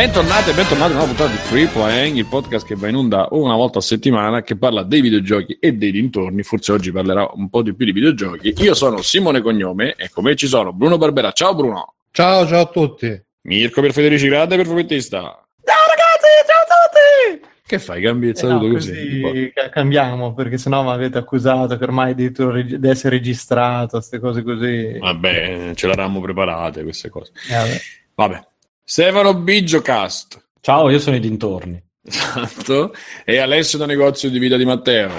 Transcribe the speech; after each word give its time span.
Bentornati 0.00 0.48
e 0.48 0.54
bentornati 0.54 0.92
a 0.92 0.96
una 0.96 1.04
puntata 1.04 1.30
di 1.30 1.36
Free 1.36 1.66
Playing, 1.66 2.16
il 2.16 2.24
podcast 2.24 2.66
che 2.66 2.74
va 2.74 2.88
in 2.88 2.94
onda 2.94 3.28
una 3.32 3.54
volta 3.54 3.80
a 3.80 3.82
settimana 3.82 4.40
che 4.40 4.56
parla 4.56 4.82
dei 4.82 5.02
videogiochi 5.02 5.58
e 5.60 5.74
dei 5.74 5.90
dintorni. 5.92 6.42
Forse 6.42 6.72
oggi 6.72 6.90
parlerà 6.90 7.28
un 7.34 7.50
po' 7.50 7.60
di 7.60 7.74
più 7.74 7.84
di 7.84 7.92
videogiochi. 7.92 8.54
Io 8.62 8.72
sono 8.72 9.02
Simone 9.02 9.42
Cognome 9.42 9.92
e 9.96 10.08
come 10.08 10.36
ci 10.36 10.46
sono 10.46 10.72
Bruno 10.72 10.96
Barbera. 10.96 11.32
Ciao 11.32 11.54
Bruno. 11.54 11.96
Ciao, 12.12 12.46
ciao 12.46 12.62
a 12.62 12.66
tutti. 12.68 13.24
Mirko 13.42 13.82
per 13.82 13.92
Federici, 13.92 14.26
grande 14.28 14.56
perfumettista. 14.56 15.18
Ciao 15.18 15.84
ragazzi, 15.86 16.46
ciao 16.46 16.62
a 16.62 17.36
tutti! 17.36 17.48
Che 17.66 17.78
fai? 17.78 18.00
Cambi 18.00 18.28
il 18.28 18.32
Eh 18.32 18.36
saluto 18.36 18.66
no, 18.68 18.72
così? 18.72 19.20
così 19.20 19.52
ca- 19.54 19.68
cambiamo 19.68 20.32
perché 20.32 20.56
sennò 20.56 20.82
mi 20.82 20.92
avete 20.92 21.18
accusato 21.18 21.76
che 21.76 21.84
ormai 21.84 22.14
reg- 22.14 22.76
di 22.76 22.88
essere 22.88 23.16
registrato, 23.16 23.98
queste 23.98 24.18
cose 24.18 24.42
così. 24.42 24.96
Vabbè, 24.98 25.72
ce 25.74 25.86
l'eravamo 25.86 26.22
preparate 26.22 26.84
queste 26.84 27.10
cose. 27.10 27.32
Eh, 27.50 27.54
vabbè. 27.54 27.80
Vabbè. 28.14 28.48
Stefano 28.92 29.34
Bigiocast. 29.34 30.46
Ciao, 30.60 30.90
io 30.90 30.98
sono 30.98 31.14
i 31.14 31.20
dintorni. 31.20 31.80
Esatto. 32.02 32.92
E 33.24 33.38
Alessio 33.38 33.78
da 33.78 33.86
negozio 33.86 34.28
di 34.28 34.40
vita 34.40 34.56
di 34.56 34.64
Matteo. 34.64 35.12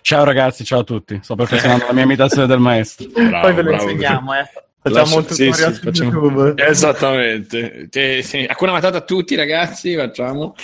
Ciao 0.00 0.24
ragazzi, 0.24 0.64
ciao 0.64 0.78
a 0.78 0.84
tutti. 0.84 1.20
Sto 1.22 1.34
perfezionando 1.34 1.84
la 1.84 1.92
mia 1.92 2.04
imitazione 2.04 2.46
del 2.46 2.58
maestro. 2.58 3.06
Bravo, 3.12 3.40
Poi 3.42 3.52
ve 3.52 3.62
lo 3.62 3.68
bravo. 3.68 3.82
insegniamo, 3.82 4.34
eh. 4.34 4.48
Facciamo 4.80 5.16
un 5.16 5.26
sì, 5.26 5.44
tutorial 5.44 5.72
sì, 5.72 5.74
su 5.78 5.84
facciamo- 5.84 6.10
YouTube. 6.10 6.54
Esattamente. 6.66 7.88
Sì, 7.90 8.22
sì. 8.22 8.46
Hakuna 8.48 8.72
Matata 8.72 8.96
a 8.96 9.02
tutti 9.02 9.34
ragazzi, 9.34 9.94
facciamo 9.94 10.54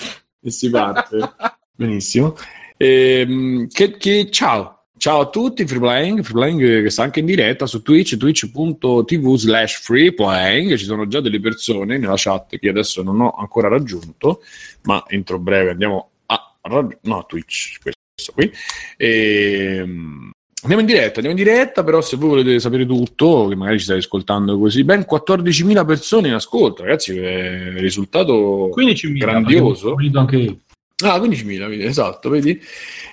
e 0.41 0.50
si 0.50 0.70
parte. 0.70 1.19
Benissimo. 1.76 2.34
Ehm, 2.78 3.69
che, 3.69 3.98
che- 3.98 4.30
ciao. 4.30 4.75
Ciao 5.06 5.20
a 5.20 5.28
tutti, 5.28 5.64
Freeplaying, 5.64 6.20
Freeplaying 6.20 6.82
che 6.82 6.90
sta 6.90 7.04
anche 7.04 7.20
in 7.20 7.26
diretta 7.26 7.66
su 7.66 7.80
Twitch, 7.80 8.16
twitch.tv 8.16 9.36
slash 9.36 9.80
freeplaying, 9.80 10.74
ci 10.74 10.84
sono 10.84 11.06
già 11.06 11.20
delle 11.20 11.38
persone 11.38 11.96
nella 11.96 12.14
chat 12.16 12.58
che 12.58 12.68
adesso 12.68 13.04
non 13.04 13.20
ho 13.20 13.30
ancora 13.30 13.68
raggiunto, 13.68 14.42
ma 14.82 15.04
entro 15.06 15.38
breve 15.38 15.70
andiamo 15.70 16.10
a, 16.26 16.54
raggi- 16.62 16.96
no, 17.02 17.24
Twitch, 17.24 17.78
questo 17.80 18.32
qui. 18.32 18.50
Ehm, 18.96 20.32
Andiamo 20.62 20.82
in 20.82 20.88
diretta, 20.88 21.20
andiamo 21.20 21.38
in 21.38 21.44
diretta, 21.44 21.84
però 21.84 22.00
se 22.00 22.16
voi 22.16 22.30
volete 22.30 22.58
sapere 22.58 22.84
tutto, 22.84 23.46
che 23.46 23.54
magari 23.54 23.78
ci 23.78 23.84
state 23.84 24.00
ascoltando 24.00 24.58
così, 24.58 24.82
ben 24.82 25.06
14.000 25.08 25.86
persone 25.86 26.26
in 26.26 26.34
ascolto, 26.34 26.82
ragazzi, 26.82 27.16
è 27.16 27.68
un 27.68 27.78
risultato 27.78 28.72
15.000. 28.76 29.18
grandioso. 29.18 29.94
Vedo 29.94 30.18
anche 30.18 30.36
io. 30.36 30.58
Ah, 31.04 31.18
15.000, 31.18 31.68
vedi, 31.68 31.84
esatto, 31.84 32.30
vedi? 32.30 32.58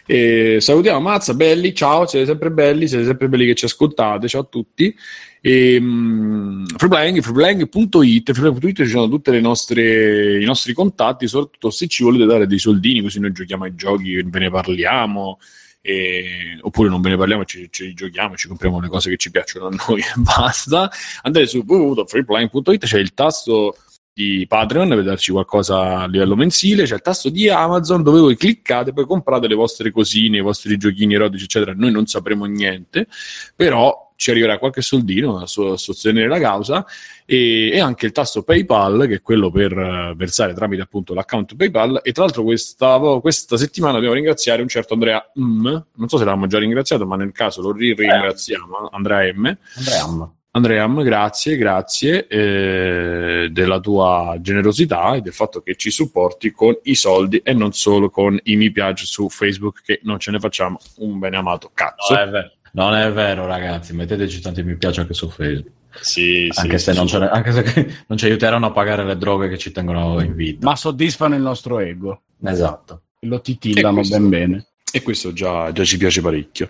E 0.06 0.58
salutiamo 0.60 1.00
Mazza, 1.00 1.34
belli, 1.34 1.74
ciao, 1.74 2.06
siete 2.06 2.26
sempre 2.26 2.52
belli, 2.52 2.88
siete 2.88 3.06
sempre 3.06 3.30
belli 3.30 3.46
che 3.46 3.56
ci 3.56 3.66
ascoltate, 3.66 4.28
ciao 4.28 4.42
a 4.42 4.46
tutti. 4.46 4.94
E, 5.40 5.78
um, 5.78 6.66
freeplaying, 6.66 7.22
freeplaying.it, 7.22 8.32
freeplaying.it 8.34 8.84
ci 8.84 8.90
sono 8.90 9.08
tutti 9.10 9.30
i 9.36 9.42
nostri 9.42 10.74
contatti, 10.74 11.28
soprattutto 11.28 11.70
se 11.70 11.88
ci 11.88 12.04
volete 12.04 12.26
dare 12.26 12.48
dei 12.48 12.60
soldini, 12.60 13.02
così 13.02 13.20
noi 13.20 13.32
giochiamo 13.32 13.64
ai 13.64 13.76
giochi, 13.76 14.22
ve 14.24 14.40
ne 14.40 14.50
parliamo, 14.50 15.40
e- 15.82 16.58
oppure 16.62 16.90
non 16.90 17.02
ve 17.02 17.10
ne 17.10 17.18
parliamo, 17.18 17.46
ci, 17.46 17.68
ci 17.72 17.94
giochiamo, 17.94 18.36
ci 18.36 18.48
compriamo 18.48 18.80
le 18.80 18.88
cose 18.88 19.10
che 19.10 19.18
ci 19.18 19.32
piacciono 19.32 19.68
a 19.68 19.76
noi 19.88 20.00
e 20.02 20.14
basta. 20.18 20.90
Andate 21.22 21.46
su 21.48 21.64
www.freeplaying.it, 21.66 22.86
c'è 22.86 23.00
il 23.00 23.14
tasto 23.14 23.76
di 24.14 24.46
Patreon 24.48 24.90
per 24.90 25.04
darci 25.04 25.32
qualcosa 25.32 26.02
a 26.02 26.08
livello 26.08 26.36
mensile, 26.36 26.84
c'è 26.84 26.96
il 26.96 27.02
tasto 27.02 27.30
di 27.30 27.50
Amazon 27.50 28.04
dove 28.04 28.20
voi 28.20 28.38
cliccate 28.38 28.94
poi 28.94 29.06
comprate 29.06 29.48
le 29.48 29.56
vostre 29.56 29.92
cosine, 29.92 30.38
i 30.38 30.42
vostri 30.42 30.78
giochini 30.78 31.16
erotici 31.16 31.46
eccetera, 31.46 31.74
noi 31.76 31.92
non 31.92 32.06
sapremo 32.06 32.46
niente, 32.46 33.08
però 33.56 34.04
ci 34.16 34.32
arriverà 34.32 34.58
qualche 34.58 34.82
soldino 34.82 35.40
a, 35.40 35.48
so- 35.48 35.74
a 35.74 35.78
sostenere 35.78 36.28
la 36.28 36.40
causa. 36.40 36.86
E, 37.26 37.72
e 37.72 37.80
anche 37.80 38.06
il 38.06 38.12
tasto 38.12 38.44
PayPal 38.44 39.06
che 39.08 39.16
è 39.16 39.22
quello 39.22 39.50
per 39.50 39.72
eh, 39.78 40.14
versare 40.16 40.54
tramite 40.54 40.82
appunto 40.82 41.14
l'account 41.14 41.56
PayPal. 41.56 42.00
E 42.04 42.12
tra 42.12 42.24
l'altro 42.24 42.44
questa, 42.44 43.00
questa 43.22 43.58
settimana 43.58 43.94
dobbiamo 43.94 44.16
ringraziare 44.16 44.62
un 44.62 44.68
certo 44.68 44.94
Andrea 44.94 45.30
M, 45.36 45.64
non 45.96 46.08
so 46.08 46.18
se 46.18 46.24
l'avevamo 46.24 46.48
già 46.48 46.60
ringraziato 46.60 47.06
ma 47.06 47.16
nel 47.16 47.32
caso 47.32 47.62
lo 47.62 47.72
ri- 47.72 47.94
ringraziamo, 47.94 48.90
Andrea 48.92 49.34
M. 49.34 49.58
Andrea. 49.76 50.34
Andream, 50.56 51.02
grazie, 51.02 51.58
grazie 51.58 52.28
eh, 52.28 53.50
della 53.52 53.80
tua 53.80 54.38
generosità 54.40 55.16
e 55.16 55.22
del 55.22 55.34
fatto 55.34 55.62
che 55.64 55.76
ci 55.76 55.90
supporti 55.90 56.52
con 56.52 56.78
i 56.84 56.94
soldi 56.94 57.38
e 57.44 57.54
non 57.54 57.74
solo 57.74 58.12
con 58.12 58.40
i 58.44 58.56
mi 58.56 58.70
piace 58.72 59.06
su 59.06 59.30
Facebook 59.30 59.82
che 59.84 60.00
non 60.04 60.20
ce 60.20 60.30
ne 60.30 60.38
facciamo 60.40 60.78
un 60.98 61.18
bene 61.18 61.38
amato 61.38 61.72
cazzo. 61.74 62.14
Non 62.14 62.22
è 62.28 62.30
vero, 62.30 62.52
non 62.74 62.94
è 62.94 63.12
vero, 63.12 63.46
ragazzi. 63.48 63.96
Metteteci 63.96 64.42
tanti 64.42 64.62
mi 64.62 64.76
piace 64.78 65.02
anche 65.02 65.16
su 65.16 65.28
Facebook. 65.28 65.72
sì, 66.02 66.50
sì, 66.52 66.60
anche, 66.60 66.78
se 66.78 66.92
sì, 66.92 66.98
non 67.00 67.08
sì. 67.08 67.18
ne- 67.18 67.30
anche 67.30 67.52
se 67.52 68.04
non 68.06 68.18
ci 68.20 68.26
aiuteranno 68.26 68.68
a 68.68 68.72
pagare 68.72 69.04
le 69.06 69.18
droghe 69.18 69.50
che 69.50 69.58
ci 69.58 69.72
tengono 69.72 70.22
in 70.22 70.36
vita. 70.36 70.68
Ma 70.68 70.76
soddisfano 70.76 71.34
il 71.34 71.42
nostro 71.42 71.80
ego. 71.80 72.22
Esatto. 72.46 73.02
Lo 73.22 73.38
E 73.38 73.42
titillano 73.42 73.96
questo- 73.96 74.20
ben 74.20 74.30
bene. 74.30 74.68
E 74.92 75.02
questo 75.02 75.34
già, 75.34 75.72
già 75.72 75.84
ci 75.84 75.98
piace 75.98 76.22
parecchio. 76.22 76.70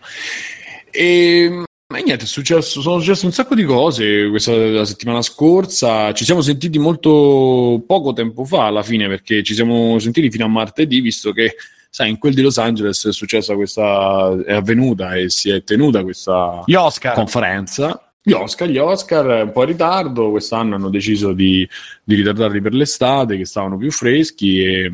E, 0.90 1.64
ma 1.94 2.00
niente, 2.00 2.24
è 2.24 2.28
successo, 2.28 2.82
sono 2.82 2.98
successe 2.98 3.28
un 3.28 3.32
sacco 3.32 3.54
di 3.54 3.64
cose 3.66 4.28
questa 4.30 4.56
la 4.56 4.84
settimana 4.84 5.22
scorsa. 5.22 6.12
Ci 6.12 6.26
siamo 6.26 6.42
sentiti 6.42 6.80
molto 6.80 7.84
poco 7.86 8.14
tempo 8.14 8.46
fa 8.46 8.66
alla 8.66 8.82
fine, 8.82 9.08
perché 9.08 9.44
ci 9.44 9.54
siamo 9.54 10.00
sentiti 10.00 10.32
fino 10.32 10.46
a 10.46 10.48
martedì, 10.48 11.02
visto 11.02 11.32
che, 11.32 11.56
sai, 11.92 12.10
in 12.10 12.18
quel 12.18 12.34
di 12.34 12.42
Los 12.42 12.58
Angeles 12.58 13.06
è 13.06 13.14
successa 13.14 13.54
questa, 13.54 14.36
è 14.44 14.54
avvenuta 14.54 15.14
e 15.14 15.30
si 15.30 15.52
è 15.52 15.64
tenuta 15.64 16.02
questa 16.02 16.64
Gli 16.66 16.74
Oscar. 16.74 17.14
conferenza. 17.14 18.12
Gli 18.24 18.32
Oscar, 18.32 18.68
gli 18.70 18.80
Oscar 18.80 19.44
un 19.44 19.52
po' 19.52 19.62
in 19.62 19.68
ritardo, 19.68 20.32
quest'anno 20.32 20.74
hanno 20.74 20.90
deciso 20.90 21.32
di, 21.32 21.68
di 22.04 22.16
ritardarli 22.16 22.60
per 22.60 22.74
l'estate, 22.74 23.38
che 23.38 23.46
stavano 23.46 23.78
più 23.78 23.92
freschi 23.92 24.64
e, 24.64 24.92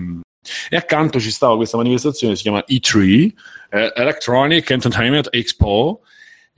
e 0.70 0.76
accanto 0.76 1.18
ci 1.22 1.32
stava 1.32 1.56
questa 1.56 1.78
manifestazione 1.78 2.36
si 2.36 2.42
chiama 2.42 2.62
E3, 2.68 3.32
eh, 3.70 3.94
Electronic 3.96 4.70
Entertainment 4.70 5.30
Expo. 5.32 6.02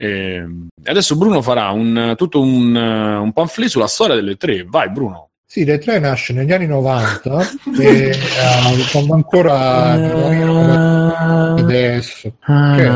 E 0.04 0.44
adesso 0.90 1.14
Bruno 1.16 1.40
farà 1.42 1.70
un, 1.70 2.14
tutto 2.16 2.40
un, 2.40 2.74
eh, 2.74 3.16
un 3.18 3.32
pamphlet 3.32 3.68
sulla 3.68 3.86
storia 3.86 4.16
delle 4.16 4.34
tre. 4.36 4.64
Vai 4.68 4.90
Bruno. 4.90 5.28
Sì, 5.46 5.64
le 5.64 5.78
tre 5.78 6.00
nasce 6.00 6.32
negli 6.32 6.50
anni 6.50 6.66
90 6.66 7.40
e 7.78 8.08
eh, 8.08 8.16
quando 8.90 9.14
ancora 9.14 9.92
adesso. 11.54 12.32
Che- 12.44 12.90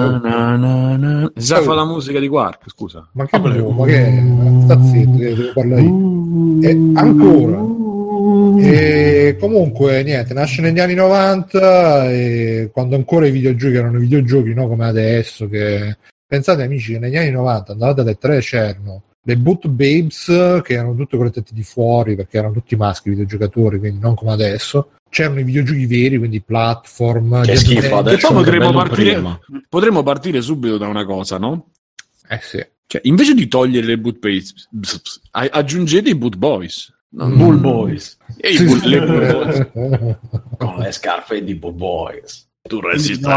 sa 1.36 1.62
fa 1.62 1.74
la 1.74 1.84
musica 1.84 2.18
di 2.18 2.26
Quark, 2.26 2.70
scusa. 2.70 3.08
Ma 3.12 3.24
che 3.24 3.38
no, 3.38 3.70
ma 3.70 3.86
che 3.86 4.22
sta 4.64 4.82
zitto, 4.82 5.18
che 5.18 5.34
devo 5.34 5.52
parlare 5.52 5.82
io. 5.82 6.58
E 6.62 6.70
ancora. 6.94 7.74
E 8.58 9.36
comunque 9.38 10.02
niente, 10.02 10.34
nasce 10.34 10.60
negli 10.60 10.80
anni 10.80 10.94
90 10.94 12.10
e 12.10 12.70
quando 12.72 12.96
ancora 12.96 13.28
i 13.28 13.30
videogiochi 13.30 13.76
erano 13.76 13.98
videogiochi, 13.98 14.54
no 14.54 14.66
come 14.66 14.86
adesso 14.86 15.48
che 15.48 15.96
pensate 16.26 16.62
amici 16.62 16.92
che 16.92 16.98
negli 16.98 17.16
anni 17.16 17.30
90 17.30 17.72
andavate 17.72 18.00
alle 18.00 18.14
tre 18.16 18.40
c'erano 18.40 19.02
le 19.22 19.36
boot 19.36 19.66
babes 19.68 20.60
che 20.62 20.74
erano 20.74 20.94
tutte 20.94 21.16
con 21.16 21.26
le 21.26 21.32
tette 21.32 21.52
di 21.52 21.62
fuori 21.64 22.14
perché 22.14 22.38
erano 22.38 22.52
tutti 22.52 22.76
maschi 22.76 23.10
videogiocatori, 23.10 23.78
quindi 23.80 23.98
non 24.00 24.14
come 24.14 24.32
adesso. 24.32 24.90
C'erano 25.08 25.40
i 25.40 25.44
videogiochi 25.44 25.86
veri, 25.86 26.18
quindi 26.18 26.42
platform, 26.42 27.42
Che 27.42 27.56
schifo, 27.56 27.96
adesso 27.98 28.32
potremmo 28.32 28.72
partire, 28.72 29.22
potremmo 29.68 30.02
partire 30.02 30.40
subito 30.42 30.78
da 30.78 30.86
una 30.88 31.04
cosa, 31.04 31.38
no? 31.38 31.70
Eh 32.28 32.38
sì. 32.42 32.64
Cioè, 32.86 33.00
invece 33.04 33.34
di 33.34 33.48
togliere 33.48 33.86
le 33.86 33.98
boot 33.98 34.18
babes, 34.18 34.68
a- 35.32 35.48
aggiungete 35.50 36.10
i 36.10 36.14
boot 36.16 36.36
boys. 36.36 36.92
No, 37.08 37.26
Mm. 37.28 37.36
Bull 37.38 37.60
Boys. 37.60 38.16
E 38.36 38.50
i 38.50 38.62
boot- 38.64 38.84
le 38.84 39.00
boot 39.00 39.70
boys. 39.72 40.18
Con 40.58 40.76
le 40.78 40.92
scarpe 40.92 41.42
di 41.42 41.54
Bull 41.54 41.74
Boys. 41.76 42.48
Tu 42.62 42.80
resti 42.80 43.18
No, 43.20 43.36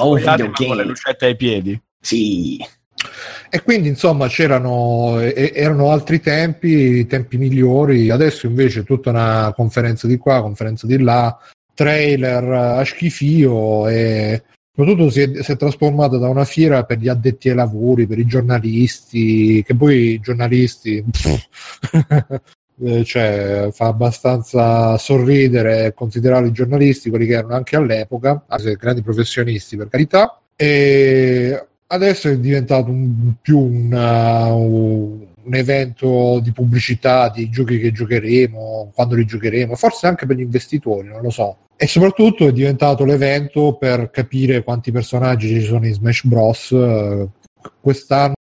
oh, 0.00 0.12
ma 0.18 0.18
videogame. 0.34 0.52
con 0.52 0.76
le 0.76 0.84
lucette 0.84 1.26
ai 1.26 1.36
piedi. 1.36 1.80
Sì. 2.00 2.58
E 3.50 3.62
quindi 3.62 3.88
insomma 3.88 4.28
c'erano 4.28 5.18
erano 5.20 5.90
altri 5.90 6.20
tempi, 6.20 7.06
tempi 7.06 7.38
migliori. 7.38 8.10
Adesso 8.10 8.46
invece 8.46 8.82
tutta 8.84 9.10
una 9.10 9.52
conferenza 9.54 10.06
di 10.06 10.16
qua, 10.16 10.42
conferenza 10.42 10.86
di 10.86 10.98
là, 10.98 11.36
trailer 11.74 12.44
a 12.44 12.84
schifio 12.84 13.88
e 13.88 14.42
soprattutto 14.74 15.10
si 15.10 15.20
è, 15.20 15.42
si 15.42 15.52
è 15.52 15.56
trasformata 15.56 16.18
da 16.18 16.28
una 16.28 16.44
fiera 16.44 16.84
per 16.84 16.98
gli 16.98 17.08
addetti 17.08 17.48
ai 17.48 17.54
lavori, 17.54 18.06
per 18.06 18.18
i 18.18 18.26
giornalisti, 18.26 19.62
che 19.64 19.74
poi 19.74 20.12
i 20.14 20.20
giornalisti 20.20 21.04
eh, 22.84 23.04
cioè, 23.04 23.68
fa 23.72 23.86
abbastanza 23.86 24.96
sorridere 24.98 25.94
considerare 25.94 26.48
i 26.48 26.52
giornalisti 26.52 27.10
quelli 27.10 27.26
che 27.26 27.34
erano 27.34 27.54
anche 27.54 27.76
all'epoca, 27.76 28.44
grandi 28.76 29.02
professionisti 29.02 29.76
per 29.76 29.88
carità. 29.88 30.40
E 30.56 31.67
adesso 31.88 32.28
è 32.28 32.38
diventato 32.38 32.90
un- 32.90 33.34
più 33.40 33.58
una- 33.58 34.52
un, 34.52 35.26
evento 35.50 36.40
di 36.42 36.52
pubblicità 36.52 37.30
di 37.30 37.48
giochi 37.48 37.78
che 37.78 37.90
giocheremo, 37.90 38.92
quando 38.94 39.14
li 39.14 39.24
giocheremo, 39.24 39.74
forse 39.76 40.06
anche 40.06 40.26
per 40.26 40.36
gli 40.36 40.42
investitori, 40.42 41.08
non 41.08 41.22
lo 41.22 41.30
so. 41.30 41.56
E 41.74 41.86
soprattutto 41.86 42.46
è 42.46 42.52
diventato 42.52 43.04
l'evento 43.06 43.76
per 43.78 44.10
capire 44.10 44.62
quanti 44.62 44.92
personaggi 44.92 45.48
ci 45.48 45.62
sono 45.62 45.86
in 45.86 45.94
Smash 45.94 46.24
Bros. 46.24 46.76
Quest'anno 47.80 48.34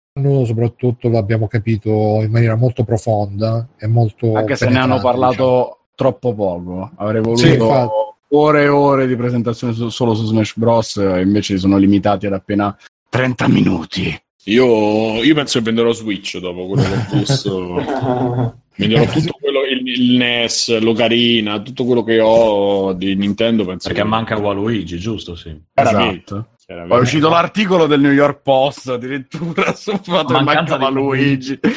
soprattutto 0.46 1.10
l'abbiamo 1.10 1.48
capito 1.48 2.22
in 2.24 2.32
maniera 2.32 2.56
molto 2.56 2.84
profonda 2.84 3.68
e 3.78 3.86
molto 3.88 4.34
Anche 4.34 4.56
se 4.56 4.68
ne 4.70 4.78
hanno 4.80 4.96
penetrante, 5.00 5.18
diciamo. 5.28 5.36
parlato 5.36 5.78
troppo 5.96 6.34
poco. 6.34 6.92
Avrei 6.96 7.22
Sì, 7.24 7.30
voluto 7.30 7.66
infatti. 7.66 7.90
ore 8.30 8.64
e 8.64 8.68
ore 8.68 9.08
di 9.08 9.16
presentazione 9.16 9.74
su- 9.74 9.90
solo 9.90 10.16
su 10.16 10.26
Smash 10.26 10.58
Bros. 10.58 10.96
invece 10.96 11.58
sono 11.58 11.78
limitati 11.78 12.26
ad 12.26 12.34
appena 12.34 12.76
30 13.16 13.48
minuti. 13.48 14.20
Io, 14.48 15.24
io 15.24 15.34
penso 15.34 15.58
che 15.60 15.64
venderò 15.66 15.92
Switch 15.94 16.38
dopo 16.38 16.68
quello 16.68 16.84
che 16.84 16.90
ho 16.94 17.18
visto. 17.18 17.74
venderò 18.76 19.06
tutto 19.06 19.38
quello, 19.40 19.62
il, 19.64 19.88
il 19.88 20.18
NES, 20.18 20.80
l'Ocarina, 20.80 21.62
tutto 21.62 21.86
quello 21.86 22.04
che 22.04 22.20
ho 22.20 22.94
di 22.94 23.16
Nintendo. 23.16 23.64
Penso 23.66 23.88
Perché 23.88 24.04
che- 24.04 24.08
manca 24.08 24.38
Waluigi, 24.38 25.00
giusto? 25.00 25.36
Sì. 25.36 25.58
Esatto. 25.74 26.50
Poi 26.68 26.98
è 26.98 27.02
uscito 27.02 27.30
l'articolo 27.30 27.86
del 27.86 28.02
New 28.02 28.12
York 28.12 28.42
Post 28.42 28.90
addirittura 28.90 29.74
sul 29.78 30.00
fatto 30.02 30.34
che 30.34 30.42
mancava 30.44 30.90
Luigi. 30.90 31.58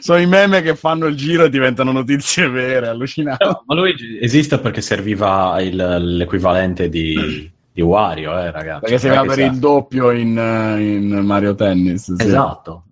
Sono 0.00 0.20
i 0.20 0.26
meme 0.26 0.62
che 0.62 0.74
fanno 0.76 1.06
il 1.06 1.16
giro 1.16 1.44
e 1.44 1.50
diventano 1.50 1.92
notizie 1.92 2.48
vere, 2.48 2.86
allucinante. 2.88 3.44
No, 3.44 3.62
Waluigi 3.66 4.18
esiste 4.20 4.58
perché 4.58 4.80
serviva 4.80 5.60
il- 5.60 6.16
l'equivalente 6.16 6.88
di, 6.88 7.50
di 7.72 7.82
Wario, 7.82 8.38
eh, 8.38 8.50
ragazzi. 8.50 8.80
Perché 8.80 8.98
si 8.98 9.06
Non 9.06 9.16
è 9.16 9.18
va 9.20 9.24
per 9.26 9.34
sia- 9.34 9.46
il 9.46 9.58
doppio 9.58 10.10
in, 10.10 10.38
eh, 10.38 10.94
in 10.96 11.08
Mario 11.24 11.54
Tennis. 11.54 12.14
sì. 12.14 12.24
Esatto. 12.26 12.84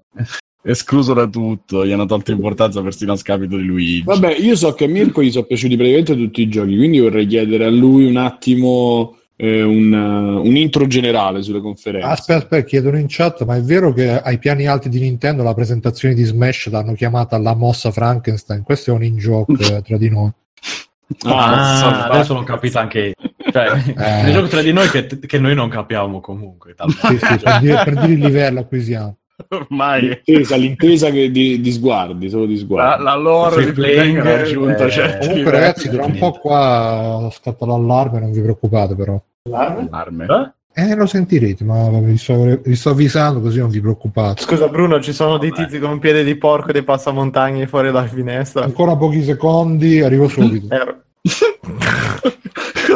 Escluso 0.63 1.15
da 1.15 1.27
tutto, 1.27 1.87
gli 1.87 1.93
hanno 1.93 2.05
tolto 2.05 2.31
importanza 2.33 2.83
persino 2.83 3.13
a 3.13 3.17
scapito 3.17 3.57
di 3.57 3.65
Luigi. 3.65 4.03
Vabbè, 4.03 4.37
io 4.37 4.55
so 4.57 4.73
che 4.75 4.85
a 4.85 4.89
Mirko 4.89 5.23
gli 5.23 5.31
sono 5.31 5.45
piaciuti 5.45 5.77
praticamente 5.77 6.17
tutti 6.17 6.43
i 6.43 6.49
giochi, 6.49 6.77
quindi 6.77 6.99
vorrei 6.99 7.27
chiedere 7.27 7.65
a 7.65 7.71
lui 7.71 8.07
un 8.07 8.17
attimo 8.17 9.15
eh, 9.41 9.63
un, 9.63 9.93
uh, 9.93 10.45
un 10.45 10.57
intro 10.57 10.87
generale 10.89 11.43
sulle 11.43 11.61
conferenze. 11.61 12.07
Aspetta, 12.07 12.39
aspetta, 12.41 12.67
chiedono 12.67 12.99
in 12.99 13.07
chat, 13.09 13.45
ma 13.45 13.55
è 13.55 13.63
vero 13.63 13.93
che 13.93 14.21
ai 14.21 14.39
piani 14.39 14.67
alti 14.67 14.89
di 14.89 14.99
Nintendo 14.99 15.45
la 15.45 15.55
presentazione 15.55 16.13
di 16.13 16.25
Smash 16.25 16.69
l'hanno 16.71 16.95
chiamata 16.95 17.39
la 17.39 17.55
mossa 17.55 17.93
Frankenstein? 17.93 18.65
Questo 18.65 18.91
è 18.91 18.95
un 18.95 19.05
in-joke 19.05 19.77
eh, 19.77 19.83
tra 19.83 19.97
di 19.97 20.11
noi. 20.11 20.31
Ah, 21.25 21.77
so- 21.77 22.13
adesso 22.13 22.35
l'ho 22.35 22.43
capito 22.43 22.79
anche 22.79 23.15
cioè, 23.53 23.71
Eh. 23.97 24.23
nel 24.23 24.33
gioco 24.33 24.47
tra 24.49 24.63
di 24.63 24.73
noi 24.73 24.89
che, 24.89 25.07
che 25.07 25.39
noi 25.39 25.55
non 25.55 25.69
capiamo 25.69 26.21
comunque. 26.21 26.75
Sì, 26.87 27.19
sì, 27.19 27.39
per, 27.39 27.59
dire, 27.61 27.83
per 27.85 27.95
dire 27.95 28.13
il 28.13 28.19
livello 28.19 28.61
a 28.61 28.65
cui 28.65 28.83
siamo. 28.83 29.17
Ormai 29.51 30.01
L'intesa, 30.25 30.57
l'intesa 30.57 31.11
che 31.11 31.31
di, 31.31 31.61
di 31.61 31.71
sguardi, 31.73 32.29
solo 32.29 32.45
di 32.47 32.55
la, 32.55 32.61
sguardi. 32.61 33.05
la 33.05 33.15
lore 33.15 33.53
Free 33.53 33.65
di 33.67 33.73
playing, 33.73 34.19
ha 34.19 34.37
raggiunto 34.37 34.85
eh, 34.85 34.91
certi 34.91 35.27
Comunque, 35.29 35.37
livelli. 35.45 35.51
ragazzi, 35.51 35.89
tra 35.89 36.05
un 36.05 36.19
po' 36.19 36.33
qua 36.33 37.29
scatta 37.33 37.65
l'allarme, 37.65 38.19
non 38.21 38.33
vi 38.33 38.41
preoccupate, 38.41 38.97
però. 38.97 39.23
Allarme. 39.53 40.27
Eh? 40.75 40.83
Eh, 40.91 40.95
lo 40.95 41.07
sentirete, 41.07 41.65
ma 41.65 41.89
vi 42.01 42.17
sto, 42.19 42.61
vi 42.63 42.75
sto 42.77 42.91
avvisando 42.91 43.41
così 43.41 43.59
non 43.61 43.71
vi 43.71 43.81
preoccupate. 43.81 44.43
Scusa 44.43 44.69
Bruno, 44.69 45.01
ci 45.01 45.13
sono 45.13 45.39
dei 45.39 45.51
tizi 45.53 45.79
con 45.79 45.91
un 45.91 45.99
piede 46.01 46.23
di 46.25 46.35
porco 46.37 46.69
e 46.71 46.73
dei 46.73 46.83
passamontagne 46.85 47.67
fuori 47.69 47.91
dalla 47.93 48.07
finestra. 48.07 48.65
Ancora 48.65 48.97
pochi 48.97 49.23
secondi, 49.23 50.01
arrivo 50.01 50.27
subito. 50.29 50.67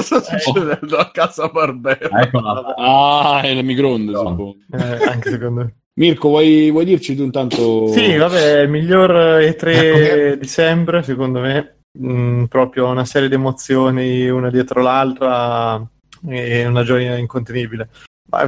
Sta 0.03 0.21
succedendo 0.23 0.97
a 0.99 1.11
casa 1.11 1.49
Barbera? 1.49 2.21
Eccola. 2.23 2.75
Ah, 2.77 3.41
è 3.43 3.49
il 3.49 3.65
microonde, 3.65 4.13
No. 4.13 4.57
eh, 4.73 5.05
anche 5.07 5.31
secondo 5.31 5.61
me. 5.61 5.75
Mirko, 5.95 6.29
vuoi, 6.29 6.71
vuoi 6.71 6.85
dirci 6.87 7.15
tu 7.15 7.23
intanto? 7.23 7.89
Sì, 7.89 8.17
vabbè, 8.17 8.61
il 8.61 8.71
miglior 8.71 9.11
E3 9.41 9.67
Ecco, 9.67 10.37
di 10.41 10.47
sempre, 10.47 11.03
secondo 11.03 11.41
me. 11.41 11.77
Mm, 12.03 12.45
proprio 12.45 12.87
una 12.89 13.05
serie 13.05 13.29
di 13.29 13.35
emozioni 13.35 14.27
una 14.31 14.49
dietro 14.49 14.81
l'altra 14.81 15.87
e 16.27 16.65
una 16.67 16.83
gioia 16.85 17.19
incontenibile. 17.19 17.91
Ma, 18.31 18.47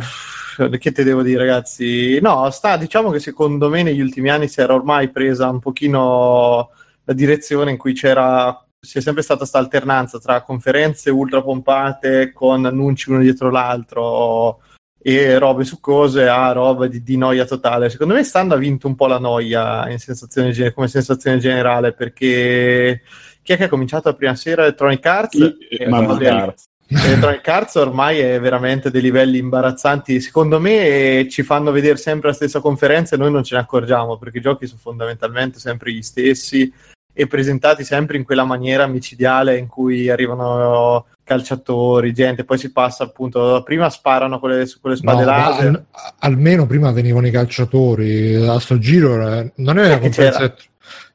che 0.78 0.92
te 0.92 1.04
devo 1.04 1.20
dire, 1.22 1.40
ragazzi? 1.44 2.18
No, 2.20 2.48
sta, 2.48 2.78
diciamo 2.78 3.10
che 3.10 3.18
secondo 3.18 3.68
me 3.68 3.82
negli 3.82 4.00
ultimi 4.00 4.30
anni 4.30 4.48
si 4.48 4.62
era 4.62 4.72
ormai 4.72 5.10
presa 5.10 5.50
un 5.50 5.58
pochino 5.58 6.70
la 7.04 7.12
direzione 7.12 7.72
in 7.72 7.76
cui 7.76 7.92
c'era 7.92 8.63
c'è 8.84 9.00
sempre 9.00 9.22
stata 9.22 9.40
questa 9.40 9.58
alternanza 9.58 10.18
tra 10.18 10.42
conferenze 10.42 11.10
ultra 11.10 11.42
pompate 11.42 12.32
con 12.32 12.64
annunci 12.64 13.10
uno 13.10 13.20
dietro 13.20 13.50
l'altro 13.50 14.60
e 15.06 15.38
robe 15.38 15.64
succose 15.64 16.28
a 16.28 16.52
roba 16.52 16.86
di, 16.86 17.02
di 17.02 17.16
noia 17.16 17.44
totale. 17.44 17.90
Secondo 17.90 18.14
me 18.14 18.22
stand 18.22 18.52
ha 18.52 18.56
vinto 18.56 18.86
un 18.86 18.94
po' 18.94 19.06
la 19.06 19.18
noia 19.18 19.90
in 19.90 19.98
sensazione 19.98 20.72
come 20.72 20.88
sensazione 20.88 21.38
generale 21.38 21.92
perché 21.92 23.02
chi 23.42 23.52
è 23.52 23.56
che 23.56 23.64
ha 23.64 23.68
cominciato 23.68 24.08
la 24.08 24.14
prima 24.14 24.34
sera 24.34 24.62
Electronic 24.62 25.04
Arts? 25.04 25.34
Io- 25.34 25.56
E 25.68 25.86
mamma 25.88 26.16
mia. 26.16 26.54
Electronic 26.86 27.48
Arts 27.48 27.74
ormai 27.74 28.20
è 28.20 28.40
veramente 28.40 28.90
dei 28.90 29.02
livelli 29.02 29.36
imbarazzanti. 29.38 30.20
Secondo 30.20 30.58
me 30.60 31.18
eh, 31.18 31.28
ci 31.28 31.42
fanno 31.42 31.70
vedere 31.70 31.96
sempre 31.96 32.28
la 32.28 32.34
stessa 32.34 32.60
conferenza 32.60 33.14
e 33.14 33.18
noi 33.18 33.30
non 33.30 33.42
ce 33.42 33.56
ne 33.56 33.60
accorgiamo 33.60 34.16
perché 34.16 34.38
i 34.38 34.42
giochi 34.42 34.66
sono 34.66 34.80
fondamentalmente 34.80 35.58
sempre 35.58 35.92
gli 35.92 36.02
stessi 36.02 36.72
e 37.14 37.26
presentati 37.28 37.84
sempre 37.84 38.16
in 38.18 38.24
quella 38.24 38.44
maniera 38.44 38.86
micidiale 38.86 39.56
in 39.56 39.68
cui 39.68 40.10
arrivano 40.10 41.06
calciatori, 41.24 42.12
gente, 42.12 42.44
poi 42.44 42.58
si 42.58 42.70
passa 42.72 43.04
appunto, 43.04 43.62
prima 43.64 43.88
sparano 43.88 44.38
con 44.38 44.50
le, 44.50 44.68
con 44.80 44.90
le 44.90 44.98
No, 45.00 45.10
spade 45.12 45.24
ma 45.24 45.30
laser. 45.48 45.66
al- 45.68 45.84
almeno 46.18 46.66
prima 46.66 46.90
venivano 46.92 47.26
i 47.26 47.30
calciatori. 47.30 48.34
A 48.46 48.58
sto 48.58 48.78
giro 48.78 49.26
eh, 49.26 49.52
non 49.56 49.78
era 49.78 49.86
una 49.86 49.94
Che 49.96 50.00
conferenza. 50.02 50.38
c'era? 50.40 50.54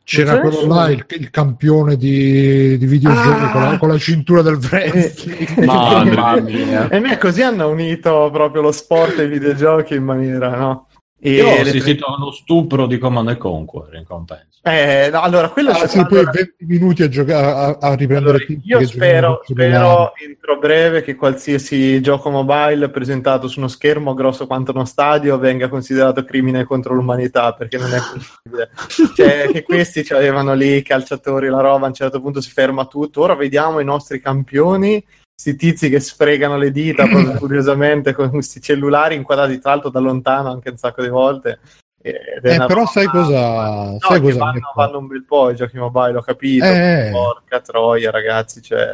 C'era 0.09 0.31
c'era 0.37 0.49
quello 0.49 0.73
là, 0.73 0.89
il, 0.89 1.05
il 1.07 1.29
campione 1.29 1.95
di, 1.95 2.79
di 2.79 2.85
videogiochi 2.87 3.43
Ah! 3.43 3.51
con, 3.51 3.61
la, 3.61 3.77
con 3.77 3.89
la 3.89 3.97
cintura 3.99 4.41
del 4.41 4.55
wrestling. 4.55 5.59
Mamma 5.65 6.39
mia. 6.39 6.87
E 6.89 6.99
me 6.99 7.17
così 7.19 7.43
hanno 7.43 7.69
unito 7.69 8.29
proprio 8.33 8.63
lo 8.63 8.71
sport 8.71 9.19
e 9.19 9.25
i 9.25 9.27
videogiochi 9.27 9.93
in 9.93 10.03
maniera, 10.03 10.49
no? 10.55 10.87
E 11.21 11.31
Io 11.33 11.47
ho 11.47 11.59
assistito 11.59 12.05
a 12.05 12.15
uno 12.15 12.31
stupro 12.31 12.87
di 12.87 12.97
Command 12.97 13.27
and 13.27 13.37
Conquer 13.37 13.93
in 13.95 14.05
compenso. 14.05 14.59
Eh, 14.61 15.09
no, 15.11 15.21
allora, 15.21 15.49
quello 15.49 15.71
Ah, 15.71 15.87
sì, 15.87 16.05
poi 16.05 16.19
allora- 16.19 16.31
20 16.31 16.65
minuti 16.65 17.03
a, 17.03 17.09
giocare, 17.09 17.45
a, 17.45 17.77
a 17.79 17.93
riprendere 17.95 18.37
allora, 18.37 18.45
tutti 18.45 18.61
io 18.63 18.85
spero, 18.85 19.41
spero 19.45 20.13
entro 20.15 20.57
breve 20.59 21.01
che 21.01 21.15
qualsiasi 21.15 22.01
gioco 22.01 22.29
mobile 22.29 22.89
presentato 22.89 23.47
su 23.47 23.59
uno 23.59 23.69
schermo 23.69 24.13
grosso 24.13 24.47
quanto 24.47 24.71
uno 24.71 24.83
stadio 24.83 25.37
venga 25.37 25.69
considerato 25.69 26.25
crimine 26.25 26.65
contro 26.65 26.93
l'umanità 26.93 27.53
perché 27.53 27.77
non 27.77 27.93
è 27.93 27.99
possibile. 27.99 28.69
cioè, 29.15 29.49
che 29.51 29.63
questi 29.63 30.05
avevano 30.13 30.53
lì 30.53 30.75
i 30.75 30.83
calciatori, 30.83 31.47
la 31.47 31.61
roba, 31.61 31.85
a 31.85 31.89
un 31.89 31.93
certo 31.93 32.21
punto 32.21 32.41
si 32.41 32.51
ferma 32.51 32.85
tutto. 32.85 33.21
Ora 33.21 33.35
vediamo 33.35 33.79
i 33.79 33.85
nostri 33.85 34.21
campioni, 34.21 35.03
sti 35.39 35.55
tizi 35.55 35.89
che 35.89 36.01
sfregano 36.01 36.57
le 36.57 36.69
dita 36.69 37.07
proprio 37.07 37.31
curiosamente 37.39 38.11
con 38.11 38.29
questi 38.29 38.59
cellulari 38.59 39.15
inquadrati 39.15 39.57
tra 39.59 39.71
l'altro 39.71 39.89
da 39.89 39.99
lontano 39.99 40.51
anche 40.51 40.69
un 40.69 40.75
sacco 40.75 41.01
di 41.01 41.07
volte. 41.07 41.59
Eh, 42.01 42.39
però 42.41 42.67
roba- 42.67 42.85
sai 42.85 43.05
cosa, 43.07 43.91
No, 43.91 43.97
sai 43.99 44.21
cosa 44.21 44.37
vanno, 44.37 44.71
vanno 44.75 44.97
un 44.99 45.07
bel 45.07 45.23
po' 45.25 45.49
i 45.49 45.55
giochi 45.55 45.77
mobile, 45.77 46.17
ho 46.17 46.21
capito. 46.21 46.65
Eh. 46.65 47.09
Porca 47.11 47.61
troia, 47.61 48.11
ragazzi. 48.11 48.61
Cioè... 48.61 48.85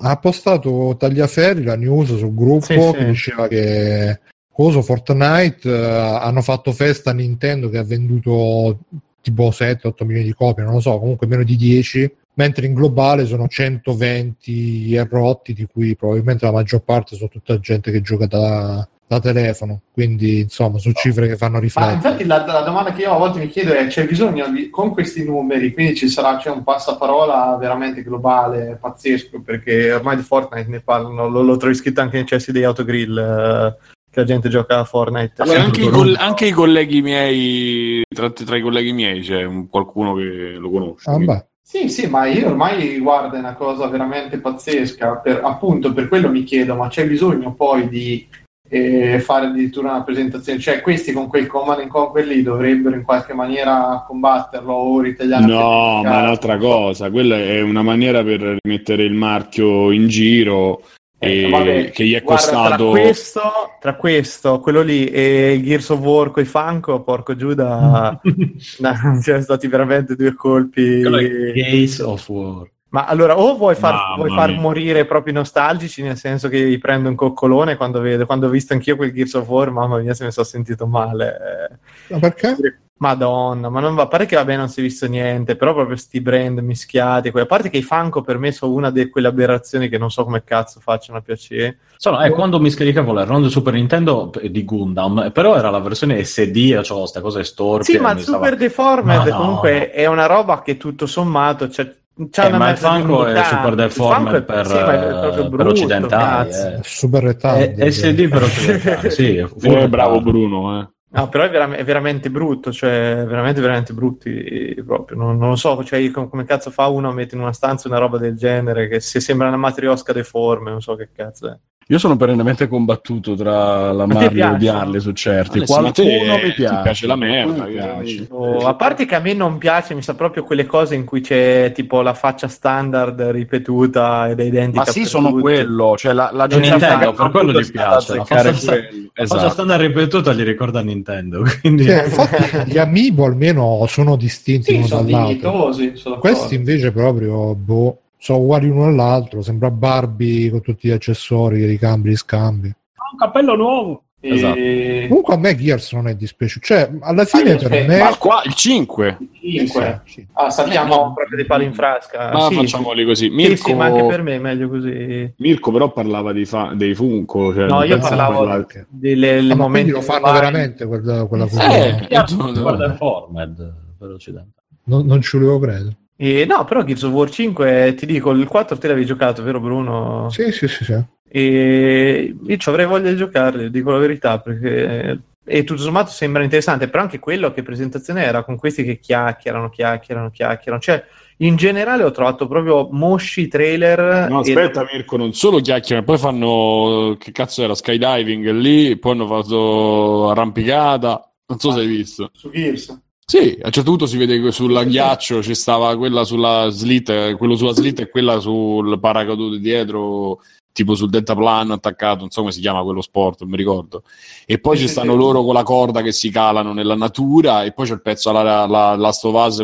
ha 0.00 0.16
postato 0.18 0.94
Tagliaferri 0.96 1.64
la 1.64 1.76
news 1.76 2.16
sul 2.16 2.34
gruppo 2.34 2.64
Sì, 2.64 2.74
che 2.74 2.98
sì. 2.98 3.04
diceva 3.04 3.48
che 3.48 4.20
coso 4.52 4.82
Fortnite 4.82 5.68
eh, 5.68 6.18
hanno 6.20 6.42
fatto 6.42 6.70
festa 6.70 7.10
a 7.10 7.14
Nintendo 7.14 7.68
che 7.68 7.78
ha 7.78 7.84
venduto 7.84 8.78
tipo 9.20 9.48
7-8 9.48 10.04
milioni 10.04 10.26
di 10.26 10.34
copie, 10.34 10.62
non 10.62 10.74
lo 10.74 10.80
so, 10.80 10.96
comunque 10.98 11.26
meno 11.26 11.42
di 11.42 11.56
10, 11.56 12.16
mentre 12.38 12.66
in 12.66 12.74
globale 12.74 13.26
sono 13.26 13.48
120 13.48 14.94
e 14.94 15.06
rotti, 15.10 15.52
di 15.52 15.66
cui 15.66 15.96
probabilmente 15.96 16.44
la 16.46 16.52
maggior 16.52 16.82
parte 16.82 17.16
sono 17.16 17.28
tutta 17.28 17.58
gente 17.58 17.90
che 17.90 18.00
gioca 18.00 18.26
da, 18.26 18.88
da 19.08 19.18
telefono, 19.20 19.80
quindi 19.92 20.40
insomma 20.40 20.78
sono 20.78 20.94
cifre 20.94 21.26
che 21.26 21.36
fanno 21.36 21.54
Ma 21.54 21.60
riflettere. 21.60 21.94
infatti 21.94 22.24
la, 22.24 22.46
la 22.46 22.60
domanda 22.60 22.92
che 22.92 23.02
io 23.02 23.12
a 23.12 23.18
volte 23.18 23.40
mi 23.40 23.48
chiedo 23.48 23.72
è: 23.72 23.88
c'è 23.88 24.06
bisogno 24.06 24.48
di, 24.50 24.70
con 24.70 24.90
questi 24.92 25.24
numeri, 25.24 25.72
quindi 25.72 25.96
ci 25.96 26.08
sarà 26.08 26.36
c'è 26.36 26.50
un 26.50 26.62
passaparola 26.62 27.56
veramente 27.58 28.02
globale, 28.04 28.78
pazzesco, 28.80 29.40
perché 29.40 29.90
ormai 29.92 30.14
di 30.16 30.22
Fortnite 30.22 30.68
ne 30.70 30.80
parlano, 30.80 31.28
lo, 31.28 31.42
lo 31.42 31.56
trovi 31.56 31.74
scritto 31.74 32.00
anche 32.00 32.18
nei 32.18 32.26
cessi 32.26 32.52
degli 32.52 32.62
autogrill, 32.62 33.18
eh, 33.18 33.76
che 34.10 34.20
la 34.20 34.24
gente 34.26 34.48
gioca 34.48 34.78
a 34.78 34.84
Fortnite. 34.84 35.42
Guarda, 35.42 35.64
anche, 35.64 35.80
i 35.82 35.88
coll- 35.88 36.16
anche 36.16 36.46
i 36.46 36.52
colleghi 36.52 37.02
miei, 37.02 38.02
tra, 38.08 38.30
tra 38.30 38.56
i 38.56 38.62
colleghi 38.62 38.92
miei 38.92 39.22
c'è 39.22 39.42
un- 39.42 39.68
qualcuno 39.68 40.14
che 40.14 40.54
lo 40.56 40.70
conosce. 40.70 41.10
Ah, 41.10 41.14
quindi-. 41.14 41.46
Sì, 41.70 41.90
sì, 41.90 42.06
ma 42.06 42.24
io 42.24 42.48
ormai 42.48 42.98
guarda 42.98 43.36
è 43.36 43.40
una 43.40 43.52
cosa 43.52 43.88
veramente 43.88 44.38
pazzesca, 44.38 45.16
per, 45.16 45.42
appunto 45.44 45.92
per 45.92 46.08
quello 46.08 46.30
mi 46.30 46.42
chiedo, 46.42 46.74
ma 46.74 46.88
c'è 46.88 47.06
bisogno 47.06 47.52
poi 47.52 47.90
di 47.90 48.26
eh, 48.70 49.20
fare 49.20 49.48
addirittura 49.48 49.90
una 49.90 50.02
presentazione, 50.02 50.60
cioè 50.60 50.80
questi 50.80 51.12
con 51.12 51.26
quel 51.26 51.46
command 51.46 51.80
and 51.80 51.90
conquer 51.90 52.26
lì 52.26 52.42
dovrebbero 52.42 52.96
in 52.96 53.02
qualche 53.02 53.34
maniera 53.34 54.02
combatterlo 54.06 54.72
o 54.72 55.00
ritagliare 55.02 55.44
No, 55.44 56.00
ma 56.02 56.18
è 56.18 56.22
un'altra 56.22 56.56
cosa. 56.56 57.10
Quella 57.10 57.36
è 57.36 57.60
una 57.60 57.82
maniera 57.82 58.24
per 58.24 58.56
rimettere 58.62 59.02
il 59.02 59.12
marchio 59.12 59.90
in 59.90 60.08
giro 60.08 60.80
Eh, 61.20 61.48
vabbè, 61.50 61.90
che 61.90 62.04
gli 62.04 62.14
è 62.14 62.22
guarda, 62.22 62.42
costato. 62.42 62.90
Tra 62.90 63.00
questo, 63.00 63.40
tra 63.80 63.96
questo, 63.96 64.60
quello 64.60 64.82
lì 64.82 65.06
e 65.06 65.54
il 65.54 65.64
Gears 65.64 65.88
of 65.88 66.00
War 66.00 66.30
con 66.30 66.42
i 66.42 66.46
Funko, 66.46 67.02
porco 67.02 67.34
Giuda, 67.34 68.20
no, 68.22 69.18
c'erano 69.20 69.42
stati 69.42 69.66
veramente 69.66 70.14
due 70.14 70.34
colpi. 70.34 71.00
Gaze 71.02 72.02
of 72.02 72.28
War. 72.28 72.70
Ma 72.90 73.04
allora, 73.04 73.38
o 73.38 73.56
vuoi 73.56 73.74
far, 73.74 74.14
vuoi 74.16 74.30
far 74.30 74.56
morire 74.56 75.04
proprio 75.04 75.32
i 75.32 75.36
nostalgici, 75.36 76.02
nel 76.02 76.16
senso 76.16 76.48
che 76.48 76.58
gli 76.58 76.78
prendo 76.78 77.10
un 77.10 77.16
coccolone 77.16 77.76
quando 77.76 78.00
vedo, 78.00 78.24
quando 78.24 78.46
ho 78.46 78.50
visto 78.50 78.72
anch'io 78.72 78.96
quel 78.96 79.12
Gears 79.12 79.34
of 79.34 79.48
War, 79.48 79.70
mamma 79.70 79.98
mia, 79.98 80.14
se 80.14 80.24
mi 80.24 80.32
sono 80.32 80.46
sentito 80.46 80.86
male. 80.86 81.78
Ma 82.08 82.18
perché? 82.18 82.56
Madonna, 82.98 83.68
ma 83.68 83.80
non 83.80 83.94
va. 83.94 84.02
A 84.02 84.06
parte 84.08 84.26
che 84.26 84.36
vabbè, 84.36 84.56
non 84.56 84.68
si 84.68 84.80
è 84.80 84.82
visto 84.82 85.06
niente, 85.06 85.56
però 85.56 85.72
proprio 85.74 85.96
sti 85.96 86.20
brand 86.20 86.58
mischiati. 86.58 87.28
A 87.32 87.46
parte 87.46 87.70
che 87.70 87.78
i 87.78 87.82
Funko 87.82 88.22
per 88.22 88.38
me 88.38 88.50
sono 88.52 88.72
una 88.72 88.90
di 88.90 89.08
quelle 89.08 89.28
aberrazioni 89.28 89.88
che 89.88 89.98
non 89.98 90.10
so 90.10 90.24
come 90.24 90.42
cazzo 90.44 90.80
facciano 90.80 91.18
a 91.18 91.20
piacere. 91.20 91.78
Sono, 91.96 92.20
eh, 92.22 92.30
quando 92.30 92.58
mi 92.60 92.70
scaricavo 92.70 93.12
la 93.12 93.24
ROM 93.24 93.42
del 93.42 93.50
Super 93.50 93.74
Nintendo 93.74 94.32
eh, 94.40 94.50
di 94.50 94.64
Gundam, 94.64 95.30
però 95.32 95.56
era 95.56 95.70
la 95.70 95.78
versione 95.80 96.22
SD, 96.24 96.80
c'ho 96.82 96.98
queste 96.98 97.20
cose 97.20 97.44
storpie. 97.44 97.94
Sì, 97.94 98.00
ma 98.00 98.10
il 98.12 98.18
Super 98.20 98.38
stava- 98.40 98.54
Deformed 98.56 99.16
Ma 99.16 99.24
no. 99.24 99.36
comunque 99.36 99.90
è 99.90 100.06
una 100.06 100.26
roba 100.26 100.62
che 100.62 100.76
tutto 100.76 101.06
sommato 101.06 101.68
c'è, 101.68 101.92
c'ha 102.30 102.46
Eh, 102.48 102.50
ma 102.56 102.70
il 102.70 102.76
Funko 102.78 103.26
è. 103.26 103.44
Super 103.44 103.74
Deformed 103.76 104.22
Funko 104.24 104.36
è- 104.36 104.42
per, 104.42 104.66
sì, 104.66 104.74
è 104.76 104.78
eh, 104.80 105.30
per 105.34 105.48
brutto, 105.48 105.68
occidentali. 105.68 106.50
eh. 106.50 106.78
Super 106.82 107.22
È, 107.22 107.26
retard. 107.26 107.78
è 107.78 107.90
SD 107.90 108.28
per 108.28 108.42
occidentali, 108.42 109.10
sì. 109.12 109.36
è 109.38 109.46
full 109.46 109.76
Eh, 109.82 109.88
bravo. 109.88 110.20
Bruno, 110.20 110.80
eh. 110.80 110.88
No, 111.10 111.28
però 111.30 111.44
è, 111.44 111.50
veram- 111.50 111.74
è 111.74 111.84
veramente 111.84 112.30
brutto, 112.30 112.70
cioè 112.70 113.24
veramente, 113.26 113.60
veramente 113.62 113.94
brutti 113.94 114.74
proprio. 114.84 115.16
Non, 115.16 115.38
non 115.38 115.48
lo 115.50 115.56
so, 115.56 115.82
cioè, 115.82 115.98
io 116.00 116.10
com- 116.12 116.28
come 116.28 116.44
cazzo 116.44 116.70
fa 116.70 116.86
uno 116.88 117.08
a 117.08 117.12
mettere 117.14 117.36
in 117.36 117.42
una 117.42 117.52
stanza 117.54 117.88
una 117.88 117.96
roba 117.98 118.18
del 118.18 118.36
genere 118.36 118.88
che 118.88 119.00
se 119.00 119.18
sembra 119.20 119.48
una 119.48 119.56
matriosca 119.56 120.12
deforme, 120.12 120.70
non 120.70 120.82
so 120.82 120.96
che 120.96 121.10
cazzo 121.10 121.50
è. 121.50 121.58
Io 121.90 121.96
sono 121.98 122.16
perennemente 122.16 122.68
combattuto 122.68 123.34
tra 123.34 123.92
la 123.92 124.04
Marvel 124.04 124.26
e 124.26 124.30
piace? 124.32 124.54
odiarli 124.56 125.00
su 125.00 125.12
certi. 125.12 125.56
Alessio, 125.56 125.80
ma 125.80 125.90
te- 125.90 126.02
Qualcuno 126.02 126.34
mi 126.34 126.40
ti 126.50 126.52
piace. 126.52 126.82
piace 126.82 127.06
la 127.06 127.16
merda, 127.16 127.52
qualcuno 127.64 127.96
piace. 128.02 128.26
Oh, 128.28 128.66
a 128.66 128.74
parte 128.74 129.06
che 129.06 129.14
a 129.14 129.20
me 129.20 129.32
non 129.32 129.56
piace, 129.56 129.94
mi 129.94 130.02
sa 130.02 130.14
proprio 130.14 130.44
quelle 130.44 130.66
cose 130.66 130.94
in 130.96 131.06
cui 131.06 131.22
c'è 131.22 131.72
tipo 131.74 132.02
la 132.02 132.12
faccia 132.12 132.46
standard 132.46 133.18
ripetuta 133.22 134.28
ed 134.28 134.38
è 134.38 134.42
identica. 134.44 134.84
Ma 134.84 134.90
sì, 134.90 135.00
per 135.00 135.08
sono 135.08 135.28
tutti. 135.30 135.40
quello. 135.40 135.94
Cioè 135.96 136.12
la, 136.12 136.28
la 136.30 136.46
Non 136.46 136.60
Nintendo, 136.60 137.12
per 137.14 137.30
quello 137.30 137.58
gli 137.58 137.70
piace. 137.70 138.16
La 138.16 138.24
faccia, 138.24 138.42
la 138.42 138.52
faccia 138.52 138.76
Esatto. 139.14 139.48
standard 139.48 139.80
ripetuta 139.80 140.34
gli 140.34 140.42
ricorda 140.42 140.82
Nintendo. 140.82 141.42
Quindi... 141.62 141.84
Sì, 141.84 141.90
infatti, 141.90 142.70
gli 142.70 142.76
amiibo 142.78 143.24
almeno 143.24 143.84
sono 143.88 144.16
distinti 144.16 144.72
Sì, 144.72 144.76
uno 144.76 144.86
sono 144.86 145.02
dall'altro. 145.04 145.28
dignitosi. 145.50 145.92
sono 145.94 146.14
d'accordo. 146.16 146.36
Questi 146.36 146.54
invece 146.54 146.92
proprio 146.92 147.54
boh, 147.54 147.98
sono 148.18 148.38
uguali 148.40 148.68
uno 148.68 148.84
all'altro. 148.86 149.42
Sembra 149.42 149.70
Barbie 149.70 150.50
con 150.50 150.60
tutti 150.60 150.88
gli 150.88 150.92
accessori, 150.92 151.60
i 151.60 151.66
ricambi, 151.66 152.10
gli 152.10 152.16
scambi. 152.16 152.66
un 152.68 153.18
cappello 153.18 153.54
nuovo. 153.56 154.02
E- 154.20 155.06
Comunque 155.08 155.34
a 155.34 155.38
me 155.38 155.54
Gears 155.54 155.92
non 155.92 156.08
è 156.08 156.14
dispiaciuto. 156.16 156.66
Cioè, 156.66 156.90
alla 157.00 157.24
fine 157.24 157.52
Ah, 157.52 157.56
per 157.56 157.86
me. 157.86 157.98
Ma 158.00 158.16
qua 158.16 158.42
il 158.44 158.52
5. 158.52 159.16
Cinque. 159.40 160.02
Sì, 160.04 160.12
sì. 160.12 160.26
Ah, 160.32 160.50
saltiamo 160.50 161.10
Eh, 161.10 161.14
proprio 161.14 161.36
dei 161.36 161.46
pali 161.46 161.64
in 161.66 161.72
frasca. 161.72 162.32
Ma 162.32 162.48
sì, 162.48 162.54
facciamoli 162.56 163.04
così. 163.04 163.26
sì, 163.28 163.30
Mirko, 163.30 163.68
sì, 163.68 163.74
ma 163.74 163.84
anche 163.86 164.04
per 164.04 164.22
me 164.22 164.34
è 164.34 164.38
meglio 164.38 164.68
così. 164.68 165.32
Mirko 165.36 165.70
però 165.70 165.92
parlava 165.92 166.32
di 166.32 166.44
fa- 166.44 166.72
dei 166.74 166.94
Funko. 166.96 167.54
Cioè 167.54 167.66
No, 167.68 167.84
io 167.84 167.96
parlavo 167.98 168.38
parlare- 168.38 168.86
delle 168.90 169.38
Ah, 169.38 169.42
ma 169.44 169.54
momenti 169.54 169.90
lo 169.92 170.00
fanno 170.02 170.32
veramente 170.32 170.84
quella, 170.84 171.24
quella 171.26 171.44
cosa. 171.44 171.76
Eh, 171.76 172.08
Guarda 172.60 172.94
Formed 172.96 173.72
occidentali. 174.00 174.52
Non, 174.84 175.06
non 175.06 175.22
ci 175.22 175.36
volevo 175.38 175.60
credere. 175.60 175.96
E 176.20 176.44
no, 176.46 176.64
però 176.64 176.82
Gears 176.82 177.04
of 177.04 177.12
War 177.12 177.30
5, 177.30 177.94
ti 177.96 178.04
dico, 178.04 178.32
il 178.32 178.48
4 178.48 178.76
te 178.76 178.88
l'avevi 178.88 179.06
giocato, 179.06 179.42
vero 179.44 179.60
Bruno? 179.60 180.28
Sì, 180.30 180.50
sì, 180.50 180.66
sì, 180.66 180.82
sì. 180.82 181.00
E 181.28 182.34
io 182.42 182.56
ci 182.56 182.68
avrei 182.68 182.86
voglia 182.86 183.10
di 183.10 183.16
giocarli, 183.16 183.70
dico 183.70 183.92
la 183.92 183.98
verità, 183.98 184.40
perché 184.40 185.20
e 185.50 185.64
tutto 185.64 185.80
sommato 185.80 186.10
sembra 186.10 186.42
interessante, 186.42 186.88
però 186.88 187.04
anche 187.04 187.18
quello 187.18 187.52
che 187.52 187.62
presentazione 187.62 188.22
era 188.22 188.44
con 188.44 188.56
questi 188.56 188.84
che 188.84 188.98
chiacchierano, 188.98 189.70
chiacchierano, 189.70 190.30
chiacchierano. 190.30 190.82
Cioè, 190.82 191.02
in 191.38 191.56
generale 191.56 192.02
ho 192.02 192.10
trovato 192.10 192.46
proprio 192.46 192.88
mosci 192.90 193.48
trailer. 193.48 194.28
No, 194.28 194.44
e- 194.44 194.50
aspetta, 194.50 194.86
Mirko, 194.90 195.16
non 195.16 195.32
solo 195.32 195.60
chiacchierano, 195.60 196.04
poi 196.04 196.18
fanno. 196.18 197.16
Che 197.18 197.32
cazzo 197.32 197.62
era? 197.62 197.74
Skydiving 197.74 198.50
lì, 198.50 198.98
poi 198.98 199.12
hanno 199.12 199.26
fatto 199.26 200.30
arrampicata. 200.30 201.32
Non 201.46 201.58
so 201.58 201.72
se 201.72 201.80
hai 201.80 201.86
visto. 201.86 202.28
Su 202.34 202.50
Gears. 202.50 203.00
Sì, 203.30 203.58
a 203.60 203.66
un 203.66 203.72
certo 203.72 203.90
punto 203.90 204.06
si 204.06 204.16
vede 204.16 204.40
che 204.40 204.50
sul 204.52 204.72
ghiaccio 204.86 205.42
ci 205.42 205.54
stava 205.54 205.94
quella 205.98 206.24
sulla 206.24 206.70
slit, 206.70 207.36
quello 207.36 207.56
sulla 207.56 207.74
slit 207.74 208.00
e 208.00 208.08
quella 208.08 208.40
sul 208.40 208.98
paracadute 208.98 209.58
dietro, 209.58 210.40
tipo 210.72 210.94
sul 210.94 211.10
deltaplano 211.10 211.74
attaccato, 211.74 212.20
non 212.20 212.30
so 212.30 212.40
come 212.40 212.52
si 212.52 212.60
chiama 212.60 212.82
quello 212.82 213.02
sport, 213.02 213.42
non 213.42 213.50
mi 213.50 213.58
ricordo. 213.58 214.02
E 214.46 214.58
poi 214.58 214.78
ci 214.78 214.88
stanno 214.88 215.12
loro 215.14 215.44
con 215.44 215.52
la 215.52 215.62
corda 215.62 216.00
che 216.00 216.10
si 216.10 216.30
calano 216.30 216.72
nella 216.72 216.94
natura 216.94 217.64
e 217.64 217.72
poi 217.72 217.86
c'è 217.86 217.92
il 217.92 218.00
pezzo 218.00 218.30
alla 218.30 218.64
la, 218.64 218.96
Last 218.96 219.22
of 219.26 219.34
Us 219.34 219.62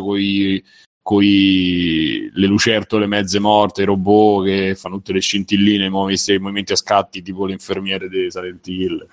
con 1.00 1.22
le 1.22 2.46
lucertole 2.46 3.06
mezze 3.06 3.38
morte, 3.38 3.80
i 3.80 3.86
robot 3.86 4.44
che 4.44 4.74
fanno 4.74 4.96
tutte 4.96 5.14
le 5.14 5.20
scintilline, 5.20 5.86
i 5.86 5.88
movimenti, 5.88 6.34
i 6.34 6.38
movimenti 6.38 6.72
a 6.72 6.76
scatti 6.76 7.22
tipo 7.22 7.46
le 7.46 7.52
infermiere 7.52 8.10
di 8.10 8.30
Silent 8.30 8.66
Hill. 8.66 9.06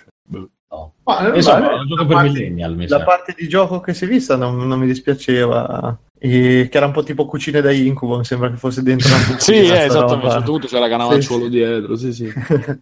No. 0.71 0.93
Ma, 1.03 1.35
Insomma, 1.35 1.59
vabbè, 1.59 1.73
è 1.73 1.79
un 1.79 1.87
gioco 1.87 2.01
la 2.01 2.07
per 2.07 2.15
parte- 2.15 2.31
millennial, 2.31 2.75
mi 2.77 2.87
La 2.87 2.97
sa. 2.99 3.03
parte 3.03 3.35
di 3.37 3.47
gioco 3.49 3.81
che 3.81 3.93
si 3.93 4.05
è 4.05 4.07
vista 4.07 4.37
non, 4.37 4.55
non 4.67 4.79
mi 4.79 4.85
dispiaceva, 4.85 5.99
e 6.17 6.67
che 6.71 6.77
era 6.77 6.85
un 6.85 6.93
po' 6.93 7.03
tipo 7.03 7.25
cucine 7.25 7.59
da 7.59 7.71
incubo, 7.73 8.17
mi 8.17 8.23
sembra 8.23 8.49
che 8.49 8.55
fosse 8.55 8.81
dentro 8.81 9.09
una 9.09 9.17
cucina. 9.17 9.37
Sì, 9.39 9.53
eh, 9.53 9.83
esattamente, 9.83 10.25
a 10.25 10.29
un 10.29 10.31
certo 10.35 10.51
punto 10.51 10.67
c'era 10.67 10.87
Canavacciuolo 10.87 11.43
Sì, 11.43 11.49
sì. 11.49 11.55
dietro, 11.57 11.95
sì, 11.97 12.13
sì. 12.13 12.33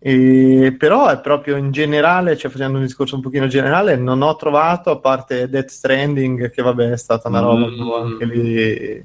E- 0.00 0.76
però 0.78 1.08
è 1.08 1.18
proprio 1.20 1.56
in 1.56 1.72
generale, 1.72 2.36
cioè 2.36 2.50
facendo 2.52 2.78
un 2.78 2.84
discorso 2.84 3.16
un 3.16 3.20
pochino 3.20 3.46
generale, 3.48 3.96
non 3.96 4.22
ho 4.22 4.34
trovato, 4.36 4.90
a 4.90 4.98
parte 4.98 5.48
Death 5.48 5.70
Stranding, 5.70 6.50
che 6.50 6.62
vabbè 6.62 6.90
è 6.90 6.96
stata 6.96 7.28
una 7.28 7.40
roba 7.40 7.66
Mm. 7.68 7.90
anche 7.92 8.24
lì. 8.24 9.02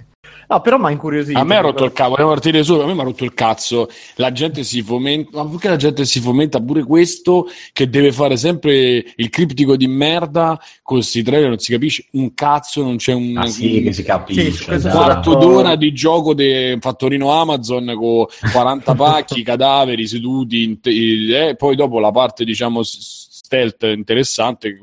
No, 0.47 0.61
però 0.61 0.77
mi 0.77 0.85
ha 0.85 0.91
incuriosito. 0.91 1.37
A 1.39 1.43
me 1.43 1.55
ha 1.57 1.61
rotto 1.61 1.83
il 1.85 1.91
cazzo, 1.93 2.09
volevo 2.11 2.29
partire 2.29 2.63
su, 2.63 2.73
a 2.73 2.85
me 2.85 2.93
mi 2.93 2.99
ha 2.99 3.03
rotto 3.03 3.23
il 3.23 3.33
cazzo. 3.33 3.89
La 4.15 4.31
gente 4.31 4.63
si 4.63 4.81
fomenta, 4.81 5.43
ma 5.43 5.49
perché 5.49 5.69
la 5.69 5.75
gente 5.75 6.05
si 6.05 6.19
fomenta 6.19 6.59
pure 6.61 6.83
questo 6.83 7.47
che 7.71 7.89
deve 7.89 8.11
fare 8.11 8.37
sempre 8.37 9.05
il 9.15 9.29
criptico 9.29 9.75
di 9.75 9.87
merda 9.87 10.59
con 10.81 10.97
questi 10.97 11.23
trailer, 11.23 11.49
non 11.49 11.59
si 11.59 11.71
capisce 11.71 12.05
un 12.11 12.33
cazzo, 12.33 12.81
non 12.83 12.97
c'è 12.97 13.13
un, 13.13 13.37
Ah, 13.37 13.47
sì, 13.47 13.81
che 13.81 13.93
si 13.93 14.01
Sì, 14.01 14.03
capisce. 14.03 14.41
questo 14.65 14.73
esatto. 14.73 14.95
quarto 14.97 15.29
Esatto. 15.31 15.45
d'ora 15.45 15.75
di 15.75 15.93
gioco 15.93 16.33
di 16.33 16.77
fattorino 16.79 17.31
Amazon 17.31 17.93
con 17.95 18.25
40 18.51 18.93
pacchi, 18.95 19.43
cadaveri 19.43 20.07
seduti, 20.07 20.63
in 20.63 20.79
te- 20.79 21.49
eh, 21.49 21.55
poi 21.55 21.75
dopo 21.75 21.99
la 21.99 22.11
parte 22.11 22.43
diciamo 22.43 22.83
s- 22.83 23.27
stealth 23.43 23.83
interessante, 23.83 24.77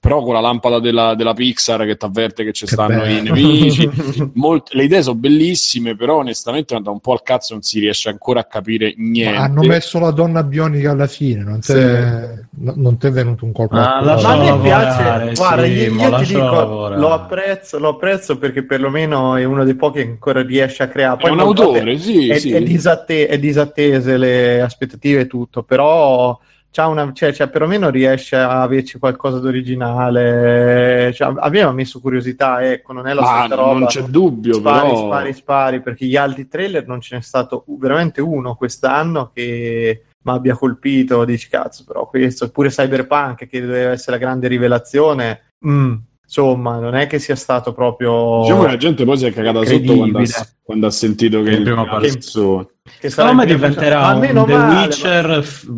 però 0.00 0.22
con 0.24 0.34
la 0.34 0.40
lampada 0.40 0.80
della, 0.80 1.14
della 1.14 1.34
Pixar 1.34 1.84
che 1.86 1.96
ti 1.96 2.04
avverte 2.04 2.42
che 2.42 2.52
ci 2.52 2.66
Che 2.66 2.72
stanno 2.72 3.04
i 3.04 3.20
bello. 3.20 3.34
nemici. 3.34 3.88
Molte- 4.34 4.76
le 4.76 4.84
idee 4.84 5.02
sono 5.02 5.14
bellissime, 5.16 5.94
però 5.94 6.16
onestamente 6.16 6.78
da 6.80 6.90
un 6.90 6.98
po' 6.98 7.12
al 7.12 7.22
cazzo 7.22 7.52
non 7.54 7.62
si 7.62 7.78
riesce 7.78 8.08
ancora 8.08 8.40
a 8.40 8.44
capire 8.44 8.92
niente. 8.96 9.38
Ma 9.38 9.44
hanno 9.44 9.62
messo 9.62 10.00
la 10.00 10.10
donna 10.10 10.42
bionica 10.42 10.90
alla 10.90 11.06
fine, 11.06 11.44
non 11.44 11.60
ti 11.60 11.72
è 11.72 12.40
non 12.54 12.98
t'è 12.98 13.10
venuto 13.10 13.44
un 13.46 13.52
colpo 13.52 13.76
Ah, 13.76 14.00
lascia 14.02 14.36
Ma 14.36 14.50
a 14.50 14.56
me 14.56 14.60
piace, 14.62 15.32
guarda, 15.34 15.64
sì, 15.64 15.70
io, 15.72 15.94
io 15.94 16.16
ti 16.18 16.24
dico, 16.26 16.38
lavorare. 16.40 17.00
lo 17.00 17.12
apprezzo, 17.12 17.78
lo 17.78 17.88
apprezzo 17.90 18.36
perché 18.36 18.64
perlomeno 18.64 19.36
è 19.36 19.44
uno 19.44 19.64
dei 19.64 19.74
pochi 19.74 20.02
che 20.02 20.08
ancora 20.08 20.42
riesce 20.42 20.82
a 20.82 20.88
creare. 20.88 21.22
È 21.22 21.30
un 21.30 21.40
autore, 21.40 21.96
sì, 21.98 22.28
è, 22.28 22.38
sì. 22.38 22.50
è 22.52 22.60
disatte- 22.62 23.26
è 23.26 23.38
disattese 23.38 24.16
le 24.18 24.60
aspettative 24.60 25.20
e 25.20 25.26
tutto, 25.26 25.62
però 25.62 26.38
c'ha 26.72 26.86
una, 26.86 27.12
cioè, 27.12 27.32
cioè, 27.34 27.48
perlomeno 27.48 27.90
riesce 27.90 28.34
a 28.34 28.62
averci 28.62 28.98
qualcosa 28.98 29.38
d'originale. 29.38 31.12
Cioè, 31.14 31.34
aveva 31.38 31.70
messo 31.72 32.00
curiosità, 32.00 32.66
ecco, 32.68 32.92
non 32.94 33.06
è 33.06 33.12
la 33.12 33.20
Ma 33.20 33.36
solita 33.36 33.54
roba. 33.56 33.78
non 33.78 33.86
c'è 33.86 34.02
dubbio, 34.02 34.54
spari, 34.54 34.88
però... 34.88 35.06
spari, 35.06 35.32
spari, 35.34 35.80
perché 35.82 36.06
gli 36.06 36.16
altri 36.16 36.48
trailer 36.48 36.86
non 36.86 37.00
ce 37.00 37.16
n'è 37.16 37.22
stato 37.22 37.64
veramente 37.78 38.20
uno 38.20 38.54
quest'anno 38.54 39.30
che 39.34 40.04
mi 40.22 40.32
abbia 40.32 40.56
colpito. 40.56 41.24
Dici 41.26 41.48
cazzo, 41.48 41.84
però 41.86 42.08
questo, 42.08 42.50
pure 42.50 42.70
Cyberpunk 42.70 43.46
che 43.46 43.60
doveva 43.60 43.90
essere 43.92 44.12
la 44.12 44.22
grande 44.22 44.48
rivelazione. 44.48 45.52
mm, 45.66 45.94
insomma, 46.24 46.78
non 46.78 46.94
è 46.94 47.06
che 47.06 47.18
sia 47.18 47.36
stato 47.36 47.74
proprio. 47.74 48.40
Diciamo 48.42 48.62
che 48.62 48.68
la 48.68 48.76
gente 48.78 49.04
poi 49.04 49.18
si 49.18 49.26
è 49.26 49.32
cagata 49.32 49.58
sotto 49.58 49.94
quando 49.94 50.18
ha, 50.18 50.22
Credibile. 50.22 50.48
quando 50.62 50.86
ha 50.86 50.90
sentito 50.90 51.42
che 51.42 51.50
il 51.50 51.62
persona. 51.64 51.98
persona. 51.98 52.66
che 52.98 53.10
sarà 53.10 53.28
Secondo 53.28 53.34
me 53.34 53.46
diventerà. 53.46 54.00
Ma 54.00 54.12
un 54.14 54.20
The 54.20 54.32
male, 54.32 54.56
ma- 54.56 54.80
Witcher 54.80 55.42
f- 55.44 55.68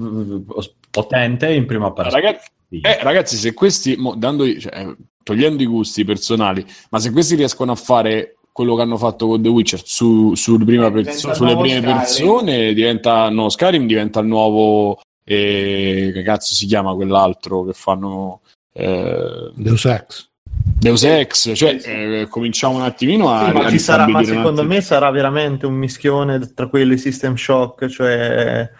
potente 0.94 1.52
in 1.52 1.66
prima 1.66 1.92
persona. 1.92 2.20
Ragazzi, 2.22 2.48
eh, 2.70 2.98
ragazzi, 3.02 3.36
se 3.36 3.52
questi, 3.52 3.96
mo, 3.96 4.14
dando, 4.14 4.44
cioè, 4.58 4.78
eh, 4.78 4.96
togliendo 5.24 5.62
i 5.62 5.66
gusti 5.66 6.04
personali, 6.04 6.64
ma 6.90 7.00
se 7.00 7.10
questi 7.10 7.34
riescono 7.34 7.72
a 7.72 7.76
fare 7.76 8.36
quello 8.52 8.76
che 8.76 8.82
hanno 8.82 8.96
fatto 8.96 9.26
con 9.26 9.42
The 9.42 9.48
Witcher 9.48 9.80
su, 9.84 10.34
sul 10.36 10.64
prima 10.64 10.86
Eh, 10.86 10.92
perso- 10.92 11.34
sulle 11.34 11.56
prime 11.56 11.78
Skyrim. 11.78 11.96
persone, 11.96 12.72
diventa 12.72 13.28
no, 13.28 13.48
Skyrim 13.48 13.86
diventa 13.86 14.20
il 14.20 14.26
nuovo 14.26 15.00
eh, 15.24 16.12
che 16.14 16.22
cazzo 16.22 16.54
si 16.54 16.66
chiama 16.66 16.94
quell'altro 16.94 17.64
che 17.64 17.72
fanno 17.72 18.42
eh, 18.72 19.50
Deus 19.56 19.84
Ex. 19.86 20.28
Deus 20.78 21.02
Ex, 21.02 21.52
cioè 21.54 21.78
eh, 21.82 22.26
cominciamo 22.28 22.76
un 22.76 22.82
attimino 22.82 23.32
a, 23.32 23.46
Sì, 23.46 23.52
ma 23.52 23.70
ci 23.70 23.78
sarà, 23.80 24.06
ma 24.06 24.22
secondo 24.22 24.62
me 24.62 24.80
sarà 24.80 25.10
veramente 25.10 25.66
un 25.66 25.74
mischione 25.74 26.38
tra 26.54 26.68
quelli 26.68 26.96
System 26.96 27.34
Shock, 27.34 27.86
cioè 27.88 28.70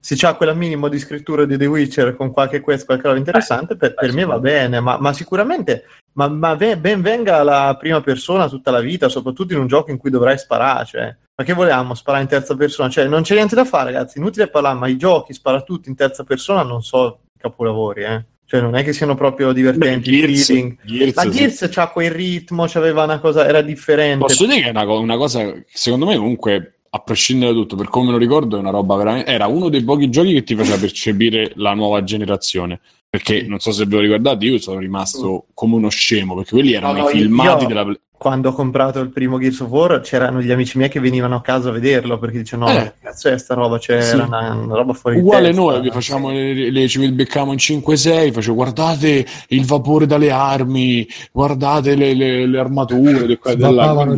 se 0.00 0.14
c'ha 0.16 0.34
quella 0.34 0.54
minimo 0.54 0.88
di 0.88 0.98
scrittura 0.98 1.44
di 1.44 1.58
The 1.58 1.66
Witcher 1.66 2.16
con 2.16 2.30
qualche 2.30 2.60
questo, 2.60 2.86
qualche 2.86 3.06
roba 3.06 3.18
interessante, 3.18 3.76
per, 3.76 3.94
per 3.94 4.12
me 4.12 4.24
va 4.24 4.38
bene, 4.38 4.80
ma, 4.80 4.98
ma 4.98 5.12
sicuramente 5.12 5.84
ma, 6.12 6.28
ma 6.28 6.56
ben 6.56 7.00
venga 7.00 7.42
la 7.42 7.76
prima 7.78 8.00
persona 8.00 8.48
tutta 8.48 8.70
la 8.70 8.80
vita, 8.80 9.08
soprattutto 9.08 9.52
in 9.52 9.60
un 9.60 9.66
gioco 9.66 9.90
in 9.90 9.98
cui 9.98 10.10
dovrai 10.10 10.38
sparare, 10.38 10.84
cioè. 10.84 11.16
Ma 11.36 11.44
che 11.44 11.52
volevamo 11.52 11.94
sparare 11.94 12.24
in 12.24 12.28
terza 12.28 12.54
persona? 12.56 12.88
Cioè, 12.88 13.06
non 13.06 13.22
c'è 13.22 13.34
niente 13.34 13.54
da 13.54 13.64
fare, 13.64 13.92
ragazzi. 13.92 14.18
Inutile 14.18 14.48
parlare, 14.48 14.78
ma 14.78 14.88
i 14.88 14.96
giochi 14.96 15.32
spara 15.32 15.62
tutti 15.62 15.88
in 15.88 15.94
terza 15.94 16.24
persona 16.24 16.62
non 16.62 16.82
so 16.82 17.20
capolavori, 17.38 18.02
eh. 18.02 18.24
Cioè, 18.44 18.60
non 18.60 18.74
è 18.74 18.82
che 18.82 18.92
siano 18.92 19.14
proprio 19.14 19.52
divertenti. 19.52 20.10
Beh, 20.10 20.26
Gears- 20.26 20.46
feeling. 20.46 20.76
Gears 20.84 21.14
La 21.14 21.22
sì. 21.22 21.30
Gears 21.30 21.68
c'ha 21.70 21.88
quel 21.88 22.10
ritmo, 22.10 22.66
c'aveva 22.66 23.04
una 23.04 23.20
cosa, 23.20 23.46
era 23.46 23.62
differente. 23.62 24.18
Posso 24.18 24.44
dire 24.44 24.60
che 24.60 24.66
è 24.66 24.70
una, 24.70 24.84
una 24.92 25.16
cosa, 25.16 25.54
secondo 25.72 26.06
me 26.06 26.16
comunque, 26.16 26.79
a 26.92 26.98
prescindere 26.98 27.52
da 27.52 27.58
tutto, 27.58 27.76
per 27.76 27.88
come 27.88 28.10
lo 28.10 28.16
ricordo, 28.18 28.56
è 28.56 28.60
una 28.60 28.70
roba 28.70 28.96
veramente... 28.96 29.30
Era 29.30 29.46
uno 29.46 29.68
dei 29.68 29.82
pochi 29.84 30.10
giochi 30.10 30.32
che 30.32 30.42
ti 30.42 30.56
faceva 30.56 30.76
percepire 30.78 31.52
la 31.54 31.72
nuova 31.74 32.02
generazione. 32.02 32.80
Perché, 33.08 33.42
non 33.42 33.58
so 33.60 33.70
se 33.72 33.86
ve 33.86 33.94
lo 33.96 34.00
ricordate, 34.02 34.44
io 34.44 34.58
sono 34.58 34.78
rimasto 34.80 35.46
come 35.54 35.76
uno 35.76 35.88
scemo, 35.88 36.34
perché 36.34 36.50
quelli 36.50 36.72
erano 36.74 36.94
No, 36.98 37.02
no, 37.04 37.08
i 37.10 37.12
filmati 37.12 37.62
io- 37.62 37.68
della... 37.68 37.86
Quando 38.20 38.50
ho 38.50 38.52
comprato 38.52 39.00
il 39.00 39.08
primo 39.08 39.38
Gears 39.38 39.60
of 39.60 39.70
War 39.70 40.00
c'erano 40.02 40.42
gli 40.42 40.50
amici 40.50 40.76
miei 40.76 40.90
che 40.90 41.00
venivano 41.00 41.36
a 41.36 41.40
casa 41.40 41.70
a 41.70 41.72
vederlo 41.72 42.18
perché 42.18 42.36
dicevano: 42.40 42.70
No, 42.70 42.78
Eh. 42.78 42.82
che 42.82 42.92
cazzo 43.00 43.28
è 43.30 43.38
sta 43.38 43.54
roba? 43.54 43.78
C'era 43.78 44.02
Sì. 44.02 44.14
una, 44.16 44.52
una 44.62 44.74
roba 44.76 44.92
fuori 44.92 45.16
Uguale 45.20 45.46
testa. 45.46 45.62
noi 45.62 45.80
che 45.80 45.90
facciamo 45.90 46.30
le, 46.30 46.70
le- 46.70 46.86
ci 46.86 47.10
beccamo 47.12 47.52
in 47.52 47.56
5-6, 47.58 48.30
facevo 48.32 48.54
guardate 48.54 49.26
il 49.48 49.64
vapore 49.64 50.04
dalle 50.04 50.30
armi, 50.30 51.08
guardate 51.32 51.94
le, 51.94 52.12
le- 52.12 52.44
le 52.46 52.58
armature, 52.58 53.38
Quindi- 53.38 53.38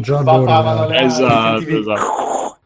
già 0.02 0.18
Svappavano 0.18 0.80
allora. 0.82 0.86
le 0.88 0.96
armi, 0.96 1.06
Esatto, 1.06 1.58
sentivi- 1.60 1.78
esatto. 1.78 2.00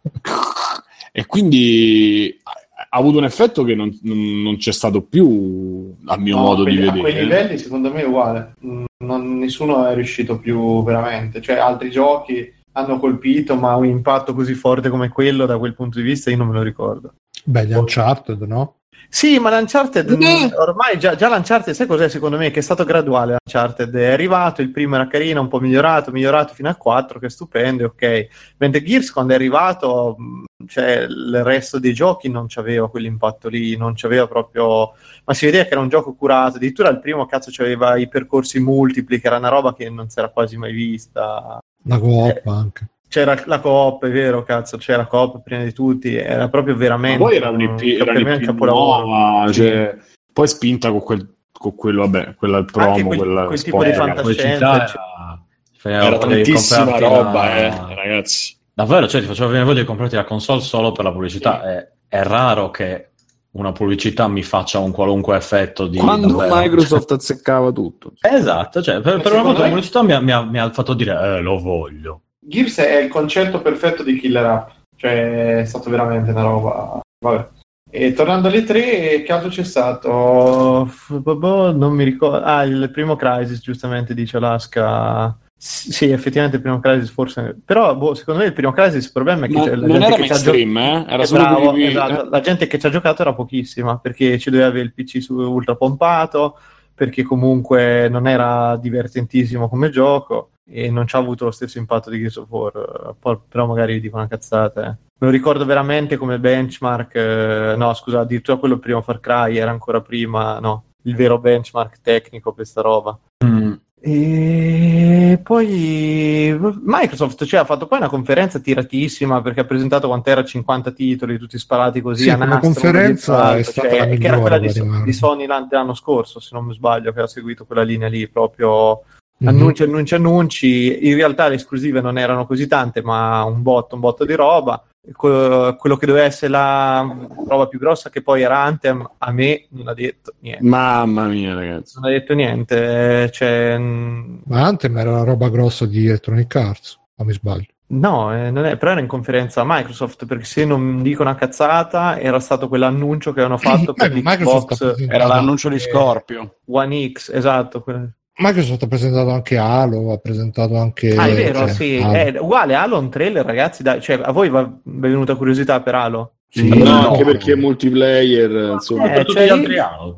E 1.12 1.26
quindi 1.26 2.38
ha 2.42 2.98
avuto 2.98 3.18
un 3.18 3.24
effetto 3.24 3.64
che 3.64 3.74
non, 3.74 3.96
non- 4.02 4.42
non 4.42 4.56
c'è 4.58 4.72
stato 4.72 5.02
più 5.02 5.94
a 6.04 6.16
mio 6.18 6.36
No, 6.36 6.42
modo 6.42 6.60
a 6.62 6.64
quei- 6.64 6.76
di 6.76 6.86
A 6.86 6.90
quei 6.92 7.02
vedere. 7.02 7.22
livelli, 7.24 7.58
secondo 7.58 7.90
me, 7.90 8.02
è 8.02 8.06
uguale. 8.06 8.52
Mm, 8.64 8.84
non- 8.98 9.38
nessuno 9.38 9.86
è 9.86 9.94
riuscito 9.94 10.38
più 10.38 10.82
veramente. 10.84 11.40
Cioè, 11.40 11.56
altri 11.56 11.90
giochi 11.90 12.52
hanno 12.72 12.98
colpito, 12.98 13.56
ma 13.56 13.74
un 13.76 13.86
impatto 13.86 14.34
così 14.34 14.52
forte 14.54 14.90
come 14.90 15.08
quello, 15.08 15.46
da 15.46 15.56
quel 15.58 15.74
punto 15.74 15.98
di 15.98 16.04
vista, 16.04 16.30
io 16.30 16.36
non 16.36 16.48
me 16.48 16.54
lo 16.54 16.62
ricordo. 16.62 17.14
Beh, 17.44 17.66
gli 17.66 17.72
Uncharted, 17.72 18.42
no? 18.42 18.74
Sì, 19.08 19.38
ma 19.38 19.50
l'Uncharted 19.50 20.10
Eh. 20.10 20.16
mh, 20.16 20.54
ormai 20.58 20.98
già, 20.98 21.14
già 21.14 21.28
l'Uncharted, 21.28 21.74
sai 21.74 21.86
cos'è 21.86 22.08
secondo 22.08 22.36
me? 22.36 22.50
Che 22.50 22.58
è 22.58 22.62
stato 22.62 22.84
graduale 22.84 23.36
l'Uncharted, 23.44 23.94
è 23.94 24.10
arrivato, 24.12 24.62
il 24.62 24.70
primo 24.70 24.94
era 24.96 25.06
carino, 25.06 25.40
un 25.40 25.48
po' 25.48 25.60
migliorato, 25.60 26.10
migliorato 26.10 26.54
fino 26.54 26.68
al 26.68 26.76
4, 26.76 27.18
che 27.18 27.26
è 27.26 27.30
stupendo, 27.30 27.86
ok. 27.86 28.26
Mentre 28.58 28.82
Gears 28.82 29.10
quando 29.12 29.32
è 29.32 29.36
arrivato, 29.36 30.16
mh, 30.18 30.44
cioè 30.66 31.06
il 31.08 31.42
resto 31.44 31.78
dei 31.78 31.92
giochi 31.94 32.28
non 32.28 32.46
c'aveva 32.48 32.90
quell'impatto 32.90 33.48
lì, 33.48 33.76
non 33.76 33.92
c'aveva 33.94 34.26
proprio... 34.26 34.92
Ma 35.24 35.34
si 35.34 35.44
vedeva 35.44 35.64
che 35.64 35.70
era 35.70 35.80
un 35.80 35.88
gioco 35.88 36.14
curato, 36.14 36.56
addirittura 36.56 36.88
il 36.88 37.00
primo 37.00 37.26
cazzo 37.26 37.50
c'aveva 37.52 37.96
i 37.96 38.08
percorsi 38.08 38.58
multipli, 38.60 39.20
che 39.20 39.26
era 39.26 39.36
una 39.38 39.48
roba 39.48 39.74
che 39.74 39.88
non 39.90 40.08
si 40.08 40.18
era 40.18 40.28
quasi 40.28 40.56
mai 40.56 40.72
vista. 40.72 41.58
La 41.84 41.98
coop 41.98 42.46
anche. 42.46 42.86
C'era 43.08 43.40
la 43.46 43.60
coop, 43.60 44.04
è 44.04 44.10
vero, 44.10 44.42
cazzo, 44.42 44.76
c'era 44.78 44.98
la 44.98 45.06
coop 45.06 45.42
prima 45.42 45.62
di 45.62 45.72
tutti, 45.72 46.14
era 46.16 46.48
proprio 46.48 46.74
Ma 46.74 46.80
veramente... 46.80 47.18
poi 47.18 47.36
era 47.36 47.50
un'IP, 47.50 47.70
un- 47.80 47.88
era 48.00 48.10
un'IP 48.12 48.60
nuova, 48.62 49.46
Sì. 49.48 49.52
cioè, 49.54 49.96
poi 50.32 50.48
spinta 50.48 50.90
con 50.90 51.00
quel, 51.00 51.34
con 51.52 51.74
quello, 51.74 52.00
vabbè, 52.02 52.34
quella 52.34 52.58
il 52.58 52.66
Anche 52.68 52.72
promo, 52.72 53.06
quel- 53.06 53.18
quella 53.18 53.44
quel 53.46 53.62
tipo 53.62 53.84
di 53.84 53.92
fantascienza. 53.92 54.70
pubblicità 54.70 54.86
cioè- 54.86 55.92
era, 55.92 56.04
Era 56.04 56.18
tantissima 56.18 56.98
roba, 56.98 57.32
la- 57.32 57.56
eh, 57.56 57.94
ragazzi. 57.94 58.56
Davvero, 58.74 59.06
cioè 59.08 59.20
ti 59.22 59.26
faceva 59.28 59.46
venire 59.46 59.64
voglia 59.64 59.80
di 59.80 59.86
comprarti 59.86 60.16
la 60.16 60.24
console 60.24 60.60
solo 60.60 60.92
per 60.92 61.04
la 61.04 61.12
pubblicità. 61.12 61.62
È, 61.62 61.88
è 62.08 62.22
raro 62.24 62.70
che 62.70 63.10
una 63.52 63.72
pubblicità 63.72 64.28
mi 64.28 64.42
faccia 64.42 64.80
un 64.80 64.90
qualunque 64.90 65.36
effetto 65.36 65.86
di 65.86 65.96
Quando 65.96 66.26
davvero. 66.36 66.56
Microsoft 66.56 67.12
azzeccava 67.12 67.70
tutto. 67.72 68.12
Esatto, 68.20 68.82
cioè, 68.82 69.00
per, 69.00 69.16
Ma 69.16 69.22
per 69.22 69.32
una 69.32 69.42
volta 69.42 69.58
la 69.60 69.64
me- 69.66 69.70
pubblicità 69.70 70.02
mi 70.02 70.12
ha, 70.12 70.20
mi 70.20 70.32
ha- 70.32 70.42
mi 70.44 70.58
ha 70.58 70.70
fatto 70.72 70.92
dire 70.92 71.12
eh, 71.36 71.40
lo 71.40 71.58
voglio. 71.58 72.20
Gears 72.46 72.78
è 72.78 72.98
il 73.00 73.08
concetto 73.08 73.60
perfetto 73.60 74.02
di 74.02 74.18
killer 74.18 74.44
app, 74.46 74.68
cioè 74.96 75.58
è 75.60 75.64
stato 75.64 75.90
veramente 75.90 76.30
una 76.30 76.42
roba. 76.42 77.00
Vabbè. 77.24 77.48
E 77.90 78.12
tornando 78.12 78.48
alle 78.48 78.64
tre, 78.64 79.22
che 79.22 79.32
altro 79.32 79.48
c'è 79.48 79.64
stato? 79.64 80.90
Boh, 81.08 81.36
boh, 81.36 81.72
Non 81.72 81.92
mi 81.94 82.04
ricordo. 82.04 82.44
Ah, 82.44 82.62
il 82.64 82.90
primo 82.92 83.16
Crisis, 83.16 83.60
giustamente 83.60 84.12
dice 84.14 84.36
Alaska. 84.36 85.36
S- 85.58 85.88
Sì, 85.90 86.10
effettivamente 86.10 86.56
il 86.56 86.62
primo 86.62 86.80
Crisis 86.80 87.10
forse. 87.10 87.56
Però, 87.64 87.94
boh, 87.96 88.14
secondo 88.14 88.40
me 88.40 88.46
il 88.46 88.52
primo 88.52 88.72
Crisis 88.72 89.06
il 89.06 89.12
problema 89.12 89.46
è 89.46 89.48
che 89.48 89.54
Ma 89.54 89.64
c'è 89.64 89.74
la 89.76 89.86
non 89.86 90.00
gente 90.00 90.04
era 90.06 90.14
ha 90.14 90.18
gio- 90.18 90.26
mainstream, 90.52 90.76
eh? 90.76 91.04
Era 91.08 91.22
Eh, 91.22 91.26
solo 91.26 91.42
bravo, 91.42 91.72
esatto. 91.76 92.28
La 92.28 92.40
gente 92.40 92.66
che 92.66 92.78
ci 92.78 92.86
ha 92.86 92.90
giocato 92.90 93.22
era 93.22 93.32
pochissima 93.34 93.98
perché 93.98 94.38
ci 94.38 94.50
doveva 94.50 94.68
avere 94.68 94.84
il 94.84 94.92
PC 94.92 95.22
su 95.22 95.34
ultra 95.34 95.74
pompato, 95.76 96.58
perché 96.96 97.22
comunque 97.22 98.08
non 98.08 98.26
era 98.26 98.74
divertentissimo 98.76 99.68
come 99.68 99.90
gioco 99.90 100.52
e 100.68 100.90
non 100.90 101.06
ci 101.06 101.14
ha 101.14 101.18
avuto 101.18 101.44
lo 101.44 101.50
stesso 101.50 101.78
impatto 101.78 102.08
di 102.08 102.18
Gears 102.18 102.36
of 102.36 102.48
War. 102.48 103.14
però 103.48 103.66
magari 103.66 104.00
dico 104.00 104.16
una 104.16 104.26
cazzata. 104.26 104.82
eh. 104.82 104.96
Me 105.18 105.26
lo 105.26 105.30
ricordo 105.30 105.64
veramente 105.66 106.16
come 106.16 106.38
benchmark. 106.38 107.14
eh, 107.14 107.74
no, 107.76 107.94
scusa, 107.94 108.20
addirittura 108.20 108.56
quello 108.56 108.78
prima 108.78 109.02
Far 109.02 109.20
Cry 109.20 109.56
era 109.58 109.70
ancora 109.70 110.00
prima, 110.00 110.58
no, 110.58 110.84
il 111.02 111.14
vero 111.14 111.38
benchmark 111.38 112.00
tecnico 112.00 112.52
per 112.52 112.66
sta 112.66 112.80
roba. 112.80 113.18
Mm. 113.44 113.74
E 113.98 115.40
poi 115.42 116.56
Microsoft 116.82 117.44
cioè, 117.44 117.60
ha 117.60 117.64
fatto 117.64 117.86
poi 117.86 117.98
una 117.98 118.08
conferenza 118.08 118.58
tiratissima 118.58 119.40
perché 119.40 119.60
ha 119.60 119.64
presentato 119.64 120.06
quant'era 120.08 120.44
50 120.44 120.90
titoli, 120.92 121.38
tutti 121.38 121.58
sparati 121.58 122.00
così 122.02 122.24
Sì, 122.24 122.30
a 122.30 122.36
nastro, 122.36 122.58
conferenza 122.60 123.56
è 123.56 123.62
stata 123.62 123.88
cioè, 123.88 123.98
la 123.98 124.04
che 124.04 124.26
era 124.26 124.36
migliore 124.36 124.40
quella 124.40 124.58
di, 124.58 125.02
di 125.04 125.12
Sony 125.12 125.46
l'an- 125.46 125.68
l'anno 125.70 125.94
scorso, 125.94 126.40
se 126.40 126.50
non 126.52 126.66
mi 126.66 126.74
sbaglio, 126.74 127.12
che 127.12 127.20
ha 127.20 127.26
seguito 127.26 127.64
quella 127.64 127.82
linea 127.82 128.08
lì, 128.08 128.28
proprio 128.28 129.02
Mhm. 129.38 129.48
annunci, 129.48 129.82
annunci, 129.82 130.14
annunci. 130.14 131.08
In 131.08 131.14
realtà 131.14 131.48
le 131.48 131.56
esclusive 131.56 132.00
non 132.00 132.16
erano 132.16 132.46
così 132.46 132.66
tante, 132.66 133.02
ma 133.02 133.44
un 133.44 133.60
botto, 133.62 133.94
un 133.94 134.00
botto 134.00 134.24
di 134.24 134.34
roba. 134.34 134.82
Que- 135.12 135.76
quello 135.78 135.96
che 135.96 136.06
doveva 136.06 136.24
essere 136.24 136.50
la 136.50 137.16
roba 137.46 137.68
più 137.68 137.78
grossa, 137.78 138.10
che 138.10 138.22
poi 138.22 138.42
era 138.42 138.58
Anthem, 138.60 139.08
a 139.18 139.32
me 139.32 139.66
non 139.70 139.88
ha 139.88 139.94
detto 139.94 140.34
niente. 140.40 140.64
Mamma 140.64 141.26
mia, 141.26 141.54
ragazzi. 141.54 141.98
Non 142.00 142.10
ha 142.10 142.12
detto 142.12 142.34
niente, 142.34 143.30
cioè, 143.32 143.78
mh, 143.78 144.42
Ma 144.46 144.64
Anthem 144.64 144.96
era 144.98 145.12
la 145.12 145.22
roba 145.24 145.48
grossa 145.48 145.86
di 145.86 146.06
Electronic 146.06 146.54
Arts, 146.56 146.98
o 147.16 147.24
mi 147.24 147.32
sbaglio? 147.32 147.66
No, 147.88 148.34
eh, 148.34 148.50
non 148.50 148.64
è, 148.64 148.76
però 148.76 148.90
era 148.92 149.00
in 149.00 149.06
conferenza 149.06 149.62
Microsoft, 149.64 150.26
perché 150.26 150.44
se 150.44 150.64
non 150.64 151.02
dico 151.02 151.22
una 151.22 151.36
cazzata, 151.36 152.18
era 152.18 152.40
stato 152.40 152.66
quell'annuncio 152.66 153.32
che 153.32 153.42
hanno 153.42 153.58
fatto 153.58 153.92
per 153.94 154.12
Microsoft 154.12 154.76
presentato 154.76 155.12
Era 155.14 155.26
l'annuncio 155.26 155.68
di 155.68 155.78
Scorpio. 155.78 156.56
One 156.66 157.12
X, 157.12 157.30
esatto. 157.32 157.82
que- 157.82 158.10
Microsoft 158.38 158.82
ha 158.82 158.86
presentato 158.86 159.30
anche 159.30 159.56
Halo, 159.56 160.12
ha 160.12 160.18
presentato 160.18 160.76
anche... 160.76 161.16
Ah, 161.16 161.26
è 161.26 161.34
vero, 161.34 161.58
cioè, 161.60 161.68
sì. 161.68 162.00
Halo. 162.02 162.12
È 162.12 162.38
uguale 162.38 162.74
Halo 162.74 162.98
un 162.98 163.10
trailer, 163.10 163.44
ragazzi. 163.44 163.82
Dai, 163.82 164.00
cioè, 164.00 164.20
a 164.22 164.30
voi 164.32 164.50
va, 164.50 164.60
è 164.60 164.68
venuta 164.84 165.36
curiosità 165.36 165.80
per 165.80 165.94
Halo? 165.94 166.32
Sì, 166.48 166.68
no, 166.68 166.84
no. 166.84 167.08
anche 167.10 167.24
perché 167.24 167.52
è 167.52 167.54
multiplayer, 167.56 168.50
insomma. 168.74 169.06
Eh, 169.10 169.10
per 169.10 169.24
tutti 169.26 169.38
cioè, 169.40 169.48
altri 169.48 169.78
Halo. 169.78 170.16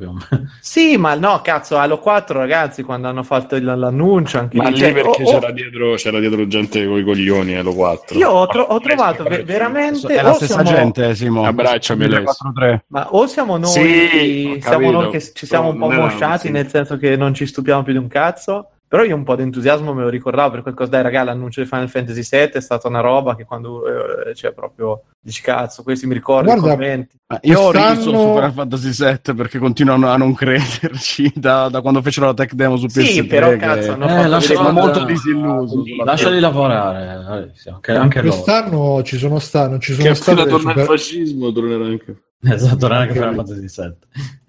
Sì, 0.61 0.97
ma 0.97 1.15
no, 1.15 1.41
cazzo, 1.43 1.79
Halo 1.79 1.99
4, 1.99 2.39
ragazzi, 2.39 2.85
quando 2.85 3.09
hanno 3.09 3.25
fatto 3.25 3.57
il- 3.57 3.65
l'annuncio 3.65 4.39
anche 4.39 4.57
Ma 4.57 4.65
lì, 4.69 4.75
lì 4.75 4.79
cioè, 4.79 4.93
perché 4.93 5.23
oh, 5.25 5.27
oh, 5.27 5.33
c'era, 5.41 5.51
dietro, 5.51 5.95
c'era 5.95 6.21
dietro 6.21 6.47
gente 6.47 6.87
con 6.87 6.99
i 6.99 7.03
coglioni, 7.03 7.55
Elo 7.55 7.73
4. 7.75 8.17
Io 8.19 8.29
ho, 8.31 8.47
tro- 8.47 8.63
ho 8.63 8.79
trovato 8.79 9.25
ve- 9.25 9.43
veramente... 9.43 10.15
È 10.15 10.23
la 10.23 10.31
o 10.31 10.35
stessa 10.35 10.63
siamo- 10.63 10.69
gente, 10.79 11.15
Simo. 11.17 11.45
Abbracciami, 11.45 12.05
Alessio. 12.05 12.53
4-3. 12.55 12.79
Ma 12.89 13.09
o 13.15 13.27
siamo 13.27 13.57
noi, 13.57 13.71
Sì, 13.71 14.59
siamo 14.63 14.91
noi 14.93 15.11
che 15.11 15.21
ci 15.35 15.45
siamo 15.47 15.71
un 15.71 15.79
po' 15.79 15.89
No, 15.89 15.95
no, 15.97 16.01
mosciati, 16.03 16.47
sì. 16.47 16.53
nel 16.53 16.69
senso 16.69 16.99
che 16.99 17.17
non 17.17 17.35
ci 17.35 17.47
stupiamo 17.47 17.83
più 17.83 17.93
di 17.93 17.99
un 17.99 18.07
cazzo. 18.07 18.69
Però 18.89 19.03
io 19.03 19.15
un 19.15 19.23
po' 19.23 19.37
di 19.37 19.43
entusiasmo 19.43 19.93
me 19.93 20.01
lo 20.03 20.09
ricordavo 20.09 20.51
per 20.51 20.63
qualcosa. 20.63 20.91
Dai, 20.91 21.03
raga, 21.03 21.23
l'annuncio 21.23 21.61
di 21.61 21.67
Final 21.69 21.91
Fantasy 21.91 22.23
VII 22.29 22.53
è 22.55 22.61
stata 22.61 22.89
una 22.89 23.01
roba 23.01 23.37
che 23.37 23.45
quando 23.45 23.83
eh, 24.31 24.35
cioè 24.35 24.53
proprio 24.53 25.03
dici 25.21 25.43
cazzo, 25.43 25.83
questi 25.83 26.07
mi 26.07 26.15
ricordo 26.15 26.47
Guarda, 26.47 26.67
i 26.69 26.71
commenti. 26.71 27.17
Io 27.43 27.61
ho 27.61 27.71
Quest'anno- 27.71 27.95
riso 27.97 28.11
su 28.11 28.33
Final 28.35 28.53
Fantasy 28.53 29.05
VII 29.05 29.35
perché 29.35 29.59
continuano 29.59 30.09
a 30.09 30.17
non 30.17 30.33
crederci 30.35 31.31
da, 31.35 31.69
da 31.69 31.83
quando 31.83 32.01
fecero 32.01 32.27
la 32.27 32.33
tech 32.35 32.55
demo 32.55 32.77
su 32.79 32.87
PS3. 32.87 33.05
Sì, 33.05 33.25
però 33.27 33.51
che- 33.51 33.57
cazzo, 33.59 33.93
hanno 33.93 34.07
Eh, 34.07 34.29
fatto 34.29 34.41
sono 34.41 34.71
molto 34.73 35.05
disilluso. 35.05 35.85
sulla 35.85 36.05
Lasciali 36.05 36.41
lavorare, 36.41 37.09
Alessio, 37.27 37.75
anche, 37.75 37.93
anche 37.93 38.23
loro. 38.23 38.33
Quest'anno 38.33 39.03
ci 39.03 39.19
sono, 39.19 39.39
sta- 39.39 39.69
non 39.69 39.81
ci 39.81 39.95
Che 39.97 40.01
sono 40.01 40.13
appena 40.15 40.49
state... 40.49 40.49
torna 40.49 40.71
il 40.73 40.79
super- 40.79 40.87
fascismo, 40.99 41.53
tornerà 41.53 41.85
anche. 41.85 42.17
Esatto, 42.51 42.87
non 42.87 42.99
è 42.99 43.01
Anche 43.01 43.15
Final. 43.15 43.35
Fantasy 43.35 43.67
VII. 43.83 43.97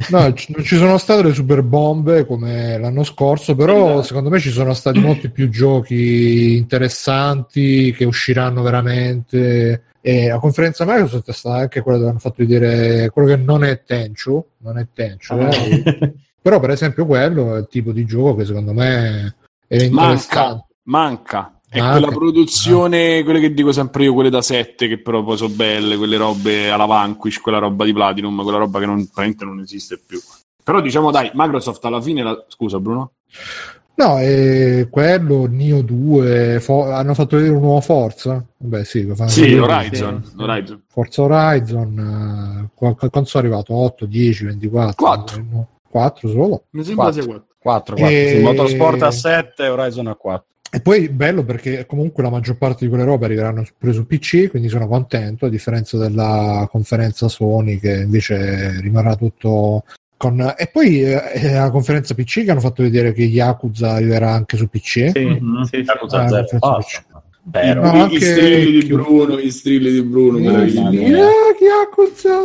No, 0.10 0.34
ci- 0.34 0.54
non 0.56 0.63
ci 0.63 0.78
sono 0.78 0.97
state 0.99 1.23
le 1.23 1.34
super 1.34 1.63
bombe 1.63 2.25
come 2.25 2.78
l'anno 2.78 3.04
scorso, 3.04 3.56
però 3.56 4.04
secondo 4.04 4.30
me 4.30 4.39
ci 4.39 4.52
sono 4.52 4.73
stati 4.73 4.99
molti 4.99 5.30
più 5.30 5.49
giochi 5.49 6.56
interessanti 6.56 7.91
che 7.93 8.06
usciranno 8.06 8.62
veramente. 8.62 9.86
E 10.02 10.28
la 10.28 10.39
conferenza 10.39 10.86
Microsoft 10.86 11.30
è 11.30 11.34
stata 11.34 11.58
anche 11.58 11.82
quella 11.82 11.97
dove 11.97 12.10
hanno 12.12 12.19
fatto 12.19 12.36
vedere 12.38 13.10
quello 13.10 13.28
che 13.28 13.38
non 13.38 13.63
è 13.63 13.84
Tenchu, 13.84 14.45
non 14.60 14.78
è 14.78 14.88
Tenchu, 14.93 15.36
eh. 15.36 16.13
però 16.41 16.60
per 16.60 16.69
esempio 16.69 17.06
quello 17.06 17.56
è 17.56 17.60
il 17.60 17.67
tipo 17.69 17.91
di 17.91 18.06
gioco 18.06 18.36
che 18.36 18.45
secondo 18.45 18.71
me 18.71 19.36
è 19.67 19.82
interessante. 19.82 20.45
Manca, 20.45 20.65
manca. 20.84 21.59
È 21.72 21.80
Manca. 21.80 22.00
quella 22.00 22.12
produzione, 22.16 23.24
quelle 23.24 23.40
che 23.40 23.54
dico 23.54 23.72
sempre 23.72 24.04
io, 24.04 24.14
quelle 24.14 24.30
da 24.32 24.42
7, 24.42 24.88
che 24.88 25.00
però 25.02 25.24
poi 25.24 25.38
sono 25.38 25.54
belle, 25.54 25.98
quelle 25.98 26.18
robe 26.18 26.70
alla 26.72 26.86
Vanquish, 26.86 27.40
quella 27.40 27.60
roba 27.60 27.86
di 27.86 27.94
Platinum, 27.94 28.42
quella 28.42 28.58
roba 28.58 28.80
che 28.80 28.86
non, 28.88 28.98
praticamente 29.04 29.46
non 29.46 29.60
esiste 29.60 30.00
più. 30.04 30.20
Però 30.64 30.82
diciamo 30.82 31.12
dai, 31.12 31.30
Microsoft 31.34 31.84
alla 31.86 32.02
fine... 32.02 32.24
La... 32.24 32.44
Scusa 32.48 32.80
Bruno? 32.80 33.12
No, 33.96 34.18
e 34.20 34.88
quello, 34.90 35.46
Nio 35.46 35.82
2, 35.82 36.60
Fo- 36.62 36.90
hanno 36.92 37.14
fatto 37.14 37.36
vedere 37.36 37.54
un 37.54 37.62
nuovo 37.62 37.82
Forza? 37.82 38.44
Vabbè, 38.58 38.84
sì, 38.86 39.06
lo 39.06 39.14
fanno 39.14 39.30
Sì, 39.30 39.42
vedere. 39.42 39.62
Horizon. 39.62 40.24
sì. 40.24 40.34
Horizon. 40.42 40.82
Forza 40.88 41.22
Horizon, 41.22 42.64
eh, 42.66 42.70
qua- 42.74 42.96
qua- 42.96 43.10
quando 43.10 43.30
sono 43.30 43.44
arrivato? 43.46 43.74
8, 43.76 44.06
10, 44.06 44.46
24? 44.46 44.96
Quattro. 45.06 45.46
No. 45.52 45.68
4 45.90 46.30
solo. 46.30 46.64
Mi 46.72 46.84
sembra 46.84 47.06
Quattro. 47.06 47.22
sia 47.22 47.32
4. 47.32 47.56
4, 47.60 47.96
4. 47.96 48.16
E- 48.16 48.28
Sì, 48.30 48.42
Motorsport 48.42 49.02
a 49.04 49.12
7 49.12 49.64
e 49.64 49.68
Horizon 49.70 50.08
a 50.08 50.16
4. 50.16 50.46
E 50.72 50.82
poi 50.82 51.10
bello 51.10 51.44
perché 51.44 51.86
comunque 51.88 52.22
la 52.22 52.30
maggior 52.30 52.56
parte 52.58 52.84
di 52.86 52.90
quelle 52.90 53.04
robe 53.04 53.26
arriveranno 53.26 53.66
pure 53.78 53.92
su 53.92 54.06
PC, 54.06 54.50
quindi 54.50 54.70
sono 54.70 54.88
contento, 54.88 55.46
a 55.48 55.50
differenza 55.50 55.98
della 55.98 56.68
conferenza 56.72 57.28
Sony 57.28 57.80
che 57.80 58.02
invece 58.02 58.80
rimarrà 58.80 59.16
tutto 59.16 59.84
con... 60.16 60.40
E 60.56 60.70
poi 60.72 61.02
eh, 61.02 61.52
la 61.54 61.72
conferenza 61.72 62.14
PC 62.14 62.44
che 62.44 62.52
hanno 62.52 62.60
fatto 62.60 62.84
vedere 62.84 63.14
che 63.14 63.24
Yakuza 63.24 63.94
arriverà 63.94 64.32
anche 64.32 64.58
su 64.58 64.68
PC. 64.68 65.12
Sì, 65.12 65.26
Mhm. 65.26 65.64
sì. 65.64 65.78
Yakuza 65.78 66.18
Ah, 66.26 66.46
Ah, 66.60 66.78
che- 66.86 67.04
vero. 67.46 67.82
No, 67.82 67.90
anche 68.04 68.16
I 68.16 68.22
strilli 68.22 68.80
di 68.82 68.86
Bruno, 68.94 69.40
i 69.40 69.50
strilli 69.52 69.92
di 69.92 70.04
Bruno. 70.04 70.38
Eh, 70.62 70.70
sì, 70.70 70.78
eh, 70.78 71.12
Yakuza, 71.62 72.42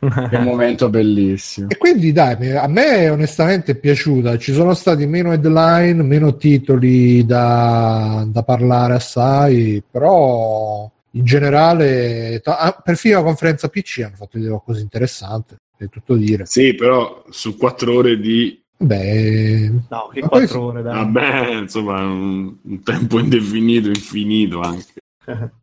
eh. 0.00 0.28
Che 0.28 0.38
momento 0.38 0.88
bellissimo. 0.88 1.68
E 1.68 1.76
quindi 1.76 2.12
dai, 2.12 2.36
me- 2.38 2.56
a 2.56 2.66
me 2.68 3.08
onestamente 3.08 3.72
è 3.72 3.74
piaciuta, 3.76 4.38
ci 4.38 4.52
sono 4.52 4.74
stati 4.74 5.06
meno 5.06 5.32
headline, 5.32 6.02
meno 6.02 6.36
titoli 6.36 7.24
da, 7.26 8.24
da 8.26 8.42
parlare 8.42 8.94
assai, 8.94 9.82
però 9.88 10.90
in 11.12 11.24
generale, 11.24 12.40
ta- 12.42 12.58
ah, 12.58 12.80
perfino 12.82 13.16
la 13.18 13.24
conferenza 13.24 13.68
PC 13.68 14.02
hanno 14.04 14.14
fatto 14.16 14.30
vedere 14.34 14.50
qualcosa 14.52 14.78
di 14.78 14.84
interessante, 14.84 15.56
è 15.76 15.88
tutto 15.88 16.14
dire. 16.14 16.46
Sì, 16.46 16.74
però 16.74 17.24
su 17.30 17.56
4 17.56 17.94
ore 17.94 18.18
di... 18.18 18.58
Beh, 18.82 19.70
No, 19.90 20.08
che 20.12 20.20
Ma 20.22 20.28
poi- 20.28 20.46
4 20.46 20.62
ore, 20.62 20.82
dai. 20.82 20.94
Vabbè, 20.94 21.54
insomma, 21.60 22.00
un, 22.00 22.56
un 22.62 22.82
tempo 22.82 23.18
indefinito, 23.18 23.88
infinito 23.88 24.60
anche. 24.60 24.94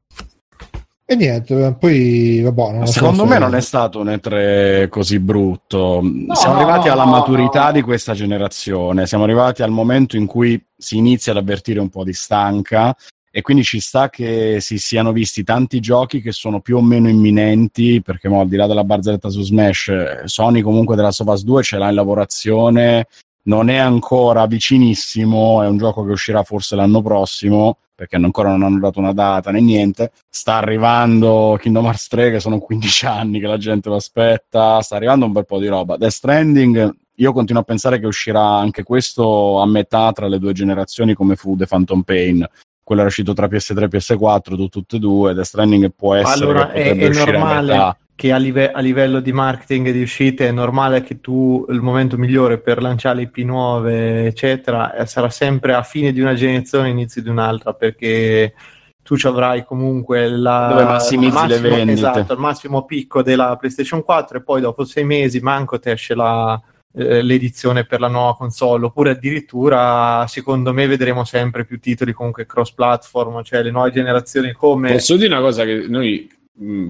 e 1.09 1.15
niente, 1.15 1.75
poi 1.79 2.41
vabbè, 2.41 2.61
non 2.71 2.79
lo 2.81 2.85
so 2.85 2.91
Secondo 2.91 3.23
se- 3.23 3.29
me 3.29 3.39
non 3.39 3.55
è 3.55 3.61
stato 3.61 4.01
un 4.01 4.07
E3 4.07 4.89
così 4.89 5.19
brutto. 5.19 6.01
siamo 6.33 6.55
no, 6.55 6.59
arrivati 6.59 6.87
no, 6.87 6.93
alla 6.93 7.05
maturità 7.05 7.71
di 7.71 7.81
questa 7.81 8.13
generazione, 8.13 9.07
siamo 9.07 9.23
arrivati 9.23 9.63
al 9.63 9.71
momento 9.71 10.17
in 10.17 10.25
cui 10.25 10.61
si 10.75 10.97
inizia 10.97 11.31
ad 11.31 11.37
avvertire 11.37 11.79
un 11.79 11.87
po' 11.87 12.03
di 12.03 12.11
stanca 12.11 12.93
e 13.31 13.41
quindi 13.41 13.63
ci 13.63 13.79
sta 13.79 14.09
che 14.09 14.57
si 14.59 14.77
siano 14.77 15.13
visti 15.13 15.45
tanti 15.45 15.79
giochi 15.79 16.19
che 16.21 16.33
sono 16.33 16.59
più 16.59 16.75
o 16.75 16.81
meno 16.81 17.07
imminenti, 17.07 18.01
perché 18.01 18.27
mo, 18.27 18.41
al 18.41 18.49
di 18.49 18.57
là 18.57 18.67
della 18.67 18.83
barzelletta 18.83 19.29
su 19.29 19.43
Smash, 19.43 20.23
Sony 20.25 20.59
comunque 20.59 20.97
della 20.97 21.11
Sovas 21.11 21.43
2 21.43 21.63
ce 21.63 21.77
l'ha 21.77 21.87
in 21.87 21.95
lavorazione, 21.95 23.07
non 23.43 23.69
è 23.69 23.77
ancora 23.77 24.45
vicinissimo, 24.45 25.61
è 25.63 25.67
un 25.67 25.77
gioco 25.77 26.03
che 26.03 26.11
uscirà 26.11 26.43
forse 26.43 26.75
l'anno 26.75 27.01
prossimo, 27.01 27.77
perché 27.97 28.15
ancora 28.15 28.49
non 28.49 28.61
hanno 28.61 28.77
dato 28.77 28.99
una 28.99 29.11
data 29.11 29.49
né 29.49 29.59
niente. 29.59 30.11
Sta 30.29 30.57
arrivando 30.57 31.57
Kingdom 31.59 31.85
Hearts 31.85 32.07
3, 32.09 32.29
che 32.29 32.39
sono 32.39 32.59
15 32.59 33.05
anni 33.07 33.39
che 33.39 33.47
la 33.47 33.57
gente 33.57 33.89
lo 33.89 33.95
aspetta, 33.95 34.79
sta 34.81 34.95
arrivando 34.97 35.25
un 35.25 35.31
bel 35.31 35.45
po' 35.45 35.57
di 35.57 35.65
roba. 35.65 35.97
Death 35.97 36.11
Stranding, 36.11 36.95
io 37.15 37.33
continuo 37.33 37.63
a 37.63 37.65
pensare 37.65 37.99
che 37.99 38.05
uscirà 38.05 38.43
anche 38.43 38.83
questo 38.83 39.59
a 39.59 39.65
metà 39.65 40.11
tra 40.11 40.27
le 40.27 40.37
due 40.37 40.53
generazioni, 40.53 41.15
come 41.15 41.35
fu 41.35 41.55
The 41.55 41.65
Phantom 41.65 42.03
Pain. 42.03 42.47
Quello 42.83 43.01
era 43.01 43.09
uscito 43.09 43.33
tra 43.33 43.47
PS3 43.47 43.81
e 43.81 43.87
PS4, 43.87 44.55
tu- 44.55 44.67
tutte 44.67 44.97
e 44.97 44.99
due. 44.99 45.33
Death 45.33 45.45
Stranding 45.45 45.91
può 45.95 46.13
essere 46.13 46.45
Allora, 46.45 46.71
è, 46.71 46.95
è 46.95 47.09
normale. 47.09 47.97
Che 48.17 48.31
a, 48.31 48.37
live- 48.37 48.71
a 48.71 48.79
livello 48.79 49.19
di 49.19 49.31
marketing 49.31 49.85
e 49.87 49.91
di 49.91 50.01
uscite 50.01 50.47
è 50.47 50.51
normale 50.51 51.03
che 51.03 51.21
tu 51.21 51.63
il 51.69 51.81
momento 51.81 52.17
migliore 52.17 52.57
per 52.57 52.81
lanciare 52.81 53.21
IP 53.21 53.37
nuove, 53.37 54.25
eccetera, 54.25 54.95
eh, 54.95 55.05
sarà 55.05 55.29
sempre 55.29 55.75
a 55.75 55.83
fine 55.83 56.11
di 56.11 56.19
una 56.19 56.33
generazione, 56.33 56.89
inizio 56.89 57.21
di 57.21 57.29
un'altra, 57.29 57.73
perché 57.73 58.55
tu 59.03 59.15
ci 59.17 59.27
avrai 59.27 59.63
comunque 59.63 60.27
la, 60.29 60.67
Dove 60.71 60.83
massimizzi 60.85 61.27
il 61.27 61.33
massimo, 61.33 61.61
le 61.61 61.75
vendite. 61.75 61.91
Esatto, 61.91 62.33
il 62.33 62.39
massimo 62.39 62.85
picco 62.85 63.21
della 63.21 63.55
PlayStation 63.55 64.03
4 64.03 64.39
e 64.39 64.41
poi 64.41 64.61
dopo 64.61 64.83
sei 64.83 65.03
mesi 65.03 65.39
manco 65.39 65.77
ti 65.77 65.91
esce 65.91 66.15
la, 66.15 66.59
eh, 66.93 67.21
l'edizione 67.21 67.85
per 67.85 67.99
la 67.99 68.07
nuova 68.07 68.35
console 68.35 68.85
oppure 68.85 69.11
addirittura 69.11 70.25
secondo 70.27 70.73
me 70.73 70.87
vedremo 70.87 71.23
sempre 71.23 71.63
più 71.63 71.79
titoli 71.79 72.11
comunque 72.11 72.47
cross 72.47 72.71
platform 72.71 73.43
cioè 73.43 73.61
le 73.61 73.69
nuove 73.69 73.91
generazioni 73.91 74.53
come 74.53 74.93
Posso 74.93 75.15
dire 75.15 75.33
una 75.33 75.41
cosa 75.41 75.63
che 75.63 75.85
noi, 75.87 76.27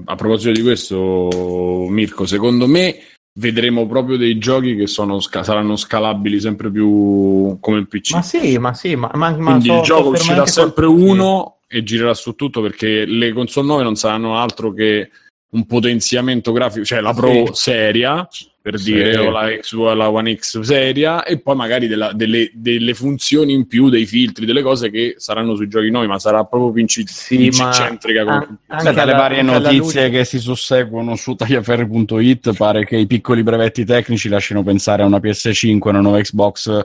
a 0.04 0.14
proposito 0.14 0.52
di 0.52 0.62
questo, 0.62 1.86
Mirko, 1.90 2.26
secondo 2.26 2.66
me 2.66 2.96
vedremo 3.38 3.86
proprio 3.86 4.16
dei 4.16 4.36
giochi 4.38 4.74
che 4.74 4.86
sono 4.86 5.20
saranno 5.20 5.76
scalabili 5.76 6.40
sempre 6.40 6.70
più 6.70 7.56
come 7.60 7.78
il 7.78 7.86
PC. 7.88 8.12
Ma 8.14 8.22
sì, 8.22 8.58
ma 8.58 8.74
sì, 8.74 8.96
ma, 8.96 9.10
ma, 9.14 9.34
Quindi 9.34 9.68
so- 9.68 9.76
il 9.76 9.82
gioco 9.82 10.02
so 10.04 10.10
uscirà 10.10 10.46
sempre 10.46 10.86
qualche- 10.86 11.02
uno 11.04 11.58
e 11.68 11.82
girerà 11.82 12.14
su 12.14 12.34
tutto 12.34 12.62
perché 12.62 13.04
le 13.04 13.32
console 13.32 13.66
nuove 13.66 13.82
non 13.82 13.94
saranno 13.94 14.38
altro 14.38 14.72
che 14.72 15.10
un 15.50 15.66
potenziamento 15.66 16.52
grafico, 16.52 16.84
cioè 16.84 17.00
la 17.00 17.12
Pro 17.12 17.30
Sì. 17.30 17.50
seria 17.52 18.26
per 18.70 18.78
Sì. 18.80 18.92
dire 18.92 19.16
o 19.18 19.30
la, 19.30 19.48
X, 19.60 19.72
o 19.72 19.92
la 19.94 20.10
One 20.10 20.34
X 20.36 20.60
seria 20.60 21.24
e 21.24 21.38
poi 21.38 21.56
magari 21.56 21.86
della- 21.86 22.12
delle, 22.12 22.50
delle 22.54 22.94
funzioni 22.94 23.52
in 23.52 23.66
più, 23.66 23.88
dei 23.88 24.06
filtri, 24.06 24.44
delle 24.46 24.62
cose 24.62 24.90
che 24.90 25.14
saranno 25.18 25.54
sui 25.54 25.68
giochi 25.68 25.90
nuovi, 25.90 26.06
ma 26.06 26.18
sarà 26.18 26.44
proprio 26.44 26.72
PC, 26.84 27.02
Sì, 27.08 27.48
ma 27.58 27.72
centrica 27.72 28.24
come 28.24 28.36
an- 28.36 28.58
anche 28.66 28.92
dalle 28.92 29.12
alla- 29.12 29.20
varie 29.20 29.42
notizie 29.42 30.10
che 30.10 30.24
si 30.24 30.38
susseguono 30.38 31.16
su 31.16 31.34
tagliaferri.it 31.34 32.54
pare 32.56 32.84
che 32.84 32.96
i 32.96 33.06
piccoli 33.06 33.42
brevetti 33.42 33.84
tecnici 33.84 34.28
lasciano 34.28 34.62
pensare 34.62 35.02
a 35.02 35.06
una 35.06 35.18
PS5 35.18 35.86
e 35.86 35.90
una 35.90 36.00
nuova 36.00 36.20
Xbox 36.20 36.84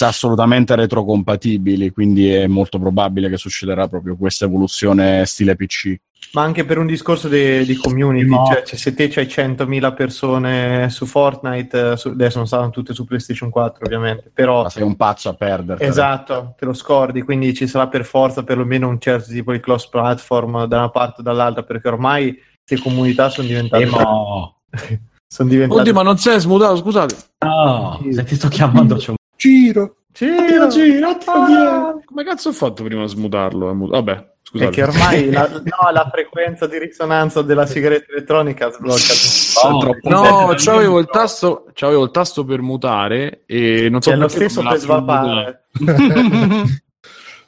assolutamente 0.00 0.74
retrocompatibili, 0.74 1.90
quindi 1.90 2.28
è 2.30 2.46
molto 2.46 2.78
probabile 2.78 3.28
che 3.28 3.36
succederà 3.36 3.86
proprio 3.86 4.16
questa 4.16 4.44
evoluzione 4.44 5.24
stile 5.26 5.54
PC. 5.54 5.94
Ma 6.32 6.42
anche 6.42 6.64
per 6.66 6.76
un 6.76 6.86
discorso 6.86 7.28
de- 7.28 7.64
di 7.64 7.76
community, 7.76 8.28
No. 8.28 8.44
cioè, 8.46 8.62
cioè, 8.62 8.76
se 8.78 8.92
te 8.92 9.08
c'hai 9.08 9.26
100.000 9.26 9.92
persone 9.94 10.90
su 10.90 11.06
Fortnite, 11.06 11.92
eh, 11.92 11.96
su- 11.96 12.08
adesso 12.08 12.36
non 12.38 12.46
saranno 12.46 12.70
tutte 12.70 12.92
su 12.92 13.06
PlayStation 13.06 13.48
4 13.48 13.86
ovviamente, 13.86 14.30
però 14.34 14.64
Ma 14.64 14.68
sei 14.68 14.82
un 14.82 14.96
pazzo 14.96 15.30
a 15.30 15.34
perdere. 15.34 15.82
esatto, 15.84 16.54
te 16.58 16.66
lo 16.66 16.74
scordi, 16.74 17.22
quindi 17.22 17.54
ci 17.54 17.66
sarà 17.66 17.88
per 17.88 18.04
forza 18.04 18.42
perlomeno 18.42 18.86
un 18.88 19.00
certo 19.00 19.30
tipo 19.30 19.52
di 19.52 19.60
cross 19.60 19.88
platform 19.88 20.66
da 20.66 20.76
una 20.78 20.90
parte 20.90 21.20
o 21.20 21.24
dall'altra, 21.24 21.62
perché 21.62 21.88
ormai 21.88 22.38
queste 22.66 22.84
comunità 22.86 23.30
sono 23.30 23.46
diventate... 23.46 23.84
Emo. 23.84 24.56
sono 25.26 25.48
diventate... 25.48 25.80
Oddio, 25.80 25.92
ma 25.94 26.02
non 26.02 26.16
è 26.22 26.38
smutato, 26.40 26.76
scusate. 26.76 27.14
No, 27.46 27.98
se 28.10 28.24
ti 28.24 28.34
sto 28.34 28.48
chiamando 28.48 28.96
c'è 28.96 29.10
un... 29.10 29.16
Giro. 29.36 29.96
Giro, 30.12 30.68
giro, 30.68 31.08
Ah. 31.26 31.94
Come 32.04 32.24
cazzo 32.24 32.48
ho 32.48 32.52
fatto 32.52 32.82
prima 32.84 33.02
a 33.04 33.06
smutarlo? 33.06 33.74
Vabbè, 33.74 34.34
scusate. 34.48 34.70
che 34.70 34.82
ormai 34.82 35.30
la, 35.30 35.48
no, 35.48 35.90
la 35.92 36.08
frequenza 36.10 36.66
di 36.66 36.78
risonanza 36.78 37.42
della 37.42 37.66
sigaretta 37.66 38.12
elettronica 38.12 38.70
sblocca 38.70 39.70
No, 39.70 39.78
tutto. 39.78 40.08
No, 40.08 40.54
c'avevo 40.56 40.98
il, 40.98 41.08
tasto, 41.10 41.66
c'avevo 41.72 42.04
il 42.04 42.10
tasto 42.10 42.44
per 42.44 42.60
mutare 42.60 43.42
e 43.46 43.88
non 43.90 44.00
so 44.02 44.10
È 44.12 44.16
lo 44.16 44.28
stesso 44.28 44.62
per 44.62 44.78
svapare. 44.78 45.64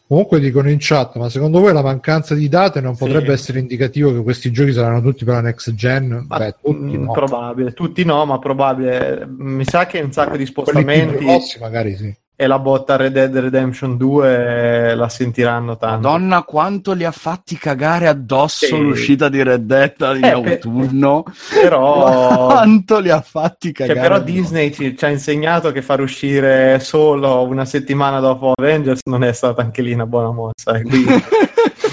Comunque 0.09 0.41
dicono 0.41 0.71
in 0.71 0.79
chat, 0.81 1.17
ma 1.17 1.29
secondo 1.29 1.61
voi 1.61 1.75
la 1.75 1.83
mancanza 1.83 2.35
di 2.35 2.49
date 2.49 2.81
non 2.81 2.95
Sì. 2.95 3.05
potrebbe 3.05 3.31
essere 3.35 3.59
indicativo 3.59 4.11
che 4.15 4.23
questi 4.23 4.51
giochi 4.51 4.73
saranno 4.73 5.03
tutti 5.03 5.23
per 5.27 5.35
la 5.35 5.41
next 5.43 5.75
gen? 5.75 6.25
Ma- 6.27 6.39
Beh, 6.39 6.55
tutti 6.63 6.97
mm, 6.97 7.05
no. 7.05 7.13
Probabile, 7.13 7.73
tutti 7.75 8.05
no, 8.07 8.25
ma 8.25 8.39
probabile. 8.39 9.27
Mi 9.29 9.67
sa 9.67 9.85
che 9.85 10.01
un 10.01 10.11
sacco 10.11 10.39
di 10.39 10.51
Quelli 10.51 10.53
più 10.53 10.63
spostamenti 10.63 11.25
grossi 11.27 11.59
magari 11.59 11.95
sì. 11.95 12.17
E 12.41 12.47
la 12.47 12.61
botta 12.61 12.95
Red 12.95 13.13
Dead 13.15 13.37
Redemption 13.37 13.97
2 13.97 14.95
la 14.95 15.09
sentiranno 15.09 15.77
tanto. 15.77 16.07
Madonna, 16.09 16.43
quanto 16.45 16.93
li 16.93 17.05
ha 17.05 17.11
fatti 17.11 17.57
cagare 17.59 18.07
addosso 18.07 18.67
Sì. 18.67 18.79
l'uscita 18.81 19.29
di 19.29 19.43
Red 19.43 19.63
Dead 19.65 19.95
in 20.17 20.25
Eh, 20.25 20.31
autunno. 20.31 21.25
Però, 21.61 22.47
Quanto 22.47 23.01
li 23.01 23.11
ha 23.11 23.21
fatti 23.21 23.73
cioè, 23.75 23.87
cagare 23.89 24.01
però 24.01 24.15
addosso. 24.17 24.33
Disney 24.33 24.73
ci, 24.73 24.97
ci 24.97 25.05
ha 25.05 25.09
insegnato 25.09 25.73
che 25.73 25.83
far 25.83 26.01
uscire 26.01 26.79
solo 26.79 27.43
una 27.45 27.65
settimana 27.65 28.21
dopo 28.21 28.53
Avengers 28.57 29.01
non 29.07 29.25
è 29.25 29.33
stata 29.33 29.61
anche 29.61 29.83
lì 29.83 29.93
una 29.93 30.07
buona 30.07 30.31
mossa. 30.31 30.77
eh, 30.77 30.83
quindi, 30.83 31.11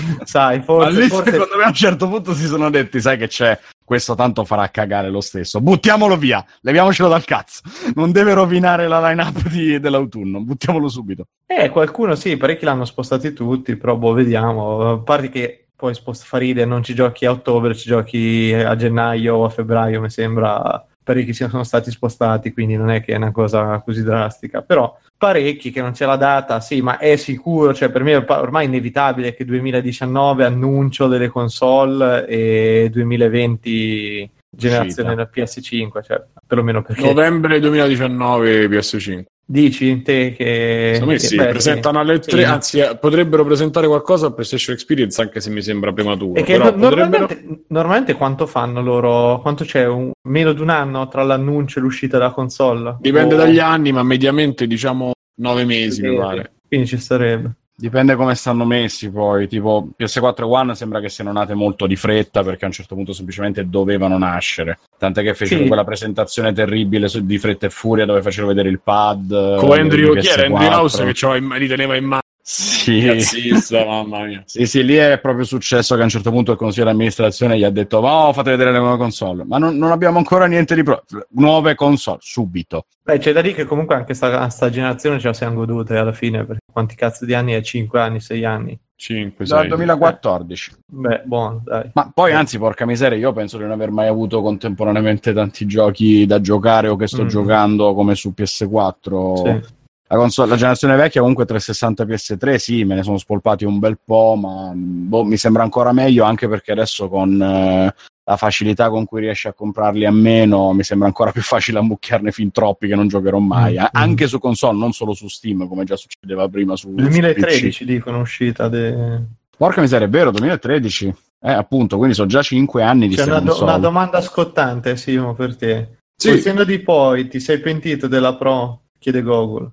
sai, 0.23 0.57
Ma 0.59 0.63
forse, 0.63 0.99
lì 0.99 1.07
forse 1.07 1.31
secondo 1.31 1.57
me 1.57 1.63
a 1.63 1.67
un 1.67 1.73
certo 1.73 2.07
punto 2.07 2.33
si 2.33 2.45
sono 2.45 2.69
detti, 2.69 3.01
sai 3.01 3.17
che 3.17 3.27
c'è, 3.27 3.59
questo 3.83 4.15
tanto 4.15 4.45
farà 4.45 4.69
cagare 4.69 5.09
lo 5.09 5.21
stesso, 5.21 5.61
buttiamolo 5.61 6.17
via, 6.17 6.43
leviamocelo 6.61 7.07
dal 7.07 7.25
cazzo, 7.25 7.61
non 7.95 8.11
deve 8.11 8.33
rovinare 8.33 8.87
la 8.87 9.07
line-up 9.09 9.47
di- 9.47 9.79
dell'autunno, 9.79 10.41
buttiamolo 10.41 10.87
subito. 10.87 11.27
Eh, 11.45 11.69
qualcuno 11.69 12.15
sì, 12.15 12.37
parecchi 12.37 12.65
l'hanno 12.65 12.85
spostati 12.85 13.33
tutti, 13.33 13.75
però 13.75 13.95
boh, 13.95 14.13
vediamo. 14.13 14.91
A 14.91 14.99
parte 14.99 15.29
che 15.29 15.67
poi 15.75 15.93
sposta 15.93 16.25
fa 16.25 16.37
ridere, 16.37 16.65
non 16.65 16.83
ci 16.83 16.95
giochi 16.95 17.25
a 17.25 17.31
ottobre, 17.31 17.75
ci 17.75 17.87
giochi 17.87 18.53
a 18.53 18.75
gennaio 18.75 19.35
o 19.35 19.45
a 19.45 19.49
febbraio, 19.49 20.01
mi 20.01 20.09
sembra. 20.09 20.85
Parecchi 21.03 21.33
si 21.33 21.45
sono 21.47 21.63
stati 21.63 21.91
spostati, 21.91 22.51
quindi 22.51 22.75
non 22.75 22.89
è 22.89 23.03
che 23.03 23.13
è 23.13 23.17
una 23.17 23.31
cosa 23.31 23.79
così 23.85 24.01
drastica. 24.01 24.63
Però 24.63 24.97
parecchi 25.17 25.71
che 25.71 25.82
non 25.82 25.91
c'è 25.91 26.06
la 26.06 26.15
data, 26.17 26.60
sì, 26.60 26.82
ma 26.82 26.97
è 26.97 27.15
sicuro, 27.15 27.73
cioè 27.73 27.89
per 27.89 28.04
me 28.04 28.13
è 28.13 28.25
ormai 28.28 28.65
inevitabile 28.65 29.34
che 29.34 29.45
2019 29.45 30.45
annuncio 30.45 31.08
delle 31.08 31.30
console 31.30 32.25
e 32.28 32.89
2020 32.91 34.32
generazione 34.49 35.10
della 35.10 35.30
PS5, 35.34 36.04
cioè 36.04 36.23
perlomeno 36.45 36.82
perché... 36.82 37.01
Novembre 37.01 37.60
2019 37.60 38.67
PS5. 38.67 39.23
Dici 39.47 40.01
te 40.01 40.34
che... 40.36 40.91
Secondo 40.93 41.13
me 41.13 41.19
che- 41.19 41.27
sì, 41.27 41.36
beh, 41.36 41.47
presentano 41.49 41.99
alle 41.99 42.19
sì. 42.19 42.29
tre, 42.29 42.45
anzi 42.45 42.79
eh, 42.79 42.97
potrebbero 42.97 43.45
presentare 43.45 43.86
qualcosa 43.86 44.25
a 44.27 44.31
PlayStation 44.31 44.73
Experience 44.73 45.21
anche 45.21 45.39
se 45.39 45.51
mi 45.51 45.62
sembra 45.62 45.93
prematuro. 45.93 46.41
Però 46.41 46.63
no- 46.63 46.73
potrebbero... 46.73 46.95
normalmente, 46.95 47.63
normalmente 47.67 48.13
quanto 48.13 48.47
fanno 48.47 48.81
loro? 48.81 49.39
Quanto 49.41 49.63
c'è? 49.63 49.86
Un- 49.86 50.12
meno 50.29 50.51
di 50.51 50.62
un 50.62 50.69
anno 50.69 51.08
tra 51.08 51.21
l'annuncio 51.21 51.77
e 51.77 51.84
l'uscita 51.84 52.17
della 52.17 52.31
console? 52.31 52.97
Dipende 52.99 53.36
O- 53.36 53.38
dagli 53.38 53.60
anni, 53.60 53.91
ma 53.91 54.01
mediamente 54.01 54.65
diciamo 54.65 55.12
nove 55.41 55.63
mesi 55.63 56.01
mi 56.01 56.15
pare. 56.15 56.53
Quindi 56.67 56.88
ci 56.88 56.97
starebbe. 56.97 57.51
Dipende 57.77 58.15
come 58.15 58.35
stanno 58.35 58.63
messi 58.63 59.09
poi, 59.11 59.49
tipo 59.49 59.89
PS4 59.99 60.39
e 60.39 60.43
One 60.43 60.75
sembra 60.75 61.01
che 61.01 61.09
siano 61.09 61.33
nate 61.33 61.53
molto 61.55 61.88
di 61.88 61.97
fretta 61.97 62.41
perché 62.41 62.63
a 62.63 62.67
un 62.67 62.73
certo 62.73 62.95
punto 62.95 63.11
semplicemente 63.11 63.67
dovevano 63.69 64.17
nascere. 64.17 64.79
Tant'è 64.97 65.21
che 65.23 65.33
fecero 65.33 65.61
Sì. 65.63 65.67
quella 65.67 65.83
presentazione 65.83 66.53
terribile 66.53 67.09
su- 67.09 67.25
di 67.25 67.38
fretta 67.38 67.65
e 67.65 67.69
furia 67.69 68.05
dove 68.05 68.21
facevano 68.21 68.53
vedere 68.53 68.69
il 68.69 68.79
pad. 68.81 69.57
Con 69.57 69.77
eh, 69.77 69.79
Andrew, 69.81 70.15
chi 70.15 70.27
era 70.27 70.45
Andrew 70.45 70.57
PS4. 70.69 70.73
House 70.73 71.03
che 71.13 71.38
in- 71.38 71.47
li 71.57 71.67
teneva 71.67 71.95
in 71.97 72.05
mano? 72.05 72.21
Sì. 72.47 73.01
Cazzista, 73.01 73.84
mamma 73.86 74.23
mia. 74.25 74.43
Sì, 74.45 74.67
sì, 74.67 74.86
lì 74.86 74.93
è 74.93 75.17
proprio 75.19 75.45
successo 75.45 75.95
che 75.95 76.01
a 76.01 76.03
un 76.03 76.12
certo 76.12 76.29
punto 76.29 76.51
il 76.51 76.58
consiglio 76.60 76.86
di 76.86 76.91
amministrazione 76.91 77.58
gli 77.58 77.63
ha 77.63 77.71
detto 77.71 77.97
"Oh, 77.97 78.31
fate 78.34 78.51
vedere 78.51 78.71
le 78.71 78.77
nuove 78.77 78.97
console". 78.97 79.43
Ma 79.45 79.58
non, 79.58 79.75
non 79.77 79.89
abbiamo 79.89 80.19
ancora 80.19 80.45
niente 80.45 80.75
di 80.75 80.84
pro- 80.84 81.03
nuove 81.31 81.73
console 81.73 82.19
subito. 82.21 82.86
Beh, 83.01 83.17
c'è 83.17 83.34
da 83.34 83.41
dire 83.41 83.55
che 83.55 83.65
comunque 83.65 83.95
anche 83.95 84.13
sta, 84.13 84.47
sta 84.49 84.69
generazione 84.69 85.19
ce 85.19 85.25
la 85.27 85.34
siamo 85.34 85.55
godute 85.55 85.97
alla 85.97 86.13
fine, 86.13 86.45
perché 86.45 86.62
quanti 86.71 86.93
cazzo 86.93 87.25
di 87.25 87.34
anni 87.34 87.53
è? 87.53 87.62
5 87.63 87.99
anni, 87.99 88.19
6 88.19 88.45
anni? 88.45 88.79
5, 88.95 89.45
Dal 89.45 89.60
6. 89.62 89.69
2014. 89.69 90.71
Beh, 90.86 91.23
buono, 91.25 91.62
dai. 91.65 91.89
Ma 91.93 92.12
poi, 92.13 92.31
anzi, 92.34 92.60
porca 92.60 92.86
miseria, 92.86 93.17
io 93.17 93.34
penso 93.34 93.58
di 93.58 93.63
non 93.63 93.71
aver 93.71 93.89
mai 93.89 94.08
avuto 94.08 94.43
contemporaneamente 94.43 95.34
tanti 95.34 95.65
giochi 95.65 96.27
da 96.27 96.39
giocare 96.39 96.89
o 96.89 96.95
che 96.95 97.08
sto 97.08 97.23
Mm. 97.23 97.27
giocando 97.27 97.95
come 97.95 98.13
su 98.13 98.34
PS4. 98.38 99.36
Sì. 99.36 99.73
La, 100.07 100.17
console- 100.17 100.49
la 100.49 100.55
generazione 100.55 100.95
vecchia, 100.95 101.21
comunque 101.21 101.45
360 101.45 102.03
PS3, 102.03 102.55
sì, 102.55 102.83
me 102.83 102.95
ne 102.95 103.03
sono 103.03 103.17
spolpati 103.17 103.65
un 103.65 103.79
bel 103.79 103.97
po', 104.03 104.35
ma 104.39 104.71
boh, 104.75 105.23
mi 105.23 105.37
sembra 105.37 105.63
ancora 105.63 105.93
meglio 105.93 106.23
anche 106.25 106.47
perché 106.47 106.73
adesso 106.73 107.09
con 107.09 107.41
eh, 107.41 107.93
la 108.27 108.37
facilità 108.37 108.89
con 108.89 109.05
cui 109.05 109.21
riesci 109.21 109.47
a 109.47 109.53
comprarli 109.53 110.05
a 110.05 110.11
meno, 110.11 110.73
mi 110.73 110.83
sembra 110.83 111.07
ancora 111.07 111.31
più 111.31 111.41
facile 111.41 111.79
ammucchiarne 111.79 112.31
fin 112.31 112.51
troppi 112.51 112.87
che 112.87 112.95
non 112.95 113.07
giocherò 113.07 113.39
mai. 113.39 113.73
Mm, 113.73 113.77
A- 113.77 113.83
mm. 113.83 114.01
Anche 114.01 114.27
su 114.27 114.39
console, 114.39 114.77
non 114.77 114.93
solo 114.93 115.13
su 115.13 115.27
Steam, 115.27 115.67
come 115.67 115.85
già 115.85 115.95
succedeva 115.95 116.47
prima 116.49 116.75
su, 116.75 116.89
su 116.89 116.95
2013 116.95 117.67
PC. 117.69 117.83
dicono 117.83 118.19
uscita. 118.19 118.67
De... 118.67 119.21
Porca 119.57 119.81
miseria, 119.81 120.07
è 120.07 120.09
vero, 120.09 120.31
2013. 120.31 121.13
Eh, 121.41 121.51
appunto, 121.51 121.97
quindi 121.97 122.15
sono 122.15 122.27
già 122.27 122.41
5 122.41 122.81
anni 122.81 123.07
di 123.07 123.15
C'è 123.15 123.23
una, 123.23 123.39
do- 123.39 123.61
una 123.61 123.77
domanda 123.77 124.21
scottante, 124.21 124.97
Simo, 124.97 125.35
per 125.35 125.55
te. 125.55 125.97
Sì. 126.15 126.41
Di 126.65 126.79
poi, 126.79 127.27
ti 127.27 127.39
sei 127.39 127.59
pentito 127.59 128.07
della 128.07 128.35
Pro? 128.35 128.85
Chiede 128.97 129.21
Google. 129.21 129.71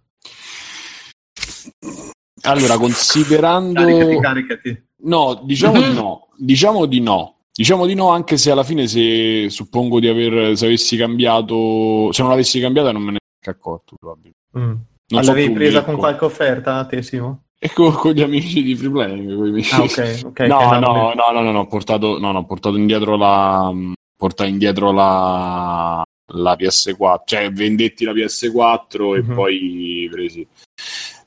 Allora, 2.42 2.76
considerando... 2.76 3.83
Caricati, 3.83 4.20
caricati. 4.20 4.83
No, 5.05 5.40
diciamo 5.44 5.81
di 5.81 5.92
no. 5.94 6.28
Diciamo 6.37 6.87
di 6.87 7.00
no. 7.00 7.37
Diciamo 7.55 7.87
di 7.87 7.94
no, 7.94 8.09
anche 8.09 8.38
se 8.38 8.50
alla 8.50 8.64
fine 8.64 8.87
se 8.87 9.50
suppongo 9.50 10.00
di 10.00 10.09
aver 10.09 10.57
se 10.57 10.64
avessi 10.66 10.96
cambiato, 10.96 12.11
se 12.11 12.22
non 12.22 12.31
l'avessi 12.31 12.61
cambiata 12.61 12.92
non 12.92 13.02
me 13.02 13.12
ne 13.12 13.18
sarei 13.40 13.59
accorto 13.59 13.94
probabilmente. 13.98 14.38
Mm. 14.59 14.90
Non 15.09 15.22
L'avevi 15.24 15.48
tu, 15.48 15.52
presa 15.55 15.85
con 15.85 15.96
qualche 15.96 16.24
offerta, 16.24 16.87
te, 16.87 17.02
Simo? 17.02 17.42
E 17.59 17.70
con, 17.74 17.92
con 17.92 18.12
gli 18.12 18.22
amici 18.22 18.62
di 18.62 18.74
Free 18.74 18.90
Playing, 18.90 19.37
con 19.37 19.62
Ah, 19.70 19.83
ok. 19.83 20.20
ok, 20.24 20.40
no, 20.46 20.78
no, 20.78 21.12
no, 21.14 21.31
no, 21.31 21.40
no, 21.42 21.52
no, 21.52 21.59
ho 21.61 21.66
portato, 21.66 22.18
no, 22.18 22.33
no, 22.33 22.38
ho 22.38 22.44
portato 22.46 22.76
indietro 22.76 23.16
la 23.16 23.70
portai 24.16 24.48
indietro 24.48 24.90
la 24.90 26.02
la 26.35 26.57
PS4, 26.59 27.20
cioè 27.26 27.52
vendetti 27.52 28.05
la 28.07 28.12
PS4 28.12 29.14
e 29.16 29.22
Mhm. 29.22 29.35
poi 29.35 30.09
presi. 30.11 30.46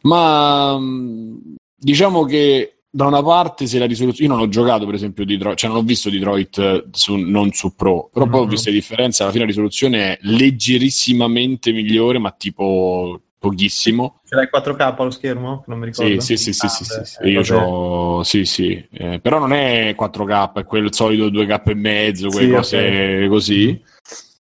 Ma 0.05 0.77
mh, 0.77 1.55
diciamo 1.75 2.23
che 2.25 2.77
da 2.89 3.07
una 3.07 3.21
parte 3.23 3.65
se 3.67 3.77
la 3.79 3.85
risoluzione 3.85 4.29
io 4.29 4.35
non 4.37 4.45
ho 4.45 4.49
giocato 4.49 4.85
per 4.85 4.93
esempio 4.95 5.25
Detroit, 5.25 5.57
cioè 5.57 5.69
non 5.69 5.79
ho 5.79 5.83
visto 5.83 6.09
Detroit 6.09 6.57
eh, 6.59 6.85
su- 6.91 7.15
non 7.15 7.51
su 7.51 7.75
Pro, 7.75 8.09
però 8.13 8.25
poi 8.27 8.39
ho 8.41 8.43
Mhm. 8.43 8.49
visto 8.49 8.69
le 8.69 8.75
differenze, 8.75 9.23
alla 9.23 9.31
fine 9.31 9.43
la 9.43 9.49
risoluzione 9.49 10.11
è 10.13 10.17
leggerissimamente 10.21 11.71
migliore, 11.71 12.19
ma 12.19 12.31
tipo 12.31 13.19
pochissimo. 13.37 14.21
Ce 14.27 14.33
l'hai 14.35 14.47
4K 14.49 14.95
allo 14.97 15.09
schermo? 15.11 15.59
Che 15.59 15.65
Non 15.67 15.79
mi 15.79 15.85
ricordo. 15.87 16.19
Sì, 16.21 16.37
sì, 16.37 16.53
sì, 16.53 16.53
sì, 16.53 16.65
Ah, 16.65 16.69
sì, 16.69 16.83
sì, 16.85 16.99
sì. 17.03 17.17
eh, 17.21 17.29
io 17.29 17.41
c'ho, 17.41 18.23
sì, 18.23 18.45
sì, 18.45 18.87
eh, 18.91 19.19
però 19.19 19.39
non 19.39 19.51
è 19.53 19.93
4K, 19.95 20.53
è 20.59 20.63
quel 20.63 20.93
solito 20.93 21.29
2K 21.29 21.61
e 21.69 21.73
mezzo, 21.75 22.29
quelle 22.29 22.47
Sì, 22.47 22.53
cose 22.53 23.27
così. 23.27 23.83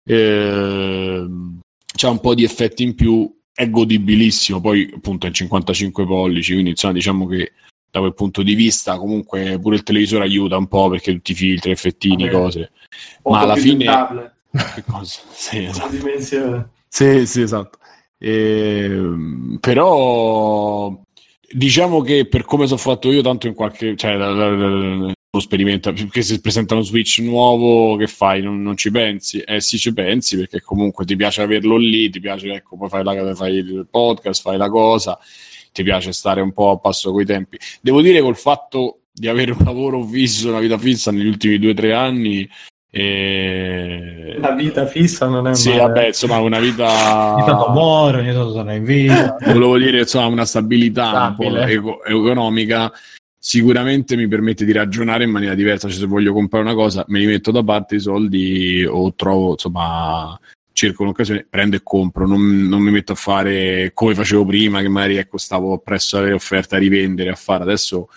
Ehm, 0.05 1.61
c'ha 1.97 2.11
un 2.11 2.21
po' 2.21 2.35
di 2.35 2.45
effetti 2.45 2.83
in 2.85 2.95
più, 2.95 3.31
è 3.57 3.71
godibilissimo, 3.71 4.61
poi 4.61 4.93
appunto 4.95 5.25
è 5.25 5.31
in 5.31 5.35
55 5.35 6.05
pollici, 6.05 6.53
quindi 6.53 6.71
insomma 6.71 6.93
diciamo 6.93 7.27
che 7.27 7.53
da 7.91 8.01
quel 8.01 8.13
punto 8.13 8.43
di 8.43 8.55
vista 8.55 8.99
comunque 8.99 9.59
pure 9.59 9.77
il 9.77 9.83
televisore 9.83 10.25
aiuta 10.25 10.59
un 10.59 10.69
po' 10.69 10.91
perché 10.91 11.13
tutti 11.15 11.33
i 11.33 11.35
filtri, 11.35 11.71
effettini, 11.71 12.25
Vabbè. 12.25 12.31
cose. 12.31 12.71
Poco 13.23 13.35
ma 13.35 13.43
alla 13.43 13.57
fine- 13.57 14.35
Che 14.75 14.85
cosa? 14.87 15.21
Sì, 15.33 15.65
esatto. 15.65 16.69
Sì, 16.87 17.27
sì, 17.27 17.41
esatto. 17.41 17.79
Ehm, 18.19 19.57
però 19.59 20.95
diciamo 21.51 22.03
che 22.03 22.27
per 22.27 22.45
come 22.45 22.67
sono 22.67 22.79
fatto 22.79 23.11
io, 23.11 23.23
tanto 23.23 23.47
in 23.47 23.55
qualche 23.55 23.97
cioè 23.97 24.17
sperimenta 25.41 25.93
perché 25.93 26.23
se 26.23 26.41
presenta 26.41 26.75
uno 26.75 26.83
Switch 26.83 27.19
nuovo, 27.19 27.97
che 27.97 28.07
fai? 28.07 28.43
Non, 28.43 28.63
non 28.63 28.77
ci 28.77 28.91
pensi? 28.91 29.39
Eh 29.41 29.61
sì, 29.61 29.79
ci 29.79 29.93
pensi 29.93 30.37
perché 30.37 30.61
comunque 30.61 31.05
ti 31.05 31.17
piace 31.17 31.43
averlo 31.43 31.77
lì, 31.77 32.11
ti 32.11 32.21
piace, 32.21 32.53
ecco, 32.53 32.77
poi 32.77 32.89
fai, 32.89 33.05
la, 33.05 33.35
fai 33.35 33.55
il 33.55 33.87
podcast, 33.91 34.43
fai 34.43 34.57
la 34.57 34.69
cosa, 34.69 35.19
ti 35.73 35.83
piace 35.83 36.13
stare 36.13 36.41
un 36.41 36.53
po' 36.53 36.71
a 36.71 36.79
passo 36.79 37.13
coi 37.13 37.25
tempi. 37.25 37.59
Devo 37.81 38.01
dire 38.01 38.21
col 38.21 38.37
fatto 38.37 39.01
di 39.13 39.29
avere 39.29 39.53
un 39.53 39.65
lavoro 39.65 40.03
fisso, 40.05 40.49
una 40.49 40.61
vita 40.61 40.77
fissa 40.79 41.11
negli 41.11 41.27
ultimi 41.27 41.59
due 41.59 41.71
o 41.71 41.75
tre 41.75 41.93
anni. 41.95 42.49
eh, 42.91 44.37
La 44.39 44.53
vita 44.53 44.87
fissa 44.87 45.27
non 45.27 45.47
è 45.49 45.55
sì, 45.55 45.69
male. 45.71 45.81
vabbè, 45.83 46.07
insomma, 46.09 46.39
una 46.39 46.59
Ogni 46.59 46.75
tanto 46.77 47.37
vita 47.37 47.69
muore, 47.71 48.21
ogni 48.21 48.33
tanto 48.33 48.53
sono 48.53 48.73
in 48.75 48.85
vita. 48.85 49.37
volevo 49.47 49.79
dire 49.79 50.01
insomma 50.01 50.27
una 50.27 50.45
stabilità 50.45 51.35
un 51.39 51.57
eco- 51.59 52.05
economica 52.05 52.93
sicuramente 53.49 54.17
mi 54.17 54.27
permette 54.27 54.65
di 54.65 54.73
ragionare 54.73 55.23
in 55.23 55.31
maniera 55.31 55.55
diversa. 55.55 55.89
Cioè 55.89 56.01
se 56.01 56.07
voglio 56.07 56.33
comprare 56.33 56.65
una 56.65 56.75
cosa 56.75 57.05
me 57.07 57.21
li 57.21 57.27
metto 57.27 57.53
da 57.53 57.63
parte 57.63 57.95
i 57.95 58.01
soldi 58.01 58.85
o 58.85 59.15
trovo 59.15 59.53
insomma 59.53 60.37
cerco 60.73 61.05
un'occasione 61.05 61.47
prendo 61.49 61.77
e 61.77 61.81
compro. 61.85 62.27
Non, 62.27 62.67
non 62.67 62.83
mi 62.83 62.91
metto 62.91 63.13
a 63.13 63.15
fare 63.15 63.93
come 63.95 64.17
facevo 64.17 64.45
prima 64.45 64.81
che 64.81 64.89
magari 64.89 65.17
ecco 65.17 65.39
stavo 65.39 65.79
presso 65.79 66.19
alle 66.19 66.33
offerte 66.33 66.75
a 66.75 66.79
rivendere 66.81 67.31
a 67.31 67.37
fare. 67.37 67.63
Adesso 67.63 68.09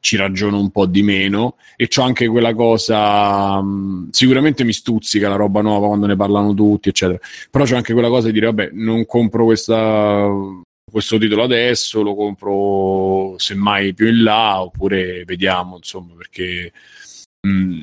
ci 0.00 0.16
ragiono 0.16 0.58
un 0.58 0.72
po' 0.72 0.86
di 0.86 1.04
meno. 1.04 1.58
E 1.76 1.86
c'ho 1.86 2.02
anche 2.02 2.26
quella 2.26 2.52
cosa 2.52 3.62
mh, 3.62 4.08
sicuramente 4.10 4.64
mi 4.64 4.72
stuzzica 4.72 5.28
la 5.28 5.36
roba 5.36 5.60
nuova 5.60 5.86
quando 5.86 6.06
ne 6.06 6.16
parlano 6.16 6.54
tutti 6.54 6.88
eccetera. 6.88 7.20
Però 7.52 7.64
c'è 7.64 7.76
anche 7.76 7.92
quella 7.92 8.08
cosa 8.08 8.26
di 8.26 8.32
dire 8.32 8.46
vabbè 8.46 8.70
non 8.72 9.06
compro 9.06 9.44
questa, 9.44 10.28
questo 10.92 11.18
titolo 11.18 11.42
adesso 11.42 12.02
lo 12.02 12.14
compro 12.14 13.34
semmai 13.38 13.94
più 13.94 14.08
in 14.08 14.22
là 14.22 14.62
oppure 14.62 15.24
vediamo 15.24 15.76
insomma 15.76 16.14
perché 16.14 16.70
mh, 17.40 17.80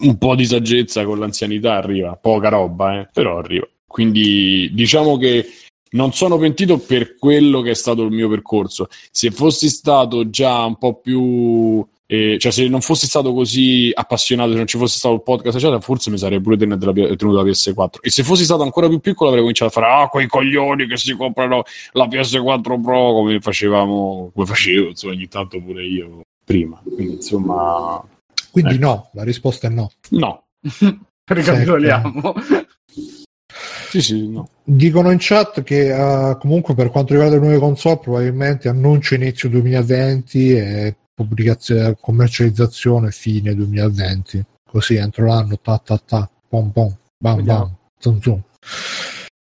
un 0.00 0.18
po' 0.18 0.34
di 0.34 0.46
saggezza 0.46 1.04
con 1.04 1.18
l'anzianità 1.18 1.76
arriva 1.76 2.16
poca 2.16 2.48
roba 2.48 3.00
eh, 3.00 3.08
però 3.12 3.38
arriva. 3.38 3.68
Quindi 3.86 4.70
diciamo 4.72 5.16
che 5.16 5.46
non 5.90 6.12
sono 6.12 6.36
pentito 6.38 6.78
per 6.78 7.16
quello 7.16 7.60
che 7.60 7.70
è 7.70 7.74
stato 7.74 8.02
il 8.02 8.10
mio 8.10 8.28
percorso. 8.28 8.88
Se 9.10 9.30
fossi 9.30 9.68
stato 9.68 10.28
già 10.28 10.64
un 10.64 10.76
po' 10.76 11.00
più 11.00 11.86
eh, 12.10 12.38
cioè 12.38 12.50
se 12.50 12.66
non 12.68 12.80
fossi 12.80 13.04
stato 13.04 13.34
così 13.34 13.90
appassionato, 13.92 14.52
se 14.52 14.56
non 14.56 14.66
ci 14.66 14.78
fosse 14.78 14.96
stato 14.96 15.14
il 15.14 15.22
podcast, 15.22 15.58
eccetera, 15.58 15.78
forse 15.80 16.10
mi 16.10 16.16
sarei 16.16 16.40
pure 16.40 16.56
tenuto 16.56 16.86
la, 16.86 16.92
tenuto 16.92 17.32
la 17.32 17.42
PS4. 17.42 18.00
E 18.00 18.08
se 18.08 18.22
fossi 18.22 18.44
stato 18.44 18.62
ancora 18.62 18.88
più 18.88 18.98
piccolo, 18.98 19.28
avrei 19.28 19.42
cominciato 19.42 19.70
a 19.70 19.82
fare 19.82 20.02
ah, 20.02 20.08
quei 20.08 20.26
coglioni 20.26 20.86
che 20.86 20.96
si 20.96 21.14
comprano 21.14 21.64
la 21.92 22.06
PS4 22.06 22.80
Pro 22.80 23.12
come 23.12 23.40
facevamo, 23.40 24.30
come 24.32 24.46
facevo, 24.46 24.88
insomma, 24.88 25.12
ogni 25.12 25.28
tanto 25.28 25.60
pure 25.60 25.84
io 25.84 26.22
prima. 26.46 26.80
Quindi, 26.82 27.16
insomma, 27.16 28.02
Quindi 28.50 28.76
Ecco. 28.76 28.86
no, 28.86 29.10
la 29.12 29.24
risposta 29.24 29.66
è 29.66 29.70
no. 29.70 29.90
no. 30.10 30.44
Ricapitoliamo. 31.24 32.34
Sì, 33.88 34.02
sì, 34.02 34.28
no. 34.28 34.50
Dicono 34.62 35.10
in 35.10 35.16
chat 35.18 35.62
che 35.62 35.88
eh, 35.88 36.36
comunque 36.38 36.74
per 36.74 36.90
quanto 36.90 37.14
riguarda 37.14 37.36
le 37.36 37.40
nuove 37.40 37.58
console 37.58 37.98
probabilmente 37.98 38.68
annuncio 38.68 39.14
inizio 39.14 39.48
2020 39.48 40.52
e 40.52 40.96
pubblicazione, 41.24 41.96
commercializzazione 42.00 43.10
fine 43.10 43.54
2020. 43.54 44.44
Così 44.70 44.94
entro 44.94 45.26
l'anno 45.26 45.58
ta 45.58 45.78
ta 45.84 45.98
ta, 45.98 46.30
pom 46.48 46.70
pom, 46.70 46.94
bam 47.18 47.36
Vediamo. 47.36 47.58
bam, 47.64 47.76
zum 47.98 48.20
zum. 48.20 48.42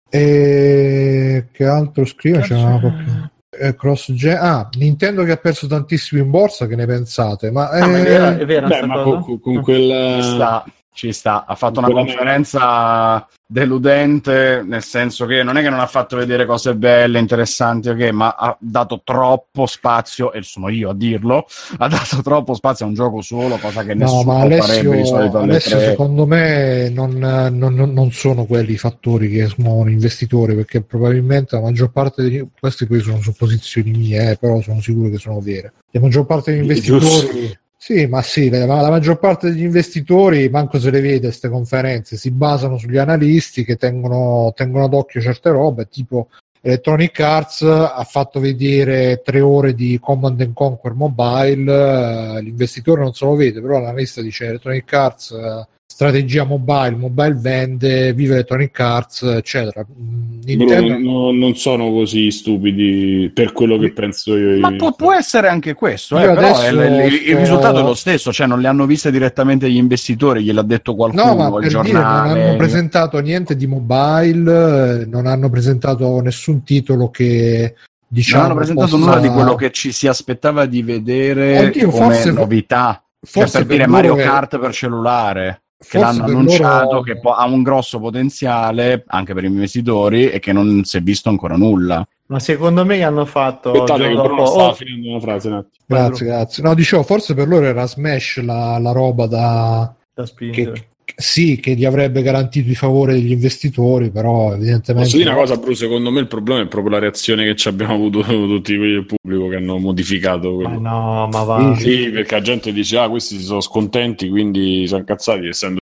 E 0.09 1.47
che 1.51 1.65
altro 1.65 2.05
scrive? 2.05 2.39
C'è 2.41 2.55
una 2.55 2.79
proprio- 2.79 3.29
eh, 3.59 3.75
cross 3.75 4.11
gen- 4.13 4.37
ah, 4.39 4.69
Nintendo 4.77 5.23
che 5.23 5.31
ha 5.31 5.37
perso 5.37 5.67
tantissimo 5.67 6.21
in 6.21 6.29
borsa, 6.29 6.65
che 6.67 6.75
ne 6.75 6.85
pensate? 6.85 7.51
Ma, 7.51 7.69
Ah, 7.69 7.87
ma 7.87 7.97
è 7.97 8.01
eh, 8.01 8.03
vera, 8.03 8.37
è 8.37 8.45
vera 8.45 8.67
Beh, 8.67 8.85
ma 8.85 8.93
cosa? 9.03 9.19
con, 9.19 9.39
con- 9.39 9.53
con 9.53 9.61
quel... 9.63 10.23
Sta. 10.23 10.65
Ci 10.97 11.11
sta, 11.13 11.45
ha 11.45 11.53
fatto 11.53 11.77
una 11.77 11.91
conferenza 11.91 13.27
deludente, 13.45 14.63
nel 14.65 14.81
senso 14.81 15.27
che 15.27 15.43
non 15.43 15.55
è 15.55 15.61
che 15.61 15.69
non 15.69 15.79
ha 15.79 15.85
fatto 15.85 16.17
vedere 16.17 16.47
cose 16.47 16.73
belle, 16.73 17.19
interessanti, 17.19 17.89
ok, 17.89 18.09
ma 18.09 18.33
ha 18.35 18.57
dato 18.59 19.01
troppo 19.03 19.67
spazio, 19.67 20.33
e 20.33 20.41
sono 20.41 20.69
io 20.69 20.89
a 20.89 20.95
dirlo, 20.95 21.45
ha 21.77 21.87
dato 21.87 22.23
troppo 22.23 22.55
spazio 22.55 22.85
a 22.85 22.89
un 22.89 22.95
gioco 22.95 23.21
solo, 23.21 23.57
cosa 23.57 23.83
che 23.83 23.93
No, 23.93 24.05
nessuno 24.05 24.23
ma 24.23 24.39
farebbe 24.39 24.97
di 24.97 25.05
solito 25.05 25.37
Alessio, 25.37 25.75
Alessio 25.75 25.79
secondo 25.91 26.25
me 26.25 26.89
non, 26.89 27.11
non- 27.11 27.75
non- 27.75 28.11
sono 28.11 28.45
quelli 28.45 28.71
i 28.73 28.77
fattori 28.77 29.29
che 29.29 29.45
smuovono 29.45 29.91
investitori, 29.91 30.55
perché 30.55 30.81
probabilmente 30.81 31.55
la 31.57 31.61
maggior 31.61 31.91
parte 31.91 32.27
di 32.27 32.43
queste 32.59 32.87
poi 32.87 33.01
sono 33.01 33.21
supposizioni 33.21 33.91
mie, 33.91 34.31
eh, 34.31 34.37
però 34.37 34.59
sono 34.61 34.81
sicuro 34.81 35.11
che 35.11 35.19
sono 35.19 35.39
vere. 35.41 35.73
La 35.91 35.99
maggior 35.99 36.25
parte 36.25 36.53
degli 36.53 36.61
investitori. 36.61 37.55
Sì, 37.79 38.07
ma 38.07 38.23
sì, 38.23 38.49
la, 38.49 38.65
la 38.65 38.89
maggior 38.89 39.19
parte 39.19 39.49
degli 39.49 39.63
investitori, 39.63 40.49
manco 40.49 40.79
se 40.79 40.89
le 40.89 40.99
vede 40.99 41.27
queste 41.27 41.47
conferenze, 41.47 42.17
si 42.17 42.31
basano 42.31 42.77
sugli 42.77 42.97
analisti 42.97 43.63
che 43.63 43.75
tengono, 43.75 44.51
tengono 44.55 44.87
d'occhio 44.87 45.21
certe 45.21 45.51
robe, 45.51 45.87
tipo 45.87 46.27
Electronic 46.59 47.19
Arts 47.19 47.61
ha 47.61 48.03
fatto 48.03 48.39
vedere 48.39 49.21
tre 49.23 49.41
ore 49.41 49.73
di 49.73 49.99
Command 50.01 50.41
and 50.41 50.53
Conquer 50.53 50.93
Mobile, 50.93 51.71
eh, 51.71 52.41
l'investitore 52.41 53.01
non 53.03 53.13
se 53.13 53.25
lo 53.25 53.35
vede, 53.35 53.61
però 53.61 53.79
l'analista 53.79 54.21
dice 54.21 54.47
Electronic 54.47 54.91
Arts, 54.91 55.31
eh, 55.31 55.67
strategia 55.97 56.43
mobile, 56.43 56.91
mobile 56.95 57.33
vende, 57.33 58.13
vive 58.13 58.35
Electronic 58.35 58.79
Arts, 58.79 59.23
eccetera. 59.23 59.83
Mm, 59.83 60.41
Nintendo... 60.43 60.93
Bruno, 60.93 61.11
no- 61.11 61.31
non 61.31 61.55
sono 61.55 61.89
così 61.91 62.29
stupidi 62.29 63.31
per 63.33 63.51
quello 63.51 63.79
che 63.79 63.91
penso 63.91 64.37
io. 64.37 64.59
Ma 64.59 64.75
può, 64.75 64.93
può 64.93 65.11
essere 65.11 65.47
anche 65.47 65.73
questo, 65.73 66.19
eh, 66.19 66.25
però 66.35 66.59
è- 66.61 66.69
il, 66.69 67.13
il 67.13 67.19
sto- 67.29 67.37
risultato 67.39 67.79
è 67.79 67.81
lo 67.81 67.95
stesso, 67.95 68.31
cioè 68.31 68.45
non 68.45 68.61
le 68.61 68.67
hanno 68.67 68.85
viste 68.85 69.09
direttamente 69.09 69.71
gli 69.71 69.75
investitori, 69.77 70.43
gliel'ha 70.43 70.61
detto 70.61 70.93
qualcuno, 70.93 71.23
No, 71.25 71.35
ma 71.35 71.45
il 71.47 71.51
per 71.53 71.61
dire, 71.61 71.73
non 71.73 71.83
giornale. 71.85 72.43
hanno 72.43 72.55
presentato 72.57 73.17
niente 73.19 73.55
di 73.55 73.65
mobile, 73.65 75.05
non 75.07 75.25
hanno 75.25 75.49
presentato 75.49 76.19
nessun 76.21 76.63
titolo 76.63 77.09
che 77.09 77.73
diciamo 78.07 78.41
non 78.43 78.51
hanno 78.51 78.59
presentato 78.59 78.89
possa- 78.97 79.03
nulla 79.03 79.19
di 79.19 79.29
quello 79.29 79.55
che 79.55 79.71
ci 79.71 79.91
si 79.91 80.07
aspettava 80.07 80.65
di 80.67 80.83
vedere 80.83 81.57
Oddio, 81.69 81.89
come 81.89 82.13
forse- 82.13 82.31
novità. 82.31 83.01
Cioè, 83.19 83.31
forse 83.41 83.57
per 83.57 83.65
per 83.67 83.75
dire 83.77 83.87
Mario 83.89 84.15
è- 84.15 84.21
Kart 84.23 84.59
per 84.59 84.71
cellulare, 84.71 85.61
che 85.77 85.99
l'hanno 85.99 86.23
annunciato, 86.23 86.85
loro- 86.85 87.01
che 87.01 87.19
po- 87.19 87.33
ha 87.33 87.45
un 87.45 87.63
grosso 87.63 87.99
potenziale 87.99 89.03
anche 89.07 89.33
per 89.33 89.43
gli 89.43 89.47
investitori 89.47 90.29
e 90.29 90.39
che 90.39 90.51
non 90.53 90.83
si 90.83 90.97
è 90.97 91.01
visto 91.01 91.29
ancora 91.29 91.55
nulla. 91.55 92.07
Ma 92.27 92.39
secondo 92.39 92.83
me 92.85 93.01
hanno 93.03 93.25
fatto. 93.25 93.71
Aspettate 93.71 94.07
che 94.07 94.13
Bruno 94.13 94.27
dopo- 94.27 94.45
stava 94.47 94.67
oh, 94.69 94.73
finendo 94.73 95.09
una 95.09 95.19
frase 95.19 95.47
attimo. 95.49 95.85
Grazie, 95.85 96.25
grazie. 96.25 96.63
No, 96.63 96.73
dicevo, 96.73 97.03
forse 97.03 97.33
per 97.33 97.47
loro 97.47 97.65
era 97.65 97.85
Smash 97.85 98.41
la, 98.43 98.77
la 98.79 98.91
roba 98.91 99.27
da... 99.27 99.95
da 100.13 100.25
spingere. 100.25 100.71
Che, 100.71 100.87
sì, 101.15 101.59
che 101.59 101.75
gli 101.75 101.85
avrebbe 101.85 102.21
garantito 102.21 102.69
i 102.69 102.75
favori 102.75 103.13
degli 103.13 103.31
investitori, 103.31 104.11
però 104.11 104.53
evidentemente... 104.53 105.03
Posso 105.09 105.17
dire 105.17 105.29
una 105.29 105.39
cosa, 105.39 105.57
Bruno? 105.57 105.75
Secondo 105.75 106.11
me 106.11 106.19
il 106.19 106.27
problema 106.27 106.61
è 106.61 106.67
proprio 106.67 106.93
la 106.93 106.99
reazione 106.99 107.45
che 107.45 107.55
ci 107.55 107.67
abbiamo 107.67 107.93
avuto 107.93 108.21
tutti 108.25 108.75
quelli 108.75 108.93
del 108.93 109.05
pubblico 109.05 109.47
che 109.47 109.55
hanno 109.55 109.77
modificato 109.77 110.51
Ma 110.51 110.63
quello. 110.63 110.79
no, 110.79 111.27
ma 111.31 111.43
va. 111.43 111.75
Sì, 111.77 111.83
Sì, 111.83 112.09
perché 112.09 112.35
la 112.35 112.41
gente 112.41 112.71
dice, 112.71 112.97
ah, 112.97 113.09
questi 113.09 113.37
si 113.37 113.43
sono 113.43 113.61
scontenti, 113.61 114.29
quindi 114.29 114.85
sono 114.87 114.99
incazzati, 114.99 115.47
essendo 115.47 115.79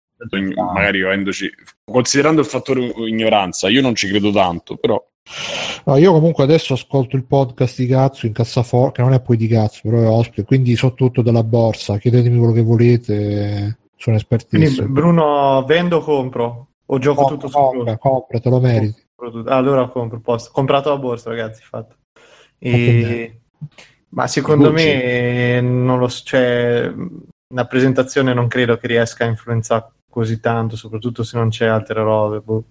magari 0.72 1.02
avendoci, 1.02 1.50
considerando 1.84 2.40
il 2.40 2.46
fattore 2.46 2.92
ignoranza, 3.06 3.68
io 3.68 3.82
non 3.82 3.94
ci 3.94 4.08
credo 4.08 4.30
tanto, 4.30 4.76
però 4.76 5.02
No, 5.86 5.96
io 5.96 6.12
comunque 6.12 6.44
adesso 6.44 6.74
ascolto 6.74 7.16
il 7.16 7.24
podcast 7.24 7.78
di 7.78 7.86
Cazzo 7.86 8.26
in 8.26 8.32
cassaforte, 8.32 8.96
che 8.96 9.02
non 9.02 9.14
è 9.14 9.22
poi 9.22 9.36
di 9.36 9.46
Cazzo, 9.46 9.80
però 9.84 10.00
è 10.00 10.06
ospite, 10.06 10.44
quindi 10.44 10.76
so 10.76 10.92
tutto 10.94 11.22
della 11.22 11.42
borsa, 11.42 11.98
chiedetemi 11.98 12.38
quello 12.38 12.52
che 12.52 12.62
volete, 12.62 13.78
sono 13.96 14.16
Quindi, 14.16 14.16
espertissimo. 14.16 14.88
Bruno, 14.88 15.64
vendo 15.66 15.98
o 15.98 16.00
compro? 16.00 16.68
O 16.86 16.98
gioco 16.98 17.24
Compra, 17.24 17.36
tutto 17.36 17.48
su 17.48 17.56
compra, 17.56 17.96
compra, 17.96 18.40
te 18.40 18.50
lo 18.50 18.60
meriti. 18.60 19.06
Compro- 19.14 19.52
Allora 19.52 19.88
compro, 19.88 20.20
posto. 20.20 20.50
Comprato 20.52 20.90
la 20.90 20.98
borsa, 20.98 21.30
ragazzi, 21.30 21.62
fatto. 21.62 21.96
E... 22.58 23.40
Ma 24.10 24.26
secondo 24.26 24.70
Gucci. 24.70 24.84
me 24.84 25.60
non 25.60 25.98
lo 25.98 26.08
so, 26.08 26.22
cioè, 26.24 26.92
la 27.54 27.66
presentazione 27.66 28.32
non 28.32 28.46
credo 28.46 28.76
che 28.76 28.86
riesca 28.86 29.24
a 29.24 29.28
influenzare 29.28 29.92
così 30.08 30.38
tanto, 30.38 30.76
soprattutto 30.76 31.24
se 31.24 31.36
non 31.36 31.48
c'è 31.48 31.66
altre 31.66 32.02
robe. 32.02 32.40
boh. 32.40 32.64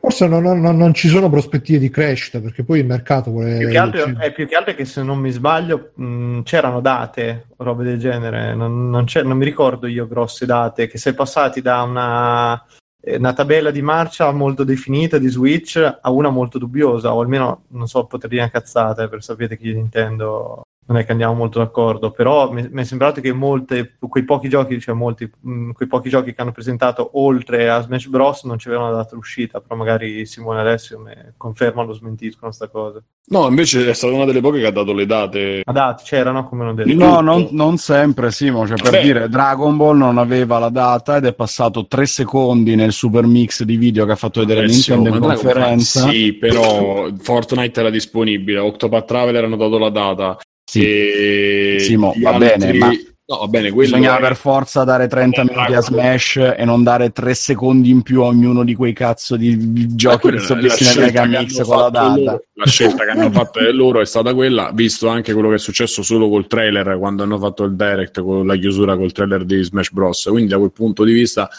Forse 0.00 0.26
non, 0.26 0.42
non- 0.42 0.76
non 0.76 0.94
ci 0.94 1.08
sono 1.08 1.28
prospettive 1.30 1.78
di 1.78 1.90
crescita, 1.90 2.40
perché 2.40 2.64
poi 2.64 2.80
il 2.80 2.86
mercato 2.86 3.30
vuole... 3.30 3.58
Più 3.58 3.68
che, 3.68 3.78
altro, 3.78 4.18
è 4.18 4.32
più 4.32 4.46
che 4.46 4.54
altro 4.56 4.74
che 4.74 4.84
se 4.84 5.02
non 5.02 5.18
mi 5.18 5.30
sbaglio 5.30 5.92
mh, 5.94 6.42
c'erano 6.42 6.80
date, 6.80 7.46
robe 7.58 7.84
del 7.84 7.98
genere, 7.98 8.54
non, 8.54 8.88
non 8.90 9.04
c'è- 9.04 9.22
non 9.22 9.36
mi 9.36 9.44
ricordo 9.44 9.86
io 9.86 10.06
grosse 10.08 10.46
date, 10.46 10.86
che 10.88 10.98
sei 10.98 11.14
passati 11.14 11.60
da 11.60 11.82
una, 11.82 12.64
eh, 13.00 13.16
una 13.16 13.32
tabella 13.32 13.70
di 13.70 13.82
marcia 13.82 14.30
molto 14.32 14.64
definita 14.64 15.18
di 15.18 15.28
Switch 15.28 15.76
a 15.76 16.10
una 16.10 16.30
molto 16.30 16.58
dubbiosa, 16.58 17.14
o 17.14 17.20
almeno, 17.20 17.64
non 17.68 17.86
so, 17.86 18.06
poter 18.06 18.28
dire 18.30 18.42
una 18.42 18.50
cazzata, 18.50 19.04
eh, 19.04 19.08
per 19.08 19.22
sapere 19.22 19.56
che 19.56 19.66
io 19.66 19.74
Nintendo 19.74 20.62
non 20.88 20.98
è 20.98 21.04
che 21.04 21.12
andiamo 21.12 21.34
molto 21.34 21.58
d'accordo, 21.58 22.12
però 22.12 22.52
mi, 22.52 22.66
mi 22.70 22.82
è 22.82 22.84
sembrato 22.84 23.20
che 23.20 23.32
molte, 23.32 23.96
quei 23.98 24.24
pochi 24.24 24.48
giochi, 24.48 24.80
cioè 24.80 24.94
molti, 24.94 25.28
mh, 25.40 25.72
quei 25.72 25.88
pochi 25.88 26.08
giochi 26.08 26.32
che 26.32 26.40
hanno 26.40 26.52
presentato 26.52 27.10
oltre 27.14 27.68
a 27.68 27.80
Smash 27.80 28.06
Bros. 28.06 28.44
non 28.44 28.58
ci 28.58 28.68
avevano 28.68 28.92
data 28.92 29.14
d'uscita, 29.16 29.60
però 29.60 29.74
magari 29.74 30.24
Simone 30.26 30.58
e 30.58 30.62
Alessio 30.62 31.00
mi 31.00 31.12
confermano 31.36 31.90
o 31.90 31.92
smentiscono 31.92 32.52
sta 32.52 32.68
cosa. 32.68 33.02
no, 33.28 33.48
invece 33.48 33.88
è 33.88 33.94
stata 33.94 34.14
una 34.14 34.24
delle 34.24 34.40
poche 34.40 34.60
che 34.60 34.66
ha 34.66 34.70
dato 34.70 34.92
le 34.92 35.06
date. 35.06 35.62
Ma 35.64 35.72
date, 35.72 36.02
c'erano 36.04 36.48
come 36.48 36.64
non 36.64 36.74
detto. 36.76 36.88
Di 36.88 36.94
No, 36.94 37.20
non, 37.20 37.48
non 37.50 37.78
sempre, 37.78 38.30
Simo. 38.30 38.66
Cioè, 38.66 38.80
per 38.80 38.92
Beh. 38.92 39.02
dire, 39.02 39.28
Dragon 39.28 39.76
Ball 39.76 39.96
non 39.96 40.18
aveva 40.18 40.58
la 40.60 40.68
data 40.68 41.16
ed 41.16 41.24
è 41.24 41.34
passato 41.34 41.86
tre 41.86 42.06
secondi 42.06 42.76
nel 42.76 42.92
super 42.92 43.26
mix 43.26 43.64
di 43.64 43.76
video 43.76 44.06
che 44.06 44.12
ha 44.12 44.16
fatto 44.16 44.38
vedere 44.40 44.60
Alessio, 44.60 44.94
Nintendo 44.94 45.18
in 45.18 45.32
conferenza. 45.32 46.08
Sì, 46.08 46.32
però 46.32 47.08
Fortnite 47.18 47.80
era 47.80 47.90
disponibile, 47.90 48.58
Octopath 48.60 49.06
Traveler 49.06 49.44
hanno 49.44 49.56
dato 49.56 49.78
la 49.78 49.90
data. 49.90 50.38
Sì. 50.68 50.84
e 50.84 51.76
Simo, 51.80 52.12
va 52.20 52.36
bene, 52.38 52.72
ma 52.72 52.90
No, 53.28 53.38
va 53.38 53.46
bene, 53.48 53.72
Bisognava 53.72 54.18
è- 54.18 54.20
per 54.20 54.36
forza 54.36 54.84
dare 54.84 55.08
30 55.08 55.42
Vabbè, 55.42 55.52
minuti 55.52 55.72
a. 55.74 55.80
Smash 55.80 56.36
e 56.56 56.64
non 56.64 56.84
dare 56.84 57.10
3 57.10 57.34
secondi 57.34 57.90
in 57.90 58.02
più 58.02 58.22
a 58.22 58.26
ognuno 58.26 58.62
di 58.62 58.72
quei 58.76 58.92
cazzo 58.92 59.34
di, 59.34 59.96
giochi 59.96 60.30
che 60.30 60.38
sono 60.38 60.60
visti 60.60 60.84
nel 60.84 60.98
Megamix 61.06 61.60
con 61.64 61.76
la 61.76 61.88
data. 61.90 62.14
loro. 62.14 62.44
La 62.52 62.66
scelta 62.66 63.02
che 63.04 63.10
hanno 63.10 63.32
fatto 63.32 63.58
loro 63.72 64.00
è 64.00 64.06
stata 64.06 64.32
quella, 64.32 64.70
visto 64.72 65.08
anche 65.08 65.32
quello 65.32 65.48
che 65.48 65.56
è 65.56 65.58
successo 65.58 66.04
solo 66.04 66.28
col 66.28 66.46
trailer 66.46 66.96
quando 66.98 67.24
hanno 67.24 67.36
fatto 67.40 67.64
il 67.64 67.74
direct 67.74 68.20
con 68.22 68.46
la 68.46 68.54
chiusura 68.54 68.96
col 68.96 69.10
trailer 69.10 69.44
di 69.44 69.60
Smash 69.60 69.90
Bros. 69.90 70.22
Quindi 70.30 70.50
da 70.52 70.58
quel 70.58 70.70
punto 70.72 71.02
di 71.02 71.12
vista 71.12 71.50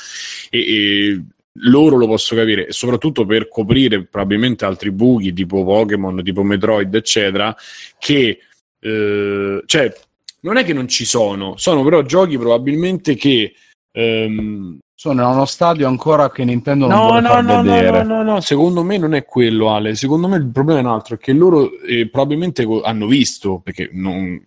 e- 0.49 0.59
e 0.59 1.21
loro 1.63 1.97
lo 1.97 2.07
posso 2.07 2.33
capire, 2.33 2.67
e 2.67 2.71
soprattutto 2.71 3.25
per 3.25 3.49
coprire 3.49 4.05
probabilmente 4.05 4.63
altri 4.63 4.89
buchi 4.91 5.33
tipo 5.33 5.65
Pokémon, 5.65 6.23
tipo 6.23 6.43
Metroid, 6.43 6.95
eccetera, 6.95 7.53
che 7.99 8.39
eh, 8.79 9.61
cioè 9.65 9.93
non 10.41 10.57
è 10.57 10.63
che 10.63 10.73
non 10.73 10.87
ci 10.87 11.05
sono, 11.05 11.57
sono 11.57 11.83
però 11.83 12.01
giochi 12.03 12.37
probabilmente 12.37 13.15
che 13.15 13.53
ehm, 13.91 14.77
Sono 14.95 15.21
in 15.23 15.27
uno 15.27 15.45
stadio 15.45 15.87
ancora 15.87 16.31
che 16.31 16.43
Nintendo 16.43 16.87
non 16.87 16.97
No, 16.97 17.03
vuole 17.05 17.21
no, 17.21 17.41
no, 17.41 17.61
no, 17.61 17.61
vedere. 17.63 18.03
no, 18.03 18.23
no, 18.23 18.31
no, 18.33 18.41
secondo 18.41 18.83
me 18.83 18.97
non 18.97 19.13
è 19.13 19.25
quello, 19.25 19.69
Ale. 19.71 19.95
Secondo 19.95 20.27
me 20.27 20.37
il 20.37 20.47
problema 20.47 20.79
è 20.79 20.83
un 20.83 20.89
altro, 20.89 21.15
è 21.15 21.17
che 21.17 21.33
loro 21.33 21.79
eh, 21.81 22.07
probabilmente 22.09 22.67
hanno 22.83 23.07
visto, 23.07 23.59
perché 23.63 23.89
non... 23.91 24.41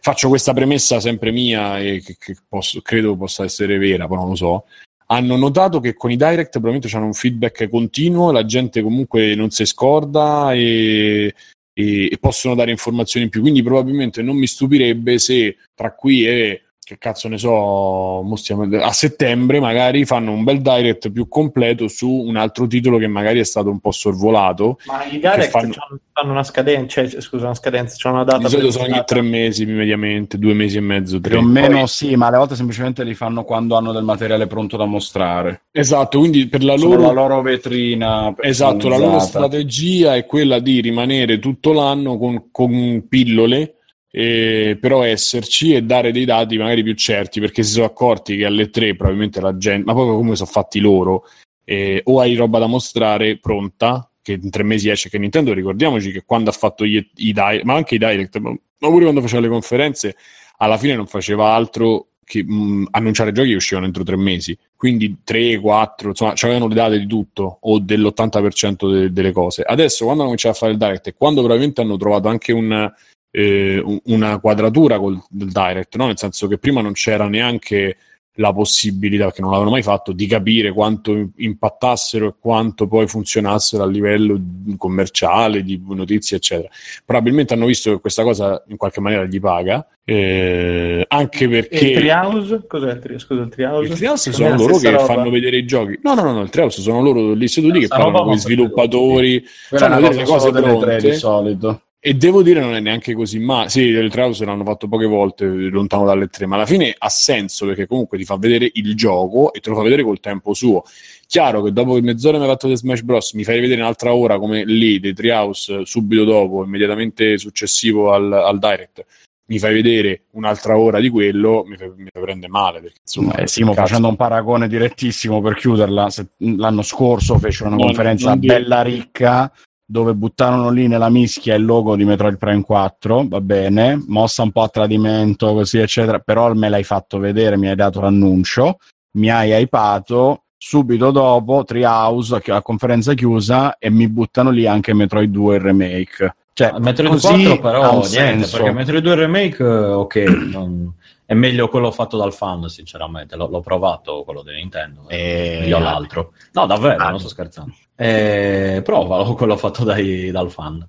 faccio 0.00 0.28
questa 0.28 0.52
premessa 0.52 1.00
sempre 1.00 1.30
mia 1.30 1.78
e 1.80 2.02
che, 2.04 2.16
che 2.18 2.36
posso- 2.48 2.80
credo 2.82 3.16
possa 3.16 3.44
essere 3.44 3.78
vera, 3.78 4.06
però 4.06 4.20
non 4.20 4.30
lo 4.30 4.36
so. 4.36 4.64
Hanno 5.08 5.36
notato 5.36 5.78
che 5.80 5.94
con 5.94 6.10
i 6.10 6.16
direct 6.16 6.50
probabilmente 6.50 6.94
hanno 6.96 7.06
un 7.06 7.12
feedback 7.14 7.68
continuo, 7.68 8.32
la 8.32 8.44
gente 8.44 8.82
comunque 8.82 9.34
non 9.36 9.50
si 9.50 9.64
scorda 9.64 10.52
e, 10.52 11.32
e- 11.76 12.16
possono 12.18 12.54
dare 12.54 12.70
informazioni 12.70 13.26
in 13.26 13.30
più. 13.30 13.42
Quindi 13.42 13.62
probabilmente 13.62 14.22
non 14.22 14.36
mi 14.36 14.46
stupirebbe 14.46 15.18
se 15.18 15.56
tra 15.74 15.92
qui 15.92 16.26
e 16.26 16.62
che 16.86 16.98
cazzo 16.98 17.26
ne 17.26 17.36
so, 17.36 18.20
a 18.20 18.92
settembre 18.92 19.58
magari 19.58 20.04
fanno 20.04 20.30
un 20.30 20.44
bel 20.44 20.60
direct 20.60 21.10
più 21.10 21.26
completo 21.26 21.88
su 21.88 22.08
un 22.08 22.36
altro 22.36 22.68
titolo 22.68 22.96
che 22.96 23.08
magari 23.08 23.40
è 23.40 23.44
stato 23.44 23.70
un 23.70 23.80
po' 23.80 23.90
sorvolato. 23.90 24.78
Ma 24.86 25.04
i 25.04 25.18
direct 25.18 25.48
fanno- 25.48 25.74
hanno 26.12 26.30
una 26.30 26.44
scadenza, 26.44 27.08
cioè, 27.08 27.20
scusa, 27.20 27.46
una 27.46 27.54
scadenza, 27.54 27.96
c'hanno 27.98 28.14
una 28.14 28.24
data 28.24 28.38
Di 28.38 28.48
solito 28.50 28.70
sono 28.70 28.84
ogni 28.84 29.02
tre 29.04 29.20
mesi 29.20 29.66
mediamente, 29.66 30.38
due 30.38 30.54
mesi 30.54 30.76
e 30.76 30.80
mezzo, 30.80 31.18
tre. 31.18 31.30
Più 31.36 31.44
o 31.44 31.50
meno 31.50 31.78
Poi- 31.78 31.88
sì, 31.88 32.14
ma 32.14 32.28
alle 32.28 32.36
volte 32.36 32.54
semplicemente 32.54 33.02
li 33.02 33.14
fanno 33.14 33.42
quando 33.42 33.74
hanno 33.74 33.90
del 33.90 34.04
materiale 34.04 34.46
pronto 34.46 34.76
da 34.76 34.84
mostrare. 34.84 35.62
Esatto, 35.72 36.20
quindi 36.20 36.46
per 36.46 36.62
la 36.62 36.76
loro 36.76 37.00
la 37.00 37.10
loro 37.10 37.42
vetrina. 37.42 38.32
Esatto, 38.38 38.88
la 38.88 38.96
loro 38.96 39.18
strategia 39.18 40.14
è 40.14 40.24
quella 40.24 40.60
di 40.60 40.80
rimanere 40.80 41.40
tutto 41.40 41.72
l'anno 41.72 42.16
con, 42.16 42.50
con 42.52 43.06
pillole, 43.08 43.75
eh, 44.18 44.78
però 44.80 45.02
esserci 45.02 45.74
e 45.74 45.82
dare 45.82 46.10
dei 46.10 46.24
dati 46.24 46.56
magari 46.56 46.82
più 46.82 46.94
certi, 46.94 47.38
perché 47.38 47.62
si 47.62 47.72
sono 47.72 47.84
accorti 47.84 48.34
che 48.38 48.46
alle 48.46 48.70
tre 48.70 48.96
probabilmente 48.96 49.42
la 49.42 49.58
gente, 49.58 49.84
ma 49.84 49.92
proprio 49.92 50.16
come 50.16 50.34
sono 50.36 50.48
fatti 50.48 50.80
loro, 50.80 51.24
eh, 51.64 52.00
o 52.02 52.20
hai 52.20 52.34
roba 52.34 52.58
da 52.58 52.66
mostrare 52.66 53.36
pronta, 53.36 54.10
che 54.22 54.38
in 54.40 54.48
tre 54.48 54.62
mesi 54.62 54.88
esce, 54.88 55.10
che 55.10 55.18
Nintendo 55.18 55.52
ricordiamoci 55.52 56.12
che 56.12 56.24
quando 56.24 56.48
ha 56.48 56.54
fatto 56.54 56.86
gli- 56.86 56.96
i, 57.16 57.32
direct, 57.34 57.64
ma 57.64 57.74
anche 57.74 57.96
i 57.96 57.98
direct, 57.98 58.38
ma 58.38 58.56
pure 58.78 59.02
quando 59.02 59.20
faceva 59.20 59.42
le 59.42 59.48
conferenze, 59.48 60.16
alla 60.56 60.78
fine 60.78 60.96
non 60.96 61.06
faceva 61.06 61.52
altro 61.52 62.12
che 62.24 62.42
mh, 62.42 62.88
annunciare 62.92 63.32
giochi 63.32 63.50
che 63.50 63.56
uscivano 63.56 63.84
entro 63.84 64.02
tre 64.02 64.16
mesi. 64.16 64.56
quindi 64.76 65.18
3, 65.24 65.58
4, 65.58 66.08
insomma, 66.08 66.32
avevano 66.40 66.68
le 66.68 66.74
date 66.74 66.98
di 66.98 67.06
tutto 67.06 67.58
o 67.60 67.78
dell'80% 67.80 68.90
de- 68.90 69.12
delle 69.12 69.32
cose. 69.32 69.62
Adesso, 69.62 70.04
quando 70.04 70.22
hanno 70.22 70.30
cominciato 70.30 70.54
a 70.54 70.58
fare 70.58 70.72
il 70.72 70.78
direct 70.78 71.06
e 71.08 71.14
quando 71.14 71.40
probabilmente 71.40 71.82
hanno 71.82 71.96
trovato 71.98 72.28
anche 72.28 72.52
un, 72.52 72.92
eh, 73.36 74.00
una 74.04 74.38
quadratura 74.38 74.98
col 74.98 75.22
del 75.28 75.52
direct, 75.52 75.96
no? 75.96 76.06
nel 76.06 76.16
senso 76.16 76.48
che 76.48 76.56
prima 76.56 76.80
non 76.80 76.92
c'era 76.92 77.28
neanche 77.28 77.98
la 78.38 78.52
possibilità, 78.52 79.24
perché 79.24 79.40
non 79.40 79.50
l'avevano 79.50 79.74
mai 79.74 79.82
fatto, 79.82 80.12
di 80.12 80.26
capire 80.26 80.72
quanto 80.72 81.30
impattassero 81.36 82.28
e 82.28 82.34
quanto 82.38 82.86
poi 82.86 83.06
funzionassero 83.06 83.82
a 83.82 83.86
livello 83.86 84.40
commerciale, 84.76 85.62
di 85.62 85.82
notizie, 85.86 86.38
eccetera. 86.38 86.68
Probabilmente 87.04 87.54
hanno 87.54 87.66
visto 87.66 87.90
che 87.92 88.00
questa 88.00 88.22
cosa 88.22 88.62
in 88.68 88.76
qualche 88.76 89.00
maniera 89.00 89.24
gli 89.24 89.40
paga, 89.40 89.86
eh, 90.04 91.04
anche 91.06 91.48
perché... 91.48 91.78
E 91.78 91.88
il 91.88 91.98
Treehouse? 91.98 92.66
Cos'è 92.66 92.90
il 92.92 92.98
Treehouse? 92.98 93.26
Scusa, 93.26 93.42
il 93.42 93.48
Treehouse? 93.48 93.92
Il 93.92 93.96
Treehouse 93.96 94.32
sono 94.32 94.56
loro 94.56 94.78
che 94.78 94.90
roba. 94.90 95.04
fanno 95.04 95.30
vedere 95.30 95.56
i 95.56 95.66
giochi. 95.66 95.98
No, 96.02 96.14
no, 96.14 96.22
no, 96.22 96.32
no 96.32 96.40
il 96.42 96.50
Treehouse 96.50 96.80
sono 96.80 97.00
loro 97.00 97.32
lì 97.32 97.48
seduti 97.48 97.80
che 97.80 97.88
parlano 97.88 98.24
con 98.24 98.34
gli 98.34 98.38
sviluppatori, 98.38 99.44
fanno 99.70 99.96
vedere 99.96 100.14
le 100.14 100.24
cose 100.24 100.50
pronte. 100.50 100.96
Di 100.96 101.14
solito. 101.14 101.80
E 102.06 102.14
devo 102.14 102.40
dire, 102.40 102.60
non 102.60 102.76
è 102.76 102.78
neanche 102.78 103.14
così 103.14 103.40
male. 103.40 103.68
Sì, 103.68 103.80
il 103.80 104.08
Treehouse 104.12 104.44
l'hanno 104.44 104.62
fatto 104.62 104.86
poche 104.86 105.06
volte 105.06 105.44
lontano 105.44 106.04
dalle 106.04 106.28
tre, 106.28 106.46
ma 106.46 106.54
alla 106.54 106.64
fine 106.64 106.94
ha 106.96 107.08
senso 107.08 107.66
perché 107.66 107.88
comunque 107.88 108.16
ti 108.16 108.24
fa 108.24 108.36
vedere 108.36 108.70
il 108.74 108.94
gioco 108.94 109.52
e 109.52 109.58
te 109.58 109.70
lo 109.70 109.74
fa 109.74 109.82
vedere 109.82 110.04
col 110.04 110.20
tempo 110.20 110.54
suo. 110.54 110.84
Chiaro 111.26 111.62
che 111.62 111.72
dopo 111.72 111.94
che 111.94 112.02
mezz'ora 112.02 112.38
mi 112.38 112.44
ha 112.44 112.46
fatto 112.46 112.68
di 112.68 112.76
Smash 112.76 113.02
Bros. 113.02 113.32
mi 113.32 113.42
fai 113.42 113.58
vedere 113.58 113.80
un'altra 113.80 114.14
ora 114.14 114.38
come 114.38 114.64
lì 114.64 115.00
dei 115.00 115.14
Treehouse 115.14 115.84
subito 115.84 116.22
dopo, 116.22 116.62
immediatamente 116.62 117.38
successivo 117.38 118.12
al, 118.12 118.32
al 118.32 118.60
Direct 118.60 119.04
mi 119.48 119.58
fai 119.58 119.74
vedere 119.74 120.26
un'altra 120.32 120.78
ora 120.78 121.00
di 121.00 121.08
quello, 121.08 121.64
mi, 121.66 121.76
fa, 121.76 121.86
mi 121.96 122.08
prende 122.12 122.46
male. 122.46 122.82
Perché, 122.82 122.98
insomma, 123.02 123.34
eh, 123.34 123.48
Simo, 123.48 123.74
facendo 123.74 124.06
un 124.06 124.16
paragone 124.16 124.68
direttissimo 124.68 125.40
per 125.40 125.56
chiuderla, 125.56 126.08
se, 126.10 126.26
l'anno 126.36 126.82
scorso 126.82 127.36
fece 127.38 127.64
una 127.64 127.74
non, 127.74 127.86
conferenza 127.86 128.36
bella 128.36 128.82
ricca 128.82 129.52
dove 129.86 130.14
buttarono 130.14 130.70
lì 130.70 130.88
nella 130.88 131.08
mischia 131.08 131.54
il 131.54 131.64
logo 131.64 131.94
di 131.94 132.04
Metroid 132.04 132.36
Prime 132.36 132.62
4, 132.62 133.28
va 133.28 133.40
bene, 133.40 134.02
mossa 134.08 134.42
un 134.42 134.50
po' 134.50 134.62
a 134.62 134.68
tradimento, 134.68 135.52
così 135.52 135.78
eccetera, 135.78 136.18
però 136.18 136.52
me 136.54 136.68
l'hai 136.68 136.82
fatto 136.82 137.18
vedere, 137.18 137.56
mi 137.56 137.68
hai 137.68 137.76
dato 137.76 138.00
l'annuncio, 138.00 138.78
mi 139.12 139.30
hai 139.30 139.52
hypato, 139.52 140.42
subito 140.58 141.12
dopo 141.12 141.62
Treehouse, 141.64 142.42
la 142.46 142.62
conferenza 142.62 143.14
chiusa, 143.14 143.78
e 143.78 143.88
mi 143.88 144.08
buttano 144.08 144.50
lì 144.50 144.66
anche 144.66 144.92
Metroid 144.92 145.30
2 145.30 145.54
il 145.54 145.60
remake. 145.60 146.36
Cioè, 146.52 146.72
ah, 146.74 146.78
Metroid 146.80 147.20
4 147.20 147.58
però 147.60 147.92
niente, 147.92 148.08
senso. 148.08 148.56
perché 148.56 148.72
Metroid 148.72 149.02
2 149.02 149.14
remake, 149.14 149.62
eh, 149.62 149.66
ok, 149.68 150.16
non... 150.50 150.94
è 151.24 151.34
meglio 151.34 151.68
quello 151.68 151.92
fatto 151.92 152.16
dal 152.16 152.32
fan, 152.32 152.68
sinceramente, 152.68 153.36
L- 153.36 153.48
l'ho 153.48 153.60
provato 153.60 154.24
quello 154.24 154.42
di 154.42 154.52
Nintendo, 154.52 155.08
e... 155.08 155.58
meglio 155.60 155.78
l'altro. 155.78 156.32
No, 156.52 156.66
davvero, 156.66 157.04
ah, 157.04 157.10
non 157.10 157.20
sto 157.20 157.28
scherzando. 157.28 157.72
Eh, 157.96 158.82
provalo 158.84 159.32
quello 159.34 159.56
fatto 159.56 159.84
dai, 159.84 160.30
dal 160.30 160.50
fan. 160.50 160.86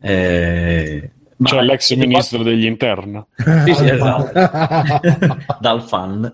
Eh, 0.00 1.10
cioè 1.42 1.62
l'ex 1.62 1.92
ministro 1.94 2.38
quattro... 2.38 2.54
degli 2.54 2.66
interni. 2.66 3.24
Sì, 3.64 3.74
sì, 3.74 3.88
esatto. 3.88 5.36
dal 5.60 5.82
fan. 5.82 6.32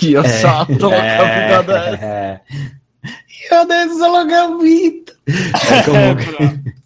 Dio 0.00 0.22
eh, 0.22 0.28
santo, 0.28 0.88
l'ho 0.88 0.96
capito 0.96 1.54
adesso. 1.54 2.04
Eh, 2.04 2.40
io 3.50 3.58
adesso 3.58 4.10
l'ho 4.10 4.26
capito. 4.26 5.12
Eh, 5.24 5.82
comunque... 5.84 6.81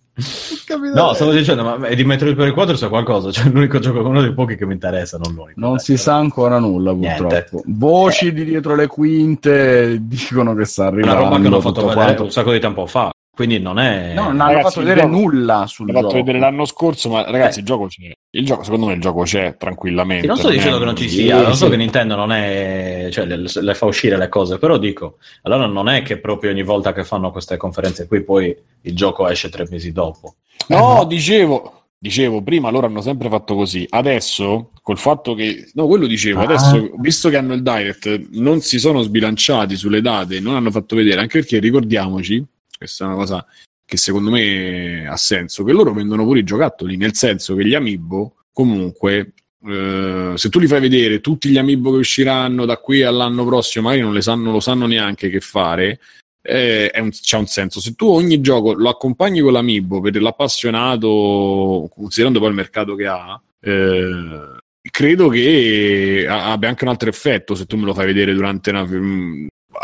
No, 0.95 1.12
stavo 1.12 1.33
dicendo, 1.33 1.62
ma 1.62 1.89
di 1.89 2.05
Metroid 2.05 2.35
Prime 2.35 2.53
4 2.53 2.77
sa 2.77 2.89
qualcosa, 2.89 3.31
cioè 3.31 3.51
l'unico 3.51 3.79
gioco, 3.79 4.01
uno 4.01 4.23
dei 4.23 4.33
pochi 4.33 4.57
che 4.57 4.64
mi 4.64 4.73
interessa, 4.73 5.19
non 5.19 5.35
l'unico. 5.35 5.61
Non 5.61 5.79
si 5.79 5.99
sa 5.99 6.14
ancora 6.14 6.59
nulla, 6.59 6.93
purtroppo. 6.93 7.27
Niente. 7.29 7.62
Voci 7.67 8.29
eh. 8.29 8.33
di 8.33 8.45
dietro 8.45 8.75
le 8.75 8.87
quinte 8.87 9.99
dicono 10.01 10.55
che 10.55 10.64
sta 10.64 10.87
arrivando. 10.87 11.21
Una 11.21 11.29
roba 11.29 11.41
che 11.41 11.47
hanno 11.47 11.61
fatto 11.61 11.81
vedere 11.83 11.95
quanto. 11.95 12.23
un 12.25 12.31
sacco 12.31 12.53
di 12.53 12.61
tempo 12.61 12.87
fa. 12.87 13.12
Quindi 13.37 13.59
non 13.59 13.78
è. 13.78 14.14
No, 14.14 14.28
non 14.28 14.41
hanno 14.41 14.62
fatto 14.62 14.80
vedere 14.80 15.03
gioco, 15.03 15.12
nulla 15.12 15.66
sul 15.66 15.89
gioco. 15.89 16.01
Fatto 16.01 16.14
vedere 16.14 16.39
l'anno 16.39 16.64
scorso, 16.64 17.11
ma 17.11 17.30
ragazzi, 17.30 17.59
eh. 17.59 17.61
il 17.61 17.66
gioco 17.66 17.87
c'è. 17.87 18.11
Il 18.30 18.47
gioco, 18.47 18.62
secondo 18.62 18.87
me, 18.87 18.95
il 18.95 19.01
gioco 19.03 19.24
c'è 19.24 19.59
tranquillamente. 19.59 20.22
Sì, 20.22 20.28
non 20.28 20.39
sto 20.39 20.49
dicendo 20.49 20.78
che 20.78 20.84
non 20.87 20.97
ci 20.97 21.09
sia, 21.11 21.43
non 21.43 21.55
so 21.55 21.68
che 21.68 21.76
Nintendo 21.76 22.16
non 22.16 22.32
è. 22.32 23.09
cioè, 23.12 23.26
le, 23.26 23.37
le, 23.37 23.74
fa 23.74 23.84
uscire 23.84 24.16
le 24.16 24.30
cose, 24.30 24.57
però 24.57 24.78
dico, 24.78 25.18
allora 25.43 25.66
non 25.66 25.91
è 25.91 26.01
che 26.01 26.16
proprio 26.16 26.51
ogni 26.51 26.62
volta 26.62 26.95
che 26.95 27.05
fanno 27.05 27.30
queste 27.30 27.59
conferenze 27.59 28.07
qui, 28.07 28.22
poi 28.22 28.57
il 28.80 28.97
gioco 28.97 29.28
esce 29.28 29.51
tre 29.51 29.66
mesi 29.68 29.93
dopo. 29.93 30.37
No, 30.68 31.05
dicevo. 31.07 31.72
Dicevo, 31.99 32.43
prima 32.43 32.70
loro 32.70 32.87
hanno 32.87 33.01
sempre 33.01 33.28
fatto 33.28 33.55
così, 33.55 33.87
adesso 33.89 34.70
col 34.82 34.99
fatto 34.99 35.34
che, 35.34 35.70
no, 35.72 35.87
quello 35.87 36.07
dicevo, 36.07 36.41
ah. 36.41 36.45
adesso 36.45 36.91
visto 36.99 37.30
che 37.30 37.37
hanno 37.37 37.55
il 37.55 37.62
direct, 37.62 38.28
non 38.32 38.61
si 38.61 38.78
sono 38.78 39.01
sbilanciati 39.01 39.76
sulle 39.76 40.03
date, 40.03 40.39
non 40.39 40.55
hanno 40.55 40.70
fatto 40.70 40.95
vedere, 40.95 41.20
anche 41.20 41.41
perché 41.41 41.59
ricordiamoci, 41.59 42.45
questa 42.77 43.05
è 43.05 43.07
una 43.09 43.16
cosa 43.16 43.47
che 43.85 43.97
secondo 43.97 44.31
me 44.31 45.07
ha 45.07 45.16
senso, 45.16 45.62
che 45.64 45.72
loro 45.72 45.93
vendono 45.93 46.24
pure 46.24 46.41
i 46.41 46.45
giocattoli, 46.45 46.97
nel 46.97 47.14
senso 47.14 47.55
che 47.55 47.64
gli 47.64 47.74
amiibo 47.74 48.37
comunque 48.53 49.33
Uh, 49.66 50.37
se 50.37 50.49
tu 50.49 50.61
li 50.61 50.68
fai 50.68 50.81
vedere 50.81 51.20
tutti 51.20 51.49
gli 51.49 51.59
amiibo 51.59 51.91
che 51.91 51.97
usciranno 51.97 52.66
da 52.66 52.77
qui 52.77 53.03
all'anno 53.03 53.45
prossimo, 53.45 53.89
magari 53.89 54.03
non, 54.03 54.22
sanno, 54.22 54.53
lo 54.53 54.61
sanno 54.61 54.87
neanche 54.87 55.29
che 55.29 55.41
fare. 55.41 55.99
Eh, 56.41 56.93
un, 56.95 57.11
c'è 57.11 57.37
un 57.37 57.47
senso. 57.47 57.81
Se 57.81 57.97
tu 57.97 58.07
ogni 58.07 58.41
gioco 58.41 58.74
lo 58.74 58.89
accompagni 58.89 59.41
con 59.41 59.53
l'amiibo 59.53 60.01
per 60.01 60.22
l'appassionato, 60.22 61.89
considerando 61.93 62.39
poi 62.39 62.51
il 62.51 62.55
mercato 62.55 62.95
che 62.95 63.07
ha, 63.07 63.43
eh, 63.61 64.57
credo 64.91 65.29
che 65.29 66.27
abbia 66.29 66.68
anche 66.68 66.85
un 66.85 66.91
altro 66.91 67.09
effetto 67.09 67.55
se 67.57 67.66
tu 67.66 67.77
me 67.77 67.87
lo 67.87 67.95
fai 67.95 68.07
vedere 68.07 68.33
durante 68.35 68.70
una, 68.70 68.87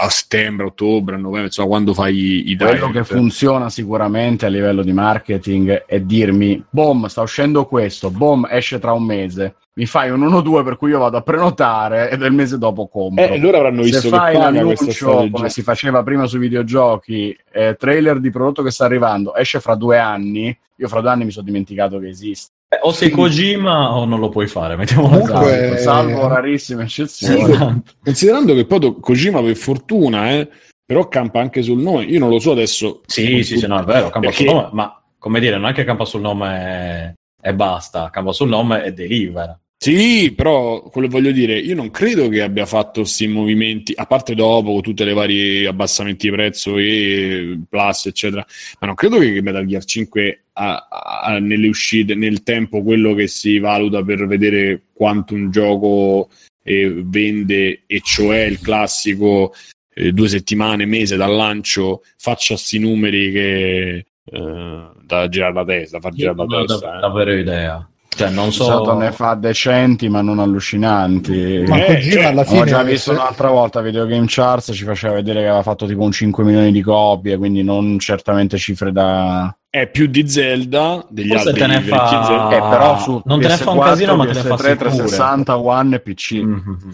a 0.04 0.10
settembre, 0.10 0.66
ottobre, 0.66 1.16
novembre, 1.16 1.46
insomma, 1.46 1.68
quando 1.68 1.94
fai 1.94 2.50
i 2.50 2.56
direct. 2.56 2.78
Quello 2.78 2.92
che 2.92 3.04
funziona 3.04 3.70
sicuramente 3.70 4.46
a 4.46 4.48
livello 4.48 4.82
di 4.82 4.92
marketing 4.92 5.84
è 5.86 6.00
dirmi, 6.00 6.62
boom, 6.68 7.06
sta 7.06 7.22
uscendo 7.22 7.66
questo, 7.66 8.10
boom, 8.10 8.48
esce 8.50 8.80
tra 8.80 8.92
un 8.92 9.04
mese. 9.04 9.54
Mi 9.74 9.86
fai 9.86 10.10
un 10.10 10.20
1-2 10.20 10.64
per 10.64 10.76
cui 10.76 10.90
io 10.90 10.98
vado 10.98 11.16
a 11.16 11.22
prenotare 11.22 12.10
e 12.10 12.16
del 12.16 12.32
mese 12.32 12.58
dopo 12.58 12.88
compro. 12.88 13.24
Eh, 13.24 13.38
loro 13.38 13.58
avranno 13.58 13.82
visto 13.82 14.00
Se 14.00 14.10
che 14.10 14.16
fai 14.16 14.36
l'annuncio 14.36 15.28
come 15.30 15.48
si 15.48 15.62
faceva 15.62 16.02
prima 16.02 16.26
sui 16.26 16.40
videogiochi, 16.40 17.34
eh, 17.52 17.76
trailer 17.78 18.18
di 18.18 18.30
prodotto 18.30 18.62
che 18.62 18.72
sta 18.72 18.84
arrivando, 18.84 19.36
esce 19.36 19.60
fra 19.60 19.76
due 19.76 19.98
anni, 19.98 20.56
io 20.76 20.88
fra 20.88 21.00
due 21.00 21.10
anni 21.10 21.24
mi 21.24 21.30
sono 21.30 21.46
dimenticato 21.46 22.00
che 22.00 22.08
esiste. 22.08 22.52
Eh, 22.72 22.78
o 22.80 22.90
sei 22.90 23.10
Kojima 23.10 23.94
o 23.94 24.06
non 24.06 24.18
lo 24.18 24.30
puoi 24.30 24.46
fare, 24.46 24.76
mettiamola 24.76 25.18
Comunque, 25.18 25.74
esatto, 25.74 25.82
salvo 25.82 26.26
rarissime 26.26 26.84
eccezioni. 26.84 27.54
Sì, 27.54 27.82
considerando 28.02 28.54
che 28.54 28.64
poi 28.64 28.96
Kojima 28.98 29.42
per 29.42 29.56
fortuna, 29.56 30.30
eh, 30.30 30.48
però 30.82 31.06
campa 31.08 31.40
anche 31.40 31.60
sul 31.60 31.82
nome. 31.82 32.04
Io 32.04 32.18
non 32.18 32.30
lo 32.30 32.38
so 32.38 32.52
adesso. 32.52 33.02
Sì, 33.04 33.42
sì, 33.42 33.58
sì, 33.58 33.66
no, 33.66 33.78
è 33.78 33.84
vero, 33.84 34.08
campa 34.08 34.28
perché... 34.28 34.44
sul 34.44 34.54
nome, 34.54 34.68
ma 34.72 35.02
come 35.18 35.38
dire, 35.38 35.58
non 35.58 35.68
è 35.68 35.74
che 35.74 35.84
campa 35.84 36.06
sul 36.06 36.22
nome 36.22 37.14
e 37.42 37.54
basta, 37.54 38.08
campa 38.08 38.32
sul 38.32 38.48
nome 38.48 38.84
e 38.84 38.94
delivera. 38.94 39.54
Sì, 39.82 40.32
però 40.32 40.80
quello 40.82 41.08
che 41.08 41.12
voglio 41.12 41.32
dire, 41.32 41.58
io 41.58 41.74
non 41.74 41.90
credo 41.90 42.28
che 42.28 42.40
abbia 42.40 42.66
fatto 42.66 43.00
questi 43.00 43.26
movimenti, 43.26 43.92
a 43.96 44.06
parte 44.06 44.36
dopo 44.36 44.74
con 44.74 44.80
tutte 44.80 45.04
le 45.04 45.12
varie 45.12 45.66
abbassamenti 45.66 46.28
di 46.28 46.36
prezzo 46.36 46.78
e 46.78 47.58
plus, 47.68 48.06
eccetera, 48.06 48.46
ma 48.78 48.86
non 48.86 48.94
credo 48.94 49.18
che 49.18 49.42
Metal 49.42 49.66
Gear 49.66 49.84
5 49.84 50.44
ha, 50.52 50.86
ha, 50.88 51.38
nelle 51.40 51.66
uscite, 51.66 52.14
nel 52.14 52.44
tempo, 52.44 52.84
quello 52.84 53.12
che 53.14 53.26
si 53.26 53.58
valuta 53.58 54.04
per 54.04 54.24
vedere 54.28 54.82
quanto 54.92 55.34
un 55.34 55.50
gioco 55.50 56.28
eh, 56.62 57.02
vende, 57.04 57.82
e 57.84 58.00
cioè 58.04 58.42
il 58.42 58.60
classico 58.60 59.52
eh, 59.94 60.12
due 60.12 60.28
settimane, 60.28 60.86
mese 60.86 61.16
dal 61.16 61.34
lancio, 61.34 62.02
faccia 62.18 62.54
questi 62.54 62.78
numeri 62.78 63.32
che 63.32 64.06
eh, 64.26 64.90
da 65.02 65.28
girare 65.28 65.54
la 65.54 65.64
testa, 65.64 65.98
far 65.98 66.12
girare 66.12 66.36
la 66.36 66.46
testa. 66.46 66.86
Non 66.86 66.96
ho 66.98 67.00
davvero 67.00 67.32
idea. 67.32 67.91
Cioè, 68.14 68.30
non 68.30 68.52
so... 68.52 68.64
Esatto, 68.64 68.98
ne 68.98 69.10
fa 69.12 69.34
decenti 69.34 70.08
ma 70.08 70.20
non 70.20 70.38
allucinanti. 70.38 71.64
Ma 71.66 71.84
eh, 71.86 72.02
cioè, 72.02 72.24
alla 72.24 72.44
fine 72.44 72.60
ho 72.60 72.64
già 72.64 72.82
visto 72.82 73.12
se... 73.12 73.18
un'altra 73.18 73.48
volta 73.48 73.80
Video 73.80 74.06
Game 74.06 74.26
Charts, 74.28 74.72
ci 74.74 74.84
faceva 74.84 75.14
vedere 75.14 75.40
che 75.40 75.46
aveva 75.46 75.62
fatto 75.62 75.86
tipo 75.86 76.02
un 76.02 76.12
5 76.12 76.44
milioni 76.44 76.72
di 76.72 76.82
copie, 76.82 77.36
quindi 77.38 77.62
non 77.62 77.98
certamente 77.98 78.58
cifre 78.58 78.92
da... 78.92 79.54
È 79.68 79.88
più 79.88 80.06
di 80.06 80.28
Zelda, 80.28 81.06
degli 81.08 81.30
Forse 81.30 81.48
altri 81.48 81.62
te 81.62 81.66
ne 81.68 81.80
fa... 81.80 82.50
Eh, 82.50 82.58
però 82.58 82.98
su 82.98 83.22
non 83.24 83.38
PS4, 83.38 83.42
te 83.42 83.48
ne 83.48 83.56
fa 83.56 83.70
un 83.70 83.80
casino, 83.80 84.16
ma 84.16 84.26
te 84.26 84.32
ne 84.34 84.40
fa 84.40 84.56
3, 84.56 84.76
360, 84.76 85.58
One 85.58 85.96
e 85.96 86.00
PC. 86.00 86.34
Mm-hmm. 86.34 86.90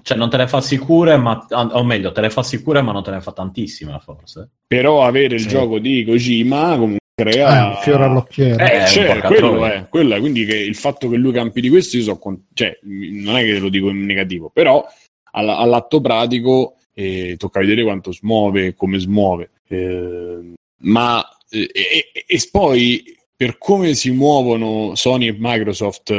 Cioè, 0.00 0.18
non 0.18 0.30
te 0.30 0.36
le 0.36 0.48
fa 0.48 0.60
sicure, 0.60 1.16
ma 1.16 1.46
o 1.50 1.84
meglio, 1.84 2.12
te 2.12 2.20
le 2.20 2.30
fa 2.30 2.42
sicure, 2.42 2.82
ma 2.82 2.92
non 2.92 3.02
te 3.02 3.10
ne 3.10 3.20
fa 3.20 3.32
tantissime, 3.32 3.98
forse. 4.02 4.50
Però 4.66 5.02
avere 5.02 5.36
il 5.36 5.42
sì. 5.42 5.48
gioco 5.48 5.78
di 5.78 6.04
Kojima 6.04 6.76
comunque 6.76 6.98
crea 7.14 7.78
eh, 7.78 7.82
fiore 7.82 8.04
all'occhiere. 8.04 8.84
Eh, 8.84 8.86
cioè, 8.88 9.20
quello 9.20 9.64
è, 9.64 9.86
quello 9.88 10.14
è, 10.14 10.20
quindi 10.20 10.44
che 10.44 10.56
il 10.56 10.74
fatto 10.74 11.08
che 11.08 11.16
lui 11.16 11.32
campi 11.32 11.60
di 11.60 11.68
questo, 11.68 11.96
io 11.96 12.02
so, 12.02 12.18
con... 12.18 12.46
cioè, 12.52 12.78
non 12.82 13.36
è 13.36 13.44
che 13.44 13.58
lo 13.58 13.68
dico 13.68 13.88
in 13.88 14.04
negativo, 14.04 14.50
però 14.50 14.84
all- 15.32 15.48
all'atto 15.48 16.00
pratico 16.00 16.76
eh, 16.92 17.36
tocca 17.38 17.60
vedere 17.60 17.82
quanto 17.82 18.12
smuove, 18.12 18.74
come 18.74 18.98
smuove. 18.98 19.50
Eh, 19.68 20.52
ma 20.82 21.24
e, 21.48 22.10
e, 22.26 22.48
poi 22.50 23.16
per 23.36 23.58
come 23.58 23.94
si 23.94 24.10
muovono 24.10 24.94
Sony 24.94 25.28
e 25.28 25.36
Microsoft, 25.38 26.10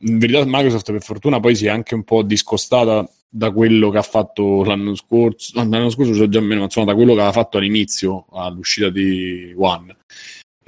in 0.00 0.18
verità 0.18 0.44
Microsoft 0.44 0.92
per 0.92 1.02
fortuna 1.02 1.40
poi 1.40 1.54
si 1.54 1.66
è 1.66 1.70
anche 1.70 1.94
un 1.94 2.04
po' 2.04 2.22
discostata 2.22 3.08
da 3.30 3.50
quello 3.50 3.90
che 3.90 3.98
ha 3.98 4.02
fatto 4.02 4.64
l'anno 4.64 4.94
scorso, 4.94 5.52
l'anno 5.54 5.90
scorso 5.90 6.12
c'è 6.12 6.28
già 6.28 6.40
meno, 6.40 6.60
ma 6.60 6.64
insomma 6.64 6.86
da 6.86 6.94
quello 6.94 7.12
che 7.12 7.20
aveva 7.20 7.32
fatto 7.32 7.58
all'inizio, 7.58 8.26
all'uscita 8.32 8.88
di 8.88 9.52
One. 9.56 9.96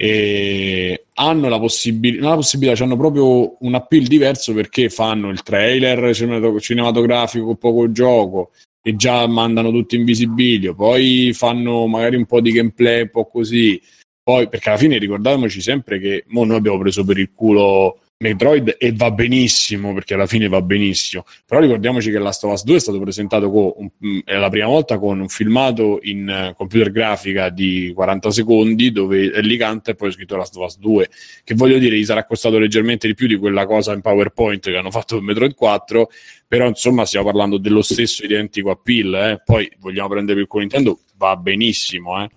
E 0.03 1.05
hanno 1.13 1.47
la 1.47 1.59
possibilità, 1.59 2.29
la 2.29 2.35
possibilità, 2.35 2.83
hanno 2.83 2.97
proprio 2.97 3.55
un 3.59 3.75
appeal 3.75 4.05
diverso 4.05 4.51
perché 4.51 4.89
fanno 4.89 5.29
il 5.29 5.43
trailer 5.43 6.11
cinematografico, 6.59 7.53
poco 7.53 7.91
gioco, 7.91 8.49
e 8.81 8.95
già 8.95 9.27
mandano 9.27 9.69
tutto 9.69 9.93
in 9.93 10.03
visibilio, 10.03 10.73
poi 10.73 11.33
fanno 11.33 11.85
magari 11.85 12.15
un 12.15 12.25
po' 12.25 12.41
di 12.41 12.51
gameplay, 12.51 13.01
un 13.01 13.09
po' 13.11 13.25
così, 13.25 13.79
poi 14.23 14.49
perché 14.49 14.69
alla 14.69 14.79
fine 14.79 14.97
ricordiamoci 14.97 15.61
sempre 15.61 15.99
che 15.99 16.23
noi 16.29 16.49
abbiamo 16.55 16.79
preso 16.79 17.05
per 17.05 17.19
il 17.19 17.29
culo 17.31 17.99
Metroid 18.21 18.75
e 18.77 18.93
va 18.93 19.09
benissimo 19.09 19.93
perché 19.93 20.13
alla 20.13 20.27
fine 20.27 20.47
va 20.47 20.61
benissimo 20.61 21.25
però 21.45 21.59
ricordiamoci 21.59 22.11
che 22.11 22.19
Last 22.19 22.43
of 22.43 22.53
Us 22.53 22.63
2 22.63 22.75
è 22.75 22.79
stato 22.79 22.99
presentato 22.99 23.49
con 23.49 23.73
un, 23.75 23.89
mm, 24.05 24.19
è 24.23 24.37
la 24.37 24.49
prima 24.49 24.67
volta 24.67 24.99
con 24.99 25.19
un 25.19 25.27
filmato 25.27 25.99
in 26.03 26.49
uh, 26.51 26.55
computer 26.55 26.91
grafica 26.91 27.49
di 27.49 27.91
40 27.93 28.31
secondi 28.31 28.91
dove 28.91 29.31
è 29.31 29.57
canta 29.57 29.91
e 29.91 29.95
poi 29.95 30.09
è 30.09 30.11
scritto 30.11 30.37
Last 30.37 30.55
of 30.55 30.65
Us 30.65 30.77
2 30.77 31.09
che 31.43 31.55
voglio 31.55 31.79
dire 31.79 31.97
gli 31.97 32.05
sarà 32.05 32.23
costato 32.23 32.59
leggermente 32.59 33.07
di 33.07 33.15
più 33.15 33.27
di 33.27 33.37
quella 33.37 33.65
cosa 33.65 33.93
in 33.93 34.01
PowerPoint 34.01 34.63
che 34.69 34.77
hanno 34.77 34.91
fatto 34.91 35.15
per 35.15 35.23
Metroid 35.23 35.55
4 35.55 36.09
però 36.47 36.67
insomma 36.67 37.05
stiamo 37.05 37.25
parlando 37.25 37.57
dello 37.57 37.81
stesso 37.81 38.23
identico 38.23 38.69
appeal 38.69 39.13
eh? 39.15 39.41
poi 39.43 39.69
vogliamo 39.79 40.09
prendere 40.09 40.41
il 40.41 40.47
culo 40.47 40.61
Nintendo 40.61 40.99
va 41.17 41.35
benissimo 41.35 42.23
eh? 42.23 42.29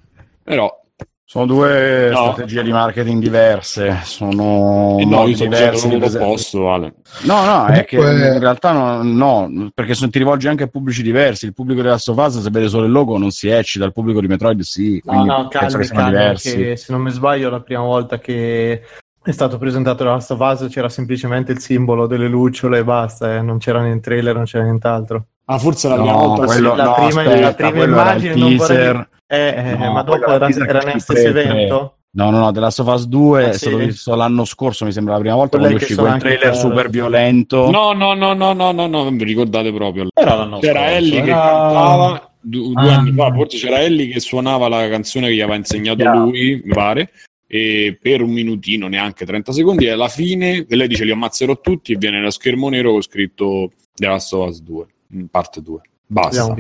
però 0.43 0.83
sono 1.27 1.47
due 1.47 2.11
no. 2.11 2.33
strategie 2.33 2.63
di 2.63 2.71
marketing 2.71 3.23
diverse, 3.23 4.01
sono 4.05 4.99
eh 5.01 5.07
no, 5.07 5.27
io 5.27 5.37
diversi. 5.37 5.87
Opposto, 5.87 6.61
vale. 6.61 6.95
No, 7.23 7.45
no, 7.45 7.67
è 7.67 7.85
che 7.87 7.97
in 7.97 8.39
realtà 8.39 8.73
no, 8.73 9.03
no 9.03 9.71
perché 9.73 9.95
se 9.95 10.09
ti 10.11 10.19
rivolgi 10.19 10.49
anche 10.49 10.65
a 10.65 10.69
pubblici 10.69 11.03
diversi. 11.03 11.47
Il 11.47 11.55
pubblico 11.55 11.81
della 11.81 11.99
Sofasa, 11.99 12.41
se 12.41 12.51
vede 12.51 12.69
solo 12.69 12.85
il 12.85 12.93
logo, 12.93 13.17
non 13.17 13.31
si 13.31 13.49
eccita, 13.49 13.87
il 13.87 13.93
pubblico 13.93 14.21
di 14.21 14.27
Metroid 14.27 14.61
sì. 14.61 15.01
No, 15.05 15.25
no, 15.25 15.49
calmi, 15.49 15.87
calmi, 15.87 16.35
che 16.37 16.77
se 16.77 16.93
non 16.93 17.01
mi 17.01 17.11
sbaglio, 17.11 17.49
la 17.49 17.61
prima 17.61 17.83
volta 17.83 18.19
che 18.19 18.83
è 19.23 19.31
stato 19.33 19.57
presentato 19.57 20.05
la 20.05 20.11
Last 20.11 20.33
of 20.33 20.41
Us 20.41 20.67
c'era 20.71 20.91
semplicemente 20.91 21.53
il 21.53 21.59
simbolo 21.59 22.07
delle 22.07 22.29
lucciole 22.29 22.81
e 22.81 22.85
basta, 22.85 23.37
eh. 23.37 23.41
non 23.41 23.57
c'era 23.57 23.81
né 23.81 23.99
trailer, 23.99 24.35
non 24.35 24.45
c'era 24.45 24.65
nient'altro. 24.65 25.25
Ah, 25.47 25.59
forse 25.59 25.89
la 25.89 25.95
prima 25.95 26.13
volta 26.13 26.45
quello, 26.45 26.75
la, 26.75 26.93
prima, 26.93 27.23
aspetta, 27.23 27.41
la 27.41 27.55
prima 27.55 27.85
immagine 27.85 28.35
non 28.35 28.57
vorrei 28.57 29.07
eh, 29.27 29.55
eh, 29.57 29.77
no, 29.77 29.93
ma 29.93 30.03
dopo 30.03 30.27
era, 30.27 30.49
era 30.49 30.81
nel 30.81 31.01
stesso 31.01 31.29
evento? 31.29 31.97
No, 32.15 32.31
no, 32.31 32.39
no, 32.39 32.53
The 32.53 32.61
Last 32.61 32.79
of 32.79 32.87
Us 32.87 33.07
2 33.07 33.45
ah, 33.45 33.49
è 33.49 33.53
stato 33.55 33.77
visto 33.77 34.15
l'anno 34.15 34.45
scorso, 34.45 34.85
mi 34.85 34.93
sembra 34.93 35.15
la 35.15 35.21
prima 35.21 35.35
volta, 35.35 35.59
quando 35.59 35.77
uscì 35.77 35.97
quel 35.97 36.19
trailer 36.19 36.51
per... 36.51 36.57
super 36.57 36.89
violento. 36.89 37.71
No, 37.71 37.93
no, 37.93 38.15
no, 38.15 38.35
no, 38.35 38.53
no, 38.53 38.71
no, 38.71 38.87
no, 38.87 39.03
non 39.03 39.17
vi 39.17 39.25
ricordate 39.25 39.73
proprio. 39.73 40.07
Era 40.15 40.35
l'anno 40.35 40.61
c'era 40.61 40.81
scorso, 40.81 40.95
Ellie 40.95 41.17
era... 41.17 41.25
che 41.25 41.31
cantava, 41.31 42.33
due, 42.41 42.73
due 42.73 42.93
ah. 42.93 42.97
anni 42.99 43.13
fa, 43.13 43.33
forse 43.33 43.57
c'era 43.57 43.81
Ellie 43.81 44.09
che 44.09 44.21
suonava 44.21 44.69
la 44.69 44.89
canzone 44.89 45.27
che 45.27 45.35
gli 45.35 45.41
aveva 45.41 45.57
insegnato 45.57 46.03
yeah. 46.03 46.15
lui, 46.15 46.63
mi 46.65 46.73
pare, 46.73 47.11
e 47.49 47.99
per 48.01 48.23
un 48.23 48.31
minutino, 48.31 48.87
neanche 48.87 49.27
30 49.27 49.51
secondi, 49.51 49.87
e 49.87 49.91
alla 49.91 50.09
fine 50.09 50.65
lei 50.69 50.87
dice 50.87 51.05
li 51.05 51.11
ammazzerò 51.11 51.59
tutti 51.59 51.95
e 51.95 51.97
viene 51.97 52.21
lo 52.21 52.31
schermo 52.31 52.69
nero 52.69 52.93
con 52.93 53.03
scritto 53.03 53.73
The 53.93 54.07
Last 54.07 54.33
of 54.35 54.49
Us 54.51 54.63
2, 54.63 54.87
parte 55.33 55.61
2. 55.61 55.81
Basta. 56.07 56.55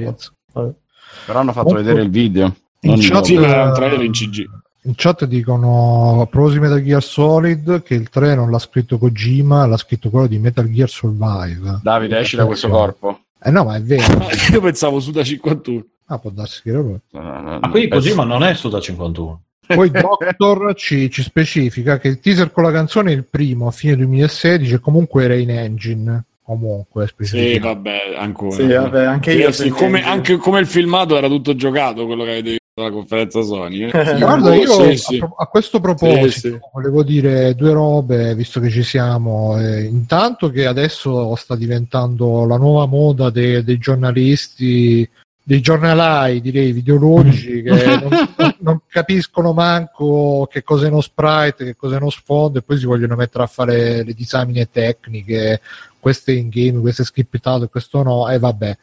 Però 1.26 1.38
hanno 1.38 1.52
fatto 1.52 1.74
vedere 1.74 2.02
il 2.02 2.10
video. 2.10 2.54
In 2.80 2.96
chat, 2.98 3.28
in 3.28 4.10
CG. 4.12 4.44
In 4.86 4.92
chat 4.96 5.24
dicono 5.24 6.28
prosi 6.30 6.58
Metal 6.58 6.82
Gear 6.82 7.02
Solid 7.02 7.82
che 7.82 7.94
il 7.94 8.10
3 8.10 8.34
non 8.34 8.50
l'ha 8.50 8.58
scritto 8.58 8.98
Kojima, 8.98 9.66
l'ha 9.66 9.78
scritto 9.78 10.10
quello 10.10 10.26
di 10.26 10.38
Metal 10.38 10.70
Gear 10.70 10.88
Survive. 10.88 11.80
Davide, 11.82 12.18
esci 12.18 12.36
da 12.36 12.44
questo 12.44 12.68
corpo. 12.68 13.20
Eh 13.42 13.50
no, 13.50 13.64
ma 13.64 13.76
è 13.76 13.82
vero. 13.82 14.26
Io 14.52 14.60
pensavo 14.60 15.00
su 15.00 15.10
da 15.10 15.24
51. 15.24 15.84
Ah, 16.06 16.18
può 16.18 16.28
darsi 16.28 16.60
che 16.62 16.68
era 16.68 16.80
lui. 16.80 16.98
No, 17.12 17.22
no, 17.22 17.40
no, 17.40 17.58
ah, 17.60 17.70
quindi 17.70 17.88
Kojima 17.88 18.24
non 18.24 18.42
è 18.42 18.52
su 18.52 18.68
da 18.68 18.80
51. 18.80 19.42
Poi 19.66 19.88
Doctor 19.90 20.74
ci, 20.74 21.10
ci, 21.10 21.22
specifica 21.22 21.98
che 21.98 22.08
il 22.08 22.20
teaser 22.20 22.52
con 22.52 22.64
la 22.64 22.70
canzone 22.70 23.12
è 23.12 23.14
il 23.14 23.24
primo 23.24 23.66
a 23.66 23.70
fine 23.70 23.96
2016 23.96 24.74
e 24.74 24.80
comunque 24.80 25.24
era 25.24 25.34
in 25.34 25.50
engine 25.50 26.24
comunque 26.44 27.08
sì 27.20 27.58
vabbè 27.58 28.14
ancora. 28.16 28.54
Sì, 28.54 28.66
vabbè, 28.66 29.04
anche 29.04 29.32
io 29.32 29.50
sì, 29.50 29.70
come, 29.70 30.04
anche 30.04 30.36
come 30.36 30.60
il 30.60 30.66
filmato 30.66 31.16
era 31.16 31.26
tutto 31.26 31.56
giocato 31.56 32.04
quello 32.04 32.24
che 32.24 32.30
avete 32.30 32.50
visto 32.50 32.62
alla 32.74 32.90
conferenza 32.90 33.42
Sony. 33.42 33.90
Eh. 33.94 34.18
guarda 34.18 34.54
io 34.54 34.96
sì, 34.96 35.18
a, 35.18 35.32
a, 35.36 35.46
questo 35.46 35.80
proposito 35.80 36.60
volevo 36.72 37.02
dire 37.02 37.54
due 37.54 37.72
robe 37.72 38.34
visto 38.34 38.60
che 38.60 38.68
ci 38.68 38.82
siamo 38.82 39.58
eh, 39.58 39.84
intanto 39.84 40.50
che 40.50 40.66
adesso 40.66 41.34
sta 41.36 41.56
diventando 41.56 42.44
la 42.44 42.56
nuova 42.56 42.86
moda 42.86 43.30
dei, 43.30 43.64
dei 43.64 43.78
giornalisti 43.78 45.08
dei 45.46 45.60
giornalai, 45.60 46.40
direi, 46.40 46.72
videologici 46.72 47.60
che 47.62 48.00
non, 48.00 48.54
non, 48.60 48.80
capiscono 48.88 49.52
manco 49.52 50.48
che 50.50 50.62
cos'è 50.62 50.88
uno 50.88 51.02
sprite, 51.02 51.64
che 51.64 51.76
cos'è 51.76 51.96
uno 51.96 52.10
sfondo 52.10 52.58
e 52.58 52.62
poi 52.62 52.78
si 52.78 52.86
vogliono 52.86 53.14
mettere 53.14 53.44
a 53.44 53.48
fare 53.48 54.02
le 54.02 54.14
disamine 54.14 54.70
tecniche 54.70 55.60
questo 56.04 56.32
è 56.32 56.34
in 56.34 56.50
game, 56.50 56.80
questo 56.80 57.00
è 57.00 57.04
scriptato, 57.06 57.66
questo 57.68 58.02
no, 58.02 58.28
e 58.28 58.38
vabbè. 58.38 58.76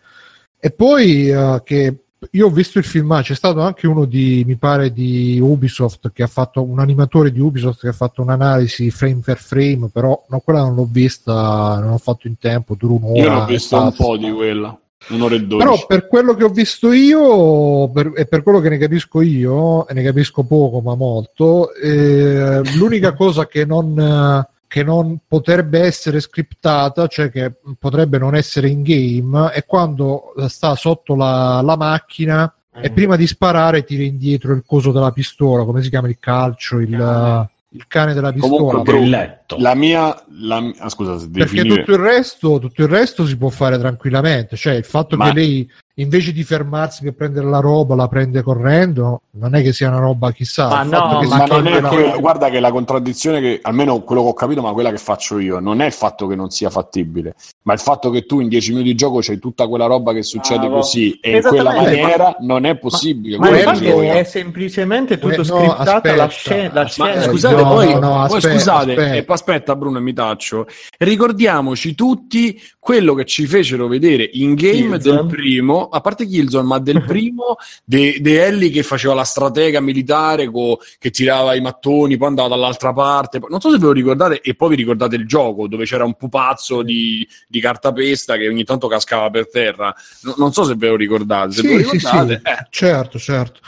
E 0.59 0.71
poi 0.71 1.29
uh, 1.29 1.61
che 1.63 1.95
io 2.31 2.47
ho 2.47 2.49
visto 2.49 2.79
il 2.79 2.83
film, 2.83 3.21
c'è 3.21 3.35
stato 3.35 3.61
anche 3.61 3.85
uno 3.85 4.05
di, 4.05 4.43
mi 4.45 4.55
pare, 4.55 4.91
di 4.91 5.39
Ubisoft 5.39 6.11
che 6.11 6.23
ha 6.23 6.27
fatto 6.27 6.63
un 6.63 6.79
animatore 6.79 7.31
di 7.31 7.39
Ubisoft 7.39 7.81
che 7.81 7.89
ha 7.89 7.93
fatto 7.93 8.23
un'analisi 8.23 8.89
frame 8.89 9.21
per 9.23 9.37
frame, 9.37 9.89
però 9.93 10.19
no, 10.29 10.39
quella 10.39 10.61
non 10.61 10.73
l'ho 10.73 10.87
vista, 10.89 11.79
non 11.79 11.91
ho 11.91 11.97
fatto 11.99 12.25
in 12.25 12.39
tempo, 12.39 12.73
dura 12.73 12.93
un'ora. 12.93 13.21
Io 13.21 13.29
l'ho 13.29 13.45
vista 13.45 13.79
un 13.79 13.93
po' 13.93 14.17
di 14.17 14.31
quella. 14.31 14.79
Un'ora 15.09 15.35
e 15.35 15.39
dodici. 15.39 15.57
Però 15.57 15.85
per 15.87 16.07
quello 16.07 16.35
che 16.35 16.43
ho 16.43 16.49
visto 16.49 16.91
io 16.91 17.89
per, 17.89 18.11
e 18.15 18.25
per 18.25 18.43
quello 18.43 18.59
che 18.59 18.69
ne 18.69 18.77
capisco 18.77 19.21
io, 19.21 19.87
e 19.87 19.93
ne 19.93 20.03
capisco 20.03 20.43
poco 20.43 20.79
ma 20.81 20.95
molto, 20.95 21.73
eh, 21.73 22.61
l'unica 22.75 23.13
cosa 23.13 23.47
che 23.47 23.65
non, 23.65 24.45
che 24.67 24.83
non 24.83 25.19
potrebbe 25.27 25.81
essere 25.81 26.19
scriptata, 26.19 27.07
cioè 27.07 27.29
che 27.29 27.51
potrebbe 27.77 28.17
non 28.17 28.35
essere 28.35 28.69
in 28.69 28.83
game, 28.83 29.49
è 29.51 29.65
quando 29.65 30.33
sta 30.47 30.75
sotto 30.75 31.15
la, 31.15 31.61
la 31.61 31.75
macchina 31.75 32.53
mm. 32.77 32.83
e 32.83 32.91
prima 32.91 33.15
di 33.15 33.27
sparare 33.27 33.83
tira 33.83 34.03
indietro 34.03 34.53
il 34.53 34.63
coso 34.65 34.91
della 34.91 35.11
pistola, 35.11 35.65
come 35.65 35.81
si 35.81 35.89
chiama 35.89 36.07
il 36.07 36.19
calcio, 36.19 36.79
il, 36.79 37.49
il 37.73 37.87
cane 37.87 38.13
della 38.13 38.31
pistola. 38.31 38.83
Comunque, 38.83 39.43
la 39.57 39.75
mia, 39.75 40.23
la, 40.39 40.71
ah, 40.77 40.89
scusa, 40.89 41.27
perché 41.31 41.63
tutto 41.63 41.91
il, 41.91 41.97
resto, 41.97 42.59
tutto 42.59 42.81
il 42.81 42.87
resto 42.87 43.25
si 43.25 43.37
può 43.37 43.49
fare 43.49 43.77
tranquillamente, 43.77 44.55
cioè 44.55 44.73
il 44.73 44.83
fatto 44.83 45.15
Ma... 45.15 45.27
che 45.27 45.33
lei 45.33 45.71
invece 45.95 46.31
di 46.31 46.43
fermarsi 46.43 47.03
per 47.03 47.13
prendere 47.13 47.47
la 47.47 47.59
roba 47.59 47.95
la 47.95 48.07
prende 48.07 48.41
correndo, 48.41 49.23
non 49.31 49.55
è 49.55 49.61
che 49.61 49.73
sia 49.73 49.89
una 49.89 49.99
roba 49.99 50.31
chissà. 50.31 50.67
Ma 50.67 50.83
no, 50.83 51.21
ma 51.27 51.45
non 51.45 51.67
è 51.67 51.81
quella, 51.81 52.17
guarda 52.17 52.49
che 52.49 52.59
la 52.59 52.71
contraddizione 52.71 53.41
che, 53.41 53.59
almeno 53.61 54.01
quello 54.01 54.23
che 54.23 54.27
ho 54.29 54.33
capito, 54.33 54.61
ma 54.61 54.71
quella 54.71 54.91
che 54.91 54.97
faccio 54.97 55.39
io, 55.39 55.59
non 55.59 55.81
è 55.81 55.85
il 55.85 55.91
fatto 55.91 56.27
che 56.27 56.35
non 56.35 56.49
sia 56.49 56.69
fattibile, 56.69 57.35
ma 57.63 57.73
il 57.73 57.79
fatto 57.79 58.09
che 58.09 58.25
tu 58.25 58.39
in 58.39 58.47
10 58.47 58.71
minuti 58.71 58.89
di 58.89 58.95
gioco 58.95 59.19
c'hai 59.21 59.39
tutta 59.39 59.67
quella 59.67 59.85
roba 59.85 60.13
che 60.13 60.23
succede 60.23 60.67
ah, 60.67 60.69
così 60.69 61.19
e 61.21 61.37
in 61.37 61.41
quella 61.41 61.73
maniera 61.73 62.35
non 62.39 62.65
è 62.65 62.77
possibile. 62.77 63.37
Ma, 63.37 63.49
ma 63.49 63.57
infatti 63.57 63.85
è 63.87 64.23
semplicemente 64.23 65.17
tutto 65.19 65.41
eh, 65.41 65.45
scriptato 65.45 66.09
no, 66.09 66.15
la 66.15 66.27
scena. 66.27 66.73
La 66.73 66.85
scena 66.85 67.15
ma, 67.15 67.21
scusate, 67.21 67.55
no, 67.55 67.69
poi, 67.69 67.99
no, 67.99 68.21
aspetta, 68.21 68.47
poi 68.47 68.57
scusate, 68.57 68.91
aspetta. 68.95 69.33
aspetta 69.33 69.75
Bruno 69.75 69.97
e 69.97 70.01
mi 70.01 70.13
taccio, 70.13 70.67
ricordiamoci 70.97 71.95
tutti 71.95 72.59
quello 72.79 73.13
che 73.13 73.25
ci 73.25 73.45
fecero 73.45 73.87
vedere 73.87 74.27
in 74.33 74.55
game 74.55 74.97
del 74.97 75.25
primo 75.27 75.80
a 75.89 76.01
parte 76.01 76.25
Killzone, 76.25 76.67
ma 76.67 76.79
del 76.79 77.03
primo, 77.05 77.55
De, 77.83 78.17
De 78.21 78.45
Ellie 78.45 78.69
che 78.69 78.83
faceva 78.83 79.13
la 79.13 79.23
stratega 79.23 79.79
militare, 79.79 80.49
co, 80.49 80.79
che 80.99 81.09
tirava 81.09 81.55
i 81.55 81.61
mattoni, 81.61 82.17
poi 82.17 82.27
andava 82.27 82.49
dall'altra 82.49 82.93
parte. 82.93 83.39
Non 83.49 83.59
so 83.59 83.71
se 83.71 83.77
ve 83.77 83.85
lo 83.85 83.91
ricordate, 83.91 84.41
e 84.41 84.55
poi 84.55 84.69
vi 84.69 84.75
ricordate 84.75 85.15
il 85.15 85.27
gioco 85.27 85.67
dove 85.67 85.85
c'era 85.85 86.03
un 86.03 86.15
pupazzo 86.15 86.81
di, 86.81 87.27
di 87.47 87.59
cartapesta 87.59 88.35
che 88.37 88.47
ogni 88.47 88.63
tanto 88.63 88.87
cascava 88.87 89.29
per 89.29 89.49
terra. 89.49 89.93
No, 90.21 90.35
non 90.37 90.53
so 90.53 90.63
se 90.63 90.75
ve 90.75 90.89
lo 90.89 90.95
ricordate. 90.95 91.51
Se 91.51 91.61
sì, 91.61 91.67
lo 91.67 91.77
ricordate, 91.77 92.33
sì, 92.35 92.41
sì. 92.43 92.51
Eh. 92.51 92.67
certo, 92.69 93.19
certo. 93.19 93.59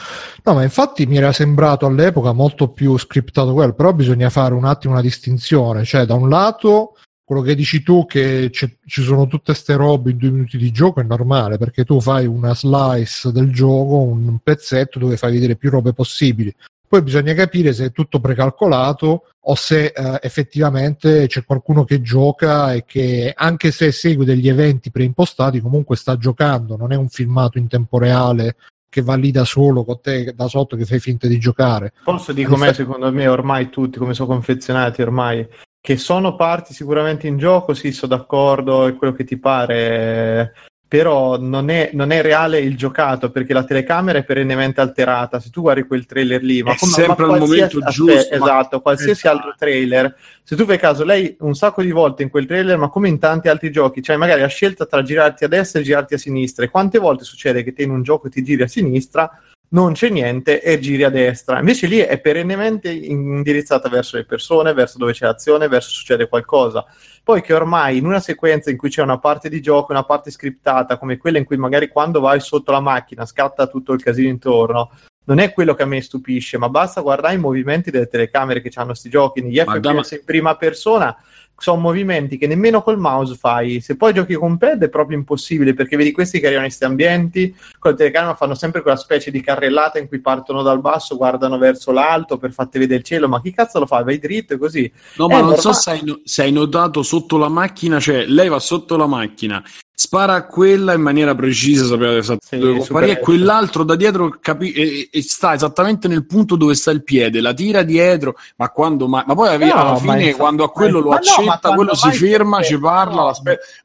No, 0.43 0.53
ma 0.53 0.63
infatti 0.63 1.05
mi 1.05 1.17
era 1.17 1.31
sembrato 1.31 1.85
all'epoca 1.85 2.33
molto 2.33 2.69
più 2.69 2.97
scriptato 2.97 3.53
quello, 3.53 3.73
però 3.73 3.93
bisogna 3.93 4.29
fare 4.29 4.53
un 4.53 4.65
attimo 4.65 4.93
una 4.93 5.01
distinzione, 5.01 5.83
cioè 5.85 6.05
da 6.05 6.13
un 6.13 6.29
lato 6.29 6.95
quello 7.25 7.41
che 7.41 7.55
dici 7.55 7.81
tu 7.83 8.05
che 8.05 8.49
ci 8.51 8.77
sono 8.85 9.27
tutte 9.27 9.53
queste 9.53 9.75
robe 9.75 10.11
in 10.11 10.17
due 10.17 10.29
minuti 10.29 10.57
di 10.57 10.71
gioco 10.71 10.99
è 10.99 11.03
normale 11.03 11.57
perché 11.57 11.85
tu 11.85 12.01
fai 12.01 12.25
una 12.25 12.53
slice 12.53 13.31
del 13.31 13.51
gioco, 13.51 14.01
un 14.01 14.39
pezzetto 14.43 14.99
dove 14.99 15.17
fai 15.17 15.33
vedere 15.33 15.55
più 15.55 15.69
robe 15.69 15.93
possibili. 15.93 16.53
Poi 16.87 17.01
bisogna 17.01 17.33
capire 17.33 17.73
se 17.73 17.85
è 17.85 17.91
tutto 17.91 18.19
precalcolato 18.19 19.23
o 19.39 19.55
se 19.55 19.85
eh, 19.85 20.19
effettivamente 20.21 21.25
c'è 21.27 21.43
qualcuno 21.43 21.85
che 21.85 22.01
gioca 22.01 22.73
e 22.73 22.83
che 22.85 23.33
anche 23.35 23.71
se 23.71 23.91
segue 23.91 24.25
degli 24.25 24.47
eventi 24.47 24.91
preimpostati 24.91 25.59
comunque 25.59 25.95
sta 25.95 26.17
giocando, 26.17 26.77
non 26.77 26.91
è 26.91 26.95
un 26.95 27.09
filmato 27.09 27.57
in 27.57 27.67
tempo 27.67 27.97
reale 27.97 28.57
che 28.89 29.01
va 29.01 29.15
lì 29.15 29.31
da 29.31 29.43
solo 29.43 29.83
con 29.83 30.01
te 30.01 30.33
da 30.35 30.47
sotto 30.47 30.75
che 30.75 30.85
fai 30.85 30.99
finta 30.99 31.25
di 31.25 31.39
giocare. 31.39 31.93
Posso 32.03 32.31
dire 32.31 32.47
com'è 32.47 32.73
secondo 32.73 33.11
me 33.11 33.27
ormai 33.27 33.69
tutti, 33.69 33.97
come 33.97 34.13
sono 34.13 34.27
confezionati 34.27 35.01
ormai 35.01 35.47
che 35.85 35.97
sono 35.97 36.37
parti 36.37 36.73
sicuramente 36.73 37.27
in 37.27 37.37
gioco, 37.37 37.73
sì, 37.73 37.91
sono 37.91 38.15
d'accordo, 38.15 38.87
è 38.87 38.95
quello 38.95 39.11
che 39.11 39.25
ti 39.25 39.37
pare. 39.37 40.53
però 40.87 41.37
non 41.37 41.69
è, 41.69 41.89
non 41.91 42.11
è, 42.11 42.21
reale 42.21 42.59
il 42.59 42.77
giocato 42.77 43.31
perché 43.31 43.51
la 43.51 43.65
telecamera 43.65 44.19
è 44.19 44.23
perennemente 44.23 44.79
alterata. 44.79 45.41
Se 45.41 45.49
tu 45.49 45.59
guardi 45.59 45.83
quel 45.83 46.05
trailer 46.05 46.41
lì, 46.41 46.63
ma 46.63 46.71
è 46.71 46.77
come, 46.77 46.93
sempre 46.93 47.25
ma 47.25 47.33
al 47.33 47.39
momento 47.39 47.81
giusto. 47.89 48.33
Esatto, 48.33 48.79
qualsiasi 48.79 49.11
esatto. 49.11 49.35
altro 49.35 49.55
trailer, 49.57 50.15
se 50.41 50.55
tu 50.55 50.63
fai 50.63 50.77
caso, 50.77 51.03
lei 51.03 51.35
un 51.41 51.53
sacco 51.53 51.81
di 51.81 51.91
volte 51.91 52.23
in 52.23 52.29
quel 52.29 52.45
trailer, 52.45 52.77
ma 52.77 52.87
come 52.87 53.09
in 53.09 53.19
tanti 53.19 53.49
altri 53.49 53.69
giochi, 53.69 54.01
cioè 54.01 54.15
magari 54.15 54.43
ha 54.43 54.47
scelta 54.47 54.85
tra 54.85 55.01
girarti 55.01 55.43
a 55.43 55.49
destra 55.49 55.81
e 55.81 55.83
girarti 55.83 56.13
a 56.13 56.17
sinistra. 56.17 56.63
E 56.63 56.69
quante 56.69 56.97
volte 56.97 57.25
succede 57.25 57.61
che 57.61 57.73
te 57.73 57.83
in 57.83 57.91
un 57.91 58.03
gioco 58.03 58.29
ti 58.29 58.41
giri 58.41 58.63
a 58.63 58.67
sinistra? 58.69 59.29
Non 59.73 59.93
c'è 59.93 60.09
niente 60.09 60.61
e 60.61 60.79
giri 60.79 61.03
a 61.03 61.09
destra. 61.09 61.59
Invece 61.59 61.87
lì 61.87 61.97
è 61.97 62.19
perennemente 62.19 62.91
indirizzata 62.91 63.89
verso 63.89 64.17
le 64.17 64.25
persone, 64.25 64.73
verso 64.73 64.97
dove 64.97 65.13
c'è 65.13 65.25
azione, 65.25 65.67
verso 65.67 65.89
succede 65.89 66.27
qualcosa. 66.27 66.85
Poi 67.23 67.41
che 67.41 67.53
ormai 67.53 67.97
in 67.97 68.05
una 68.05 68.19
sequenza 68.19 68.69
in 68.69 68.77
cui 68.77 68.89
c'è 68.89 69.01
una 69.01 69.19
parte 69.19 69.49
di 69.49 69.61
gioco, 69.61 69.91
una 69.91 70.03
parte 70.03 70.29
scriptata, 70.29 70.97
come 70.97 71.17
quella 71.17 71.37
in 71.39 71.45
cui 71.45 71.57
magari 71.57 71.87
quando 71.87 72.19
vai 72.19 72.39
sotto 72.39 72.71
la 72.71 72.81
macchina 72.81 73.25
scatta 73.25 73.67
tutto 73.67 73.93
il 73.93 74.03
casino 74.03 74.29
intorno, 74.29 74.91
non 75.25 75.39
è 75.39 75.53
quello 75.53 75.73
che 75.73 75.83
a 75.83 75.87
me 75.87 76.01
stupisce, 76.01 76.57
ma 76.57 76.69
basta 76.69 77.01
guardare 77.01 77.35
i 77.35 77.39
movimenti 77.39 77.89
delle 77.89 78.07
telecamere 78.07 78.61
che 78.61 78.69
hanno 78.75 78.87
questi 78.87 79.09
giochi, 79.09 79.41
negli 79.41 79.57
FPS 79.57 80.11
in 80.11 80.25
prima 80.25 80.55
persona 80.55 81.15
sono 81.63 81.79
movimenti 81.79 82.37
che 82.37 82.45
nemmeno 82.45 82.83
col 82.83 82.99
mouse 82.99 83.35
fai. 83.35 83.79
Se 83.79 83.95
poi 83.95 84.13
giochi 84.13 84.33
con 84.33 84.57
pad 84.57 84.83
è 84.83 84.89
proprio 84.89 85.17
impossibile 85.17 85.73
perché 85.73 85.95
vedi 85.95 86.11
questi 86.11 86.41
che 86.41 86.47
arrivano 86.47 86.65
in 86.65 86.73
questi 86.75 86.85
ambienti, 86.85 87.55
con 87.79 87.91
la 87.91 87.97
telecamera 87.97 88.35
fanno 88.35 88.53
sempre 88.53 88.81
quella 88.81 88.97
specie 88.97 89.31
di 89.31 89.39
carrellata 89.39 89.97
in 89.97 90.09
cui 90.09 90.19
partono 90.19 90.61
dal 90.61 90.81
basso, 90.81 91.15
guardano 91.15 91.57
verso 91.57 91.93
l'alto 91.93 92.37
per 92.37 92.51
farti 92.51 92.79
vedere 92.79 92.99
il 92.99 93.05
cielo. 93.05 93.29
Ma 93.29 93.39
chi 93.39 93.53
cazzo 93.53 93.79
lo 93.79 93.85
fa? 93.85 94.03
Vai 94.03 94.19
dritto 94.19 94.55
e 94.55 94.57
così. 94.57 94.91
No, 95.15 95.27
ma 95.27 95.35
non 95.37 95.45
norma- 95.45 95.61
so 95.61 95.71
se 95.71 95.91
hai, 95.91 96.21
se 96.25 96.41
hai 96.41 96.51
notato 96.51 97.01
sotto 97.01 97.37
la 97.37 97.47
macchina, 97.47 97.97
cioè 97.97 98.25
lei 98.25 98.49
va 98.49 98.59
sotto 98.59 98.97
la 98.97 99.07
macchina, 99.07 99.63
spara 99.95 100.33
a 100.33 100.45
quella 100.45 100.93
in 100.93 101.01
maniera 101.01 101.35
precisa, 101.35 101.85
sapeva 101.85 102.17
esattamente 102.17 102.47
sì, 102.47 102.57
dove 102.57 102.77
comparire, 102.79 103.11
e 103.11 103.19
quell'altro 103.19 103.83
da 103.83 103.95
dietro 103.95 104.37
capi- 104.39 104.73
e, 104.73 105.09
e, 105.11 105.21
sta 105.21 105.53
esattamente 105.53 106.07
nel 106.07 106.25
punto 106.25 106.55
dove 106.55 106.73
sta 106.75 106.91
il 106.91 107.03
piede, 107.03 107.41
la 107.41 107.53
tira 107.53 107.83
dietro, 107.83 108.35
ma 108.57 108.69
quando 108.69 109.07
mai? 109.07 109.23
Ma 109.25 109.35
poi 109.35 109.57
no, 109.59 109.73
alla 109.73 109.95
fine, 109.97 110.33
quando 110.33 110.63
a 110.63 110.71
quello 110.71 110.99
lo 110.99 111.11
accetta, 111.11 111.69
no, 111.69 111.75
quello 111.75 111.95
si 111.95 112.11
ferma, 112.11 112.61
ci 112.61 112.77
parla, 112.79 113.21
no. 113.21 113.31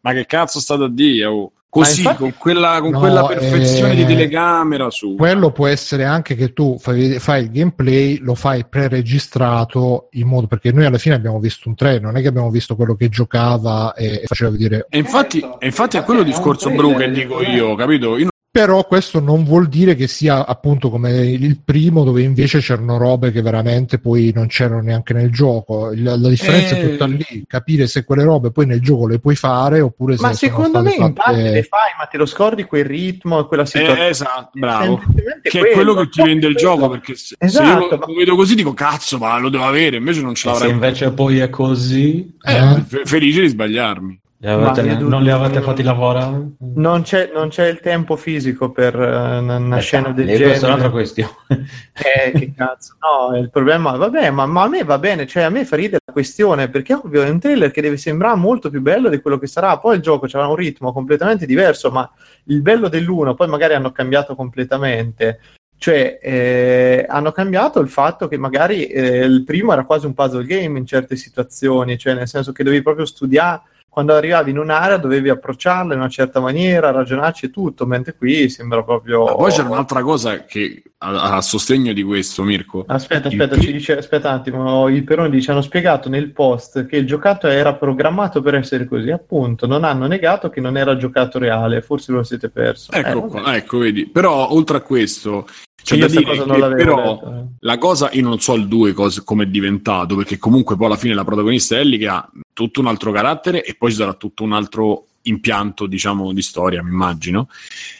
ma 0.00 0.12
che 0.12 0.26
cazzo 0.26 0.60
sta 0.60 0.76
da 0.76 0.88
dire? 0.88 1.26
Oh. 1.26 1.52
Così, 1.70 2.00
infatti, 2.00 2.18
con, 2.18 2.34
quella, 2.38 2.80
con 2.80 2.90
no, 2.90 2.98
quella 2.98 3.26
perfezione 3.26 3.92
eh, 3.92 3.96
di 3.96 4.06
telecamera 4.06 4.90
su. 4.90 5.16
Quello 5.16 5.52
può 5.52 5.66
essere 5.66 6.04
anche 6.04 6.34
che 6.34 6.54
tu 6.54 6.78
fai, 6.78 7.18
fai, 7.18 7.42
il 7.42 7.50
gameplay, 7.50 8.18
lo 8.18 8.34
fai 8.34 8.64
pre-registrato 8.64 10.08
in 10.12 10.28
modo 10.28 10.46
perché 10.46 10.72
noi 10.72 10.86
alla 10.86 10.96
fine 10.96 11.14
abbiamo 11.14 11.38
visto 11.38 11.68
un 11.68 11.74
trailer, 11.74 12.00
non 12.00 12.16
è 12.16 12.22
che 12.22 12.28
abbiamo 12.28 12.50
visto 12.50 12.74
quello 12.74 12.94
che 12.94 13.10
giocava 13.10 13.92
e, 13.92 14.22
e 14.22 14.24
faceva 14.24 14.50
vedere. 14.50 14.86
E 14.88 14.98
infatti, 14.98 15.40
e 15.40 15.66
infatti 15.66 15.98
è 15.98 16.04
quello 16.04 16.22
discorso 16.22 16.70
bru 16.70 16.94
che 16.96 17.10
dico 17.10 17.42
io, 17.42 17.74
capito? 17.74 18.16
Io 18.16 18.28
però 18.58 18.84
questo 18.84 19.20
non 19.20 19.44
vuol 19.44 19.68
dire 19.68 19.94
che 19.94 20.08
sia 20.08 20.44
appunto 20.44 20.90
come 20.90 21.30
il 21.30 21.60
primo 21.64 22.02
dove 22.02 22.22
invece 22.22 22.58
c'erano 22.58 22.98
robe 22.98 23.30
che 23.30 23.40
veramente 23.40 24.00
poi 24.00 24.32
non 24.34 24.48
c'erano 24.48 24.82
neanche 24.82 25.12
nel 25.12 25.30
gioco. 25.30 25.92
La, 25.94 26.16
la 26.16 26.28
differenza 26.28 26.74
eh... 26.74 26.80
è 26.80 26.90
tutta 26.90 27.06
lì. 27.06 27.44
Capire 27.46 27.86
se 27.86 28.02
quelle 28.02 28.24
robe 28.24 28.50
poi 28.50 28.66
nel 28.66 28.80
gioco 28.80 29.06
le 29.06 29.20
puoi 29.20 29.36
fare 29.36 29.80
oppure 29.80 30.16
ma 30.18 30.32
se 30.32 30.48
secondo 30.48 30.82
me 30.82 30.90
fatte... 30.90 31.04
in 31.04 31.12
parte 31.12 31.50
le 31.50 31.62
fai 31.62 31.92
ma 31.96 32.06
te 32.06 32.16
lo 32.16 32.26
scordi 32.26 32.64
quel 32.64 32.84
ritmo 32.84 33.38
e 33.38 33.46
quella 33.46 33.64
situazione? 33.64 34.06
eh, 34.06 34.08
esatto 34.08 34.50
bravo. 34.54 35.02
Che 35.40 35.60
è 35.60 35.72
quello 35.72 35.94
che 35.94 36.08
ti 36.08 36.22
vende 36.22 36.48
il 36.48 36.56
gioco 36.56 36.88
perché 36.88 37.14
se, 37.14 37.36
esatto, 37.38 37.64
se 37.64 37.70
io 37.70 37.78
lo, 37.78 37.96
ma... 37.96 38.06
lo, 38.06 38.14
vedo 38.14 38.34
così 38.34 38.56
dico 38.56 38.74
cazzo 38.74 39.18
ma 39.18 39.38
lo 39.38 39.50
devo 39.50 39.66
avere 39.66 39.98
invece 39.98 40.20
non 40.20 40.34
ce 40.34 40.48
l'avrei 40.48 40.68
se 40.68 40.74
invece 40.74 41.12
poi 41.12 41.38
è 41.38 41.48
così? 41.48 42.36
Eh, 42.42 42.56
eh. 42.56 43.04
felice 43.04 43.42
di 43.42 43.48
sbagliarmi 43.48 44.20
li 44.40 44.48
avete, 44.48 44.82
non 44.98 45.22
li 45.24 45.30
avete 45.30 45.60
fatti 45.60 45.82
lavorare? 45.82 46.50
Non 46.58 47.02
c'è, 47.02 47.32
non 47.34 47.48
c'è 47.48 47.66
il 47.66 47.80
tempo 47.80 48.14
fisico 48.14 48.70
per 48.70 48.94
uh, 48.94 49.42
una 49.42 49.78
eh, 49.78 49.80
scena 49.80 50.12
del 50.12 50.26
genere. 50.26 50.44
Questa 50.44 50.66
è 50.66 50.68
un'altra 50.68 50.90
questione. 50.90 51.32
eh, 51.48 52.30
che 52.38 52.52
cazzo. 52.56 52.94
No, 53.00 53.36
il 53.36 53.50
problema, 53.50 53.96
vabbè, 53.96 54.30
ma, 54.30 54.46
ma, 54.46 54.62
a 54.62 54.68
me 54.68 54.84
va 54.84 54.98
bene, 54.98 55.26
cioè 55.26 55.42
a 55.42 55.50
me 55.50 55.64
fa 55.64 55.74
ridere 55.74 56.02
la 56.04 56.12
questione, 56.12 56.68
perché 56.68 56.94
ovvio 56.94 57.22
è 57.22 57.28
un 57.28 57.40
trailer 57.40 57.72
che 57.72 57.82
deve 57.82 57.96
sembrare 57.96 58.36
molto 58.36 58.70
più 58.70 58.80
bello 58.80 59.08
di 59.08 59.20
quello 59.20 59.38
che 59.38 59.48
sarà. 59.48 59.76
Poi 59.78 59.96
il 59.96 60.02
gioco 60.02 60.28
c'era 60.28 60.46
un 60.46 60.54
ritmo 60.54 60.92
completamente 60.92 61.44
diverso, 61.44 61.90
ma 61.90 62.08
il 62.44 62.62
bello 62.62 62.88
dell'uno, 62.88 63.34
poi 63.34 63.48
magari 63.48 63.74
hanno 63.74 63.90
cambiato 63.90 64.36
completamente. 64.36 65.40
Cioè, 65.76 66.18
eh, 66.22 67.06
hanno 67.08 67.32
cambiato 67.32 67.80
il 67.80 67.88
fatto 67.88 68.28
che 68.28 68.36
magari 68.36 68.86
eh, 68.86 69.24
il 69.24 69.42
primo 69.42 69.72
era 69.72 69.84
quasi 69.84 70.06
un 70.06 70.14
puzzle 70.14 70.44
game 70.44 70.78
in 70.78 70.86
certe 70.86 71.16
situazioni, 71.16 71.98
cioè 71.98 72.14
nel 72.14 72.28
senso 72.28 72.52
che 72.52 72.62
dovevi 72.62 72.82
proprio 72.82 73.04
studiare 73.04 73.62
quando 73.98 74.14
arrivavi 74.14 74.52
in 74.52 74.58
un'area 74.58 74.96
dovevi 74.96 75.28
approcciarla 75.28 75.92
in 75.92 75.98
una 75.98 76.08
certa 76.08 76.38
maniera, 76.38 76.92
ragionarci 76.92 77.46
e 77.46 77.50
tutto, 77.50 77.84
mentre 77.84 78.14
qui 78.14 78.48
sembra 78.48 78.84
proprio... 78.84 79.24
Ma 79.24 79.34
poi 79.34 79.50
c'è 79.50 79.62
un'altra 79.62 80.02
cosa 80.02 80.44
che 80.44 80.84
a, 80.98 81.36
a, 81.36 81.40
sostegno 81.40 81.92
di 81.92 82.02
questo, 82.02 82.42
Mirko. 82.42 82.84
Aspetta, 82.86 83.28
aspetta, 83.28 83.54
il... 83.54 83.62
ci 83.62 83.72
dice, 83.72 83.96
aspetta 83.98 84.30
un 84.30 84.34
attimo, 84.34 84.88
il 84.88 85.04
Peroni 85.04 85.30
dice, 85.30 85.52
hanno 85.52 85.62
spiegato 85.62 86.08
nel 86.08 86.32
post 86.32 86.86
che 86.86 86.96
il 86.96 87.06
giocato 87.06 87.46
era 87.46 87.74
programmato 87.74 88.42
per 88.42 88.54
essere 88.54 88.86
così, 88.86 89.10
appunto, 89.10 89.66
non 89.66 89.84
hanno 89.84 90.06
negato 90.06 90.50
che 90.50 90.60
non 90.60 90.76
era 90.76 90.96
giocato 90.96 91.38
reale, 91.38 91.82
forse 91.82 92.12
lo 92.12 92.22
siete 92.22 92.48
perso. 92.48 92.90
Ecco, 92.92 93.26
eh, 93.26 93.28
qua, 93.28 93.56
ecco, 93.56 93.78
vedi, 93.78 94.08
però 94.08 94.52
oltre 94.52 94.78
a 94.78 94.80
questo, 94.80 95.46
c'è 95.80 95.96
da 95.96 96.08
dire 96.08 96.24
cosa 96.24 96.68
che 96.68 96.74
però 96.74 97.14
detto, 97.14 97.30
eh. 97.30 97.44
la 97.60 97.78
cosa, 97.78 98.10
io 98.12 98.22
non 98.22 98.40
so 98.40 98.54
il 98.54 98.66
2 98.66 98.92
come 99.24 99.44
è 99.44 99.46
diventato, 99.46 100.16
perché 100.16 100.36
comunque 100.36 100.76
poi 100.76 100.86
alla 100.86 100.96
fine 100.96 101.14
la 101.14 101.24
protagonista 101.24 101.76
è 101.76 101.80
Ellie 101.80 101.98
che 101.98 102.08
ha 102.08 102.28
tutto 102.52 102.80
un 102.80 102.88
altro 102.88 103.12
carattere 103.12 103.64
e 103.64 103.74
poi 103.74 103.90
ci 103.90 103.96
sarà 103.96 104.14
tutto 104.14 104.42
un 104.42 104.52
altro 104.52 105.06
impianto, 105.22 105.86
diciamo, 105.86 106.32
di 106.32 106.42
storia, 106.42 106.82
mi 106.82 106.90
immagino. 106.90 107.48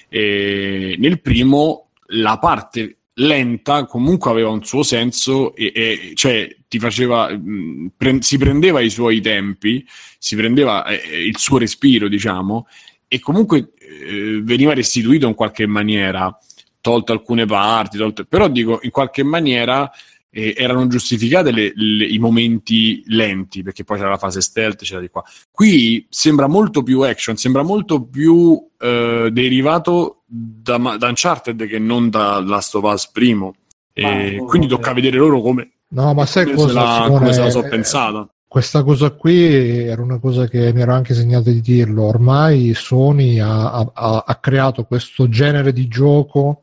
E 0.09 0.97
nel 0.99 1.21
primo 1.21 1.88
la 2.09 2.39
parte 2.39 2.99
lenta 3.15 3.85
comunque 3.87 4.31
aveva 4.31 4.51
un 4.51 4.65
suo 4.65 4.83
senso 4.83 5.55
e, 5.57 5.73
e 5.75 6.13
cioè 6.15 6.55
ti 6.69 6.79
faceva 6.79 7.29
mh, 7.31 7.93
pre- 7.97 8.23
si 8.23 8.39
prendeva 8.39 8.81
i 8.81 8.91
suoi 8.91 9.21
tempi, 9.21 9.85
si 10.19 10.37
prendeva 10.37 10.85
eh, 10.87 11.25
il 11.25 11.37
suo 11.39 11.59
respiro, 11.59 12.09
diciamo, 12.09 12.67
e 13.09 13.21
comunque 13.21 13.73
eh, 13.79 14.41
veniva 14.43 14.75
restituito 14.75 15.27
in 15.27 15.35
qualche 15.35 15.67
maniera 15.67 16.37
tolto 16.81 17.13
alcune 17.13 17.47
parti, 17.47 17.97
tolte... 17.97 18.25
però 18.25 18.49
dico 18.49 18.79
in 18.83 18.91
qualche 18.91 19.23
maniera 19.23 19.91
eh, 20.39 20.55
erano 20.57 20.87
giustificate 20.87 21.51
le, 21.51 21.73
le, 21.75 22.05
i 22.07 22.19
momenti 22.19 23.03
lenti, 23.07 23.63
perché 23.63 23.83
poi 23.83 23.97
c'era 23.99 24.11
la 24.11 24.19
fase 24.19 24.41
stealth, 24.41 24.83
c'era 24.83 25.01
di 25.01 25.09
qua. 25.09 25.25
Qui 25.51 26.07
sembra 26.09 26.47
molto 26.47 26.83
più 26.83 27.01
action, 27.01 27.37
sembra 27.37 27.63
molto 27.63 28.03
più 28.05 28.61
eh, 28.79 29.29
derivato 29.33 30.23
da, 30.25 30.77
da, 30.99 31.09
Uncharted 31.09 31.67
che 31.67 31.79
non 31.79 32.09
da 32.11 32.41
Last 32.41 32.75
of 32.77 32.85
Us 32.85 33.11
primo. 33.11 33.55
E 33.93 34.45
quindi 34.47 34.69
tocca 34.69 34.93
vedere 34.93 35.17
loro 35.17 35.41
come, 35.41 35.71
no, 35.89 36.15
ma 36.15 36.25
sai 36.25 36.45
come, 36.45 36.57
cosa, 36.57 36.69
se 36.69 36.75
la, 36.75 37.07
come 37.09 37.33
se 37.33 37.41
la 37.41 37.51
so 37.51 37.63
pensata 37.63 38.31
questa 38.49 38.83
cosa 38.83 39.11
qui 39.11 39.87
era 39.87 40.01
una 40.01 40.19
cosa 40.19 40.49
che 40.49 40.73
mi 40.73 40.81
ero 40.81 40.95
anche 40.95 41.13
segnato 41.13 41.51
di 41.51 41.61
dirlo. 41.61 42.05
Ormai 42.05 42.73
Sony 42.75 43.39
ha, 43.41 43.71
ha, 43.93 44.25
ha, 44.27 44.35
creato 44.37 44.85
questo 44.85 45.29
genere 45.29 45.73
di 45.73 45.87
gioco 45.87 46.63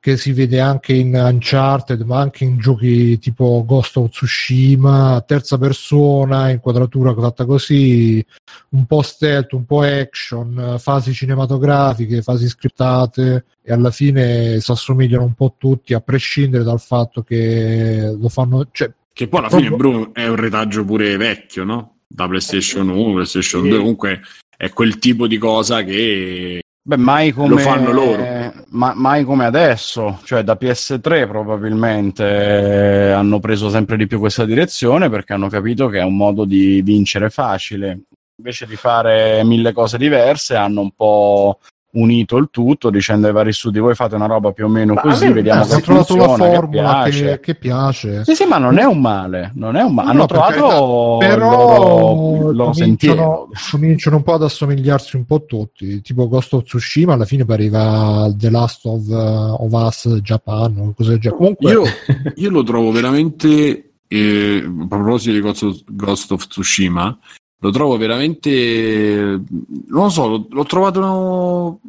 che 0.00 0.16
si 0.16 0.32
vede 0.32 0.60
anche 0.60 0.92
in 0.92 1.14
Uncharted, 1.14 2.02
ma 2.02 2.20
anche 2.20 2.44
in 2.44 2.58
giochi 2.58 3.18
tipo 3.18 3.64
Ghost 3.66 3.96
of 3.96 4.10
Tsushima, 4.10 5.22
terza 5.26 5.58
persona, 5.58 6.50
inquadratura 6.50 7.12
fatta 7.14 7.44
così, 7.44 8.24
un 8.70 8.86
po' 8.86 9.02
stealth, 9.02 9.52
un 9.52 9.64
po' 9.64 9.82
action, 9.82 10.76
fasi 10.78 11.12
cinematografiche, 11.12 12.22
fasi 12.22 12.48
scriptate 12.48 13.44
e 13.62 13.72
alla 13.72 13.90
fine 13.90 14.60
si 14.60 14.70
assomigliano 14.70 15.24
un 15.24 15.34
po' 15.34 15.56
tutti, 15.58 15.94
a 15.94 16.00
prescindere 16.00 16.62
dal 16.62 16.80
fatto 16.80 17.22
che 17.22 18.14
lo 18.18 18.28
fanno... 18.28 18.68
Cioè, 18.70 18.90
che 19.12 19.26
poi 19.26 19.40
alla 19.40 19.48
proprio... 19.48 19.68
fine 19.68 19.80
Bruno 19.80 20.14
è 20.14 20.28
un 20.28 20.36
retaggio 20.36 20.84
pure 20.84 21.16
vecchio, 21.16 21.64
no? 21.64 21.96
Da 22.06 22.28
PlayStation 22.28 22.88
1, 22.88 23.12
PlayStation 23.14 23.68
2, 23.68 23.78
comunque 23.78 24.20
è 24.56 24.70
quel 24.70 24.98
tipo 24.98 25.26
di 25.26 25.38
cosa 25.38 25.82
che 25.82 26.62
Beh, 26.88 26.96
mai 26.96 27.32
come, 27.32 27.48
lo 27.48 27.58
fanno 27.58 27.92
loro. 27.92 28.24
Ma, 28.70 28.94
mai 28.94 29.22
come 29.22 29.44
adesso, 29.44 30.20
cioè 30.24 30.42
da 30.42 30.56
PS3 30.58 31.28
probabilmente 31.28 32.24
eh, 32.24 33.10
hanno 33.10 33.40
preso 33.40 33.68
sempre 33.68 33.98
di 33.98 34.06
più 34.06 34.18
questa 34.18 34.46
direzione 34.46 35.10
perché 35.10 35.34
hanno 35.34 35.48
capito 35.48 35.88
che 35.88 35.98
è 35.98 36.02
un 36.02 36.16
modo 36.16 36.46
di 36.46 36.80
vincere 36.80 37.28
facile. 37.28 38.04
Invece 38.38 38.64
di 38.64 38.76
fare 38.76 39.44
mille 39.44 39.74
cose 39.74 39.98
diverse, 39.98 40.56
hanno 40.56 40.80
un 40.80 40.92
po' 40.92 41.58
unito 41.90 42.36
il 42.36 42.48
tutto 42.50 42.90
dicendo 42.90 43.26
ai 43.26 43.32
vari 43.32 43.52
studi 43.52 43.78
voi 43.78 43.94
fate 43.94 44.14
una 44.14 44.26
roba 44.26 44.52
più 44.52 44.66
o 44.66 44.68
meno 44.68 44.92
ma 44.92 45.00
così 45.00 45.32
vediamo 45.32 45.64
se 45.64 45.80
trovato 45.80 46.16
la 46.16 46.28
formula 46.28 47.02
che 47.04 47.10
piace. 47.10 47.24
Che, 47.24 47.40
che 47.40 47.54
piace. 47.54 48.24
Sì 48.24 48.34
sì 48.34 48.44
ma 48.44 48.58
non 48.58 48.78
è 48.78 48.84
un 48.84 49.00
male 49.00 49.52
non 49.54 49.74
è 49.74 49.82
un 49.82 49.94
male 49.94 50.06
no, 50.08 50.12
hanno 50.12 50.26
trovato 50.26 51.16
però 51.18 52.50
lo, 52.50 52.70
cominciano, 52.70 53.48
cominciano 53.70 54.16
un 54.16 54.22
po' 54.22 54.34
ad 54.34 54.42
assomigliarsi 54.42 55.16
un 55.16 55.24
po' 55.24 55.44
tutti 55.44 56.02
tipo 56.02 56.28
Ghost 56.28 56.52
of 56.52 56.64
Tsushima 56.64 57.14
alla 57.14 57.24
fine 57.24 57.46
pareva 57.46 58.30
The 58.34 58.50
Last 58.50 58.84
of, 58.84 59.06
uh, 59.06 59.56
of 59.62 59.72
Us 59.72 60.20
Japan 60.20 60.76
o 60.78 60.92
cose 60.94 61.10
del 61.10 61.20
genere. 61.20 61.38
Comunque 61.38 61.70
io, 61.70 61.82
io 62.34 62.50
lo 62.50 62.62
trovo 62.62 62.90
veramente 62.92 63.92
eh, 64.06 64.62
a 64.64 64.86
proposito 64.86 65.32
di 65.32 65.40
Ghost 65.40 65.62
of, 65.62 65.82
Ghost 65.86 66.32
of 66.32 66.46
Tsushima 66.46 67.18
lo 67.60 67.70
trovo 67.70 67.96
veramente 67.96 69.42
non 69.88 70.04
lo 70.04 70.08
so, 70.08 70.46
l'ho, 70.48 70.64
trovato 70.64 71.00
no, 71.00 71.80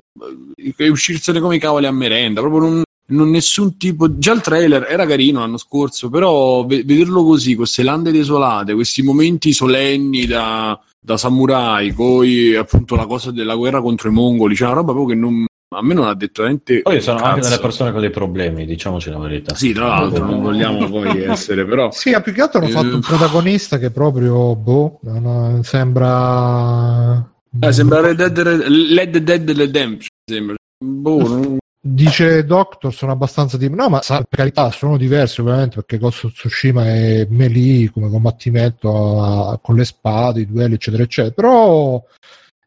uscirsene 0.77 1.39
come 1.39 1.57
i 1.57 1.59
cavoli 1.59 1.85
a 1.85 1.91
merenda, 1.91 2.41
proprio 2.41 2.61
non, 2.61 2.83
non 3.07 3.29
nessun 3.29 3.77
tipo. 3.77 4.17
Già 4.17 4.33
il 4.33 4.41
trailer 4.41 4.87
era 4.89 5.05
carino 5.05 5.39
l'anno 5.39 5.57
scorso, 5.57 6.09
però 6.09 6.65
vederlo 6.65 7.23
così, 7.23 7.55
queste 7.55 7.83
lande 7.83 8.11
desolate, 8.11 8.73
questi 8.73 9.03
momenti 9.03 9.53
solenni 9.53 10.25
da, 10.25 10.79
da 10.99 11.17
samurai, 11.17 11.93
poi 11.93 12.55
appunto 12.55 12.95
la 12.95 13.05
cosa 13.05 13.31
della 13.31 13.55
guerra 13.55 13.81
contro 13.81 14.09
i 14.09 14.13
mongoli, 14.13 14.53
c'è 14.53 14.59
cioè 14.59 14.67
una 14.69 14.77
roba 14.77 14.93
proprio 14.93 15.15
che 15.15 15.21
non, 15.21 15.45
a 15.79 15.83
me 15.83 15.93
non 15.93 16.07
ha 16.07 16.13
detto 16.13 16.43
niente. 16.43 16.81
Poi 16.81 17.01
sono 17.01 17.17
cazzo. 17.17 17.29
anche 17.29 17.41
delle 17.41 17.59
persone 17.59 17.91
con 17.91 18.01
dei 18.01 18.09
problemi, 18.09 18.65
diciamoci 18.65 19.09
la 19.09 19.17
verità. 19.17 19.55
Sì, 19.55 19.71
tra 19.71 19.87
l'altro, 19.87 20.25
non 20.25 20.41
vogliamo 20.41 20.87
poi 20.91 21.23
essere, 21.23 21.65
però. 21.65 21.89
Sì, 21.91 22.15
più 22.21 22.33
che 22.33 22.41
altro 22.41 22.59
hanno 22.59 22.69
fatto 22.69 22.95
un 22.95 23.01
protagonista 23.01 23.77
che 23.77 23.91
proprio, 23.91 24.55
boh, 24.55 24.99
non 25.03 25.63
sembra. 25.63 27.27
Eh, 27.59 27.71
sembra 27.71 28.01
Red 28.01 28.25
Dead, 28.25 28.39
Red 28.39 29.17
Dead 29.17 29.49
Redemption. 29.49 30.07
Sembra. 30.29 30.55
Boh, 30.77 31.27
non... 31.27 31.57
Dice 31.81 32.43
Doctor, 32.43 32.93
sono 32.93 33.13
abbastanza 33.13 33.55
di... 33.55 33.69
No, 33.69 33.87
ma 33.87 34.01
per 34.05 34.25
carità, 34.29 34.69
sono 34.69 34.97
diversi 34.97 35.39
ovviamente 35.39 35.75
perché 35.75 35.97
Ghost 35.97 36.25
of 36.25 36.33
Tsushima 36.33 36.85
è 36.85 37.25
melee 37.29 37.89
come 37.89 38.09
combattimento 38.09 39.23
a, 39.23 39.57
con 39.61 39.75
le 39.75 39.85
spade, 39.85 40.41
i 40.41 40.45
duelli, 40.45 40.73
eccetera, 40.73 41.03
eccetera. 41.03 41.33
Però 41.33 42.03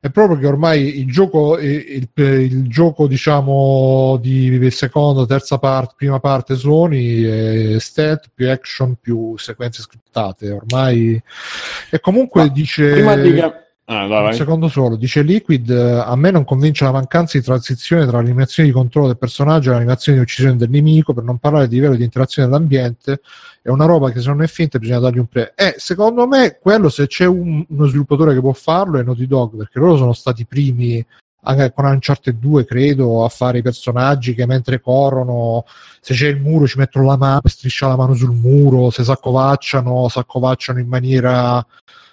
è 0.05 0.11
proprio 0.11 0.37
che 0.37 0.49
ormai 0.49 0.99
il 0.99 1.13
gioco, 1.13 1.57
il, 1.61 2.09
il, 2.17 2.25
il 2.25 2.69
gioco 2.69 3.07
diciamo 3.07 4.19
di 4.21 4.69
seconda, 4.73 5.25
terza 5.27 5.59
parte, 5.59 5.95
prima 5.97 6.19
parte 6.19 6.57
Sony 6.57 7.23
è 7.23 7.79
stealth 7.79 8.31
più 8.35 8.51
action 8.51 8.97
più 9.01 9.39
sequenze 9.39 9.81
scriptate. 9.81 10.51
Ormai 10.51 11.23
e 11.89 12.01
comunque 12.01 12.43
no, 12.43 12.49
dice. 12.49 12.91
Prima 12.91 13.15
di 13.15 13.31
Ah, 13.93 14.23
un 14.23 14.33
secondo 14.33 14.69
solo, 14.69 14.97
dice 14.97 15.23
Liquid, 15.23 15.69
a 15.71 16.17
me 16.17 16.31
non 16.31 16.45
convince 16.45 16.85
la 16.85 16.93
mancanza 16.93 17.37
di 17.37 17.45
transizione 17.45 18.07
tra 18.07 18.17
l'animazione 18.17 18.69
di 18.69 18.75
controllo 18.75 19.09
del 19.09 19.19
personaggio 19.19 19.71
e 19.71 19.75
l'animazione 19.75 20.19
di 20.19 20.25
uccisione 20.25 20.57
del 20.57 20.71
nemico, 20.71 21.13
per 21.13 21.25
non 21.25 21.39
parlare 21.39 21.69
di 21.69 21.75
livello 21.75 21.97
di 21.97 22.05
interazione 22.05 22.49
dell'ambiente, 22.49 23.21
è 23.61 23.69
una 23.69 23.85
roba 23.85 24.11
che 24.11 24.21
se 24.21 24.29
non 24.29 24.43
è 24.43 24.47
finta 24.47 24.79
bisogna 24.79 25.01
dargli 25.01 25.19
un 25.19 25.27
pre. 25.27 25.53
Eh, 25.55 25.75
secondo 25.77 26.27
me 26.27 26.59
quello 26.61 26.89
se 26.89 27.07
c'è 27.07 27.27
un, 27.27 27.65
uno 27.69 27.87
sviluppatore 27.87 28.35
che 28.35 28.41
può 28.41 28.53
farlo 28.53 28.99
è 28.99 29.03
Naughty 29.03 29.27
Dog, 29.27 29.57
perché 29.57 29.79
loro 29.79 29.97
sono 29.97 30.13
stati 30.13 30.43
i 30.43 30.47
primi 30.47 31.05
anche 31.45 31.73
con 31.73 31.85
Uncharted 31.87 32.37
2 32.39 32.65
credo 32.65 33.25
a 33.25 33.29
fare 33.29 33.59
i 33.59 33.63
personaggi 33.63 34.35
che 34.35 34.47
mentre 34.47 34.81
corrono 34.81 35.65
se 36.01 36.15
c'è 36.15 36.29
il 36.29 36.41
muro 36.41 36.67
ci 36.67 36.79
mettono 36.79 37.07
la 37.07 37.17
mano 37.17 37.41
striscia 37.47 37.89
la 37.89 37.97
mano 37.97 38.15
sul 38.15 38.33
muro 38.33 38.91
se 38.91 39.03
si 39.03 39.11
accovacciano 39.11 40.09
si 40.09 40.19
accovacciano 40.19 40.79
in 40.79 40.87
maniera 40.87 41.65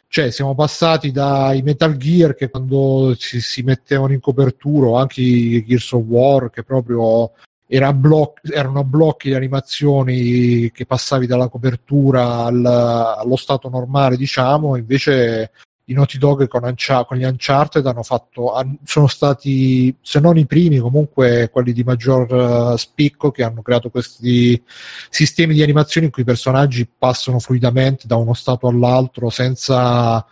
cioè 0.09 0.31
siamo 0.31 0.55
passati 0.55 1.11
dai 1.11 1.61
Metal 1.61 1.95
Gear 1.95 2.33
che 2.33 2.49
quando 2.49 3.15
si, 3.15 3.39
si 3.39 3.61
mettevano 3.61 4.11
in 4.11 4.19
copertura, 4.19 4.99
anche 4.99 5.21
i 5.21 5.63
Gears 5.63 5.91
of 5.91 6.03
War 6.07 6.49
che 6.49 6.63
proprio 6.63 7.31
era 7.67 7.93
bloc- 7.93 8.51
erano 8.51 8.83
blocchi 8.83 9.29
di 9.29 9.35
animazioni 9.35 10.71
che 10.71 10.87
passavi 10.87 11.27
dalla 11.27 11.47
copertura 11.47 12.45
al, 12.45 12.65
allo 12.65 13.35
stato 13.35 13.69
normale, 13.69 14.17
diciamo, 14.17 14.75
invece 14.75 15.51
i 15.89 15.93
Naughty 15.93 16.17
Dog 16.17 16.47
con, 16.47 16.63
Uncha- 16.63 17.03
con 17.03 17.17
gli 17.17 17.23
Uncharted 17.23 17.85
hanno 17.85 18.03
fatto, 18.03 18.53
sono 18.83 19.07
stati, 19.07 19.95
se 20.01 20.19
non 20.19 20.37
i 20.37 20.45
primi, 20.45 20.77
comunque 20.77 21.49
quelli 21.51 21.73
di 21.73 21.83
maggior 21.83 22.31
uh, 22.31 22.77
spicco 22.77 23.31
che 23.31 23.43
hanno 23.43 23.61
creato 23.61 23.89
questi 23.89 24.61
sistemi 25.09 25.53
di 25.53 25.63
animazione 25.63 26.07
in 26.07 26.11
cui 26.11 26.21
i 26.21 26.25
personaggi 26.25 26.87
passano 26.87 27.39
fluidamente 27.39 28.07
da 28.07 28.15
uno 28.15 28.33
stato 28.33 28.67
all'altro 28.67 29.29
senza, 29.29 30.23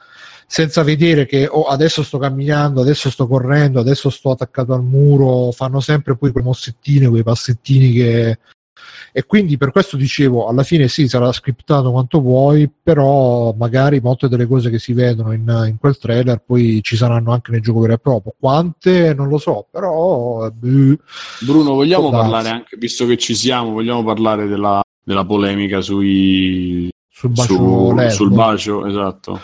senza 0.45 0.83
vedere 0.83 1.25
che 1.25 1.47
oh, 1.47 1.63
adesso 1.63 2.03
sto 2.03 2.19
camminando, 2.19 2.81
adesso 2.81 3.09
sto 3.09 3.27
correndo, 3.27 3.79
adesso 3.79 4.11
sto 4.11 4.31
attaccato 4.31 4.73
al 4.73 4.83
muro, 4.83 5.51
fanno 5.51 5.79
sempre 5.79 6.15
poi 6.15 6.31
quelle 6.31 6.47
mossettine, 6.47 7.09
quei 7.09 7.23
passettini 7.23 7.91
che 7.93 8.37
e 9.11 9.25
quindi 9.25 9.57
per 9.57 9.71
questo 9.71 9.97
dicevo 9.97 10.47
alla 10.47 10.63
fine 10.63 10.87
sì 10.87 11.07
sarà 11.07 11.31
scriptato 11.31 11.91
quanto 11.91 12.21
vuoi 12.21 12.69
però 12.69 13.53
magari 13.57 13.99
molte 13.99 14.27
delle 14.27 14.45
cose 14.45 14.69
che 14.69 14.79
si 14.79 14.93
vedono 14.93 15.31
in, 15.31 15.65
in 15.67 15.77
quel 15.79 15.97
trailer 15.97 16.43
poi 16.45 16.81
ci 16.83 16.95
saranno 16.95 17.31
anche 17.31 17.51
nel 17.51 17.61
gioco 17.61 17.79
vero 17.79 17.93
e 17.93 17.99
proprio. 17.99 18.35
Quante 18.39 19.13
non 19.13 19.27
lo 19.27 19.37
so 19.37 19.67
però 19.71 20.49
beh, 20.51 20.99
Bruno 21.39 21.73
vogliamo 21.73 22.09
parlare 22.09 22.49
anche 22.49 22.77
visto 22.77 23.05
che 23.05 23.17
ci 23.17 23.35
siamo 23.35 23.71
vogliamo 23.71 24.03
parlare 24.03 24.47
della, 24.47 24.81
della 25.03 25.25
polemica 25.25 25.81
sui 25.81 26.89
sul 27.09 27.31
bacio, 27.31 27.55
su, 27.55 28.09
sul 28.09 28.31
bacio 28.31 28.85
esatto. 28.85 29.39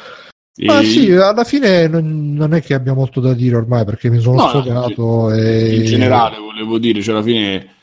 Ma 0.66 0.82
e... 0.82 0.86
sì, 0.86 1.12
alla 1.12 1.44
fine 1.44 1.88
non, 1.88 2.34
non, 2.36 2.54
è 2.54 2.62
che 2.62 2.76
abbia 2.76 2.94
molto 2.94 3.20
da 3.20 3.34
dire 3.34 3.56
ormai 3.56 3.86
perché 3.86 4.12
mi 4.12 4.20
sono 4.20 4.36
no, 4.36 4.48
sfogato. 4.50 5.02
No, 5.02 5.34
e... 5.34 5.78
In 5.78 5.86
generale, 5.86 6.38
volevo 6.38 6.78
dire, 6.78 7.02
cioè 7.02 7.16
alla 7.16 7.24
fine 7.24 7.74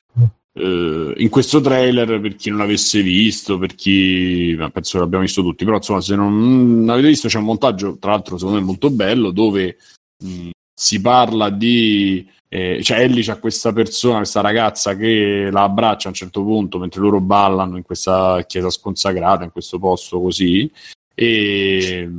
Uh, 0.52 1.12
in 1.16 1.28
questo 1.28 1.60
trailer 1.60 2.20
per 2.20 2.34
chi 2.34 2.50
non 2.50 2.58
l'avesse 2.58 3.02
visto, 3.02 3.56
per 3.56 3.74
chi 3.76 4.56
penso 4.72 4.92
che 4.92 4.98
l'abbiamo 4.98 5.24
visto 5.24 5.42
tutti, 5.42 5.64
però 5.64 5.76
insomma, 5.76 6.00
se 6.00 6.16
non 6.16 6.84
l'avete 6.84 7.06
visto, 7.06 7.28
c'è 7.28 7.38
un 7.38 7.44
montaggio, 7.44 7.98
tra 7.98 8.10
l'altro, 8.10 8.36
secondo 8.36 8.58
me 8.58 8.66
molto 8.66 8.90
bello, 8.90 9.30
dove 9.30 9.76
mh, 10.24 10.50
si 10.74 11.00
parla 11.00 11.50
di. 11.50 12.28
Eh, 12.52 12.80
cioè, 12.82 13.00
Ellie 13.00 13.22
c'ha 13.22 13.38
questa 13.38 13.72
persona, 13.72 14.16
questa 14.16 14.40
ragazza 14.40 14.96
che 14.96 15.50
la 15.52 15.62
abbraccia 15.62 16.06
a 16.06 16.10
un 16.10 16.16
certo 16.16 16.42
punto 16.42 16.78
mentre 16.78 17.00
loro 17.00 17.20
ballano 17.20 17.76
in 17.76 17.84
questa 17.84 18.44
chiesa 18.44 18.70
sconsacrata, 18.70 19.44
in 19.44 19.52
questo 19.52 19.78
posto 19.78 20.20
così. 20.20 20.68
E 21.14 22.10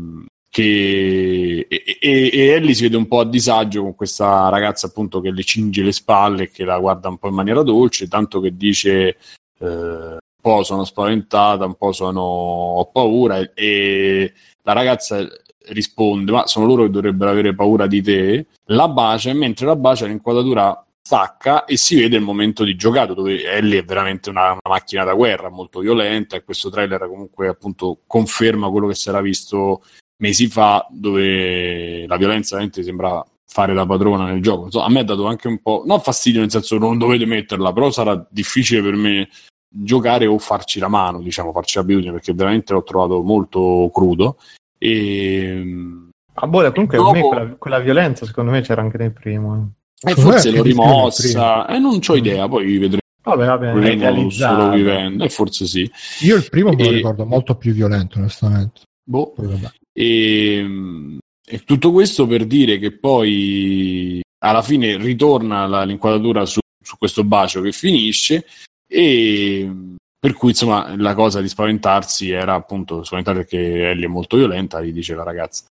che 0.52 1.66
e, 1.70 1.98
e, 2.02 2.30
e, 2.34 2.48
Ellie 2.50 2.74
si 2.74 2.84
vede 2.84 2.98
un 2.98 3.08
po' 3.08 3.22
a 3.22 3.26
disagio 3.26 3.84
con 3.84 3.96
questa 3.96 4.50
ragazza 4.50 4.88
appunto 4.88 5.22
che 5.22 5.32
le 5.32 5.44
cinge 5.44 5.82
le 5.82 5.94
spalle 5.94 6.44
e 6.44 6.52
che 6.52 6.66
la 6.66 6.78
guarda 6.78 7.08
un 7.08 7.18
po' 7.18 7.30
in 7.30 7.36
maniera 7.36 7.64
dolce, 7.64 8.10
tanto 8.10 8.42
che 8.42 8.58
dice 8.58 9.18
eh, 9.60 9.66
un 9.66 10.20
po' 10.42 10.64
sono 10.64 10.84
spaventata, 10.84 11.66
un 11.66 11.76
po' 11.76 11.94
sono, 11.94 12.22
ho 12.22 12.86
paura 12.92 13.40
e, 13.40 13.52
e 13.54 14.34
la 14.64 14.74
ragazza 14.74 15.26
risponde 15.70 16.32
ma 16.34 16.48
sono 16.48 16.66
loro 16.66 16.84
che 16.84 16.90
dovrebbero 16.90 17.32
avere 17.32 17.56
paura 17.56 17.88
di 17.88 18.02
te, 18.02 18.48
la 18.66 18.90
bacia 18.90 19.30
e 19.30 19.34
mentre 19.34 19.66
la 19.66 19.78
bacia 19.78 20.06
l'inquadratura 20.06 20.86
stacca 21.02 21.64
e 21.64 21.78
si 21.78 21.96
vede 21.96 22.18
il 22.18 22.24
momento 22.24 22.66
di 22.66 22.76
giocato 22.76 23.14
dove 23.14 23.44
Ellie 23.44 23.80
è 23.80 23.84
veramente 23.84 24.30
una, 24.30 24.52
una, 24.52 24.60
macchina 24.64 25.06
da 25.06 25.14
guerra 25.14 25.50
molto 25.50 25.80
violenta 25.80 26.36
e 26.36 26.44
questo 26.44 26.70
trailer 26.70 27.08
comunque 27.08 27.48
appunto 27.48 28.02
conferma 28.06 28.70
quello 28.70 28.88
che 28.88 28.96
si 28.96 29.10
era 29.10 29.22
visto 29.22 29.82
mesi 30.22 30.48
fa 30.48 30.88
dove 30.90 32.06
la 32.08 32.18
violenza 32.18 32.56
veramente 32.56 32.84
sembra 32.84 33.26
fare 33.46 33.74
da 33.74 33.86
padrona 33.86 34.26
nel 34.26 34.42
gioco. 34.42 34.66
Insomma, 34.66 34.86
a 34.86 34.90
me 34.90 35.00
ha 35.02 35.04
dato 35.04 35.26
anche 35.26 35.48
un 35.48 35.60
po', 35.62 35.84
non 35.86 36.00
fastidio 36.00 36.40
nel 36.40 36.50
senso 36.50 36.78
non 36.78 36.98
dovete 36.98 37.26
metterla, 37.26 37.74
però 37.74 37.92
sarà 37.92 38.26
difficile 38.30 38.82
per 38.82 38.96
me 38.96 39.30
giocare 39.68 40.26
o 40.26 40.38
farci 40.38 40.80
la 40.80 40.88
mano, 40.88 41.22
diciamo, 41.22 41.52
farci 41.52 41.78
l'abitudine, 41.78 42.12
perché 42.12 42.34
veramente 42.34 42.72
l'ho 42.74 42.84
trovato 42.84 43.22
molto 43.22 43.90
crudo. 43.94 44.38
E... 44.78 45.64
Ah, 46.34 46.48
boh, 46.48 46.72
comunque 46.72 46.98
dopo... 46.98 47.12
me 47.12 47.22
quella, 47.22 47.56
quella, 47.58 47.80
violenza 47.80 48.26
secondo 48.26 48.52
me 48.52 48.62
c'era 48.62 48.82
anche 48.82 48.98
nel 48.98 49.12
primo. 49.12 49.74
Eh, 50.02 50.16
forse 50.16 50.52
l'ho 50.52 50.64
rimossa, 50.64 51.68
e 51.68 51.76
eh, 51.76 51.80
non 51.80 52.00
ho 52.06 52.16
idea, 52.16 52.48
poi 52.48 52.78
vedremo. 52.78 53.00
Vabbè, 53.24 53.46
vabbè, 53.46 54.30
solo 54.30 54.70
vivendo, 54.70 55.24
e 55.24 55.30
forse 55.30 55.66
sì. 55.66 55.90
Io 56.22 56.38
il 56.38 56.48
primo 56.50 56.72
me 56.72 56.84
lo 56.84 56.90
ricordo 56.90 57.26
molto 57.26 57.56
più 57.56 57.74
violento, 57.74 58.18
onestamente. 58.18 58.82
Boh. 59.04 59.34
E, 59.94 61.18
e, 61.46 61.60
tutto 61.66 61.92
questo 61.92 62.28
per 62.28 62.46
dire 62.46 62.78
che 62.78 62.92
poi 62.92 64.22
alla 64.44 64.62
fine 64.62 64.98
ritorna 64.98 65.68
la, 65.68 65.84
l'inquadratura 65.84 66.46
su, 66.46 66.60
su 66.82 66.98
questo 66.98 67.24
bacio 67.24 67.62
che 67.62 67.72
finisce 67.72 68.46
e 68.88 69.70
per 70.22 70.34
cui 70.36 70.50
insomma 70.50 70.96
la 70.98 71.16
cosa 71.16 71.42
di 71.42 71.50
spaventarsi 71.50 72.30
era 72.30 72.54
appunto 72.54 73.04
spaventare 73.04 73.40
perché 73.40 73.90
Ellie 73.90 74.06
è 74.06 74.08
molto 74.08 74.38
violenta, 74.38 74.80
gli 74.80 74.92
dice 74.92 75.16
la 75.16 75.24
ragazza. 75.24 75.66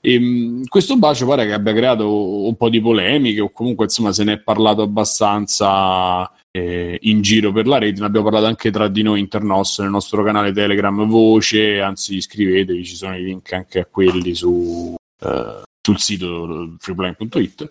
E, 0.00 0.60
questo 0.68 0.98
bacio 0.98 1.26
pare 1.26 1.46
che 1.46 1.54
abbia 1.54 1.72
creato 1.72 2.44
un 2.44 2.54
po' 2.54 2.68
di 2.68 2.82
polemiche 2.82 3.40
o 3.40 3.50
comunque 3.50 3.84
insomma 3.84 4.12
se 4.12 4.24
ne 4.24 4.34
è 4.34 4.40
parlato 4.40 4.82
abbastanza 4.82 6.30
eh, 6.56 6.98
in 7.02 7.20
giro 7.20 7.50
per 7.50 7.66
la 7.66 7.78
rete, 7.78 7.98
ne 7.98 8.06
abbiamo 8.06 8.26
parlato 8.26 8.46
anche 8.46 8.70
tra 8.70 8.86
di 8.86 9.02
noi 9.02 9.18
internos 9.18 9.80
nel 9.80 9.90
nostro 9.90 10.22
canale 10.22 10.52
Telegram 10.52 11.04
Voce, 11.06 11.80
anzi 11.80 12.16
iscrivetevi, 12.16 12.84
ci 12.84 12.94
sono 12.94 13.16
i 13.16 13.24
link 13.24 13.52
anche 13.52 13.80
a 13.80 13.86
quelli 13.86 14.34
su, 14.34 14.94
eh, 15.20 15.62
sul 15.80 15.98
sito 15.98 16.76
freeplan.it 16.78 17.70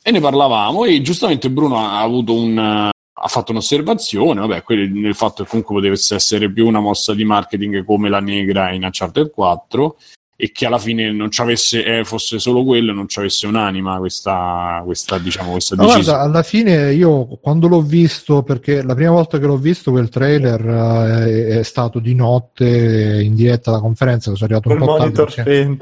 e 0.00 0.10
ne 0.10 0.20
parlavamo 0.20 0.84
e 0.84 1.02
giustamente 1.02 1.50
Bruno 1.50 1.78
ha 1.78 2.00
avuto 2.00 2.32
un 2.32 2.90
ha 3.20 3.26
fatto 3.26 3.50
un'osservazione, 3.50 4.40
vabbè, 4.40 4.62
nel 4.90 5.14
fatto 5.16 5.42
che 5.42 5.50
comunque 5.50 5.74
potesse 5.80 6.14
essere 6.14 6.52
più 6.52 6.68
una 6.68 6.78
mossa 6.78 7.14
di 7.14 7.24
marketing 7.24 7.84
come 7.84 8.08
la 8.08 8.20
negra 8.20 8.70
in 8.70 8.84
Uncharted 8.84 9.30
4 9.30 9.96
e 10.40 10.52
che 10.52 10.66
alla 10.66 10.78
fine 10.78 11.10
non 11.10 11.32
ci 11.32 11.40
avesse, 11.40 11.84
eh, 11.84 12.04
fosse 12.04 12.38
solo 12.38 12.62
quello 12.62 12.92
e 12.92 12.94
non 12.94 13.08
ci 13.08 13.18
avesse 13.18 13.48
un'anima 13.48 13.98
questa, 13.98 14.80
questa 14.84 15.18
diciamo 15.18 15.50
questa 15.50 15.74
no, 15.74 15.86
guarda, 15.86 16.20
alla 16.20 16.44
fine 16.44 16.92
io 16.92 17.26
quando 17.40 17.66
l'ho 17.66 17.82
visto 17.82 18.44
perché 18.44 18.84
la 18.84 18.94
prima 18.94 19.10
volta 19.10 19.40
che 19.40 19.46
l'ho 19.46 19.56
visto 19.56 19.90
quel 19.90 20.08
trailer 20.08 20.64
uh, 20.64 21.58
è, 21.58 21.62
stato 21.64 21.98
di 21.98 22.14
notte 22.14 23.20
in 23.20 23.34
diretta 23.34 23.70
alla 23.70 23.80
conferenza 23.80 24.32
sono 24.32 24.44
arrivato 24.44 24.68
un 24.68 24.78
po' 24.78 24.96
tardi 24.96 25.12
perché... 25.12 25.76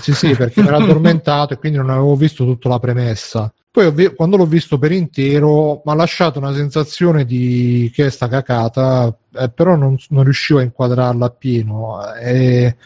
sì 0.00 0.14
sì 0.14 0.34
perché 0.34 0.62
mi 0.62 0.68
ero 0.68 0.78
addormentato 0.82 1.52
e 1.52 1.58
quindi 1.58 1.76
non 1.76 1.90
avevo 1.90 2.16
visto 2.16 2.46
tutta 2.46 2.70
la 2.70 2.78
premessa 2.78 3.52
poi 3.78 3.92
vi- 3.92 4.12
quando 4.12 4.36
l'ho 4.36 4.46
visto 4.46 4.76
per 4.76 4.90
intero 4.90 5.82
mi 5.84 5.92
ha 5.92 5.94
lasciato 5.94 6.40
una 6.40 6.52
sensazione 6.52 7.24
di 7.24 7.88
che 7.94 8.06
è 8.06 8.10
sta 8.10 8.26
cacata, 8.26 9.16
eh, 9.34 9.50
però 9.50 9.76
non, 9.76 9.96
non, 10.08 10.24
riuscivo 10.24 10.58
a 10.58 10.62
inquadrarla 10.62 11.26
appieno. 11.26 12.00
E, 12.16 12.76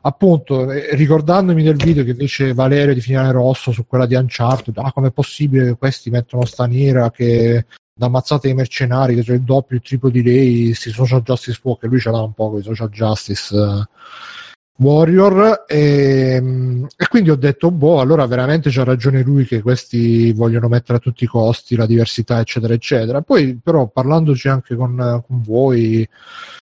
appunto, 0.00 0.70
eh, 0.72 0.94
ricordandomi 0.94 1.62
del 1.62 1.76
video 1.76 2.02
che 2.02 2.14
fece 2.14 2.54
Valerio 2.54 2.94
di 2.94 3.02
Finale 3.02 3.30
Rosso 3.30 3.72
su 3.72 3.86
quella 3.86 4.06
di 4.06 4.14
Uncharted, 4.14 4.78
ah, 4.78 4.90
com'è 4.90 5.10
possibile 5.10 5.66
che 5.66 5.76
questi 5.76 6.08
mettono 6.08 6.46
sta 6.46 6.66
nera 6.66 7.10
che 7.10 7.66
da 7.92 8.06
ammazzate 8.06 8.46
dei 8.46 8.56
mercenari 8.56 9.14
che 9.16 9.24
sono 9.24 9.36
il 9.36 9.42
doppio, 9.42 9.76
il 9.76 9.82
triplo 9.82 10.08
di 10.08 10.22
lei, 10.22 10.66
questi 10.66 10.90
social 10.90 11.20
justice 11.20 11.58
fuoco, 11.60 11.80
che 11.80 11.88
lui 11.88 12.00
ce 12.00 12.10
l'ha 12.10 12.22
un 12.22 12.32
po' 12.32 12.50
con 12.50 12.60
i 12.60 12.62
social 12.62 12.88
justice. 12.88 13.54
Eh 13.54 13.86
Warrior 14.80 15.64
e, 15.66 16.34
ehm, 16.36 16.86
e, 16.96 17.08
quindi 17.08 17.30
ho 17.30 17.36
detto 17.36 17.70
boh 17.70 18.00
allora 18.00 18.26
veramente 18.26 18.70
c'ha 18.70 18.84
ragione 18.84 19.22
lui 19.22 19.44
che 19.44 19.60
questi 19.60 20.32
vogliono 20.32 20.68
mettere 20.68 20.98
a 20.98 21.00
tutti 21.00 21.24
i 21.24 21.26
costi 21.26 21.74
la 21.74 21.86
diversità 21.86 22.38
eccetera 22.38 22.74
eccetera. 22.74 23.20
Poi 23.22 23.58
però 23.62 23.88
parlandoci 23.88 24.48
anche 24.48 24.76
con, 24.76 25.22
con 25.26 25.42
voi 25.42 26.08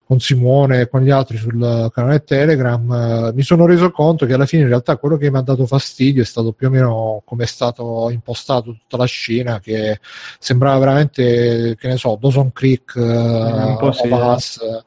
con 0.07 0.20
Simone 0.20 0.82
e 0.82 0.88
con 0.88 1.00
gli 1.00 1.11
altri 1.11 1.38
sul 1.38 1.90
canale 1.92 2.24
Telegram 2.24 2.92
eh, 2.92 3.32
mi 3.32 3.42
sono 3.42 3.64
reso 3.64 3.90
conto 3.90 4.26
che 4.26 4.34
alla 4.34 4.44
fine 4.44 4.62
in 4.62 4.68
realtà 4.68 4.98
quello 4.98 5.16
che 5.16 5.30
mi 5.30 5.38
ha 5.38 5.40
dato 5.40 5.64
fastidio 5.64 6.20
è 6.20 6.26
stato 6.26 6.52
più 6.52 6.66
o 6.66 6.70
meno 6.70 7.22
come 7.24 7.44
è 7.44 7.46
stato 7.46 8.11
impostato 8.11 8.72
tutta 8.72 8.98
la 8.98 9.07
scena 9.07 9.61
che 9.61 9.98
sembrava 10.38 10.78
veramente 10.78 11.74
che 11.78 11.88
ne 11.88 11.96
so 11.96 12.18
Dawson 12.20 12.52
Creek 12.52 12.96
eh, 12.96 13.00
un 13.00 13.76
po' 13.78 13.92
sì, 13.92 14.09
eh 14.09 14.84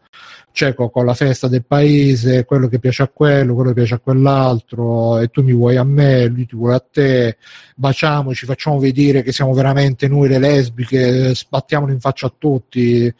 cioè 0.58 0.74
con, 0.74 1.06
la 1.06 1.14
festa 1.14 1.48
del 1.48 1.64
paese, 1.64 2.44
quello 2.44 2.68
che 2.68 2.80
piace 2.80 3.04
a 3.04 3.08
quello, 3.08 3.54
quello 3.54 3.70
che 3.70 3.76
piace 3.76 3.94
a 3.94 4.00
quell'altro, 4.00 5.20
e 5.20 5.28
tu 5.28 5.44
mi 5.44 5.54
vuoi 5.54 5.76
a 5.76 5.84
me, 5.84 6.26
lui 6.26 6.48
ti 6.48 6.56
vuole 6.56 6.74
a 6.74 6.84
te, 6.92 7.38
baciamoci, 7.76 8.48
facciamo 8.48 8.80
vedere 8.80 9.22
che 9.22 9.32
siamo 9.32 9.54
veramente 9.54 10.08
noi 10.08 10.28
le 10.28 10.40
lesbiche, 10.40 11.36
sbattiamolo 11.36 11.92
in 11.92 12.00
faccia 12.00 12.26
a 12.26 12.34
tutti. 12.36 13.14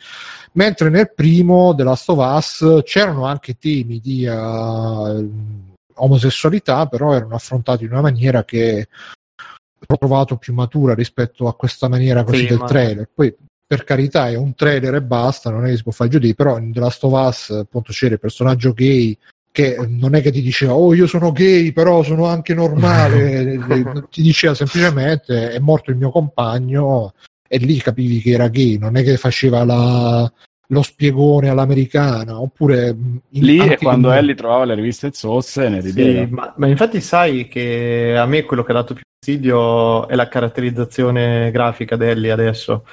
Mentre 0.54 0.90
nel 0.90 1.14
primo 1.14 1.76
of 1.78 2.08
Us 2.08 2.82
c'erano 2.84 3.26
anche 3.26 3.56
temi 3.60 4.00
di 4.00 4.26
uh, 4.26 5.32
omosessualità, 5.94 6.88
però 6.88 7.14
erano 7.14 7.36
affrontati 7.36 7.84
in 7.84 7.92
una 7.92 8.02
maniera 8.02 8.44
che 8.46 8.88
ho 9.86 9.98
trovato 9.98 10.38
più 10.38 10.56
matura 10.56 10.96
rispetto 10.96 11.48
a 11.48 11.56
questa 11.56 11.88
maniera 11.88 12.24
così 12.24 12.40
sì, 12.40 12.48
del 12.48 12.64
trailer. 12.66 13.08
Poi 13.14 13.36
per 13.68 13.84
carità 13.84 14.30
è 14.30 14.36
un 14.36 14.56
trailer 14.56 14.96
e 14.96 15.02
basta, 15.02 15.50
non 15.50 15.66
è 15.66 15.70
che 15.70 15.78
si 15.78 15.84
può 15.84 15.92
fare 15.92 16.10
giudizio, 16.10 16.36
però 16.36 16.58
in 16.58 16.72
The 16.72 16.80
Last 16.80 17.04
of 17.04 17.12
Us 17.12 17.50
appunto 17.50 17.92
c'era 17.92 18.14
il 18.14 18.20
personaggio 18.20 18.72
gay 18.72 19.16
che 19.52 19.76
non 19.90 20.16
è 20.16 20.22
che 20.22 20.32
ti 20.32 20.42
diceva 20.42 20.76
oh 20.76 20.94
io 20.94 21.08
sono 21.08 21.32
gay 21.32 21.74
però 21.74 22.02
sono 22.04 22.28
anche 22.28 22.54
normale, 22.54 23.60
ti 24.10 24.22
diceva 24.22 24.54
semplicemente 24.54 25.52
è 25.52 25.60
morto 25.60 25.92
il 25.92 25.98
mio 25.98 26.10
compagno. 26.10 27.14
E 27.50 27.60
lì 27.60 27.78
capivi 27.78 28.20
che 28.20 28.32
era 28.32 28.50
gay, 28.50 28.78
non 28.78 28.98
è 28.98 29.04
che 29.04 29.16
faceva 29.16 29.64
la, 29.64 30.30
lo 30.68 30.82
spiegone 30.82 31.48
all'americana 31.48 32.42
oppure 32.42 32.96
lì 33.30 33.58
è 33.60 33.78
quando 33.78 34.12
Ellie 34.12 34.36
trovava 34.36 34.66
le 34.66 34.76
riviste 34.76 35.12
zozze 35.14 35.70
ne 35.70 35.80
rideva 35.80 36.26
sì, 36.26 36.34
ma, 36.34 36.54
ma, 36.58 36.68
infatti 36.68 37.00
sai 37.00 37.48
che 37.48 38.16
a 38.18 38.26
me 38.26 38.44
quello 38.44 38.64
che 38.64 38.72
ha 38.72 38.76
dato 38.76 38.94
più 38.94 39.04
fastidio 39.18 40.08
è 40.10 40.16
la 40.16 40.28
caratterizzazione 40.28 41.52
grafica 41.52 41.96
di 41.96 42.06
Ellie 42.06 42.32
adesso 42.32 42.86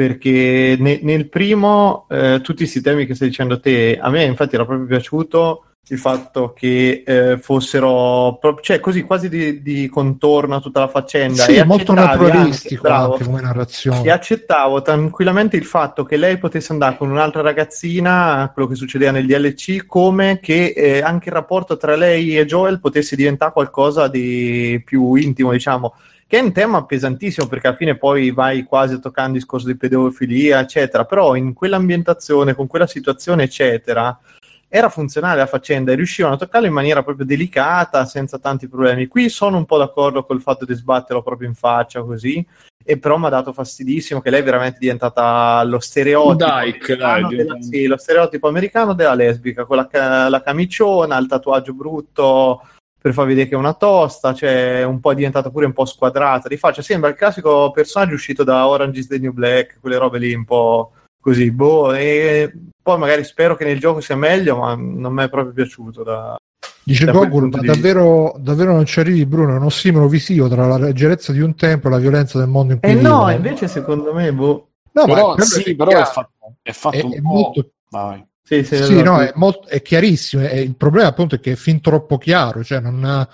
perché 0.00 0.76
ne, 0.78 0.98
nel 1.02 1.28
primo 1.28 2.06
eh, 2.08 2.40
tutti 2.42 2.62
questi 2.62 2.80
temi 2.80 3.04
che 3.04 3.14
stai 3.14 3.28
dicendo 3.28 3.60
te, 3.60 3.98
a 4.00 4.08
me 4.08 4.24
infatti 4.24 4.54
era 4.54 4.64
proprio 4.64 4.86
piaciuto 4.86 5.64
il 5.88 5.98
fatto 5.98 6.54
che 6.54 7.02
eh, 7.04 7.36
fossero 7.36 8.38
pro- 8.40 8.60
cioè 8.62 8.80
così 8.80 9.02
quasi 9.02 9.28
di, 9.28 9.60
di, 9.60 9.88
contorno 9.90 10.54
a 10.54 10.60
tutta 10.60 10.80
la 10.80 10.88
faccenda. 10.88 11.42
Sì, 11.42 11.56
e 11.56 11.64
molto 11.64 11.92
naturalistico 11.92 12.88
anche, 12.88 13.12
anche 13.12 13.24
come 13.24 13.42
narrazione. 13.42 14.02
E 14.04 14.10
accettavo 14.10 14.80
tranquillamente 14.80 15.58
il 15.58 15.66
fatto 15.66 16.04
che 16.04 16.16
lei 16.16 16.38
potesse 16.38 16.72
andare 16.72 16.96
con 16.96 17.10
un'altra 17.10 17.42
ragazzina 17.42 18.50
quello 18.54 18.68
che 18.68 18.76
succedeva 18.76 19.10
nel 19.10 19.26
DLC 19.26 19.84
come 19.84 20.40
che 20.40 20.72
eh, 20.74 21.02
anche 21.02 21.28
il 21.28 21.34
rapporto 21.34 21.76
tra 21.76 21.94
lei 21.94 22.38
e 22.38 22.46
Joel 22.46 22.80
potesse 22.80 23.16
diventare 23.16 23.52
qualcosa 23.52 24.08
di 24.08 24.80
più 24.82 25.14
intimo 25.16 25.52
diciamo 25.52 25.92
che 26.30 26.38
è 26.38 26.42
un 26.42 26.52
tema 26.52 26.86
pesantissimo 26.86 27.48
perché 27.48 27.66
alla 27.66 27.76
fine 27.76 27.96
poi 27.96 28.30
vai 28.30 28.62
quasi 28.62 28.94
a 28.94 28.98
toccare 29.00 29.26
il 29.26 29.34
discorso 29.34 29.66
di 29.66 29.76
pedofilia, 29.76 30.60
eccetera, 30.60 31.04
però 31.04 31.34
in 31.34 31.52
quell'ambientazione, 31.54 32.54
con 32.54 32.68
quella 32.68 32.86
situazione, 32.86 33.42
eccetera, 33.42 34.16
era 34.68 34.88
funzionale 34.90 35.40
la 35.40 35.46
faccenda 35.46 35.90
e 35.90 35.96
riuscivano 35.96 36.34
a 36.34 36.38
toccarlo 36.38 36.68
in 36.68 36.72
maniera 36.72 37.02
proprio 37.02 37.26
delicata, 37.26 38.04
senza 38.04 38.38
tanti 38.38 38.68
problemi. 38.68 39.08
Qui 39.08 39.28
sono 39.28 39.56
un 39.56 39.64
po' 39.64 39.76
d'accordo 39.76 40.24
col 40.24 40.40
fatto 40.40 40.64
di 40.64 40.74
sbatterlo 40.74 41.20
proprio 41.20 41.48
in 41.48 41.56
faccia 41.56 42.00
così, 42.00 42.46
e 42.84 42.96
però 42.96 43.18
mi 43.18 43.26
ha 43.26 43.30
dato 43.30 43.52
fastidissimo 43.52 44.20
che 44.20 44.30
lei 44.30 44.42
è 44.42 44.44
veramente 44.44 44.78
diventata 44.78 45.64
lo 45.64 45.80
stereotipo, 45.80 46.34
dai, 46.44 46.78
della, 47.34 47.56
sì, 47.58 47.86
lo 47.86 47.96
stereotipo 47.96 48.46
americano 48.46 48.94
della 48.94 49.14
lesbica, 49.14 49.64
con 49.64 49.78
la, 49.78 50.28
la 50.28 50.42
camiciona, 50.42 51.18
il 51.18 51.26
tatuaggio 51.26 51.74
brutto, 51.74 52.62
per 53.00 53.14
far 53.14 53.26
vedere 53.26 53.48
che 53.48 53.54
è 53.54 53.58
una 53.58 53.72
tosta, 53.72 54.34
cioè 54.34 54.82
un 54.82 55.00
po' 55.00 55.12
è 55.12 55.14
diventata 55.14 55.50
pure 55.50 55.64
un 55.64 55.72
po' 55.72 55.86
squadrata 55.86 56.48
di 56.48 56.58
faccia, 56.58 56.82
sembra 56.82 57.08
il 57.08 57.16
classico 57.16 57.70
personaggio 57.70 58.14
uscito 58.14 58.44
da 58.44 58.68
Orange 58.68 59.00
is 59.00 59.06
the 59.06 59.18
New 59.18 59.32
Black, 59.32 59.78
quelle 59.80 59.96
robe 59.96 60.18
lì 60.18 60.34
un 60.34 60.44
po' 60.44 60.92
così, 61.18 61.50
boh, 61.50 61.94
e 61.94 62.52
poi 62.82 62.98
magari 62.98 63.24
spero 63.24 63.56
che 63.56 63.64
nel 63.64 63.78
gioco 63.78 64.00
sia 64.00 64.16
meglio, 64.16 64.58
ma 64.58 64.74
non 64.74 65.14
mi 65.14 65.24
è 65.24 65.30
proprio 65.30 65.54
piaciuto 65.54 66.02
da... 66.02 66.36
Dice 66.82 67.06
Gogol, 67.06 67.48
ma 67.48 67.60
davvero, 67.62 68.34
davvero, 68.38 68.72
non 68.72 68.84
ci 68.84 69.00
arrivi 69.00 69.24
Bruno, 69.24 69.54
è 69.54 69.56
un 69.56 69.64
ossimoro 69.64 70.06
visivo 70.06 70.48
tra 70.48 70.66
la 70.66 70.76
leggerezza 70.76 71.32
di 71.32 71.40
un 71.40 71.54
tempo 71.54 71.86
e 71.86 71.90
la 71.90 71.98
violenza 71.98 72.38
del 72.38 72.48
mondo 72.48 72.74
in 72.74 72.80
cui 72.80 72.90
Eh 72.90 72.94
no, 72.94 73.30
invece 73.30 73.66
secondo 73.66 74.12
me, 74.12 74.30
boh... 74.32 74.68
No, 74.92 75.04
però, 75.04 75.36
ma 75.36 75.42
sì, 75.42 75.74
però 75.74 75.92
è 75.92 76.04
fatto, 76.04 76.56
è 76.60 76.72
fatto 76.72 76.96
è, 76.96 77.02
un 77.02 77.12
è 77.14 77.20
po'... 77.20 77.28
Molto... 77.28 77.70
Vai 77.90 78.28
sì, 78.50 78.64
sì, 78.64 78.82
sì 78.82 79.02
no, 79.02 79.20
è, 79.20 79.30
molto, 79.36 79.68
è 79.68 79.80
chiarissimo. 79.80 80.44
E 80.44 80.60
il 80.60 80.74
problema 80.74 81.06
appunto 81.06 81.36
è 81.36 81.40
che 81.40 81.52
è 81.52 81.54
fin 81.54 81.80
troppo 81.80 82.18
chiaro, 82.18 82.64
cioè 82.64 82.80
non, 82.80 83.28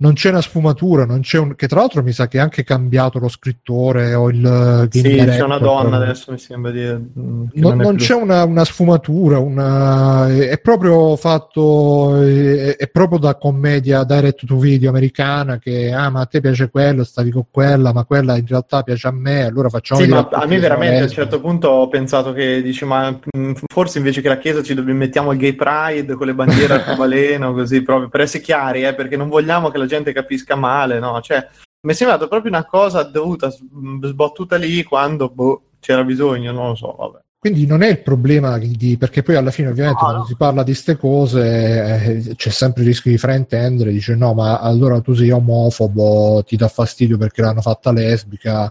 non 0.00 0.14
c'è 0.14 0.30
una 0.30 0.40
sfumatura, 0.40 1.04
non 1.04 1.20
c'è 1.20 1.38
un, 1.38 1.54
che 1.54 1.68
tra 1.68 1.80
l'altro 1.80 2.02
mi 2.02 2.12
sa 2.12 2.26
che 2.26 2.38
è 2.38 2.40
anche 2.40 2.64
cambiato 2.64 3.18
lo 3.18 3.28
scrittore 3.28 4.14
o 4.14 4.30
il 4.30 4.40
game 4.40 4.88
Sì, 4.90 5.16
c'è 5.16 5.42
una 5.42 5.58
donna 5.58 5.98
però. 5.98 6.02
adesso 6.02 6.32
mi 6.32 6.38
sembra 6.38 6.70
di... 6.70 6.80
Mm, 6.80 7.44
non, 7.52 7.76
non 7.76 7.96
c'è 7.96 8.14
una, 8.14 8.44
una, 8.44 8.64
sfumatura, 8.64 9.38
una, 9.38 10.28
è 10.28 10.58
proprio 10.60 11.16
fatto, 11.16 12.22
è, 12.22 12.76
è, 12.76 12.88
proprio 12.88 13.18
da 13.18 13.36
commedia 13.36 14.04
direct 14.04 14.46
to 14.46 14.56
video 14.56 14.88
americana 14.88 15.58
che 15.58 15.92
ah 15.92 16.08
ma 16.08 16.20
a 16.20 16.26
te 16.26 16.40
piace 16.40 16.70
quello, 16.70 17.04
stavi 17.04 17.30
con 17.30 17.44
quella, 17.50 17.92
ma 17.92 18.04
quella 18.04 18.36
in 18.36 18.46
realtà 18.46 18.82
piace 18.82 19.08
a 19.08 19.12
me, 19.12 19.44
allora 19.44 19.68
facciamo... 19.68 20.00
Sì, 20.00 20.08
ma 20.08 20.28
a 20.30 20.46
me 20.46 20.58
veramente 20.58 21.00
a 21.00 21.04
un 21.04 21.10
certo 21.10 21.40
punto 21.40 21.68
ho 21.68 21.88
pensato 21.88 22.32
che 22.32 22.62
dici 22.62 22.86
ma 22.86 23.10
mm, 23.36 23.52
forse 23.66 23.98
invece 23.98 24.22
che 24.22 24.28
la 24.28 24.38
chiesa 24.38 24.62
ci 24.62 24.72
dobbiamo 24.72 24.98
mettiamo 25.00 25.32
il 25.32 25.38
gay 25.38 25.54
pride 25.54 26.14
con 26.14 26.26
le 26.26 26.34
bandiere 26.34 26.84
a 26.84 26.94
baleno 26.96 27.52
così 27.52 27.82
proprio 27.82 28.08
per 28.08 28.22
essere 28.22 28.42
chiari, 28.42 28.84
eh, 28.84 28.94
perché 28.94 29.16
non 29.16 29.28
vogliamo 29.28 29.68
che 29.68 29.78
la 29.78 29.86
gente 29.90 30.12
capisca 30.12 30.54
male, 30.54 30.98
no? 30.98 31.20
Cioè, 31.20 31.46
mi 31.82 31.92
è 31.92 31.94
sembrato 31.94 32.28
proprio 32.28 32.50
una 32.50 32.64
cosa 32.64 33.02
dovuta, 33.02 33.50
sbattuta 33.50 34.56
lì 34.56 34.82
quando 34.82 35.28
boh, 35.28 35.62
c'era 35.80 36.04
bisogno, 36.04 36.52
non 36.52 36.68
lo 36.68 36.74
so, 36.74 36.94
vabbè. 36.98 37.18
Quindi 37.40 37.64
non 37.64 37.80
è 37.80 37.88
il 37.88 38.02
problema 38.02 38.58
di, 38.58 38.98
perché 38.98 39.22
poi 39.22 39.34
alla 39.34 39.50
fine 39.50 39.68
ovviamente 39.68 39.98
no, 39.98 40.04
quando 40.04 40.18
no. 40.20 40.26
si 40.26 40.36
parla 40.36 40.62
di 40.62 40.72
queste 40.72 40.98
cose 40.98 42.28
eh, 42.28 42.34
c'è 42.34 42.50
sempre 42.50 42.82
il 42.82 42.88
rischio 42.88 43.10
di 43.10 43.16
fraintendere, 43.16 43.92
dice 43.92 44.14
no 44.14 44.34
ma 44.34 44.58
allora 44.60 45.00
tu 45.00 45.14
sei 45.14 45.30
omofobo, 45.30 46.44
ti 46.46 46.56
dà 46.56 46.68
fastidio 46.68 47.16
perché 47.16 47.40
l'hanno 47.40 47.62
fatta 47.62 47.92
lesbica, 47.92 48.70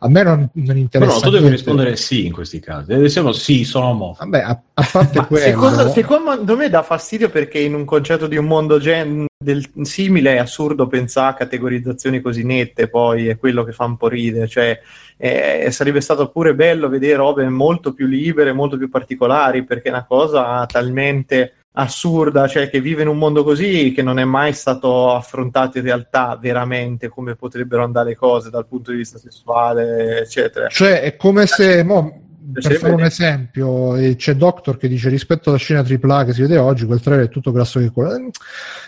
a 0.00 0.08
me 0.08 0.22
non, 0.22 0.48
non 0.52 0.76
interessa. 0.76 1.14
No, 1.14 1.20
tu 1.20 1.30
devi 1.30 1.48
rispondere 1.48 1.96
sì 1.96 2.26
in 2.26 2.32
questi 2.32 2.60
casi. 2.60 2.94
Diciamo 2.94 3.32
sì, 3.32 3.64
sono 3.64 3.86
omofobo. 3.86 4.30
Vabbè, 4.30 4.44
a, 4.44 4.60
a 4.74 4.88
parte 4.92 5.26
quello. 5.26 5.44
Secondo, 5.44 5.88
secondo, 5.90 6.56
me 6.56 6.68
dà 6.68 6.82
fastidio 6.82 7.30
perché 7.30 7.58
in 7.58 7.74
un 7.74 7.84
concetto 7.84 8.28
di 8.28 8.36
un 8.36 8.44
mondo 8.44 8.78
gen- 8.78 9.26
del, 9.36 9.64
simile 9.82 10.34
è 10.34 10.38
assurdo 10.38 10.86
pensare 10.86 11.30
a 11.30 11.34
categorizzazioni 11.34 12.20
così 12.20 12.44
nette, 12.44 12.88
poi 12.88 13.26
è 13.26 13.36
quello 13.38 13.64
che 13.64 13.72
fa 13.72 13.86
un 13.86 13.96
po' 13.96 14.06
ridere. 14.06 14.46
Cioè, 14.46 14.80
eh, 15.16 15.68
sarebbe 15.72 16.00
stato 16.00 16.30
pure 16.30 16.54
bello 16.54 16.88
vedere 16.88 17.16
robe 17.16 17.48
molto 17.48 17.92
più 17.92 18.06
libere, 18.06 18.52
molto 18.52 18.76
più 18.76 18.88
particolari, 18.88 19.64
perché 19.64 19.88
è 19.88 19.92
una 19.92 20.06
cosa 20.06 20.64
talmente 20.66 21.57
assurda, 21.72 22.48
cioè 22.48 22.68
che 22.68 22.80
vive 22.80 23.02
in 23.02 23.08
un 23.08 23.18
mondo 23.18 23.44
così 23.44 23.92
che 23.92 24.02
non 24.02 24.18
è 24.18 24.24
mai 24.24 24.52
stato 24.52 25.14
affrontato 25.14 25.78
in 25.78 25.84
realtà 25.84 26.36
veramente 26.40 27.08
come 27.08 27.36
potrebbero 27.36 27.84
andare 27.84 28.10
le 28.10 28.16
cose 28.16 28.50
dal 28.50 28.66
punto 28.66 28.90
di 28.90 28.98
vista 28.98 29.18
sessuale, 29.18 30.20
eccetera. 30.20 30.68
Cioè, 30.68 31.02
è 31.02 31.16
come 31.16 31.46
se 31.46 31.84
mo, 31.84 32.28
per 32.52 32.74
fare 32.76 32.94
un 32.94 33.04
esempio, 33.04 33.92
c'è 34.16 34.34
Doctor 34.34 34.76
che 34.76 34.88
dice 34.88 35.08
rispetto 35.08 35.50
alla 35.50 35.58
scena 35.58 35.84
AAA 35.86 36.24
che 36.24 36.32
si 36.32 36.40
vede 36.40 36.56
oggi, 36.56 36.86
quel 36.86 37.00
trailer 37.00 37.26
è 37.26 37.30
tutto 37.30 37.52
grasso 37.52 37.78
che. 37.78 37.86
Eh, 37.86 38.30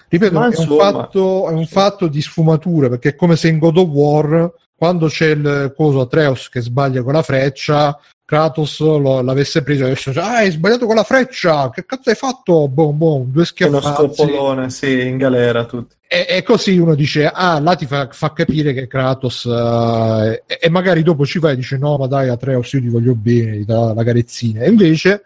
ripeto, 0.09 0.43
è 0.43 0.47
un, 0.47 0.53
fatto, 0.53 1.49
è 1.49 1.53
un, 1.53 1.66
fatto, 1.66 2.09
di 2.09 2.22
sfumature 2.22 2.89
perché 2.89 3.11
è 3.11 3.14
come 3.14 3.37
se 3.37 3.49
in 3.49 3.59
God 3.59 3.76
of 3.76 3.89
War, 3.89 4.53
quando 4.74 5.09
c'è 5.09 5.28
il 5.28 5.74
coso 5.76 6.01
Atreus 6.01 6.49
che 6.49 6.61
sbaglia 6.61 7.03
con 7.03 7.12
la 7.12 7.22
freccia, 7.22 7.99
Kratos 8.31 8.78
lo, 8.78 9.22
l'avesse 9.22 9.64
preso 9.64 9.83
e 9.83 9.87
avesse 9.87 10.12
detto 10.12 10.24
ah 10.24 10.37
hai 10.37 10.53
sbagliato 10.53 10.87
con 10.87 10.95
la 10.95 11.03
freccia 11.03 11.68
che 11.70 11.85
cazzo 11.85 12.11
hai 12.11 12.14
fatto? 12.14 12.68
Boom 12.68 12.97
boom 12.97 13.24
due 13.24 13.45
schiaffazzi 13.45 13.87
uno 13.89 14.12
scopolone 14.12 14.70
sì 14.70 15.05
in 15.05 15.16
galera 15.16 15.64
tutti. 15.64 15.97
E, 16.07 16.26
e, 16.28 16.45
così 16.45 16.78
uno 16.78 16.95
dice 16.95 17.26
ah 17.26 17.59
là 17.59 17.74
ti 17.74 17.87
fa, 17.87 18.07
fa 18.12 18.33
capire 18.33 18.72
che 18.72 18.87
Kratos 18.87 19.43
uh, 19.43 20.31
e, 20.47 20.59
e, 20.61 20.68
magari 20.70 21.03
dopo 21.03 21.26
ci 21.26 21.41
vai 21.41 21.55
e 21.55 21.57
dice 21.57 21.76
no 21.76 21.97
ma 21.97 22.07
dai 22.07 22.28
Atreus 22.28 22.72
io 22.72 22.81
ti 22.81 22.87
voglio 22.87 23.16
bene 23.16 23.57
ti 23.57 23.64
dà 23.64 23.93
la 23.93 24.05
carezzina. 24.05 24.61
E 24.61 24.68
invece 24.68 25.24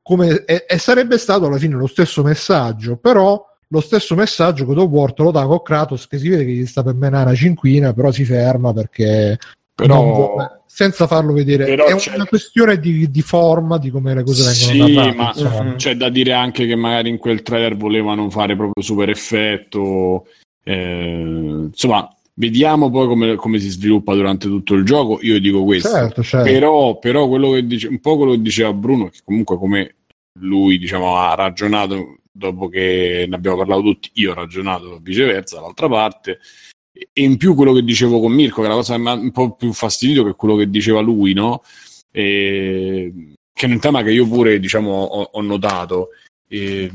come, 0.00 0.44
e, 0.44 0.64
e, 0.68 0.78
sarebbe 0.78 1.18
stato 1.18 1.46
alla 1.46 1.58
fine 1.58 1.74
lo 1.74 1.88
stesso 1.88 2.22
messaggio 2.22 2.96
però 2.98 3.44
lo 3.66 3.80
stesso 3.80 4.14
messaggio 4.14 4.64
God 4.64 4.78
of 4.78 4.90
War 4.90 5.12
lo 5.16 5.32
dà 5.32 5.44
con 5.44 5.60
Kratos 5.60 6.06
che 6.06 6.18
si 6.18 6.28
vede 6.28 6.44
che 6.44 6.52
gli 6.52 6.66
sta 6.66 6.84
per 6.84 6.94
menare 6.94 7.30
una 7.30 7.34
cinquina 7.34 7.92
però 7.92 8.12
si 8.12 8.24
ferma 8.24 8.72
perché 8.72 9.38
però 9.74 10.36
senza 10.66 11.06
farlo 11.06 11.32
vedere. 11.32 11.66
Però 11.66 11.86
è 11.86 12.14
una 12.14 12.26
questione 12.26 12.78
di, 12.78 13.10
di, 13.10 13.22
forma 13.22 13.78
di 13.78 13.90
come 13.90 14.14
le 14.14 14.22
cose 14.22 14.42
vengono 14.42 14.88
sì, 14.88 14.94
narrate. 14.94 15.42
Ma 15.42 15.62
mm-hmm. 15.62 15.76
c'è 15.76 15.94
da 15.94 16.08
dire 16.08 16.32
anche 16.32 16.66
che 16.66 16.74
magari 16.74 17.10
in 17.10 17.18
quel 17.18 17.42
trailer 17.42 17.76
volevano 17.76 18.28
fare 18.30 18.56
proprio 18.56 18.82
super 18.82 19.08
effetto. 19.08 20.26
Eh, 20.64 21.68
insomma, 21.70 22.12
vediamo 22.34 22.90
poi 22.90 23.06
come, 23.06 23.34
come, 23.36 23.58
si 23.58 23.68
sviluppa 23.68 24.14
durante 24.14 24.48
tutto 24.48 24.74
il 24.74 24.84
gioco. 24.84 25.18
Io 25.22 25.38
dico 25.38 25.64
questo. 25.64 25.90
Certo, 25.90 26.22
certo. 26.22 26.50
Però, 26.50 26.98
però 26.98 27.28
quello 27.28 27.52
che 27.52 27.66
dice, 27.66 27.88
un 27.88 28.00
po' 28.00 28.16
quello 28.16 28.32
che 28.32 28.42
diceva 28.42 28.72
Bruno, 28.72 29.08
che 29.10 29.20
comunque 29.24 29.56
come 29.56 29.94
lui 30.40 30.78
diciamo, 30.78 31.16
ha 31.16 31.34
ragionato 31.34 32.18
dopo 32.32 32.68
che 32.68 33.26
ne 33.28 33.36
abbiamo 33.36 33.58
parlato 33.58 33.82
tutti, 33.82 34.10
io 34.14 34.32
ho 34.32 34.34
ragionato 34.34 34.98
viceversa 35.00 35.54
dall'altra 35.56 35.88
parte 35.88 36.40
e 36.94 37.22
in 37.22 37.36
più 37.36 37.54
quello 37.54 37.72
che 37.72 37.82
dicevo 37.82 38.20
con 38.20 38.32
Mirko, 38.32 38.60
che 38.60 38.66
è 38.66 38.70
la 38.70 38.76
cosa 38.76 38.94
che 38.94 39.00
mi 39.00 39.08
ha 39.08 39.14
un 39.14 39.32
po' 39.32 39.54
più 39.56 39.72
fastidito 39.72 40.24
che 40.24 40.34
quello 40.34 40.54
che 40.54 40.70
diceva 40.70 41.00
lui, 41.00 41.32
no? 41.32 41.62
E, 42.12 43.34
che 43.52 43.66
è 43.66 43.70
un 43.70 43.80
tema 43.80 44.02
che 44.02 44.12
io 44.12 44.26
pure 44.28 44.60
diciamo, 44.60 44.90
ho, 44.90 45.22
ho 45.32 45.40
notato. 45.42 46.10
E, 46.48 46.90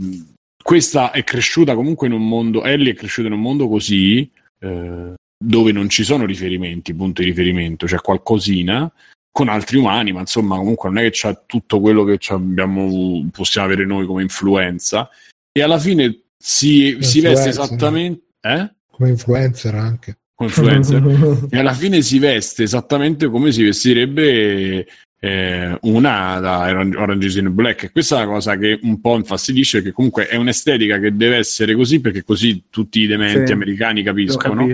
questa 0.61 1.11
è 1.11 1.23
cresciuta 1.23 1.75
comunque 1.75 2.07
in 2.07 2.13
un 2.13 2.27
mondo, 2.27 2.63
Ellie 2.63 2.91
è 2.93 2.95
cresciuta 2.95 3.27
in 3.27 3.33
un 3.33 3.41
mondo 3.41 3.67
così, 3.67 4.29
eh, 4.59 5.13
dove 5.37 5.71
non 5.71 5.89
ci 5.89 6.03
sono 6.03 6.25
riferimenti, 6.25 6.93
punto 6.93 7.21
di 7.21 7.27
riferimento, 7.27 7.85
c'è 7.85 7.99
qualcosina 7.99 8.91
con 9.31 9.47
altri 9.47 9.77
umani, 9.77 10.11
ma 10.11 10.21
insomma 10.21 10.57
comunque 10.57 10.89
non 10.89 10.99
è 10.99 11.03
che 11.03 11.11
c'è 11.11 11.41
tutto 11.45 11.79
quello 11.79 12.03
che 12.03 12.19
abbiamo, 12.29 13.27
possiamo 13.31 13.67
avere 13.67 13.85
noi 13.85 14.05
come 14.05 14.21
influenza, 14.21 15.09
e 15.51 15.61
alla 15.61 15.79
fine 15.79 16.21
si, 16.37 16.97
si 16.99 17.19
veste 17.21 17.49
esattamente... 17.49 18.23
Eh? 18.41 18.77
Come 18.99 19.11
influencer 19.11 19.73
anche. 19.75 20.17
Influencer. 20.37 21.47
e 21.49 21.57
alla 21.57 21.73
fine 21.73 22.01
si 22.01 22.19
veste 22.19 22.63
esattamente 22.63 23.29
come 23.29 23.51
si 23.53 23.63
vestirebbe 23.63 24.85
eh, 25.21 25.77
una 25.81 26.39
da 26.39 26.59
Orange 26.69 27.27
is 27.27 27.35
in 27.35 27.55
Black. 27.55 27.83
E 27.83 27.91
questa 27.91 28.19
è 28.19 28.23
una 28.23 28.33
cosa 28.33 28.57
che 28.57 28.77
un 28.83 28.99
po' 28.99 29.15
infastidisce, 29.15 29.77
perché 29.77 29.93
comunque 29.93 30.27
è 30.27 30.35
un'estetica 30.35 30.99
che 30.99 31.15
deve 31.15 31.37
essere 31.37 31.75
così, 31.75 32.01
perché 32.01 32.23
così 32.23 32.65
tutti 32.69 32.99
i 32.99 33.07
dementi 33.07 33.47
sì, 33.47 33.53
americani 33.53 34.03
capiscono. 34.03 34.67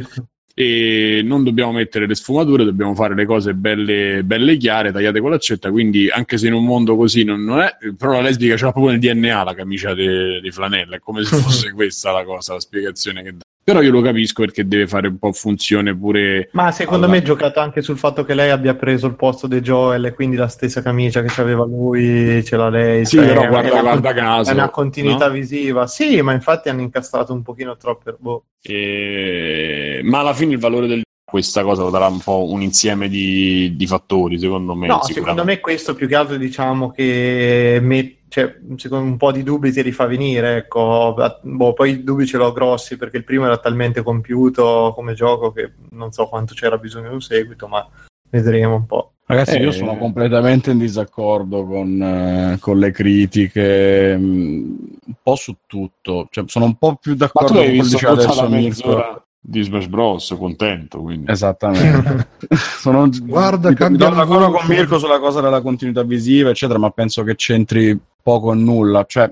E 0.57 1.19
non 1.21 1.43
dobbiamo 1.43 1.73
mettere 1.73 2.07
le 2.07 2.15
sfumature, 2.15 2.63
dobbiamo 2.63 2.95
fare 2.95 3.13
le 3.13 3.26
cose 3.26 3.53
belle, 3.53 4.23
belle 4.23 4.55
chiare, 4.55 4.93
tagliate 4.93 5.19
con 5.19 5.30
l'accetta. 5.32 5.69
Quindi, 5.69 6.09
anche 6.09 6.38
se 6.38 6.47
in 6.47 6.53
un 6.53 6.63
mondo 6.63 6.95
così 6.95 7.23
non, 7.26 7.43
non 7.43 7.59
è, 7.59 7.76
però 7.97 8.13
la 8.13 8.21
lesbica 8.21 8.55
c'ha 8.55 8.71
proprio 8.71 8.91
nel 8.91 8.99
DNA 8.99 9.43
la 9.43 9.53
camicia 9.53 9.93
di, 9.93 10.39
di 10.39 10.51
flanella. 10.51 10.95
È 10.95 10.99
come 10.99 11.26
se 11.26 11.36
fosse 11.38 11.71
questa 11.73 12.11
la 12.11 12.23
cosa, 12.23 12.53
la 12.53 12.61
spiegazione 12.61 13.21
che 13.21 13.32
dà. 13.34 13.43
Però 13.66 13.82
io 13.82 13.89
lo 13.89 14.01
capisco 14.01 14.43
perché 14.43 14.68
deve 14.68 14.86
fare 14.86 15.07
un 15.07 15.18
po' 15.18 15.32
funzione 15.34 15.97
pure. 15.97 16.49
Ma 16.51 16.72
secondo 16.72 17.05
alla... 17.05 17.16
me 17.16 17.22
è 17.22 17.26
giocato 17.26 17.59
anche 17.59 17.82
sul 17.82 17.97
fatto 17.97 18.24
che 18.24 18.36
lei 18.36 18.51
abbia 18.51 18.76
preso 18.76 19.07
il 19.07 19.16
posto 19.16 19.47
di 19.47 19.59
Joel 19.59 20.05
e 20.05 20.13
quindi 20.13 20.36
la 20.36 20.47
stessa 20.47 20.84
camicia 20.84 21.24
che 21.24 21.41
aveva 21.41 21.66
lui 21.66 22.43
ce 22.43 22.57
l'ha 22.57 22.70
lei. 22.70 23.05
Sì, 23.07 23.18
cioè, 23.18 23.26
però 23.26 23.47
guarda, 23.47 23.82
guarda 23.82 24.13
con... 24.13 24.22
caso. 24.22 24.51
È 24.51 24.53
una 24.53 24.70
continuità 24.70 25.26
no? 25.26 25.34
visiva. 25.34 25.88
Sì, 25.88 26.22
ma 26.22 26.34
infatti 26.34 26.70
hanno 26.70 26.82
incastrato 26.82 27.34
un 27.34 27.41
pochino 27.41 27.76
troppo. 27.76 28.16
Boh. 28.20 28.43
E... 28.61 29.99
Ma 30.03 30.20
alla 30.20 30.36
fine 30.36 30.53
il 30.53 30.59
valore 30.59 30.86
del 30.86 31.01
questa 31.26 31.63
cosa 31.63 31.82
lo 31.82 31.89
darà 31.89 32.05
un 32.05 32.20
po' 32.20 32.51
un 32.51 32.61
insieme 32.61 33.09
di, 33.09 33.76
di 33.76 33.88
fattori, 33.88 34.38
secondo 34.38 34.76
me. 34.76 34.86
No, 34.86 35.01
secondo 35.03 35.43
me 35.43 35.59
questo 35.59 35.95
più 35.95 36.07
che 36.07 36.16
altro 36.16 36.38
diciamo 36.38 36.91
che 36.91 37.80
met- 37.82 38.24
cioè, 38.36 38.54
secondo 38.76 39.10
un 39.10 39.16
po' 39.16 39.32
di 39.32 39.44
dubbi 39.44 39.72
ti 39.72 39.82
rifà 39.82 40.06
venire, 40.08 40.58
ecco. 40.58 41.16
Boh, 41.42 41.72
poi 41.72 41.92
i 41.92 42.04
dubbi 42.04 42.26
ce 42.26 42.36
l'ho 42.36 42.52
grossi 42.52 42.98
perché 42.98 43.16
il 43.16 43.24
primo 43.24 43.46
era 43.46 43.58
talmente 43.60 44.04
compiuto 44.04 44.92
come 44.94 45.14
gioco 45.14 45.54
che 45.54 45.72
non 45.92 46.12
so 46.12 46.28
quanto 46.28 46.54
c'era 46.54 46.78
bisogno 46.78 47.08
di 47.08 47.14
un 47.14 47.22
seguito, 47.22 47.70
ma 47.70 47.88
vedremo 48.30 48.76
un 48.76 48.86
po'. 48.86 49.14
Ragazzi, 49.26 49.56
eh, 49.56 49.62
io 49.62 49.72
sono 49.72 49.96
completamente 49.96 50.72
in 50.72 50.80
disaccordo 50.80 51.64
con, 51.64 52.02
eh, 52.02 52.58
con 52.60 52.78
le 52.78 52.92
critiche, 52.92 54.18
mm, 54.18 54.76
un 55.06 55.16
po' 55.24 55.36
su 55.36 55.56
tutto. 55.66 56.28
Cioè, 56.30 56.44
sono 56.48 56.66
un 56.66 56.76
po' 56.76 56.98
più 57.00 57.16
d'accordo 57.16 57.54
con 57.54 57.64
quello 57.64 57.84
che 57.84 57.90
diceva 57.90 58.12
adesso 58.12 58.50
Mirko 58.50 59.24
di 59.40 59.62
Smash 59.62 59.88
Bros. 59.88 60.36
contento. 60.38 61.00
Quindi. 61.00 61.32
Esattamente. 61.32 62.28
Sono, 62.82 63.10
Guarda, 63.22 63.74
cambia 63.74 64.10
d'accordo 64.10 64.52
con 64.52 64.66
Mirko 64.68 65.00
sulla 65.00 65.20
cosa 65.20 65.40
della 65.40 65.62
continuità 65.62 66.04
visiva, 66.04 66.50
eccetera, 66.50 66.78
ma 66.78 66.90
penso 66.90 67.24
che 67.24 67.36
c'entri 67.36 67.98
poco 68.26 68.47
o 68.47 68.53
nulla. 68.55 69.05
Cioè, 69.07 69.32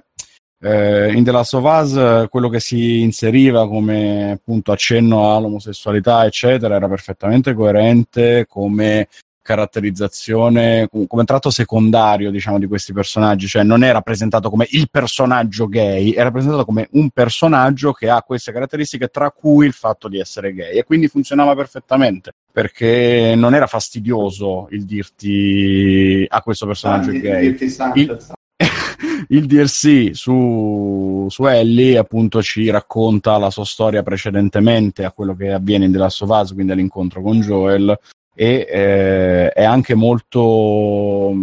eh, 0.62 1.12
in 1.12 1.24
The 1.24 1.32
Last 1.32 1.56
of 1.56 1.64
Us 1.64 2.30
quello 2.30 2.48
che 2.48 2.60
si 2.60 3.02
inseriva 3.02 3.68
come 3.68 4.34
appunto 4.34 4.72
accenno 4.72 5.36
all'omosessualità, 5.36 6.26
eccetera, 6.26 6.76
era 6.76 6.88
perfettamente 6.88 7.56
coerente 7.56 8.46
come 8.48 9.08
caratterizzazione, 9.42 10.88
come 11.06 11.26
tratto 11.26 11.50
secondario, 11.50 12.32
diciamo, 12.32 12.60
di 12.60 12.66
questi 12.66 12.94
personaggi, 12.94 13.46
cioè 13.48 13.64
non 13.64 13.84
è 13.84 13.92
rappresentato 13.92 14.50
come 14.50 14.68
il 14.70 14.88
personaggio 14.90 15.68
gay, 15.68 16.12
è 16.12 16.24
rappresentato 16.24 16.64
come 16.64 16.88
un 16.92 17.10
personaggio 17.10 17.92
che 17.92 18.10
ha 18.10 18.22
queste 18.22 18.54
caratteristiche, 18.54 19.10
tra 19.10 19.32
cui 19.32 19.66
il 19.66 19.74
fatto 19.74 20.08
di 20.08 20.18
essere 20.18 20.54
gay, 20.54 20.78
e 20.78 20.86
quindi 20.86 21.10
funzionava 21.10 21.56
perfettamente, 21.56 22.32
perché 22.54 23.34
non 23.36 23.54
era 23.54 23.68
fastidioso 23.68 24.68
il 24.72 24.86
dirti 24.86 26.26
a 26.26 26.42
questo 26.42 26.66
personaggio 26.66 27.10
ah, 27.10 27.20
gay. 27.20 27.48
Il, 27.96 28.18
il 29.30 29.46
DLC 29.46 30.12
su, 30.14 31.28
su 31.30 31.46
Ellie 31.46 31.98
appunto 31.98 32.42
ci 32.42 32.70
racconta 32.70 33.38
la 33.38 33.50
sua 33.50 33.66
storia 33.66 34.04
precedentemente 34.04 35.04
a 35.04 35.12
quello 35.12 35.36
che 35.36 35.52
avviene 35.52 35.86
in 35.86 35.92
The 35.92 35.98
Last 35.98 36.22
of 36.22 36.30
Us, 36.30 36.54
quindi 36.54 36.72
all'incontro 36.72 37.22
con 37.22 37.40
Joel, 37.42 37.98
e 38.36 38.68
eh, 38.70 39.50
è 39.50 39.64
anche 39.64 39.94
molto, 39.96 41.34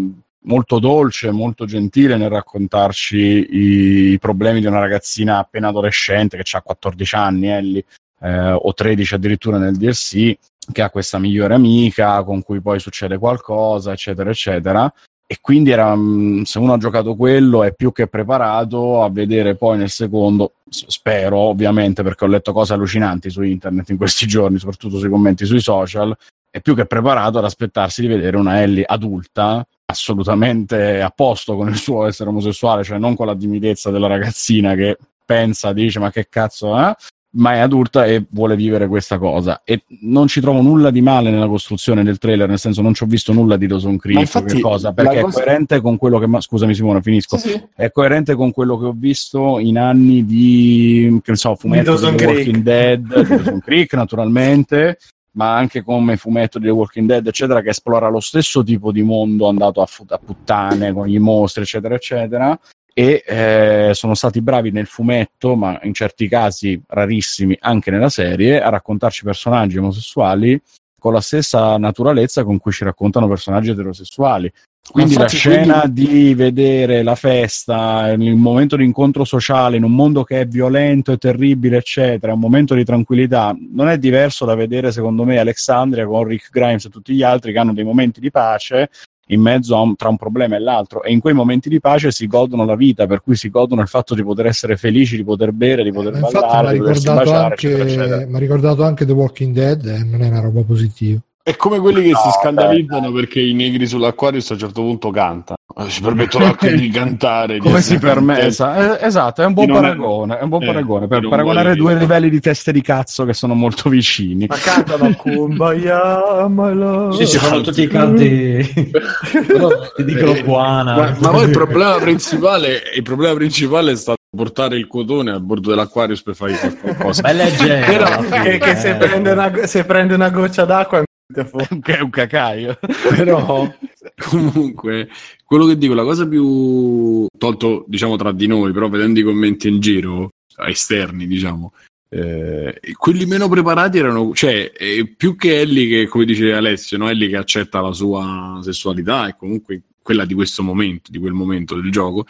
molto 0.42 0.78
dolce, 0.78 1.30
molto 1.30 1.64
gentile 1.66 2.16
nel 2.16 2.30
raccontarci 2.30 3.16
i, 3.16 4.10
i, 4.12 4.18
problemi 4.18 4.60
di 4.60 4.66
una 4.66 4.80
ragazzina 4.80 5.38
appena 5.38 5.68
adolescente 5.68 6.36
che 6.36 6.56
ha 6.56 6.62
14 6.62 7.14
anni, 7.14 7.48
Ellie, 7.48 7.84
eh, 8.20 8.50
o 8.52 8.72
13 8.72 9.14
addirittura 9.14 9.58
nel 9.58 9.76
DLC, 9.76 10.36
che 10.72 10.82
ha 10.82 10.90
questa 10.90 11.18
migliore 11.18 11.54
amica 11.54 12.22
con 12.22 12.42
cui 12.42 12.60
poi 12.60 12.78
succede 12.78 13.18
qualcosa, 13.18 13.92
eccetera, 13.92 14.30
eccetera. 14.30 14.92
E 15.32 15.38
quindi 15.40 15.70
era, 15.70 15.94
mm, 15.94 16.42
se 16.42 16.58
uno 16.58 16.72
ha 16.72 16.76
giocato 16.76 17.14
quello 17.14 17.62
è 17.62 17.72
più 17.72 17.92
che 17.92 18.08
preparato 18.08 19.04
a 19.04 19.10
vedere 19.10 19.54
poi 19.54 19.78
nel 19.78 19.88
secondo, 19.88 20.54
spero 20.68 21.38
ovviamente 21.38 22.02
perché 22.02 22.24
ho 22.24 22.26
letto 22.26 22.52
cose 22.52 22.72
allucinanti 22.72 23.30
su 23.30 23.42
internet 23.42 23.90
in 23.90 23.96
questi 23.96 24.26
giorni, 24.28 24.58
soprattutto 24.58 24.98
sui 24.98 25.08
commenti 25.08 25.46
sui 25.46 25.60
social, 25.60 26.16
è 26.50 26.60
più 26.60 26.74
che 26.74 26.84
preparato 26.84 27.38
ad 27.38 27.44
aspettarsi 27.44 28.00
di 28.00 28.08
vedere 28.08 28.36
una 28.36 28.60
Ellie 28.60 28.84
adulta 28.84 29.64
assolutamente 29.84 31.00
a 31.00 31.10
posto 31.10 31.54
con 31.54 31.68
il 31.68 31.76
suo 31.76 32.06
essere 32.06 32.30
omosessuale, 32.30 32.82
cioè 32.82 32.98
non 32.98 33.14
con 33.14 33.26
la 33.26 33.36
timidezza 33.36 33.92
della 33.92 34.08
ragazzina 34.08 34.74
che 34.74 34.98
pensa, 35.24 35.72
dice 35.72 36.00
ma 36.00 36.10
che 36.10 36.26
cazzo 36.28 36.76
è, 36.76 36.88
eh? 36.88 36.94
Ma 37.32 37.54
è 37.54 37.58
adulta 37.58 38.06
e 38.06 38.24
vuole 38.30 38.56
vivere 38.56 38.88
questa 38.88 39.18
cosa. 39.18 39.62
E 39.64 39.84
non 40.02 40.26
ci 40.26 40.40
trovo 40.40 40.60
nulla 40.62 40.90
di 40.90 41.00
male 41.00 41.30
nella 41.30 41.46
costruzione 41.46 42.02
del 42.02 42.18
trailer, 42.18 42.48
nel 42.48 42.58
senso 42.58 42.82
non 42.82 42.94
ci 42.94 43.04
ho 43.04 43.06
visto 43.06 43.32
nulla 43.32 43.56
di 43.56 43.66
Dawson 43.66 43.96
Creek 43.96 44.44
che 44.44 44.60
cosa, 44.60 44.92
perché 44.92 45.20
cosa... 45.20 45.40
è 45.40 45.44
coerente 45.44 45.80
con 45.80 45.96
quello 45.96 46.18
che... 46.18 46.26
Ma... 46.26 46.40
Scusami 46.40 46.74
Simone, 46.74 47.02
finisco. 47.02 47.36
Sì, 47.36 47.50
sì. 47.50 47.64
È 47.74 47.90
coerente 47.92 48.34
con 48.34 48.50
quello 48.52 48.78
che 48.78 48.86
ho 48.86 48.94
visto 48.96 49.58
in 49.58 49.78
anni 49.78 50.24
di, 50.24 51.20
che 51.22 51.30
ne 51.30 51.36
so, 51.36 51.54
fumetto 51.54 51.96
di, 51.96 52.16
di 52.16 52.24
Walking 52.24 52.62
Dead, 52.62 53.00
di 53.00 53.28
Dawson 53.28 53.60
Creek 53.60 53.92
naturalmente, 53.94 54.98
ma 55.32 55.54
anche 55.54 55.82
come 55.82 56.16
fumetto 56.16 56.58
di 56.58 56.66
The 56.66 56.72
Walking 56.72 57.06
Dead, 57.06 57.26
eccetera, 57.26 57.60
che 57.60 57.70
esplora 57.70 58.08
lo 58.08 58.20
stesso 58.20 58.64
tipo 58.64 58.90
di 58.90 59.02
mondo 59.02 59.48
andato 59.48 59.80
a, 59.80 59.86
fu- 59.86 60.04
a 60.08 60.18
puttane 60.18 60.92
con 60.92 61.08
i 61.08 61.18
mostri, 61.18 61.62
eccetera, 61.62 61.94
eccetera. 61.94 62.58
E 62.92 63.22
eh, 63.26 63.90
sono 63.94 64.14
stati 64.14 64.40
bravi 64.40 64.70
nel 64.70 64.86
fumetto, 64.86 65.54
ma 65.54 65.78
in 65.82 65.94
certi 65.94 66.28
casi 66.28 66.80
rarissimi 66.88 67.56
anche 67.60 67.90
nella 67.90 68.08
serie, 68.08 68.60
a 68.60 68.68
raccontarci 68.68 69.24
personaggi 69.24 69.78
omosessuali 69.78 70.60
con 70.98 71.12
la 71.14 71.20
stessa 71.20 71.78
naturalezza 71.78 72.44
con 72.44 72.58
cui 72.58 72.72
ci 72.72 72.84
raccontano 72.84 73.26
personaggi 73.26 73.70
eterosessuali. 73.70 74.52
Quindi 74.90 75.14
la 75.14 75.28
scena 75.28 75.80
quindi... 75.82 76.06
di 76.08 76.34
vedere 76.34 77.02
la 77.02 77.14
festa, 77.14 78.10
il 78.10 78.34
momento 78.34 78.76
di 78.76 78.84
incontro 78.84 79.24
sociale 79.24 79.76
in 79.76 79.84
un 79.84 79.94
mondo 79.94 80.24
che 80.24 80.40
è 80.40 80.46
violento 80.46 81.12
e 81.12 81.16
terribile, 81.16 81.76
eccetera, 81.76 82.32
un 82.32 82.40
momento 82.40 82.74
di 82.74 82.84
tranquillità, 82.84 83.56
non 83.72 83.88
è 83.88 83.98
diverso 83.98 84.44
da 84.44 84.54
vedere, 84.54 84.90
secondo 84.90 85.24
me, 85.24 85.38
Alexandria 85.38 86.06
con 86.06 86.24
Rick 86.24 86.50
Grimes 86.50 86.86
e 86.86 86.90
tutti 86.90 87.14
gli 87.14 87.22
altri 87.22 87.52
che 87.52 87.58
hanno 87.58 87.72
dei 87.72 87.84
momenti 87.84 88.20
di 88.20 88.30
pace 88.30 88.90
in 89.30 89.40
mezzo 89.40 89.80
un, 89.80 89.96
tra 89.96 90.08
un 90.08 90.16
problema 90.16 90.56
e 90.56 90.60
l'altro 90.60 91.02
e 91.02 91.12
in 91.12 91.20
quei 91.20 91.34
momenti 91.34 91.68
di 91.68 91.80
pace 91.80 92.10
si 92.10 92.26
godono 92.26 92.64
la 92.64 92.76
vita, 92.76 93.06
per 93.06 93.22
cui 93.22 93.36
si 93.36 93.50
godono 93.50 93.80
il 93.80 93.88
fatto 93.88 94.14
di 94.14 94.22
poter 94.22 94.46
essere 94.46 94.76
felici, 94.76 95.16
di 95.16 95.24
poter 95.24 95.52
bere, 95.52 95.82
di 95.82 95.92
poter 95.92 96.16
eh, 96.16 96.20
ballare, 96.20 96.72
di 96.72 96.78
potersi 96.78 97.06
baciare, 97.06 98.26
Mi 98.26 98.36
ha 98.36 98.38
ricordato 98.38 98.84
anche 98.84 99.04
The 99.04 99.12
Walking 99.12 99.54
Dead 99.54 99.84
e 99.86 100.04
non 100.04 100.22
è 100.22 100.28
una 100.28 100.40
roba 100.40 100.62
positiva. 100.62 101.20
È 101.42 101.56
come 101.56 101.78
quelli 101.78 102.02
che 102.02 102.10
no, 102.10 102.18
si 102.18 102.30
scandalizzano 102.38 103.10
beh, 103.10 103.20
perché 103.20 103.40
i 103.40 103.54
negri 103.54 103.86
sull'acquario 103.86 104.40
a 104.40 104.52
un 104.52 104.58
certo 104.58 104.82
punto 104.82 105.08
cantano. 105.10 105.56
Si 105.88 106.02
permettono 106.02 106.44
anche 106.44 106.74
di 106.76 106.90
cantare. 106.92 107.56
Come 107.56 107.76
di 107.76 107.82
si 107.82 107.98
permessa? 107.98 108.98
Eh, 108.98 109.06
esatto, 109.06 109.40
è 109.40 109.46
un 109.46 109.54
buon 109.54 109.68
paragone. 109.68 110.38
È 110.38 110.42
un 110.42 110.48
buon 110.50 110.62
eh, 110.62 110.66
paragone 110.66 111.06
per 111.06 111.26
paragonare 111.26 111.76
due 111.76 111.94
livelli 111.94 112.28
di 112.28 112.40
teste 112.40 112.72
di 112.72 112.82
cazzo 112.82 113.24
che 113.24 113.32
sono 113.32 113.54
molto 113.54 113.88
vicini. 113.88 114.46
Ma 114.48 114.56
cantano 114.56 115.14
Kumbaya, 115.14 116.46
my 116.46 116.74
love. 116.74 117.16
Sì, 117.16 117.24
si 117.24 117.38
fanno 117.38 117.62
tutti 117.62 117.82
i 117.82 117.86
canti. 117.86 118.60
Ti 119.96 120.04
dicono 120.04 120.34
eh, 120.34 120.44
buona. 120.44 120.94
Ma, 120.94 121.16
ma 121.20 121.30
poi 121.30 121.44
il 121.44 121.50
problema 121.52 121.96
principale, 122.00 122.82
il 122.94 123.02
problema 123.02 123.34
principale 123.34 123.92
è 123.92 123.96
stato 123.96 124.18
portare 124.36 124.76
il 124.76 124.86
cotone 124.86 125.30
a 125.30 125.40
bordo 125.40 125.70
dell'acquario 125.70 126.16
per 126.22 126.34
fare 126.34 126.76
qualcosa. 126.80 127.22
Bella 127.22 127.44
leggera. 127.44 127.86
Però, 127.86 128.42
che, 128.42 128.58
che 128.58 128.76
se, 128.76 128.94
prende 128.96 129.30
una, 129.30 129.66
se 129.66 129.84
prende 129.84 130.12
una 130.12 130.28
goccia 130.28 130.66
d'acqua 130.66 131.02
che 131.82 131.96
è 131.96 132.00
un 132.00 132.10
cacaio. 132.10 132.78
Però 133.16 133.72
comunque 134.30 135.08
quello 135.44 135.66
che 135.66 135.78
dico, 135.78 135.94
la 135.94 136.04
cosa 136.04 136.26
più 136.26 137.26
tolto 137.38 137.84
diciamo 137.88 138.16
tra 138.16 138.32
di 138.32 138.46
noi, 138.46 138.72
però 138.72 138.88
vedendo 138.88 139.18
i 139.18 139.24
commenti 139.24 139.68
in 139.68 139.80
giro 139.80 140.30
esterni, 140.66 141.26
diciamo, 141.26 141.72
eh, 142.08 142.80
quelli 142.96 143.24
meno 143.26 143.48
preparati 143.48 143.98
erano, 143.98 144.32
cioè, 144.34 144.72
eh, 144.76 145.06
più 145.16 145.36
che 145.36 145.60
Ellie 145.60 145.88
che, 145.88 146.08
come 146.08 146.24
dice 146.24 146.52
Alessio, 146.52 146.98
no? 146.98 147.08
Ellie 147.08 147.28
che 147.28 147.36
accetta 147.36 147.80
la 147.80 147.92
sua 147.92 148.60
sessualità 148.62 149.28
e 149.28 149.36
comunque 149.36 149.82
quella 150.02 150.24
di 150.24 150.34
questo 150.34 150.62
momento, 150.62 151.10
di 151.10 151.18
quel 151.18 151.32
momento 151.32 151.74
del 151.74 151.90
gioco, 151.90 152.26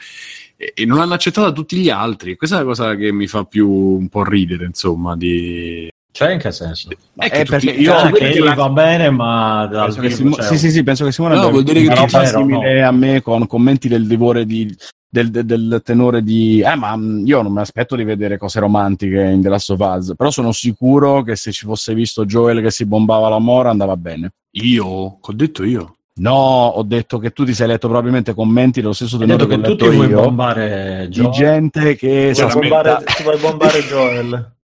e, 0.56 0.72
e 0.74 0.84
non 0.84 1.00
hanno 1.00 1.14
accettato 1.14 1.52
tutti 1.52 1.76
gli 1.76 1.88
altri. 1.88 2.36
Questa 2.36 2.56
è 2.56 2.58
la 2.60 2.66
cosa 2.66 2.94
che 2.94 3.12
mi 3.12 3.26
fa 3.26 3.44
più 3.44 3.70
un 3.70 4.08
po' 4.08 4.24
ridere, 4.24 4.66
insomma, 4.66 5.16
di, 5.16 5.90
cioè, 6.12 6.32
in 6.32 6.38
che 6.38 6.50
senso? 6.50 6.88
È 7.16 7.30
che, 7.30 7.44
perché 7.44 7.70
io 7.70 7.94
ah, 7.94 8.10
che 8.10 8.38
la... 8.40 8.54
va 8.54 8.68
bene, 8.68 9.10
ma 9.10 9.66
dal 9.66 9.94
vivo, 9.94 10.14
Simo... 10.14 10.34
cioè... 10.34 10.44
sì, 10.44 10.58
sì, 10.58 10.70
sì, 10.70 10.82
penso 10.82 11.04
che 11.04 11.12
Simone 11.12 11.36
no, 11.36 11.50
vuol 11.50 11.62
dire 11.62 11.80
che 11.80 11.86
una 11.86 11.94
roba 11.94 12.24
simile 12.24 12.80
no. 12.80 12.88
a 12.88 12.90
me 12.90 13.22
con 13.22 13.46
commenti 13.46 13.88
del 13.88 14.06
divore 14.06 14.44
di 14.44 14.74
del, 15.12 15.30
del, 15.30 15.44
del, 15.44 15.80
tenore 15.84 16.22
di 16.22 16.60
eh 16.60 16.76
ma 16.76 16.96
mm, 16.96 17.26
io 17.26 17.42
non 17.42 17.52
mi 17.52 17.60
aspetto 17.60 17.96
di 17.96 18.04
vedere 18.04 18.38
cose 18.38 18.60
romantiche 18.60 19.20
in 19.20 19.42
The 19.42 19.48
Last 19.48 19.70
of 19.70 19.80
Us 19.80 20.14
però 20.16 20.30
sono 20.30 20.52
sicuro 20.52 21.22
che 21.22 21.34
se 21.34 21.50
ci 21.50 21.66
fosse 21.66 21.94
visto 21.94 22.24
Joel 22.24 22.62
che 22.62 22.70
si 22.70 22.86
bombava 22.86 23.28
la 23.28 23.40
mora 23.40 23.70
andava 23.70 23.96
bene 23.96 24.34
io? 24.52 24.86
ho 24.86 25.32
detto 25.32 25.64
io? 25.64 25.96
no 26.20 26.32
ho 26.32 26.82
detto 26.84 27.18
che 27.18 27.30
tu 27.30 27.44
ti 27.44 27.54
sei 27.54 27.66
letto 27.66 27.88
probabilmente 27.88 28.34
commenti 28.34 28.80
dello 28.80 28.92
stesso 28.92 29.18
tenore 29.18 29.46
che, 29.48 29.56
che 29.56 29.62
tutti 29.62 29.88
vuoi 29.88 30.06
bombare 30.06 31.08
Joel. 31.10 31.30
di 31.30 31.36
gente 31.36 31.96
che 31.96 32.32
vuoi 32.32 32.68
bombare, 32.68 33.04
vuoi 33.24 33.38
bombare 33.38 33.80
Joel 33.80 34.58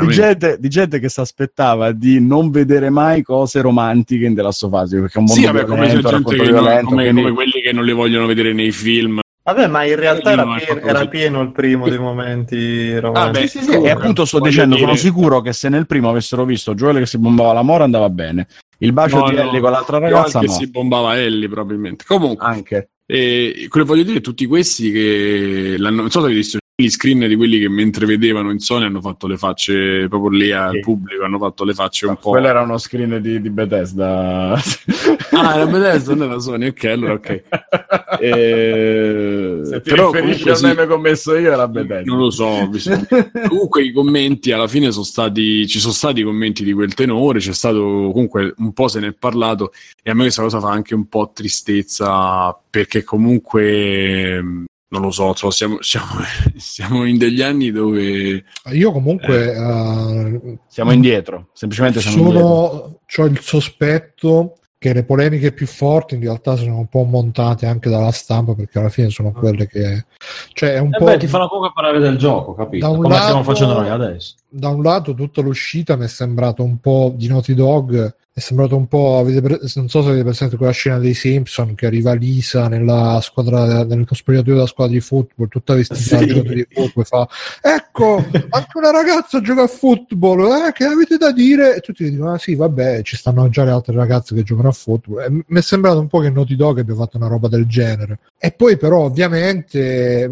di 0.00 0.06
gente, 0.08 0.56
di 0.58 0.68
gente, 0.68 0.98
che 0.98 1.08
si 1.08 1.20
aspettava 1.20 1.92
di 1.92 2.20
non 2.20 2.50
vedere 2.50 2.90
mai 2.90 3.22
cose 3.22 3.60
romantiche 3.60 4.26
in 4.26 4.34
The 4.34 4.42
Last 4.42 4.62
of 4.64 4.72
Us 4.72 4.90
perché 4.90 5.14
è 5.14 5.18
un 5.18 5.24
mondo 5.24 5.40
sì, 5.40 5.44
vabbè, 5.44 5.64
violento, 5.64 5.74
come, 5.74 5.88
gente 5.88 6.36
che 6.36 6.50
non, 6.50 6.84
come, 6.84 7.12
come 7.12 7.32
quelli 7.32 7.60
che 7.60 7.72
non 7.72 7.84
le 7.84 7.92
vogliono 7.92 8.26
vedere 8.26 8.52
nei 8.52 8.72
film 8.72 9.20
Vabbè, 9.42 9.68
ma 9.68 9.84
in 9.84 9.96
realtà 9.96 10.32
era 10.32 10.44
pieno, 10.44 10.80
era 10.80 11.08
pieno, 11.08 11.40
il 11.40 11.50
primo 11.50 11.88
dei 11.88 11.98
momenti 11.98 12.96
romantici. 12.98 13.44
Ah, 13.44 13.48
sì, 13.48 13.58
sì, 13.58 13.64
sì, 13.64 13.82
e 13.82 13.90
appunto 13.90 14.24
sto 14.24 14.38
dicendo, 14.38 14.74
dire... 14.74 14.86
sono 14.86 14.98
sicuro 14.98 15.40
che 15.40 15.52
se 15.54 15.68
nel 15.70 15.86
primo 15.86 16.10
avessero 16.10 16.44
visto 16.44 16.74
Joel 16.74 16.98
che 16.98 17.06
si 17.06 17.18
bombava 17.18 17.54
la 17.54 17.62
mora 17.62 17.84
andava 17.84 18.10
bene. 18.10 18.46
Il 18.78 18.92
bacio 18.92 19.18
no, 19.18 19.28
di 19.28 19.36
no, 19.36 19.42
Ellie 19.42 19.60
con 19.60 19.70
l'altra 19.70 19.98
ragazza 19.98 20.40
che 20.40 20.46
no. 20.46 20.52
si 20.52 20.68
bombava 20.68 21.18
Ellie 21.18 21.48
probabilmente. 21.48 22.04
Comunque, 22.06 22.46
anche. 22.46 22.90
E 23.06 23.66
quello 23.68 23.86
che 23.86 23.92
voglio 23.92 24.04
dire, 24.04 24.20
tutti 24.20 24.46
questi 24.46 24.92
che 24.92 25.74
l'hanno, 25.78 26.02
non 26.02 26.10
so 26.10 26.20
se 26.20 26.26
avete 26.26 26.38
visto 26.38 26.58
gli 26.80 26.90
screen 26.90 27.26
di 27.28 27.36
quelli 27.36 27.58
che 27.58 27.68
mentre 27.68 28.06
vedevano 28.06 28.50
in 28.50 28.58
Sony 28.58 28.86
hanno 28.86 29.00
fatto 29.00 29.26
le 29.26 29.36
facce 29.36 30.08
proprio 30.08 30.30
lì 30.30 30.52
al 30.52 30.72
sì. 30.72 30.80
pubblico, 30.80 31.24
hanno 31.24 31.38
fatto 31.38 31.64
le 31.64 31.74
facce 31.74 32.06
un 32.06 32.16
po'. 32.16 32.30
Quello 32.30 32.48
era 32.48 32.62
uno 32.62 32.78
screen 32.78 33.20
di, 33.20 33.40
di 33.40 33.50
Bethesda. 33.50 34.52
ah, 35.32 35.54
era 35.54 35.66
Bethesda, 35.66 36.14
non 36.14 36.30
era 36.30 36.38
Sony, 36.40 36.68
ok, 36.68 36.84
allora 36.84 37.12
ok. 37.14 37.42
E... 38.20 39.60
Se 39.64 39.80
ti 39.80 39.90
Però 39.90 40.12
riferisci 40.12 40.50
al 40.50 40.58
meme 40.60 40.86
che 40.86 40.92
ho 40.92 40.98
messo 40.98 41.34
io 41.36 41.52
era 41.52 41.66
Bethesda. 41.66 42.10
Non 42.10 42.18
lo 42.18 42.30
so, 42.30 42.68
comunque 43.48 43.82
i 43.82 43.92
commenti 43.92 44.52
alla 44.52 44.68
fine 44.68 44.90
sono 44.90 45.04
stati, 45.04 45.66
ci 45.66 45.78
sono 45.78 45.92
stati 45.92 46.22
commenti 46.22 46.64
di 46.64 46.72
quel 46.72 46.92
tenore, 46.92 47.38
c'è 47.38 47.54
stato 47.54 48.10
comunque 48.12 48.52
un 48.58 48.72
po' 48.72 48.88
se 48.88 49.00
ne 49.00 49.08
è 49.08 49.12
parlato 49.12 49.72
e 50.02 50.10
a 50.10 50.14
me 50.14 50.22
questa 50.22 50.42
cosa 50.42 50.60
fa 50.60 50.70
anche 50.70 50.94
un 50.94 51.08
po' 51.08 51.30
tristezza 51.32 52.58
perché 52.68 53.02
comunque 53.02 54.66
non 54.90 55.02
lo 55.02 55.10
so, 55.10 55.34
so 55.34 55.50
siamo, 55.50 55.78
siamo, 55.82 56.06
siamo, 56.56 57.04
in 57.04 57.18
degli 57.18 57.42
anni 57.42 57.70
dove... 57.70 58.44
Io 58.72 58.92
comunque... 58.92 59.52
Eh, 59.52 59.58
uh, 59.58 60.58
siamo 60.66 60.92
indietro, 60.92 61.48
semplicemente 61.52 62.00
siamo 62.00 62.30
sono, 62.30 63.00
Ho 63.16 63.24
il 63.24 63.40
sospetto 63.40 64.54
che 64.78 64.94
le 64.94 65.04
polemiche 65.04 65.52
più 65.52 65.66
forti 65.66 66.14
in 66.14 66.22
realtà 66.22 66.56
sono 66.56 66.78
un 66.78 66.86
po' 66.86 67.02
montate 67.02 67.66
anche 67.66 67.90
dalla 67.90 68.12
stampa 68.12 68.54
perché 68.54 68.78
alla 68.78 68.88
fine 68.88 69.10
sono 69.10 69.30
quelle 69.30 69.66
che... 69.66 70.06
Cioè 70.54 70.74
è 70.74 70.78
un 70.78 70.94
eh 70.94 70.98
po'... 70.98 71.04
Beh, 71.04 71.18
ti 71.18 71.26
fanno 71.26 71.48
comunque 71.48 71.72
parlare 71.74 71.98
del 71.98 72.16
gioco, 72.16 72.54
capito? 72.54 72.88
Come 72.88 73.08
lato, 73.08 73.22
stiamo 73.22 73.42
facendo 73.42 73.74
noi 73.74 73.90
adesso. 73.90 74.36
Da 74.48 74.70
un 74.70 74.82
lato 74.82 75.12
tutta 75.12 75.42
l'uscita 75.42 75.96
mi 75.96 76.04
è 76.04 76.08
sembrato 76.08 76.62
un 76.62 76.78
po' 76.78 77.12
di 77.14 77.28
Naughty 77.28 77.52
Dog 77.52 78.16
è 78.40 78.42
sembrato 78.42 78.74
un 78.74 78.88
po'. 78.88 79.22
non 79.26 79.88
so 79.88 80.02
se 80.02 80.08
avete 80.08 80.24
presente 80.24 80.56
quella 80.56 80.72
scena 80.72 80.98
dei 80.98 81.12
Simpson 81.14 81.74
che 81.74 81.86
arriva 81.86 82.14
Lisa 82.14 82.68
nella 82.68 83.20
squadra, 83.22 83.84
nel 83.84 84.06
spogliatoio 84.10 84.54
della 84.54 84.66
squadra 84.66 84.94
di 84.94 85.00
football, 85.00 85.48
tutta 85.48 85.74
vestita 85.74 86.00
sì. 86.00 86.26
da 86.26 86.40
di 86.40 86.66
football, 86.70 87.04
fa 87.04 87.28
ecco, 87.60 88.16
anche 88.16 88.78
una 88.78 88.90
ragazza 88.90 89.40
gioca 89.42 89.64
a 89.64 89.66
football, 89.66 90.66
eh, 90.66 90.72
che 90.72 90.84
avete 90.84 91.18
da 91.18 91.30
dire? 91.32 91.76
E 91.76 91.80
tutti 91.80 92.08
dicono: 92.10 92.32
Ah 92.32 92.38
sì, 92.38 92.54
vabbè, 92.54 93.02
ci 93.02 93.16
stanno 93.16 93.48
già 93.50 93.64
le 93.64 93.70
altre 93.70 93.94
ragazze 93.94 94.34
che 94.34 94.42
giocano 94.42 94.68
a 94.68 94.72
football. 94.72 95.22
E 95.22 95.30
mi 95.30 95.58
è 95.58 95.62
sembrato 95.62 96.00
un 96.00 96.08
po' 96.08 96.20
che 96.20 96.30
Naughty 96.30 96.56
Dog 96.56 96.78
abbia 96.78 96.94
fatto 96.94 97.18
una 97.18 97.28
roba 97.28 97.48
del 97.48 97.66
genere. 97.66 98.20
E 98.38 98.52
poi, 98.52 98.78
però, 98.78 99.04
ovviamente, 99.04 100.30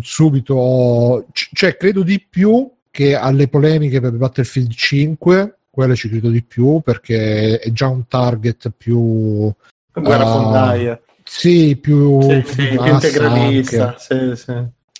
subito, 0.00 1.26
cioè, 1.32 1.76
credo 1.76 2.02
di 2.02 2.24
più 2.30 2.70
che 2.92 3.16
alle 3.16 3.48
polemiche 3.48 4.00
per 4.00 4.12
Battlefield 4.12 4.72
5 4.72 5.54
quelle 5.70 5.94
ci 5.94 6.08
credo 6.08 6.28
di 6.28 6.42
più 6.42 6.80
perché 6.80 7.58
è 7.58 7.70
già 7.70 7.88
un 7.88 8.06
target 8.08 8.72
più 8.76 9.52
guerra 9.92 10.24
uh, 10.24 10.42
fondaia 10.42 11.00
sì 11.22 11.76
più, 11.76 12.20
sì, 12.22 12.40
più, 12.40 12.52
sì, 12.52 12.68
più 12.68 12.86
integralista 12.86 13.94
sì, 13.98 14.32
sì. 14.34 14.54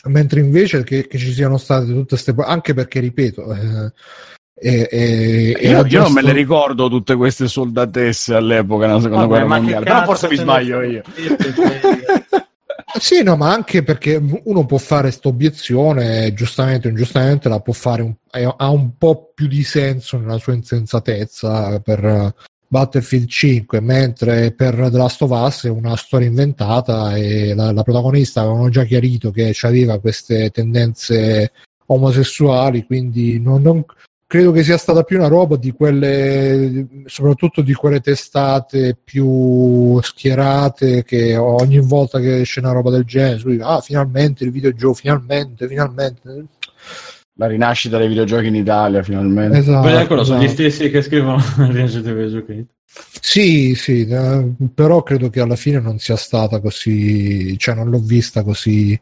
mentre 0.04 0.40
invece 0.40 0.84
che, 0.84 1.06
che, 1.08 1.18
ci 1.18 1.32
siano 1.32 1.58
state 1.58 1.86
tutte 1.86 2.16
queste 2.20 2.34
anche 2.38 2.72
perché 2.72 3.00
ripeto 3.00 3.52
eh, 3.52 3.92
e, 4.62 4.88
e, 4.90 5.68
io, 5.68 5.78
io 5.78 5.82
giusto... 5.84 6.02
non 6.04 6.12
me 6.12 6.22
le 6.22 6.32
ricordo 6.32 6.88
tutte 6.88 7.16
queste 7.16 7.48
soldatesse 7.48 8.34
all'epoca 8.34 8.86
nella 8.86 9.00
seconda 9.00 9.26
Vabbè, 9.26 9.44
guerra 9.44 9.58
mondiale 9.58 9.84
però 9.84 10.04
forse 10.04 10.28
mi 10.28 10.36
sbaglio 10.36 10.82
io 10.82 11.02
Sì, 12.98 13.22
no, 13.22 13.36
ma 13.36 13.52
anche 13.52 13.82
perché 13.82 14.16
uno 14.44 14.66
può 14.66 14.78
fare 14.78 15.02
questa 15.02 15.28
obiezione, 15.28 16.32
giustamente 16.34 16.88
o 16.88 16.90
ingiustamente 16.90 17.48
la 17.48 17.60
può 17.60 17.72
fare, 17.72 18.02
un, 18.02 18.14
ha 18.56 18.70
un 18.70 18.96
po' 18.96 19.30
più 19.32 19.46
di 19.46 19.62
senso 19.62 20.18
nella 20.18 20.38
sua 20.38 20.54
insensatezza 20.54 21.80
per 21.80 22.34
Battlefield 22.66 23.28
5, 23.28 23.80
mentre 23.80 24.52
per 24.52 24.74
The 24.74 24.96
Last 24.96 25.22
of 25.22 25.30
Us 25.30 25.66
è 25.66 25.68
una 25.70 25.96
storia 25.96 26.28
inventata 26.28 27.16
e 27.16 27.54
la, 27.54 27.72
la 27.72 27.82
protagonista 27.82 28.42
avevano 28.42 28.68
già 28.68 28.84
chiarito 28.84 29.30
che 29.30 29.56
aveva 29.62 29.98
queste 29.98 30.50
tendenze 30.50 31.52
omosessuali, 31.86 32.84
quindi 32.86 33.40
non, 33.40 33.62
non, 33.62 33.84
credo 34.30 34.52
che 34.52 34.62
sia 34.62 34.78
stata 34.78 35.02
più 35.02 35.16
una 35.16 35.26
roba 35.26 35.56
di 35.56 35.72
quelle, 35.72 36.86
soprattutto 37.06 37.62
di 37.62 37.74
quelle 37.74 37.98
testate 37.98 38.96
più 39.02 40.00
schierate 40.00 41.02
che 41.02 41.36
ogni 41.36 41.80
volta 41.80 42.20
che 42.20 42.42
esce 42.42 42.60
una 42.60 42.70
roba 42.70 42.90
del 42.90 43.02
genere, 43.02 43.58
ah, 43.60 43.80
finalmente 43.80 44.44
il 44.44 44.52
videogioco, 44.52 44.94
finalmente, 44.94 45.66
finalmente. 45.66 46.44
La 47.40 47.46
rinascita 47.46 47.96
dei 47.96 48.08
videogiochi 48.08 48.48
in 48.48 48.54
Italia 48.54 49.02
finalmente. 49.02 49.56
Esatto, 49.56 49.88
eccolo, 49.88 50.20
esatto. 50.20 50.24
sono 50.24 50.42
gli 50.42 50.48
stessi 50.48 50.90
che 50.90 51.00
scrivono 51.00 51.36
la 51.56 51.66
rinascita 51.68 52.02
dei 52.02 52.12
videogiochi 52.12 52.52
in 52.52 52.58
Italia. 52.58 52.78
Sì, 53.20 53.74
sì, 53.76 54.04
eh, 54.06 54.52
però 54.74 55.02
credo 55.02 55.30
che 55.30 55.40
alla 55.40 55.54
fine 55.54 55.78
non 55.78 55.98
sia 55.98 56.16
stata 56.16 56.60
così, 56.60 57.56
cioè 57.56 57.76
non 57.76 57.88
l'ho 57.88 58.00
vista 58.00 58.42
così. 58.42 59.00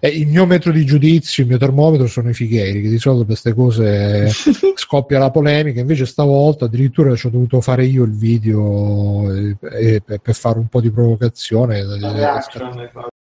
Eh, 0.00 0.08
il 0.08 0.26
mio 0.26 0.44
metro 0.44 0.72
di 0.72 0.84
giudizio, 0.84 1.44
il 1.44 1.48
mio 1.48 1.58
termometro 1.58 2.06
sono 2.08 2.28
i 2.28 2.34
fighieri, 2.34 2.82
che 2.82 2.88
di 2.88 2.98
solito 2.98 3.24
per 3.24 3.38
queste 3.38 3.54
cose 3.54 4.28
scoppia 4.74 5.20
la 5.20 5.30
polemica, 5.30 5.80
invece 5.80 6.06
stavolta 6.06 6.64
addirittura 6.64 7.14
ci 7.14 7.28
ho 7.28 7.30
dovuto 7.30 7.60
fare 7.60 7.86
io 7.86 8.02
il 8.04 8.16
video 8.16 9.32
eh, 9.32 9.56
eh, 9.78 10.02
per 10.02 10.34
fare 10.34 10.58
un 10.58 10.66
po' 10.66 10.80
di 10.80 10.90
provocazione. 10.90 11.82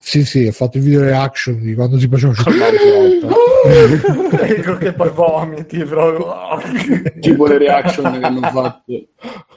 Sì, 0.01 0.25
sì, 0.25 0.47
ho 0.47 0.53
fatto 0.53 0.79
il 0.79 0.85
video 0.85 1.03
reaction 1.03 1.61
di 1.61 1.75
quando 1.75 1.99
si 1.99 2.09
faceva 2.09 2.33
ecco 4.41 4.77
che 4.77 4.93
poi 4.93 5.11
vomiti 5.11 5.85
proprio. 5.85 6.33
tipo 7.21 7.47
le 7.47 7.59
reaction 7.59 8.19
che 8.19 8.25
hanno 8.25 8.41
fatto 8.41 8.85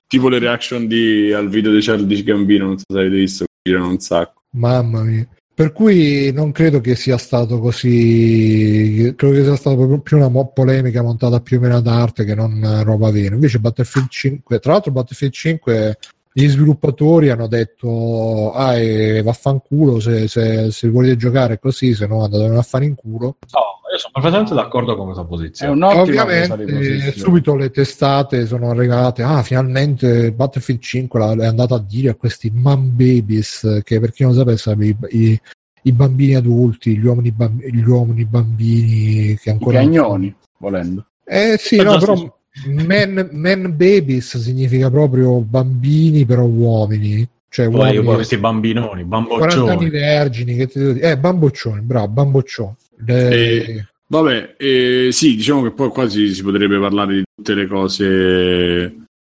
tipo 0.08 0.28
le 0.28 0.40
reaction 0.40 0.88
di, 0.88 1.32
al 1.32 1.48
video 1.48 1.72
di 1.72 1.80
Childish 1.80 2.24
Gambino 2.24 2.66
non 2.66 2.78
so 2.78 2.84
se 2.92 3.00
avete 3.00 3.16
visto 3.16 3.46
girano 3.62 3.90
un 3.90 4.00
sacco. 4.00 4.42
Mamma 4.52 5.04
mia. 5.04 5.28
Per 5.54 5.72
cui 5.74 6.32
non 6.34 6.52
credo 6.52 6.82
che 6.82 6.96
sia 6.96 7.18
stato 7.18 7.60
così 7.60 9.14
credo 9.16 9.36
che 9.36 9.44
sia 9.44 9.56
stata 9.56 9.98
più 10.00 10.18
una 10.18 10.28
mo- 10.28 10.52
polemica 10.52 11.04
montata 11.04 11.40
più 11.40 11.58
o 11.58 11.62
meno 11.62 11.78
ad 11.78 11.88
arte 11.88 12.26
che 12.26 12.34
non 12.34 12.82
roba 12.84 13.12
vera. 13.12 13.36
Invece 13.36 13.60
Battlefield 13.60 14.10
5 14.10 14.60
tra 14.60 14.72
l'altro 14.74 14.92
Battlefield 14.92 15.34
5 15.34 15.98
gli 16.34 16.48
sviluppatori 16.48 17.30
hanno 17.30 17.48
detto 17.48 18.54
ah 18.54 18.78
eh, 18.78 19.22
vaffanculo 19.22 20.00
se, 20.00 20.28
se, 20.28 20.72
se 20.72 20.90
volete 20.90 21.18
giocare 21.18 21.60
così 21.60 21.94
se 21.94 22.08
no 22.08 22.24
andate 22.24 22.46
a 22.46 22.62
fare 22.62 22.86
in 22.86 22.96
culo. 22.96 23.38
No 23.52 23.72
io 23.92 23.98
sono 23.98 24.14
perfettamente 24.14 24.54
d'accordo 24.54 24.96
con 24.96 25.06
questa 25.06 25.26
posizione. 25.26 25.86
ovviamente 25.86 27.12
subito 27.12 27.56
le 27.56 27.72
testate 27.72 28.46
sono 28.46 28.70
arrivate. 28.70 29.22
Ah 29.22 29.44
finalmente 29.44 30.32
Battlefield 30.32 30.82
5 30.82 31.36
è 31.40 31.46
andato 31.46 31.76
a 31.76 31.80
dire 31.80 32.12
a 32.12 32.16
questi 32.16 32.50
man 32.54 32.96
babies 32.96 33.82
che 33.84 34.00
per 34.00 34.12
chi 34.12 34.24
non 34.24 34.34
sapesse 34.34 34.76
i, 34.80 34.96
i, 35.10 35.42
i 35.84 35.92
bambini 35.92 36.36
adulti 36.36 36.98
gli 36.98 37.06
uomini, 37.06 37.32
bamb- 37.32 37.66
gli 37.66 37.84
uomini 37.84 38.24
bambini 38.26 39.36
che 39.36 39.50
ancora 39.50 39.82
i 39.82 39.84
cagnoni 39.84 40.34
volendo. 40.58 41.06
Eh 41.26 41.58
sì 41.60 41.76
no, 41.82 41.98
però 41.98 42.40
Man, 42.66 43.30
man 43.32 43.76
babies 43.78 44.38
significa 44.38 44.90
proprio 44.90 45.40
bambini 45.40 46.26
però 46.26 46.44
uomini. 46.44 47.28
Cioè 47.50 47.68
Poi 47.70 47.76
uomini, 47.76 47.96
io 47.96 48.14
questi 48.14 48.38
bambinoni, 48.38 49.04
bamboccioni. 49.04 49.52
40 49.52 49.72
anni 49.72 49.90
vergini 49.90 50.56
che 50.56 50.68
ti 50.68 50.80
devo 50.80 50.92
dire? 50.94 51.12
eh 51.12 51.18
bamboccioni 51.18 51.82
bravo 51.82 52.08
bamboccioni. 52.08 52.76
Le... 53.06 53.30
e, 53.30 53.86
vabbè 54.08 54.56
eh, 54.58 55.10
sì 55.12 55.36
diciamo 55.36 55.64
che 55.64 55.72
poi 55.72 55.90
quasi 55.90 56.34
si 56.34 56.44
potrebbe 56.44 56.80
parlare 56.80 57.16
di 57.16 57.24
tutte 57.36 57.54
le 57.54 57.68
cose 57.68 58.06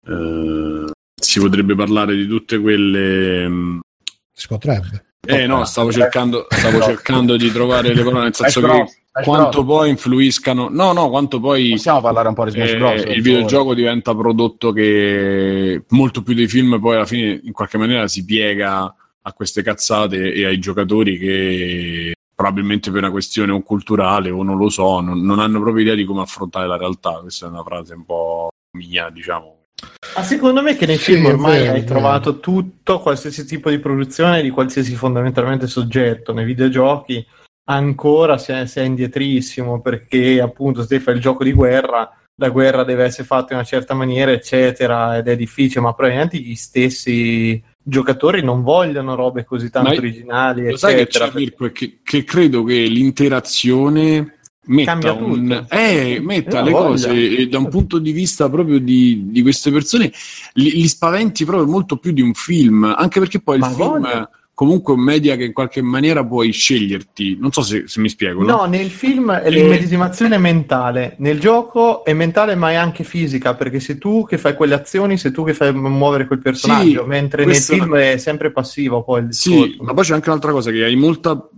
eh, 0.07 0.85
si 1.15 1.41
potrebbe 1.41 1.75
parlare 1.75 2.17
di 2.17 2.27
tutte 2.27 2.59
quelle 2.59 3.49
mm, 3.49 3.79
si 4.39 4.47
potrebbe. 4.47 5.05
Eh 5.27 5.47
no, 5.47 5.65
stavo 5.65 5.91
cercando, 5.91 6.47
stavo 6.49 6.81
cercando 6.85 7.37
di 7.37 7.51
trovare 7.51 7.93
le 7.93 8.05
parole, 8.05 8.23
nel 8.23 8.35
senso 8.35 8.61
che 8.61 8.98
quanto 9.11 9.65
poi 9.65 9.91
influiscano 9.91 10.69
no 10.71 10.93
no 10.93 11.09
quanto 11.09 11.41
poi 11.41 11.71
possiamo 11.71 12.01
parlare 12.01 12.29
un 12.29 12.35
po' 12.35 12.45
di 12.45 12.51
Smash 12.53 12.71
eh, 12.71 12.77
Bros 12.77 13.03
il 13.05 13.23
videogioco 13.23 13.75
diventa 13.75 14.15
prodotto 14.15 14.71
che 14.71 15.83
molto 15.89 16.23
più 16.23 16.35
dei 16.35 16.47
film 16.47 16.79
poi 16.79 16.97
alla 16.97 17.07
fine 17.07 17.41
in 17.43 17.53
qualche 17.53 17.79
maniera 17.79 18.07
si 18.07 18.25
piega 18.25 18.95
a 19.21 19.33
queste 19.33 19.63
cazzate 19.63 20.33
e 20.33 20.47
ai 20.47 20.59
giocatori 20.59 21.19
che 21.19 22.13
probabilmente 22.39 22.91
per 22.91 23.03
una 23.03 23.11
questione 23.11 23.53
o 23.53 23.63
culturale 23.63 24.31
o 24.31 24.45
non 24.45 24.57
lo 24.57 24.69
so 24.69 25.01
non, 25.01 25.21
non 25.23 25.41
hanno 25.41 25.61
proprio 25.61 25.83
idea 25.83 25.95
di 25.95 26.05
come 26.05 26.23
affrontare 26.23 26.69
la 26.69 26.77
realtà. 26.77 27.19
Questa 27.21 27.47
è 27.47 27.49
una 27.49 27.65
frase 27.65 27.95
un 27.95 28.05
po' 28.05 28.49
mia 28.77 29.11
diciamo. 29.11 29.57
Ma 30.15 30.23
secondo 30.23 30.63
me 30.63 30.77
che 30.77 30.87
nei 30.87 30.99
sì, 30.99 31.15
film 31.15 31.27
ormai 31.27 31.63
vero, 31.63 31.73
hai 31.73 31.85
trovato 31.85 32.39
tutto, 32.39 33.01
qualsiasi 33.01 33.45
tipo 33.45 33.71
di 33.71 33.79
produzione 33.79 34.43
di 34.43 34.51
qualsiasi 34.51 34.95
fondamentalmente 34.95 35.67
soggetto, 35.67 36.33
nei 36.33 36.45
videogiochi 36.45 37.25
ancora 37.71 38.39
si 38.39 38.53
è, 38.53 38.67
si 38.67 38.79
è 38.79 38.83
indietrissimo 38.83 39.81
perché 39.81 40.41
appunto 40.41 40.85
se 40.85 41.01
fai 41.01 41.15
il 41.15 41.21
gioco 41.21 41.45
di 41.45 41.53
guerra 41.53 42.11
la 42.41 42.49
guerra 42.51 42.85
deve 42.85 43.05
essere 43.05 43.27
fatta 43.27 43.53
in 43.53 43.59
una 43.59 43.67
certa 43.67 43.95
maniera 43.95 44.31
eccetera 44.31 45.19
ed 45.19 45.29
è 45.29 45.37
difficile 45.37 45.81
ma 45.83 45.93
probabilmente 45.93 46.39
gli 46.39 46.55
stessi 46.55 47.63
giocatori 47.83 48.43
non 48.43 48.63
vogliono 48.63 49.15
robe 49.15 49.45
così 49.45 49.71
tanto 49.71 49.91
ma 49.91 49.97
originali 49.97 50.63
lo 50.63 50.69
eccetera 50.71 51.27
sai 51.27 51.33
che, 51.33 51.39
Mirko, 51.39 51.71
che, 51.73 51.99
che 52.03 52.25
credo 52.25 52.65
che 52.65 52.87
l'interazione 52.87 54.39
metta, 54.67 55.13
un, 55.13 55.67
eh, 55.69 56.21
metta 56.23 56.63
le 56.63 56.71
voglia. 56.71 57.09
cose 57.09 57.49
da 57.49 57.59
un 57.59 57.69
punto 57.69 57.99
di 57.99 58.13
vista 58.13 58.49
proprio 58.49 58.79
di, 58.79 59.27
di 59.31 59.43
queste 59.43 59.71
persone 59.71 60.11
li, 60.55 60.71
li, 60.71 60.89
spaventi 60.89 61.45
proprio 61.45 61.67
molto 61.67 61.99
più 61.99 62.13
di 62.13 62.23
un 62.23 62.33
film 62.33 62.85
anche 62.97 63.21
perché 63.21 63.41
poi 63.41 63.59
ma 63.59 63.69
il 63.69 63.75
film 63.75 63.89
voglia 63.89 64.31
comunque 64.59 64.93
un 64.93 65.03
media 65.03 65.37
che 65.37 65.45
in 65.45 65.53
qualche 65.53 65.81
maniera 65.83 66.25
puoi 66.25 66.51
sceglierti. 66.51 67.37
Non 67.39 67.53
so 67.53 67.63
se, 67.63 67.85
se 67.87 68.01
mi 68.01 68.09
spiego. 68.09 68.43
No? 68.43 68.57
no, 68.57 68.65
nel 68.65 68.91
film 68.91 69.31
è 69.31 69.49
l'immedesimazione 69.51 70.35
e... 70.35 70.39
mentale, 70.39 71.15
nel 71.19 71.39
gioco 71.39 72.05
è 72.05 72.13
mentale 72.13 72.57
ma 72.57 72.73
è 72.73 72.75
anche 72.75 73.05
fisica, 73.05 73.55
perché 73.55 73.79
sei 73.79 73.99
tu 73.99 74.27
che 74.27 74.37
fai 74.37 74.57
quelle 74.57 74.75
azioni, 74.75 75.17
sei 75.17 75.31
tu 75.31 75.45
che 75.45 75.55
fai 75.55 75.73
muovere 75.73 76.27
quel 76.27 76.41
personaggio, 76.41 77.03
sì, 77.03 77.09
mentre 77.09 77.45
nel 77.45 77.55
film 77.55 77.95
è 77.95 78.17
sempre 78.17 78.51
passivo 78.51 79.05
poi 79.05 79.27
il 79.27 79.33
Sì, 79.33 79.77
ma 79.79 79.95
poi 79.95 80.03
c'è 80.03 80.15
anche 80.15 80.29
un'altra 80.29 80.51
cosa 80.51 80.73
che 80.73 80.83
hai 80.83 80.97
molta... 80.97 81.49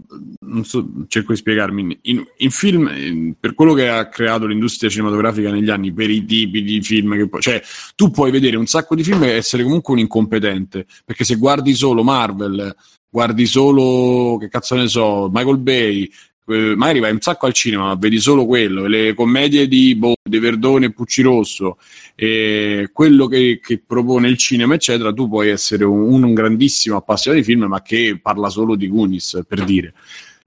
Non 0.40 0.64
so, 0.64 0.88
cerco 1.06 1.32
di 1.32 1.38
spiegarmi. 1.38 1.98
In, 2.02 2.24
in 2.38 2.50
film, 2.50 3.34
per 3.38 3.54
quello 3.54 3.74
che 3.74 3.88
ha 3.88 4.08
creato 4.08 4.46
l'industria 4.46 4.90
cinematografica 4.90 5.50
negli 5.50 5.70
anni, 5.70 5.92
per 5.92 6.10
i 6.10 6.24
tipi 6.24 6.62
di 6.62 6.82
film 6.82 7.16
che 7.16 7.28
poi... 7.28 7.40
Cioè, 7.40 7.62
tu 7.94 8.10
puoi 8.10 8.30
vedere 8.30 8.56
un 8.56 8.66
sacco 8.66 8.94
di 8.94 9.04
film 9.04 9.22
e 9.22 9.30
essere 9.30 9.62
comunque 9.62 9.94
un 9.94 10.00
incompetente, 10.00 10.86
perché 11.04 11.24
se 11.24 11.36
guardi 11.36 11.74
solo 11.74 12.02
Marvel 12.02 12.74
guardi 13.10 13.44
solo, 13.44 14.36
che 14.38 14.48
cazzo 14.48 14.76
ne 14.76 14.86
so, 14.86 15.28
Michael 15.32 15.58
Bay, 15.58 16.08
eh, 16.50 16.74
magari 16.76 17.00
vai 17.00 17.12
un 17.12 17.20
sacco 17.20 17.46
al 17.46 17.52
cinema, 17.52 17.86
ma 17.86 17.94
vedi 17.94 18.18
solo 18.20 18.46
quello, 18.46 18.86
le 18.86 19.14
commedie 19.14 19.68
di, 19.68 19.94
boh, 19.94 20.14
di 20.22 20.38
Verdone 20.38 20.86
e 20.86 20.92
Pucci 20.92 21.22
Rosso, 21.22 21.78
e 22.14 22.90
quello 22.92 23.26
che, 23.26 23.60
che, 23.62 23.82
propone 23.84 24.28
il 24.28 24.36
cinema, 24.36 24.74
eccetera, 24.74 25.12
tu 25.12 25.28
puoi 25.28 25.48
essere 25.48 25.84
un, 25.84 26.22
un, 26.22 26.34
grandissimo 26.34 26.96
appassionato 26.96 27.42
di 27.42 27.50
film, 27.50 27.64
ma 27.64 27.82
che 27.82 28.18
parla 28.20 28.48
solo 28.48 28.74
di 28.74 28.88
Goonies, 28.88 29.42
per 29.46 29.64
dire. 29.64 29.94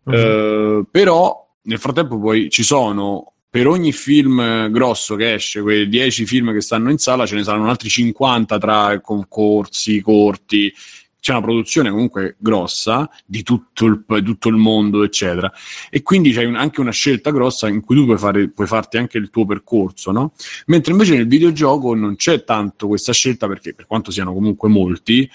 Uh-huh. 0.04 0.80
Uh, 0.80 0.86
però 0.92 1.44
nel 1.64 1.80
frattempo 1.80 2.20
poi 2.20 2.50
ci 2.50 2.64
sono 2.64 3.34
per 3.54 3.68
ogni 3.68 3.92
film 3.92 4.70
grosso 4.72 5.16
che 5.16 5.36
esce, 5.36 5.62
quei 5.62 5.88
10 5.88 6.26
film 6.26 6.52
che 6.52 6.62
stanno 6.62 6.90
in 6.90 6.98
sala, 6.98 7.28
ce 7.28 7.36
ne 7.36 7.44
saranno 7.44 7.70
altri 7.70 7.88
50 7.88 8.58
tra 8.58 9.00
concorsi, 9.00 10.02
corti, 10.02 10.74
c'è 11.24 11.32
una 11.32 11.42
produzione 11.42 11.90
comunque 11.90 12.36
grossa 12.38 13.10
di 13.26 13.44
tutto 13.44 13.86
il, 13.86 14.04
tutto 14.26 14.50
il 14.50 14.58
mondo, 14.58 15.06
eccetera. 15.06 15.50
E 15.90 16.02
quindi 16.02 16.34
c'è 16.34 16.44
un, 16.44 16.56
anche 16.56 16.82
una 16.82 16.92
scelta 16.92 17.32
grossa 17.32 17.70
in 17.70 17.80
cui 17.80 17.96
tu 17.96 18.04
puoi, 18.04 18.18
fare, 18.18 18.50
puoi 18.50 18.68
farti 18.68 18.98
anche 18.98 19.20
il 19.20 19.30
tuo 19.30 19.46
percorso, 19.46 20.12
no? 20.12 20.34
Mentre 20.66 20.92
invece 20.92 21.16
nel 21.16 21.26
videogioco 21.26 21.96
non 21.96 22.18
c'è 22.18 22.44
tanto 22.44 22.88
questa 22.88 23.14
scelta 23.14 23.48
perché, 23.48 23.74
per 23.74 23.88
quanto 23.88 24.12
siano 24.12 24.34
comunque 24.34 24.68
molti, 24.68 25.30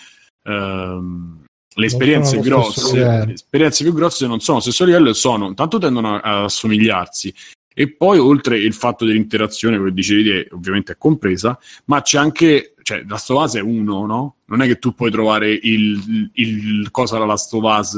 ehm, 0.45 1.45
le 1.75 1.87
esperienze 1.87 2.39
grosse, 2.41 3.25
le 3.25 3.33
esperienze 3.33 3.83
più 3.83 3.95
grosse 3.95 4.27
non 4.27 4.41
sono 4.41 4.59
allo 4.59 4.67
stesso 4.67 4.85
livello 4.85 5.09
e 5.09 5.15
sono, 5.15 5.55
tanto 5.55 5.79
tendono 5.79 6.17
a, 6.17 6.21
a 6.21 6.45
assomigliarsi 6.45 7.33
e 7.73 7.93
poi 7.93 8.19
oltre 8.19 8.59
il 8.59 8.75
fatto 8.75 9.05
dell'interazione, 9.05 9.79
come 9.79 9.93
dicevi 9.93 10.25
te, 10.25 10.49
ovviamente 10.51 10.95
è 10.95 10.97
compresa, 10.99 11.57
ma 11.85 12.03
c'è 12.03 12.19
anche, 12.19 12.75
cioè 12.89 13.05
Last 13.07 13.29
of 13.29 13.45
Us 13.45 13.57
è 13.57 13.61
uno, 13.61 14.07
no? 14.07 14.37
Non 14.47 14.63
è 14.63 14.67
che 14.67 14.79
tu 14.79 14.95
puoi 14.95 15.11
trovare 15.11 15.51
il, 15.51 16.31
il 16.33 16.91
cosa 16.91 17.19
da 17.19 17.27
Last 17.27 17.53
of 17.53 17.63
Us, 17.63 17.95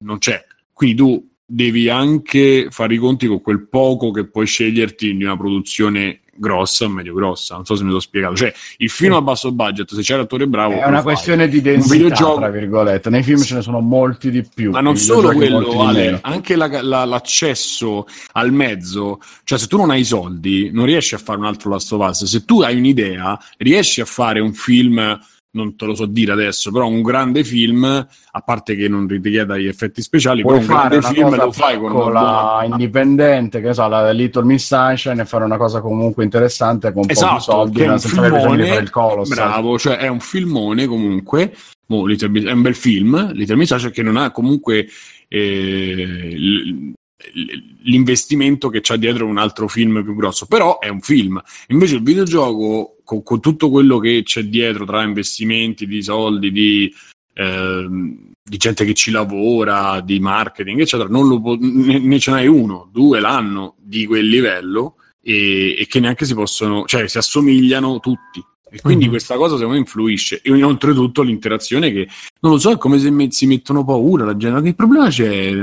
non 0.00 0.18
c'è. 0.18 0.44
Quindi 0.74 0.94
tu 0.94 1.30
devi 1.46 1.88
anche 1.88 2.66
fare 2.68 2.92
i 2.92 2.98
conti 2.98 3.26
con 3.26 3.40
quel 3.40 3.66
poco 3.66 4.10
che 4.10 4.26
puoi 4.26 4.44
sceglierti 4.44 5.08
in 5.08 5.22
una 5.22 5.38
produzione 5.38 6.20
grossa 6.36 6.84
o 6.84 6.88
medio 6.88 7.14
grossa. 7.14 7.54
Non 7.54 7.64
so 7.64 7.74
se 7.74 7.82
mi 7.82 7.88
sono 7.88 8.00
spiegato. 8.00 8.36
Cioè, 8.36 8.52
il 8.78 8.90
film 8.90 9.14
a 9.14 9.22
basso 9.22 9.52
budget, 9.52 9.94
se 9.94 10.02
c'è 10.02 10.16
l'attore 10.16 10.46
bravo. 10.46 10.74
È 10.74 10.86
una 10.86 11.02
questione 11.02 11.48
di 11.48 11.60
densità, 11.60 11.94
un 11.94 12.00
videogioco... 12.00 12.38
tra 12.38 12.48
virgolette. 12.50 13.10
Nei 13.10 13.22
film 13.22 13.42
ce 13.42 13.54
ne 13.54 13.62
sono 13.62 13.80
molti 13.80 14.30
di 14.30 14.42
più. 14.42 14.70
Ma 14.70 14.80
non 14.80 14.96
solo 14.96 15.32
quello, 15.32 15.82
Ale, 15.82 16.18
anche 16.22 16.56
la, 16.56 16.68
la, 16.82 17.04
l'accesso 17.04 18.06
al 18.32 18.52
mezzo. 18.52 19.20
Cioè, 19.44 19.58
se 19.58 19.66
tu 19.66 19.76
non 19.76 19.90
hai 19.90 20.00
i 20.00 20.04
soldi, 20.04 20.70
non 20.72 20.86
riesci 20.86 21.14
a 21.14 21.18
fare 21.18 21.38
un 21.38 21.44
altro 21.44 21.70
Last 21.70 21.92
of 21.92 22.08
Us. 22.08 22.24
Se 22.24 22.44
tu 22.44 22.60
hai 22.62 22.76
un'idea, 22.76 23.38
riesci 23.58 24.00
a 24.00 24.04
fare 24.04 24.40
un 24.40 24.52
film 24.52 25.18
non 25.56 25.74
te 25.74 25.86
lo 25.86 25.94
so 25.94 26.04
dire 26.04 26.32
adesso, 26.32 26.70
però 26.70 26.86
un 26.86 27.00
grande 27.00 27.42
film, 27.42 27.84
a 27.84 28.40
parte 28.40 28.76
che 28.76 28.88
non 28.88 29.08
richieda 29.08 29.56
gli 29.56 29.66
effetti 29.66 30.02
speciali, 30.02 30.42
Puoi 30.42 30.60
però 30.60 30.74
un 30.74 30.88
grande 30.88 31.06
film 31.06 31.34
lo 31.34 31.50
fai 31.50 31.78
con 31.78 31.92
una 31.92 32.62
indipendente, 32.64 33.60
che 33.60 33.72
so, 33.72 33.88
la 33.88 34.10
Little 34.10 34.44
Miss 34.44 34.66
Sunshine 34.66 35.22
e 35.22 35.24
fare 35.24 35.44
una 35.44 35.56
cosa 35.56 35.80
comunque 35.80 36.22
interessante 36.22 36.92
con 36.92 37.04
esatto, 37.08 37.32
pochi 37.32 37.42
soldi, 37.42 37.78
senza 37.78 38.18
avere 38.18 38.36
bisogno 38.36 38.56
di 38.56 38.68
fare 38.68 38.82
il 38.82 38.90
colosso. 38.90 39.34
Bravo, 39.34 39.78
cioè 39.78 39.96
è 39.96 40.08
un 40.08 40.20
filmone 40.20 40.86
comunque, 40.86 41.54
oh, 41.88 42.06
Little, 42.06 42.48
è 42.48 42.52
un 42.52 42.62
bel 42.62 42.74
film, 42.74 43.32
Little 43.32 43.56
Miss 43.56 43.68
Sunshine 43.68 43.92
che 43.92 44.02
non 44.02 44.16
ha 44.18 44.30
comunque 44.30 44.86
eh, 45.28 46.94
l'investimento 47.84 48.68
che 48.68 48.80
c'è 48.82 48.98
dietro 48.98 49.26
un 49.26 49.38
altro 49.38 49.68
film 49.68 50.02
più 50.04 50.14
grosso, 50.14 50.44
però 50.44 50.78
è 50.78 50.88
un 50.88 51.00
film. 51.00 51.40
Invece 51.68 51.96
il 51.96 52.02
videogioco, 52.02 52.95
con, 53.06 53.22
con 53.22 53.40
tutto 53.40 53.70
quello 53.70 53.98
che 53.98 54.22
c'è 54.24 54.42
dietro 54.42 54.84
tra 54.84 55.02
investimenti 55.02 55.86
di 55.86 56.02
soldi, 56.02 56.50
di, 56.50 56.92
eh, 57.32 57.86
di 57.88 58.56
gente 58.56 58.84
che 58.84 58.92
ci 58.92 59.12
lavora, 59.12 60.00
di 60.00 60.18
marketing, 60.18 60.80
eccetera, 60.80 61.08
non 61.08 61.28
lo 61.28 61.40
po- 61.40 61.56
ne, 61.58 61.98
ne 61.98 62.18
ce 62.18 62.32
n'hai 62.32 62.48
uno, 62.48 62.90
due 62.92 63.20
l'anno 63.20 63.76
di 63.78 64.04
quel 64.04 64.26
livello 64.26 64.96
e, 65.22 65.76
e 65.78 65.86
che 65.86 66.00
neanche 66.00 66.26
si 66.26 66.34
possono, 66.34 66.84
cioè 66.84 67.06
si 67.06 67.16
assomigliano 67.16 68.00
tutti. 68.00 68.44
E 68.68 68.80
quindi 68.80 69.04
mm-hmm. 69.04 69.12
questa 69.12 69.36
cosa 69.36 69.54
secondo 69.54 69.74
me 69.74 69.78
influisce. 69.78 70.40
E 70.42 70.62
oltretutto 70.62 71.22
l'interazione 71.22 71.92
che 71.92 72.08
non 72.40 72.52
lo 72.52 72.58
so, 72.58 72.72
è 72.72 72.76
come 72.76 72.98
se 72.98 73.10
me- 73.10 73.30
si 73.30 73.46
mettono 73.46 73.84
paura 73.84 74.24
la 74.24 74.36
gente. 74.36 74.60
Che 74.60 74.74
problema 74.74 75.08
c'è? 75.08 75.54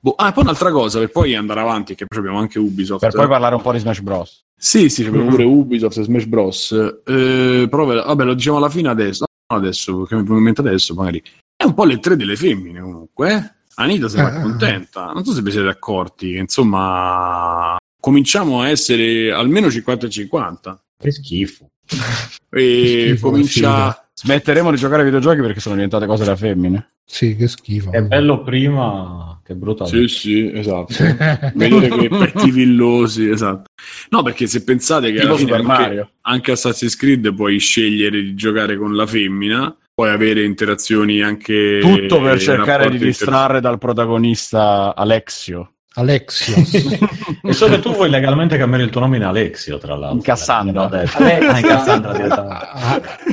Boh. 0.00 0.14
Ah, 0.16 0.32
poi 0.32 0.44
un'altra 0.44 0.72
cosa 0.72 0.98
per 0.98 1.10
poi 1.10 1.34
andare 1.34 1.60
avanti, 1.60 1.94
che 1.94 2.06
poi 2.06 2.18
abbiamo 2.18 2.38
anche 2.38 2.58
Ubisoft. 2.58 3.00
Per 3.00 3.12
poi 3.12 3.28
parlare 3.28 3.54
un 3.54 3.60
po' 3.60 3.72
di 3.72 3.78
Smash 3.78 4.00
Bros. 4.00 4.42
Sì, 4.62 4.90
sì, 4.90 5.08
mm-hmm. 5.08 5.28
pure 5.28 5.44
Ubisoft 5.44 5.96
e 5.96 6.02
Smash 6.02 6.26
Bros. 6.26 6.72
Eh, 6.72 7.66
però 7.70 7.86
vabbè, 7.86 8.24
lo 8.24 8.34
diciamo 8.34 8.58
alla 8.58 8.68
fine 8.68 8.90
adesso. 8.90 9.24
No, 9.48 9.56
adesso, 9.56 10.02
perché 10.02 10.30
mi 10.30 10.40
mente 10.40 10.60
adesso, 10.60 10.94
magari. 10.94 11.22
È 11.56 11.64
un 11.64 11.72
po' 11.72 11.84
le 11.84 11.98
tre 11.98 12.14
delle 12.14 12.36
femmine 12.36 12.80
comunque. 12.80 13.32
Eh? 13.32 13.50
Anita 13.76 14.08
se 14.08 14.20
ne 14.20 14.36
eh. 14.36 14.42
contenta. 14.42 15.12
Non 15.12 15.24
so 15.24 15.32
se 15.32 15.40
vi 15.40 15.50
siete 15.50 15.68
accorti 15.68 16.36
insomma 16.36 17.78
cominciamo 17.98 18.60
a 18.60 18.68
essere 18.68 19.32
almeno 19.32 19.68
50-50. 19.68 20.76
Che 20.98 21.10
schifo. 21.10 21.70
E 22.50 23.06
schifo, 23.08 23.30
comincia... 23.30 24.09
Smetteremo 24.22 24.70
di 24.70 24.76
giocare 24.76 24.98
ai 24.98 25.06
videogiochi 25.06 25.40
perché 25.40 25.60
sono 25.60 25.76
diventate 25.76 26.04
cose 26.04 26.24
da 26.24 26.36
femmine. 26.36 26.90
Sì, 27.06 27.36
che 27.36 27.48
schifo. 27.48 27.90
È 27.90 28.02
bello 28.02 28.42
prima, 28.42 29.40
che 29.42 29.54
brutto. 29.54 29.86
Sì, 29.86 30.08
sì, 30.08 30.52
esatto. 30.52 30.92
Vedete 31.54 31.88
quei 31.88 32.10
petti 32.10 32.50
villosi, 32.50 33.30
esatto. 33.30 33.70
No, 34.10 34.22
perché 34.22 34.46
se 34.46 34.62
pensate 34.62 35.10
che 35.10 35.20
alla 35.20 35.36
fine 35.36 35.54
anche, 35.54 36.12
anche 36.20 36.52
Assassin's 36.52 36.96
Creed 36.96 37.34
puoi 37.34 37.58
scegliere 37.58 38.20
di 38.20 38.34
giocare 38.34 38.76
con 38.76 38.94
la 38.94 39.06
femmina, 39.06 39.74
puoi 39.94 40.10
avere 40.10 40.44
interazioni 40.44 41.22
anche... 41.22 41.78
Tutto 41.80 42.20
per 42.20 42.38
cercare 42.38 42.90
di 42.90 42.98
distrarre 42.98 43.56
inter... 43.56 43.70
dal 43.70 43.78
protagonista 43.78 44.94
Alexio. 44.94 45.76
Alexio. 45.94 46.54
e 47.42 47.52
solo 47.52 47.80
tu 47.80 47.92
vuoi 47.92 48.08
legalmente 48.10 48.56
cambiare 48.56 48.84
il 48.84 48.90
tuo 48.90 49.00
nome 49.00 49.16
in 49.16 49.24
Alexio, 49.24 49.78
tra 49.78 49.96
l'altro. 49.96 50.16
In 50.16 50.22
Cassandra. 50.22 50.88
Ah, 50.88 51.58
in 51.58 51.66
Cassandra 51.66 52.12
direttamente. 52.12 52.66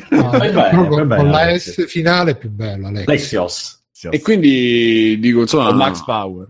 Ah, 0.10 0.38
bene, 0.38 0.88
con 0.88 1.08
bene, 1.08 1.30
la 1.30 1.58
S 1.58 1.86
finale 1.88 2.32
è 2.32 2.38
più 2.38 2.50
bello, 2.50 2.88
Alexio. 2.88 3.12
Alexios. 3.12 3.80
E 4.10 4.22
quindi 4.22 5.18
dico, 5.20 5.42
insomma... 5.42 5.72
Max 5.72 6.04
Power. 6.04 6.48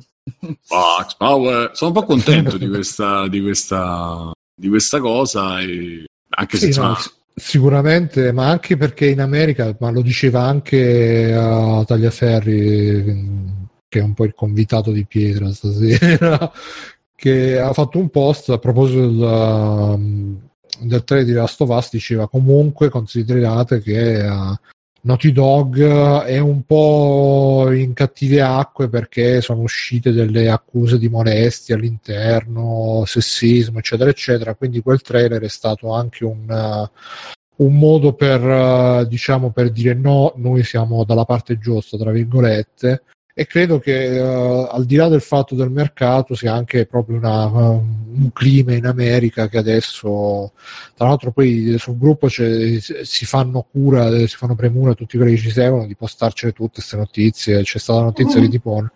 Max 0.69 1.15
Power. 1.17 1.71
Sono 1.73 1.91
un 1.91 1.97
po' 1.97 2.05
contento 2.05 2.57
di 2.57 2.67
questa, 2.67 3.27
di 3.27 3.41
questa, 3.41 4.31
di 4.55 4.69
questa 4.69 4.99
cosa 4.99 5.59
e 5.59 6.05
anche 6.29 6.57
se... 6.57 6.71
Sì, 6.71 6.79
no, 6.79 6.97
sicuramente, 7.35 8.31
ma 8.31 8.47
anche 8.47 8.77
perché 8.77 9.07
in 9.07 9.19
America, 9.19 9.75
ma 9.79 9.91
lo 9.91 10.01
diceva 10.01 10.43
anche 10.43 11.33
a 11.33 11.79
uh, 11.79 11.83
Tagliaferri 11.83 13.65
che 13.87 13.99
è 13.99 14.03
un 14.03 14.13
po' 14.13 14.25
il 14.25 14.33
convitato 14.33 14.91
di 14.91 15.05
pietra 15.05 15.51
stasera, 15.51 16.51
che 17.15 17.59
ha 17.59 17.73
fatto 17.73 17.97
un 17.99 18.09
post 18.09 18.49
a 18.49 18.59
proposito 18.59 19.07
del, 19.07 20.37
del 20.81 21.03
trailer 21.03 21.25
di 21.25 21.33
Last 21.33 21.61
of 21.61 21.69
Us, 21.69 21.89
diceva 21.91 22.27
comunque 22.27 22.89
considerate 22.89 23.81
che 23.81 24.19
uh, 24.19 24.55
Naughty 25.07 25.31
Dog 25.31 25.81
è 26.25 26.37
un 26.39 26.63
po' 26.63 27.71
in 27.71 27.93
cattive 27.93 28.41
acque 28.41 28.89
perché 28.89 29.39
sono 29.39 29.61
uscite 29.61 30.11
delle 30.11 30.49
accuse 30.49 30.97
di 30.99 31.07
molestia 31.07 31.75
all'interno, 31.75 33.03
sessismo, 33.05 33.79
eccetera, 33.79 34.09
eccetera. 34.09 34.55
Quindi 34.55 34.81
quel 34.81 35.01
trailer 35.01 35.41
è 35.41 35.47
stato 35.47 35.93
anche 35.93 36.25
un, 36.25 36.49
uh, 36.49 37.63
un 37.63 37.77
modo 37.77 38.13
per, 38.13 38.41
uh, 38.41 39.07
diciamo, 39.07 39.51
per 39.51 39.71
dire 39.71 39.93
no, 39.93 40.33
noi 40.35 40.63
siamo 40.63 41.05
dalla 41.05 41.25
parte 41.25 41.57
giusta, 41.57 41.97
tra 41.97 42.11
virgolette, 42.11 43.03
e 43.39 43.45
credo 43.45 43.77
che 43.77 44.17
uh, 44.17 44.67
al 44.71 44.85
di 44.85 44.95
là 44.95 45.09
del 45.09 45.21
fatto 45.21 45.53
del 45.53 45.69
mercato 45.69 46.33
sia 46.33 46.55
anche 46.55 46.87
proprio 46.87 47.17
una, 47.17 47.45
un 47.45 48.31
clima 48.33 48.73
in 48.73 48.87
America 48.87 49.47
che 49.47 49.59
adesso 49.59 50.53
tra 50.95 51.05
l'altro 51.05 51.29
poi 51.29 51.75
sul 51.77 51.99
gruppo 51.99 52.29
si 52.29 52.81
fanno 53.25 53.67
cura 53.71 54.09
si 54.25 54.35
fanno 54.35 54.55
premura 54.55 54.95
tutti 54.95 55.17
quelli 55.17 55.35
che 55.35 55.41
ci 55.41 55.51
seguono 55.51 55.85
di 55.85 55.95
postarcene 55.95 56.51
tutte 56.51 56.71
queste 56.77 56.97
notizie 56.97 57.61
c'è 57.61 57.77
stata 57.77 57.99
la 57.99 58.05
notizia 58.05 58.39
mm. 58.39 58.43
di 58.43 58.49
tipo 58.49 58.89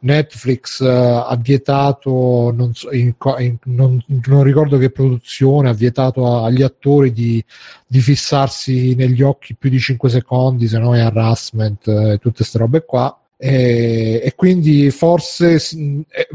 Netflix 0.00 0.80
uh, 0.80 1.22
ha 1.28 1.38
vietato 1.40 2.52
non, 2.52 2.74
so, 2.74 2.90
in, 2.90 3.14
in, 3.38 3.56
non, 3.66 4.04
non, 4.26 4.42
ricordo 4.42 4.76
che 4.76 4.90
produzione 4.90 5.68
ha 5.68 5.72
vietato 5.72 6.42
agli 6.42 6.62
attori 6.62 7.12
di, 7.12 7.42
di, 7.86 8.00
fissarsi 8.00 8.96
negli 8.96 9.22
occhi 9.22 9.54
più 9.54 9.70
di 9.70 9.78
5 9.78 10.08
secondi 10.08 10.66
se 10.66 10.78
no 10.80 10.96
è 10.96 11.00
harassment 11.00 11.86
e 11.86 12.18
tutte 12.20 12.38
queste 12.38 12.58
robe 12.58 12.84
qua 12.84 13.16
e, 13.46 14.22
e 14.24 14.32
quindi 14.34 14.90
forse 14.90 15.56
eh, 15.56 16.28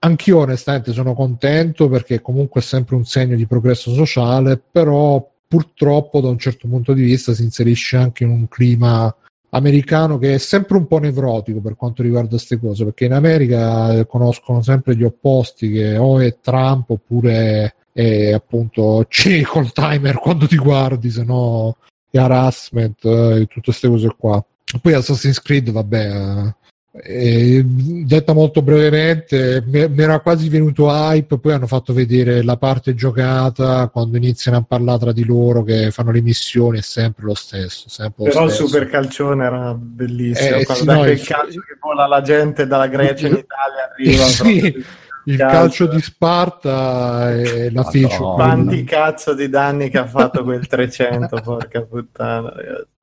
anch'io 0.00 0.38
onestamente 0.38 0.90
sono 0.90 1.14
contento 1.14 1.88
perché 1.88 2.20
comunque 2.20 2.60
è 2.60 2.64
sempre 2.64 2.96
un 2.96 3.04
segno 3.04 3.36
di 3.36 3.46
progresso 3.46 3.92
sociale, 3.94 4.58
però 4.58 5.24
purtroppo 5.46 6.20
da 6.20 6.26
un 6.26 6.38
certo 6.38 6.66
punto 6.66 6.94
di 6.94 7.02
vista 7.02 7.32
si 7.32 7.44
inserisce 7.44 7.96
anche 7.96 8.24
in 8.24 8.30
un 8.30 8.48
clima 8.48 9.14
americano 9.50 10.18
che 10.18 10.34
è 10.34 10.38
sempre 10.38 10.78
un 10.78 10.88
po' 10.88 10.98
nevrotico 10.98 11.60
per 11.60 11.76
quanto 11.76 12.02
riguarda 12.02 12.30
queste 12.30 12.58
cose, 12.58 12.82
perché 12.82 13.04
in 13.04 13.12
America 13.12 13.94
eh, 13.94 14.06
conoscono 14.08 14.60
sempre 14.60 14.96
gli 14.96 15.04
opposti 15.04 15.70
che 15.70 15.96
o 15.96 16.18
è 16.18 16.38
Trump 16.40 16.90
oppure 16.90 17.74
è 17.92 18.32
appunto 18.32 19.06
c'è 19.08 19.42
col 19.42 19.72
timer 19.72 20.18
quando 20.18 20.48
ti 20.48 20.56
guardi, 20.56 21.08
se 21.08 21.22
no 21.22 21.76
è 22.10 22.18
harassment 22.18 23.04
e 23.04 23.46
tutte 23.46 23.60
queste 23.60 23.88
cose 23.88 24.12
qua. 24.18 24.44
Poi 24.80 24.92
Assassin's 24.92 25.40
Creed, 25.40 25.70
vabbè, 25.70 26.54
eh, 27.02 27.62
detta 27.64 28.32
molto 28.32 28.62
brevemente, 28.62 29.62
mi 29.66 30.02
era 30.02 30.20
quasi 30.20 30.48
venuto 30.48 30.88
hype, 30.88 31.38
poi 31.38 31.52
hanno 31.52 31.66
fatto 31.66 31.92
vedere 31.92 32.42
la 32.42 32.56
parte 32.56 32.94
giocata 32.94 33.88
quando 33.88 34.16
iniziano 34.16 34.58
a 34.58 34.64
parlare 34.66 34.98
tra 34.98 35.12
di 35.12 35.24
loro 35.24 35.62
che 35.62 35.90
fanno 35.90 36.10
le 36.10 36.22
missioni, 36.22 36.78
è 36.78 36.82
sempre 36.82 37.24
lo 37.24 37.34
stesso. 37.34 37.88
Sempre 37.88 38.24
lo 38.24 38.30
Però 38.30 38.46
stesso. 38.48 38.62
il 38.62 38.68
super 38.68 38.88
calcione 38.88 39.44
era 39.44 39.74
bellissimo, 39.74 40.56
eh, 40.56 40.64
quando 40.64 40.92
sì, 40.92 40.98
no, 40.98 41.06
il 41.06 41.22
calcio 41.22 41.60
che 41.60 41.76
vola 41.80 42.06
la 42.06 42.22
gente 42.22 42.66
dalla 42.66 42.86
Grecia 42.88 43.26
in 43.28 43.34
Italia 43.44 43.90
arriva. 43.92 44.24
sì. 44.24 44.84
Il 45.24 45.36
calcio. 45.36 45.56
calcio 45.58 45.86
di 45.88 46.00
Sparta 46.00 47.34
e 47.34 47.70
la 47.70 47.84
feature. 47.84 48.34
Quanti 48.34 48.82
cazzo 48.84 49.34
di 49.34 49.50
danni 49.50 49.90
che 49.90 49.98
ha 49.98 50.06
fatto 50.06 50.42
quel 50.42 50.66
300, 50.66 51.40
porca 51.44 51.82
puttana, 51.82 52.48
ragazzi. 52.48 52.96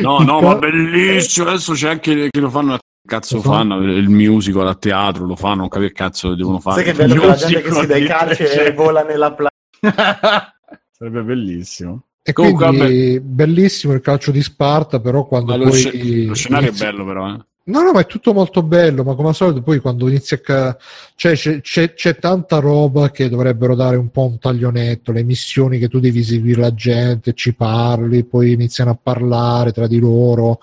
No, 0.00 0.20
no, 0.20 0.40
ma 0.40 0.56
bellissimo. 0.56 1.48
Adesso 1.48 1.72
c'è 1.72 1.88
anche 1.88 2.28
che 2.30 2.40
lo 2.40 2.50
fanno 2.50 2.74
a 2.74 2.78
cazzo 3.06 3.36
lo 3.36 3.42
fanno 3.42 3.82
il 3.82 4.08
musical 4.08 4.68
a 4.68 4.74
teatro, 4.74 5.24
lo 5.24 5.36
fanno, 5.36 5.56
non 5.56 5.68
capire 5.68 5.88
che 5.88 5.94
cazzo 5.94 6.34
devono 6.34 6.60
fare. 6.60 6.84
Sai 6.84 6.92
che 6.92 6.98
bello 6.98 7.20
che 7.20 7.26
la 7.26 7.34
gente 7.34 7.62
che 7.62 7.72
si 7.72 7.86
dà 7.86 7.96
i 7.96 8.06
calci 8.06 8.42
e 8.42 8.72
vola 8.72 9.02
nella 9.02 9.34
platea. 9.34 9.52
Sarebbe 10.90 11.22
bellissimo. 11.22 12.04
E 12.22 12.32
Comunque, 12.32 12.66
quindi 12.66 13.14
vabbè. 13.14 13.20
bellissimo 13.20 13.94
il 13.94 14.00
calcio 14.00 14.30
di 14.30 14.42
Sparta, 14.42 15.00
però 15.00 15.26
quando 15.26 15.56
lo, 15.56 15.68
poi... 15.68 15.78
sc- 15.78 16.26
lo 16.26 16.34
scenario 16.34 16.68
inizia... 16.68 16.88
è 16.88 16.90
bello 16.90 17.04
però, 17.04 17.28
eh. 17.30 17.38
No, 17.62 17.82
no, 17.82 17.92
ma 17.92 18.00
è 18.00 18.06
tutto 18.06 18.32
molto 18.32 18.62
bello, 18.62 19.04
ma 19.04 19.14
come 19.14 19.28
al 19.28 19.34
solito 19.34 19.62
poi 19.62 19.78
quando 19.80 20.08
inizia 20.08 20.40
a... 20.44 20.76
Cioè, 21.14 21.34
c'è, 21.34 21.60
c'è, 21.60 21.94
c'è, 21.94 22.16
tanta 22.16 22.58
roba 22.58 23.10
che 23.10 23.28
dovrebbero 23.28 23.74
dare 23.74 23.96
un 23.96 24.10
po' 24.10 24.24
un 24.24 24.38
taglionetto, 24.38 25.12
le 25.12 25.22
missioni 25.22 25.78
che 25.78 25.88
tu 25.88 26.00
devi 26.00 26.24
seguire 26.24 26.60
la 26.60 26.74
gente, 26.74 27.34
ci 27.34 27.54
parli, 27.54 28.24
poi 28.24 28.52
iniziano 28.52 28.90
a 28.90 28.98
parlare 29.00 29.72
tra 29.72 29.86
di 29.86 29.98
loro 29.98 30.58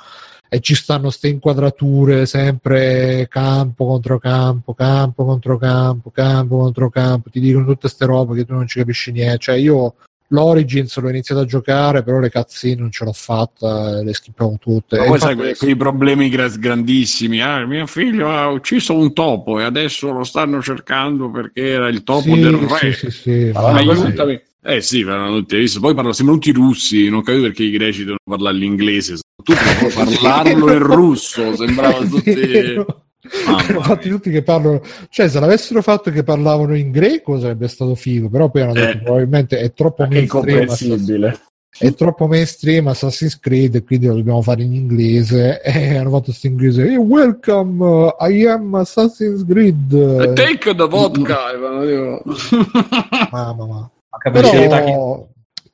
e 0.49 0.60
ci 0.61 0.76
stanno 0.76 1.03
queste 1.03 1.28
inquadrature 1.28 2.26
sempre 2.26 3.28
campo 3.30 3.86
contro 3.86 4.18
campo, 4.18 4.74
campo 4.74 5.26
contro 5.26 5.57
campo, 5.57 6.10
campo 6.10 6.57
contro 6.57 6.90
campo, 6.90 7.30
ti 7.30 7.40
dicono 7.40 7.65
tutte 7.65 7.82
queste 7.82 8.06
robe 8.06 8.36
che 8.36 8.45
tu 8.45 8.53
non 8.53 8.68
ci 8.68 8.80
capisci 8.80 9.11
niente. 9.11 9.38
Cioè 9.40 9.56
io 9.56 9.95
L'Origins 10.30 10.98
l'ho 10.99 11.10
iniziato 11.10 11.41
a 11.41 11.45
giocare, 11.45 12.04
però 12.04 12.20
le 12.20 12.30
cazzine 12.30 12.82
non 12.82 12.91
ce 12.91 13.06
l'ho 13.06 13.14
fatta, 13.14 14.02
le 14.02 14.14
skippavo 14.14 14.58
tutte. 14.60 14.98
Ma 14.98 15.06
poi 15.06 15.20
sai, 15.20 15.36
quei, 15.36 15.56
quei 15.56 15.76
problemi 15.76 16.30
grandissimi. 16.30 17.41
Ah, 17.41 17.66
mio 17.66 17.86
figlio 17.88 18.30
ha 18.30 18.48
ucciso 18.49 18.94
un 18.94 19.14
topo 19.14 19.60
e 19.60 19.64
adesso 19.64 20.12
lo 20.12 20.24
stanno 20.24 20.62
cercando 20.62 21.32
perché 21.32 21.68
era 21.68 21.88
il 21.88 22.04
topo 22.04 22.34
sì, 22.34 22.40
del 22.40 22.56
re. 22.56 22.94
Sì, 22.94 23.10
sì, 23.10 23.12
sì. 23.12 23.52
Ma 23.54 23.72
aiutami. 23.72 24.41
Eh 24.70 24.82
sì, 24.82 25.02
tutti, 25.02 25.56
hai 25.56 25.62
visto? 25.62 25.80
Poi 25.80 25.94
parlano, 25.94 26.14
sembrano 26.14 26.41
tutti 26.41 26.54
russi, 26.54 27.08
non 27.08 27.22
capisco 27.22 27.45
perché 27.45 27.64
i 27.64 27.72
greci 27.72 27.99
devono 27.99 28.18
parlare 28.26 28.58
l'inglese, 28.58 29.20
tutti 29.41 29.54
parlarlo 29.95 30.74
in 30.74 30.80
russo, 30.80 31.56
sembrava 31.56 32.06
tutti... 32.06 32.76
Infatti 33.76 34.10
tutti 34.10 34.30
che 34.30 34.44
parlano, 34.44 34.82
cioè 35.10 35.28
se 35.30 35.40
l'avessero 35.40 35.82
fatto 35.82 36.12
che 36.12 36.24
parlavano 36.24 36.76
in 36.76 36.91
greco 36.91 37.40
sarebbe 37.40 37.68
stato 37.68 37.95
figo, 37.95 38.30
però 38.30 38.49
poi 38.49 38.62
hanno 38.62 38.74
detto 38.74 38.98
eh, 38.98 39.02
probabilmente 39.02 39.60
è 39.60 39.74
troppo 39.74 40.06
incomprensibile. 40.10 41.40
è 41.78 41.94
troppo 41.94 42.28
mainstream 42.28 42.88
Assassin's 42.88 43.40
Creed 43.40 43.84
quindi 43.84 44.08
lo 44.08 44.16
dobbiamo 44.16 44.41
fare 44.41 44.64
in 44.64 44.74
inglese. 44.74 45.62
E 45.68 45.98
hanno 45.98 46.10
fatto 46.10 46.26
questo 46.26 46.48
inglese 46.48 46.84
hey, 46.84 46.95
welcome 46.95 47.84
uh, 47.84 48.16
I 48.20 48.45
am 48.48 48.76
Assassin's 48.76 49.45
Creed. 49.45 50.34
Take 50.34 50.76
the 50.76 50.88
vodka 50.88 51.38
mamma 53.32 53.66
ma 53.66 53.91
però, 54.32 55.28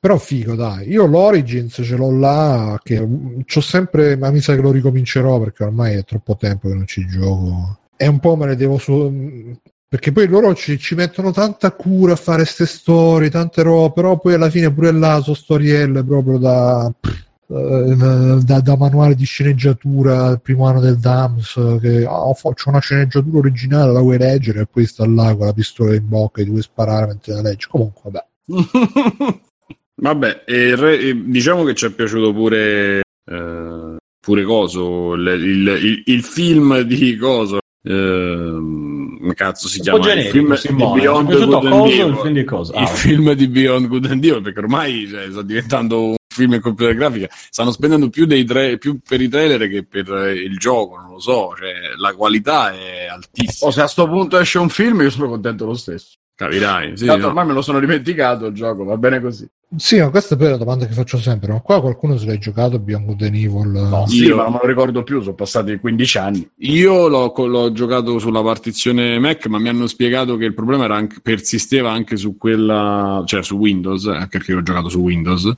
però 0.04 0.18
figo 0.18 0.54
dai 0.54 0.86
io 0.90 1.06
l'Origins 1.06 1.80
ce 1.82 1.96
l'ho 1.96 2.10
là 2.10 2.78
che 2.82 3.08
c'ho 3.46 3.60
sempre 3.62 4.18
ma 4.18 4.30
mi 4.30 4.42
sa 4.42 4.54
che 4.54 4.60
lo 4.60 4.70
ricomincerò 4.70 5.40
perché 5.40 5.64
ormai 5.64 5.94
è 5.94 6.04
troppo 6.04 6.36
tempo 6.36 6.68
che 6.68 6.74
non 6.74 6.86
ci 6.86 7.06
gioco 7.06 7.78
e 7.96 8.06
un 8.06 8.18
po' 8.20 8.36
me 8.36 8.44
ne 8.44 8.54
devo 8.54 8.76
su 8.76 9.56
perché 9.88 10.12
poi 10.12 10.26
loro 10.26 10.54
ci, 10.54 10.78
ci, 10.78 10.94
mettono 10.94 11.30
tanta 11.30 11.72
cura 11.72 12.12
a 12.12 12.16
fare 12.16 12.42
queste 12.42 12.66
storie, 12.66 13.30
tante 13.30 13.62
robe, 13.62 13.92
però 13.94 14.18
poi 14.18 14.34
alla 14.34 14.50
fine 14.50 14.72
pure 14.72 14.90
là 14.90 15.20
sono 15.22 15.36
storielle 15.36 16.02
proprio 16.02 16.36
da, 16.36 16.92
eh, 17.46 18.40
da, 18.42 18.60
da, 18.60 18.76
manuale 18.76 19.14
di 19.14 19.24
sceneggiatura 19.24 20.30
il 20.30 20.40
primo 20.40 20.66
anno 20.66 20.80
del 20.80 20.98
DAMS 20.98 21.78
che 21.80 22.04
oh, 22.06 22.34
faccio 22.34 22.70
una 22.70 22.80
sceneggiatura 22.80 23.38
originale, 23.38 23.92
la 23.92 24.00
vuoi 24.00 24.18
leggere 24.18 24.62
e 24.62 24.66
poi 24.66 24.84
sta 24.84 25.06
là 25.06 25.32
con 25.36 25.46
la 25.46 25.52
pistola 25.52 25.94
in 25.94 26.08
bocca 26.08 26.40
e 26.40 26.44
ti 26.44 26.50
vuoi 26.50 26.62
sparare 26.62 27.06
mentre 27.06 27.32
la 27.34 27.42
leggi. 27.42 27.68
Comunque, 27.68 28.10
vabbè. 28.10 28.26
vabbè, 29.94 30.44
e 30.46 30.76
re, 30.76 30.98
e 30.98 31.22
diciamo 31.24 31.64
che 31.64 31.74
ci 31.74 31.86
è 31.86 31.90
piaciuto 31.90 32.32
pure... 32.32 33.00
Eh, 33.30 33.96
pure 34.20 34.42
Coso, 34.44 35.12
il, 35.14 35.26
il, 35.26 35.68
il, 35.82 36.02
il 36.06 36.22
film 36.22 36.80
di 36.80 37.16
Coso, 37.16 37.58
Uh, 37.86 39.04
cazzo 39.34 39.68
si 39.68 39.80
chiama 39.80 40.10
il 40.14 40.22
film, 40.30 40.54
Simone, 40.54 40.94
di 40.94 41.00
Beyond 41.00 41.34
Good 41.34 41.66
and 41.66 41.86
Evil 41.90 42.06
il, 42.06 42.16
film 42.16 42.32
di, 42.32 42.44
cosa? 42.44 42.72
Ah, 42.72 42.82
il 42.82 42.88
film 42.88 43.32
di 43.34 43.46
Beyond 43.46 43.88
Good 43.88 44.06
and 44.06 44.24
Evil 44.24 44.40
perché 44.40 44.58
ormai 44.60 45.06
cioè, 45.06 45.30
sta 45.30 45.42
diventando 45.42 46.08
un 46.08 46.14
film 46.34 46.54
in 46.54 46.60
computer 46.62 46.94
grafica. 46.94 47.28
Stanno 47.30 47.72
spendendo 47.72 48.08
più, 48.08 48.24
dei 48.24 48.44
tra- 48.44 48.74
più 48.78 49.00
per 49.06 49.20
i 49.20 49.28
trailer 49.28 49.68
che 49.68 49.84
per 49.84 50.08
il 50.34 50.56
gioco 50.56 50.96
non 50.96 51.10
lo 51.10 51.20
so 51.20 51.54
cioè, 51.58 51.72
la 51.98 52.14
qualità 52.14 52.72
è 52.72 53.04
altissima. 53.04 53.68
O 53.68 53.72
se 53.72 53.82
a 53.82 53.86
sto 53.86 54.08
punto 54.08 54.38
esce 54.38 54.58
un 54.58 54.70
film 54.70 55.02
io 55.02 55.10
sono 55.10 55.28
contento 55.28 55.66
lo 55.66 55.74
stesso 55.74 56.14
capirai 56.34 56.96
sì, 56.96 57.06
no. 57.06 57.14
ormai 57.14 57.46
me 57.46 57.52
lo 57.52 57.62
sono 57.62 57.80
dimenticato 57.80 58.46
il 58.46 58.54
gioco 58.54 58.84
va 58.84 58.96
bene 58.96 59.20
così 59.20 59.48
sì, 59.76 59.98
ma 59.98 60.10
questa 60.10 60.34
è 60.34 60.38
poi 60.38 60.50
la 60.50 60.56
domanda 60.56 60.86
che 60.86 60.92
faccio 60.92 61.18
sempre. 61.18 61.52
Ma 61.52 61.60
qua 61.60 61.80
qualcuno 61.80 62.16
se 62.16 62.26
l'hai 62.26 62.38
giocato 62.38 62.78
Beyond 62.78 63.06
Good 63.06 63.22
and 63.22 63.34
Evil? 63.34 63.68
No, 63.70 64.06
sì, 64.06 64.24
io... 64.24 64.36
ma 64.36 64.44
non 64.44 64.52
me 64.52 64.58
lo 64.62 64.68
ricordo 64.68 65.02
più, 65.02 65.20
sono 65.20 65.34
passati 65.34 65.76
15 65.78 66.18
anni. 66.18 66.48
Io 66.58 67.08
l'ho, 67.08 67.32
l'ho, 67.46 67.72
giocato 67.72 68.18
sulla 68.18 68.42
partizione 68.42 69.18
Mac, 69.18 69.46
ma 69.46 69.58
mi 69.58 69.68
hanno 69.68 69.86
spiegato 69.86 70.36
che 70.36 70.44
il 70.44 70.54
problema 70.54 70.84
era 70.84 70.96
anche, 70.96 71.20
persisteva 71.20 71.90
anche 71.90 72.16
su 72.16 72.36
quella, 72.36 73.22
cioè 73.26 73.42
su 73.42 73.56
Windows, 73.56 74.06
anche 74.06 74.38
perché 74.38 74.52
io 74.52 74.58
ho 74.58 74.62
giocato 74.62 74.88
su 74.88 75.00
Windows, 75.00 75.52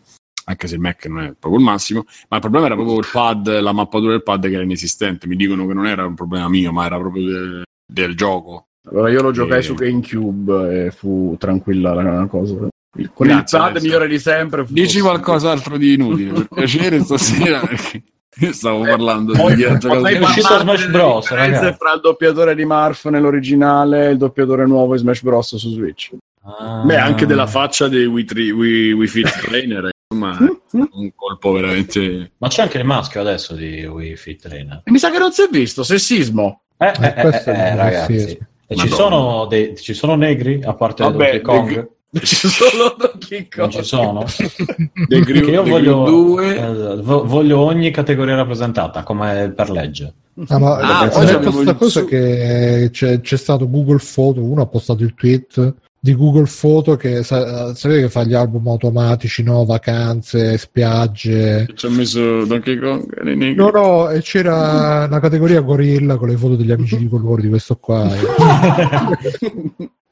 anche 0.44 0.66
se 0.66 0.74
il 0.74 0.80
Mac 0.80 1.04
non 1.06 1.22
è 1.22 1.34
proprio 1.38 1.60
il 1.60 1.66
massimo, 1.66 2.04
ma 2.28 2.36
il 2.36 2.42
problema 2.42 2.66
era 2.66 2.74
proprio 2.74 2.98
il 2.98 3.06
pad, 3.10 3.60
la 3.60 3.72
mappatura 3.72 4.12
del 4.12 4.22
pad 4.22 4.46
che 4.46 4.54
era 4.54 4.62
inesistente. 4.62 5.26
Mi 5.26 5.36
dicono 5.36 5.66
che 5.66 5.74
non 5.74 5.86
era 5.86 6.06
un 6.06 6.14
problema 6.14 6.48
mio, 6.48 6.72
ma 6.72 6.86
era 6.86 6.98
proprio 6.98 7.22
de, 7.22 7.62
del 7.86 8.16
gioco. 8.16 8.65
Allora 8.88 9.10
io 9.10 9.22
lo 9.22 9.30
giocai 9.32 9.58
e... 9.58 9.62
su 9.62 9.74
GameCube 9.74 10.86
e 10.86 10.90
fu 10.90 11.36
tranquilla 11.38 11.94
la 11.94 12.26
cosa. 12.26 12.68
Con 13.12 13.26
Grazie, 13.26 13.58
il 13.58 13.64
pad 13.64 13.82
migliore 13.82 14.08
di 14.08 14.18
sempre. 14.18 14.64
Dici 14.68 15.00
qualcos'altro 15.00 15.76
di 15.76 15.94
inutile, 15.94 16.32
per 16.32 16.48
piacere 16.48 17.00
stasera, 17.00 17.60
perché 17.60 18.02
io 18.38 18.52
stavo 18.52 18.82
parlando 18.82 19.32
di 19.32 19.54
chi 19.54 19.64
ha 19.64 19.76
giocato 19.76 20.06
è 20.06 20.18
uscito 20.18 20.58
Smash 20.58 20.86
Bros. 20.88 21.30
Ragazzi. 21.30 21.76
fra 21.78 21.94
il 21.94 22.00
doppiatore 22.00 22.54
di 22.54 22.64
Marf 22.64 23.06
nell'originale 23.06 24.06
e 24.06 24.10
il 24.10 24.16
doppiatore 24.16 24.66
nuovo 24.66 24.94
di 24.94 25.00
Smash 25.00 25.22
Bros. 25.22 25.56
su 25.56 25.70
Switch. 25.70 26.12
Ah. 26.42 26.82
Beh, 26.84 26.96
anche 26.96 27.26
della 27.26 27.46
faccia 27.46 27.88
dei 27.88 28.06
Wii, 28.06 28.24
Tri- 28.24 28.50
Wii, 28.50 28.92
Wii 28.92 29.08
Fit 29.08 29.28
Trainer, 29.40 29.90
insomma, 30.08 30.38
un 30.70 31.10
colpo 31.14 31.52
veramente. 31.52 32.32
Ma 32.38 32.48
c'è 32.48 32.62
anche 32.62 32.78
il 32.78 32.84
maschio 32.84 33.20
adesso 33.20 33.54
di 33.54 33.84
Wii 33.84 34.16
Fit 34.16 34.42
Trainer. 34.42 34.82
E 34.84 34.90
mi 34.90 34.98
sa 34.98 35.10
che 35.10 35.18
non 35.18 35.32
si 35.32 35.42
è 35.42 35.48
visto, 35.50 35.82
sessismo. 35.82 36.62
Eh, 36.78 36.92
eh, 37.00 37.14
eh, 37.16 37.42
eh 37.46 37.74
ragazzi. 37.74 38.38
E 38.68 38.76
ci 38.76 38.88
sono, 38.88 39.46
dei, 39.46 39.76
ci 39.76 39.94
sono 39.94 40.16
negri 40.16 40.60
a 40.62 40.74
parte 40.74 41.04
Vabbè, 41.04 41.40
Donkey 41.40 41.42
Kong? 41.42 41.88
Ci 42.22 42.48
sono 42.48 42.94
Donkey 42.96 43.48
Kong. 43.48 43.58
Non 43.58 43.70
ci 43.70 43.84
sono? 43.84 44.24
Gru- 45.06 45.48
io 45.48 45.62
voglio, 45.62 46.04
2. 46.04 46.56
Eh, 46.56 46.96
voglio 47.02 47.58
ogni 47.58 47.90
categoria 47.90 48.36
rappresentata, 48.36 49.02
come 49.02 49.52
per 49.54 49.70
legge. 49.70 50.14
Ah, 50.48 50.58
ma 50.58 50.76
ah, 50.80 51.08
c'è 51.08 51.38
questa 51.38 51.74
cosa 51.74 52.00
su... 52.00 52.06
che 52.06 52.88
c'è, 52.90 53.20
c'è, 53.20 53.36
stato 53.36 53.68
Google 53.68 54.00
Photo, 54.14 54.42
uno 54.42 54.62
ha 54.62 54.66
postato 54.66 55.02
il 55.02 55.14
tweet 55.14 55.74
di 56.06 56.14
Google 56.14 56.46
Photo 56.48 56.94
che 56.94 57.24
sa, 57.24 57.74
sapete 57.74 58.02
che 58.02 58.08
fa 58.08 58.22
gli 58.22 58.34
album 58.34 58.68
automatici, 58.68 59.42
no? 59.42 59.64
Vacanze, 59.64 60.56
spiagge. 60.56 61.66
Ci 61.74 61.86
ha 61.86 61.90
messo 61.90 62.44
Donkey 62.44 62.78
Kong. 62.78 63.54
No, 63.54 63.70
no, 63.70 64.08
e 64.10 64.20
c'era 64.20 65.06
una 65.08 65.18
categoria 65.18 65.60
gorilla 65.62 66.16
con 66.16 66.28
le 66.28 66.36
foto 66.36 66.54
degli 66.54 66.70
amici 66.70 66.96
di 66.96 67.08
colore 67.08 67.42
di 67.42 67.48
questo 67.48 67.76
qua. 67.76 68.08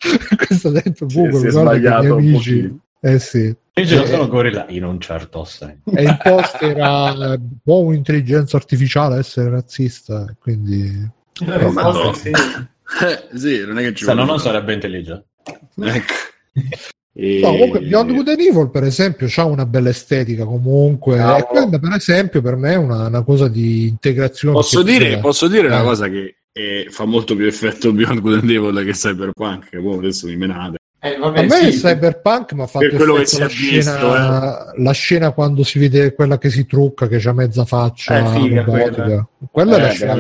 questo 0.36 0.68
ha 0.68 0.70
detto 0.72 1.06
Google, 1.06 1.38
sì, 1.38 1.50
guarda 1.50 1.72
che 1.72 1.78
i 1.78 2.10
miei 2.10 2.10
amici. 2.10 2.78
Eh 3.00 3.18
sì. 3.20 3.56
Invece 3.74 3.96
non 3.96 4.06
sono 4.06 4.28
gorilla 4.28 4.66
in 4.68 4.84
un 4.84 4.98
certo 4.98 5.44
senso. 5.44 5.90
E 5.94 6.02
il 6.02 6.18
post 6.20 6.60
era 6.62 7.38
può 7.62 7.78
un'intelligenza 7.78 8.56
artificiale 8.56 9.18
essere 9.18 9.50
razzista, 9.50 10.34
quindi... 10.40 11.08
Eh, 11.40 11.70
no, 11.70 12.12
sì. 12.12 12.30
Eh, 12.30 13.36
sì, 13.36 13.64
non 13.66 13.78
è 13.78 13.82
che 13.82 13.94
ci 13.94 14.04
Se 14.04 14.14
no 14.14 14.24
non 14.24 14.38
sarebbe 14.38 14.72
intelligente. 14.72 15.26
Ecco. 15.76 16.14
E... 17.16 17.38
No, 17.40 17.50
comunque 17.50 17.80
Beyond 17.80 18.12
Good 18.12 18.28
and 18.28 18.40
Evil 18.40 18.70
per 18.70 18.82
esempio 18.82 19.28
ha 19.36 19.44
una 19.44 19.66
bella 19.66 19.90
estetica 19.90 20.44
comunque 20.44 21.16
no. 21.16 21.36
e 21.36 21.44
quella 21.44 21.78
per 21.78 21.92
esempio 21.92 22.42
per 22.42 22.56
me 22.56 22.72
è 22.72 22.76
una, 22.76 23.06
una 23.06 23.22
cosa 23.22 23.46
di 23.46 23.86
integrazione 23.86 24.54
posso 24.54 24.82
dire, 24.82 25.18
posso 25.20 25.46
dire 25.46 25.68
eh. 25.68 25.70
una 25.70 25.82
cosa 25.82 26.08
che 26.08 26.38
eh, 26.50 26.88
fa 26.90 27.04
molto 27.04 27.36
più 27.36 27.46
effetto 27.46 27.92
Beyond 27.92 28.20
Good 28.20 28.40
and 28.40 28.50
Evil 28.50 28.84
che 28.84 28.90
Cyberpunk 28.90 29.68
che 29.68 29.78
boh, 29.78 29.98
adesso 29.98 30.26
mi 30.26 30.36
menate 30.36 30.78
eh, 30.98 31.16
vabbè, 31.16 31.38
a 31.38 31.42
me 31.42 31.50
sì. 31.50 31.66
il 31.66 31.74
Cyberpunk 31.74 32.52
mi 32.52 32.62
ha 32.62 32.66
fatto 32.66 32.96
quello 32.96 33.14
che 33.14 33.26
si 33.26 33.38
la, 33.38 33.46
scena, 33.46 34.72
eh. 34.72 34.82
la 34.82 34.92
scena 34.92 35.30
quando 35.30 35.62
si 35.62 35.78
vede 35.78 36.14
quella 36.14 36.36
che 36.36 36.50
si 36.50 36.66
trucca 36.66 37.06
che 37.06 37.18
c'ha 37.18 37.32
mezza 37.32 37.64
faccia 37.64 38.18
eh, 38.18 38.40
figa, 38.40 38.64
quella, 38.64 39.28
quella 39.52 39.76
è 39.76 39.80
la 39.80 39.90
eh, 39.90 39.94
scena 39.94 40.14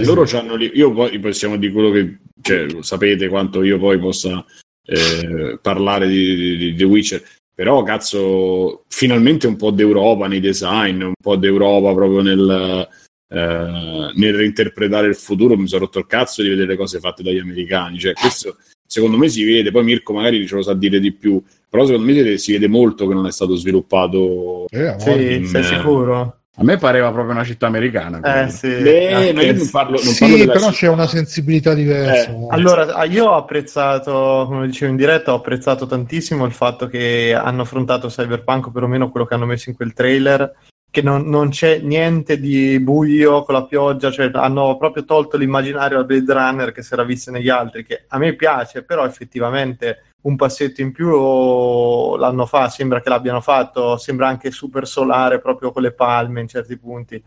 loro 0.00 0.22
c'hanno 0.24 0.54
lì 0.54 0.70
io 0.72 0.94
poi 0.94 1.18
possiamo 1.18 1.56
dire 1.58 1.72
quello 1.72 1.90
che 1.90 2.20
cioè, 2.40 2.68
sapete 2.80 3.28
quanto 3.28 3.62
io 3.62 3.78
poi 3.78 3.98
possa 3.98 4.42
eh, 4.88 5.58
parlare 5.60 6.08
di, 6.08 6.34
di, 6.34 6.56
di, 6.56 6.74
The 6.74 6.84
Witcher. 6.84 7.22
Però, 7.54 7.82
cazzo, 7.82 8.84
finalmente 8.88 9.46
un 9.46 9.56
po' 9.56 9.70
d'Europa 9.70 10.26
nei 10.28 10.40
design, 10.40 11.02
un 11.02 11.12
po' 11.20 11.36
d'Europa 11.36 11.92
proprio 11.92 12.22
nel, 12.22 12.88
eh, 13.28 14.10
nel 14.14 14.34
reinterpretare 14.34 15.08
il 15.08 15.16
futuro. 15.16 15.56
Mi 15.56 15.68
sono 15.68 15.84
rotto 15.84 15.98
il 15.98 16.06
cazzo 16.06 16.42
di 16.42 16.48
vedere 16.48 16.68
le 16.68 16.76
cose 16.76 17.00
fatte 17.00 17.22
dagli 17.22 17.38
americani. 17.38 17.98
Cioè, 17.98 18.12
questo 18.14 18.56
secondo 18.86 19.18
me 19.18 19.28
si 19.28 19.44
vede. 19.44 19.70
Poi 19.70 19.84
Mirko 19.84 20.12
magari 20.14 20.46
ce 20.46 20.54
lo 20.54 20.62
sa 20.62 20.74
dire 20.74 21.00
di 21.00 21.12
più. 21.12 21.42
Però 21.68 21.84
secondo 21.84 22.10
me 22.10 22.38
si 22.38 22.52
vede 22.52 22.68
molto 22.68 23.06
che 23.06 23.14
non 23.14 23.26
è 23.26 23.32
stato 23.32 23.56
sviluppato. 23.56 24.66
Eh, 24.68 24.94
sì, 24.98 25.34
in, 25.34 25.46
sei 25.46 25.64
sicuro? 25.64 26.37
A 26.60 26.64
me 26.64 26.76
pareva 26.76 27.12
proprio 27.12 27.34
una 27.34 27.44
città 27.44 27.68
americana. 27.68 28.20
Eh, 28.44 28.50
sì. 28.50 28.66
Beh, 28.66 29.32
ma 29.32 29.42
io 29.42 29.54
non 29.54 29.70
parlo, 29.70 29.92
non 30.02 30.12
sì, 30.12 30.24
parlo 30.24 30.52
però 30.52 30.70
c'è 30.70 30.88
una 30.88 31.06
sensibilità 31.06 31.72
diversa. 31.72 32.30
Eh. 32.30 32.46
Allora, 32.48 33.04
io 33.04 33.26
ho 33.26 33.36
apprezzato, 33.36 34.44
come 34.48 34.66
dicevo 34.66 34.90
in 34.90 34.96
diretta, 34.96 35.32
ho 35.32 35.36
apprezzato 35.36 35.86
tantissimo 35.86 36.44
il 36.44 36.52
fatto 36.52 36.88
che 36.88 37.32
hanno 37.32 37.62
affrontato 37.62 38.08
Cyberpunk, 38.08 38.72
perlomeno 38.72 39.08
quello 39.08 39.24
che 39.24 39.34
hanno 39.34 39.46
messo 39.46 39.70
in 39.70 39.76
quel 39.76 39.92
trailer, 39.92 40.52
che 40.90 41.00
non, 41.00 41.28
non 41.28 41.50
c'è 41.50 41.78
niente 41.78 42.40
di 42.40 42.80
buio 42.80 43.44
con 43.44 43.54
la 43.54 43.64
pioggia, 43.64 44.10
cioè 44.10 44.28
hanno 44.32 44.76
proprio 44.76 45.04
tolto 45.04 45.36
l'immaginario 45.36 45.98
al 45.98 46.06
Blade 46.06 46.32
Runner 46.32 46.72
che 46.72 46.82
si 46.82 46.92
era 46.92 47.04
visto 47.04 47.30
negli 47.30 47.50
altri, 47.50 47.84
che 47.84 48.04
a 48.08 48.18
me 48.18 48.34
piace, 48.34 48.82
però 48.82 49.04
effettivamente 49.04 50.07
un 50.20 50.36
passetto 50.36 50.80
in 50.80 50.92
più 50.92 52.16
l'anno 52.16 52.46
fa, 52.46 52.68
sembra 52.68 53.00
che 53.00 53.08
l'abbiano 53.08 53.40
fatto, 53.40 53.96
sembra 53.96 54.28
anche 54.28 54.50
super 54.50 54.86
solare 54.86 55.40
proprio 55.40 55.72
con 55.72 55.82
le 55.82 55.92
palme 55.92 56.40
in 56.40 56.48
certi 56.48 56.76
punti, 56.76 57.22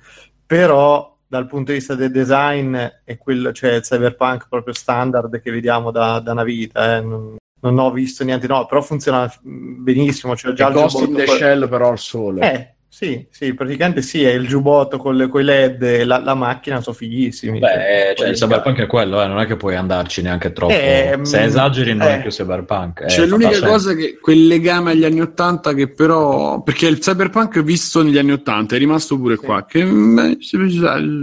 però 0.45 1.17
dal 1.25 1.47
punto 1.47 1.71
di 1.71 1.77
vista 1.77 1.95
del 1.95 2.11
design 2.11 2.75
è 2.75 3.17
quello, 3.17 3.53
cioè 3.53 3.75
il 3.75 3.81
cyberpunk 3.83 4.47
proprio 4.49 4.73
standard 4.73 5.39
che 5.39 5.49
vediamo 5.49 5.89
da, 5.89 6.19
da 6.19 6.33
una 6.33 6.43
vita, 6.43 6.97
eh. 6.97 7.01
non, 7.01 7.37
non, 7.61 7.79
ho 7.79 7.89
visto 7.91 8.25
niente, 8.25 8.47
no, 8.47 8.65
però 8.65 8.81
funziona 8.81 9.31
benissimo. 9.41 10.35
Cioè 10.35 10.51
già 10.51 10.69
Ghost 10.69 10.99
in 10.99 11.13
the 11.13 11.25
Shell 11.27 11.69
però 11.69 11.91
al 11.91 11.99
sole. 11.99 12.51
Eh, 12.51 12.75
sì, 12.93 13.25
sì, 13.31 13.53
praticamente 13.53 14.01
sì, 14.01 14.21
è 14.21 14.33
il 14.33 14.45
giubbotto 14.45 14.97
con 14.97 15.15
le 15.15 15.29
coi 15.29 15.45
LED 15.45 15.81
e 15.81 16.03
la, 16.03 16.19
la 16.19 16.35
macchina 16.35 16.81
sono 16.81 16.93
fighissimi. 16.93 17.57
Beh, 17.57 17.67
cioè, 17.67 18.13
cioè 18.17 18.27
il 18.27 18.35
cyberpunk 18.35 18.79
è 18.79 18.85
quello, 18.85 19.23
eh, 19.23 19.27
non 19.27 19.39
è 19.39 19.45
che 19.45 19.55
puoi 19.55 19.75
andarci 19.75 20.21
neanche 20.21 20.51
troppo. 20.51 20.73
Eh, 20.73 21.17
Se 21.21 21.41
esageri 21.41 21.95
non 21.95 22.09
eh, 22.09 22.17
è 22.17 22.21
più 22.21 22.29
cyberpunk. 22.29 23.05
C'è 23.05 23.25
l'unica 23.25 23.65
cosa 23.65 23.93
che 23.93 24.17
quel 24.19 24.45
legame 24.45 24.91
agli 24.91 25.05
anni 25.05 25.21
Ottanta 25.21 25.73
che 25.73 25.87
però... 25.87 26.61
Perché 26.63 26.87
il 26.87 26.99
cyberpunk 26.99 27.63
visto 27.63 28.03
negli 28.03 28.17
anni 28.17 28.33
Ottanta 28.33 28.75
è 28.75 28.77
rimasto 28.77 29.17
pure 29.17 29.37
sì. 29.37 29.45
qua, 29.45 29.65
che 29.65 29.85
beh, 29.85 30.37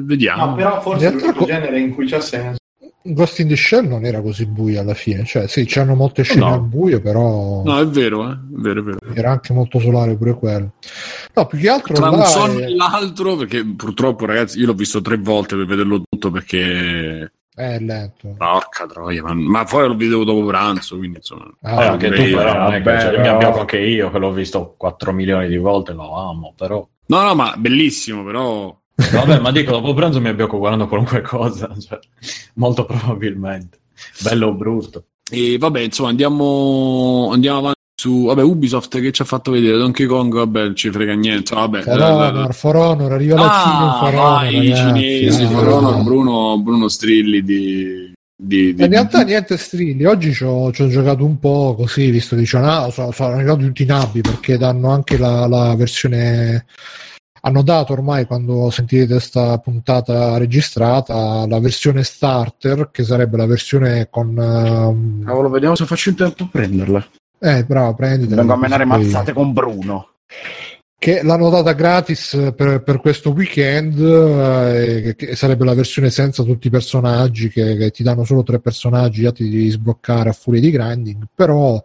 vediamo. 0.05 0.47
No, 0.47 0.55
però 0.55 0.81
forse 0.81 1.09
è 1.09 1.12
il 1.12 1.45
genere 1.45 1.78
in 1.78 1.95
cui 1.95 2.07
c'ha 2.07 2.20
senso. 2.20 2.57
Ghost 3.12 3.39
in 3.40 3.48
the 3.48 3.56
Shell 3.56 3.86
non 3.86 4.05
era 4.05 4.20
così 4.20 4.47
buio 4.47 4.80
alla 4.80 4.94
fine, 4.94 5.24
cioè 5.24 5.48
sì, 5.48 5.64
c'erano 5.64 5.94
molte 5.94 6.22
scene 6.22 6.40
no. 6.40 6.52
al 6.52 6.62
buio, 6.62 7.01
però... 7.01 7.62
No, 7.64 7.78
è 7.78 7.86
vero, 7.86 8.28
eh? 8.28 8.32
è 8.32 8.36
vero, 8.48 8.80
è 8.80 8.82
vero. 8.82 8.98
Era 9.14 9.30
anche 9.30 9.52
molto 9.52 9.78
solare 9.78 10.16
pure 10.16 10.35
quello. 10.35 10.72
No, 11.35 11.47
più 11.47 11.59
che 11.59 11.68
altro 11.68 11.94
tra 11.94 12.10
un 12.10 12.24
sonno 12.24 12.60
e 12.60 12.74
l'altro, 12.74 13.36
perché 13.36 13.64
purtroppo, 13.64 14.26
ragazzi, 14.26 14.59
io 14.59 14.66
l'ho 14.66 14.74
visto 14.74 15.01
tre 15.01 15.16
volte 15.16 15.56
per 15.56 15.66
vederlo 15.66 16.02
tutto 16.09 16.30
perché 16.30 17.30
è 17.59 17.78
lento. 17.80 18.35
Porca 18.36 18.86
troia, 18.86 19.20
ma, 19.22 19.35
ma, 19.35 19.64
poi 19.64 19.89
lo 19.89 19.97
vedevo 19.97 20.22
dopo 20.22 20.44
pranzo, 20.44 20.97
quindi 20.97 21.16
insomma. 21.16 21.51
Ah, 21.62 21.82
eh, 21.82 21.86
anche 21.89 22.10
tu, 22.10 22.22
però, 22.22 22.56
non 22.56 22.72
è 22.72 22.82
che 22.82 23.01
cioè, 23.01 23.20
mi 23.20 23.26
abbiamo 23.26 23.59
anche 23.59 23.78
io 23.80 24.10
che 24.10 24.18
l'ho 24.18 24.30
visto 24.30 24.74
4 24.76 25.12
milioni 25.12 25.48
di 25.48 25.56
volte, 25.56 25.93
lo 25.93 26.14
amo, 26.14 26.55
però. 26.56 26.86
No, 27.06 27.22
no, 27.22 27.35
ma 27.35 27.55
bellissimo, 27.56 28.22
però. 28.22 28.78
Vabbè, 28.99 29.39
ma 29.39 29.53
dico, 29.53 29.70
dopo 29.70 29.95
pranzo 29.95 30.20
mi 30.20 30.29
abbiamo 30.29 30.59
guardando 30.59 30.89
qualunque 30.89 31.20
cosa, 31.20 31.73
cioè, 31.79 31.99
molto 32.55 32.85
probabilmente. 32.85 33.79
Bello 34.23 34.49
o 34.49 34.55
brutto. 34.55 35.05
E 35.31 35.57
vabbè, 35.57 35.81
insomma, 35.81 36.09
andiamo, 36.09 37.31
andiamo 37.33 37.59
avanti 37.59 37.77
su 38.01 38.27
vabbè, 38.27 38.43
Ubisoft 38.43 39.01
che 39.01 39.11
ci 39.11 39.23
ha 39.23 39.25
fatto 39.25 39.51
vedere? 39.51 39.77
Donkey 39.77 40.07
Kong 40.07 40.33
vabbè 40.33 40.62
non 40.62 40.77
ci 40.77 40.89
frega 40.89 41.15
niente 41.15 41.53
vabbè, 41.53 41.83
For 41.83 42.01
Honor, 42.01 42.55
For 42.55 42.77
Honor 42.77 43.12
arriva 43.12 43.35
la 43.35 43.51
ah, 43.51 43.65
Cina 43.65 43.99
For 43.99 44.15
Honor, 44.15 44.53
i 44.53 44.75
cinesi 44.77 45.43
ah, 45.43 45.49
For 45.49 45.69
Honor 45.69 46.03
Bruno, 46.05 46.61
Bruno 46.61 46.87
Strilli 46.87 47.43
di, 47.43 48.12
di, 48.37 48.73
di, 48.73 48.85
in 48.85 48.89
realtà 48.89 49.25
niente 49.25 49.57
strilli 49.57 50.05
oggi 50.05 50.33
ci 50.33 50.45
ho, 50.45 50.70
giocato 50.70 51.25
un 51.25 51.41
po' 51.41 51.75
così 51.77 52.09
visto 52.11 52.37
che 52.37 52.43
dicono 52.43 52.70
ah, 52.70 52.91
sono, 52.93 53.11
sono 53.11 53.35
arrivati 53.35 53.65
tutti 53.65 53.83
i 53.83 53.87
nabbi 53.87 54.20
perché 54.20 54.57
danno 54.57 54.91
anche 54.91 55.19
la, 55.19 55.49
la 55.49 55.75
versione 55.75 56.66
hanno 57.40 57.62
dato 57.62 57.93
ormai 57.93 58.27
quando 58.27 58.70
sentirete 58.70 59.12
questa 59.12 59.59
puntata 59.59 60.36
registrata 60.39 61.47
la 61.47 61.60
versione 61.60 62.02
starter 62.02 62.90
che 62.90 63.05
sarebbe 63.05 63.36
la 63.36 63.47
versione 63.47 64.09
con 64.10 64.36
um... 64.36 65.24
cavolo 65.24 65.48
vediamo 65.48 65.74
se 65.74 65.86
faccio 65.86 66.10
in 66.10 66.16
tempo 66.16 66.44
a 66.44 66.48
prenderla 66.51 67.09
eh, 67.40 67.65
bravo, 67.65 67.94
prenditi. 67.94 68.35
Vengo 68.35 68.52
a 68.52 68.56
menare 68.56 68.85
mazzate 68.85 69.32
con 69.32 69.52
Bruno. 69.52 70.09
Che 71.01 71.23
l'hanno 71.23 71.48
data 71.48 71.73
gratis 71.73 72.52
per, 72.56 72.82
per 72.82 72.98
questo 73.01 73.31
weekend, 73.31 74.01
eh, 74.01 75.15
che 75.16 75.36
sarebbe 75.36 75.65
la 75.65 75.74
versione 75.74 76.10
senza 76.10 76.43
tutti 76.43 76.66
i 76.66 76.70
personaggi, 76.70 77.48
che, 77.48 77.77
che 77.77 77.90
ti 77.93 78.02
danno 78.02 78.24
solo 78.24 78.43
tre 78.43 78.59
personaggi, 78.59 79.23
già 79.23 79.31
ti 79.31 79.48
devi 79.48 79.70
sbloccare 79.70 80.31
a 80.31 80.32
furia 80.32 80.60
di 80.60 80.73
grinding, 80.73 81.23
però 81.32 81.81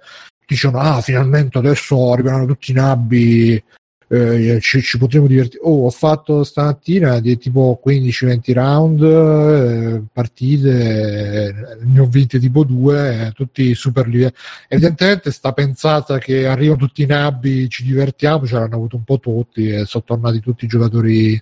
dicono, 0.48 0.80
ah, 0.80 1.00
finalmente 1.02 1.60
adesso 1.60 2.12
arriveranno 2.12 2.48
tutti 2.48 2.72
i 2.72 2.74
nabbi 2.74 3.64
eh, 4.08 4.60
ci, 4.62 4.82
ci, 4.82 4.98
potremo 4.98 5.28
divertire. 5.28 5.62
Oh, 5.64 5.86
ho 5.86 5.90
fatto 5.90 6.44
stamattina 6.44 7.20
di 7.20 7.38
tipo 7.38 7.82
15-20 7.86 8.54
round, 8.54 9.04
eh, 9.04 10.02
partite, 10.12 11.48
eh, 11.48 11.54
ne 11.82 12.00
ho 12.00 12.06
vinte 12.06 12.40
tipo 12.40 12.64
due, 12.64 13.28
eh, 13.28 13.32
tutti 13.32 13.74
super 13.74 14.08
livelli. 14.08 14.34
Evidentemente 14.68 15.32
sta 15.32 15.52
pensata 15.54 16.18
che 16.18 16.48
arrivano 16.48 16.80
tutti 16.80 17.04
i 17.04 17.08
nabbi, 17.08 17.70
ci 17.70 17.84
divertiamo, 17.84 18.46
ce 18.46 18.56
l'hanno 18.56 18.76
avuto 18.76 18.96
un 18.96 19.04
po' 19.04 19.20
tutti 19.20 19.70
e 19.70 19.86
sono 19.86 20.04
tornati 20.06 20.40
tutti 20.40 20.66
i 20.66 20.68
giocatori, 20.68 21.42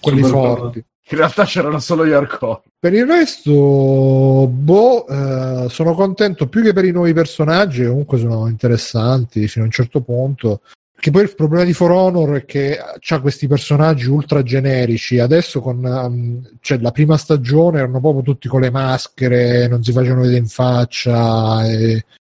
quelli 0.00 0.22
forti. 0.22 0.84
In 1.12 1.18
realtà 1.18 1.44
c'erano 1.44 1.78
solo 1.78 2.06
gli 2.06 2.12
hardcore. 2.12 2.62
Per 2.78 2.92
il 2.94 3.06
resto, 3.06 4.48
boh, 4.48 5.06
eh, 5.06 5.68
sono 5.68 5.94
contento 5.94 6.48
più 6.48 6.62
che 6.62 6.72
per 6.72 6.84
i 6.84 6.90
nuovi 6.90 7.12
personaggi, 7.12 7.84
comunque 7.84 8.18
sono 8.18 8.48
interessanti 8.48 9.46
fino 9.46 9.64
a 9.64 9.66
un 9.66 9.72
certo 9.72 10.00
punto. 10.00 10.62
Che 11.02 11.10
poi 11.10 11.22
il 11.22 11.34
problema 11.34 11.64
di 11.64 11.72
For 11.72 11.90
Honor 11.90 12.36
è 12.36 12.44
che 12.44 12.78
ha 12.78 13.20
questi 13.20 13.48
personaggi 13.48 14.06
ultra 14.06 14.44
generici. 14.44 15.18
Adesso 15.18 15.60
con 15.60 15.82
um, 15.82 16.48
cioè, 16.60 16.78
la 16.78 16.92
prima 16.92 17.16
stagione 17.16 17.78
erano 17.78 17.98
proprio 17.98 18.22
tutti 18.22 18.46
con 18.46 18.60
le 18.60 18.70
maschere, 18.70 19.66
non 19.66 19.82
si 19.82 19.90
facevano 19.90 20.20
vedere 20.20 20.38
in 20.38 20.46
faccia, 20.46 21.62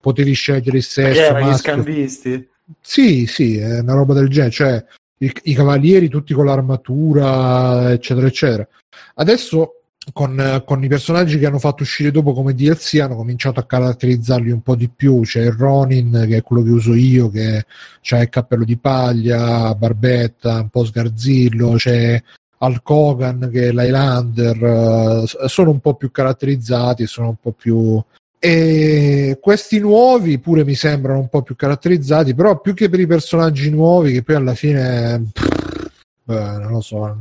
potevi 0.00 0.32
scegliere 0.32 0.78
il 0.78 0.82
sesso. 0.82 1.20
Erano 1.20 1.50
gli 1.50 1.54
scambisti? 1.56 2.48
Sì, 2.80 3.26
sì, 3.26 3.58
è 3.58 3.80
una 3.80 3.92
roba 3.92 4.14
del 4.14 4.28
genere. 4.28 4.50
Cioè, 4.52 4.84
i, 5.18 5.30
i 5.42 5.52
cavalieri 5.52 6.08
tutti 6.08 6.32
con 6.32 6.46
l'armatura, 6.46 7.92
eccetera, 7.92 8.26
eccetera. 8.26 8.66
Adesso 9.16 9.82
con, 10.12 10.62
con, 10.64 10.84
i 10.84 10.88
personaggi 10.88 11.38
che 11.38 11.46
hanno 11.46 11.58
fatto 11.58 11.82
uscire 11.82 12.10
dopo 12.10 12.32
come 12.34 12.54
DLC 12.54 12.98
hanno 13.00 13.16
cominciato 13.16 13.60
a 13.60 13.64
caratterizzarli 13.64 14.50
un 14.50 14.60
po' 14.60 14.74
di 14.74 14.88
più. 14.88 15.20
C'è 15.22 15.42
il 15.42 15.52
Ronin, 15.52 16.26
che 16.28 16.38
è 16.38 16.42
quello 16.42 16.62
che 16.62 16.70
uso 16.70 16.94
io, 16.94 17.30
che 17.30 17.64
ha 18.10 18.20
il 18.20 18.28
cappello 18.28 18.64
di 18.64 18.76
paglia, 18.76 19.74
barbetta, 19.74 20.60
un 20.60 20.68
po' 20.68 20.84
sgarzillo, 20.84 21.74
c'è 21.76 22.22
Hulk 22.58 22.88
Hogan 22.88 23.50
che 23.52 23.68
è 23.68 23.72
l'Highlander, 23.72 25.24
sono 25.46 25.70
un 25.70 25.80
po' 25.80 25.94
più 25.94 26.10
caratterizzati, 26.10 27.06
sono 27.06 27.28
un 27.28 27.36
po' 27.40 27.52
più... 27.52 28.02
E 28.38 29.38
questi 29.40 29.78
nuovi 29.78 30.38
pure 30.38 30.64
mi 30.64 30.74
sembrano 30.74 31.18
un 31.18 31.28
po' 31.28 31.40
più 31.40 31.56
caratterizzati, 31.56 32.34
però 32.34 32.60
più 32.60 32.74
che 32.74 32.90
per 32.90 33.00
i 33.00 33.06
personaggi 33.06 33.70
nuovi, 33.70 34.12
che 34.12 34.22
poi 34.22 34.34
alla 34.34 34.54
fine... 34.54 35.30
Pff, 35.32 35.88
beh, 36.24 36.58
non 36.58 36.72
lo 36.72 36.80
so 36.82 37.16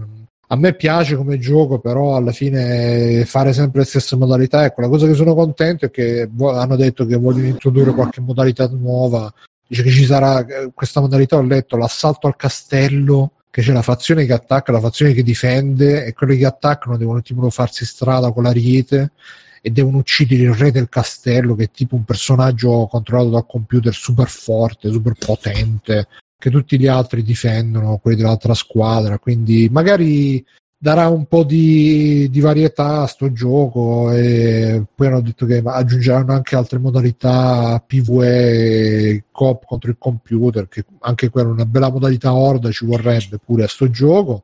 a 0.54 0.56
me 0.56 0.76
piace 0.76 1.16
come 1.16 1.40
gioco, 1.40 1.80
però 1.80 2.16
alla 2.16 2.32
fine 2.32 3.26
fare 3.26 3.54
sempre 3.54 3.80
le 3.80 3.88
stesse 3.88 4.16
modalità. 4.16 4.64
Ecco, 4.64 4.82
la 4.82 4.88
cosa 4.88 5.08
che 5.08 5.16
sono 5.16 5.34
contento 5.34 5.86
è 5.86 5.90
che 5.90 6.30
hanno 6.40 6.76
detto 6.76 7.08
che 7.08 7.16
vogliono 7.16 7.48
introdurre 7.48 7.92
qualche 7.92 8.22
modalità 8.22 8.68
nuova. 8.68 9.34
Dice 9.68 9.82
che 9.82 9.90
ci 9.90 10.06
sarà 10.06 10.46
eh, 10.46 10.70
questa 10.72 11.02
modalità. 11.02 11.38
Ho 11.38 11.42
letto 11.42 11.76
l'assalto 11.76 12.28
al 12.28 12.36
castello, 12.36 13.32
che 13.50 13.64
c'è 13.64 13.74
la 13.74 13.82
fazione 13.82 14.26
che 14.26 14.34
attacca, 14.34 14.72
la 14.72 14.80
fazione 14.80 15.14
che 15.14 15.24
difende, 15.24 16.06
e 16.06 16.14
quelli 16.14 16.38
che 16.38 16.46
attaccano 16.46 16.98
devono 16.98 17.24
tipo 17.24 17.50
farsi 17.50 17.84
strada 17.84 18.32
con 18.32 18.44
l'ariete 18.44 19.14
e 19.60 19.72
devono 19.72 19.98
uccidere 19.98 20.44
il 20.44 20.54
re 20.54 20.72
del 20.72 20.88
castello, 20.88 21.56
che 21.56 21.64
è 21.64 21.72
tipo 21.72 21.96
un 21.96 22.04
personaggio 22.04 22.86
controllato 22.86 23.30
dal 23.32 23.48
computer 23.48 23.92
super 23.92 24.28
forte, 24.28 24.92
super 24.92 25.14
potente, 25.18 26.08
che 26.44 26.50
tutti 26.50 26.78
gli 26.78 26.88
altri 26.88 27.24
difendono, 27.24 28.00
quelli 28.00 28.18
dell'altra 28.18 28.54
squadra, 28.54 29.18
quindi 29.18 29.70
magari 29.72 30.46
darà 30.78 31.08
un 31.08 31.24
po' 31.24 31.46
di, 31.46 32.28
di 32.30 32.42
varietà 32.42 33.04
a 33.04 33.08
sto 33.08 33.32
gioco 33.32 34.12
e 34.12 34.84
poi 34.94 35.08
hanno 35.08 35.22
detto 35.22 35.46
che 35.46 35.62
aggiungeranno 35.64 36.34
anche 36.34 36.58
altre 36.58 36.80
modalità 36.80 37.82
PvE 37.88 39.24
coop 39.32 39.64
contro 39.64 39.90
il 39.90 39.96
computer 39.98 40.68
che 40.68 40.84
anche 41.00 41.30
quella 41.30 41.48
è 41.48 41.52
una 41.54 41.66
bella 41.66 41.90
modalità 41.90 42.34
horda 42.34 42.72
ci 42.72 42.86
vorrebbe 42.86 43.40
pure 43.42 43.64
a 43.64 43.70
sto 43.70 43.90
gioco. 43.90 44.44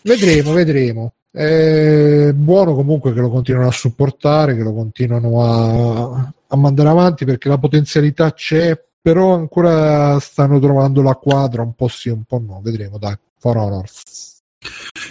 Vedremo 0.00 0.52
vedremo. 0.52 1.12
È 1.30 2.32
buono 2.34 2.74
comunque 2.74 3.12
che 3.12 3.20
lo 3.20 3.28
continuano 3.28 3.68
a 3.68 3.72
supportare 3.72 4.56
che 4.56 4.62
lo 4.62 4.72
continuano 4.72 5.42
a, 5.44 6.32
a 6.46 6.56
mandare 6.56 6.88
avanti 6.88 7.26
perché 7.26 7.50
la 7.50 7.58
potenzialità 7.58 8.32
c'è 8.32 8.78
però 9.02 9.34
ancora 9.34 10.18
stanno 10.20 10.60
trovando 10.60 11.02
la 11.02 11.14
quadra 11.16 11.62
un 11.62 11.74
po' 11.74 11.88
sì, 11.88 12.08
un 12.08 12.22
po' 12.22 12.38
no, 12.38 12.60
vedremo, 12.62 12.98
dai, 12.98 13.16
For 13.38 13.56
Honor. 13.56 13.88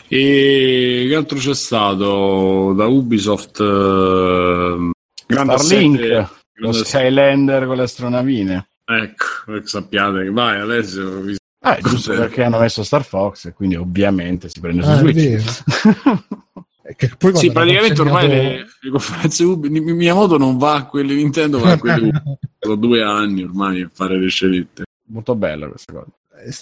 E 0.08 1.06
che 1.10 1.16
altro 1.16 1.38
c'è 1.38 1.54
stato 1.54 2.72
da 2.74 2.88
Ubisoft? 2.88 3.60
Uh, 3.60 4.92
Grande 5.28 5.58
Starlink, 5.58 6.30
lo 6.54 6.72
Skylander 6.72 7.66
con 7.66 7.76
le 7.76 7.84
astronavine. 7.84 8.68
Ecco, 8.86 9.66
sappiate 9.66 10.24
che 10.24 10.32
vai 10.32 10.60
Alessio. 10.60 11.20
Vi... 11.20 11.36
Ah, 11.64 11.76
è 11.76 11.82
giusto 11.82 12.14
perché 12.14 12.44
hanno 12.44 12.60
messo 12.60 12.84
Star 12.84 13.04
Fox 13.04 13.46
e 13.46 13.54
quindi 13.54 13.76
ovviamente 13.76 14.48
si 14.50 14.60
prende 14.62 14.84
su 14.84 14.90
ah, 14.90 14.98
Switch. 14.98 15.64
Che 16.96 17.12
poi 17.18 17.36
sì, 17.36 17.52
praticamente 17.52 18.02
ormai 18.02 18.28
le, 18.28 18.66
le 18.80 18.90
conferenze 18.90 19.46
Miyamoto 19.46 20.38
non 20.38 20.58
va 20.58 20.76
a 20.76 20.86
quelle 20.86 21.14
Nintendo, 21.14 21.60
ma 21.60 21.72
a 21.72 21.78
quelle 21.78 22.12
sono 22.60 22.76
due 22.76 23.04
anni 23.04 23.44
ormai 23.44 23.82
a 23.82 23.90
fare 23.92 24.18
le 24.18 24.28
scelte. 24.28 24.84
Molto 25.08 25.36
bella 25.36 25.68
questa 25.68 25.94
cosa. 25.94 26.08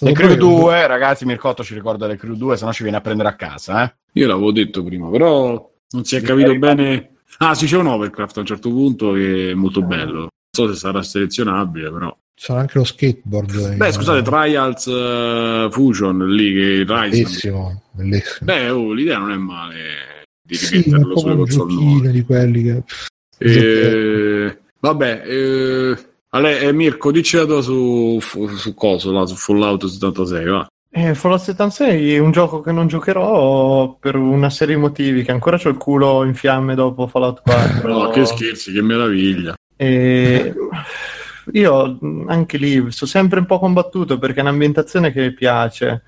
Le 0.00 0.12
Crew 0.12 0.34
2, 0.34 0.86
ragazzi, 0.86 1.24
Mircotto 1.24 1.64
ci 1.64 1.74
ricorda 1.74 2.06
le 2.06 2.16
Crew 2.16 2.34
2, 2.34 2.56
se 2.56 2.64
no 2.64 2.72
ci 2.72 2.82
viene 2.82 2.98
a 2.98 3.00
prendere 3.00 3.28
a 3.30 3.34
casa. 3.34 3.84
Eh? 3.84 3.94
Io 4.20 4.26
l'avevo 4.26 4.52
detto 4.52 4.84
prima, 4.84 5.08
però 5.08 5.70
non 5.90 6.04
si 6.04 6.16
è 6.16 6.20
capito 6.20 6.54
bene. 6.58 7.14
Ah, 7.38 7.54
sì, 7.54 7.66
c'è 7.66 7.76
un 7.76 7.86
Overcraft 7.86 8.36
a 8.36 8.40
un 8.40 8.46
certo 8.46 8.68
punto 8.68 9.12
che 9.12 9.50
è 9.50 9.54
molto 9.54 9.82
bello. 9.82 10.18
Non 10.18 10.28
so 10.50 10.68
se 10.68 10.78
sarà 10.78 11.02
selezionabile, 11.02 11.90
però. 11.90 12.14
C'era 12.34 12.60
anche 12.60 12.78
lo 12.78 12.84
skateboard. 12.84 13.76
Beh, 13.76 13.92
scusate, 13.92 14.22
Trials 14.22 14.86
uh, 14.86 15.70
Fusion 15.70 16.28
lì 16.28 16.52
che 16.52 16.84
Bellissimo, 16.84 17.82
bellissimo. 17.92 18.38
Beh, 18.40 18.70
oh, 18.70 18.92
l'idea 18.92 19.18
non 19.18 19.30
è 19.30 19.36
male 19.36 20.19
di 20.50 20.82
rimetterlo 20.82 21.14
sì, 21.16 21.20
sulle 21.20 21.36
console 21.36 21.74
nuove. 21.74 22.10
di 22.10 22.24
quelli 22.24 22.62
che... 22.62 22.82
E... 23.38 24.58
Vabbè, 24.78 25.22
eh... 25.26 25.98
Ale, 26.32 26.60
eh, 26.60 26.72
Mirko, 26.72 27.10
dici 27.10 27.36
la 27.36 27.44
tua 27.44 27.60
su, 27.60 28.20
su 28.20 28.74
cosa, 28.74 29.10
là, 29.10 29.26
su 29.26 29.34
Fallout 29.34 29.84
76, 29.84 30.44
va. 30.44 30.66
Eh, 30.92 31.14
Fallout 31.14 31.40
76 31.40 32.14
è 32.14 32.18
un 32.18 32.30
gioco 32.30 32.60
che 32.60 32.70
non 32.70 32.86
giocherò 32.86 33.96
per 33.98 34.14
una 34.14 34.50
serie 34.50 34.76
di 34.76 34.80
motivi, 34.80 35.24
che 35.24 35.32
ancora 35.32 35.58
ho 35.62 35.68
il 35.68 35.76
culo 35.76 36.22
in 36.24 36.34
fiamme 36.34 36.76
dopo 36.76 37.08
Fallout 37.08 37.42
4. 37.42 37.88
no, 37.90 38.08
che 38.10 38.24
scherzi, 38.26 38.72
che 38.72 38.82
meraviglia. 38.82 39.54
E... 39.76 40.54
Io 41.52 41.98
anche 42.28 42.58
lì 42.58 42.90
sono 42.90 43.10
sempre 43.10 43.40
un 43.40 43.46
po' 43.46 43.58
combattuto 43.58 44.18
perché 44.18 44.38
è 44.38 44.42
un'ambientazione 44.42 45.10
che 45.10 45.20
mi 45.20 45.32
piace 45.32 46.02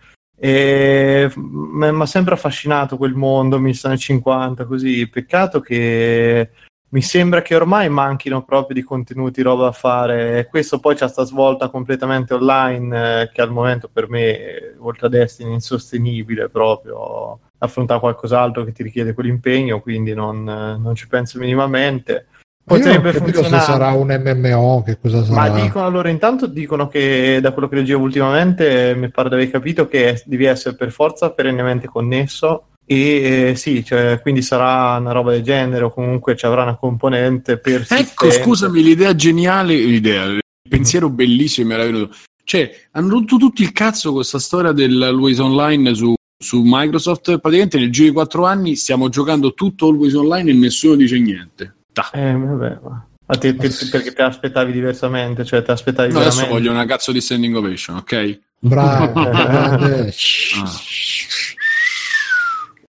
e 0.44 1.30
mi 1.36 1.86
ha 1.86 2.06
sempre 2.06 2.34
affascinato 2.34 2.96
quel 2.96 3.14
mondo, 3.14 3.60
mi 3.60 3.72
sta 3.74 3.90
nel 3.90 3.98
50, 3.98 4.64
così. 4.64 5.08
Peccato 5.08 5.60
che 5.60 6.50
mi 6.88 7.00
sembra 7.00 7.42
che 7.42 7.54
ormai 7.54 7.88
manchino 7.88 8.42
proprio 8.42 8.74
di 8.74 8.82
contenuti, 8.82 9.40
roba 9.40 9.66
da 9.66 9.72
fare. 9.72 10.48
Questo 10.50 10.80
poi 10.80 10.96
c'è 10.96 11.06
sta 11.06 11.22
svolta 11.22 11.68
completamente 11.68 12.34
online 12.34 13.20
eh, 13.22 13.30
che 13.32 13.40
al 13.40 13.52
momento 13.52 13.88
per 13.88 14.08
me, 14.08 14.74
oltre 14.80 15.06
a 15.06 15.10
Destiny, 15.10 15.50
è 15.50 15.54
insostenibile 15.54 16.48
proprio 16.48 17.38
affrontare 17.58 18.00
qualcos'altro 18.00 18.64
che 18.64 18.72
ti 18.72 18.82
richiede 18.82 19.14
quell'impegno, 19.14 19.80
quindi 19.80 20.12
non, 20.12 20.42
non 20.42 20.94
ci 20.96 21.06
penso 21.06 21.38
minimamente. 21.38 22.26
Potrebbe 22.64 23.12
funzionare. 23.12 23.58
se 23.58 23.72
sarà 23.72 23.90
un 23.92 24.08
MMO, 24.08 24.82
che 24.84 24.98
cosa 25.00 25.24
sarà. 25.24 25.50
Ma 25.50 25.60
dicono 25.60 25.84
allora, 25.84 26.08
intanto 26.08 26.46
dicono 26.46 26.88
che 26.88 27.38
da 27.40 27.52
quello 27.52 27.68
che 27.68 27.76
leggevo 27.76 28.02
ultimamente, 28.02 28.94
mi 28.96 29.10
pare 29.10 29.28
di 29.28 29.34
aver 29.34 29.50
capito 29.50 29.88
che 29.88 30.22
devi 30.24 30.44
essere 30.44 30.76
per 30.76 30.92
forza 30.92 31.30
perennemente 31.30 31.88
connesso 31.88 32.66
e 32.84 33.50
eh, 33.50 33.54
sì, 33.56 33.84
cioè, 33.84 34.20
quindi 34.20 34.42
sarà 34.42 34.98
una 34.98 35.12
roba 35.12 35.32
del 35.32 35.42
genere 35.42 35.84
o 35.84 35.90
comunque 35.90 36.36
ci 36.36 36.46
avrà 36.46 36.62
una 36.62 36.76
componente 36.76 37.58
per 37.58 37.86
Ecco, 37.88 38.30
scusami, 38.30 38.82
l'idea 38.82 39.14
geniale, 39.14 39.74
l'idea, 39.74 40.24
il 40.24 40.40
pensiero 40.68 41.08
bellissimo 41.08 41.68
mi 41.68 41.74
era 41.74 41.84
venuto. 41.84 42.14
Cioè, 42.44 42.70
hanno 42.92 43.08
rotto 43.08 43.36
tutti 43.36 43.62
il 43.62 43.72
cazzo 43.72 44.08
con 44.08 44.16
questa 44.16 44.38
storia 44.38 44.72
dell'Always 44.72 45.38
Online 45.38 45.94
su, 45.94 46.12
su 46.36 46.60
Microsoft. 46.64 47.38
Praticamente 47.38 47.78
nel 47.78 47.90
giro 47.90 48.08
di 48.08 48.14
quattro 48.14 48.44
anni 48.44 48.74
stiamo 48.74 49.08
giocando 49.08 49.54
tutto 49.54 49.86
Always 49.86 50.14
Online 50.14 50.50
e 50.50 50.54
nessuno 50.54 50.96
dice 50.96 51.18
niente. 51.18 51.76
Da. 51.92 52.10
Eh, 52.12 52.32
vabbè, 52.32 52.78
ma... 52.82 53.06
Te, 53.38 53.56
te, 53.56 53.70
perché 53.90 54.12
te 54.12 54.22
aspettavi 54.22 54.72
diversamente, 54.72 55.44
cioè 55.44 55.62
te 55.62 55.72
aspettavi 55.72 56.12
no, 56.12 56.20
adesso 56.20 56.46
voglio 56.46 56.70
una 56.70 56.84
cazzo 56.84 57.12
di 57.12 57.20
standing 57.20 57.54
ovation, 57.56 57.96
ok? 57.96 58.40
Bravo. 58.58 59.20
ah. 59.20 60.10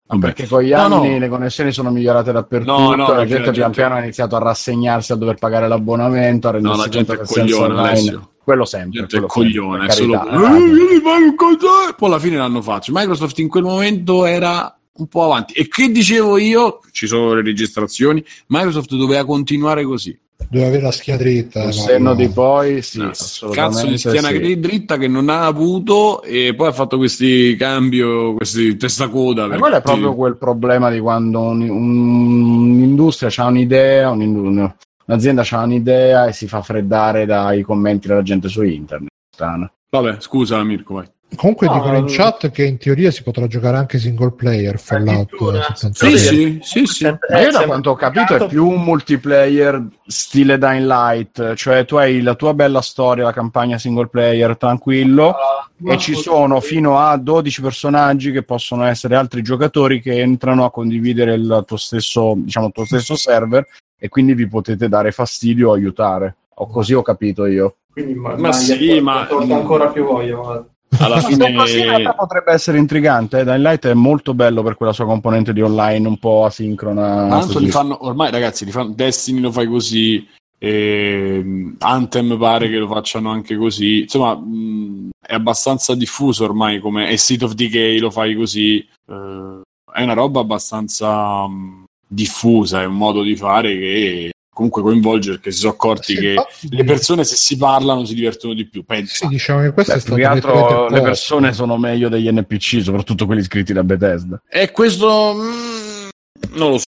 Vabbè. 0.06 0.26
Perché 0.26 0.46
con 0.46 0.62
gli 0.62 0.70
no, 0.70 0.78
anni 0.78 1.12
no. 1.12 1.18
le 1.18 1.28
connessioni 1.28 1.70
sono 1.70 1.90
migliorate 1.90 2.32
dappertutto, 2.32 2.94
no, 2.94 3.12
la 3.12 3.26
gente 3.26 3.50
pian 3.50 3.72
piano 3.72 3.96
ha 3.96 3.98
iniziato 3.98 4.36
a 4.36 4.38
rassegnarsi 4.38 5.12
a 5.12 5.16
dover 5.16 5.36
pagare 5.36 5.68
l'abbonamento, 5.68 6.48
a 6.48 6.52
rendersi 6.52 6.76
no, 6.76 6.82
la 6.82 6.88
gente 6.88 7.12
è 7.12 7.18
coglione 7.18 7.74
online. 7.74 8.28
Quello 8.42 8.64
sempre. 8.64 9.00
Gente 9.00 9.20
quello 9.20 9.26
è 9.26 9.28
coglione, 9.28 9.86
è 9.86 9.90
solo... 9.90 10.26
Eh, 10.26 11.94
poi 11.94 12.08
alla 12.08 12.18
fine 12.18 12.36
l'hanno 12.38 12.62
fatto. 12.62 12.90
Microsoft 12.94 13.38
in 13.40 13.48
quel 13.48 13.64
momento 13.64 14.24
era 14.24 14.77
un 14.98 15.06
po' 15.06 15.24
avanti. 15.24 15.54
E 15.54 15.68
che 15.68 15.90
dicevo 15.90 16.38
io? 16.38 16.80
Ci 16.92 17.06
sono 17.06 17.34
le 17.34 17.42
registrazioni. 17.42 18.24
Microsoft 18.48 18.94
doveva 18.94 19.24
continuare 19.24 19.84
così. 19.84 20.16
Doveva 20.48 20.68
avere 20.68 20.82
la 20.84 20.92
schia 20.92 21.16
dritta. 21.16 21.64
Il 21.64 21.72
senno 21.72 22.14
di 22.14 22.28
poi, 22.28 22.80
sì. 22.80 22.98
No, 22.98 23.10
cazzo 23.50 23.86
di 23.86 23.98
schiena 23.98 24.28
sì. 24.28 24.58
dritta 24.58 24.96
che 24.96 25.08
non 25.08 25.28
ha 25.28 25.44
avuto 25.44 26.22
e 26.22 26.54
poi 26.54 26.68
ha 26.68 26.72
fatto 26.72 26.96
questi 26.96 27.56
cambio, 27.56 28.34
questi 28.34 28.76
testacoda. 28.76 29.46
Ma 29.46 29.58
quello 29.58 29.76
è 29.76 29.82
proprio 29.82 30.14
quel 30.14 30.36
problema 30.36 30.90
di 30.90 31.00
quando 31.00 31.40
un, 31.40 31.68
un, 31.68 32.70
un'industria 32.70 33.30
ha 33.36 33.48
un'idea, 33.48 34.10
un, 34.10 34.72
un'azienda 35.04 35.44
ha 35.48 35.62
un'idea 35.62 36.26
e 36.26 36.32
si 36.32 36.46
fa 36.46 36.62
freddare 36.62 37.26
dai 37.26 37.62
commenti 37.62 38.06
della 38.06 38.22
gente 38.22 38.48
su 38.48 38.62
internet. 38.62 39.10
Strano. 39.30 39.70
Vabbè, 39.90 40.16
scusa 40.20 40.62
Mirko, 40.62 40.94
vai. 40.94 41.06
Comunque 41.36 41.66
no, 41.66 41.74
dicono 41.74 41.98
in 41.98 42.06
chat 42.08 42.50
che 42.50 42.64
in 42.64 42.78
teoria 42.78 43.10
si 43.10 43.22
potrà 43.22 43.46
giocare 43.46 43.76
anche 43.76 43.98
single 43.98 44.32
player 44.32 44.78
Fallout 44.78 45.92
sì, 45.92 46.16
sì, 46.16 46.58
sì, 46.62 46.86
sì. 46.86 47.04
Ma 47.04 47.40
io 47.40 47.50
da 47.50 47.64
quanto 47.64 47.90
ho 47.90 47.94
capito 47.94 48.34
è 48.34 48.46
più 48.46 48.66
un 48.66 48.82
multiplayer 48.82 49.86
stile 50.06 50.56
Dying 50.56 50.86
Light, 50.86 51.54
cioè 51.54 51.84
tu 51.84 51.96
hai 51.96 52.22
la 52.22 52.34
tua 52.34 52.54
bella 52.54 52.80
storia, 52.80 53.24
la 53.24 53.32
campagna 53.32 53.76
single 53.76 54.08
player 54.08 54.56
tranquillo 54.56 55.34
uh, 55.76 55.90
e 55.90 55.98
ci 55.98 56.14
sono 56.14 56.60
fino 56.60 56.98
a 56.98 57.16
12 57.18 57.60
personaggi 57.60 58.32
che 58.32 58.42
possono 58.42 58.84
essere 58.84 59.14
altri 59.14 59.42
giocatori 59.42 60.00
che 60.00 60.18
entrano 60.18 60.64
a 60.64 60.70
condividere 60.70 61.34
il 61.34 61.62
tuo 61.66 61.76
stesso, 61.76 62.34
diciamo, 62.36 62.68
il 62.68 62.72
tuo 62.72 62.86
stesso 62.86 63.16
server 63.16 63.66
e 63.98 64.08
quindi 64.08 64.32
vi 64.32 64.48
potete 64.48 64.88
dare 64.88 65.12
fastidio 65.12 65.70
o 65.70 65.72
aiutare. 65.74 66.36
O 66.54 66.66
così 66.68 66.94
ho 66.94 67.02
capito 67.02 67.44
io. 67.46 67.76
Quindi, 67.92 68.14
ma, 68.14 68.34
ma 68.36 68.52
sì, 68.52 68.98
ma 69.00 69.28
ancora 69.28 69.88
più 69.88 70.04
voglia 70.04 70.66
alla 70.98 71.20
fine 71.20 71.52
così 71.54 71.80
in 71.80 71.84
realtà 71.84 72.14
potrebbe 72.14 72.52
essere 72.52 72.78
intrigante 72.78 73.40
eh? 73.40 73.44
Dying 73.44 73.62
Light 73.62 73.86
è 73.86 73.94
molto 73.94 74.34
bello 74.34 74.62
per 74.62 74.76
quella 74.76 74.92
sua 74.92 75.04
componente 75.04 75.52
di 75.52 75.60
online 75.60 76.08
un 76.08 76.18
po' 76.18 76.44
asincrona 76.44 77.28
tanto 77.28 77.58
li 77.58 77.70
fanno 77.70 78.06
ormai 78.06 78.30
ragazzi 78.30 78.64
li 78.64 78.70
fanno, 78.70 78.92
Destiny 78.94 79.40
lo 79.40 79.52
fai 79.52 79.66
così 79.66 80.26
e 80.58 81.72
Anthem 81.78 82.36
pare 82.38 82.68
che 82.68 82.76
lo 82.76 82.88
facciano 82.88 83.30
anche 83.30 83.56
così 83.56 84.00
insomma 84.00 84.34
mh, 84.34 85.10
è 85.24 85.34
abbastanza 85.34 85.94
diffuso 85.94 86.44
ormai 86.44 86.80
come 86.80 87.10
e 87.10 87.16
State 87.16 87.44
of 87.44 87.52
Decay 87.52 87.98
lo 87.98 88.10
fai 88.10 88.34
così 88.34 88.78
eh, 88.78 89.60
è 89.92 90.02
una 90.02 90.14
roba 90.14 90.40
abbastanza 90.40 91.46
mh, 91.46 91.84
diffusa 92.06 92.82
è 92.82 92.86
un 92.86 92.96
modo 92.96 93.22
di 93.22 93.36
fare 93.36 93.76
che 93.76 94.30
comunque 94.58 94.82
coinvolge 94.82 95.30
perché 95.30 95.52
si 95.52 95.60
sono 95.60 95.72
accorti 95.72 96.14
sì, 96.14 96.20
che 96.20 96.28
infatti... 96.30 96.68
le 96.70 96.82
persone 96.82 97.22
se 97.22 97.36
si 97.36 97.56
parlano 97.56 98.04
si 98.04 98.14
divertono 98.14 98.54
di 98.54 98.66
più. 98.66 98.84
Pensa. 98.84 99.14
Sì, 99.14 99.28
diciamo 99.28 99.60
che 99.60 99.72
questo 99.72 99.92
Beh, 99.92 99.98
è 99.98 100.00
stato 100.00 100.26
altro 100.26 100.88
le 100.88 101.00
persone 101.00 101.52
sono 101.52 101.76
meglio 101.78 102.08
degli 102.08 102.28
NPC, 102.28 102.82
soprattutto 102.82 103.24
quelli 103.24 103.44
scritti 103.44 103.72
da 103.72 103.84
Bethesda. 103.84 104.42
E 104.48 104.72
questo 104.72 105.34
mm, 105.34 106.08
non 106.56 106.70
lo 106.70 106.78
so. 106.78 106.84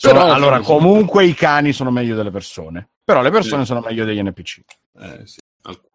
Però, 0.00 0.20
Però 0.20 0.32
allora, 0.32 0.60
comunque 0.60 1.26
i 1.26 1.34
cani 1.34 1.72
sono 1.72 1.90
meglio 1.90 2.14
delle 2.14 2.30
persone. 2.30 2.90
Però 3.02 3.20
le 3.20 3.30
persone 3.30 3.62
sì. 3.62 3.66
sono 3.66 3.82
meglio 3.84 4.04
degli 4.04 4.22
NPC. 4.22 4.60
Eh, 5.00 5.22
sì. 5.24 5.38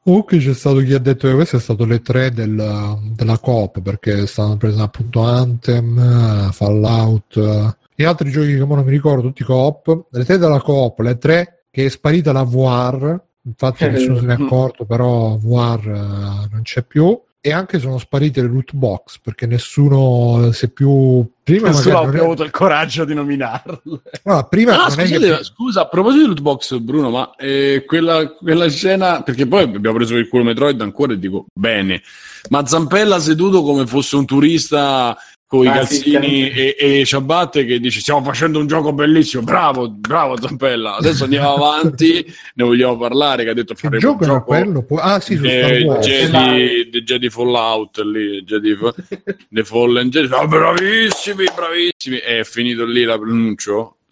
Comunque 0.03 0.39
c'è 0.39 0.53
stato 0.53 0.79
chi 0.79 0.93
ha 0.93 0.99
detto 0.99 1.29
che 1.29 1.33
questo 1.35 1.55
è 1.55 1.59
stato 1.61 1.85
le 1.85 2.01
tre 2.01 2.31
del, 2.31 2.99
della 3.15 3.37
Coop 3.37 3.81
perché 3.81 4.27
stanno 4.27 4.57
prese 4.57 4.81
appunto 4.81 5.21
Anthem, 5.21 6.51
Fallout 6.51 7.81
e 7.95 8.05
altri 8.05 8.31
giochi 8.31 8.53
che 8.53 8.65
non 8.65 8.83
mi 8.83 8.91
ricordo, 8.91 9.21
tutti 9.21 9.43
coop, 9.43 10.07
le 10.11 10.25
tre 10.25 10.37
della 10.37 10.61
coop, 10.61 10.99
le 10.99 11.17
tre 11.17 11.65
che 11.69 11.85
è 11.85 11.89
sparita 11.89 12.31
la 12.31 12.43
VR, 12.43 13.19
infatti 13.41 13.87
nessuno 13.87 14.19
se 14.19 14.25
ne 14.25 14.35
è 14.35 14.41
accorto, 14.41 14.85
però 14.85 15.37
VR 15.37 15.87
uh, 15.87 16.47
non 16.51 16.61
c'è 16.63 16.83
più. 16.83 17.19
E 17.45 17.51
anche 17.51 17.77
sono 17.77 17.97
sparite 17.97 18.41
le 18.41 18.47
loot 18.47 18.73
box 18.73 19.19
perché 19.21 19.45
nessuno 19.45 20.49
si 20.53 20.63
è 20.63 20.69
più. 20.69 21.29
Prima 21.43 21.71
nessuno 21.71 21.99
ha 21.99 22.09
più 22.09 22.19
è... 22.19 22.23
avuto 22.23 22.43
il 22.43 22.51
coraggio 22.51 23.03
di 23.03 23.13
nominarle. 23.13 23.81
No, 24.23 24.47
prima 24.49 24.85
ah, 24.85 24.89
scusate, 24.89 25.19
che... 25.19 25.43
scusa, 25.43 25.81
a 25.81 25.87
proposito 25.89 26.21
di 26.21 26.27
loot 26.27 26.41
box, 26.41 26.77
Bruno, 26.77 27.09
ma 27.09 27.35
eh, 27.35 27.83
quella, 27.85 28.29
quella, 28.29 28.69
scena. 28.69 29.23
Perché 29.23 29.45
poi 29.45 29.63
abbiamo 29.63 29.97
preso 29.97 30.15
il 30.15 30.29
culo 30.29 30.45
Metroid 30.45 30.79
ancora 30.79 31.11
e 31.11 31.19
dico 31.19 31.47
bene, 31.53 32.01
ma 32.49 32.65
Zampella 32.65 33.19
seduto 33.19 33.61
come 33.61 33.85
fosse 33.87 34.15
un 34.15 34.25
turista 34.25 35.17
con 35.45 35.65
i 35.65 35.67
calzini 35.67 36.49
e, 36.49 36.75
e 36.79 37.05
ciabatte 37.05 37.65
che 37.65 37.79
dice 37.79 37.99
stiamo 37.99 38.23
facendo 38.23 38.59
un 38.59 38.67
gioco 38.67 38.91
bellissimo. 38.93 39.43
Bravo 39.43 39.89
bravo 39.89 40.39
Zampella. 40.39 40.95
Adesso 40.95 41.25
andiamo 41.25 41.53
avanti 41.55 42.25
ne 42.55 42.63
vogliamo 42.63 42.97
parlare 42.97 43.43
che 43.43 43.49
ha 43.51 43.53
detto 43.53 43.75
faremo 43.75 43.99
gioco 43.99 44.23
un 44.23 44.29
gioco 44.29 44.45
quello 44.45 44.85
ah 44.97 45.19
sì 45.19 45.35
su 45.35 45.45
eh, 45.45 45.85
Jedi, 46.01 46.89
The 46.89 47.03
Jedi 47.03 47.29
Fallout 47.29 47.99
lì 47.99 48.43
Jedi, 48.43 48.75
The 49.49 49.63
Fallen 49.63 50.09
Jedi. 50.09 50.33
Oh, 50.33 50.47
bravissimi 50.47 51.45
bravissimi. 51.55 52.17
È 52.17 52.43
finito 52.43 52.85
lì 52.85 53.03
la 53.03 53.17
pronuncio 53.17 53.97
su 53.97 54.02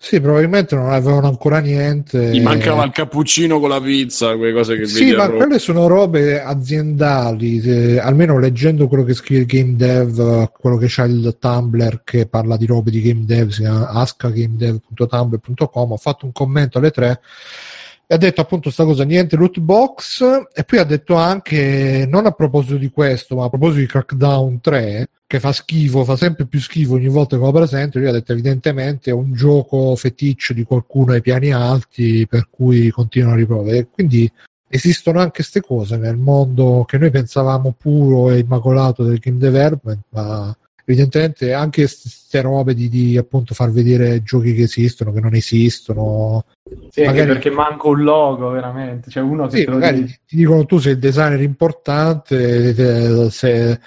sì, 0.00 0.20
probabilmente 0.20 0.76
non 0.76 0.92
avevano 0.92 1.26
ancora 1.26 1.58
niente. 1.58 2.30
Gli 2.30 2.40
mancava 2.40 2.84
il 2.84 2.92
cappuccino 2.92 3.58
con 3.58 3.68
la 3.68 3.80
pizza, 3.80 4.36
quelle 4.36 4.52
cose 4.52 4.78
che 4.78 4.86
sì, 4.86 5.12
ma 5.12 5.28
quelle 5.28 5.58
sono 5.58 5.88
robe 5.88 6.40
aziendali. 6.40 7.60
Eh, 7.60 7.98
almeno 7.98 8.38
leggendo 8.38 8.86
quello 8.86 9.02
che 9.02 9.14
scrive 9.14 9.44
Game 9.44 9.74
Dev, 9.74 10.52
quello 10.52 10.76
che 10.76 10.86
c'ha 10.88 11.02
il 11.02 11.36
Tumblr 11.40 12.02
che 12.04 12.26
parla 12.26 12.56
di 12.56 12.66
robe 12.66 12.92
di 12.92 13.02
Game 13.02 13.24
Dev, 13.24 13.48
si 13.48 13.62
chiama 13.62 13.88
askagamedev.tumblr.com. 13.88 15.92
Ho 15.92 15.96
fatto 15.96 16.26
un 16.26 16.32
commento 16.32 16.78
alle 16.78 16.92
tre 16.92 17.20
e 18.06 18.14
ha 18.14 18.18
detto 18.18 18.40
appunto 18.40 18.70
sta 18.70 18.84
cosa 18.84 19.02
niente 19.02 19.34
loot 19.34 19.58
box 19.58 20.22
e 20.54 20.62
poi 20.62 20.78
ha 20.78 20.84
detto 20.84 21.16
anche 21.16 22.06
non 22.08 22.24
a 22.24 22.30
proposito 22.30 22.76
di 22.76 22.88
questo 22.88 23.36
ma 23.36 23.44
a 23.44 23.48
proposito 23.50 23.80
di 23.80 23.86
Crackdown 23.86 24.62
3 24.62 25.08
che 25.28 25.40
fa 25.40 25.52
schifo 25.52 26.04
fa 26.04 26.16
sempre 26.16 26.46
più 26.46 26.58
schifo 26.58 26.94
ogni 26.94 27.08
volta 27.08 27.36
che 27.36 27.42
lo 27.42 27.52
presento 27.52 27.98
lui 27.98 28.08
ha 28.08 28.12
detto 28.12 28.32
evidentemente 28.32 29.10
è 29.10 29.12
un 29.12 29.34
gioco 29.34 29.94
feticcio 29.94 30.54
di 30.54 30.62
qualcuno 30.64 31.12
ai 31.12 31.20
piani 31.20 31.52
alti 31.52 32.26
per 32.26 32.48
cui 32.50 32.90
continuano 32.90 33.34
a 33.34 33.38
riprove 33.38 33.88
quindi 33.92 34.30
esistono 34.66 35.18
anche 35.18 35.32
queste 35.32 35.60
cose 35.60 35.98
nel 35.98 36.16
mondo 36.16 36.84
che 36.88 36.96
noi 36.96 37.10
pensavamo 37.10 37.74
puro 37.78 38.30
e 38.30 38.38
immacolato 38.38 39.04
del 39.04 39.18
game 39.18 39.36
development 39.36 40.00
ma 40.08 40.56
evidentemente 40.86 41.52
anche 41.52 41.82
queste 41.82 42.40
robe 42.40 42.72
di, 42.72 42.88
di, 42.88 43.18
appunto 43.18 43.52
far 43.52 43.70
vedere 43.70 44.22
giochi 44.22 44.54
che 44.54 44.62
esistono, 44.62 45.12
che 45.12 45.20
non 45.20 45.34
esistono. 45.34 46.46
Sì, 46.88 47.04
magari... 47.04 47.26
perché 47.26 47.50
manca 47.50 47.88
un 47.88 48.02
logo 48.02 48.48
veramente. 48.48 49.10
Cioè 49.10 49.22
uno 49.22 49.48
che 49.48 49.58
sì, 49.58 49.64
magari 49.66 50.04
dice... 50.04 50.20
ti 50.26 50.36
dicono 50.36 50.64
tu 50.64 50.78
sei 50.78 50.92
il 50.92 50.98
designer 50.98 51.42
importante, 51.42 53.28
se 53.30 53.78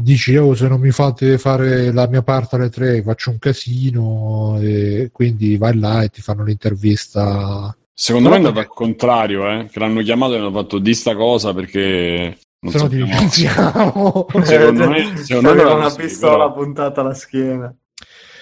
dici 0.00 0.36
oh 0.36 0.54
se 0.54 0.68
non 0.68 0.80
mi 0.80 0.90
fate 0.90 1.38
fare 1.38 1.92
la 1.92 2.08
mia 2.08 2.22
parte 2.22 2.56
alle 2.56 2.68
tre 2.68 3.02
faccio 3.02 3.30
un 3.30 3.38
casino 3.38 4.58
e 4.60 5.10
quindi 5.12 5.56
vai 5.56 5.78
là 5.78 6.02
e 6.02 6.08
ti 6.08 6.20
fanno 6.20 6.44
l'intervista 6.44 7.74
Secondo 8.02 8.30
me 8.30 8.36
è 8.36 8.38
andato 8.38 8.60
al 8.60 8.68
contrario, 8.68 9.46
eh? 9.46 9.68
che 9.70 9.78
l'hanno 9.78 10.00
chiamato 10.00 10.32
e 10.32 10.38
hanno 10.38 10.50
fatto 10.50 10.78
di 10.78 10.94
sta 10.94 11.14
cosa 11.14 11.52
perché 11.52 12.34
non 12.60 12.72
se 12.72 12.78
no 12.78 12.88
ti 12.88 12.96
licenziamo. 12.96 14.26
Secondo 14.42 14.88
me, 14.88 15.16
secondo 15.18 15.54
me 15.54 15.62
una 15.64 15.94
pistola 15.94 16.50
però. 16.50 16.52
puntata 16.52 17.02
alla 17.02 17.12
schiena. 17.12 17.74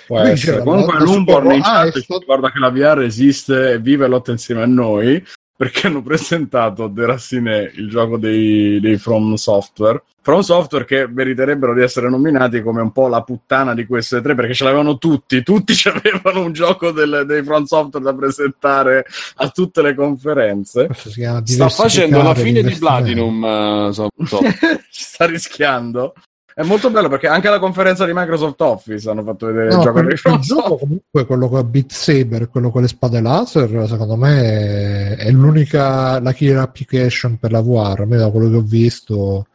Comunque 0.06 1.01
Lumborn 1.01 1.51
in 1.52 1.62
chat 1.62 1.97
ah, 1.97 2.01
sto... 2.01 2.22
guarda 2.24 2.52
che 2.52 2.60
la 2.60 2.70
VR 2.70 3.01
esiste 3.01 3.72
e 3.72 3.80
vive 3.80 4.06
e 4.06 4.09
lotta 4.09 4.30
insieme 4.30 4.62
a 4.62 4.66
noi 4.66 5.22
perché 5.59 5.89
hanno 5.89 6.02
presentato 6.02 6.89
The 6.89 7.05
Racine, 7.05 7.72
il 7.74 7.89
gioco 7.89 8.16
dei, 8.16 8.78
dei 8.78 8.97
From 8.97 9.35
Software. 9.35 10.01
From 10.22 10.43
Software 10.43 10.85
che 10.85 11.09
meriterebbero 11.09 11.74
di 11.74 11.82
essere 11.82 12.09
nominati 12.09 12.62
come 12.62 12.80
un 12.80 12.93
po' 12.93 13.09
la 13.09 13.22
puttana 13.22 13.74
di 13.74 13.85
queste 13.85 14.20
tre 14.20 14.36
perché 14.36 14.55
ce 14.55 14.62
l'avevano 14.62 14.98
tutti, 14.98 15.43
tutti 15.43 15.74
avevano 15.89 16.44
un 16.44 16.52
gioco 16.52 16.93
del, 16.93 17.24
dei 17.26 17.43
From 17.43 17.64
Software 17.64 18.05
da 18.05 18.14
presentare 18.14 19.05
a 19.35 19.48
tutte 19.48 19.82
le 19.82 19.97
conferenze. 19.97 20.90
Sta 20.94 21.68
facendo 21.68 22.22
la 22.22 22.36
fine 22.36 22.62
di 22.62 22.76
Platinum, 22.76 23.43
uh, 23.43 23.90
so, 23.90 24.09
so. 24.26 24.39
sta 24.89 25.26
rischiando. 25.26 26.14
È 26.59 26.64
molto 26.64 26.90
bello 26.90 27.09
perché 27.09 27.28
anche 27.28 27.47
alla 27.47 27.60
conferenza 27.60 28.05
di 28.05 28.10
Microsoft 28.12 28.60
Office 28.62 29.09
hanno 29.09 29.22
fatto 29.22 29.47
vedere 29.47 29.68
no, 29.68 29.76
il 29.76 29.80
gioco. 29.80 29.98
Il 30.01 30.40
gioco 30.40 30.76
comunque 30.76 31.24
quello 31.24 31.48
con 31.48 31.70
Beat 31.70 31.93
Saber, 31.93 32.48
quello 32.48 32.70
con 32.72 32.82
le 32.82 32.89
spade 32.89 33.20
laser, 33.20 33.86
secondo 33.86 34.16
me 34.16 35.14
è 35.14 35.30
l'unica 35.30 36.18
la 36.18 36.32
killer 36.32 36.59
application 36.59 37.39
per 37.39 37.52
la 37.52 37.60
VR, 37.60 38.01
almeno 38.01 38.22
da 38.22 38.30
quello 38.32 38.51
che 38.51 38.56
ho 38.56 38.62
visto 38.62 39.47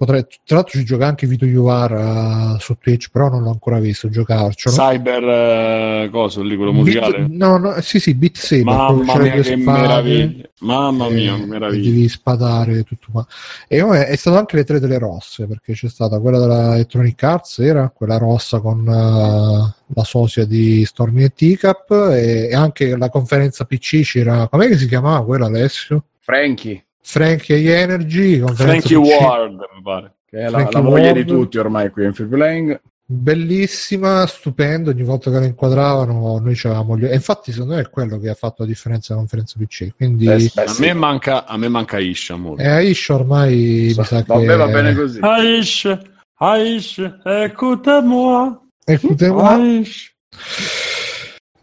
Potrei, 0.00 0.24
tra 0.46 0.56
l'altro 0.56 0.78
ci 0.78 0.84
gioca 0.86 1.06
anche 1.06 1.26
Vito 1.26 1.44
Iuvara 1.44 2.52
uh, 2.54 2.58
su 2.58 2.74
Twitch, 2.80 3.10
però 3.10 3.28
non 3.28 3.42
l'ho 3.42 3.50
ancora 3.50 3.78
visto 3.78 4.08
giocarci. 4.08 4.70
Cyber 4.70 6.06
uh, 6.06 6.10
coso 6.10 6.40
lì, 6.40 6.56
quello 6.56 6.72
musicale? 6.72 7.18
Beat, 7.18 7.30
no, 7.32 7.58
no, 7.58 7.78
sì, 7.82 8.00
sì, 8.00 8.14
Beat 8.14 8.38
Saber. 8.38 8.64
Mamma 8.64 9.18
mia, 9.18 9.32
che 9.32 9.42
spade, 9.42 9.62
meraviglia. 9.62 10.48
Mamma 10.60 11.10
mia, 11.10 11.36
che 11.36 11.44
meraviglia. 11.44 11.90
Devi 11.90 12.08
spadare 12.08 12.82
tutto 12.82 13.08
qua. 13.12 13.26
E 13.68 13.82
oh, 13.82 13.92
è 13.92 14.16
stato 14.16 14.38
anche 14.38 14.56
le 14.56 14.64
tre 14.64 14.80
delle 14.80 14.96
rosse, 14.96 15.46
perché 15.46 15.74
c'è 15.74 15.90
stata 15.90 16.18
quella 16.18 16.38
della 16.38 16.76
Electronic 16.76 17.22
Arts, 17.22 17.58
era 17.58 17.90
quella 17.90 18.16
rossa 18.16 18.60
con 18.60 18.78
uh, 18.78 19.92
la 19.94 20.04
sosia 20.04 20.46
di 20.46 20.82
Stormy 20.86 21.24
e 21.24 21.34
Teacup, 21.34 21.90
e, 22.10 22.48
e 22.50 22.54
anche 22.54 22.96
la 22.96 23.10
conferenza 23.10 23.66
PC 23.66 24.00
c'era... 24.00 24.48
Com'è 24.48 24.66
che 24.66 24.78
si 24.78 24.88
chiamava 24.88 25.22
quella, 25.26 25.44
Alessio? 25.44 26.04
Frankie. 26.20 26.84
Frankie 27.10 27.74
Energy, 27.74 28.40
Frankie 28.54 28.94
Ward, 28.94 29.54
mi 29.74 29.82
pare. 29.82 30.14
Che 30.24 30.38
è 30.38 30.48
la, 30.48 30.68
la 30.70 30.80
moglie 30.80 31.12
di 31.12 31.24
tutti 31.24 31.58
ormai 31.58 31.90
qui 31.90 32.04
in 32.04 32.14
Free 32.14 32.28
Playing. 32.28 32.80
Bellissima, 33.04 34.24
stupendo, 34.28 34.90
ogni 34.90 35.02
volta 35.02 35.32
che 35.32 35.40
la 35.40 35.44
inquadravano 35.44 36.38
noi 36.38 36.54
c'avevamo 36.54 36.96
gli... 36.96 37.06
E 37.06 37.14
infatti 37.14 37.50
secondo 37.50 37.74
me 37.74 37.80
è 37.80 37.90
quello 37.90 38.20
che 38.20 38.28
ha 38.28 38.34
fatto 38.34 38.62
la 38.62 38.68
differenza 38.68 39.08
della 39.08 39.26
conferenza 39.26 39.56
PC. 39.58 39.96
Quindi... 39.96 40.26
Eh, 40.26 40.52
a, 40.54 40.76
me 40.78 40.92
manca, 40.92 41.44
a 41.44 41.56
me 41.56 41.66
manca 41.66 41.98
Isha 41.98 42.36
molto. 42.36 42.62
E 42.62 42.68
eh, 42.68 42.84
Isha 42.90 43.14
ormai 43.14 43.90
so, 43.90 44.02
mi 44.02 44.06
sa 44.06 44.22
che... 44.22 44.56
va 44.56 44.66
bene 44.68 44.94
così. 44.94 45.18
Aish, 45.20 45.98
Aish, 46.36 47.18
écoute-moi. 47.24 48.56
Écoute-moi. 48.84 49.82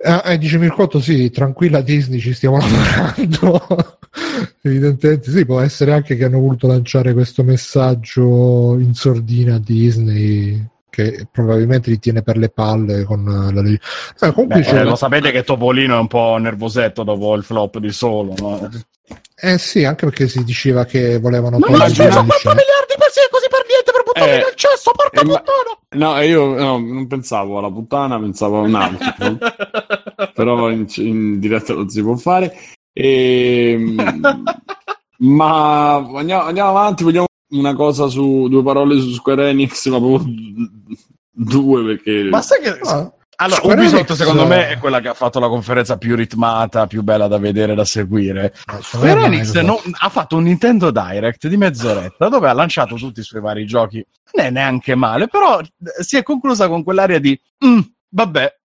Ah, 0.04 0.24
eh, 0.26 0.38
dice 0.38 0.58
Mircotto, 0.58 1.00
sì, 1.00 1.32
tranquilla 1.32 1.82
Disney, 1.82 2.20
ci 2.20 2.34
stiamo 2.34 2.58
lavorando. 2.62 3.98
Evidentemente 4.62 5.32
sì, 5.32 5.46
può 5.46 5.60
essere 5.60 5.94
anche 5.94 6.16
che 6.16 6.26
hanno 6.26 6.40
voluto 6.40 6.68
lanciare 6.68 7.14
questo 7.14 7.44
messaggio 7.44 8.78
in 8.80 8.94
sordina 8.94 9.56
a 9.56 9.60
Disney 9.60 10.66
che 10.90 11.28
probabilmente 11.32 11.92
li 11.92 12.00
tiene 12.00 12.24
per 12.24 12.38
le 12.38 12.50
palle 12.50 13.04
con 13.04 13.24
la 13.24 13.62
legge. 13.62 13.80
Eh, 14.20 14.34
comunque 14.34 14.62
Beh, 14.62 14.84
lo 14.84 14.96
sapete 14.96 15.32
che 15.32 15.44
Topolino 15.44 15.96
è 15.96 16.00
un 16.00 16.08
po' 16.08 16.38
nervosetto 16.38 17.04
dopo 17.04 17.36
il 17.36 17.44
flop 17.44 17.78
di 17.78 17.92
solo, 17.92 18.34
no? 18.40 18.70
Eh 19.40 19.60
sì, 19.60 19.84
anche 19.84 20.06
perché 20.06 20.28
si 20.28 20.44
diceva 20.44 20.86
che 20.86 21.20
volevano 21.20 21.60
Ma 21.60 21.68
togliere 21.68 21.94
4 21.94 22.24
miliardi 22.26 22.96
per 22.98 23.12
sé 23.12 23.28
così 23.30 23.46
per 23.48 23.66
niente 23.68 23.92
per 23.92 24.04
buttarli 24.04 24.34
eh, 24.34 24.38
nel 24.38 24.56
cesso, 24.56 24.92
porca 24.92 25.22
eh, 25.22 25.26
puttana! 25.26 25.78
No, 25.90 26.22
io 26.22 26.56
no, 26.56 26.80
non 26.80 27.06
pensavo 27.06 27.60
alla 27.60 27.72
puttana, 27.72 28.20
pensavo 28.20 28.58
a 28.58 28.62
un 28.62 28.74
altro. 28.74 29.38
Però 30.34 30.72
in, 30.72 30.88
in 30.96 31.40
diretta 31.40 31.74
non 31.74 31.88
si 31.88 32.02
può 32.02 32.16
fare. 32.16 32.52
E, 32.92 33.74
ehm, 33.74 34.44
ma 35.20 35.96
andiamo, 35.96 36.42
andiamo, 36.42 36.70
avanti, 36.70 37.04
vogliamo 37.04 37.28
una 37.50 37.76
cosa 37.76 38.08
su 38.08 38.48
due 38.50 38.64
parole 38.64 39.00
su 39.00 39.12
Square 39.12 39.50
Enix, 39.50 39.88
ma 39.90 40.00
proprio 40.00 40.34
due 41.30 41.84
perché... 41.86 42.24
Ma 42.24 42.42
sai 42.42 42.62
che... 42.62 42.70
Ah. 42.70 43.14
Allora, 43.40 43.60
Square 43.60 43.80
Ubisoft 43.80 44.10
Enix... 44.10 44.14
secondo 44.14 44.48
me 44.48 44.70
è 44.70 44.78
quella 44.78 45.00
che 45.00 45.10
ha 45.10 45.14
fatto 45.14 45.40
la 45.40 45.48
conferenza 45.48 45.98
più 45.98 46.16
ritmata, 46.16 46.88
più 46.88 47.04
bella 47.04 47.28
da 47.28 47.38
vedere, 47.38 47.76
da 47.76 47.86
seguire. 47.86 48.54
Square 48.82 49.26
Enix 49.26 49.54
non, 49.60 49.78
ha 50.00 50.10
fatto 50.10 50.38
un 50.38 50.44
Nintendo 50.44 50.90
Direct 50.90 51.48
di 51.48 51.58
mezz'oretta 51.58 52.30
dove 52.30 52.50
ha 52.50 52.54
lanciato 52.54 52.96
tutti 52.96 53.20
i 53.20 53.24
suoi 53.24 53.42
vari 53.42 53.66
giochi. 53.66 54.04
Non 54.34 54.46
è 54.46 54.50
neanche 54.50 54.96
male, 54.96 55.28
però 55.28 55.62
si 56.00 56.18
è 56.18 56.24
conclusa 56.24 56.68
con 56.68 56.84
quell'aria 56.84 57.20
di 57.20 57.40
mm, 57.64 57.80
vabbè, 58.10 58.56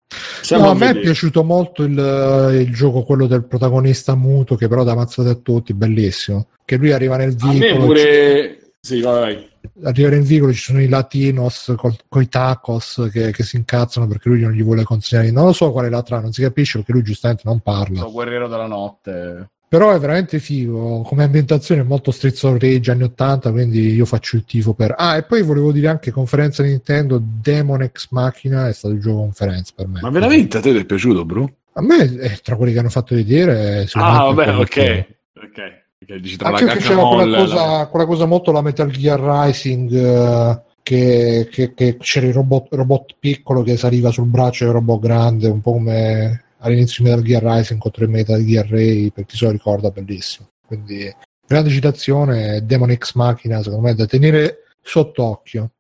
No, 0.51 0.71
a 0.71 0.75
me 0.75 0.91
è 0.91 0.99
piaciuto 0.99 1.43
molto 1.43 1.83
il, 1.85 2.61
il, 2.67 2.75
gioco, 2.75 3.03
quello 3.03 3.27
del 3.27 3.45
protagonista 3.47 4.15
muto, 4.15 4.57
che 4.57 4.69
però 4.69 4.85
da 4.85 4.93
ammazzate 4.93 5.31
a 5.31 5.35
tutti, 5.35 5.73
bellissimo. 5.73 6.49
Che 6.65 6.77
lui 6.77 6.93
arriva 6.93 7.17
nel 7.17 7.35
vicolo. 7.35 7.53
A 7.53 7.79
me 7.79 7.85
pure... 7.85 8.73
Sì, 8.81 9.01
vai, 9.01 9.21
vai. 9.21 9.52
Arriva 9.85 10.15
in 10.15 10.23
vicolo, 10.23 10.53
ci 10.53 10.61
sono 10.61 10.81
i 10.81 10.89
latinos 10.89 11.75
con 11.77 12.23
i 12.23 12.29
tacos 12.29 13.09
che, 13.11 13.33
che, 13.33 13.43
si 13.43 13.57
incazzano 13.57 14.07
perché 14.07 14.29
lui 14.29 14.41
non 14.41 14.53
gli 14.53 14.63
vuole 14.63 14.85
consegnare. 14.85 15.31
Non 15.31 15.47
lo 15.47 15.53
so 15.53 15.73
qual 15.73 15.87
è 15.87 15.89
la 15.89 16.03
trama, 16.03 16.23
non 16.23 16.33
si 16.33 16.43
capisce 16.43 16.79
perché 16.79 16.93
lui 16.93 17.03
giustamente 17.03 17.43
non 17.47 17.61
parla. 17.61 18.01
Sono 18.01 18.13
guerriero 18.13 18.49
della 18.49 18.67
notte. 18.67 19.49
Però 19.73 19.91
è 19.91 19.99
veramente 19.99 20.39
figo, 20.39 21.01
come 21.01 21.25
ambientazione 21.25 21.81
è 21.81 21.85
molto 21.85 22.11
Streets 22.11 22.43
of 22.43 22.61
Rage 22.61 22.91
anni 22.91 23.05
80, 23.05 23.51
quindi 23.53 23.95
io 23.95 24.05
faccio 24.05 24.37
il 24.37 24.45
tifo 24.45 24.75
per... 24.75 24.95
Ah, 24.99 25.17
e 25.17 25.23
poi 25.23 25.41
volevo 25.41 25.73
dire 25.73 25.89
anche 25.89 26.11
conferenza 26.11 26.63
Nintendo, 26.63 27.19
Demon 27.23 27.89
X 27.91 28.09
Machina 28.11 28.69
è 28.69 28.75
stato 28.75 28.93
il 28.93 29.01
gioco 29.01 29.21
conferenza 29.21 29.73
per 29.75 29.89
me. 29.89 30.01
Ma 30.03 30.11
veramente 30.11 30.59
a 30.59 30.61
te 30.61 30.73
ti 30.73 30.79
è 30.79 30.85
piaciuto, 30.85 31.25
bro? 31.25 31.51
A 31.73 31.81
me, 31.81 32.03
eh, 32.03 32.39
tra 32.43 32.57
quelli 32.57 32.75
che 32.75 32.81
hanno 32.81 32.91
fatto 32.91 33.15
vedere... 33.15 33.89
Ah, 33.93 34.25
vabbè, 34.25 34.59
ok. 34.59 35.07
Ok. 35.37 35.82
Dici 36.05 36.37
tra 36.37 36.49
anche 36.49 36.65
la 36.65 36.77
c'era 36.77 37.03
quella 37.03 37.39
cosa, 37.39 37.77
la... 37.79 37.87
quella 37.87 38.07
cosa 38.07 38.27
molto 38.27 38.53
la 38.53 38.63
Metal 38.63 38.91
Gear 38.91 39.21
Rising... 39.21 39.91
Uh, 39.91 40.71
che, 40.83 41.49
che, 41.51 41.75
che, 41.75 41.97
c'era 41.99 42.27
il 42.27 42.35
robot, 42.35 42.75
robot 42.75 43.15
piccolo 43.19 43.63
che 43.63 43.77
saliva 43.77 44.11
sul 44.11 44.27
braccio 44.27 44.65
del 44.65 44.75
robot 44.75 45.01
grande, 45.01 45.49
un 45.49 45.61
po' 45.61 45.73
come 45.73 46.45
all'inizio 46.59 47.05
di 47.05 47.11
Metal 47.11 47.25
Gear 47.25 47.43
Rising 47.43 47.81
contro 47.81 48.05
il 48.05 48.11
Metal 48.11 48.45
Gear 48.45 48.69
Ray, 48.69 49.11
per 49.11 49.25
chi 49.25 49.37
se 49.37 49.45
lo 49.45 49.53
ricorda, 49.53 49.91
bellissimo. 49.91 50.49
Quindi, 50.67 51.13
grande 51.47 51.71
citazione, 51.71 52.65
Demon 52.65 52.95
X 52.97 53.15
Machina, 53.15 53.63
secondo 53.63 53.87
me, 53.87 53.95
da 53.95 54.07
tenere 54.07 54.65
sott'occhio. 54.81 55.71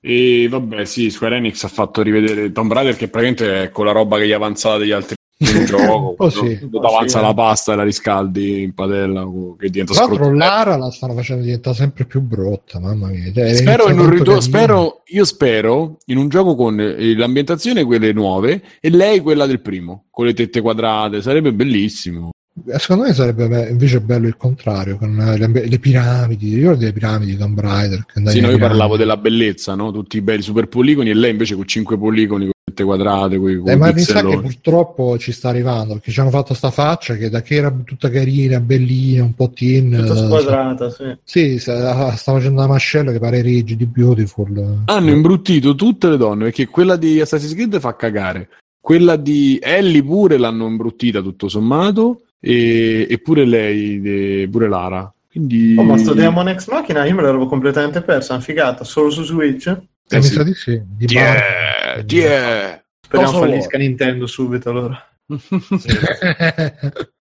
E 0.00 0.46
vabbè, 0.50 0.84
sì, 0.84 1.10
Square 1.10 1.36
Enix 1.36 1.62
ha 1.64 1.68
fatto 1.68 2.02
rivedere 2.02 2.52
Tomb 2.52 2.72
Raider, 2.72 2.96
che 2.96 3.08
praticamente 3.08 3.62
è 3.64 3.70
con 3.70 3.86
la 3.86 3.92
roba 3.92 4.18
che 4.18 4.26
gli 4.26 4.32
avanzava 4.32 4.76
degli 4.76 4.90
altri 4.90 5.14
un 5.38 5.64
gioco. 5.64 6.14
oh, 6.22 6.30
sì. 6.30 6.58
Quando 6.58 6.80
oh, 6.80 6.94
avanza 6.94 7.18
sì, 7.18 7.24
la 7.24 7.30
eh. 7.30 7.34
pasta 7.34 7.72
e 7.72 7.76
la 7.76 7.82
riscaldi 7.82 8.62
in 8.62 8.74
padella, 8.74 9.26
che 9.58 9.70
diventa 9.70 9.92
Tra 9.92 10.06
l'altro, 10.06 10.32
Lara 10.32 10.76
la 10.76 10.90
stanno 10.90 11.14
facendo 11.14 11.44
diventare 11.44 11.76
sempre 11.76 12.04
più 12.04 12.20
brutta, 12.20 12.78
mamma 12.78 13.08
mia. 13.08 13.32
Cioè, 13.32 13.54
spero, 13.54 13.88
in 13.88 13.98
un 13.98 14.10
ritorno, 14.10 14.40
spero, 14.40 15.02
io 15.06 15.24
spero 15.24 15.98
in 16.06 16.18
un 16.18 16.28
gioco 16.28 16.54
con 16.54 16.78
eh, 16.80 17.16
l'ambientazione 17.16 17.84
quelle 17.84 18.12
nuove 18.12 18.62
e 18.80 18.90
lei 18.90 19.20
quella 19.20 19.46
del 19.46 19.60
primo, 19.60 20.04
con 20.10 20.26
le 20.26 20.34
tette 20.34 20.60
quadrate, 20.60 21.22
sarebbe 21.22 21.52
bellissimo. 21.52 22.30
Eh, 22.66 22.78
secondo 22.78 23.04
me 23.04 23.12
sarebbe 23.12 23.68
invece 23.68 24.00
bello 24.00 24.28
il 24.28 24.36
contrario, 24.36 24.96
con 24.96 25.16
le, 25.16 25.66
le 25.66 25.78
piramidi, 25.80 26.54
ricordi 26.54 26.84
le 26.84 26.92
piramidi 26.92 27.32
di 27.32 27.36
Tomb 27.36 27.58
Raider? 27.58 28.04
Sì, 28.26 28.40
no, 28.40 28.50
io 28.50 28.58
parlavo 28.58 28.96
della 28.96 29.16
bellezza, 29.16 29.74
no? 29.74 29.90
tutti 29.90 30.18
i 30.18 30.22
belli 30.22 30.42
super 30.42 30.68
poligoni 30.68 31.10
e 31.10 31.14
lei 31.14 31.32
invece 31.32 31.56
con 31.56 31.66
5 31.66 31.98
poligoni 31.98 32.52
quadrate. 32.82 33.38
Quei, 33.38 33.62
eh, 33.64 33.76
ma 33.76 33.92
mi 33.92 34.00
sa 34.00 34.24
che 34.24 34.40
purtroppo 34.40 35.16
ci 35.18 35.30
sta 35.30 35.50
arrivando 35.50 35.94
perché 35.94 36.10
ci 36.10 36.18
hanno 36.18 36.30
fatto 36.30 36.54
sta 36.54 36.70
faccia 36.70 37.14
che 37.14 37.30
da 37.30 37.42
che 37.42 37.54
era 37.54 37.70
tutta 37.84 38.10
carina, 38.10 38.58
bellina, 38.58 39.22
un 39.22 39.34
po' 39.34 39.50
teen. 39.50 39.90
Tutta 39.90 40.14
eh, 40.14 40.26
squadrata, 40.26 40.90
sì. 40.90 41.16
Sì, 41.22 41.58
sta, 41.58 42.10
facendo 42.16 42.58
una 42.58 42.66
mascella 42.66 43.12
che 43.12 43.20
pare 43.20 43.40
rigid, 43.40 43.78
di 43.78 43.86
beautiful. 43.86 44.82
Hanno 44.86 45.10
imbruttito 45.10 45.76
tutte 45.76 46.08
le 46.08 46.16
donne 46.16 46.44
perché 46.44 46.66
quella 46.66 46.96
di 46.96 47.20
Assassin's 47.20 47.54
Creed 47.54 47.78
fa 47.78 47.94
cagare. 47.94 48.48
Quella 48.80 49.16
di 49.16 49.58
Ellie 49.62 50.02
pure 50.02 50.38
l'hanno 50.38 50.66
imbruttita 50.66 51.20
tutto 51.20 51.48
sommato. 51.48 52.22
E, 52.46 53.06
e 53.08 53.18
pure 53.20 53.46
lei, 53.46 54.46
pure 54.48 54.68
Lara. 54.68 55.10
Quindi... 55.30 55.74
Oh, 55.78 55.82
ma 55.82 55.96
sto 55.96 56.12
Demon 56.12 56.54
X 56.54 56.68
Machina 56.68 57.06
io 57.06 57.14
me 57.14 57.22
l'avevo 57.22 57.46
completamente 57.46 58.02
persa, 58.02 58.38
figata, 58.38 58.84
solo 58.84 59.08
su 59.08 59.24
Switch? 59.24 59.74
Eh, 60.08 60.16
mi 60.16 60.22
sa 60.22 60.42
di 60.42 60.54
sì. 60.54 60.80
Di 60.84 61.06
yeah, 61.08 62.04
yeah. 62.06 62.84
Speriamo 63.00 63.32
Posso... 63.32 63.44
fallisca 63.44 63.78
Nintendo 63.78 64.26
subito 64.26 64.70
allora. 64.70 65.08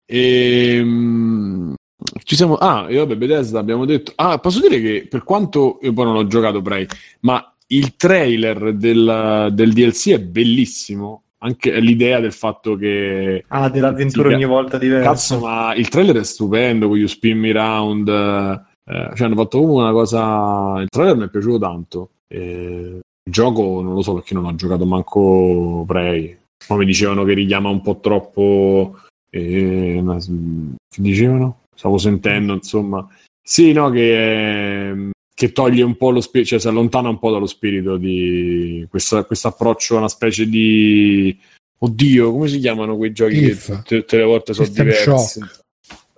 e, 0.05 0.81
um, 0.81 1.75
ci 2.25 2.35
siamo... 2.35 2.57
Ah, 2.57 2.87
e 2.89 2.97
vabbè, 2.97 3.17
Bethesda 3.17 3.61
abbiamo 3.61 3.85
detto... 3.85 4.13
Ah, 4.17 4.39
posso 4.39 4.61
dire 4.61 4.81
che 4.81 5.07
per 5.09 5.23
quanto... 5.23 5.79
Io 5.83 5.93
poi 5.93 6.05
non 6.05 6.15
l'ho 6.15 6.27
giocato, 6.27 6.63
Bray, 6.63 6.87
ma 7.21 7.55
il 7.69 7.97
trailer 7.97 8.75
del, 8.75 9.49
del 9.53 9.73
DLC 9.73 10.11
è 10.11 10.21
bellissimo. 10.21 11.25
Anche 11.39 11.79
l'idea 11.81 12.21
del 12.21 12.33
fatto 12.33 12.77
che... 12.77 13.45
Ah, 13.49 13.69
dell'avventura 13.69 14.29
ogni 14.29 14.45
volta 14.45 14.79
diversa. 14.79 15.09
Cazzo, 15.09 15.39
ma 15.41 15.75
il 15.75 15.89
trailer 15.89 16.19
è 16.19 16.25
stupendo, 16.25 16.89
con 16.89 16.97
You 16.97 17.07
Spin 17.07 17.39
Me 17.39 17.53
Round... 17.53 18.09
Eh, 18.85 19.11
cioè 19.15 19.27
hanno 19.27 19.37
fatto 19.37 19.63
una 19.63 19.93
cosa... 19.93 20.81
Il 20.81 20.89
trailer 20.89 21.17
mi 21.17 21.25
è 21.25 21.31
piaciuto 21.31 21.59
tanto. 21.59 22.11
Eh, 22.33 23.01
Il 23.25 23.33
gioco 23.33 23.83
non 23.83 23.95
lo 23.95 24.03
so 24.03 24.15
perché 24.15 24.33
non 24.35 24.47
ho 24.47 24.55
giocato 24.55 24.87
manco 24.87 25.85
Prey. 25.87 26.39
Poi 26.67 26.79
mi 26.79 26.85
dicevano 26.87 27.25
che 27.25 27.35
richiama 27.35 27.69
un 27.69 27.83
po' 27.83 28.01
troppo. 28.01 28.99
Eh, 29.31 29.99
una, 29.99 30.17
che 30.17 31.03
dicevano? 31.03 31.63
Stavo 31.75 31.99
sentendo, 31.99 32.55
insomma. 32.55 33.07
Sì, 33.45 33.73
no, 33.73 33.91
che, 33.91 35.11
che 35.35 35.53
toglie 35.53 35.83
un 35.83 35.97
po' 35.97 36.11
lo 36.11 36.21
spirito, 36.21 36.51
cioè 36.51 36.61
si 36.61 36.69
allontana 36.69 37.09
un 37.09 37.19
po' 37.19 37.31
dallo 37.31 37.47
spirito 37.47 37.97
di 37.97 38.87
questo 38.89 39.27
approccio 39.43 39.97
a 39.97 39.99
una 39.99 40.09
specie 40.09 40.47
di. 40.49 41.37
Oddio, 41.79 42.31
come 42.31 42.47
si 42.47 42.61
chiamano 42.61 42.97
quei 42.97 43.13
giochi 43.13 43.43
If. 43.43 43.83
che 43.83 43.99
tutte 44.01 44.17
le 44.17 44.23
volte 44.23 44.55
sono 44.55 44.67
System 44.67 44.85
diversi? 44.85 45.41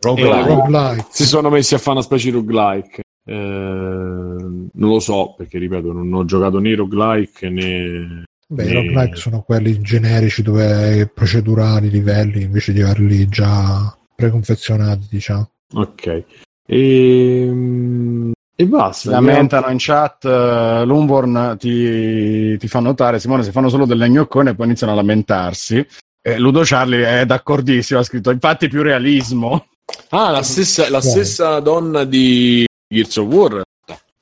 Roguelike. 0.01 0.49
roguelike. 0.49 1.07
Si 1.09 1.25
sono 1.25 1.49
messi 1.49 1.75
a 1.75 1.79
fare 1.79 1.93
una 1.93 2.03
specie 2.03 2.31
di 2.31 2.37
roguelike. 2.37 3.04
Eh, 3.27 3.33
non 3.33 4.71
lo 4.73 5.01
so, 5.01 5.35
perché 5.37 5.59
ripeto, 5.59 5.93
non 5.93 6.13
ho 6.13 6.25
giocato 6.25 6.59
né 6.59 6.75
roguelike 6.75 7.49
né. 7.49 8.25
Beh, 8.47 8.65
né... 8.65 8.71
i 8.71 8.75
roguelike 8.75 9.17
sono 9.17 9.41
quelli 9.43 9.81
generici 9.81 10.43
dove 10.43 11.11
procedurali, 11.13 11.91
livelli, 11.91 12.43
invece 12.43 12.73
di 12.73 12.83
averli 12.83 13.27
già 13.29 13.97
preconfezionati, 14.15 15.07
diciamo. 15.11 15.51
Ok. 15.75 16.25
E, 16.67 17.47
ehm, 17.47 18.33
e 18.57 18.67
basta. 18.67 19.11
Lamentano 19.11 19.71
in 19.71 19.79
chat, 19.79 20.25
uh, 20.25 20.85
Lumborn 20.85 21.57
ti, 21.59 22.57
ti, 22.57 22.69
fa 22.69 22.79
notare, 22.81 23.19
Simone, 23.19 23.43
se 23.43 23.51
fanno 23.51 23.69
solo 23.69 23.87
delle 23.87 24.09
gnoccone 24.09 24.51
e 24.51 24.55
poi 24.55 24.67
iniziano 24.67 24.93
a 24.93 24.97
lamentarsi. 24.97 25.85
Eh, 26.23 26.39
Ludo 26.39 26.61
Charlie 26.63 27.21
è 27.21 27.27
d'accordissimo, 27.27 27.99
ha 27.99 28.05
scritto 28.05 28.31
infatti 28.31 28.69
più 28.69 28.83
realismo. 28.83 29.67
Ah, 30.11 30.31
la 30.31 30.43
stessa, 30.43 30.89
la 30.89 31.01
stessa 31.01 31.59
donna 31.61 32.05
di 32.05 32.65
Gears 32.87 33.17
of 33.17 33.27
War. 33.27 33.63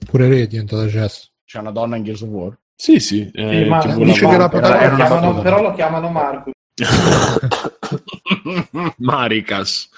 Pure 0.06 0.28
lei 0.28 0.42
è 0.42 0.46
diventata 0.46 0.84
Jess. 0.86 1.30
C'è 1.44 1.58
una 1.58 1.70
donna 1.70 1.96
in 1.96 2.04
Gears 2.04 2.22
of 2.22 2.28
War? 2.28 2.58
Sì, 2.74 2.98
sì. 2.98 3.30
Eh, 3.32 3.62
sì 3.62 3.68
ma 3.68 3.96
dice 3.96 4.26
che 4.26 4.36
la 4.36 4.48
però, 4.48 4.68
lo 4.68 4.96
chiamano, 4.96 5.40
però 5.40 5.62
lo 5.62 5.72
chiamano 5.74 6.10
Marco. 6.10 6.50
Maricas. 8.96 9.88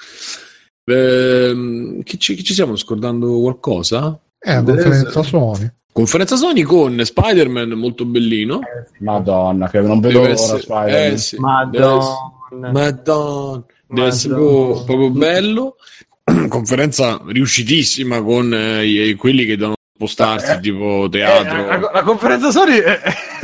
Eh, 0.85 2.01
che, 2.03 2.19
ci, 2.19 2.35
che, 2.35 2.43
ci, 2.43 2.53
stiamo 2.53 2.77
scordando 2.77 3.41
qualcosa? 3.41 4.19
Eh, 4.39 4.63
conferenza 4.63 5.23
Sony. 5.23 5.73
Conferenza 5.93 6.37
Sony 6.37 6.63
con 6.63 7.01
Spider-Man 7.03 7.71
molto 7.71 8.05
bellino. 8.05 8.61
Madonna, 8.99 9.71
che 9.71 9.81
non 9.81 10.01
vedo 10.01 10.21
Deve 10.21 10.35
ora 10.35 10.59
Spider-Man. 10.59 11.13
Eh, 11.13 11.17
sì. 11.17 11.39
Madonna. 11.39 12.71
Madonna. 12.71 13.65
Deve 13.87 14.09
essere 14.09 14.35
proprio, 14.35 14.85
proprio 14.85 15.11
bello. 15.11 15.77
Conferenza 16.49 17.21
riuscitissima 17.27 18.23
con 18.23 18.53
eh, 18.53 19.15
quelli 19.19 19.45
che 19.45 19.57
devono 19.57 19.75
spostarsi 19.95 20.53
eh, 20.53 20.61
tipo 20.61 21.09
teatro. 21.11 21.71
Eh, 21.71 21.79
la, 21.81 21.91
la, 21.93 22.03
conferenza 22.03 22.51
Sony, 22.51 22.79
eh, 22.79 23.01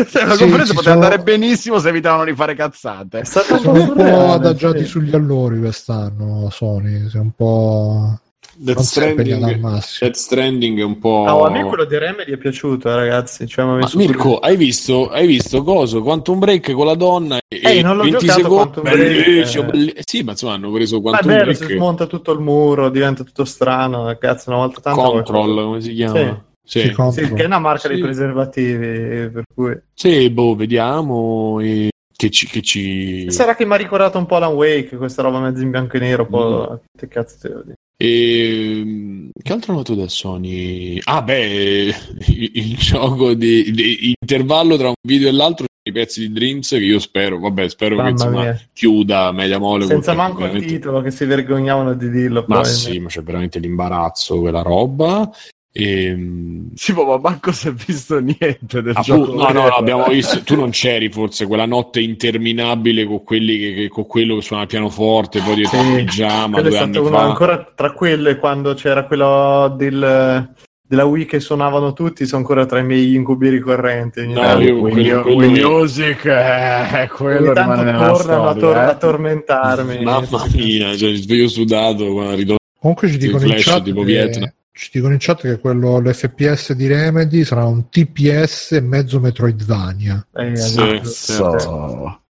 cioè, 0.09 0.24
la 0.27 0.35
sì, 0.35 0.40
conferenza 0.40 0.74
poteva 0.74 0.94
sono... 0.94 0.94
andare 0.94 1.19
benissimo 1.23 1.78
se 1.78 1.89
evitavano 1.89 2.24
di 2.24 2.35
fare 2.35 2.55
cazzate. 2.55 3.24
Sono 3.24 3.73
un 3.73 3.93
po' 3.94 4.32
adagiati 4.32 4.85
sugli 4.85 5.15
allori 5.15 5.59
quest'anno 5.59 6.51
Sony, 6.51 7.09
è 7.11 7.16
un 7.16 7.31
po' 7.36 8.20
Death 8.62 8.81
Stranding, 8.81 9.62
Death 10.01 10.15
Stranding 10.16 10.81
è 10.81 10.82
un 10.82 10.99
po'. 10.99 11.24
No, 11.27 11.45
a 11.47 11.51
me 11.51 11.65
quello 11.65 11.87
di 11.87 11.97
Remedy 11.97 12.32
è 12.32 12.37
piaciuto, 12.37 12.95
ragazzi. 12.95 13.47
Cioè, 13.47 13.65
Ma 13.65 13.78
Mirko, 13.95 14.37
hai 14.37 14.55
visto, 14.59 15.09
hai 15.09 15.27
visto 15.27 15.62
coso? 15.62 16.03
Quantum 16.03 16.39
Break 16.39 16.73
con 16.73 16.85
la 16.85 16.95
donna 16.95 17.39
e 17.49 17.61
Ehi, 17.62 17.81
non 17.81 17.97
l'ho 17.97 18.03
20 18.03 18.28
secondi. 18.28 18.81
Bellissimo, 18.82 19.65
bellissimo. 19.65 20.03
sì, 20.05 20.23
ma 20.23 20.32
insomma, 20.32 20.53
hanno 20.53 20.70
preso 20.73 21.01
Quantum 21.01 21.31
è 21.31 21.32
bello, 21.37 21.45
Break. 21.45 21.65
si 21.65 21.73
smonta 21.74 22.05
tutto 22.05 22.32
il 22.32 22.41
muro, 22.41 22.91
diventa 22.91 23.24
tutto 23.24 23.47
strano. 23.47 24.15
Cazzo, 24.19 24.51
una 24.51 24.59
volta 24.59 24.81
tanto. 24.82 25.01
Control, 25.01 25.65
come 25.65 25.81
si 25.81 25.95
chiama? 25.95 26.45
Sì. 26.62 26.82
Sì. 26.82 26.95
sì, 27.12 27.32
che 27.32 27.43
è 27.43 27.47
una 27.47 27.59
marca 27.59 27.89
sì. 27.89 27.95
dei 27.95 28.03
preservativi. 28.03 29.31
Per 29.31 29.43
cui... 29.55 29.81
Sì, 29.95 30.28
boh, 30.28 30.55
vediamo. 30.55 31.61
E... 31.61 31.89
Che 32.15 32.28
ci, 32.28 32.47
che 32.47 32.61
ci... 32.61 33.31
Sarà 33.31 33.55
che 33.57 33.65
mi 33.65 33.73
ha 33.73 33.77
ricordato 33.77 34.19
un 34.19 34.27
po' 34.27 34.37
Alan 34.37 34.53
Wake, 34.53 34.99
questa 34.99 35.23
roba 35.23 35.41
mezzo 35.41 35.62
in 35.62 35.70
bianco 35.70 35.97
e 35.97 36.01
nero. 36.01 36.28
Mm. 36.31 36.74
Che 36.95 37.09
cazzo 37.09 37.37
te 37.41 37.49
lo 37.49 37.62
dico? 37.62 37.78
E 38.02 38.78
ehm, 38.78 39.31
che 39.43 39.52
altro 39.52 39.74
noto 39.74 39.94
da 39.94 40.09
Sony? 40.09 40.98
Ah, 41.05 41.20
beh, 41.20 41.94
il, 42.28 42.51
il 42.55 42.77
gioco 42.78 43.35
di, 43.35 43.70
di, 43.72 44.14
intervallo 44.18 44.78
tra 44.78 44.89
un 44.89 44.94
video 45.06 45.28
e 45.28 45.32
l'altro 45.32 45.66
i 45.82 45.93
pezzi 45.93 46.20
di 46.20 46.32
Dreams 46.32 46.70
che 46.70 46.78
io 46.78 46.98
spero, 46.98 47.39
vabbè, 47.39 47.68
spero 47.68 47.97
Mamma 47.97 48.06
che 48.06 48.12
insomma, 48.12 48.60
chiuda 48.72 49.32
Media 49.32 49.59
Mole 49.59 49.85
senza 49.85 50.14
manco 50.14 50.39
veramente... 50.39 50.66
il 50.66 50.72
titolo 50.72 51.02
che 51.02 51.10
si 51.10 51.27
vergognavano 51.27 51.93
di 51.93 52.09
dirlo. 52.09 52.47
Ma 52.48 52.64
sì, 52.64 52.98
ma 53.01 53.09
c'è 53.09 53.22
veramente 53.22 53.59
l'imbarazzo 53.59 54.40
quella 54.40 54.62
roba 54.62 55.31
e... 55.73 56.05
Ehm, 56.05 56.71
sì, 56.75 56.93
ma 56.93 57.19
manco 57.19 57.53
si 57.53 57.69
è 57.69 57.73
visto 57.73 58.19
niente 58.19 58.83
del 58.83 58.95
ah, 58.95 59.01
gioco. 59.01 59.35
No, 59.35 59.49
no, 59.51 59.67
abbiamo 59.67 60.05
visto. 60.07 60.43
Tu 60.43 60.57
non 60.57 60.71
c'eri 60.71 61.11
forse 61.11 61.47
quella 61.47 61.67
notte 61.67 62.01
interminabile 62.01 63.05
con 63.05 63.23
quelli 63.23 63.59
che, 63.59 63.75
che 63.75 63.89
con 63.89 64.07
quello 64.07 64.37
che 64.37 64.43
suona 64.43 64.63
il 64.63 64.69
pianoforte, 64.69 65.41
poi 65.41 65.55
dietro 65.57 65.81
sì, 65.83 65.95
pigiama. 65.97 66.61
Due 66.61 66.79
anni 66.79 67.05
fa. 67.05 67.23
Ancora 67.23 67.73
tra 67.75 67.93
quelle 67.93 68.37
quando 68.39 68.75
c'era 68.75 69.05
quello 69.05 69.73
del, 69.77 70.55
della 70.83 71.05
Wii 71.05 71.27
che 71.27 71.39
suonavano 71.39 71.93
tutti, 71.93 72.27
sono 72.27 72.41
ancora 72.41 72.67
tra 72.67 72.81
i 72.81 72.85
miei 72.85 73.15
incubi 73.15 73.49
ricorrenti. 73.49 74.27
No, 74.27 74.59
io, 74.59 74.77
Wii, 74.79 74.93
quello, 74.93 75.23
Wii 75.23 75.35
quello 75.35 75.79
Music, 75.79 76.25
eh, 76.25 77.09
quello 77.13 77.53
nella 77.53 78.13
tornano 78.13 78.49
a, 78.49 78.55
tor- 78.55 78.77
eh. 78.77 78.81
a 78.81 78.95
tormentarmi. 78.97 80.03
Mamma 80.03 80.47
mia, 80.53 80.97
cioè, 80.97 81.11
io 81.11 81.49
sudato 81.49 82.13
quando 82.13 82.35
ritorno. 82.35 82.59
Comunque 82.81 83.09
ci 83.09 83.19
dicono 83.19 83.45
in 83.45 83.55
chat 83.59 83.83
tipo 83.83 84.01
che... 84.01 84.07
Vietnam 84.07 84.53
ci 84.73 84.91
dicono 84.93 85.13
in 85.13 85.19
chat 85.21 85.43
che 85.43 85.59
quello, 85.59 85.99
l'FPS 85.99 86.73
di 86.73 86.87
Remedy 86.87 87.45
sarà 87.45 87.65
un 87.67 87.89
TPS 87.89 88.79
mezzo 88.83 89.21
Metroidvania. 89.21 90.27
Eh, 90.33 90.57
sì, 90.57 91.01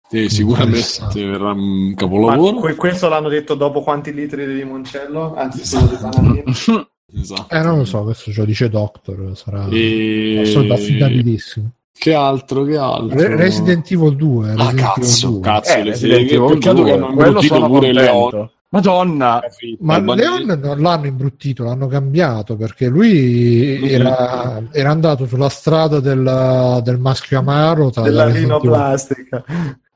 sì, 0.08 0.28
sicuramente 0.28 1.26
verrà 1.26 1.52
un 1.52 1.94
capolavoro. 1.94 2.60
Ma 2.60 2.74
questo 2.74 3.08
l'hanno 3.08 3.28
detto 3.28 3.54
dopo 3.54 3.82
quanti 3.82 4.14
litri 4.14 4.46
di 4.46 4.54
limoncello? 4.54 5.34
Anzi, 5.34 5.64
solo 5.64 5.86
di 5.86 6.44
esatto. 7.20 7.54
Eh, 7.54 7.60
non 7.60 7.78
lo 7.78 7.84
so, 7.84 8.02
questo 8.04 8.32
ce 8.32 8.40
lo 8.40 8.46
dice 8.46 8.68
Doctor, 8.70 9.36
sarà 9.36 9.66
e... 9.68 10.66
affidabilissimo. 10.70 11.72
Che 11.92 12.14
altro, 12.14 12.62
che 12.62 12.76
altro? 12.76 13.18
Re- 13.18 13.34
Resident 13.34 13.90
Evil 13.90 14.14
2. 14.14 14.50
Ah, 14.50 14.54
Resident 14.54 14.80
cazzo, 14.80 15.26
Evil 15.26 15.40
2. 15.40 15.50
cazzo, 15.50 15.72
eh, 15.72 15.82
Resident 15.82 16.32
Evil 16.32 16.58
2. 16.58 16.58
che 16.58 16.92
hanno 16.92 17.08
imbruttito 17.08 17.66
pure 17.66 17.92
Leon. 17.92 18.50
Madonna! 18.70 19.40
Ma 19.80 19.98
Leon 19.98 20.58
non 20.60 20.80
l'hanno 20.80 21.06
imbruttito, 21.06 21.64
l'hanno 21.64 21.86
cambiato 21.86 22.56
perché 22.56 22.88
lui 22.88 23.90
era, 23.90 24.62
era, 24.72 24.90
andato 24.90 25.26
sulla 25.26 25.48
strada 25.48 26.00
del, 26.00 26.80
del 26.82 26.98
maschio 26.98 27.38
amaro 27.38 27.90
della 27.90 28.28
rinoplastica 28.28 29.42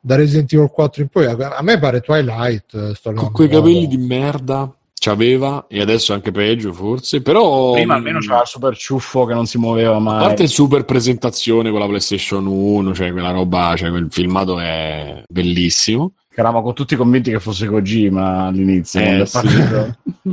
da 0.00 0.16
Resident 0.16 0.52
Evil 0.52 0.70
4 0.70 1.02
in 1.02 1.08
poi. 1.08 1.26
A 1.26 1.62
me 1.62 1.78
pare 1.78 2.00
Twilight. 2.00 2.98
Con 3.14 3.30
quei 3.30 3.48
capelli 3.48 3.86
di 3.86 3.98
merda 3.98 4.74
c'aveva 5.02 5.66
e 5.68 5.80
adesso 5.80 6.12
anche 6.12 6.30
peggio 6.30 6.72
forse 6.72 7.22
però 7.22 7.72
prima 7.72 7.94
almeno 7.94 8.20
c'era 8.20 8.42
il 8.42 8.46
super 8.46 8.76
ciuffo 8.76 9.24
che 9.24 9.34
non 9.34 9.46
si 9.46 9.58
muoveva 9.58 9.98
mai 9.98 10.22
a 10.22 10.26
parte 10.28 10.44
il 10.44 10.48
super 10.48 10.84
presentazione 10.84 11.72
con 11.72 11.80
la 11.80 11.86
PlayStation 11.86 12.46
1 12.46 12.94
cioè 12.94 13.10
quella 13.10 13.32
roba 13.32 13.74
cioè 13.76 13.90
quel 13.90 14.06
filmato 14.10 14.60
è 14.60 15.24
bellissimo 15.28 16.12
che 16.32 16.40
eravamo 16.40 16.62
con 16.62 16.74
tutti 16.74 16.96
convinti 16.96 17.30
che 17.30 17.40
fosse 17.40 17.66
Kojima 17.66 18.46
all'inizio. 18.46 19.00
Eh, 19.00 19.26
sì. 19.26 19.48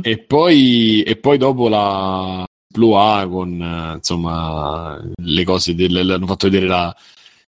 e, 0.02 0.18
poi, 0.18 1.02
e 1.02 1.16
poi 1.16 1.36
dopo 1.36 1.68
la 1.68 2.44
Blue 2.72 3.28
con 3.28 3.94
insomma 3.96 4.98
le 5.14 5.44
cose 5.44 5.74
del, 5.74 6.10
hanno 6.10 6.26
fatto 6.26 6.48
vedere 6.48 6.66
la, 6.66 6.96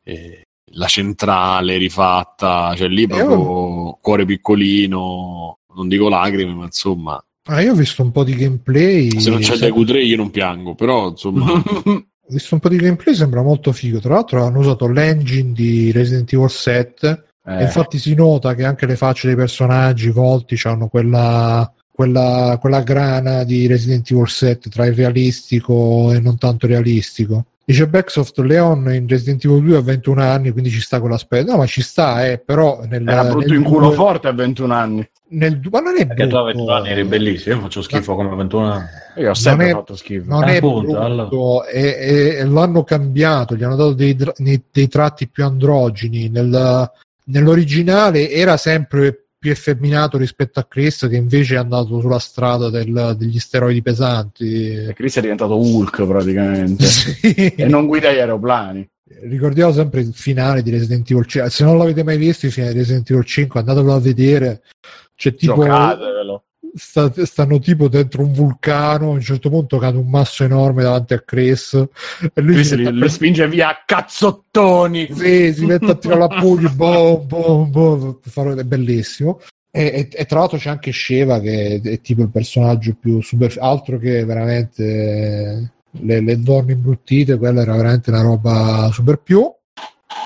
eh, 0.02 0.42
la 0.72 0.86
centrale 0.86 1.76
rifatta, 1.76 2.74
cioè 2.76 2.88
lì 2.88 3.06
proprio 3.06 3.38
io... 3.38 3.98
cuore 4.00 4.24
piccolino, 4.24 5.58
non 5.74 5.88
dico 5.88 6.08
lacrime, 6.08 6.52
ma 6.52 6.64
insomma. 6.64 7.24
Ah, 7.44 7.60
io 7.62 7.72
ho 7.72 7.76
visto 7.76 8.02
un 8.02 8.10
po' 8.10 8.24
di 8.24 8.34
gameplay. 8.34 9.20
Se 9.20 9.30
non 9.30 9.40
c'è 9.40 9.56
se... 9.56 9.66
Deku 9.66 9.84
3 9.84 10.02
io 10.02 10.16
non 10.16 10.30
piango, 10.30 10.74
però 10.74 11.08
insomma. 11.08 11.52
ho 11.52 12.04
visto 12.28 12.54
un 12.54 12.60
po' 12.60 12.68
di 12.68 12.76
gameplay, 12.76 13.14
sembra 13.14 13.42
molto 13.42 13.72
figo. 13.72 14.00
Tra 14.00 14.14
l'altro 14.14 14.44
hanno 14.44 14.58
usato 14.58 14.88
l'engine 14.88 15.52
di 15.52 15.92
Resident 15.92 16.32
Evil 16.32 16.50
7 16.50 17.24
eh. 17.44 17.62
infatti 17.62 17.98
si 17.98 18.14
nota 18.14 18.54
che 18.54 18.64
anche 18.64 18.86
le 18.86 18.96
facce 18.96 19.26
dei 19.26 19.36
personaggi 19.36 20.10
volti 20.10 20.58
hanno 20.64 20.88
quella, 20.88 21.70
quella, 21.90 22.58
quella 22.60 22.82
grana 22.82 23.44
di 23.44 23.66
Resident 23.66 24.10
Evil 24.10 24.28
7 24.28 24.68
tra 24.68 24.86
il 24.86 24.94
realistico 24.94 26.12
e 26.12 26.20
non 26.20 26.38
tanto 26.38 26.66
realistico. 26.66 27.46
Dice 27.70 27.86
Backsoft 27.86 28.36
Leon 28.38 28.92
in 28.92 29.06
Resident 29.06 29.44
Evil 29.44 29.62
2 29.62 29.76
a 29.76 29.80
21 29.80 30.22
anni, 30.22 30.50
quindi 30.50 30.70
ci 30.70 30.80
sta 30.80 30.98
quell'aspetto. 30.98 31.52
No, 31.52 31.58
ma 31.58 31.66
ci 31.66 31.82
sta, 31.82 32.26
eh, 32.26 32.38
però. 32.38 32.80
Nel, 32.84 33.06
Era 33.06 33.22
brutto 33.24 33.54
in 33.54 33.62
culo 33.62 33.86
2... 33.86 33.94
forte 33.94 34.26
a 34.26 34.32
21 34.32 34.74
anni. 34.74 35.08
Nel, 35.28 35.60
ma 35.70 35.78
non 35.78 35.94
è 35.96 36.04
Perché 36.04 36.26
brutto. 36.26 36.36
tu 36.36 36.42
a 36.42 36.44
21 36.46 36.72
anni 36.72 36.88
eri 36.88 37.04
bellissimo, 37.04 37.54
io 37.54 37.60
faccio 37.60 37.82
schifo 37.82 38.16
come 38.16 38.30
a 38.30 38.34
21 38.34 38.72
anni. 38.72 38.86
Io 39.18 39.30
ho 39.30 39.34
sempre 39.34 39.68
è, 39.68 39.70
fatto 39.70 39.94
schifo. 39.94 40.24
Non 40.28 40.42
eh, 40.48 40.54
è 40.54 40.56
appunto, 40.56 40.80
brutto, 40.80 41.00
allora. 41.00 41.68
e, 41.68 42.38
e, 42.40 42.44
l'hanno 42.44 42.82
cambiato, 42.82 43.54
gli 43.54 43.62
hanno 43.62 43.76
dato 43.76 43.92
dei, 43.92 44.16
dei, 44.16 44.62
dei 44.72 44.88
tratti 44.88 45.28
più 45.28 45.44
androgeni. 45.44 46.28
Nel, 46.28 46.90
nell'originale 47.30 48.30
era 48.30 48.56
sempre 48.56 49.26
più 49.38 49.50
effeminato 49.50 50.18
rispetto 50.18 50.60
a 50.60 50.66
Chris 50.66 51.06
che 51.08 51.16
invece 51.16 51.54
è 51.54 51.58
andato 51.58 51.98
sulla 51.98 52.18
strada 52.18 52.68
del, 52.68 53.14
degli 53.16 53.38
steroidi 53.38 53.80
pesanti. 53.80 54.74
E 54.74 54.92
Chris 54.92 55.16
è 55.16 55.22
diventato 55.22 55.56
Hulk 55.56 56.04
praticamente. 56.04 56.84
Sì. 56.90 57.54
e 57.56 57.66
non 57.66 57.86
guida 57.86 58.12
gli 58.12 58.18
aeroplani. 58.18 58.86
Ricordiamo 59.22 59.72
sempre 59.72 60.00
il 60.00 60.12
finale 60.12 60.62
di 60.62 60.70
Resident 60.70 61.10
Evil 61.10 61.26
5 61.26 61.50
se 61.50 61.64
non 61.64 61.78
l'avete 61.78 62.04
mai 62.04 62.16
visto 62.16 62.46
il 62.46 62.52
finale 62.52 62.72
di 62.74 62.78
Resident 62.80 63.10
Evil 63.10 63.24
5 63.24 63.60
andatelo 63.60 63.94
a 63.94 64.00
vedere. 64.00 64.62
C'è 65.14 65.34
tipo 65.34 65.54
Giocatevelo 65.54 66.44
sta, 66.74 67.12
stanno 67.24 67.58
tipo 67.58 67.88
dentro 67.88 68.22
un 68.22 68.32
vulcano. 68.32 69.10
A 69.10 69.14
un 69.14 69.20
certo 69.20 69.48
punto 69.50 69.78
cade 69.78 69.98
un 69.98 70.08
masso 70.08 70.44
enorme 70.44 70.82
davanti 70.82 71.14
a 71.14 71.20
Chris. 71.20 71.74
E 72.32 72.40
lui 72.40 72.64
si 72.64 72.76
li, 72.76 72.92
pre- 72.92 73.08
spinge 73.08 73.48
via 73.48 73.68
a 73.68 73.82
cazzottoni. 73.84 75.08
Sì, 75.12 75.52
si 75.52 75.66
mette 75.66 75.90
a 75.90 75.94
tirare 75.94 76.20
la 76.20 76.28
pugna. 76.28 76.68
boh, 76.70 77.18
boh, 77.18 77.64
boh, 77.66 78.20
è 78.56 78.64
bellissimo. 78.64 79.40
E, 79.72 79.82
e, 79.82 80.08
e, 80.10 80.24
tra 80.26 80.40
l'altro 80.40 80.58
c'è 80.58 80.68
anche 80.68 80.90
Sheva 80.90 81.38
che 81.38 81.80
è, 81.80 81.80
è 81.80 82.00
tipo 82.00 82.22
il 82.22 82.30
personaggio 82.30 82.96
più 82.98 83.20
super 83.20 83.54
altro 83.60 83.98
che 83.98 84.24
veramente 84.24 85.72
le, 85.90 86.20
le 86.20 86.40
donne 86.40 86.72
imbruttite, 86.72 87.36
quella 87.36 87.62
era 87.62 87.76
veramente 87.76 88.10
una 88.10 88.22
roba 88.22 88.90
super 88.92 89.18
più. 89.18 89.48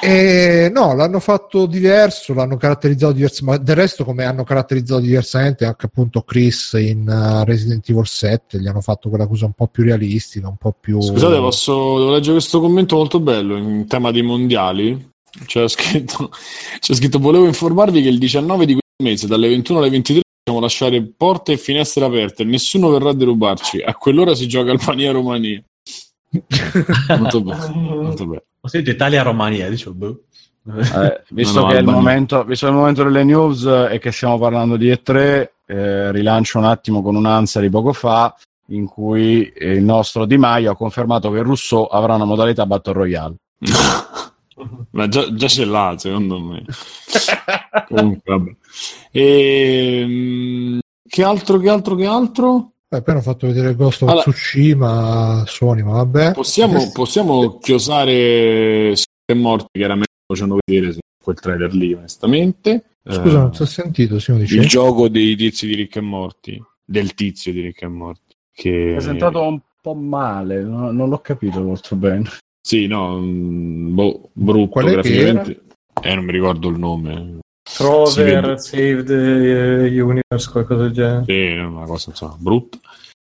E 0.01 0.71
no, 0.71 0.95
l'hanno 0.95 1.19
fatto 1.19 1.65
diverso, 1.65 2.35
l'hanno 2.35 2.57
caratterizzato 2.57 3.13
diverso, 3.13 3.45
ma 3.45 3.57
del 3.57 3.77
resto 3.77 4.05
come 4.05 4.25
hanno 4.25 4.45
caratterizzato 4.45 5.01
diversamente 5.01 5.65
anche 5.65 5.87
appunto 5.87 6.23
Chris 6.23 6.75
in 6.79 7.09
uh, 7.09 7.45
Resident 7.45 7.89
Evil 7.89 8.07
7, 8.07 8.61
gli 8.61 8.67
hanno 8.67 8.83
fatto 8.83 9.09
quella 9.09 9.27
cosa 9.27 9.47
un 9.47 9.53
po' 9.53 9.67
più 9.67 9.83
realistica, 9.83 10.49
un 10.49 10.57
po' 10.57 10.77
più... 10.79 11.01
Scusate, 11.01 11.37
posso 11.37 11.99
devo 11.99 12.11
leggere 12.13 12.33
questo 12.33 12.61
commento 12.61 12.97
molto 12.97 13.19
bello 13.21 13.57
in 13.57 13.87
tema 13.87 14.11
dei 14.11 14.23
mondiali? 14.23 15.13
C'è 15.47 15.67
scritto, 15.69 16.31
c'è 16.81 16.95
scritto 16.95 17.19
volevo 17.19 17.47
informarvi 17.47 18.03
che 18.03 18.09
il 18.09 18.19
19 18.19 18.67
di 18.67 18.73
questo 18.73 19.03
mese, 19.03 19.27
dalle 19.27 19.49
21 19.49 19.79
alle 19.79 19.91
23, 19.91 20.21
possiamo 20.43 20.61
lasciare 20.61 21.03
porte 21.03 21.53
e 21.53 21.57
finestre 21.57 22.05
aperte 22.05 22.45
nessuno 22.45 22.91
verrà 22.91 23.11
a 23.11 23.15
derubarci. 23.15 23.81
A 23.81 23.95
quell'ora 23.95 24.35
si 24.35 24.47
gioca 24.47 24.71
Albania-Romania. 24.71 25.63
molto 27.19 27.41
bello, 27.41 28.03
molto 28.03 28.27
bello. 28.27 28.45
Ho 28.65 28.69
sentito 28.69 28.93
Italia-Romania, 28.93 29.69
dicevo, 29.69 29.95
boh. 29.95 30.21
Eh, 30.75 31.23
visto, 31.29 31.61
no, 31.61 31.67
no, 31.67 31.73
che 31.73 31.77
il 31.77 31.85
momento, 31.85 32.43
visto 32.45 32.65
che 32.65 32.73
il 32.73 32.79
momento 32.79 33.03
delle 33.03 33.23
news 33.23 33.67
e 33.91 33.99
che 33.99 34.11
stiamo 34.11 34.39
parlando 34.39 34.79
di 34.79 34.91
E3, 34.91 35.49
eh, 35.67 36.11
rilancio 36.13 36.57
un 36.57 36.65
attimo 36.65 37.03
con 37.03 37.15
un'ansia 37.15 37.61
di 37.61 37.69
poco 37.69 37.93
fa 37.93 38.35
in 38.69 38.87
cui 38.87 39.53
il 39.55 39.83
nostro 39.83 40.25
Di 40.25 40.39
Maio 40.39 40.71
ha 40.71 40.77
confermato 40.77 41.31
che 41.31 41.43
Rousseau 41.43 41.85
avrà 41.91 42.15
una 42.15 42.25
modalità 42.25 42.65
Battle 42.65 42.95
Royale. 42.95 43.35
Ma 44.93 45.09
già, 45.09 45.31
già 45.35 45.47
ce 45.47 45.67
l'ha, 45.67 45.95
secondo 45.99 46.41
me. 46.41 46.65
Comunque, 47.89 48.23
vabbè. 48.25 48.57
E, 49.11 50.01
ehm, 50.01 50.79
che 51.07 51.23
altro, 51.23 51.59
che 51.59 51.69
altro, 51.69 51.95
che 51.97 52.07
altro? 52.07 52.73
Beh, 52.95 53.03
poi 53.03 53.15
hanno 53.15 53.23
fatto 53.23 53.49
vedere 53.49 53.75
Ghost 53.75 54.03
of 54.03 54.09
allora, 54.09 54.23
Tsushima, 54.23 55.45
Sony, 55.49 55.83
ma 55.83 55.93
vabbè. 55.95 56.33
Possiamo, 56.33 56.93
possiamo 56.93 57.59
chiosare 57.59 58.93
e 58.93 59.35
morti 59.35 59.67
che 59.73 59.83
era 59.83 59.95
meglio 59.95 60.07
facendo 60.25 60.59
vedere 60.65 60.93
su 60.93 61.01
quel 61.21 61.41
trailer 61.41 61.75
lì, 61.75 61.93
onestamente. 61.93 62.85
Scusa, 63.05 63.39
uh, 63.39 63.41
non 63.41 63.51
ti 63.51 63.63
ho 63.63 63.65
sentito, 63.65 64.21
sì, 64.21 64.31
Il 64.31 64.69
gioco 64.69 65.09
dei 65.09 65.35
tizi 65.35 65.67
di 65.67 65.75
Rick 65.75 65.97
e 65.97 66.01
Morti, 66.03 66.63
del 66.85 67.15
tizio 67.15 67.53
di 67.53 67.63
Rick 67.63 67.83
e 67.83 67.89
Morti. 67.89 68.37
Che... 68.53 68.91
È 68.91 68.93
presentato 68.93 69.43
un 69.43 69.61
po' 69.81 69.95
male, 69.95 70.63
non, 70.63 70.95
non 70.95 71.09
l'ho 71.09 71.19
capito 71.19 71.61
molto 71.63 71.97
bene. 71.97 72.31
Sì, 72.61 72.87
no, 72.87 73.19
mm, 73.19 73.93
boh, 73.93 74.31
brutto 74.33 74.81
graficamente. 74.85 75.63
Eh, 76.01 76.15
non 76.15 76.25
mi 76.25 76.33
ricordo 76.33 76.69
il 76.69 76.79
nome. 76.79 77.39
Trover, 77.65 78.61
Save 78.61 79.03
the 79.05 80.01
Universe, 80.01 80.51
qualcosa 80.51 80.83
del 80.83 80.93
genere. 80.93 81.25
Sì, 81.25 81.59
una 81.59 81.87
cosa 81.87 82.11
insomma, 82.11 82.37
brutta. 82.39 82.79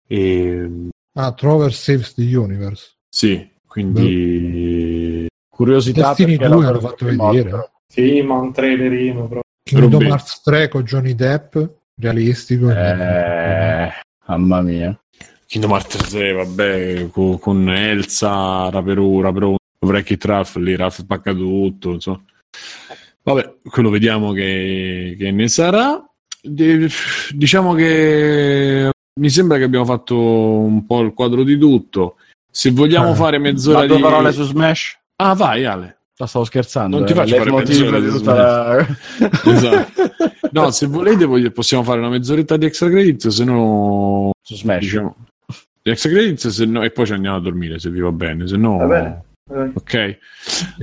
E... 0.07 0.89
Ah, 1.13 1.33
Trover 1.33 1.73
Saves 1.73 2.13
the 2.13 2.35
Universe. 2.35 2.97
Sì, 3.09 3.49
quindi 3.65 5.23
Beh. 5.23 5.27
curiosità 5.49 6.09
Destiny 6.09 6.37
2 6.37 6.47
l'hanno 6.47 6.79
fatto 6.79 7.05
vedere. 7.05 7.71
Sì, 7.87 8.21
ma 8.21 8.35
un 8.35 8.53
trailerino 8.53 9.27
proprio. 9.27 9.41
Kingdom 9.63 10.03
Hearts 10.03 10.41
3 10.43 10.67
con 10.69 10.83
Johnny 10.83 11.15
Depp, 11.15 11.57
realistico. 11.95 12.69
Eh, 12.69 13.91
mamma 14.27 14.61
mia. 14.61 14.97
Kingdom 15.47 15.71
Hearts 15.71 16.09
3, 16.09 16.31
vabbè, 16.33 17.09
con, 17.09 17.39
con 17.39 17.69
Elsa, 17.69 18.69
Raperu, 18.69 19.21
Raperu, 19.21 19.55
Wreck-It 19.79 20.25
Ralph, 20.25 20.55
lì 20.57 20.75
Ralph 20.75 20.99
spacca 20.99 21.33
tutto, 21.33 21.91
insomma. 21.91 22.21
Vabbè, 23.27 23.55
quello 23.69 23.89
vediamo 23.89 24.31
che, 24.31 25.17
che 25.19 25.31
ne 25.31 25.49
sarà. 25.49 26.01
De, 26.41 26.87
diciamo 27.31 27.73
che 27.73 28.89
mi 29.19 29.29
sembra 29.29 29.57
che 29.57 29.65
abbiamo 29.65 29.83
fatto 29.83 30.17
un 30.17 30.85
po' 30.85 31.01
il 31.01 31.13
quadro 31.13 31.43
di 31.43 31.57
tutto. 31.57 32.15
Se 32.49 32.71
vogliamo 32.71 33.11
eh, 33.11 33.15
fare 33.15 33.37
mezz'ora 33.37 33.85
di... 33.85 33.99
parole 33.99 34.31
su 34.31 34.43
Smash? 34.43 34.97
Ah, 35.17 35.33
vai 35.33 35.65
Ale. 35.65 35.97
No, 36.17 36.25
stavo 36.25 36.45
scherzando. 36.45 36.99
Non 36.99 37.05
ti 37.05 37.13
faccio 37.13 37.35
eh, 37.35 37.37
fare 37.39 37.51
mezz'ora 37.51 37.99
di 37.99 38.07
tutta 38.07 38.33
la... 38.33 38.87
esatto. 39.43 40.11
No, 40.53 40.71
se 40.71 40.87
volete 40.87 41.51
possiamo 41.51 41.83
fare 41.83 41.99
una 41.99 42.09
mezz'oretta 42.09 42.55
di 42.55 42.65
extra 42.65 42.87
credits, 42.87 43.27
se 43.27 43.43
no... 43.43 44.31
Su 44.41 44.55
Smash. 44.55 44.79
Diciamo, 44.79 45.15
di 45.81 45.91
extra 45.91 46.09
credits 46.11 46.47
se 46.47 46.65
no... 46.65 46.81
e 46.81 46.91
poi 46.91 47.05
ci 47.05 47.11
andiamo 47.11 47.35
a 47.35 47.41
dormire, 47.41 47.77
se 47.77 47.89
vi 47.89 47.99
va 47.99 48.13
bene. 48.13 48.47
Se 48.47 48.55
no... 48.55 48.77
Va 48.77 48.85
bene. 48.85 49.23
Ok. 49.73 50.17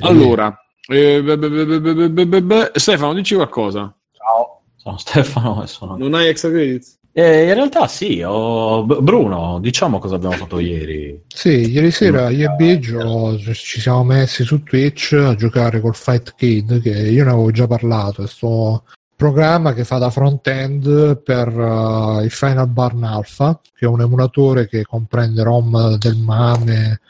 Allora, 0.00 0.54
eh, 0.88 1.22
beh, 1.22 2.26
beh, 2.26 2.42
beh, 2.42 2.70
Stefano, 2.74 3.14
dici 3.14 3.34
qualcosa. 3.34 3.94
Ciao, 4.12 4.62
sono 4.76 4.98
Stefano 4.98 5.62
e 5.62 5.66
sono... 5.66 5.96
Non 5.96 6.14
hai 6.14 6.28
extra 6.28 6.50
credits? 6.50 6.98
Eh, 7.16 7.46
in 7.46 7.54
realtà 7.54 7.86
sì, 7.86 8.22
ho... 8.26 8.84
Bruno, 8.84 9.60
diciamo 9.60 9.98
cosa 9.98 10.16
abbiamo 10.16 10.34
fatto 10.34 10.58
ieri. 10.58 11.22
Sì, 11.28 11.70
ieri 11.70 11.92
sera 11.92 12.28
io 12.28 12.50
e 12.50 12.54
Biggio 12.56 13.38
ci 13.38 13.80
siamo 13.80 14.02
messi 14.02 14.42
su 14.42 14.64
Twitch 14.64 15.12
a 15.12 15.36
giocare 15.36 15.80
col 15.80 15.94
Fight 15.94 16.34
Kid, 16.34 16.82
che 16.82 16.90
io 16.90 17.24
ne 17.24 17.30
avevo 17.30 17.52
già 17.52 17.68
parlato, 17.68 18.26
sto 18.26 18.82
programma 19.16 19.72
che 19.72 19.84
fa 19.84 19.98
da 19.98 20.10
front-end 20.10 21.22
per 21.22 21.48
uh, 21.48 22.20
il 22.22 22.30
Final 22.30 22.68
Barn 22.68 23.04
Alpha, 23.04 23.60
che 23.74 23.84
è 23.84 23.88
un 23.88 24.00
emulatore 24.00 24.66
che 24.66 24.84
comprende 24.84 25.42
ROM 25.42 25.96
del 25.96 26.16
MAME, 26.16 27.00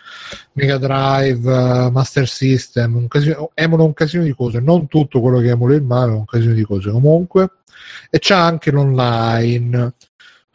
Mega 0.53 0.79
Drive, 0.79 1.51
uh, 1.51 1.91
Master 1.91 2.29
System, 2.29 2.97
un 2.97 3.09
casino, 3.09 3.51
emula 3.55 3.83
un 3.83 3.95
casino 3.95 4.23
di 4.23 4.35
cose, 4.35 4.61
non 4.61 4.87
tutto 4.87 5.21
quello 5.21 5.41
che 5.41 5.49
emula 5.49 5.75
il 5.75 5.83
MAME, 5.83 6.13
un 6.13 6.25
casino 6.25 6.53
di 6.53 6.63
cose. 6.65 6.91
Comunque, 6.91 7.51
e 8.11 8.19
c'ha 8.21 8.45
anche 8.45 8.71
l'online, 8.71 9.95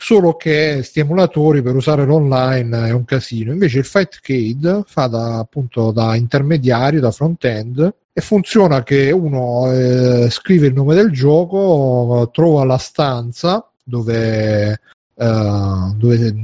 solo 0.01 0.35
che 0.35 0.75
questi 0.75 1.01
emulatori 1.01 1.61
per 1.61 1.75
usare 1.75 2.05
l'online 2.05 2.87
è 2.87 2.91
un 2.91 3.03
casino, 3.03 3.51
invece 3.51 3.79
il 3.79 3.85
Fightcade 3.85 4.83
fa 4.85 5.07
da, 5.07 5.39
appunto 5.39 5.91
da 5.91 6.15
intermediario, 6.15 7.01
da 7.01 7.11
front-end, 7.11 7.93
e 8.13 8.21
funziona 8.21 8.81
che 8.81 9.11
uno 9.11 9.69
eh, 9.69 10.29
scrive 10.29 10.67
il 10.67 10.73
nome 10.73 10.95
del 10.95 11.11
gioco, 11.11 12.29
trova 12.31 12.63
la 12.63 12.77
stanza 12.77 13.69
dove, 13.83 14.71
eh, 14.71 15.93
dove 15.95 16.35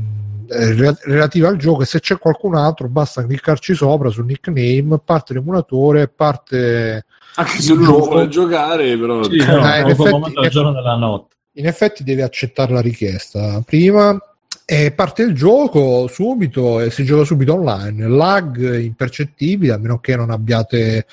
eh, 0.47 0.95
relativa 1.03 1.47
al 1.47 1.55
gioco 1.55 1.83
e 1.83 1.85
se 1.85 2.01
c'è 2.01 2.17
qualcun 2.17 2.55
altro 2.55 2.89
basta 2.89 3.25
cliccarci 3.25 3.73
sopra 3.73 4.09
sul 4.09 4.25
nickname, 4.25 4.99
parte 5.03 5.33
l'emulatore, 5.33 6.09
parte 6.09 7.05
anche 7.37 7.61
se 7.61 7.73
lui 7.73 7.85
non 7.85 7.99
vuole 7.99 8.27
giocare, 8.27 8.97
però 8.97 9.23
sì, 9.23 9.37
no, 9.37 9.73
eh, 9.73 9.81
in, 9.81 9.87
effetti, 9.87 10.15
in, 10.15 10.45
effetti, 10.45 11.27
in 11.55 11.67
effetti 11.67 12.03
deve 12.03 12.23
accettare 12.23 12.73
la 12.73 12.81
richiesta 12.81 13.61
prima 13.65 14.17
e 14.65 14.91
parte 14.91 15.21
il 15.21 15.35
gioco 15.35 16.07
subito 16.07 16.79
e 16.79 16.89
si 16.89 17.03
gioca 17.03 17.23
subito 17.23 17.53
online. 17.53 18.07
Lag 18.07 18.79
impercettibile, 18.79 19.73
a 19.73 19.77
meno 19.77 19.99
che 19.99 20.15
non 20.15 20.31
abbiate 20.31 21.05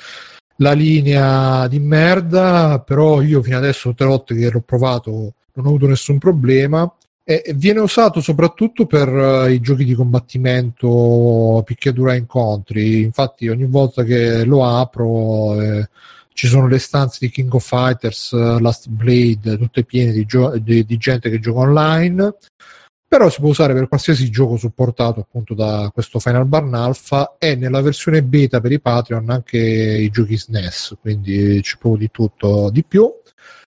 la 0.56 0.73
linea 0.73 1.69
di 1.69 1.78
merda, 1.78 2.81
però 2.81 3.20
io 3.20 3.43
fino 3.43 3.59
adesso 3.59 3.94
le 3.97 4.06
volte 4.06 4.35
che 4.35 4.51
l'ho 4.51 4.60
provato 4.60 5.10
non 5.55 5.66
ho 5.66 5.69
avuto 5.69 5.86
nessun 5.86 6.19
problema. 6.19 6.90
E 7.24 7.52
viene 7.55 7.81
usato 7.81 8.20
soprattutto 8.20 8.86
per 8.86 9.09
uh, 9.09 9.48
i 9.48 9.60
giochi 9.60 9.85
di 9.85 9.94
combattimento 9.94 11.62
picchiadura 11.64 12.14
incontri. 12.14 13.02
Infatti, 13.02 13.48
ogni 13.48 13.66
volta 13.66 14.02
che 14.02 14.44
lo 14.44 14.64
apro 14.64 15.60
eh, 15.60 15.89
ci 16.32 16.46
sono 16.46 16.66
le 16.66 16.78
stanze 16.78 17.18
di 17.20 17.30
King 17.30 17.52
of 17.54 17.66
Fighters, 17.66 18.30
uh, 18.32 18.59
Last 18.59 18.88
Blade, 18.88 19.59
tutte 19.59 19.84
piene 19.84 20.12
di, 20.12 20.24
gio- 20.24 20.56
di, 20.59 20.84
di 20.84 20.96
gente 20.96 21.30
che 21.30 21.38
gioca 21.38 21.60
online 21.60 22.34
però 23.12 23.28
si 23.28 23.40
può 23.40 23.50
usare 23.50 23.74
per 23.74 23.88
qualsiasi 23.88 24.30
gioco 24.30 24.56
supportato 24.56 25.20
appunto 25.20 25.52
da 25.52 25.90
questo 25.92 26.18
Final 26.18 26.46
Barn 26.46 26.72
Alpha 26.72 27.36
e 27.38 27.56
nella 27.56 27.82
versione 27.82 28.22
beta 28.22 28.59
per 28.59 28.72
i 28.72 28.80
Patreon 28.80 29.28
anche 29.28 29.59
i 29.59 30.09
giochi 30.09 30.38
SNES, 30.38 30.96
quindi 30.98 31.60
c'è 31.60 31.76
proprio 31.78 32.00
di 32.00 32.10
tutto 32.10 32.70
di 32.70 32.82
più. 32.82 33.12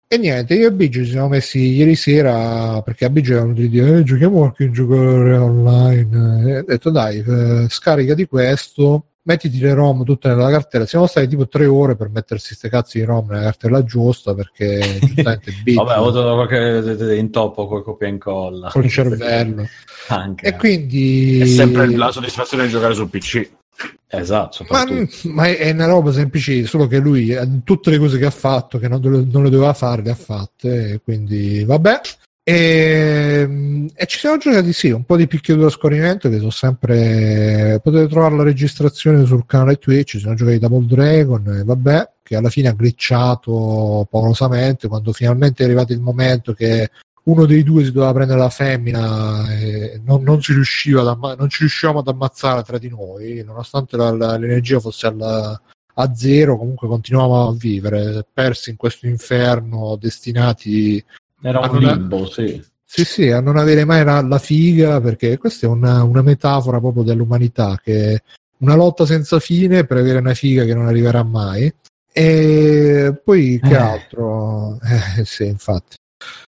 E 0.06 0.18
niente, 0.18 0.54
io 0.54 0.68
e 0.68 0.72
Biggio 0.72 1.02
ci 1.02 1.10
siamo 1.10 1.26
messi 1.26 1.58
ieri 1.58 1.96
sera 1.96 2.80
perché 2.82 3.06
a 3.06 3.10
Biggio 3.10 3.32
avevano 3.32 3.54
di 3.54 3.68
dire 3.68 3.98
eh, 3.98 4.02
giochiamo 4.04 4.38
qualche 4.38 4.70
giocatore 4.70 5.36
online. 5.36 6.50
E 6.50 6.58
ho 6.58 6.62
detto 6.62 6.90
dai, 6.90 7.18
eh, 7.18 7.66
scarica 7.68 8.14
di 8.14 8.28
questo 8.28 9.13
mettiti 9.24 9.58
le 9.58 9.74
ROM 9.74 10.04
tutte 10.04 10.28
nella 10.28 10.50
cartella. 10.50 10.86
Siamo 10.86 11.06
stati 11.06 11.26
tipo 11.28 11.48
tre 11.48 11.66
ore 11.66 11.96
per 11.96 12.08
mettersi 12.10 12.48
queste 12.48 12.68
cazzo 12.68 12.98
di 12.98 13.04
ROM 13.04 13.28
nella 13.28 13.42
cartella 13.42 13.84
giusta 13.84 14.34
perché 14.34 14.98
giustamente 15.00 15.52
bit, 15.62 15.76
Vabbè, 15.76 15.98
ho 15.98 16.08
avuto 16.08 16.34
qualche 16.34 17.16
intoppo 17.16 17.66
con 17.66 17.82
copia 17.82 18.06
e 18.06 18.10
incolla. 18.10 18.68
Col 18.70 18.88
cervello. 18.88 19.66
Anche. 20.08 20.46
E 20.46 20.56
quindi... 20.56 21.40
È 21.40 21.46
sempre 21.46 21.90
la 21.90 22.10
soddisfazione 22.10 22.64
di 22.64 22.70
giocare 22.70 22.94
sul 22.94 23.08
PC. 23.08 23.50
Esatto, 24.06 24.64
ma, 24.68 24.84
ma, 25.24 25.46
è 25.48 25.70
una 25.72 25.86
roba 25.86 26.12
semplice, 26.12 26.64
solo 26.66 26.86
che 26.86 26.98
lui 26.98 27.30
eh, 27.30 27.62
tutte 27.64 27.90
le 27.90 27.98
cose 27.98 28.18
che 28.18 28.26
ha 28.26 28.30
fatto, 28.30 28.78
che 28.78 28.86
non, 28.86 29.00
non 29.02 29.42
le 29.42 29.50
doveva 29.50 29.72
fare, 29.72 30.02
le 30.02 30.10
ha 30.10 30.14
fatte, 30.14 31.00
quindi 31.02 31.64
vabbè. 31.64 32.00
E, 32.46 33.40
ehm, 33.40 33.88
e, 33.94 34.06
ci 34.06 34.18
siamo 34.18 34.36
giocati 34.36 34.74
sì, 34.74 34.90
un 34.90 35.04
po' 35.04 35.16
di 35.16 35.26
picchiatura 35.26 35.68
a 35.68 35.70
scorrimento 35.70 36.28
che 36.28 36.36
sono 36.36 36.50
sempre 36.50 37.80
potete 37.82 38.06
trovare 38.06 38.36
la 38.36 38.42
registrazione 38.42 39.24
sul 39.24 39.46
canale 39.46 39.76
Twitch, 39.78 40.10
ci 40.10 40.18
siamo 40.18 40.34
giocati 40.34 40.58
Double 40.58 40.86
Dragon 40.86 41.56
e 41.60 41.64
vabbè, 41.64 42.10
che 42.22 42.36
alla 42.36 42.50
fine 42.50 42.68
ha 42.68 42.74
glitchato 42.74 44.06
paurosamente 44.10 44.88
quando 44.88 45.12
finalmente 45.14 45.62
è 45.62 45.66
arrivato 45.66 45.94
il 45.94 46.00
momento 46.00 46.52
che 46.52 46.90
uno 47.24 47.46
dei 47.46 47.62
due 47.62 47.84
si 47.84 47.92
doveva 47.92 48.12
prendere 48.12 48.38
la 48.38 48.50
femmina 48.50 49.50
e 49.50 50.02
non, 50.04 50.22
non, 50.22 50.42
si 50.42 50.52
riusciva 50.52 51.00
ad 51.00 51.08
amma- 51.08 51.34
non 51.36 51.48
ci 51.48 51.60
riuscivamo 51.60 52.00
ad 52.00 52.08
ammazzare 52.08 52.62
tra 52.62 52.76
di 52.76 52.90
noi, 52.90 53.42
nonostante 53.42 53.96
la, 53.96 54.10
la, 54.10 54.36
l'energia 54.36 54.78
fosse 54.80 55.06
alla, 55.06 55.58
a 55.94 56.14
zero, 56.14 56.58
comunque 56.58 56.88
continuavamo 56.88 57.48
a 57.48 57.54
vivere, 57.54 58.26
persi 58.30 58.68
in 58.68 58.76
questo 58.76 59.06
inferno, 59.06 59.96
destinati 59.98 61.02
era 61.48 61.60
un 61.60 61.78
limbo, 61.78 62.26
sì. 62.26 62.62
Sì, 62.86 63.04
sì, 63.04 63.30
a 63.30 63.40
non 63.40 63.56
avere 63.56 63.84
mai 63.84 64.04
la, 64.04 64.22
la 64.22 64.38
figa, 64.38 65.00
perché 65.00 65.36
questa 65.36 65.66
è 65.66 65.68
una, 65.68 66.02
una, 66.04 66.22
metafora 66.22 66.78
proprio 66.80 67.02
dell'umanità, 67.02 67.78
che 67.82 68.22
una 68.58 68.76
lotta 68.76 69.04
senza 69.04 69.40
fine 69.40 69.84
per 69.84 69.98
avere 69.98 70.18
una 70.18 70.34
figa 70.34 70.64
che 70.64 70.74
non 70.74 70.86
arriverà 70.86 71.22
mai. 71.22 71.72
E 72.12 73.20
poi 73.22 73.58
che 73.60 73.72
eh. 73.72 73.76
altro? 73.76 74.78
Eh, 75.18 75.24
sì, 75.24 75.46
infatti. 75.46 75.96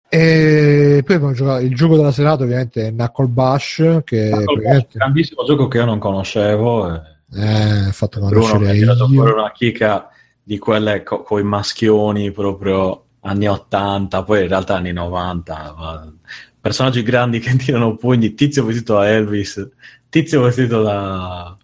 E 0.08 1.02
poi 1.04 1.16
abbiamo 1.16 1.34
giocato 1.34 1.64
il 1.64 1.74
gioco 1.74 1.96
della 1.96 2.12
serata, 2.12 2.44
ovviamente, 2.44 2.86
è 2.86 2.90
Knuckle 2.90 3.26
Bash, 3.26 4.00
che 4.04 4.28
è 4.28 4.34
un 4.34 4.86
grandissimo 4.92 5.44
gioco 5.44 5.68
che 5.68 5.78
io 5.78 5.84
non 5.84 5.98
conoscevo. 5.98 6.94
Eh, 7.34 7.88
fatto 7.90 8.20
conoscere 8.20 8.58
Bruno 8.58 8.58
mi 8.58 8.70
ha 8.70 8.72
tirato 8.72 9.08
fuori 9.08 9.32
una 9.32 9.50
chicca 9.52 10.10
di 10.42 10.58
quelle 10.58 11.02
co- 11.02 11.22
con 11.22 11.40
i 11.40 11.42
maschioni 11.42 12.30
proprio 12.30 13.05
anni 13.26 13.48
80, 13.48 14.22
poi 14.22 14.42
in 14.42 14.48
realtà 14.48 14.76
anni 14.76 14.92
90, 14.92 16.12
personaggi 16.60 17.02
grandi 17.02 17.38
che 17.38 17.54
tirano 17.56 17.96
pugni, 17.96 18.34
tizio 18.34 18.64
vestito 18.64 18.94
da 18.94 19.08
Elvis, 19.08 19.68
tizio 20.08 20.42
vestito 20.42 20.82
da... 20.82 21.56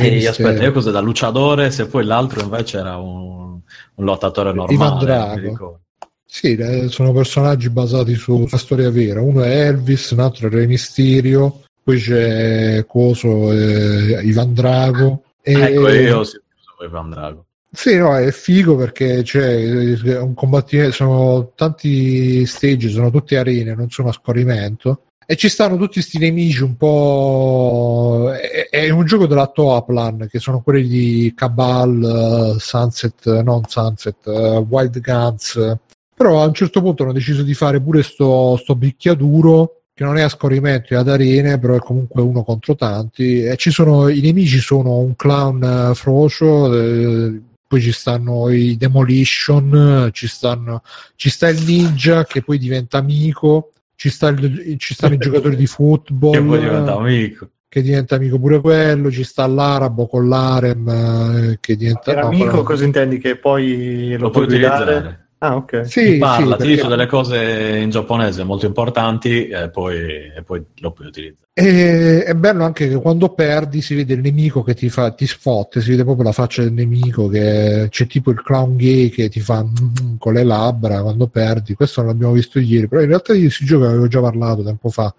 E 0.00 0.26
aspetta, 0.28 0.62
io 0.62 0.70
cosa 0.70 0.92
da 0.92 1.00
luciadore, 1.00 1.72
se 1.72 1.86
poi 1.86 2.04
l'altro 2.04 2.40
invece 2.42 2.78
era 2.78 2.98
un, 2.98 3.58
un 3.94 4.04
lottatore 4.04 4.52
normale. 4.52 4.74
Ivan 4.74 4.98
Drago. 4.98 5.80
Sì, 6.24 6.54
eh, 6.54 6.88
sono 6.88 7.12
personaggi 7.12 7.68
basati 7.68 8.14
su 8.14 8.36
una 8.36 8.58
storia 8.58 8.90
vera. 8.90 9.20
Uno 9.20 9.42
è 9.42 9.66
Elvis, 9.66 10.10
un 10.10 10.20
altro 10.20 10.46
è 10.46 10.50
Re 10.50 10.66
Mysterio, 10.66 11.64
poi 11.82 11.98
c'è 11.98 12.84
Coso, 12.86 13.50
eh, 13.50 14.20
Ivan 14.22 14.54
Drago. 14.54 15.24
E... 15.42 15.52
Ecco, 15.52 15.88
io 15.88 16.22
sì, 16.22 16.38
Ivan 16.84 17.10
Drago. 17.10 17.46
Sì, 17.80 17.96
no, 17.96 18.16
è 18.16 18.32
figo 18.32 18.74
perché 18.74 19.22
c'è 19.22 20.18
un 20.18 20.34
combattimento, 20.34 20.90
sono 20.90 21.52
tanti 21.54 22.44
stage, 22.44 22.88
sono 22.88 23.08
tutte 23.08 23.38
arene, 23.38 23.72
non 23.76 23.88
sono 23.88 24.08
a 24.08 24.12
scorrimento. 24.12 25.04
E 25.24 25.36
ci 25.36 25.48
stanno 25.48 25.76
tutti 25.76 26.00
questi 26.00 26.18
nemici 26.18 26.64
un 26.64 26.76
po'. 26.76 28.32
È, 28.32 28.68
è, 28.68 28.90
un 28.90 29.04
gioco 29.04 29.28
della 29.28 29.46
Toaplan, 29.46 30.26
che 30.28 30.40
sono 30.40 30.60
quelli 30.60 30.88
di 30.88 31.32
Cabal, 31.36 32.54
uh, 32.56 32.58
Sunset, 32.58 33.42
non 33.42 33.62
Sunset, 33.68 34.26
uh, 34.26 34.66
Wild 34.68 35.00
Guns. 35.00 35.76
Però 36.16 36.42
a 36.42 36.46
un 36.46 36.54
certo 36.54 36.82
punto 36.82 37.04
hanno 37.04 37.12
deciso 37.12 37.44
di 37.44 37.54
fare 37.54 37.80
pure 37.80 38.02
sto, 38.02 38.56
sto 38.56 38.74
bicchiaduro 38.74 39.82
che 39.94 40.02
non 40.02 40.16
è 40.16 40.22
a 40.22 40.28
scorrimento, 40.28 40.94
è 40.94 40.96
ad 40.96 41.08
arene, 41.08 41.60
però 41.60 41.74
è 41.74 41.78
comunque 41.78 42.22
uno 42.22 42.42
contro 42.42 42.74
tanti. 42.74 43.44
E 43.44 43.56
ci 43.56 43.70
sono 43.70 44.08
i 44.08 44.20
nemici 44.20 44.58
sono 44.58 44.96
un 44.96 45.14
clown 45.14 45.90
uh, 45.90 45.94
frocio, 45.94 46.74
eh, 46.76 47.40
poi 47.68 47.82
ci 47.82 47.92
stanno 47.92 48.48
i 48.48 48.76
demolition, 48.78 50.08
ci, 50.12 50.26
stanno, 50.26 50.82
ci 51.16 51.28
sta 51.28 51.48
il 51.48 51.62
ninja 51.62 52.24
che 52.24 52.42
poi 52.42 52.58
diventa 52.58 52.96
amico, 52.96 53.72
ci, 53.94 54.08
sta 54.08 54.28
il, 54.28 54.76
ci 54.78 54.94
stanno 54.94 55.14
i 55.14 55.18
giocatori 55.20 55.54
di 55.54 55.66
football. 55.66 56.32
Che 56.32 56.42
poi 56.42 56.58
diventa 56.58 56.96
amico. 56.96 57.50
Che 57.68 57.82
diventa 57.82 58.14
amico 58.14 58.38
pure 58.38 58.60
quello, 58.60 59.10
ci 59.10 59.22
sta 59.22 59.46
l'arabo 59.46 60.06
con 60.06 60.26
l'arem 60.26 60.88
eh, 60.88 61.58
che 61.60 61.76
diventa... 61.76 62.14
no, 62.14 62.28
amico 62.28 62.44
però... 62.46 62.62
cosa 62.62 62.84
intendi? 62.84 63.18
Che 63.18 63.36
poi 63.36 64.12
lo, 64.12 64.24
lo 64.24 64.30
puoi 64.30 64.44
utilizzare? 64.44 65.27
Ah, 65.38 65.54
ok. 65.54 65.86
Sì, 65.86 66.12
ti 66.12 66.18
parla, 66.18 66.56
sì, 66.56 66.62
ti 66.62 66.68
dice 66.74 66.88
delle 66.88 67.06
cose 67.06 67.78
in 67.78 67.90
giapponese 67.90 68.42
molto 68.42 68.66
importanti 68.66 69.48
e 69.48 69.70
poi, 69.70 70.32
e 70.34 70.42
poi 70.44 70.64
lo 70.78 70.90
puoi 70.90 71.06
utilizzare. 71.06 71.46
E, 71.52 72.24
è 72.24 72.34
bello 72.34 72.64
anche 72.64 72.88
che 72.88 72.96
quando 72.96 73.28
perdi 73.30 73.80
si 73.80 73.94
vede 73.94 74.14
il 74.14 74.20
nemico 74.20 74.62
che 74.62 74.74
ti 74.74 74.88
fa 74.88 75.12
ti 75.12 75.26
sfotte, 75.26 75.80
si 75.80 75.90
vede 75.90 76.02
proprio 76.02 76.24
la 76.24 76.32
faccia 76.32 76.62
del 76.62 76.72
nemico 76.72 77.28
che 77.28 77.86
c'è 77.88 78.06
tipo 78.06 78.30
il 78.30 78.42
clown 78.42 78.76
gay 78.76 79.10
che 79.10 79.28
ti 79.28 79.38
fa 79.38 79.62
mm, 79.62 80.16
con 80.18 80.32
le 80.32 80.42
labbra 80.42 81.02
quando 81.02 81.28
perdi. 81.28 81.74
Questo 81.74 82.00
non 82.00 82.10
l'abbiamo 82.10 82.32
visto 82.32 82.58
ieri, 82.58 82.88
però 82.88 83.00
in 83.02 83.08
realtà 83.08 83.32
io 83.34 83.50
si 83.50 83.64
gioca 83.64 83.86
avevo 83.86 84.08
già 84.08 84.20
parlato 84.20 84.64
tempo 84.64 84.88
fa. 84.88 85.14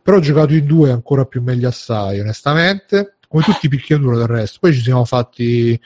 Però 0.00 0.18
ho 0.18 0.20
giocato 0.20 0.54
in 0.54 0.64
due 0.64 0.92
ancora 0.92 1.24
più 1.24 1.42
meglio 1.42 1.66
assai, 1.66 2.20
onestamente 2.20 3.15
come 3.36 3.42
tutti 3.42 3.66
i 3.66 3.68
picchiaduro 3.68 4.16
del 4.16 4.26
resto. 4.26 4.58
Poi 4.60 4.72
ci 4.72 4.80
siamo 4.80 5.04
fatti 5.04 5.78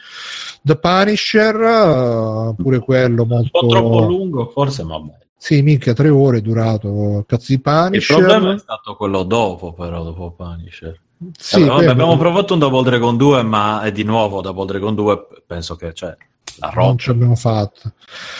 The 0.63 0.77
Punisher, 0.77 1.57
uh, 1.57 2.55
pure 2.55 2.79
quello 2.79 3.25
molto... 3.25 3.59
Un 3.61 3.69
po' 3.69 3.75
troppo 3.75 4.01
lungo, 4.03 4.47
forse, 4.47 4.85
ma 4.85 4.99
bello. 4.99 5.19
Sì, 5.37 5.63
mica 5.63 5.95
tre 5.95 6.11
ore 6.11 6.39
è 6.39 6.41
durato 6.43 7.25
cazzo 7.27 7.47
di 7.49 7.61
Punisher. 7.61 8.19
Il 8.19 8.25
problema 8.25 8.55
è 8.55 8.59
stato 8.59 8.95
quello 8.95 9.23
dopo, 9.23 9.73
però, 9.73 10.03
dopo 10.03 10.33
Punisher. 10.33 11.01
Sì, 11.37 11.57
allora, 11.57 11.75
vabbè, 11.77 11.87
abbiamo 11.89 12.17
provato 12.17 12.53
un 12.53 12.61
Double 12.61 12.83
Dragon 12.83 13.17
2, 13.17 13.43
ma 13.43 13.83
è 13.83 13.91
di 13.91 14.05
nuovo 14.05 14.41
Double 14.41 14.67
Dragon 14.67 14.95
2, 14.95 15.27
penso 15.47 15.77
che 15.77 15.93
cioè, 15.93 16.15
la 16.61 16.69
roba. 16.69 16.87
Non 16.89 16.99
ce 16.99 17.11
l'abbiamo 17.11 17.37
fatta. 17.37 17.93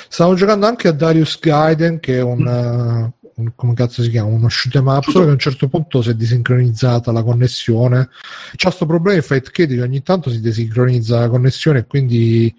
Stavo 0.09 0.35
giocando 0.35 0.67
anche 0.67 0.89
a 0.89 0.93
Darius 0.93 1.39
Gaiden, 1.39 2.01
che 2.01 2.19
è 2.19 2.23
un, 2.23 3.11
come 3.55 3.75
cazzo 3.75 4.03
si 4.03 4.11
chiama, 4.11 4.29
uno 4.29 4.49
shoot 4.49 4.75
em 4.77 4.87
up, 4.87 5.05
solo 5.05 5.25
che 5.25 5.31
a 5.31 5.33
un 5.35 5.39
certo 5.39 5.69
punto 5.69 6.03
si 6.03 6.11
è 6.11 6.15
desincronizzata 6.15 7.13
la 7.13 7.23
connessione. 7.23 8.09
C'è 8.55 8.67
questo 8.67 8.87
problema 8.87 9.17
in 9.17 9.23
Fight 9.23 9.51
Kid 9.51 9.75
che 9.75 9.83
ogni 9.83 10.03
tanto 10.03 10.31
si 10.31 10.41
desincronizza 10.41 11.21
la 11.21 11.29
connessione 11.29 11.81
e 11.81 11.87
quindi 11.87 12.55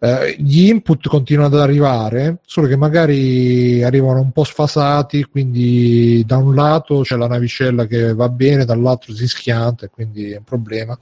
eh, 0.00 0.36
gli 0.38 0.68
input 0.68 1.08
continuano 1.08 1.56
ad 1.56 1.60
arrivare, 1.60 2.38
solo 2.44 2.68
che 2.68 2.76
magari 2.76 3.82
arrivano 3.82 4.20
un 4.20 4.30
po' 4.30 4.44
sfasati, 4.44 5.24
quindi 5.24 6.22
da 6.24 6.36
un 6.36 6.54
lato 6.54 7.00
c'è 7.00 7.16
la 7.16 7.26
navicella 7.26 7.86
che 7.86 8.14
va 8.14 8.28
bene, 8.28 8.64
dall'altro 8.64 9.12
si 9.12 9.26
schianta 9.26 9.86
e 9.86 9.90
quindi 9.90 10.30
è 10.30 10.36
un 10.36 10.44
problema. 10.44 10.96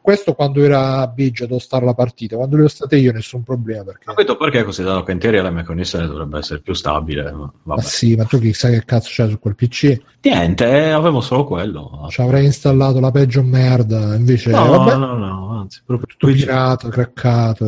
Questo 0.00 0.32
quando 0.32 0.62
era 0.62 1.06
Biggio 1.08 1.44
devo 1.44 1.58
stare 1.58 1.84
la 1.84 1.92
partita, 1.92 2.36
quando 2.36 2.56
l'ho 2.56 2.68
state 2.68 2.96
io 2.96 3.12
nessun 3.12 3.42
problema. 3.42 3.84
Perché... 3.84 4.04
Ma 4.06 4.14
questo 4.14 4.36
perché 4.36 4.64
considerato 4.64 5.02
che 5.02 5.12
in 5.12 5.18
teoria 5.18 5.42
la 5.42 5.50
mia 5.50 5.64
connessione 5.64 6.06
dovrebbe 6.06 6.38
essere 6.38 6.60
più 6.60 6.72
stabile. 6.72 7.30
Ma, 7.30 7.52
ma 7.64 7.80
sì, 7.82 8.16
ma 8.16 8.24
tu 8.24 8.38
chissà 8.38 8.70
che 8.70 8.82
cazzo 8.86 9.10
c'è 9.10 9.28
su 9.28 9.38
quel 9.38 9.54
PC? 9.54 10.00
Niente, 10.22 10.66
eh, 10.66 10.90
avevo 10.90 11.20
solo 11.20 11.44
quello. 11.44 12.06
Ci 12.08 12.22
avrei 12.22 12.46
installato 12.46 13.00
la 13.00 13.10
peggio 13.10 13.42
merda, 13.42 14.14
invece... 14.14 14.50
No, 14.50 14.66
vabbè, 14.66 14.96
no, 14.96 15.14
no, 15.16 15.60
anzi, 15.60 15.82
proprio 15.84 16.06
tutto 16.06 16.32
pirata, 16.32 16.88
craccato. 16.88 17.66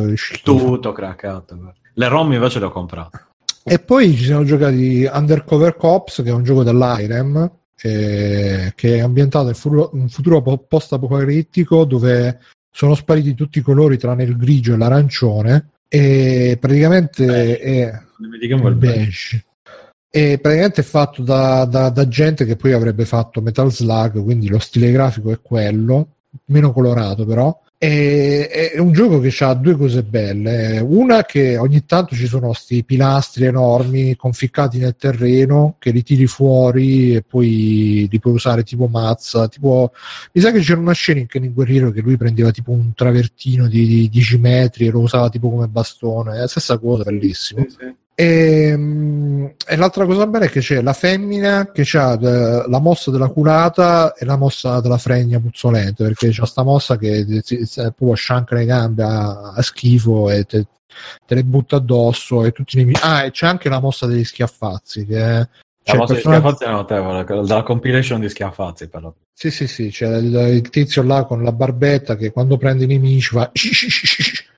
Tutto 0.75 0.93
craccato. 0.93 1.73
Le 1.93 2.07
ROM 2.07 2.31
invece 2.31 2.59
le 2.59 2.65
ho 2.65 2.71
comprate. 2.71 3.25
E 3.63 3.79
poi 3.79 4.15
ci 4.15 4.23
siamo 4.23 4.43
giocati 4.45 5.07
Undercover 5.11 5.75
Cops, 5.75 6.21
che 6.23 6.29
è 6.29 6.33
un 6.33 6.43
gioco 6.43 6.63
dell'IREM, 6.63 7.51
eh, 7.81 8.71
che 8.75 8.95
è 8.95 8.99
ambientato 8.99 9.49
in 9.49 9.53
futuro, 9.53 9.89
un 9.93 10.07
futuro 10.07 10.41
post-apocalittico 10.41 11.83
dove 11.83 12.39
sono 12.71 12.95
spariti 12.95 13.33
tutti 13.33 13.59
i 13.59 13.61
colori 13.61 13.97
tranne 13.97 14.23
il 14.23 14.37
grigio 14.37 14.73
e 14.73 14.77
l'arancione 14.77 15.71
e 15.89 16.57
praticamente 16.59 17.25
Beh, 17.25 17.59
è 17.59 18.01
il 18.17 18.75
beige. 18.75 19.43
E 20.09 20.39
praticamente 20.41 20.81
è 20.81 20.85
fatto 20.85 21.21
da, 21.21 21.65
da, 21.65 21.89
da, 21.89 22.07
gente 22.07 22.45
che 22.45 22.55
poi 22.55 22.71
avrebbe 22.71 23.05
fatto 23.05 23.41
Metal 23.41 23.71
Slug, 23.71 24.23
quindi 24.23 24.47
lo 24.47 24.59
stile 24.59 24.91
grafico 24.91 25.31
è 25.31 25.41
quello, 25.41 26.15
meno 26.45 26.71
colorato 26.71 27.25
però, 27.25 27.57
è, 27.87 28.73
un 28.77 28.91
gioco 28.91 29.19
che 29.19 29.33
ha 29.39 29.55
due 29.55 29.75
cose 29.75 30.03
belle. 30.03 30.77
Una 30.79 31.23
che 31.23 31.57
ogni 31.57 31.83
tanto 31.83 32.13
ci 32.13 32.27
sono 32.27 32.49
questi 32.49 32.83
pilastri 32.83 33.45
enormi 33.45 34.15
conficcati 34.15 34.77
nel 34.77 34.95
terreno 34.95 35.77
che 35.79 35.89
li 35.89 36.03
tiri 36.03 36.27
fuori 36.27 37.15
e 37.15 37.23
poi 37.23 38.07
li 38.07 38.19
puoi 38.19 38.33
usare 38.33 38.61
tipo 38.61 38.85
mazza. 38.85 39.47
Tipo, 39.47 39.91
mi 40.31 40.41
sa 40.41 40.51
che 40.51 40.59
c'era 40.59 40.79
una 40.79 40.91
scena 40.91 41.21
in 41.21 41.25
Kenny 41.25 41.51
Guerriero 41.51 41.89
che 41.89 42.01
lui 42.01 42.17
prendeva 42.17 42.51
tipo 42.51 42.69
un 42.69 42.93
travertino 42.93 43.67
di, 43.67 44.07
10 44.11 44.37
metri 44.37 44.85
e 44.85 44.91
lo 44.91 44.99
usava 44.99 45.29
tipo 45.29 45.49
come 45.49 45.67
bastone. 45.67 46.35
È 46.35 46.39
la 46.41 46.47
stessa 46.47 46.77
cosa, 46.77 47.01
bellissimo. 47.01 47.65
Sì, 47.67 47.75
sì. 47.79 47.95
E, 48.13 48.67
ehm, 48.67 49.53
e, 49.65 49.75
l'altra 49.77 50.05
cosa 50.05 50.27
bella 50.27 50.45
è 50.45 50.49
che 50.49 50.59
c'è 50.59 50.81
la 50.81 50.93
femmina 50.93 51.71
che 51.71 51.85
ha 51.97 52.13
eh, 52.13 52.63
la 52.67 52.79
mossa 52.79 53.09
della 53.09 53.29
culata 53.29 54.13
e 54.13 54.25
la 54.25 54.37
mossa 54.37 54.81
della 54.81 54.97
fregna 54.97 55.39
puzzolente 55.39 56.03
perché 56.03 56.29
c'è 56.29 56.39
questa 56.39 56.63
mossa 56.63 56.97
che 56.97 57.25
si, 57.41 57.65
si, 57.65 57.81
proprio 57.81 58.13
scianca 58.13 58.55
le 58.55 58.65
gambe 58.65 59.03
a, 59.03 59.53
a 59.53 59.61
schifo 59.61 60.29
e 60.29 60.43
te, 60.43 60.67
te, 61.25 61.35
le 61.35 61.43
butta 61.43 61.77
addosso 61.77 62.43
e 62.43 62.51
tutti 62.51 62.77
i 62.77 62.79
nemici. 62.79 63.01
Ah, 63.03 63.23
e 63.23 63.31
c'è 63.31 63.47
anche 63.47 63.69
la 63.69 63.79
mossa 63.79 64.05
degli 64.05 64.25
schiaffazzi 64.25 65.05
che 65.05 65.19
la 65.19 65.95
mossa 65.95 66.13
personaggio... 66.13 66.13
di 66.13 66.19
schiaffazzi 66.19 66.63
è 66.63 66.69
notevole, 66.69 67.23
dalla 67.23 67.63
compilation 67.63 68.19
di 68.19 68.29
schiaffazzi 68.29 68.87
però. 68.87 69.13
Sì, 69.33 69.49
sì, 69.49 69.67
sì, 69.67 69.89
c'è 69.89 70.17
il, 70.17 70.35
il, 70.35 70.69
tizio 70.69 71.01
là 71.01 71.23
con 71.23 71.41
la 71.43 71.51
barbetta 71.51 72.15
che 72.15 72.31
quando 72.31 72.57
prende 72.57 72.83
i 72.83 72.87
nemici 72.87 73.29
fa 73.29 73.49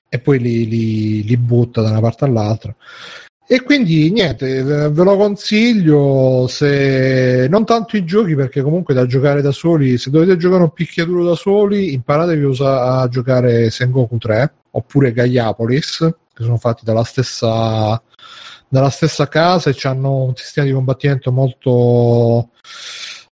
e 0.08 0.18
poi 0.18 0.38
li, 0.38 0.68
li, 0.68 1.24
li 1.24 1.36
butta 1.38 1.80
da 1.80 1.90
una 1.90 2.00
parte 2.00 2.24
all'altra. 2.26 2.74
E 3.46 3.62
quindi 3.62 4.10
niente, 4.10 4.62
ve 4.62 5.04
lo 5.04 5.16
consiglio 5.18 6.46
se 6.48 7.46
non 7.50 7.66
tanto 7.66 7.98
i 7.98 8.04
giochi 8.04 8.34
perché 8.34 8.62
comunque 8.62 8.94
da 8.94 9.04
giocare 9.04 9.42
da 9.42 9.52
soli, 9.52 9.98
se 9.98 10.08
dovete 10.08 10.38
giocare 10.38 10.62
un 10.62 10.72
picchiaduro 10.72 11.24
da 11.24 11.34
soli, 11.34 11.92
imparatevi 11.92 12.56
a, 12.60 13.06
giocare 13.08 13.68
Sengoku 13.68 14.16
3 14.16 14.52
oppure 14.70 15.12
Gaiapolis, 15.12 15.98
che 16.32 16.42
sono 16.42 16.56
fatti 16.56 16.84
dalla 16.86 17.04
stessa, 17.04 18.02
dalla 18.66 18.90
stessa 18.90 19.28
casa 19.28 19.68
e 19.68 19.76
hanno 19.82 20.22
un 20.24 20.34
sistema 20.34 20.66
di 20.66 20.72
combattimento 20.72 21.30
molto 21.30 22.48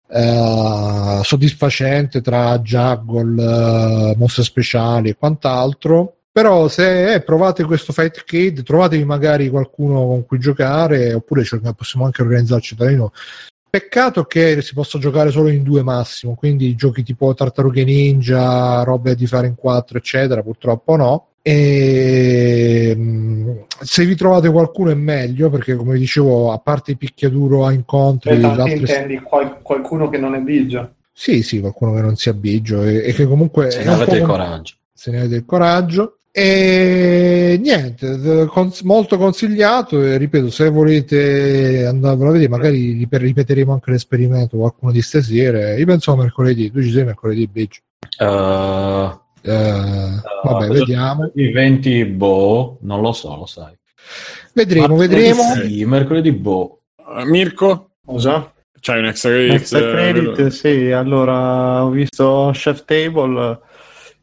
eh, 0.09 1.21
soddisfacente 1.23 2.21
tra 2.21 2.59
juggle, 2.59 4.11
eh, 4.11 4.17
mosse 4.17 4.43
speciali 4.43 5.09
e 5.09 5.17
quant'altro. 5.17 6.19
Però 6.33 6.67
se 6.69 7.13
eh, 7.13 7.21
provate 7.21 7.63
questo 7.65 7.93
Fight 7.93 8.25
Kid, 8.25 8.63
trovatevi 8.63 9.05
magari 9.05 9.51
qualcuno 9.51 10.07
con 10.07 10.25
cui 10.25 10.39
giocare, 10.39 11.13
oppure 11.13 11.45
cioè, 11.45 11.61
possiamo 11.75 12.07
anche 12.07 12.23
organizzarci 12.23 12.75
da 12.75 12.91
noi. 12.91 13.11
Peccato 13.69 14.25
che 14.25 14.63
si 14.63 14.73
possa 14.73 14.99
giocare 14.99 15.31
solo 15.31 15.49
in 15.49 15.63
due 15.63 15.83
massimo, 15.83 16.35
quindi 16.35 16.75
giochi 16.75 17.03
tipo 17.03 17.35
Tartarughe 17.35 17.85
Ninja, 17.85 18.83
robe 18.83 19.15
di 19.15 19.27
fare 19.27 19.47
in 19.47 19.55
quattro, 19.55 19.99
eccetera, 19.99 20.43
purtroppo 20.43 20.97
no. 20.97 21.27
E 21.43 22.95
mm, 22.97 23.51
se 23.81 24.05
vi 24.07 24.15
trovate 24.15 24.51
qualcuno 24.51 24.91
è 24.91 24.95
meglio 24.95 25.51
perché, 25.51 25.75
come 25.75 25.99
dicevo, 25.99 26.53
a 26.53 26.59
parte 26.59 26.93
i 26.93 26.97
picchiaduro 26.97 27.67
a 27.67 27.73
incontri, 27.73 28.43
Aspetta, 28.43 28.71
intendi 28.71 29.21
qual- 29.21 29.61
qualcuno 29.61 30.09
che 30.09 30.19
non 30.19 30.35
è 30.35 30.41
bigio? 30.41 30.95
Sì, 31.13 31.43
sì, 31.43 31.61
qualcuno 31.61 31.93
che 31.93 32.01
non 32.01 32.17
sia 32.17 32.33
bigio 32.33 32.83
e, 32.85 33.07
e 33.07 33.13
che 33.13 33.27
comunque 33.27 33.71
se 33.71 33.85
ne 33.85 33.93
avete 33.93 34.17
il 34.17 34.23
coraggio. 34.23 34.75
Se 34.93 35.11
ne 35.11 35.19
avete 35.19 35.35
il 35.35 35.45
coraggio. 35.45 36.17
E 36.35 37.61
niente, 37.63 38.47
cons- 38.47 38.81
molto 38.83 39.19
consigliato. 39.19 40.03
E 40.03 40.17
ripeto, 40.17 40.51
se 40.51 40.71
volete 40.71 41.85
andarvelo 41.87 42.31
a 42.31 42.33
vedere, 42.33 42.49
magari 42.49 43.07
ripeteremo 43.09 43.73
anche 43.73 43.91
l'esperimento 43.91 44.57
qualcuno 44.57 44.93
di 44.93 45.03
stasera. 45.03 45.77
Io 45.77 45.87
penso 45.87 46.13
a 46.13 46.17
mercoledì, 46.17 46.71
tu 46.71 46.83
ci 46.83 46.91
sei 46.91 47.05
mercoledì, 47.05 47.47
Biggio. 47.47 47.81
Uh, 48.19 49.21
Uh, 49.45 50.21
vabbè, 50.45 50.69
uh, 50.69 50.73
vediamo. 50.73 51.31
I 51.35 51.51
20 51.51 52.05
boh, 52.05 52.79
non 52.83 53.01
lo 53.01 53.13
so, 53.13 53.35
lo 53.37 53.47
sai. 53.47 53.77
Vedremo, 54.55 54.97
vedremo. 54.97 55.43
Sì, 55.43 55.85
mercoledì 55.85 56.33
boh. 56.33 56.83
Uh, 56.97 57.25
Mirko? 57.25 57.91
Cosa? 58.05 58.53
C'hai 58.81 59.01
un 59.01 59.07
extra 59.07 59.31
credit? 59.31 59.53
Extra 59.55 59.91
credit, 59.91 60.39
eh, 60.39 60.51
sì. 60.51 60.91
Allora, 60.91 61.85
ho 61.85 61.91
visto 61.91 62.51
Chef 62.53 62.85
Table 62.85 63.61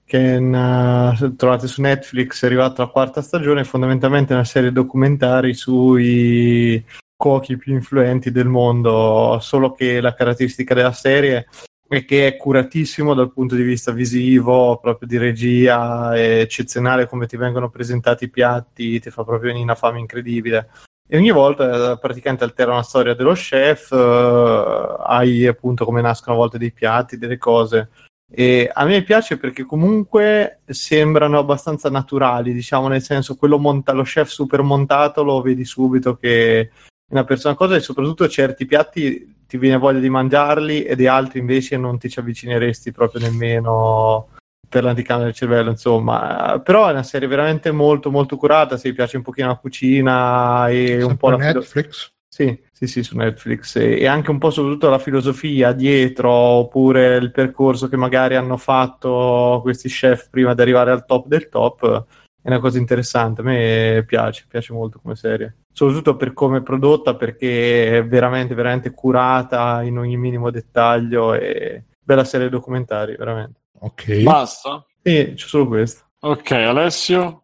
che 0.10 0.38
uh, 0.38 1.36
trovate 1.36 1.68
su 1.68 1.82
Netflix, 1.82 2.42
è 2.42 2.48
arrivata 2.48 2.82
la 2.82 2.90
quarta 2.90 3.22
stagione, 3.22 3.64
fondamentalmente 3.64 4.34
una 4.34 4.44
serie 4.44 4.72
documentaria 4.72 5.54
sui 5.54 6.84
cuochi 7.16 7.58
più 7.58 7.76
influenti 7.76 8.32
del 8.32 8.48
mondo, 8.48 9.38
solo 9.40 9.72
che 9.74 10.02
la 10.02 10.16
caratteristica 10.16 10.74
della 10.74 10.94
serie 10.94 11.48
e 11.88 12.06
che 12.06 12.26
è 12.26 12.38
curatissimo 12.38 13.14
dal 13.14 13.32
punto 13.32 13.54
di 13.54 13.62
vista 13.62 13.92
visivo, 13.92 14.80
proprio 14.80 15.08
di 15.08 15.18
regia, 15.20 16.16
è 16.16 16.40
eccezionale 16.40 17.08
come 17.08 17.28
ti 17.28 17.38
vengono 17.38 17.70
presentati 17.70 18.24
i 18.24 18.30
piatti, 18.32 19.00
ti 19.00 19.12
fa 19.12 19.24
proprio 19.24 19.56
una 19.62 19.76
fame 19.76 20.00
incredibile. 20.00 20.70
E 21.08 21.18
ogni 21.18 21.32
volta 21.32 21.92
eh, 21.92 22.00
praticamente 22.00 22.44
altera 22.44 22.72
una 22.72 22.84
storia 22.84 23.14
dello 23.14 23.34
chef, 23.34 23.92
eh, 23.92 24.96
hai 25.06 25.46
appunto 25.46 25.86
come 25.86 26.02
nascono 26.02 26.36
a 26.36 26.40
volte 26.40 26.58
dei 26.58 26.72
piatti, 26.72 27.18
delle 27.20 27.38
cose. 27.38 27.90
E 28.32 28.70
a 28.72 28.86
me 28.86 29.02
piace 29.02 29.38
perché 29.38 29.64
comunque 29.64 30.60
sembrano 30.68 31.40
abbastanza 31.40 31.90
naturali, 31.90 32.54
diciamo 32.54 32.88
nel 32.88 33.02
senso 33.02 33.36
quello 33.36 33.58
monta- 33.58 33.92
lo 33.92 34.04
chef 34.04 34.30
super 34.30 34.62
montato 34.62 35.24
lo 35.24 35.42
vedi 35.42 35.66
subito 35.66 36.16
che 36.16 36.60
è 36.62 36.70
una 37.12 37.24
persona 37.24 37.56
cosa 37.56 37.76
e 37.76 37.80
soprattutto 37.80 38.28
certi 38.30 38.68
piatti 38.68 39.36
ti 39.48 39.58
viene 39.58 39.78
voglia 39.78 40.00
di 40.00 40.10
mangiarli 40.10 40.84
e 40.84 40.96
di 40.96 41.08
altri 41.08 41.40
invece 41.40 41.76
non 41.76 41.98
ti 41.98 42.08
ci 42.08 42.20
avvicineresti 42.20 42.92
proprio 42.92 43.22
nemmeno 43.22 44.28
per 44.70 44.84
l'anticamera 44.84 45.26
del 45.26 45.34
cervello, 45.34 45.72
insomma. 45.72 46.62
Però 46.64 46.88
è 46.88 46.92
una 46.92 47.02
serie 47.02 47.28
veramente 47.28 47.72
molto 47.72 48.12
molto 48.12 48.38
curata, 48.38 48.78
se 48.78 48.90
vi 48.90 48.96
piace 48.96 49.18
un 49.18 49.24
pochino 49.24 49.48
la 49.48 49.56
cucina 49.56 50.70
e 50.70 50.86
Sempre 50.86 51.04
un 51.06 51.18
po' 51.18 51.30
la 51.32 51.38
Netflix. 51.38 52.14
Sì, 52.28 52.58
sì, 52.80 52.88
sì, 52.88 53.04
su 53.04 53.18
Netflix 53.18 53.76
e, 53.76 54.00
e, 54.00 54.08
anche 54.08 54.32
un 54.32 54.38
po' 54.38 54.52
soprattutto 54.52 54.90
la 54.90 55.00
filosofia 55.00 55.74
dietro, 55.74 56.32
oppure 56.32 57.18
il 57.18 57.32
percorso 57.32 57.90
che 57.90 57.98
magari 57.98 58.36
hanno 58.36 58.56
fatto 58.56 59.60
questi 59.62 59.90
chef 59.90 60.30
prima 60.30 60.54
di 60.54 60.62
arrivare 60.62 60.92
al 60.92 61.06
top 61.06 61.28
del 61.28 61.50
top 61.50 62.06
è 62.42 62.48
una 62.48 62.60
cosa 62.60 62.78
interessante. 62.78 63.42
A 63.42 63.44
me 63.44 64.04
piace, 64.08 64.46
piace 64.48 64.72
molto 64.72 65.00
come 65.02 65.16
serie. 65.16 65.58
Soprattutto 65.74 66.16
per 66.16 66.32
come 66.32 66.60
è 66.60 66.62
prodotta, 66.62 67.16
perché 67.16 67.98
è 67.98 68.06
veramente, 68.06 68.56
veramente 68.56 68.92
curata 68.92 69.84
in 69.84 69.98
ogni 69.98 70.16
minimo 70.16 70.50
dettaglio 70.50 71.34
e 71.34 71.84
bella 72.02 72.24
serie 72.24 72.48
documentari, 72.48 73.18
veramente. 73.18 73.60
Ok. 73.80 74.22
Basta? 74.22 74.86
Sì, 75.04 75.34
c'è 75.36 75.48
solo 75.48 75.68
questo. 75.68 76.06
Ok, 76.22 76.52
Alessio? 76.52 77.44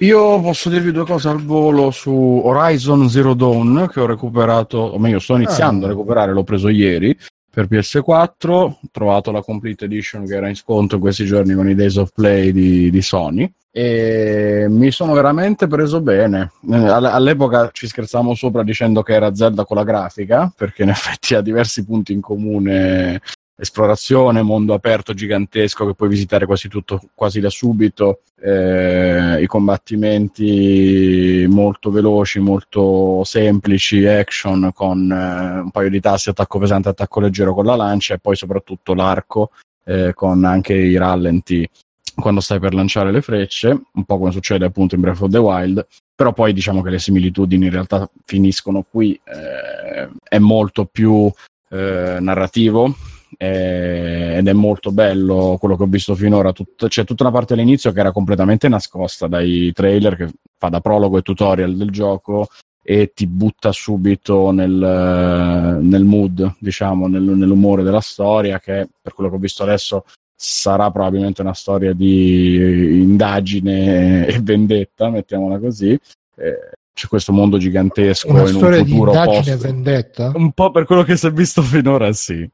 Io 0.00 0.40
posso 0.40 0.68
dirvi 0.68 0.92
due 0.92 1.04
cose 1.04 1.28
al 1.28 1.42
volo 1.42 1.90
su 1.90 2.12
Horizon 2.12 3.08
Zero 3.08 3.34
Dawn 3.34 3.88
che 3.92 4.00
ho 4.00 4.06
recuperato, 4.06 4.78
o 4.78 4.98
meglio 4.98 5.18
sto 5.18 5.34
iniziando 5.34 5.84
ah. 5.84 5.88
a 5.88 5.90
recuperare, 5.92 6.32
l'ho 6.32 6.44
preso 6.44 6.68
ieri 6.68 7.16
per 7.50 7.66
PS4, 7.68 8.50
ho 8.50 8.78
trovato 8.92 9.32
la 9.32 9.42
Complete 9.42 9.86
Edition 9.86 10.24
che 10.24 10.36
era 10.36 10.48
in 10.48 10.54
sconto 10.54 10.94
in 10.94 11.00
questi 11.00 11.24
giorni 11.24 11.54
con 11.54 11.68
i 11.68 11.74
Days 11.74 11.96
of 11.96 12.12
Play 12.14 12.52
di, 12.52 12.90
di 12.90 13.02
Sony 13.02 13.52
e 13.72 14.66
mi 14.68 14.90
sono 14.90 15.12
veramente 15.14 15.66
preso 15.66 16.00
bene. 16.00 16.52
Eh, 16.70 16.76
all'epoca 16.76 17.70
ci 17.72 17.86
scherzavamo 17.86 18.34
sopra 18.34 18.62
dicendo 18.62 19.02
che 19.02 19.14
era 19.14 19.34
Zelda 19.34 19.64
con 19.64 19.76
la 19.76 19.84
grafica, 19.84 20.52
perché 20.56 20.84
in 20.84 20.90
effetti 20.90 21.34
ha 21.34 21.40
diversi 21.40 21.84
punti 21.84 22.12
in 22.12 22.20
comune 22.20 23.20
esplorazione, 23.60 24.42
mondo 24.42 24.72
aperto 24.72 25.12
gigantesco 25.12 25.84
che 25.84 25.94
puoi 25.94 26.08
visitare 26.08 26.46
quasi 26.46 26.68
tutto 26.68 27.00
quasi 27.12 27.40
da 27.40 27.50
subito, 27.50 28.20
eh, 28.40 29.42
i 29.42 29.46
combattimenti 29.46 31.44
molto 31.48 31.90
veloci, 31.90 32.38
molto 32.38 33.24
semplici, 33.24 34.06
action 34.06 34.70
con 34.72 35.10
eh, 35.10 35.60
un 35.60 35.70
paio 35.72 35.90
di 35.90 36.00
tasti, 36.00 36.28
attacco 36.28 36.60
pesante, 36.60 36.90
attacco 36.90 37.18
leggero 37.20 37.52
con 37.52 37.64
la 37.64 37.74
lancia 37.74 38.14
e 38.14 38.18
poi 38.18 38.36
soprattutto 38.36 38.94
l'arco 38.94 39.50
eh, 39.84 40.12
con 40.14 40.44
anche 40.44 40.74
i 40.74 40.96
rallenti 40.96 41.68
quando 42.14 42.40
stai 42.40 42.60
per 42.60 42.74
lanciare 42.74 43.10
le 43.10 43.22
frecce, 43.22 43.68
un 43.68 44.04
po' 44.04 44.18
come 44.18 44.32
succede 44.32 44.64
appunto 44.64 44.94
in 44.94 45.00
Breath 45.00 45.20
of 45.20 45.30
the 45.30 45.38
Wild, 45.38 45.86
però 46.14 46.32
poi 46.32 46.52
diciamo 46.52 46.82
che 46.82 46.90
le 46.90 46.98
similitudini 46.98 47.66
in 47.66 47.70
realtà 47.70 48.08
finiscono 48.24 48.84
qui, 48.88 49.18
eh, 49.24 50.08
è 50.28 50.38
molto 50.38 50.84
più 50.84 51.30
eh, 51.70 52.18
narrativo, 52.20 52.94
eh, 53.40 54.34
ed 54.36 54.48
è 54.48 54.52
molto 54.52 54.90
bello 54.90 55.56
quello 55.58 55.76
che 55.76 55.84
ho 55.84 55.86
visto 55.86 56.14
finora. 56.14 56.52
Tut- 56.52 56.88
c'è 56.88 57.04
tutta 57.04 57.22
una 57.22 57.32
parte 57.32 57.54
all'inizio 57.54 57.92
che 57.92 58.00
era 58.00 58.12
completamente 58.12 58.68
nascosta 58.68 59.28
dai 59.28 59.72
trailer 59.72 60.16
che 60.16 60.28
fa 60.58 60.68
da 60.68 60.80
prologo 60.80 61.16
e 61.16 61.22
tutorial 61.22 61.76
del 61.76 61.90
gioco 61.90 62.48
e 62.82 63.12
ti 63.14 63.26
butta 63.26 63.70
subito 63.70 64.50
nel, 64.50 65.78
nel 65.80 66.04
mood, 66.04 66.54
diciamo, 66.58 67.06
nel, 67.06 67.22
nell'umore 67.22 67.82
della 67.82 68.00
storia 68.00 68.58
che 68.58 68.88
per 69.00 69.14
quello 69.14 69.30
che 69.30 69.36
ho 69.36 69.40
visto 69.40 69.62
adesso 69.62 70.04
sarà 70.34 70.90
probabilmente 70.90 71.42
una 71.42 71.54
storia 71.54 71.92
di 71.92 73.00
indagine 73.02 74.26
e 74.26 74.40
vendetta, 74.40 75.10
mettiamola 75.10 75.58
così. 75.58 75.98
Eh, 76.36 76.70
c'è 76.98 77.06
questo 77.06 77.32
mondo 77.32 77.58
gigantesco 77.58 78.28
Una 78.28 78.48
in 78.48 78.56
un 78.56 78.72
futuro 78.72 79.12
post. 79.12 79.56
vendetta? 79.58 80.32
Un 80.34 80.50
po' 80.50 80.72
per 80.72 80.84
quello 80.84 81.04
che 81.04 81.16
si 81.16 81.28
è 81.28 81.30
visto 81.30 81.62
finora, 81.62 82.12
sì. 82.12 82.50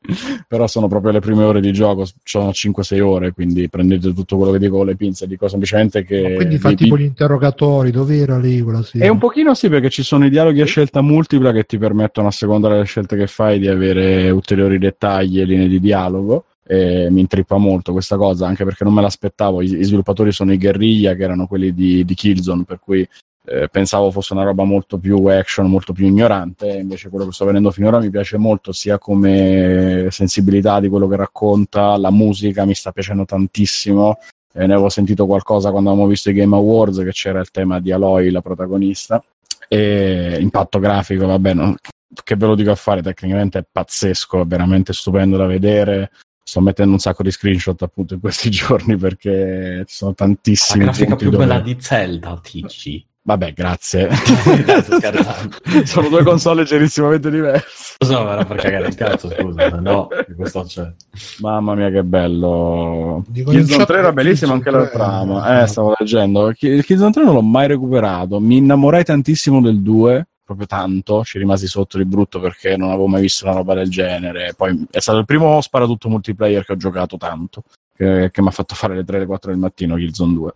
Però 0.47 0.67
sono 0.67 0.87
proprio 0.87 1.13
le 1.13 1.21
prime 1.21 1.45
ore 1.45 1.63
di 1.63 1.73
gioco, 1.73 2.07
sono 2.23 2.51
5-6 2.51 3.01
ore, 3.01 3.33
quindi 3.33 3.71
prendete 3.71 4.13
tutto 4.13 4.37
quello 4.37 4.53
che 4.53 4.59
dico 4.59 4.77
con 4.77 4.85
le 4.85 4.97
pinze, 4.97 5.27
dico 5.27 5.49
semplicemente 5.49 6.05
che... 6.05 6.21
Ma 6.21 6.35
quindi 6.37 6.59
fa 6.59 6.69
vi, 6.69 6.75
tipo 6.75 6.99
gli 6.99 7.05
interrogatori, 7.05 7.91
dove 7.91 8.19
era 8.19 8.39
lì 8.39 8.61
quella 8.61 8.83
sera? 8.83 9.07
È 9.07 9.09
un 9.09 9.17
pochino 9.17 9.55
sì, 9.55 9.71
perché 9.71 9.89
ci 9.89 10.03
sono 10.03 10.27
i 10.27 10.31
dialoghi 10.31 10.61
a 10.61 10.67
scelta 10.67 11.01
multipla 11.01 11.51
che 11.51 11.65
ti 11.65 11.79
permettono, 11.79 12.29
a 12.29 12.31
seconda 12.31 12.69
delle 12.69 12.85
scelte 12.85 13.17
che 13.17 13.27
fai, 13.27 13.59
di 13.59 13.69
avere 13.69 14.29
ulteriori 14.29 14.77
dettagli 14.77 15.41
e 15.41 15.45
linee 15.45 15.69
di 15.69 15.81
dialogo. 15.81 16.45
E 16.67 17.09
mi 17.11 17.21
intrippa 17.21 17.59
molto 17.59 17.93
questa 17.93 18.17
cosa 18.17 18.47
anche 18.47 18.65
perché 18.65 18.85
non 18.85 18.95
me 18.95 19.03
l'aspettavo 19.03 19.61
I, 19.61 19.81
i 19.81 19.85
sviluppatori 19.85 20.33
sono 20.33 20.51
i 20.51 20.57
guerriglia 20.57 21.15
che 21.15 21.23
erano 21.23 21.47
quelli 21.47 21.75
di, 21.75 22.07
di 22.07 22.15
Killzone 22.15 22.65
per 22.65 22.79
cui 22.81 23.07
eh, 23.47 23.69
pensavo 23.69 24.11
fosse 24.11 24.33
una 24.33 24.45
roba 24.45 24.65
molto 24.65 24.99
più 24.99 25.25
action, 25.27 25.69
molto 25.69 25.93
più 25.93 26.07
ignorante, 26.07 26.69
invece 26.69 27.11
quello 27.11 27.27
che 27.27 27.33
sto 27.33 27.45
vedendo 27.45 27.71
finora 27.71 27.99
mi 27.99 28.11
piace 28.11 28.39
molto, 28.39 28.73
sia 28.73 28.99
come 28.99 30.09
sensibilità 30.11 30.81
di 30.81 30.89
quello 30.89 31.07
che 31.07 31.17
racconta, 31.17 31.97
la 31.99 32.11
musica 32.11 32.65
mi 32.65 32.75
sta 32.75 32.91
piacendo 32.91 33.25
tantissimo, 33.25 34.19
eh, 34.55 34.67
ne 34.67 34.73
avevo 34.73 34.89
sentito 34.89 35.27
qualcosa 35.27 35.71
quando 35.71 35.91
avevamo 35.91 36.11
visto 36.11 36.31
i 36.31 36.33
Game 36.33 36.57
Awards, 36.57 36.99
che 36.99 37.13
c'era 37.13 37.41
il 37.41 37.51
tema 37.51 37.81
di 37.81 37.93
Aloy, 37.93 38.31
la 38.31 38.41
protagonista, 38.41 39.23
e 39.69 40.39
impatto 40.41 40.79
grafico, 40.79 41.27
vabbè, 41.27 41.53
non, 41.53 41.75
che 42.23 42.37
ve 42.37 42.47
lo 42.47 42.55
dico 42.55 42.71
a 42.71 42.77
fare, 42.77 43.03
tecnicamente 43.03 43.59
è 43.59 43.65
pazzesco, 43.71 44.41
è 44.41 44.47
veramente 44.47 44.95
stupendo 44.95 45.37
da 45.37 45.47
vedere, 45.47 46.13
sto 46.43 46.61
mettendo 46.61 46.93
un 46.93 46.99
sacco 46.99 47.23
di 47.23 47.31
screenshot 47.31 47.81
appunto 47.83 48.15
in 48.15 48.21
questi 48.21 48.49
giorni 48.51 48.97
perché 48.97 49.85
ci 49.87 49.95
sono 49.95 50.15
tantissimi. 50.15 50.85
La 50.85 50.93
grafica 50.93 51.17
più 51.17 51.31
dove... 51.31 51.45
bella 51.45 51.61
di 51.61 51.77
Zelda, 51.79 52.39
TG. 52.41 53.05
Vabbè, 53.27 53.55
grazie. 53.55 54.11
Sono 55.85 56.09
due 56.09 56.23
console 56.23 56.61
leggerissimamente 56.61 57.31
diverse. 57.31 57.97
So, 57.99 58.31
era 58.31 58.45
per 58.45 58.59
cagare 58.59 58.89
il 58.89 58.95
cazzo, 58.95 59.31
scusa. 59.31 59.69
No, 59.81 60.09
questo 60.37 60.63
c'è. 60.65 60.93
Mamma 61.41 61.75
mia, 61.75 61.89
che 61.91 62.03
bello. 62.03 63.25
Killzone 63.33 63.87
3 63.87 63.99
era 63.99 64.13
bellissimo 64.13 64.53
anche 64.53 64.71
la 64.71 64.87
trama. 64.89 65.63
Eh, 65.63 65.67
stavo 65.67 65.95
leggendo. 65.99 66.53
Killzone 66.55 67.13
3 67.13 67.25
non 67.25 67.35
l'ho 67.35 67.43
mai 67.43 67.67
recuperato. 67.67 68.39
Mi 68.41 68.59
innamorai 68.59 69.05
tantissimo 69.05 69.63
del 69.63 69.81
2 69.81 70.27
proprio 70.45 70.67
tanto, 70.67 71.25
ci 71.25 71.39
rimasi 71.39 71.67
sotto 71.67 71.97
di 71.97 72.05
brutto 72.05 72.39
perché 72.39 72.77
non 72.77 72.91
avevo 72.91 73.07
mai 73.07 73.23
visto 73.23 73.47
una 73.47 73.55
roba 73.55 73.73
del 73.73 73.89
genere. 73.89 74.53
Poi 74.55 74.87
è 74.91 75.01
stato 75.01 75.19
il 75.19 75.25
primo 75.25 75.59
sparatutto 75.63 76.11
multiplayer 76.11 76.65
che 76.67 76.73
ho 76.73 76.77
giocato 76.77 77.17
tanto, 77.17 77.63
che, 77.97 78.29
che 78.31 78.43
mi 78.43 78.49
ha 78.49 78.51
fatto 78.51 78.75
fare 78.75 78.95
le 78.95 79.05
3 79.05 79.21
le 79.21 79.27
4 79.27 79.51
del 79.51 79.59
mattino 79.59 79.97
Killzone 79.97 80.35
2. 80.35 80.55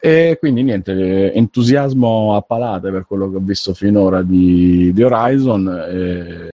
E 0.00 0.36
quindi 0.38 0.62
niente, 0.62 1.32
entusiasmo 1.32 2.36
a 2.36 2.42
palate 2.42 2.90
per 2.90 3.04
quello 3.04 3.28
che 3.30 3.36
ho 3.36 3.42
visto 3.42 3.74
finora 3.74 4.22
di, 4.22 4.92
di 4.92 5.02
Horizon. 5.02 5.86
E 5.90 6.48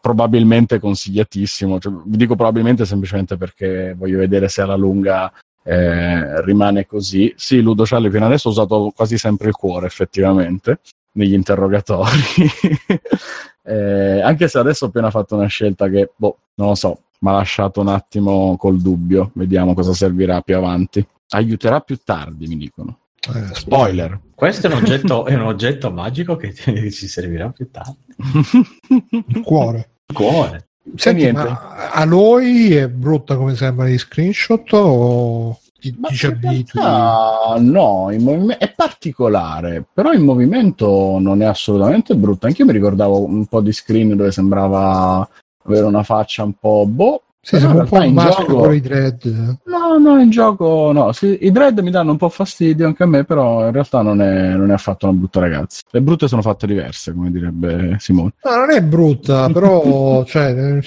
probabilmente 0.00 0.78
consigliatissimo. 0.78 1.78
Cioè, 1.78 1.92
vi 2.04 2.16
dico 2.16 2.34
probabilmente 2.34 2.84
semplicemente 2.84 3.36
perché 3.36 3.94
voglio 3.96 4.18
vedere 4.18 4.48
se 4.48 4.62
alla 4.62 4.76
lunga 4.76 5.32
eh, 5.62 6.42
rimane 6.44 6.86
così. 6.86 7.32
Sì, 7.36 7.60
Ludo 7.60 7.86
Cialli 7.86 8.10
fino 8.10 8.26
adesso 8.26 8.48
ho 8.48 8.52
usato 8.52 8.92
quasi 8.94 9.18
sempre 9.18 9.48
il 9.48 9.54
cuore, 9.54 9.86
effettivamente, 9.86 10.80
negli 11.12 11.34
interrogatori. 11.34 12.10
eh, 13.64 14.20
anche 14.20 14.48
se 14.48 14.58
adesso 14.58 14.84
ho 14.84 14.88
appena 14.88 15.10
fatto 15.10 15.36
una 15.36 15.46
scelta 15.46 15.88
che, 15.88 16.10
boh, 16.14 16.38
non 16.56 16.68
lo 16.68 16.74
so, 16.74 17.02
mi 17.20 17.30
ha 17.30 17.34
lasciato 17.34 17.80
un 17.80 17.88
attimo 17.88 18.56
col 18.56 18.80
dubbio. 18.80 19.30
Vediamo 19.34 19.74
cosa 19.74 19.92
servirà 19.92 20.40
più 20.40 20.56
avanti 20.56 21.06
aiuterà 21.30 21.80
più 21.80 21.98
tardi, 22.02 22.46
mi 22.46 22.56
dicono. 22.56 22.98
Eh, 23.34 23.54
spoiler. 23.54 24.20
Questo 24.34 24.68
è 24.68 24.72
un 24.72 24.76
oggetto, 24.76 25.26
è 25.26 25.34
un 25.34 25.46
oggetto 25.46 25.90
magico 25.90 26.36
che 26.36 26.54
ci 26.54 27.08
servirà 27.08 27.50
più 27.50 27.70
tardi. 27.70 28.14
Il 29.28 29.42
cuore. 29.42 29.90
Il 30.06 30.14
cuore. 30.14 30.68
Senti, 30.94 31.30
ma 31.32 31.90
Aloy 31.90 32.70
è 32.70 32.88
brutta 32.88 33.36
come 33.36 33.54
sembra 33.54 33.86
di 33.86 33.98
screenshot 33.98 34.72
o 34.72 35.58
ti, 35.78 35.94
ti 36.00 36.14
ci 36.14 36.26
abitui? 36.26 36.80
No, 36.80 38.10
movim- 38.18 38.56
è 38.56 38.72
particolare, 38.72 39.84
però 39.92 40.12
il 40.12 40.20
movimento 40.20 41.18
non 41.20 41.42
è 41.42 41.44
assolutamente 41.44 42.14
brutto. 42.16 42.46
Anche 42.46 42.62
io 42.62 42.66
mi 42.66 42.72
ricordavo 42.72 43.22
un 43.24 43.46
po' 43.46 43.60
di 43.60 43.72
screen 43.72 44.16
dove 44.16 44.32
sembrava 44.32 45.28
avere 45.64 45.84
una 45.84 46.02
faccia 46.02 46.42
un 46.42 46.54
po' 46.54 46.86
boh, 46.86 47.22
sì, 47.48 47.58
siamo 47.60 47.78
un 47.78 47.88
po' 47.88 48.02
in 48.02 48.14
gioco 48.14 48.56
con 48.56 48.74
i 48.74 48.80
dread. 48.80 49.56
No, 49.64 49.96
no, 49.96 50.20
in 50.20 50.28
gioco 50.28 50.92
no. 50.92 51.12
Sì, 51.12 51.38
I 51.40 51.50
dread 51.50 51.78
mi 51.78 51.90
danno 51.90 52.10
un 52.10 52.18
po' 52.18 52.28
fastidio 52.28 52.86
anche 52.86 53.04
a 53.04 53.06
me, 53.06 53.24
però 53.24 53.64
in 53.64 53.72
realtà 53.72 54.02
non 54.02 54.20
è, 54.20 54.50
non 54.50 54.68
è 54.70 54.74
affatto 54.74 55.08
una 55.08 55.16
brutta 55.16 55.40
ragazza. 55.40 55.80
Le 55.88 56.02
brutte 56.02 56.28
sono 56.28 56.42
fatte 56.42 56.66
diverse, 56.66 57.14
come 57.14 57.30
direbbe 57.30 57.96
Simone. 58.00 58.34
No, 58.42 58.54
non 58.54 58.70
è 58.70 58.82
brutta, 58.82 59.48
però 59.48 60.24
cioè, 60.28 60.78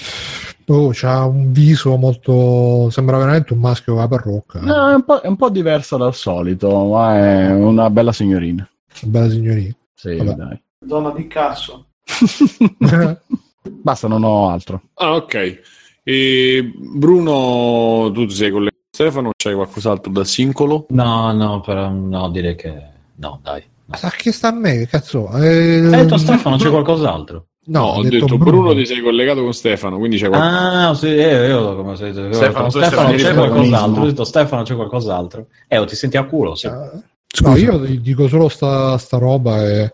oh, 0.68 0.90
c'ha 0.94 1.26
un 1.26 1.52
viso 1.52 1.96
molto. 1.96 2.92
sembra 2.92 3.18
veramente 3.18 3.54
un 3.54 3.60
maschio 3.60 3.94
con 3.94 4.04
la 4.04 4.08
parrucca. 4.08 4.60
No, 4.60 4.92
è 4.92 4.94
un, 4.94 5.04
po', 5.04 5.20
è 5.20 5.28
un 5.28 5.38
po' 5.38 5.50
diversa 5.50 5.98
dal 5.98 6.14
solito, 6.14 6.86
ma 6.86 7.18
è 7.18 7.52
una 7.52 7.90
bella 7.90 8.12
signorina. 8.12 8.70
Una 9.02 9.12
bella 9.12 9.32
signorina. 9.32 9.76
Sì, 9.96 10.16
Vabbè. 10.16 10.34
dai. 10.36 10.62
Donna 10.78 11.10
di 11.10 11.26
cazzo. 11.26 11.88
Basta, 13.64 14.08
non 14.08 14.24
ho 14.24 14.48
altro. 14.50 14.82
Ah, 14.94 15.16
ok. 15.16 15.80
E 16.03 16.72
Bruno, 16.76 18.10
tu 18.11 18.26
ti 18.26 18.34
sei 18.34 18.49
collegato 18.49 18.82
a 18.84 18.94
Stefano? 18.94 19.30
C'hai 19.38 19.53
qualcos'altro 19.53 20.11
da 20.11 20.23
singolo? 20.23 20.88
No, 20.90 21.32
no, 21.32 21.61
però 21.61 21.90
no, 21.90 22.30
direi 22.32 22.56
che 22.56 22.73
no, 23.15 23.40
dai. 23.44 23.64
No. 23.86 23.95
Sa 23.95 24.10
che 24.10 24.32
sta 24.32 24.48
a 24.48 24.52
me, 24.52 24.88
cazzo. 24.88 25.30
Eh, 25.38 25.82
detto 25.82 26.18
Stefano, 26.18 26.57
c'è 26.57 26.69
qualcos'altro. 26.69 27.45
No, 27.64 27.80
no 27.80 27.86
ho 27.86 28.02
detto, 28.02 28.26
detto 28.26 28.38
Bruno. 28.38 28.61
Bruno 28.61 28.73
ti 28.73 28.88
sei 28.88 29.02
collegato 29.02 29.44
con 29.44 29.53
Stefano, 29.53 29.99
quindi 29.99 30.18
c'è 30.18 30.30
qualcosa. 30.30 30.90
Ah, 30.90 30.94
sì, 30.95 31.07
io, 31.07 31.45
io 31.45 31.76
come 31.76 31.95
sei 31.95 32.11
Stefano, 32.11 32.69
Stefano 32.72 33.11
c'è 33.14 33.34
qualcos'altro. 33.36 34.02
Ho 34.02 34.06
detto 34.06 34.23
Stefano 34.23 34.64
c'è 34.64 34.76
qualcos'altro. 34.76 35.48
Eh, 35.68 35.78
o 35.78 35.86
ti 35.86 35.95
senti 35.95 36.18
a 36.18 36.26
culo, 36.26 36.56
sì. 36.56 36.65
Uh, 36.65 37.03
no, 37.44 37.56
io 37.56 37.78
dico 37.78 38.28
solo 38.28 38.49
sta, 38.49 38.98
sta 38.98 39.19
roba 39.19 39.64
e, 39.64 39.94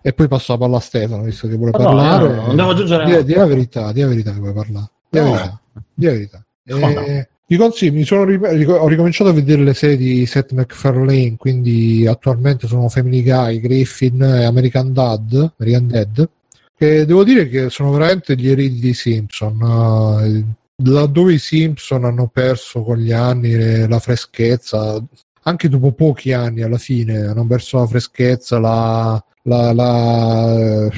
e, 0.00 0.12
poi 0.12 0.28
passo 0.28 0.52
la 0.52 0.58
palla 0.58 0.76
a 0.76 0.80
Stefano, 0.80 1.24
visto 1.24 1.48
che 1.48 1.56
vuole 1.56 1.72
no, 1.72 1.78
parlare. 1.78 2.34
No, 2.36 2.46
no, 2.46 2.54
devo 2.54 2.70
aggiungere. 2.70 3.04
Di, 3.04 3.24
di 3.24 3.34
la 3.34 3.46
verità, 3.46 3.90
di 3.90 4.00
la 4.00 4.06
verità 4.06 4.32
che 4.32 4.38
vuoi 4.38 4.52
parlare. 4.52 4.90
Di 5.14 5.20
no. 5.20 5.32
verità. 5.32 5.60
Di 5.94 6.06
verità. 6.06 6.44
Eh, 7.06 7.28
vi 7.46 7.56
consiglio, 7.56 7.92
mi 7.92 8.04
sono, 8.04 8.22
ho 8.22 8.88
ricominciato 8.88 9.30
a 9.30 9.34
vedere 9.34 9.62
le 9.62 9.74
serie 9.74 9.96
di 9.96 10.24
Seth 10.26 10.52
MacFarlane, 10.52 11.36
quindi 11.36 12.06
attualmente 12.06 12.66
sono 12.66 12.88
Family 12.88 13.22
Guy, 13.22 13.60
Griffin 13.60 14.22
e 14.22 14.44
American 14.44 14.92
Dad, 14.92 15.52
American 15.58 15.86
Dad, 15.86 16.28
che 16.76 17.04
devo 17.04 17.22
dire 17.22 17.48
che 17.48 17.68
sono 17.70 17.92
veramente 17.92 18.34
gli 18.34 18.48
eredi 18.48 18.80
dei 18.80 18.94
Simpson. 18.94 19.60
Uh, 19.60 20.90
laddove 20.90 21.34
i 21.34 21.38
Simpson 21.38 22.04
hanno 22.04 22.28
perso 22.28 22.82
con 22.82 22.96
gli 22.96 23.12
anni 23.12 23.86
la 23.86 23.98
freschezza, 23.98 25.00
anche 25.42 25.68
dopo 25.68 25.92
pochi 25.92 26.32
anni 26.32 26.62
alla 26.62 26.78
fine 26.78 27.26
hanno 27.26 27.46
perso 27.46 27.78
la 27.78 27.86
freschezza, 27.86 28.58
la, 28.58 29.24
la, 29.46 29.72
la, 29.72 30.88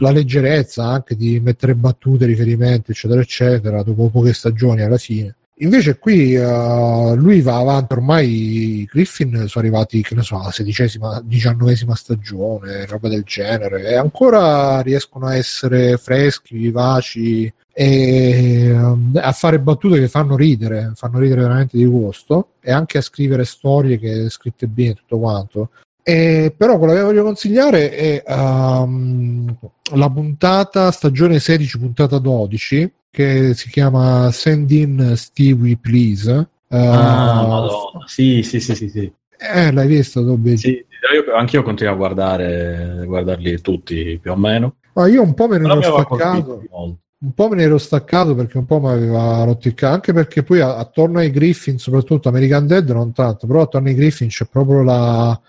la, 0.00 0.10
leggerezza 0.10 0.84
anche 0.84 1.16
di 1.16 1.40
mettere 1.40 1.74
battute, 1.74 2.26
riferimenti, 2.26 2.90
eccetera, 2.90 3.20
eccetera, 3.20 3.82
dopo 3.82 4.08
poche 4.08 4.32
stagioni 4.32 4.82
alla 4.82 4.98
fine. 4.98 5.34
Invece 5.58 5.98
qui 5.98 6.34
uh, 6.34 7.14
lui 7.14 7.40
va 7.40 7.58
avanti, 7.58 7.92
ormai 7.92 8.88
Griffin 8.90 9.46
sono 9.46 9.64
arrivati, 9.64 10.02
che 10.02 10.16
ne 10.16 10.22
so, 10.22 10.40
alla 10.40 10.50
sedicesima, 10.50 11.22
diciannovesima 11.24 11.94
stagione, 11.94 12.86
roba 12.86 13.08
del 13.08 13.22
genere, 13.22 13.88
e 13.88 13.94
ancora 13.94 14.80
riescono 14.80 15.26
a 15.26 15.36
essere 15.36 15.96
freschi, 15.96 16.56
vivaci 16.56 17.52
e 17.72 18.70
um, 18.72 19.12
a 19.14 19.30
fare 19.30 19.60
battute 19.60 20.00
che 20.00 20.08
fanno 20.08 20.36
ridere, 20.36 20.90
fanno 20.96 21.20
ridere 21.20 21.42
veramente 21.42 21.76
di 21.76 21.84
gusto, 21.86 22.54
e 22.60 22.72
anche 22.72 22.98
a 22.98 23.02
scrivere 23.02 23.44
storie 23.44 23.96
che 24.00 24.28
scritte 24.30 24.66
bene 24.66 24.94
tutto 24.94 25.20
quanto. 25.20 25.70
Eh, 26.06 26.54
però 26.54 26.76
quello 26.76 26.92
che 26.92 27.00
voglio 27.00 27.22
consigliare 27.22 27.90
è 27.90 28.22
um, 28.26 29.56
la 29.94 30.10
puntata 30.10 30.90
stagione 30.90 31.40
16, 31.40 31.78
puntata 31.78 32.18
12, 32.18 32.92
che 33.10 33.54
si 33.54 33.70
chiama 33.70 34.30
Send 34.30 34.70
in 34.70 35.14
Stewie 35.16 35.78
Please. 35.78 36.30
Uh, 36.30 36.76
ah, 36.76 37.46
madonna. 37.46 38.04
Sì, 38.04 38.42
sì, 38.42 38.60
sì, 38.60 38.74
sì, 38.74 38.90
sì. 38.90 39.10
Eh, 39.38 39.72
l'hai 39.72 39.86
visto, 39.86 40.20
Dobby? 40.20 40.58
Sì, 40.58 40.72
io, 40.72 41.34
anch'io 41.34 41.62
continuo 41.62 41.94
a 41.94 41.96
guardare, 41.96 42.98
a 43.00 43.04
guardarli 43.06 43.62
tutti 43.62 44.18
più 44.20 44.30
o 44.30 44.36
meno. 44.36 44.76
Ma 44.92 45.06
io 45.08 45.22
un 45.22 45.32
po' 45.32 45.48
me 45.48 45.56
ne 45.56 45.70
ero 45.70 45.80
staccato. 45.80 46.62
Un 46.70 47.32
po' 47.32 47.48
me 47.48 47.56
ne 47.56 47.62
ero 47.62 47.78
staccato 47.78 48.34
perché 48.34 48.58
un 48.58 48.66
po' 48.66 48.80
mi 48.80 48.88
aveva 48.88 49.44
rotto 49.44 49.68
il 49.68 49.74
cazzo, 49.74 49.94
anche 49.94 50.12
perché 50.12 50.42
poi 50.42 50.60
attorno 50.60 51.20
ai 51.20 51.30
Griffin, 51.30 51.78
soprattutto 51.78 52.28
American 52.28 52.66
Dead, 52.66 52.86
non 52.90 53.12
tanto, 53.12 53.46
però 53.46 53.62
attorno 53.62 53.88
ai 53.88 53.94
Griffin 53.94 54.28
c'è 54.28 54.44
proprio 54.44 54.82
la, 54.82 55.40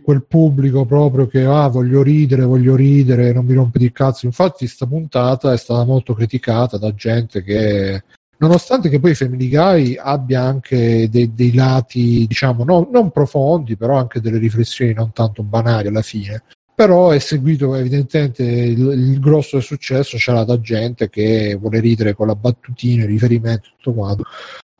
quel 0.00 0.24
pubblico 0.24 0.86
proprio 0.86 1.26
che 1.26 1.44
ah, 1.44 1.68
voglio 1.68 2.02
ridere, 2.02 2.44
voglio 2.44 2.74
ridere, 2.74 3.32
non 3.32 3.44
mi 3.44 3.54
rompe 3.54 3.78
di 3.78 3.92
cazzo. 3.92 4.26
Infatti, 4.26 4.66
sta 4.66 4.86
puntata 4.86 5.52
è 5.52 5.58
stata 5.58 5.84
molto 5.84 6.14
criticata 6.14 6.78
da 6.78 6.94
gente 6.94 7.42
che, 7.42 8.02
nonostante 8.38 8.88
che 8.88 8.98
poi 8.98 9.14
Family 9.14 9.48
Guy 9.48 9.96
abbia 9.96 10.42
anche 10.42 11.08
dei, 11.10 11.34
dei 11.34 11.52
lati, 11.52 12.26
diciamo, 12.26 12.64
no, 12.64 12.88
non 12.90 13.10
profondi, 13.10 13.76
però 13.76 13.96
anche 13.96 14.20
delle 14.20 14.38
riflessioni 14.38 14.94
non 14.94 15.12
tanto 15.12 15.42
banali 15.42 15.88
alla 15.88 16.02
fine. 16.02 16.42
Però 16.74 17.10
è 17.10 17.18
seguito 17.20 17.74
evidentemente 17.76 18.42
il, 18.42 18.80
il 18.80 19.20
grosso 19.20 19.56
del 19.56 19.64
successo, 19.64 20.16
c'era 20.16 20.44
da 20.44 20.58
gente 20.58 21.08
che 21.08 21.56
vuole 21.60 21.78
ridere 21.78 22.14
con 22.14 22.26
la 22.26 22.34
battutina, 22.34 23.04
il 23.04 23.10
riferimento, 23.10 23.68
tutto 23.76 23.92
quanto. 23.92 24.24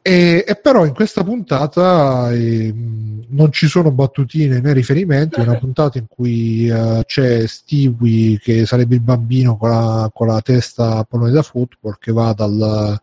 E, 0.07 0.45
e, 0.47 0.57
però 0.57 0.85
in 0.85 0.93
questa 0.93 1.25
puntata 1.25 2.31
eh, 2.31 2.71
non 3.27 3.51
ci 3.51 3.67
sono 3.67 3.91
battutine 3.91 4.61
né 4.61 4.75
riferimenti, 4.75 5.41
è 5.41 5.45
una 5.45 5.57
puntata 5.57 5.97
in 5.97 6.05
cui 6.07 6.69
eh, 6.69 7.05
c'è 7.07 7.47
Stewie 7.47 8.39
che 8.39 8.67
sarebbe 8.67 8.97
il 8.97 9.01
bambino 9.01 9.57
con 9.57 9.71
la, 9.71 10.11
con 10.13 10.27
la 10.27 10.43
testa 10.43 10.99
a 10.99 11.05
pallone 11.05 11.31
da 11.31 11.41
football 11.41 11.97
che 11.99 12.13
va 12.13 12.35
dal, 12.35 13.01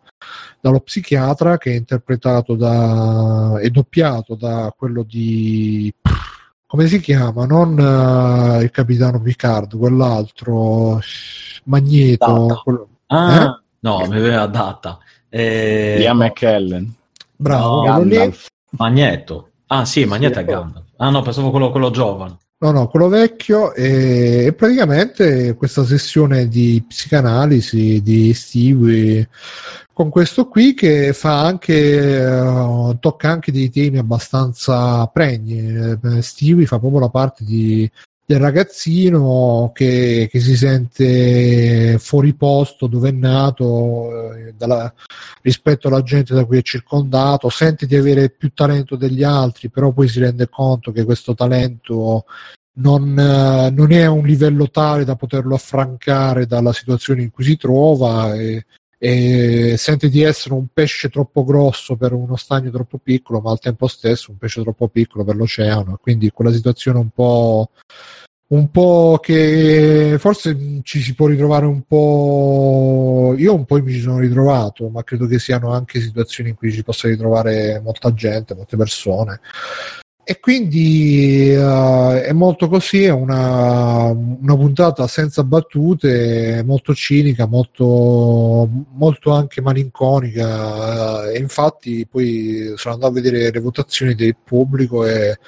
dallo 0.60 0.80
psichiatra 0.82 1.58
che 1.58 1.72
è 1.72 1.76
interpretato 1.76 2.54
da 2.54 3.58
è 3.60 3.70
doppiato 3.72 4.36
da 4.36 4.72
quello 4.78 5.02
di 5.02 5.92
come 6.68 6.86
si 6.86 7.00
chiama? 7.00 7.48
Non 7.48 7.80
uh, 7.80 8.62
il 8.62 8.70
capitano 8.70 9.20
Picard, 9.20 9.76
quell'altro 9.76 11.00
Magneto. 11.64 12.62
Quello, 12.64 12.88
ah, 13.08 13.42
eh? 13.42 13.62
no, 13.80 14.06
mi 14.08 14.18
aveva 14.18 14.46
data. 14.46 15.00
Eh, 15.34 15.96
Liam 15.98 16.18
McKellen. 16.18 16.94
Bravo, 17.36 17.86
no, 17.86 18.34
Magneto. 18.72 19.50
Ah 19.68 19.86
sì, 19.86 20.04
Magneto 20.06 20.36
sì, 20.36 20.40
è 20.42 20.46
Gandalf. 20.46 20.86
Ah 20.98 21.10
no, 21.10 21.22
pensavo 21.22 21.50
quello, 21.50 21.72
quello 21.72 21.90
giovane. 21.90 22.38
No, 22.60 22.72
no, 22.72 22.88
quello 22.88 23.08
vecchio 23.08 23.74
e, 23.74 24.46
e, 24.46 24.54
praticamente 24.54 25.56
questa 25.56 25.84
sessione 25.84 26.48
di 26.48 26.84
psicanalisi 26.88 28.04
di 28.04 28.34
Stewie 28.36 29.28
con 29.92 30.10
questo 30.10 30.48
qui 30.48 30.76
che 30.76 31.14
fa 31.14 31.44
anche 31.44 32.24
uh, 32.24 32.98
tocca 33.00 33.32
anche 33.32 33.52
dei 33.52 33.72
temi 33.72 33.98
abbastanza 33.98 35.08
pregni. 35.08 35.58
Eh, 35.58 36.22
Stewie 36.22 36.68
fa 36.68 36.78
proprio 36.78 37.00
la 37.00 37.10
parte 37.10 37.44
di 37.44 37.90
del 38.32 38.40
ragazzino 38.40 39.72
che, 39.74 40.30
che, 40.32 40.40
si 40.40 40.56
sente 40.56 41.98
fuori 42.00 42.34
posto 42.34 42.88
dove 42.88 43.10
è 43.10 43.12
nato 43.12 44.34
eh, 44.34 44.54
dalla, 44.56 44.94
rispetto 45.42 45.90
alla 45.90 46.02
gente 46.02 46.34
da 46.34 46.46
cui 46.46 46.58
è 46.58 46.62
circondato, 46.62 47.50
sente 47.50 47.86
di 47.86 47.96
avere 47.98 48.30
più 48.30 48.54
talento 48.54 48.96
degli 48.96 49.24
altri, 49.24 49.70
però 49.70 49.92
poi 49.92 50.08
si 50.08 50.20
rende 50.20 50.48
conto 50.48 50.94
che 50.94 51.04
questo 51.04 51.34
talento 51.34 52.24
non, 52.76 53.20
eh, 53.20 53.70
non 53.70 53.92
è 53.92 54.04
a 54.04 54.12
un 54.12 54.26
livello 54.26 54.70
tale 54.70 55.04
da 55.04 55.16
poterlo 55.16 55.56
affrancare 55.56 56.46
dalla 56.46 56.72
situazione 56.72 57.24
in 57.24 57.32
cui 57.32 57.44
si 57.44 57.58
trova 57.58 58.34
e, 58.34 58.66
e 59.04 59.78
sente 59.78 60.10
di 60.10 60.22
essere 60.22 60.54
un 60.54 60.68
pesce 60.72 61.10
troppo 61.10 61.44
grosso 61.44 61.96
per 61.96 62.14
uno 62.14 62.36
stagno 62.36 62.70
troppo 62.70 63.00
piccolo, 63.00 63.40
ma 63.42 63.50
al 63.50 63.60
tempo 63.60 63.88
stesso 63.88 64.30
un 64.30 64.38
pesce 64.38 64.62
troppo 64.62 64.90
piccolo 64.90 65.24
per 65.24 65.36
l'oceano. 65.36 65.98
Quindi 66.00 66.30
quella 66.30 66.52
situazione 66.52 67.00
un 67.00 67.10
po', 67.10 67.72
un 68.50 68.70
po' 68.70 69.18
che 69.20 70.18
forse 70.20 70.56
ci 70.84 71.02
si 71.02 71.16
può 71.16 71.26
ritrovare 71.26 71.66
un 71.66 71.82
po'. 71.82 73.34
Io 73.40 73.56
un 73.56 73.66
po' 73.66 73.82
mi 73.82 73.92
ci 73.92 74.02
sono 74.02 74.20
ritrovato, 74.20 74.88
ma 74.90 75.04
credo 75.04 75.26
che 75.26 75.40
siano 75.40 75.72
anche 75.72 76.00
situazioni 76.00 76.52
in 76.52 76.56
cui 76.56 76.72
ci 76.72 76.84
possa 76.84 77.08
ritrovare 77.08 77.82
molta 77.84 78.14
gente, 78.14 78.54
molte 78.54 78.78
persone. 78.78 79.40
E 80.24 80.40
quindi 80.40 81.52
uh, 81.56 82.12
è 82.12 82.32
molto 82.32 82.70
così, 82.70 83.04
è 83.04 83.10
una, 83.10 84.06
una, 84.12 84.56
puntata 84.56 85.08
senza 85.08 85.44
battute, 85.44 86.62
molto 86.64 86.94
cinica, 86.94 87.48
molto, 87.48 88.70
molto 88.94 89.32
anche 89.32 89.62
malinconica. 89.62 91.24
Uh, 91.26 91.30
e 91.34 91.40
infatti 91.40 92.06
poi 92.08 92.74
sono 92.76 92.94
andato 92.94 93.12
a 93.12 93.16
vedere 93.16 93.52
le 93.52 93.60
votazioni 93.60 94.14
del 94.14 94.36
pubblico 94.44 95.06
e, 95.08 95.40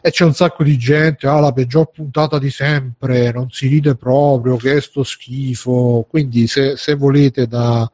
e, 0.00 0.10
c'è 0.10 0.24
un 0.24 0.34
sacco 0.34 0.64
di 0.64 0.78
gente, 0.78 1.26
ah 1.26 1.38
la 1.38 1.52
peggior 1.52 1.90
puntata 1.90 2.38
di 2.38 2.50
sempre, 2.50 3.32
non 3.32 3.50
si 3.50 3.68
ride 3.68 3.96
proprio, 3.96 4.56
che 4.56 4.76
è 4.76 4.80
sto 4.80 5.02
schifo. 5.02 6.06
Quindi 6.08 6.46
se, 6.46 6.76
se 6.78 6.94
volete 6.94 7.46
da 7.46 7.88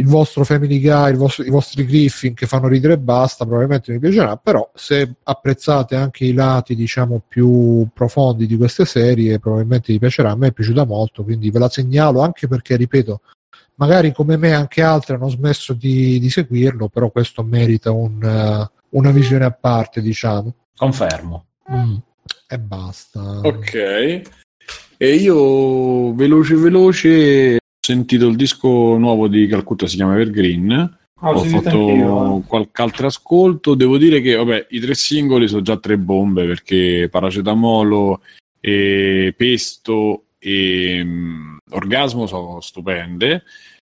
il 0.00 0.06
vostro 0.06 0.44
Family 0.44 0.80
Guy, 0.80 1.14
vostro, 1.14 1.44
i 1.44 1.50
vostri 1.50 1.84
Griffin 1.84 2.32
che 2.32 2.46
fanno 2.46 2.68
ridere 2.68 2.94
e 2.94 2.98
basta, 2.98 3.44
probabilmente 3.44 3.92
mi 3.92 3.98
piacerà, 3.98 4.36
però 4.36 4.68
se 4.74 5.16
apprezzate 5.22 5.94
anche 5.94 6.24
i 6.24 6.32
lati 6.32 6.74
diciamo 6.74 7.22
più 7.28 7.86
profondi 7.92 8.46
di 8.46 8.56
queste 8.56 8.86
serie, 8.86 9.38
probabilmente 9.38 9.92
vi 9.92 9.98
piacerà, 9.98 10.30
a 10.30 10.36
me 10.36 10.48
è 10.48 10.52
piaciuta 10.52 10.84
molto, 10.84 11.22
quindi 11.22 11.50
ve 11.50 11.58
la 11.58 11.68
segnalo 11.68 12.20
anche 12.20 12.48
perché, 12.48 12.76
ripeto, 12.76 13.20
magari 13.74 14.12
come 14.12 14.38
me 14.38 14.54
anche 14.54 14.82
altri 14.82 15.14
hanno 15.14 15.28
smesso 15.28 15.74
di, 15.74 16.18
di 16.18 16.30
seguirlo, 16.30 16.88
però 16.88 17.10
questo 17.10 17.42
merita 17.42 17.92
un, 17.92 18.22
uh, 18.22 18.98
una 18.98 19.10
visione 19.10 19.44
a 19.44 19.52
parte, 19.52 20.00
diciamo. 20.00 20.54
Confermo. 20.76 21.44
Mm, 21.70 21.96
e 22.48 22.58
basta. 22.58 23.40
Ok. 23.42 24.22
E 24.96 25.14
io 25.14 26.14
veloce 26.14 26.54
veloce 26.56 27.58
sentito 27.90 28.28
il 28.28 28.36
disco 28.36 28.68
nuovo 28.96 29.26
di 29.26 29.48
Calcutta, 29.48 29.88
si 29.88 29.96
chiama 29.96 30.14
Evergreen. 30.14 30.98
Oh, 31.22 31.30
ho 31.32 31.44
fatto 31.44 32.44
qualche 32.46 32.82
altro 32.82 33.08
ascolto. 33.08 33.74
Devo 33.74 33.98
dire 33.98 34.20
che 34.20 34.36
vabbè, 34.36 34.68
i 34.70 34.78
tre 34.78 34.94
singoli 34.94 35.48
sono 35.48 35.62
già 35.62 35.76
tre 35.76 35.98
bombe 35.98 36.46
perché 36.46 37.08
Paracetamolo, 37.10 38.22
e 38.60 39.34
Pesto 39.36 40.24
e 40.38 41.00
um, 41.02 41.58
Orgasmo 41.70 42.26
sono 42.26 42.60
stupende. 42.60 43.42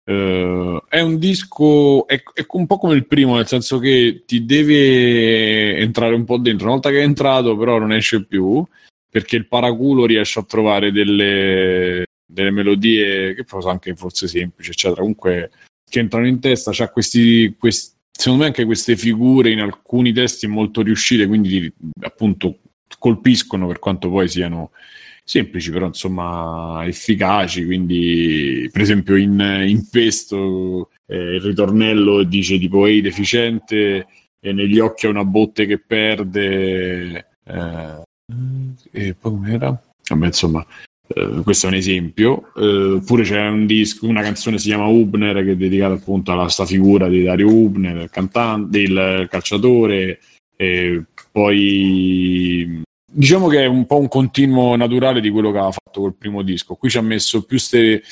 Uh, 0.04 0.80
è 0.88 1.00
un 1.00 1.18
disco, 1.18 2.06
è, 2.06 2.22
è, 2.32 2.46
un 2.52 2.66
po' 2.66 2.78
come 2.78 2.94
il 2.94 3.06
primo, 3.06 3.34
nel 3.34 3.48
senso 3.48 3.78
che 3.78 4.22
ti 4.24 4.46
deve 4.46 5.76
entrare 5.76 6.14
un 6.14 6.24
po' 6.24 6.38
dentro. 6.38 6.66
Una 6.66 6.74
volta 6.74 6.90
che 6.90 7.00
è 7.00 7.04
entrato, 7.04 7.56
però 7.56 7.78
non 7.78 7.92
esce 7.92 8.24
più 8.24 8.64
perché 9.10 9.36
il 9.36 9.48
paraculo 9.48 10.04
riesce 10.04 10.38
a 10.38 10.44
trovare 10.44 10.92
delle, 10.92 12.04
delle 12.30 12.50
melodie 12.50 13.34
che 13.34 13.44
sono 13.46 13.68
anche 13.68 13.94
forse 13.96 14.28
semplici, 14.28 14.70
eccetera, 14.70 15.00
comunque 15.00 15.50
che 15.88 15.98
entrano 16.00 16.26
in 16.26 16.38
testa, 16.40 16.70
c'ha 16.72 16.90
questi, 16.90 17.54
questi, 17.58 17.96
secondo 18.10 18.42
me 18.42 18.48
anche 18.48 18.66
queste 18.66 18.96
figure 18.96 19.50
in 19.50 19.60
alcuni 19.60 20.12
testi 20.12 20.46
molto 20.46 20.82
riuscite, 20.82 21.26
quindi 21.26 21.72
appunto 22.00 22.58
colpiscono 22.98 23.66
per 23.66 23.78
quanto 23.78 24.10
poi 24.10 24.28
siano 24.28 24.72
semplici, 25.24 25.70
però 25.70 25.86
insomma 25.86 26.82
efficaci, 26.86 27.64
quindi 27.64 28.68
per 28.70 28.82
esempio 28.82 29.16
in, 29.16 29.38
in 29.66 29.88
Pesto 29.88 30.90
eh, 31.06 31.34
il 31.36 31.40
ritornello 31.40 32.22
dice 32.22 32.58
tipo 32.58 32.86
ehi 32.86 33.00
deficiente 33.00 34.06
e 34.40 34.52
negli 34.52 34.78
occhi 34.78 35.06
ha 35.06 35.10
una 35.10 35.24
botte 35.24 35.66
che 35.66 35.78
perde 35.78 37.26
eh, 37.44 38.02
e 38.90 39.14
poi 39.14 39.32
com'era? 39.32 39.82
Vabbè, 40.08 40.26
insomma, 40.26 40.66
Uh, 41.08 41.42
questo 41.42 41.66
è 41.66 41.70
un 41.70 41.76
esempio. 41.76 42.50
Uh, 42.54 42.96
oppure 42.96 43.22
c'è 43.22 43.46
un 43.48 43.66
disco, 43.66 44.06
una 44.06 44.22
canzone 44.22 44.58
si 44.58 44.68
chiama 44.68 44.86
Hubner 44.86 45.42
che 45.44 45.52
è 45.52 45.56
dedicata 45.56 45.94
appunto 45.94 46.32
alla 46.32 46.48
sta 46.48 46.66
figura 46.66 47.08
di 47.08 47.22
Dario 47.22 47.48
Hubner, 47.48 47.96
il 47.96 48.10
cantante, 48.10 48.78
il 48.78 49.26
calciatore. 49.30 50.20
E 50.56 51.04
poi 51.30 52.82
diciamo 53.10 53.48
che 53.48 53.62
è 53.62 53.66
un 53.66 53.86
po' 53.86 53.98
un 53.98 54.08
continuo 54.08 54.76
naturale 54.76 55.20
di 55.20 55.30
quello 55.30 55.50
che 55.50 55.58
aveva 55.58 55.72
fatto 55.72 56.00
col 56.00 56.14
primo 56.14 56.42
disco. 56.42 56.74
Qui 56.74 56.90
ci 56.90 56.98
ha 56.98 57.02
messo 57.02 57.40
più 57.44 57.56
queste 57.58 58.02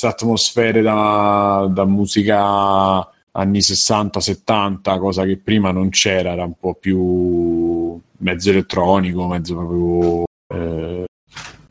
atmosfere 0.00 0.82
da, 0.82 1.68
da 1.70 1.84
musica 1.84 3.10
anni 3.32 3.58
60-70, 3.58 4.98
cosa 4.98 5.24
che 5.24 5.36
prima 5.36 5.70
non 5.70 5.90
c'era, 5.90 6.32
era 6.32 6.44
un 6.44 6.54
po' 6.58 6.74
più 6.74 7.98
mezzo 8.18 8.50
elettronico, 8.50 9.26
mezzo 9.26 9.54
proprio 9.54 10.24
eh, 10.54 11.04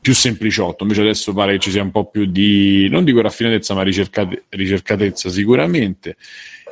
più 0.05 0.13
sempliciotto, 0.13 0.83
invece 0.83 1.01
adesso 1.01 1.33
pare 1.33 1.53
che 1.53 1.59
ci 1.59 1.71
sia 1.71 1.81
un 1.81 1.89
po' 1.89 2.05
più 2.05 2.25
di, 2.25 2.87
non 2.91 3.03
dico 3.03 3.21
raffinatezza, 3.21 3.73
ma 3.73 3.81
ricercate, 3.81 4.43
ricercatezza 4.49 5.29
sicuramente. 5.31 6.15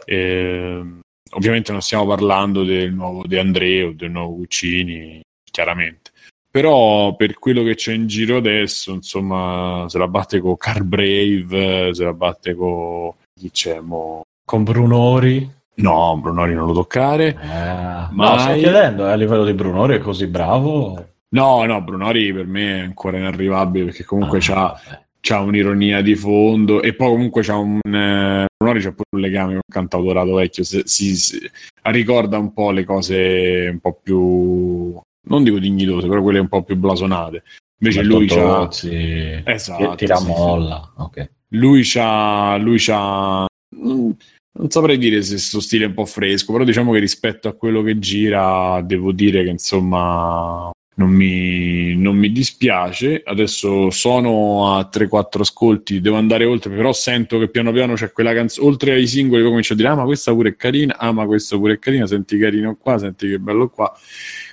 Eh, 0.05 0.83
ovviamente 1.31 1.71
non 1.71 1.81
stiamo 1.81 2.05
parlando 2.05 2.63
del 2.63 2.93
nuovo 2.93 3.25
De 3.25 3.39
André 3.39 3.81
o 3.81 3.91
del 3.91 4.11
nuovo 4.11 4.35
Cuccini, 4.35 5.19
chiaramente. 5.49 6.11
Però 6.51 7.15
per 7.15 7.39
quello 7.39 7.63
che 7.63 7.73
c'è 7.73 7.93
in 7.93 8.05
giro 8.05 8.37
adesso, 8.37 8.93
insomma, 8.93 9.87
se 9.89 9.97
la 9.97 10.07
batte 10.07 10.39
con 10.39 10.55
Car 10.55 10.83
Brave, 10.83 11.91
se 11.95 12.03
la 12.03 12.13
batte 12.13 12.53
con 12.53 13.13
chi 13.33 13.49
c'è 13.49 13.79
mo? 13.79 14.21
Con 14.45 14.63
Brunori. 14.63 15.51
No, 15.77 16.19
Brunori 16.21 16.53
non 16.53 16.67
lo 16.67 16.73
toccare. 16.73 17.29
Eh, 17.29 18.13
ma 18.13 18.35
no, 18.35 18.37
sto 18.37 18.53
chiedendo, 18.53 19.07
eh, 19.07 19.11
a 19.11 19.15
livello 19.15 19.43
di 19.43 19.53
Brunori 19.53 19.95
è 19.95 19.99
così 19.99 20.27
bravo? 20.27 21.12
No, 21.33 21.65
no, 21.65 21.81
Brunori 21.81 22.31
per 22.31 22.45
me 22.45 22.77
è 22.77 22.79
ancora 22.81 23.17
inarrivabile 23.17 23.85
perché 23.85 24.03
comunque 24.03 24.37
ah, 24.37 24.41
c'ha, 24.41 25.05
c'ha, 25.19 25.39
un'ironia 25.39 26.01
di 26.01 26.15
fondo 26.15 26.81
e 26.81 26.93
poi 26.93 27.09
comunque 27.09 27.41
c'ha 27.41 27.57
un... 27.57 27.79
Eh, 27.83 28.45
Brunori 28.55 28.81
c'ha 28.81 28.91
pure 28.91 29.09
un 29.15 29.19
legame 29.19 29.53
con 29.53 29.61
cantautorato 29.67 30.35
vecchio, 30.35 30.63
si, 30.63 30.81
si, 30.85 31.15
si, 31.15 31.39
ricorda 31.81 32.37
un 32.37 32.53
po' 32.53 32.69
le 32.69 32.83
cose 32.83 33.69
un 33.71 33.79
po' 33.79 33.99
più... 34.01 34.99
non 35.27 35.43
dico 35.43 35.57
dignitose, 35.57 36.07
però 36.07 36.21
quelle 36.21 36.39
un 36.39 36.47
po' 36.47 36.63
più 36.63 36.75
blasonate. 36.75 37.43
Invece 37.79 38.01
Bertotto 38.01 38.19
lui 38.19 38.27
c'ha... 38.27 38.71
Sì. 38.71 39.41
Esatto. 39.43 39.95
Tira 39.95 40.15
sì, 40.17 40.27
molla, 40.27 40.93
sì. 40.95 41.01
ok. 41.01 41.29
Lui 41.49 41.81
c'ha... 41.83 42.57
Lui 42.57 42.77
c'ha... 42.77 43.45
Non, 43.77 44.15
non 44.55 44.69
saprei 44.69 44.99
dire 44.99 45.23
se 45.23 45.31
questo 45.31 45.59
stile 45.59 45.85
è 45.85 45.87
un 45.87 45.95
po' 45.95 46.05
fresco, 46.05 46.51
però 46.51 46.63
diciamo 46.63 46.91
che 46.91 46.99
rispetto 46.99 47.47
a 47.47 47.53
quello 47.53 47.81
che 47.81 47.97
gira 47.97 48.79
devo 48.83 49.11
dire 49.11 49.43
che 49.43 49.49
insomma 49.49 50.71
non 50.95 51.09
mi, 51.09 51.95
non 51.95 52.15
mi, 52.15 52.31
dispiace. 52.31 53.21
Adesso 53.25 53.89
sono 53.89 54.75
a 54.75 54.89
3-4 54.91 55.41
ascolti, 55.41 56.01
devo 56.01 56.17
andare 56.17 56.45
oltre, 56.45 56.75
però 56.75 56.93
sento 56.93 57.39
che 57.39 57.49
piano 57.49 57.71
piano 57.71 57.93
c'è 57.93 58.11
quella 58.11 58.33
canzone. 58.33 58.67
Oltre 58.67 58.93
ai 58.93 59.07
singoli, 59.07 59.43
comincio 59.43 59.73
a 59.73 59.75
dire: 59.75 59.89
Ah, 59.89 59.95
ma 59.95 60.03
questa 60.03 60.31
pure 60.33 60.49
è 60.49 60.55
carina, 60.55 60.97
ah, 60.97 61.11
ma 61.11 61.25
questa 61.25 61.57
pure 61.57 61.73
è 61.73 61.79
carina, 61.79 62.05
senti 62.05 62.37
carino 62.37 62.75
qua, 62.75 62.97
senti 62.97 63.27
che 63.27 63.39
bello 63.39 63.69
qua. 63.69 63.91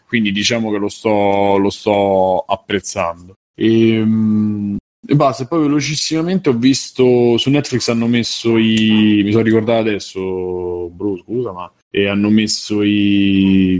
Quindi 0.06 0.32
diciamo 0.32 0.70
che 0.70 0.78
lo 0.78 0.88
sto, 0.88 1.56
lo 1.58 1.70
sto 1.70 2.44
apprezzando. 2.46 3.34
E, 3.54 3.94
ehm, 3.94 4.76
e 5.06 5.14
basta, 5.16 5.46
poi 5.46 5.62
velocissimamente 5.62 6.50
ho 6.50 6.54
visto 6.56 7.36
su 7.36 7.50
Netflix 7.50 7.88
hanno 7.88 8.06
messo 8.06 8.56
i. 8.56 9.22
Mi 9.24 9.30
sono 9.30 9.44
ricordato 9.44 9.80
adesso, 9.80 10.88
Bruce, 10.90 11.22
scusa, 11.22 11.52
ma. 11.52 11.70
E 11.90 12.06
hanno 12.06 12.30
messo 12.30 12.82
i, 12.82 13.74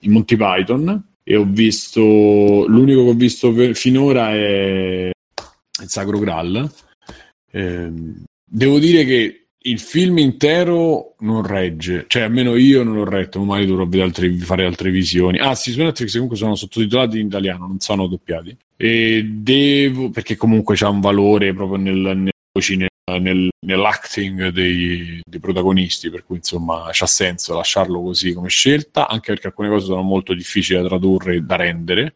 i 0.00 0.08
Monty 0.08 0.36
Python 0.36 1.13
e 1.24 1.36
ho 1.36 1.44
visto 1.44 2.02
l'unico 2.68 3.04
che 3.04 3.10
ho 3.10 3.14
visto 3.14 3.52
per, 3.52 3.74
finora 3.74 4.30
è 4.30 5.10
il 5.82 5.88
Sacro 5.88 6.18
Graal. 6.18 6.70
Eh, 7.50 7.90
devo 8.44 8.78
dire 8.78 9.04
che 9.04 9.46
il 9.66 9.80
film 9.80 10.18
intero 10.18 11.14
non 11.20 11.42
regge, 11.46 12.04
cioè 12.06 12.22
almeno 12.22 12.54
io 12.56 12.82
non 12.82 12.96
l'ho 12.96 13.04
retto, 13.04 13.42
magari 13.42 13.66
dovrò 13.66 13.88
altre, 14.02 14.30
fare 14.36 14.66
altre 14.66 14.90
visioni. 14.90 15.38
Ah, 15.38 15.54
sì, 15.54 15.72
su 15.72 15.80
Netflix 15.82 16.12
comunque 16.12 16.36
sono 16.36 16.54
sottotitolati 16.54 17.18
in 17.18 17.26
italiano, 17.26 17.66
non 17.66 17.80
sono 17.80 18.06
doppiati. 18.06 18.54
E 18.76 19.24
devo, 19.26 20.10
perché 20.10 20.36
comunque 20.36 20.76
c'ha 20.76 20.90
un 20.90 21.00
valore 21.00 21.54
proprio 21.54 21.78
nel, 21.78 21.96
nel, 21.96 22.32
nel, 23.12 23.48
nell'acting 23.66 24.48
dei, 24.48 25.20
dei, 25.24 25.40
protagonisti, 25.40 26.10
per 26.10 26.24
cui 26.24 26.36
insomma 26.36 26.88
c'ha 26.90 27.06
senso 27.06 27.54
lasciarlo 27.54 28.00
così 28.00 28.32
come 28.32 28.48
scelta, 28.48 29.08
anche 29.08 29.32
perché 29.32 29.48
alcune 29.48 29.68
cose 29.68 29.86
sono 29.86 30.02
molto 30.02 30.34
difficili 30.34 30.80
da 30.80 30.88
tradurre 30.88 31.36
e 31.36 31.40
da 31.42 31.56
rendere. 31.56 32.14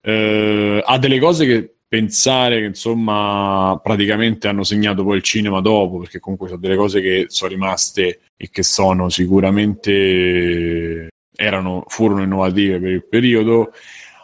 Eh, 0.00 0.82
ha 0.84 0.98
delle 0.98 1.18
cose 1.18 1.46
che 1.46 1.74
pensare 1.90 2.60
che 2.60 2.66
insomma 2.66 3.78
praticamente 3.82 4.46
hanno 4.46 4.62
segnato 4.62 5.02
poi 5.02 5.16
il 5.16 5.22
cinema 5.22 5.60
dopo 5.60 5.98
perché 5.98 6.20
comunque 6.20 6.46
sono 6.46 6.60
delle 6.60 6.76
cose 6.76 7.00
che 7.00 7.26
sono 7.28 7.50
rimaste 7.50 8.20
e 8.36 8.48
che 8.48 8.62
sono 8.62 9.08
sicuramente 9.08 11.08
erano, 11.34 11.82
furono 11.88 12.22
innovative 12.22 12.78
per 12.78 12.90
il 12.90 13.04
periodo 13.04 13.72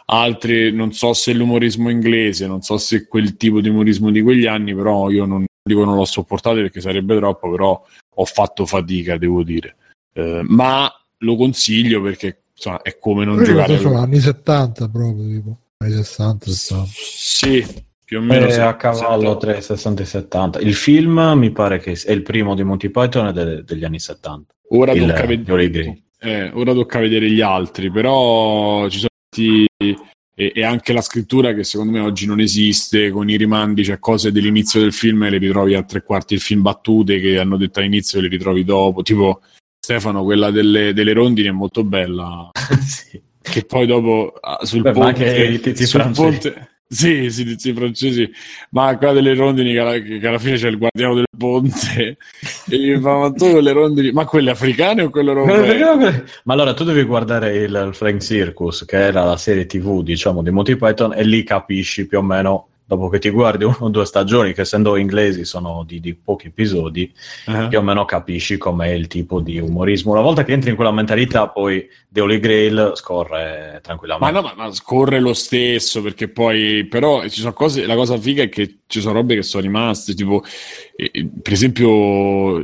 altre 0.05 0.71
non 0.71 0.93
so 0.93 1.11
se 1.11 1.33
l'umorismo 1.33 1.89
inglese 1.89 2.47
non 2.47 2.61
so 2.61 2.77
se 2.77 3.05
quel 3.05 3.35
tipo 3.35 3.59
di 3.59 3.67
umorismo 3.67 4.11
di 4.11 4.21
quegli 4.21 4.45
anni 4.45 4.73
però 4.73 5.09
io 5.09 5.25
non 5.25 5.43
dico 5.67 5.85
non 5.85 5.95
l'ho 5.95 6.05
sopportato 6.05 6.55
perché 6.55 6.81
sarebbe 6.81 7.15
troppo 7.17 7.51
però 7.51 7.83
ho 8.15 8.25
fatto 8.25 8.65
fatica 8.65 9.17
devo 9.17 9.43
dire 9.43 9.75
eh, 10.13 10.41
ma 10.43 10.91
lo 11.19 11.35
consiglio 11.35 12.01
perché 12.01 12.41
insomma, 12.53 12.81
è 12.81 12.97
come 12.97 13.25
non 13.25 13.37
Io 13.37 13.43
giocare 13.43 13.77
sono 13.77 13.99
anni 13.99 14.19
70 14.19 14.89
proprio 14.89 15.27
tipo 15.27 15.57
anni 15.77 15.93
60, 15.93 16.49
70. 16.49 16.89
Sì, 16.91 17.65
più 18.03 18.19
o 18.19 18.21
meno. 18.21 18.47
È 18.47 18.59
a 18.59 18.75
cavallo 18.75 19.37
tra 19.37 19.55
i 19.55 19.61
60 19.61 20.01
e 20.01 20.05
70. 20.05 20.59
Il 20.59 20.73
film 20.73 21.33
mi 21.35 21.51
pare 21.51 21.79
che 21.79 21.99
è 22.03 22.11
il 22.11 22.21
primo 22.21 22.55
di 22.55 22.63
Monty 22.63 22.89
Python 22.89 23.33
de- 23.33 23.63
degli 23.63 23.83
anni 23.83 23.99
70. 23.99 24.53
Ora, 24.69 24.91
il, 24.93 25.07
tocca 25.07 25.25
ved- 25.25 26.01
eh, 26.19 26.51
ora 26.53 26.73
tocca 26.73 26.99
vedere 26.99 27.29
gli 27.29 27.41
altri, 27.41 27.91
però 27.91 28.87
ci 28.89 28.97
sono 28.97 29.09
stati 29.29 29.97
e, 30.39 30.51
e, 30.53 30.63
anche 30.63 30.93
la 30.93 31.01
scrittura 31.01 31.51
che 31.55 31.63
secondo 31.63 31.93
me 31.93 31.99
oggi 31.99 32.27
non 32.27 32.39
esiste 32.39 33.09
con 33.09 33.27
i 33.27 33.37
rimandi, 33.37 33.83
cioè 33.83 33.97
cose 33.97 34.31
dell'inizio 34.31 34.79
del 34.79 34.93
film 34.93 35.23
e 35.23 35.31
le 35.31 35.39
ritrovi 35.39 35.73
a 35.73 35.81
tre 35.81 36.03
quarti 36.03 36.35
del 36.35 36.43
film 36.43 36.61
battute 36.61 37.19
che 37.19 37.39
hanno 37.39 37.57
detto 37.57 37.79
all'inizio 37.79 38.19
e 38.19 38.21
le 38.21 38.27
ritrovi 38.27 38.63
dopo, 38.63 39.01
tipo 39.01 39.41
Stefano, 39.79 40.23
quella 40.23 40.51
delle, 40.51 40.93
delle 40.93 41.13
rondini 41.13 41.47
è 41.47 41.51
molto 41.51 41.83
bella. 41.83 42.51
sì. 42.85 43.19
Che 43.41 43.65
poi 43.65 43.87
dopo 43.87 44.33
ah, 44.39 44.63
sul 44.63 44.81
Beh, 44.81 44.91
ponte, 44.91 45.45
i 45.45 45.59
tizi 45.59 45.87
sul 45.87 46.11
ponte 46.13 46.76
sì, 46.87 47.29
sì, 47.29 47.43
tizi 47.43 47.73
francesi, 47.73 48.31
ma 48.71 48.97
qua 48.97 49.11
delle 49.11 49.33
rondini 49.33 49.73
che 49.73 49.79
alla, 49.79 49.99
che 49.99 50.25
alla, 50.25 50.39
fine 50.39 50.55
c'è 50.55 50.69
il 50.69 50.77
guardiano 50.77 51.15
del 51.15 51.25
ponte 51.37 52.17
e 52.69 52.77
gli 52.77 52.97
fa, 52.99 53.17
ma 53.17 53.31
tu 53.31 53.59
le 53.59 53.71
rondini, 53.73 54.11
ma 54.11 54.25
quelle 54.25 54.51
africane 54.51 55.03
o 55.03 55.09
quelle 55.09 55.31
europee? 55.31 56.23
Ma 56.43 56.53
allora 56.53 56.73
tu 56.73 56.83
devi 56.83 57.03
guardare 57.03 57.55
il 57.57 57.89
Frank 57.93 58.21
Circus, 58.21 58.85
che 58.85 58.97
era 58.97 59.23
la 59.23 59.37
serie 59.37 59.65
tv, 59.65 60.01
diciamo, 60.01 60.41
di 60.41 60.49
Monty 60.49 60.77
Python 60.77 61.13
e 61.13 61.23
lì 61.23 61.43
capisci 61.43 62.07
più 62.07 62.19
o 62.19 62.21
meno 62.21 62.67
dopo 62.87 63.09
che 63.09 63.19
ti 63.19 63.29
guardi 63.29 63.65
una 63.65 63.75
o 63.79 63.89
due 63.89 64.05
stagioni, 64.05 64.53
che 64.53 64.61
essendo 64.61 64.95
inglesi 64.95 65.43
sono 65.43 65.83
di, 65.85 65.99
di 65.99 66.15
pochi 66.15 66.47
episodi, 66.47 67.11
uh-huh. 67.47 67.67
più 67.67 67.79
o 67.79 67.81
meno 67.81 68.05
capisci 68.05 68.57
com'è 68.57 68.87
il 68.87 69.07
tipo 69.07 69.41
di 69.41 69.59
umorismo. 69.59 70.13
Una 70.13 70.21
volta 70.21 70.45
che 70.45 70.53
entri 70.53 70.69
in 70.69 70.77
quella 70.77 70.93
mentalità, 70.93 71.49
poi 71.49 71.85
The 72.07 72.21
Holy 72.21 72.39
Grail 72.39 72.93
scorre 72.95 73.81
tranquillamente. 73.83 74.33
Ma 74.33 74.39
no, 74.39 74.47
ma, 74.55 74.63
ma 74.63 74.71
scorre 74.73 75.19
lo 75.19 75.33
stesso, 75.33 76.01
perché 76.01 76.29
poi, 76.29 76.85
però, 76.85 77.27
ci 77.27 77.41
sono 77.41 77.51
cose, 77.51 77.85
la 77.85 77.95
cosa 77.95 78.17
figa 78.17 78.43
è 78.43 78.49
che 78.49 78.77
ci 78.87 79.01
sono 79.01 79.15
robe 79.15 79.35
che 79.35 79.43
sono 79.43 79.63
rimaste, 79.63 80.13
tipo, 80.13 80.41
eh, 80.95 81.29
per 81.41 81.51
esempio, 81.51 82.63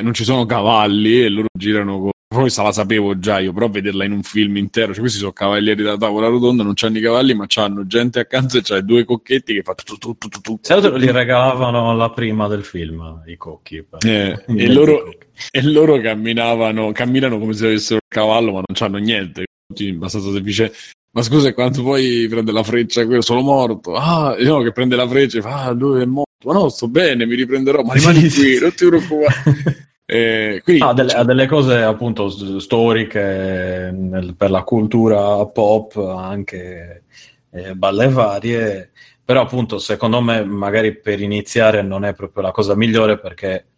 non 0.00 0.14
ci 0.14 0.22
sono 0.22 0.46
cavalli 0.46 1.24
e 1.24 1.28
loro 1.28 1.48
girano 1.52 1.98
con 1.98 2.10
questa 2.28 2.62
la 2.62 2.72
sapevo 2.72 3.18
già 3.18 3.38
io, 3.38 3.52
però 3.52 3.68
vederla 3.68 4.04
in 4.04 4.12
un 4.12 4.22
film 4.22 4.56
intero, 4.56 4.92
cioè 4.92 5.00
questi 5.00 5.18
sono 5.18 5.32
cavalieri 5.32 5.82
da 5.82 5.96
tavola 5.96 6.28
rotonda, 6.28 6.62
non 6.62 6.74
c'hanno 6.74 6.98
i 6.98 7.00
cavalli, 7.00 7.34
ma 7.34 7.44
c'hanno 7.46 7.86
gente 7.86 8.20
accanto 8.20 8.58
e 8.58 8.62
c'hai 8.62 8.84
due 8.84 9.04
cocchetti 9.04 9.54
che 9.54 9.62
fanno 9.62 9.78
tu 9.84 9.96
tu 9.96 10.16
tu 10.16 10.28
tu 10.28 10.40
tu. 10.40 10.58
Se 10.60 10.98
li 10.98 11.10
regalavano 11.10 11.90
alla 11.90 12.10
prima 12.10 12.48
del 12.48 12.64
film, 12.64 13.22
i 13.26 13.36
cocchi. 13.36 13.84
Eh, 14.04 14.44
e, 14.46 14.72
loro, 14.72 15.14
e 15.50 15.62
loro 15.62 16.00
camminavano, 16.00 16.92
camminano 16.92 17.38
come 17.38 17.54
se 17.54 17.66
avessero 17.66 17.96
il 17.96 18.08
cavallo, 18.08 18.52
ma 18.52 18.62
non 18.66 18.74
c'hanno 18.74 18.98
niente, 18.98 19.44
abbastanza 19.72 20.32
semplice. 20.32 20.72
Ma 21.12 21.22
scusa, 21.22 21.54
quando 21.54 21.82
poi 21.82 22.26
prende 22.28 22.52
la 22.52 22.62
freccia, 22.62 23.06
quello 23.06 23.22
sono 23.22 23.40
morto. 23.40 23.94
Ah, 23.94 24.36
no, 24.38 24.60
che 24.60 24.72
prende 24.72 24.96
la 24.96 25.08
freccia 25.08 25.38
e 25.38 25.40
fa, 25.40 25.64
ah, 25.64 25.70
lui 25.70 26.02
è 26.02 26.04
morto. 26.04 26.24
Ma 26.44 26.52
no, 26.52 26.68
sto 26.68 26.88
bene, 26.88 27.24
mi 27.24 27.34
riprenderò, 27.34 27.82
ma 27.82 27.94
rimani 27.94 28.28
qui, 28.28 28.58
non 28.60 28.74
ti 28.74 28.86
preoccupare. 28.86 29.88
Eh, 30.08 30.60
quindi, 30.62 30.82
ha, 30.82 30.92
delle, 30.92 31.12
ha, 31.12 31.24
delle, 31.24 31.46
cose 31.46 31.82
appunto 31.82 32.28
storiche 32.60 33.90
nel, 33.92 34.36
per 34.36 34.50
la 34.50 34.62
cultura 34.62 35.44
pop, 35.46 35.96
anche 35.96 37.02
eh, 37.50 37.74
balle 37.74 38.08
varie, 38.08 38.92
però 39.24 39.40
appunto 39.40 39.78
secondo 39.78 40.20
me 40.20 40.44
magari 40.44 40.96
per 40.96 41.20
iniziare 41.20 41.82
non 41.82 42.04
è 42.04 42.14
proprio 42.14 42.44
la 42.44 42.52
cosa 42.52 42.76
migliore 42.76 43.18
perché, 43.18 43.70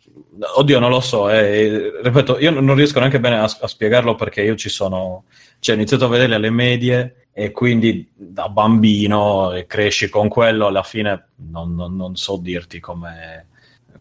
oddio 0.57 0.79
non 0.79 0.91
lo 0.91 1.01
so, 1.01 1.31
eh, 1.31 1.99
ripeto, 2.03 2.39
io 2.39 2.51
non 2.61 2.75
riesco 2.75 2.99
neanche 2.99 3.21
bene 3.21 3.39
a, 3.39 3.45
a, 3.45 3.67
spiegarlo 3.67 4.15
perché 4.15 4.43
io 4.43 4.55
ci 4.55 4.69
sono, 4.69 5.25
cioè 5.61 5.75
ho 5.75 5.79
iniziato 5.79 6.05
a 6.05 6.09
vederli 6.09 6.35
alle 6.35 6.51
medie 6.51 7.29
e 7.33 7.53
quindi 7.53 8.07
da 8.15 8.51
bambino 8.51 9.53
e 9.53 9.65
cresci 9.65 10.11
con 10.11 10.29
quello, 10.29 10.67
alla 10.67 10.83
fine 10.83 11.29
non, 11.37 11.75
non, 11.75 11.97
non 11.97 12.17
so 12.17 12.37
dirti 12.37 12.81
come 12.81 13.47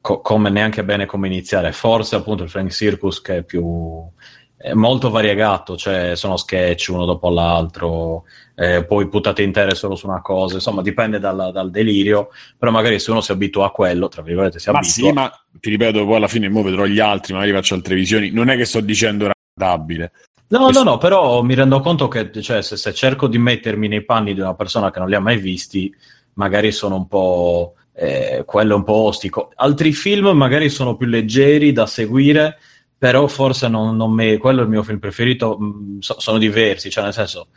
co- 0.07 0.21
come 0.21 0.49
neanche 0.49 0.85
bene 0.85 1.05
come 1.05 1.27
iniziare. 1.27 1.73
Forse 1.73 2.15
appunto 2.15 2.43
il 2.43 2.49
Frank 2.49 2.71
Circus 2.71 3.19
che 3.19 3.39
è 3.39 3.43
più 3.43 4.09
è 4.55 4.73
molto 4.73 5.09
variegato, 5.09 5.75
cioè 5.75 6.15
sono 6.15 6.37
sketch 6.37 6.87
uno 6.91 7.05
dopo 7.05 7.29
l'altro, 7.29 8.23
eh, 8.55 8.85
poi 8.85 9.09
puttate 9.09 9.43
intere 9.43 9.75
solo 9.75 9.95
su 9.95 10.07
una 10.07 10.21
cosa, 10.21 10.55
insomma 10.55 10.81
dipende 10.81 11.19
dal, 11.19 11.51
dal, 11.51 11.69
delirio, 11.69 12.29
però 12.57 12.71
magari 12.71 12.99
se 12.99 13.11
uno 13.11 13.21
si 13.21 13.33
abitua 13.33 13.67
a 13.67 13.69
quello, 13.69 14.07
tra 14.07 14.21
virgolette 14.21 14.59
si 14.59 14.71
ma 14.71 14.77
abitua. 14.77 14.93
Sì, 14.93 15.11
ma 15.11 15.31
ti 15.59 15.69
ripeto, 15.69 16.05
poi 16.05 16.15
alla 16.15 16.27
fine 16.29 16.47
mo 16.47 16.63
vedrò 16.63 16.85
gli 16.85 16.99
altri, 16.99 17.33
magari 17.33 17.51
faccio 17.51 17.75
altre 17.75 17.93
visioni, 17.93 18.31
non 18.31 18.49
è 18.49 18.55
che 18.55 18.65
sto 18.65 18.79
dicendo 18.79 19.29
ragguardabile. 19.29 20.11
No, 20.47 20.63
Questo... 20.63 20.83
no, 20.83 20.91
no, 20.91 20.97
però 20.97 21.41
mi 21.41 21.53
rendo 21.53 21.81
conto 21.81 22.07
che 22.07 22.31
cioè, 22.41 22.61
se, 22.61 22.77
se 22.77 22.93
cerco 22.93 23.27
di 23.27 23.37
mettermi 23.37 23.89
nei 23.89 24.05
panni 24.05 24.33
di 24.33 24.39
una 24.39 24.55
persona 24.55 24.89
che 24.89 24.99
non 24.99 25.09
li 25.09 25.15
ha 25.15 25.19
mai 25.19 25.37
visti, 25.37 25.93
magari 26.33 26.71
sono 26.71 26.95
un 26.95 27.07
po' 27.07 27.75
eh, 27.99 28.43
quello 28.45 28.73
è 28.73 28.75
un 28.75 28.83
po' 28.83 28.93
ostico. 28.93 29.51
Altri 29.55 29.91
film 29.91 30.27
magari 30.29 30.69
sono 30.69 30.95
più 30.95 31.07
leggeri 31.07 31.71
da 31.71 31.87
seguire, 31.87 32.59
però 32.95 33.25
forse 33.25 33.67
non, 33.67 33.95
non 33.95 34.11
mi, 34.11 34.37
quello 34.37 34.61
è 34.61 34.63
il 34.63 34.69
mio 34.69 34.83
film 34.83 34.99
preferito, 34.99 35.57
mm, 35.59 35.99
so, 35.99 36.19
sono 36.19 36.37
diversi, 36.37 36.91
cioè 36.91 37.03
nel 37.03 37.13
senso 37.13 37.47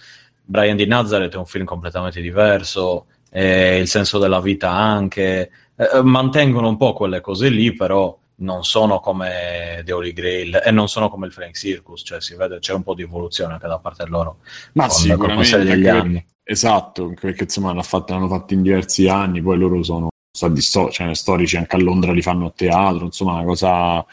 Brian 0.42 0.76
di 0.76 0.86
Nazareth 0.86 1.34
è 1.34 1.36
un 1.36 1.44
film 1.44 1.64
completamente 1.64 2.22
diverso, 2.22 3.06
eh, 3.30 3.78
Il 3.78 3.86
senso 3.86 4.18
della 4.18 4.40
vita 4.40 4.70
anche, 4.70 5.50
eh, 5.76 5.90
eh, 5.94 6.02
mantengono 6.02 6.68
un 6.68 6.76
po' 6.78 6.94
quelle 6.94 7.20
cose 7.20 7.48
lì, 7.50 7.74
però 7.74 8.18
non 8.36 8.64
sono 8.64 8.98
come 9.00 9.82
The 9.84 9.92
Holy 9.92 10.12
Grail 10.14 10.62
e 10.64 10.70
non 10.70 10.88
sono 10.88 11.10
come 11.10 11.26
il 11.26 11.32
Frank 11.32 11.54
Circus, 11.54 12.02
cioè 12.02 12.20
si 12.22 12.34
vede 12.34 12.58
c'è 12.58 12.72
un 12.72 12.82
po' 12.82 12.94
di 12.94 13.02
evoluzione 13.02 13.52
anche 13.52 13.68
da 13.68 13.78
parte 13.78 14.06
loro. 14.06 14.38
Ma 14.72 14.86
con, 14.86 14.96
sicuramente 14.96 15.56
con 15.56 15.66
degli 15.66 15.86
anni. 15.86 16.26
Esatto, 16.42 17.12
perché 17.20 17.44
insomma 17.44 17.68
l'hanno 17.68 17.82
fatto, 17.82 18.14
l'hanno 18.14 18.28
fatto 18.28 18.54
in 18.54 18.62
diversi 18.62 19.06
anni, 19.06 19.42
poi 19.42 19.58
loro 19.58 19.82
sono 19.82 20.08
di 20.50 20.60
sto- 20.60 20.90
cioè, 20.90 21.14
storici 21.14 21.56
anche 21.56 21.76
a 21.76 21.78
Londra 21.78 22.12
li 22.12 22.22
fanno 22.22 22.46
a 22.46 22.52
teatro, 22.54 23.04
insomma, 23.04 23.34
una 23.34 23.44
cosa... 23.44 24.04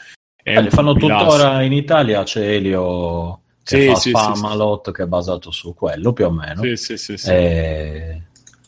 Eh, 0.42 0.62
li 0.62 0.70
fanno 0.70 0.94
tuttora 0.94 1.62
in 1.62 1.72
Italia, 1.72 2.22
c'è 2.22 2.40
Elio 2.40 3.40
che 3.62 3.80
sì, 3.80 3.86
fa 3.88 3.94
sì, 3.96 4.10
Spamalot 4.10 4.86
sì, 4.86 4.92
che 4.92 5.02
è 5.02 5.06
basato 5.06 5.50
su 5.50 5.74
quello 5.74 6.12
più 6.12 6.24
o 6.26 6.30
meno. 6.30 6.62
Sì, 6.62 6.76
sì, 6.76 6.96
sì. 6.96 7.16
sì. 7.16 7.30
E... 7.30 8.22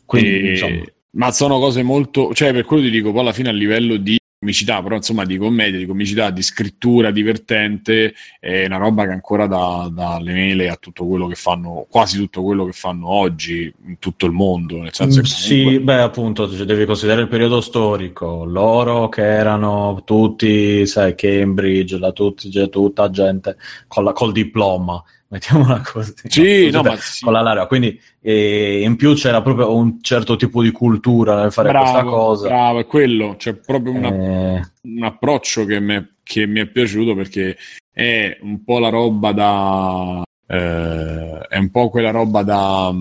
Quindi, 0.04 0.28
e... 0.28 0.50
insomma... 0.50 0.84
Ma 1.12 1.32
sono 1.32 1.58
cose 1.58 1.82
molto... 1.82 2.32
Cioè, 2.34 2.52
per 2.52 2.64
quello 2.64 2.82
ti 2.82 2.90
dico, 2.90 3.10
poi 3.10 3.20
alla 3.20 3.32
fine 3.32 3.48
a 3.48 3.52
livello 3.52 3.96
di 3.96 4.18
comicità, 4.40 4.82
però 4.82 4.96
insomma 4.96 5.26
di 5.26 5.36
commedia, 5.36 5.78
di 5.78 5.84
comicità, 5.84 6.30
di 6.30 6.40
scrittura 6.40 7.10
divertente, 7.10 8.14
è 8.40 8.64
una 8.64 8.78
roba 8.78 9.04
che 9.04 9.12
ancora 9.12 9.46
dalle 9.46 9.92
da 9.92 10.18
mele 10.22 10.70
a 10.70 10.76
tutto 10.76 11.06
quello 11.06 11.26
che 11.26 11.34
fanno, 11.34 11.86
quasi 11.90 12.16
tutto 12.16 12.42
quello 12.42 12.64
che 12.64 12.72
fanno 12.72 13.08
oggi 13.08 13.70
in 13.86 13.98
tutto 13.98 14.24
il 14.24 14.32
mondo. 14.32 14.80
Nel 14.80 14.94
senso 14.94 15.20
che 15.20 15.28
mm, 15.28 15.50
comunque... 15.50 15.72
Sì, 15.74 15.80
beh, 15.80 16.00
appunto, 16.00 16.50
cioè, 16.50 16.64
devi 16.64 16.86
considerare 16.86 17.20
il 17.20 17.28
periodo 17.28 17.60
storico, 17.60 18.44
loro 18.46 19.10
che 19.10 19.22
erano 19.22 20.00
tutti, 20.06 20.86
sai, 20.86 21.14
Cambridge, 21.14 21.98
la 21.98 22.10
cioè, 22.14 22.70
tutta 22.70 23.10
gente 23.10 23.56
con 23.88 24.04
la, 24.04 24.12
col 24.12 24.32
diploma 24.32 25.04
mettiamola 25.30 25.80
così. 25.80 26.12
Sì, 26.24 26.70
no, 26.70 26.82
ma 26.82 26.96
sì. 26.96 27.24
con 27.24 27.32
la 27.32 27.40
laurea. 27.40 27.66
Quindi 27.66 27.98
eh, 28.20 28.82
in 28.82 28.96
più 28.96 29.14
c'era 29.14 29.40
proprio 29.40 29.74
un 29.74 30.02
certo 30.02 30.36
tipo 30.36 30.62
di 30.62 30.70
cultura 30.70 31.40
nel 31.40 31.52
fare 31.52 31.70
bravo, 31.70 31.84
questa 31.84 32.08
cosa. 32.08 32.48
Bravo, 32.48 32.78
è 32.80 32.86
quello. 32.86 33.36
C'è 33.36 33.54
proprio 33.54 33.92
una, 33.92 34.08
eh... 34.08 34.62
un 34.82 35.02
approccio 35.02 35.64
che 35.64 35.80
mi, 35.80 35.94
è, 35.94 36.04
che 36.22 36.46
mi 36.46 36.60
è 36.60 36.66
piaciuto 36.66 37.14
perché 37.14 37.56
è 37.92 38.38
un 38.42 38.62
po' 38.64 38.78
la 38.78 38.88
roba 38.88 39.32
da... 39.32 40.22
Eh, 40.46 41.38
è 41.48 41.56
un 41.56 41.70
po' 41.70 41.88
quella 41.88 42.10
roba 42.10 42.42
da... 42.42 42.92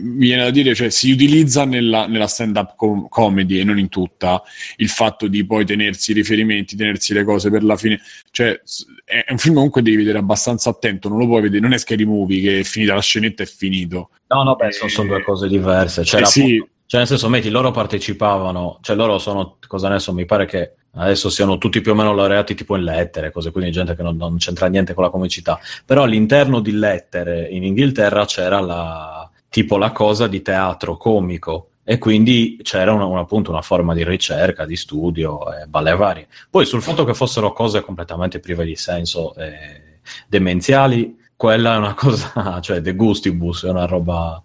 viene 0.00 0.42
da 0.42 0.50
dire, 0.50 0.74
cioè 0.74 0.90
si 0.90 1.12
utilizza 1.12 1.64
nella, 1.64 2.06
nella 2.06 2.26
stand-up 2.26 2.74
com- 2.76 3.08
comedy 3.08 3.60
e 3.60 3.64
non 3.64 3.78
in 3.78 3.88
tutta 3.88 4.42
il 4.76 4.88
fatto 4.88 5.28
di 5.28 5.44
poi 5.46 5.64
tenersi 5.64 6.10
i 6.10 6.14
riferimenti, 6.14 6.76
tenersi 6.76 7.14
le 7.14 7.24
cose 7.24 7.50
per 7.50 7.62
la 7.62 7.76
fine. 7.76 8.00
Cioè, 8.30 8.60
è 9.04 9.24
un 9.28 9.38
film 9.38 9.54
comunque 9.54 9.82
devi 9.82 9.96
vedere 9.96 10.18
abbastanza 10.18 10.70
attento, 10.70 11.08
non 11.08 11.18
lo 11.18 11.26
puoi 11.26 11.42
vedere, 11.42 11.60
non 11.60 11.72
è 11.72 11.78
Scary 11.78 12.04
Movie 12.04 12.40
che 12.40 12.60
è 12.60 12.62
finita 12.64 12.94
la 12.94 13.00
scenetta 13.00 13.42
è 13.42 13.46
finito. 13.46 14.10
No, 14.28 14.42
no, 14.42 14.56
beh, 14.56 14.72
sono, 14.72 14.90
sono 14.90 15.08
due 15.08 15.22
cose 15.22 15.48
diverse. 15.48 16.04
Cioè, 16.04 16.22
eh, 16.22 16.26
sì. 16.26 16.66
cioè, 16.86 17.00
nel 17.00 17.08
senso, 17.08 17.28
metti, 17.28 17.48
loro 17.48 17.70
partecipavano, 17.70 18.78
cioè 18.82 18.96
loro 18.96 19.18
sono, 19.18 19.58
cosa 19.66 19.88
ne 19.88 20.00
so, 20.00 20.12
mi 20.12 20.24
pare 20.24 20.46
che 20.46 20.72
adesso 20.98 21.28
siano 21.28 21.58
tutti 21.58 21.80
più 21.80 21.92
o 21.92 21.94
meno 21.94 22.14
laureati 22.14 22.54
tipo 22.54 22.74
in 22.74 22.82
lettere, 22.82 23.30
cose 23.30 23.50
quindi 23.50 23.70
gente 23.70 23.94
che 23.94 24.02
non, 24.02 24.16
non 24.16 24.38
c'entra 24.38 24.66
niente 24.66 24.94
con 24.94 25.04
la 25.04 25.10
comicità. 25.10 25.60
Però 25.84 26.02
all'interno 26.02 26.60
di 26.60 26.72
lettere 26.72 27.48
in 27.48 27.62
Inghilterra 27.62 28.24
c'era 28.24 28.60
la 28.60 29.30
tipo 29.56 29.78
la 29.78 29.90
cosa 29.90 30.26
di 30.26 30.42
teatro 30.42 30.98
comico 30.98 31.68
e 31.82 31.96
quindi 31.96 32.58
c'era 32.62 32.92
una, 32.92 33.06
una, 33.06 33.20
appunto 33.20 33.50
una 33.50 33.62
forma 33.62 33.94
di 33.94 34.04
ricerca, 34.04 34.66
di 34.66 34.76
studio 34.76 35.50
e 35.50 35.64
balle 35.64 35.96
varie. 35.96 36.28
Poi 36.50 36.66
sul 36.66 36.82
fatto 36.82 37.04
che 37.04 37.14
fossero 37.14 37.54
cose 37.54 37.80
completamente 37.80 38.38
prive 38.38 38.66
di 38.66 38.76
senso 38.76 39.34
e 39.34 40.00
demenziali, 40.28 41.16
quella 41.34 41.72
è 41.72 41.78
una 41.78 41.94
cosa, 41.96 42.60
cioè 42.60 42.82
de 42.82 42.94
gustibus, 42.94 43.64
è 43.64 43.70
una 43.70 43.86
roba 43.86 44.42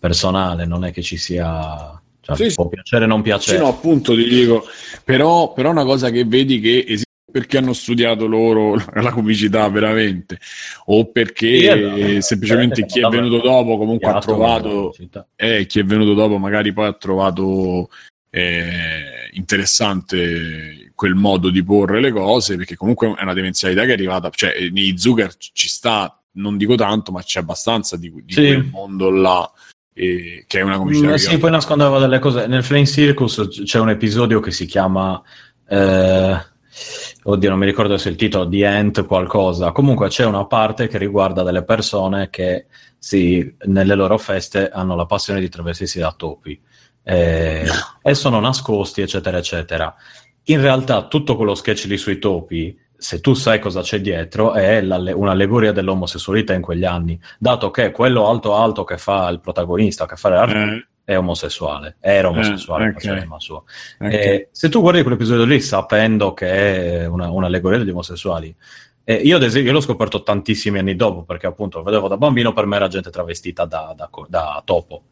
personale, 0.00 0.64
non 0.64 0.86
è 0.86 0.92
che 0.92 1.02
ci 1.02 1.18
sia... 1.18 2.00
Cioè, 2.22 2.34
sì, 2.34 2.54
può 2.54 2.66
piacere 2.68 3.04
o 3.04 3.08
non 3.08 3.20
piacere. 3.20 3.58
Sì, 3.58 3.62
no, 3.62 3.68
appunto 3.68 4.14
ti 4.14 4.26
dico, 4.26 4.64
però, 5.04 5.52
però 5.52 5.68
una 5.68 5.84
cosa 5.84 6.08
che 6.08 6.24
vedi 6.24 6.58
che 6.58 6.86
esiste 6.88 7.03
perché 7.34 7.58
hanno 7.58 7.72
studiato 7.72 8.28
loro 8.28 8.76
la 8.94 9.10
comicità 9.10 9.68
veramente? 9.68 10.38
O 10.86 11.10
perché 11.10 12.22
semplicemente 12.22 12.82
eh, 12.82 12.86
chi 12.86 13.00
è 13.00 13.08
venuto 13.08 13.40
dopo 13.40 13.76
comunque 13.76 14.08
ha 14.08 14.20
trovato 14.20 14.94
eh, 15.34 15.66
chi 15.66 15.80
è 15.80 15.84
venuto 15.84 16.14
dopo 16.14 16.38
magari 16.38 16.72
poi 16.72 16.86
ha 16.86 16.92
trovato 16.92 17.88
eh, 18.30 19.30
interessante 19.32 20.92
quel 20.94 21.16
modo 21.16 21.50
di 21.50 21.64
porre 21.64 22.00
le 22.00 22.12
cose 22.12 22.54
perché 22.54 22.76
comunque 22.76 23.12
è 23.16 23.22
una 23.22 23.34
demenzialità 23.34 23.82
che 23.82 23.90
è 23.90 23.94
arrivata 23.94 24.30
cioè 24.30 24.68
nei 24.70 24.96
Zucker 24.96 25.34
ci 25.36 25.66
sta 25.66 26.16
non 26.34 26.56
dico 26.56 26.76
tanto 26.76 27.10
ma 27.10 27.20
c'è 27.20 27.40
abbastanza 27.40 27.96
di, 27.96 28.12
di 28.24 28.32
sì. 28.32 28.46
quel 28.46 28.68
mondo 28.70 29.10
là 29.10 29.50
eh, 29.92 30.44
che 30.46 30.60
è 30.60 30.62
una 30.62 30.76
comicità 30.76 31.10
mm, 31.10 31.14
sì, 31.14 31.36
poi 31.38 31.50
nascondeva 31.50 31.98
delle 31.98 32.20
cose. 32.20 32.46
Nel 32.46 32.62
Flame 32.62 32.86
Circus 32.86 33.48
c'è 33.64 33.80
un 33.80 33.90
episodio 33.90 34.38
che 34.38 34.52
si 34.52 34.66
chiama 34.66 35.20
eh 35.68 36.52
oddio 37.24 37.50
non 37.50 37.58
mi 37.58 37.66
ricordo 37.66 37.96
se 37.96 38.08
il 38.08 38.16
titolo 38.16 38.44
di 38.44 38.64
Ant 38.64 39.06
qualcosa. 39.06 39.72
Comunque 39.72 40.08
c'è 40.08 40.24
una 40.24 40.46
parte 40.46 40.88
che 40.88 40.98
riguarda 40.98 41.42
delle 41.42 41.64
persone 41.64 42.30
che 42.30 42.66
sì, 42.98 43.54
nelle 43.66 43.94
loro 43.94 44.18
feste 44.18 44.68
hanno 44.68 44.96
la 44.96 45.06
passione 45.06 45.40
di 45.40 45.48
travestirsi 45.48 45.98
da 45.98 46.14
topi 46.16 46.60
eh, 47.02 47.66
e 48.02 48.14
sono 48.14 48.40
nascosti 48.40 49.02
eccetera 49.02 49.38
eccetera. 49.38 49.94
In 50.44 50.60
realtà 50.60 51.06
tutto 51.06 51.36
quello 51.36 51.54
sketch 51.54 51.84
lì 51.84 51.96
sui 51.96 52.18
topi 52.18 52.78
se 52.96 53.20
tu 53.20 53.34
sai 53.34 53.58
cosa 53.58 53.82
c'è 53.82 54.00
dietro 54.00 54.52
è 54.52 54.78
un'allegoria 54.78 55.72
dell'omosessualità 55.72 56.54
in 56.54 56.62
quegli 56.62 56.84
anni 56.84 57.20
dato 57.38 57.70
che 57.70 57.90
quello 57.90 58.28
alto 58.28 58.54
alto 58.54 58.84
che 58.84 58.96
fa 58.96 59.28
il 59.28 59.40
protagonista 59.40 60.06
che 60.06 60.16
fa 60.16 60.28
l'artista 60.28 60.74
eh 60.74 60.93
è 61.04 61.16
omosessuale, 61.16 61.96
era 62.00 62.28
omosessuale, 62.28 62.84
eh, 62.86 62.88
okay. 62.88 62.98
Okay. 63.98 64.12
Eh, 64.14 64.48
se 64.50 64.68
tu 64.70 64.80
guardi 64.80 65.02
quell'episodio 65.02 65.44
lì 65.44 65.60
sapendo 65.60 66.32
che 66.32 67.02
è 67.02 67.06
una, 67.06 67.30
un'allegoria 67.30 67.78
degli 67.78 67.90
omosessuali, 67.90 68.54
eh, 69.04 69.14
io 69.16 69.36
ad 69.36 69.42
esempio 69.42 69.70
io 69.70 69.76
l'ho 69.76 69.82
scoperto 69.82 70.22
tantissimi 70.22 70.78
anni 70.78 70.96
dopo 70.96 71.24
perché 71.24 71.46
appunto 71.46 71.78
lo 71.78 71.84
vedevo 71.84 72.08
da 72.08 72.16
bambino, 72.16 72.54
per 72.54 72.64
me 72.64 72.76
era 72.76 72.88
gente 72.88 73.10
travestita 73.10 73.66
da, 73.66 73.92
da, 73.94 74.08
da 74.28 74.62
topo. 74.64 75.04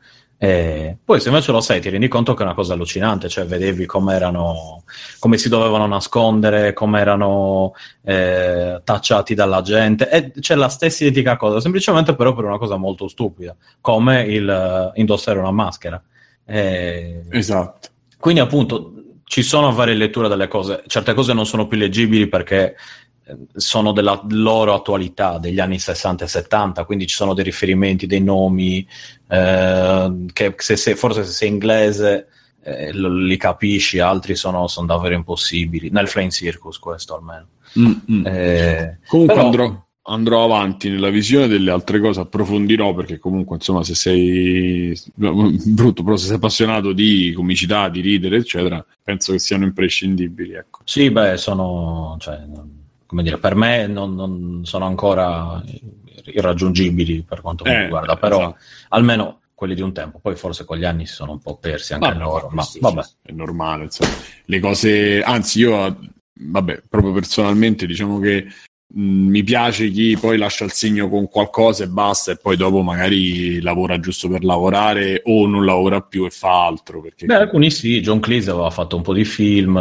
E 0.43 0.97
poi 1.05 1.21
se 1.21 1.29
invece 1.29 1.53
lo 1.53 1.61
sai 1.61 1.81
ti 1.81 1.89
rendi 1.89 2.09
conto 2.09 2.35
che 2.35 2.43
è 2.43 2.45
una 2.45 2.57
cosa 2.57 2.73
allucinante, 2.73 3.29
cioè 3.29 3.47
vedevi 3.47 3.87
come 3.87 4.17
erano, 4.17 4.83
come 5.21 5.39
si 5.39 5.49
dovevano 5.49 5.87
nascondere, 5.87 6.73
come 6.73 6.99
erano 6.99 7.75
eh, 8.03 8.81
tacciati 8.83 9.37
dalla 9.37 9.63
gente, 9.63 10.11
e 10.11 10.33
c'è 10.41 10.57
la 10.57 10.67
stessa 10.67 11.05
identica 11.05 11.37
cosa, 11.37 11.61
semplicemente 11.61 12.17
però 12.17 12.35
per 12.35 12.43
una 12.43 12.59
cosa 12.59 12.77
molto 12.77 13.07
stupida, 13.07 13.55
come 13.81 14.23
il 14.23 14.93
uh, 14.95 14.99
indossare 14.99 15.39
una 15.39 15.53
maschera. 15.53 16.03
E... 16.45 17.23
Esatto. 17.31 17.91
Quindi 18.19 18.41
appunto 18.41 18.95
ci 19.33 19.43
sono 19.43 19.73
varie 19.73 19.95
letture 19.95 20.27
delle 20.27 20.49
cose, 20.49 20.83
certe 20.89 21.15
cose 21.15 21.33
non 21.33 21.47
sono 21.47 21.69
più 21.69 21.79
leggibili 21.79 22.27
perché 22.27 22.75
sono 23.55 23.93
della 23.93 24.21
loro 24.31 24.75
attualità, 24.75 25.39
degli 25.39 25.61
anni 25.61 25.79
60 25.79 26.25
e 26.25 26.29
70, 26.29 26.85
quindi 26.85 27.07
ci 27.07 27.15
sono 27.15 27.35
dei 27.35 27.45
riferimenti, 27.45 28.07
dei 28.07 28.23
nomi, 28.23 28.87
eh, 29.29 30.25
che 30.33 30.55
se, 30.59 30.77
se, 30.77 30.95
forse 30.97 31.25
se 31.25 31.31
sei 31.31 31.49
inglese 31.49 32.29
eh, 32.63 32.93
li 32.93 33.37
capisci, 33.37 33.99
altri 33.99 34.35
sono, 34.35 34.67
sono, 34.67 34.87
davvero 34.87 35.15
impossibili. 35.15 35.91
Nel 35.91 36.09
Flame 36.09 36.31
Circus 36.31 36.79
questo 36.79 37.17
almeno. 37.17 37.47
Mm-hmm. 37.79 38.27
Eh, 38.27 38.99
Comunque 39.07 39.35
però... 39.35 39.47
andrò, 39.47 39.87
andrò, 40.03 40.45
avanti 40.45 40.91
nella 40.91 41.11
visione 41.11 41.47
delle 41.47 41.71
altre 41.71 42.01
cose, 42.01 42.21
approfondirò 42.21 42.93
perché 42.95 43.19
comunque 43.19 43.57
insomma 43.57 43.83
se 43.83 43.95
sei 43.95 45.01
brutto, 45.15 46.03
però 46.03 46.17
se 46.17 46.27
sei 46.27 46.37
appassionato 46.37 46.93
di 46.93 47.33
comicità, 47.35 47.89
di 47.89 48.01
ridere, 48.01 48.37
eccetera, 48.37 48.85
penso 49.03 49.33
che 49.33 49.39
siano 49.39 49.65
imprescindibili. 49.65 50.55
Ecco. 50.55 50.81
Sì, 50.85 51.11
beh, 51.11 51.37
sono... 51.37 52.17
Cioè, 52.19 52.41
come 53.13 53.23
dire, 53.25 53.37
per 53.37 53.55
me 53.55 53.87
non, 53.87 54.15
non 54.15 54.61
sono 54.65 54.87
ancora 54.87 55.63
irraggiungibili 56.25 57.25
per 57.29 57.43
quanto 57.43 57.63
mi 57.63 57.71
eh, 57.71 57.83
riguarda, 57.83 58.17
però 58.17 58.39
esatto. 58.39 58.57
almeno 58.89 59.41
quelli 59.55 59.75
di 59.75 59.83
un 59.83 59.93
tempo, 59.93 60.19
poi 60.19 60.35
forse 60.35 60.65
con 60.65 60.79
gli 60.79 60.87
anni 60.87 61.05
si 61.05 61.13
sono 61.13 61.33
un 61.33 61.39
po' 61.39 61.59
persi 61.59 61.93
anche 61.93 62.09
vabbè, 62.09 62.19
loro, 62.19 62.49
ma 62.51 62.65
vabbè. 62.81 63.03
È 63.21 63.33
normale, 63.33 63.85
insomma. 63.85 64.15
Le 64.47 64.61
cose, 64.61 65.23
anzi 65.23 65.59
io, 65.59 65.99
vabbè, 66.33 66.85
proprio 66.89 67.13
personalmente 67.13 67.85
diciamo 67.85 68.19
che 68.19 68.47
mi 68.95 69.43
piace 69.43 69.91
chi 69.91 70.17
poi 70.19 70.39
lascia 70.39 70.65
il 70.65 70.73
segno 70.73 71.11
con 71.11 71.29
qualcosa 71.29 71.85
e 71.85 71.89
basta 71.89 72.33
e 72.33 72.39
poi 72.39 72.57
dopo 72.57 72.81
magari 72.81 73.61
lavora 73.61 74.01
giusto 74.01 74.27
per 74.27 74.43
lavorare 74.43 75.21
o 75.27 75.47
non 75.47 75.67
lavora 75.67 76.01
più 76.01 76.25
e 76.25 76.31
fa 76.31 76.65
altro. 76.65 77.03
Perché... 77.03 77.27
Beh, 77.27 77.35
alcuni 77.35 77.71
sì, 77.71 78.01
John 78.01 78.21
Cleese 78.21 78.51
aveva 78.51 78.71
fatto 78.71 78.97
un 78.97 79.03
po' 79.03 79.13
di 79.13 79.27
film 79.27 79.77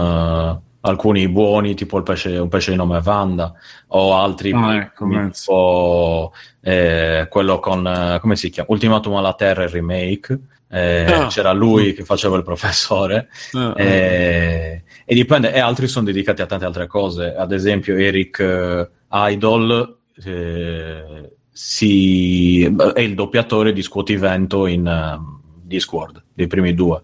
alcuni 0.81 1.27
buoni, 1.27 1.75
tipo 1.75 2.01
pesce, 2.01 2.37
un 2.37 2.47
pesce 2.47 2.71
di 2.71 2.77
nome 2.77 3.01
Vanda, 3.01 3.53
o 3.87 4.15
altri 4.15 4.51
ah, 4.51 4.75
ecco, 4.75 5.07
tipo 5.07 6.33
eh, 6.61 7.27
quello 7.29 7.59
con, 7.59 7.85
eh, 7.85 8.19
come 8.19 8.35
si 8.35 8.49
chiama? 8.49 8.71
Ultimatum 8.71 9.15
alla 9.15 9.33
Terra, 9.33 9.63
il 9.63 9.69
remake. 9.69 10.39
Eh, 10.73 11.05
ah. 11.05 11.27
C'era 11.27 11.51
lui 11.51 11.93
che 11.93 12.05
faceva 12.05 12.37
il 12.37 12.43
professore, 12.43 13.27
ah, 13.53 13.73
eh, 13.75 14.83
e 15.03 15.15
dipende, 15.15 15.51
e 15.53 15.59
altri 15.59 15.87
sono 15.87 16.05
dedicati 16.05 16.41
a 16.41 16.45
tante 16.45 16.65
altre 16.65 16.87
cose. 16.87 17.35
Ad 17.35 17.51
esempio, 17.51 17.97
Eric 17.97 18.39
eh, 18.39 18.89
Idol 19.11 19.97
eh, 20.23 21.31
si, 21.51 22.63
è 22.63 22.99
il 23.01 23.15
doppiatore 23.15 23.73
di 23.73 23.81
Scuotivento 23.81 24.65
in 24.65 25.19
Discord, 25.61 26.23
dei 26.33 26.47
primi 26.47 26.73
due. 26.73 27.03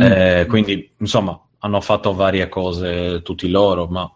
Mm. 0.00 0.48
quindi, 0.48 0.90
insomma, 0.98 1.38
hanno 1.64 1.80
fatto 1.80 2.12
varie 2.12 2.48
cose 2.48 3.22
tutti 3.22 3.48
loro, 3.48 3.86
ma 3.86 4.10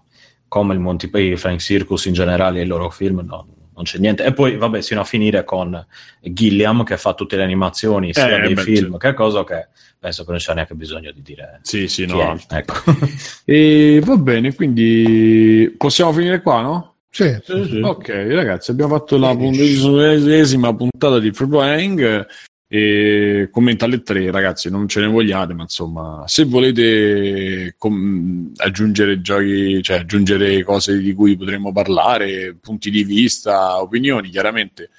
come 0.48 0.74
il 0.74 0.80
Monty 0.80 1.08
Python, 1.08 1.36
Frank 1.36 1.60
Circus 1.60 2.06
in 2.06 2.12
generale 2.12 2.60
e 2.60 2.64
i 2.64 2.66
loro 2.66 2.90
film, 2.90 3.22
no, 3.24 3.46
non 3.74 3.84
c'è 3.84 3.98
niente. 3.98 4.24
E 4.24 4.32
poi, 4.32 4.56
vabbè, 4.56 4.80
sino 4.80 5.00
a 5.00 5.04
finire 5.04 5.44
con 5.44 5.84
Gilliam 6.20 6.82
che 6.82 6.96
fa 6.96 7.14
tutte 7.14 7.36
le 7.36 7.44
animazioni, 7.44 8.12
sia 8.12 8.36
eh, 8.36 8.40
dei 8.40 8.54
beh, 8.54 8.62
film 8.62 8.92
sì. 8.92 8.98
che 8.98 9.14
cosa 9.14 9.44
che 9.44 9.68
penso 9.98 10.24
che 10.24 10.30
non 10.30 10.40
c'è 10.40 10.54
neanche 10.54 10.74
bisogno 10.74 11.12
di 11.12 11.22
dire. 11.22 11.60
Sì, 11.62 11.86
sì, 11.88 12.04
no. 12.06 12.36
Ecco. 12.48 12.74
e 13.44 14.00
va 14.04 14.16
bene, 14.16 14.54
quindi 14.54 15.72
possiamo 15.76 16.12
finire 16.12 16.42
qua, 16.42 16.60
no? 16.62 16.94
Sì, 17.10 17.34
sì, 17.44 17.64
sì. 17.64 17.80
Ok, 17.80 18.08
ragazzi, 18.08 18.72
abbiamo 18.72 18.96
fatto 18.96 19.16
la 19.16 19.34
puntunesima 19.34 20.74
puntata 20.74 21.18
di 21.18 21.32
Free 21.32 21.48
Playing. 21.48 22.26
E 22.68 23.48
commenta 23.52 23.84
alle 23.84 24.02
tre, 24.02 24.30
ragazzi, 24.30 24.68
non 24.70 24.88
ce 24.88 25.00
ne 25.00 25.06
vogliate, 25.06 25.54
ma 25.54 25.62
insomma, 25.62 26.24
se 26.26 26.44
volete 26.44 27.74
com- 27.78 28.52
aggiungere 28.56 29.20
giochi, 29.20 29.80
cioè 29.82 29.98
aggiungere 29.98 30.64
cose 30.64 30.98
di 30.98 31.14
cui 31.14 31.36
potremmo 31.36 31.70
parlare, 31.72 32.56
punti 32.60 32.90
di 32.90 33.04
vista, 33.04 33.80
opinioni, 33.80 34.30
chiaramente 34.30 34.90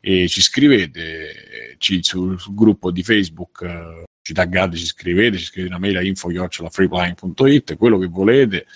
e 0.00 0.28
ci 0.28 0.40
scrivete 0.40 1.76
ci, 1.78 2.02
sul, 2.02 2.38
sul, 2.38 2.54
gruppo 2.54 2.90
di 2.90 3.02
Facebook, 3.02 3.62
eh, 3.62 4.04
ci 4.22 4.32
taggate, 4.32 4.76
ci 4.76 4.86
scrivete, 4.86 5.38
ci 5.38 5.44
scrivete 5.44 5.74
una 5.74 5.80
mail 5.80 5.96
a 5.96 6.02
info.freepline.it, 6.02 7.76
quello 7.76 7.98
che 7.98 8.06
volete. 8.06 8.66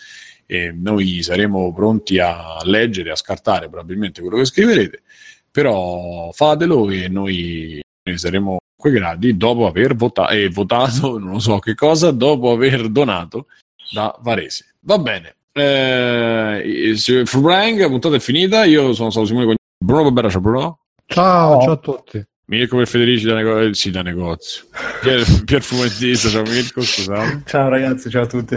E 0.47 0.73
noi 0.73 1.23
saremo 1.23 1.73
pronti 1.73 2.19
a 2.19 2.59
leggere, 2.65 3.11
a 3.11 3.17
scartare 3.17 3.69
probabilmente 3.69 4.21
quello 4.21 4.37
che 4.39 4.45
scriverete, 4.45 5.03
però 5.51 6.31
fatelo 6.33 6.91
e 6.91 7.09
noi 7.09 7.81
saremo 8.17 8.59
5 8.77 8.91
gradi 8.91 9.37
dopo 9.37 9.67
aver 9.67 9.95
vota- 9.95 10.29
eh, 10.29 10.49
votato, 10.49 11.19
non 11.21 11.41
so 11.41 11.59
che 11.59 11.75
cosa, 11.75 12.11
dopo 12.11 12.51
aver 12.51 12.89
donato 12.89 13.47
da 13.91 14.17
Varese. 14.21 14.75
Va 14.81 14.99
bene. 14.99 15.37
Eh, 15.53 16.95
Frank, 17.25 17.79
la 17.79 17.89
puntata 17.89 18.17
è 18.17 18.21
finita. 18.21 18.65
Io 18.65 18.93
sono 18.95 19.11
stato 19.11 19.27
Simone 19.27 19.55
Bruno 19.79 20.03
Barbera, 20.05 20.31
ciao 20.31 20.41
Bruno. 20.41 20.79
Ciao, 21.07 21.61
ciao 21.63 21.73
a 21.73 21.77
tutti. 21.77 22.25
Mirko 22.47 22.77
per 22.79 22.89
Federici 22.89 23.25
da 23.27 23.35
negozio. 23.35 23.69
Eh, 23.69 23.75
sì, 23.75 23.91
da 23.91 24.03
negozio. 24.03 24.65
Pier, 25.01 25.25
Pier 25.45 25.63
Fumettista, 25.63 26.29
ciao 26.29 26.43
Mirko, 26.43 26.83
scusate. 26.83 27.43
Ciao 27.47 27.69
ragazzi, 27.69 28.11
ciao 28.11 28.23
a 28.23 28.27
tutti. 28.27 28.55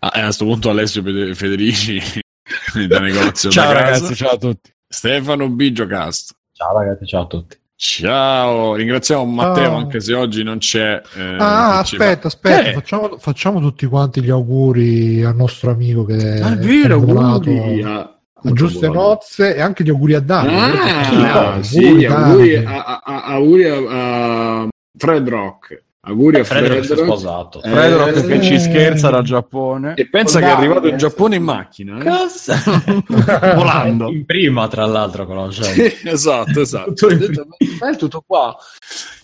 Ah, 0.00 0.08
a 0.08 0.22
questo 0.22 0.44
punto 0.44 0.70
Alessio 0.70 1.02
Federici 1.34 2.00
da 2.88 3.00
negozio. 3.00 3.50
ciao 3.50 3.72
da 3.72 3.80
ragazzi, 3.80 4.14
ciao 4.14 4.30
a 4.30 4.38
tutti. 4.38 4.72
Stefano 4.88 5.48
Biggio 5.48 5.86
Cast. 5.86 6.34
Ciao 6.52 6.78
ragazzi, 6.78 7.06
ciao 7.06 7.22
a 7.22 7.26
tutti. 7.26 7.58
Ciao, 7.78 8.74
ringraziamo 8.74 9.26
Matteo 9.26 9.72
oh. 9.72 9.76
anche 9.76 10.00
se 10.00 10.14
oggi 10.14 10.42
non 10.42 10.56
c'è. 10.56 10.98
Eh, 11.14 11.36
ah, 11.38 11.80
aspetta, 11.80 12.28
aspetta, 12.28 12.70
eh. 12.70 12.72
facciamo, 12.72 13.18
facciamo, 13.18 13.60
tutti 13.60 13.84
quanti 13.84 14.22
gli 14.22 14.30
auguri 14.30 15.22
al 15.22 15.36
nostro 15.36 15.72
amico 15.72 16.06
che 16.06 16.40
ah, 16.40 16.52
è 16.52 16.56
vero, 16.56 16.94
auguri 16.94 17.82
a, 17.82 17.98
a 17.98 18.52
giuste 18.52 18.88
nozze 18.88 19.54
e 19.54 19.60
anche 19.60 19.84
gli 19.84 19.90
auguri 19.90 20.14
a 20.14 20.20
Davide. 20.20 20.56
Ah, 20.56 21.52
ah, 21.52 21.62
sì, 21.62 22.06
auguri, 22.06 22.56
a, 22.56 23.02
a, 23.04 23.24
auguri 23.24 23.64
a, 23.66 24.68
Fred 24.96 25.28
Rock. 25.28 25.82
Auguri 26.08 26.38
a 26.38 26.44
Fred. 26.44 26.84
Fred 26.84 27.04
sposato. 27.04 27.60
Eh, 27.62 27.68
Fred 27.68 28.16
eh, 28.16 28.26
che 28.26 28.42
ci 28.42 28.60
scherza 28.60 29.10
da 29.10 29.22
Giappone. 29.22 29.94
E 29.96 30.08
pensa 30.08 30.38
che 30.38 30.46
è 30.46 30.50
arrivato 30.50 30.86
in 30.86 30.96
Giappone 30.96 31.34
in 31.34 31.42
macchina. 31.42 31.98
Eh? 31.98 32.04
Cosa? 32.04 32.60
Volando. 33.56 34.08
In 34.08 34.24
prima, 34.24 34.68
tra 34.68 34.86
l'altro, 34.86 35.26
conoscendo. 35.26 35.88
Sì, 35.88 36.08
esatto, 36.08 36.60
esatto. 36.60 36.92
tutto, 36.92 37.46
è 37.58 37.96
tutto 37.96 38.22
qua. 38.24 38.56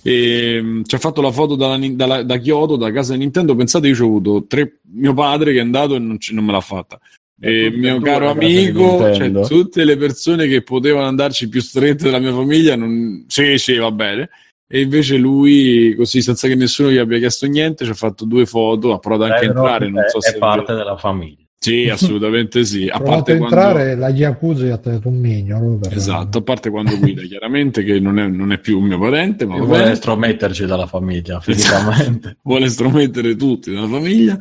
E, 0.02 0.56
ehm, 0.56 0.84
ci 0.84 0.96
ha 0.96 0.98
fatto 0.98 1.20
la 1.22 1.30
foto 1.30 1.54
dalla, 1.54 1.78
dalla, 1.78 2.24
da 2.24 2.38
Kyoto, 2.38 2.74
da 2.74 2.90
casa 2.90 3.12
di 3.12 3.20
Nintendo. 3.20 3.54
Pensate, 3.54 3.86
io 3.86 4.02
ho 4.02 4.06
avuto 4.06 4.44
tre, 4.48 4.80
mio 4.92 5.14
padre 5.14 5.52
che 5.52 5.58
è 5.58 5.62
andato 5.62 5.94
e 5.94 6.00
non, 6.00 6.18
non 6.32 6.44
me 6.44 6.50
l'ha 6.50 6.60
fatta. 6.60 6.98
E 7.40 7.70
mio 7.70 8.00
caro 8.00 8.28
amico, 8.28 9.14
cioè, 9.14 9.30
tutte 9.46 9.84
le 9.84 9.96
persone 9.96 10.48
che 10.48 10.62
potevano 10.62 11.06
andarci 11.06 11.48
più 11.48 11.60
strette 11.60 12.04
della 12.04 12.18
mia 12.18 12.32
famiglia, 12.32 12.74
non... 12.74 13.24
sì, 13.28 13.56
sì, 13.58 13.76
va 13.76 13.90
bene 13.92 14.30
e 14.75 14.81
invece 14.81 15.18
lui, 15.18 15.94
così 15.99 16.23
senza 16.23 16.49
che 16.49 16.55
nessuno 16.55 16.91
gli 16.91 16.97
abbia 16.97 17.18
chiesto 17.18 17.44
niente, 17.47 17.84
ci 17.84 17.91
ha 17.91 17.94
fatto 17.94 18.25
due 18.25 18.47
foto, 18.47 18.94
ha 18.94 18.99
provato 18.99 19.31
anche 19.31 19.44
a 19.44 19.49
entrare. 19.49 19.91
Non 19.91 20.05
so 20.09 20.17
è, 20.17 20.23
se 20.23 20.36
è 20.36 20.39
parte 20.39 20.73
della 20.73 20.97
famiglia. 20.97 21.44
Sì, 21.59 21.91
assolutamente 21.92 22.65
sì. 22.65 22.89
A 22.89 22.99
parte 22.99 23.36
quando... 23.36 23.55
entrare 23.55 23.94
la 23.97 24.09
Yakuza 24.09 24.65
gli 24.65 24.70
ha 24.70 24.78
tenuto 24.78 25.09
un 25.09 25.18
migno. 25.18 25.78
Esatto, 25.91 26.39
a 26.39 26.42
parte 26.42 26.70
quando 26.70 26.97
guida, 26.97 27.20
chiaramente, 27.20 27.84
che 27.84 28.01
non 28.01 28.18
è, 28.18 28.26
non 28.26 28.51
è, 28.51 28.59
più 28.60 28.78
un 28.78 28.84
mio 28.84 28.99
parente, 28.99 29.44
ma 29.44 29.59
vuole 29.59 29.91
estrometterci 29.91 30.65
dalla 30.65 30.86
famiglia, 30.86 31.39
fisicamente. 31.41 32.39
vuole 32.42 32.65
estromettere 32.65 33.36
tutti 33.36 33.75
dalla 33.75 33.89
famiglia. 33.89 34.39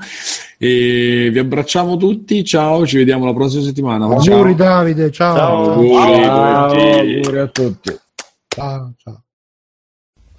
E 0.58 1.30
vi 1.30 1.40
abbracciamo 1.40 1.98
tutti, 1.98 2.42
ciao, 2.45 2.88
ci 2.88 2.95
vediamo 2.95 3.26
la 3.26 3.34
prossima 3.34 3.64
settimana. 3.64 4.06
Auguri 4.06 4.56
Davide, 4.56 5.11
ciao. 5.11 5.35
Ciao, 5.35 5.72
auguri, 5.74 6.24
ciao, 6.24 6.72
auguri 6.72 7.38
a 7.38 7.48
tutti. 7.48 8.00
Ciao, 8.48 8.93
ciao. 8.95 9.24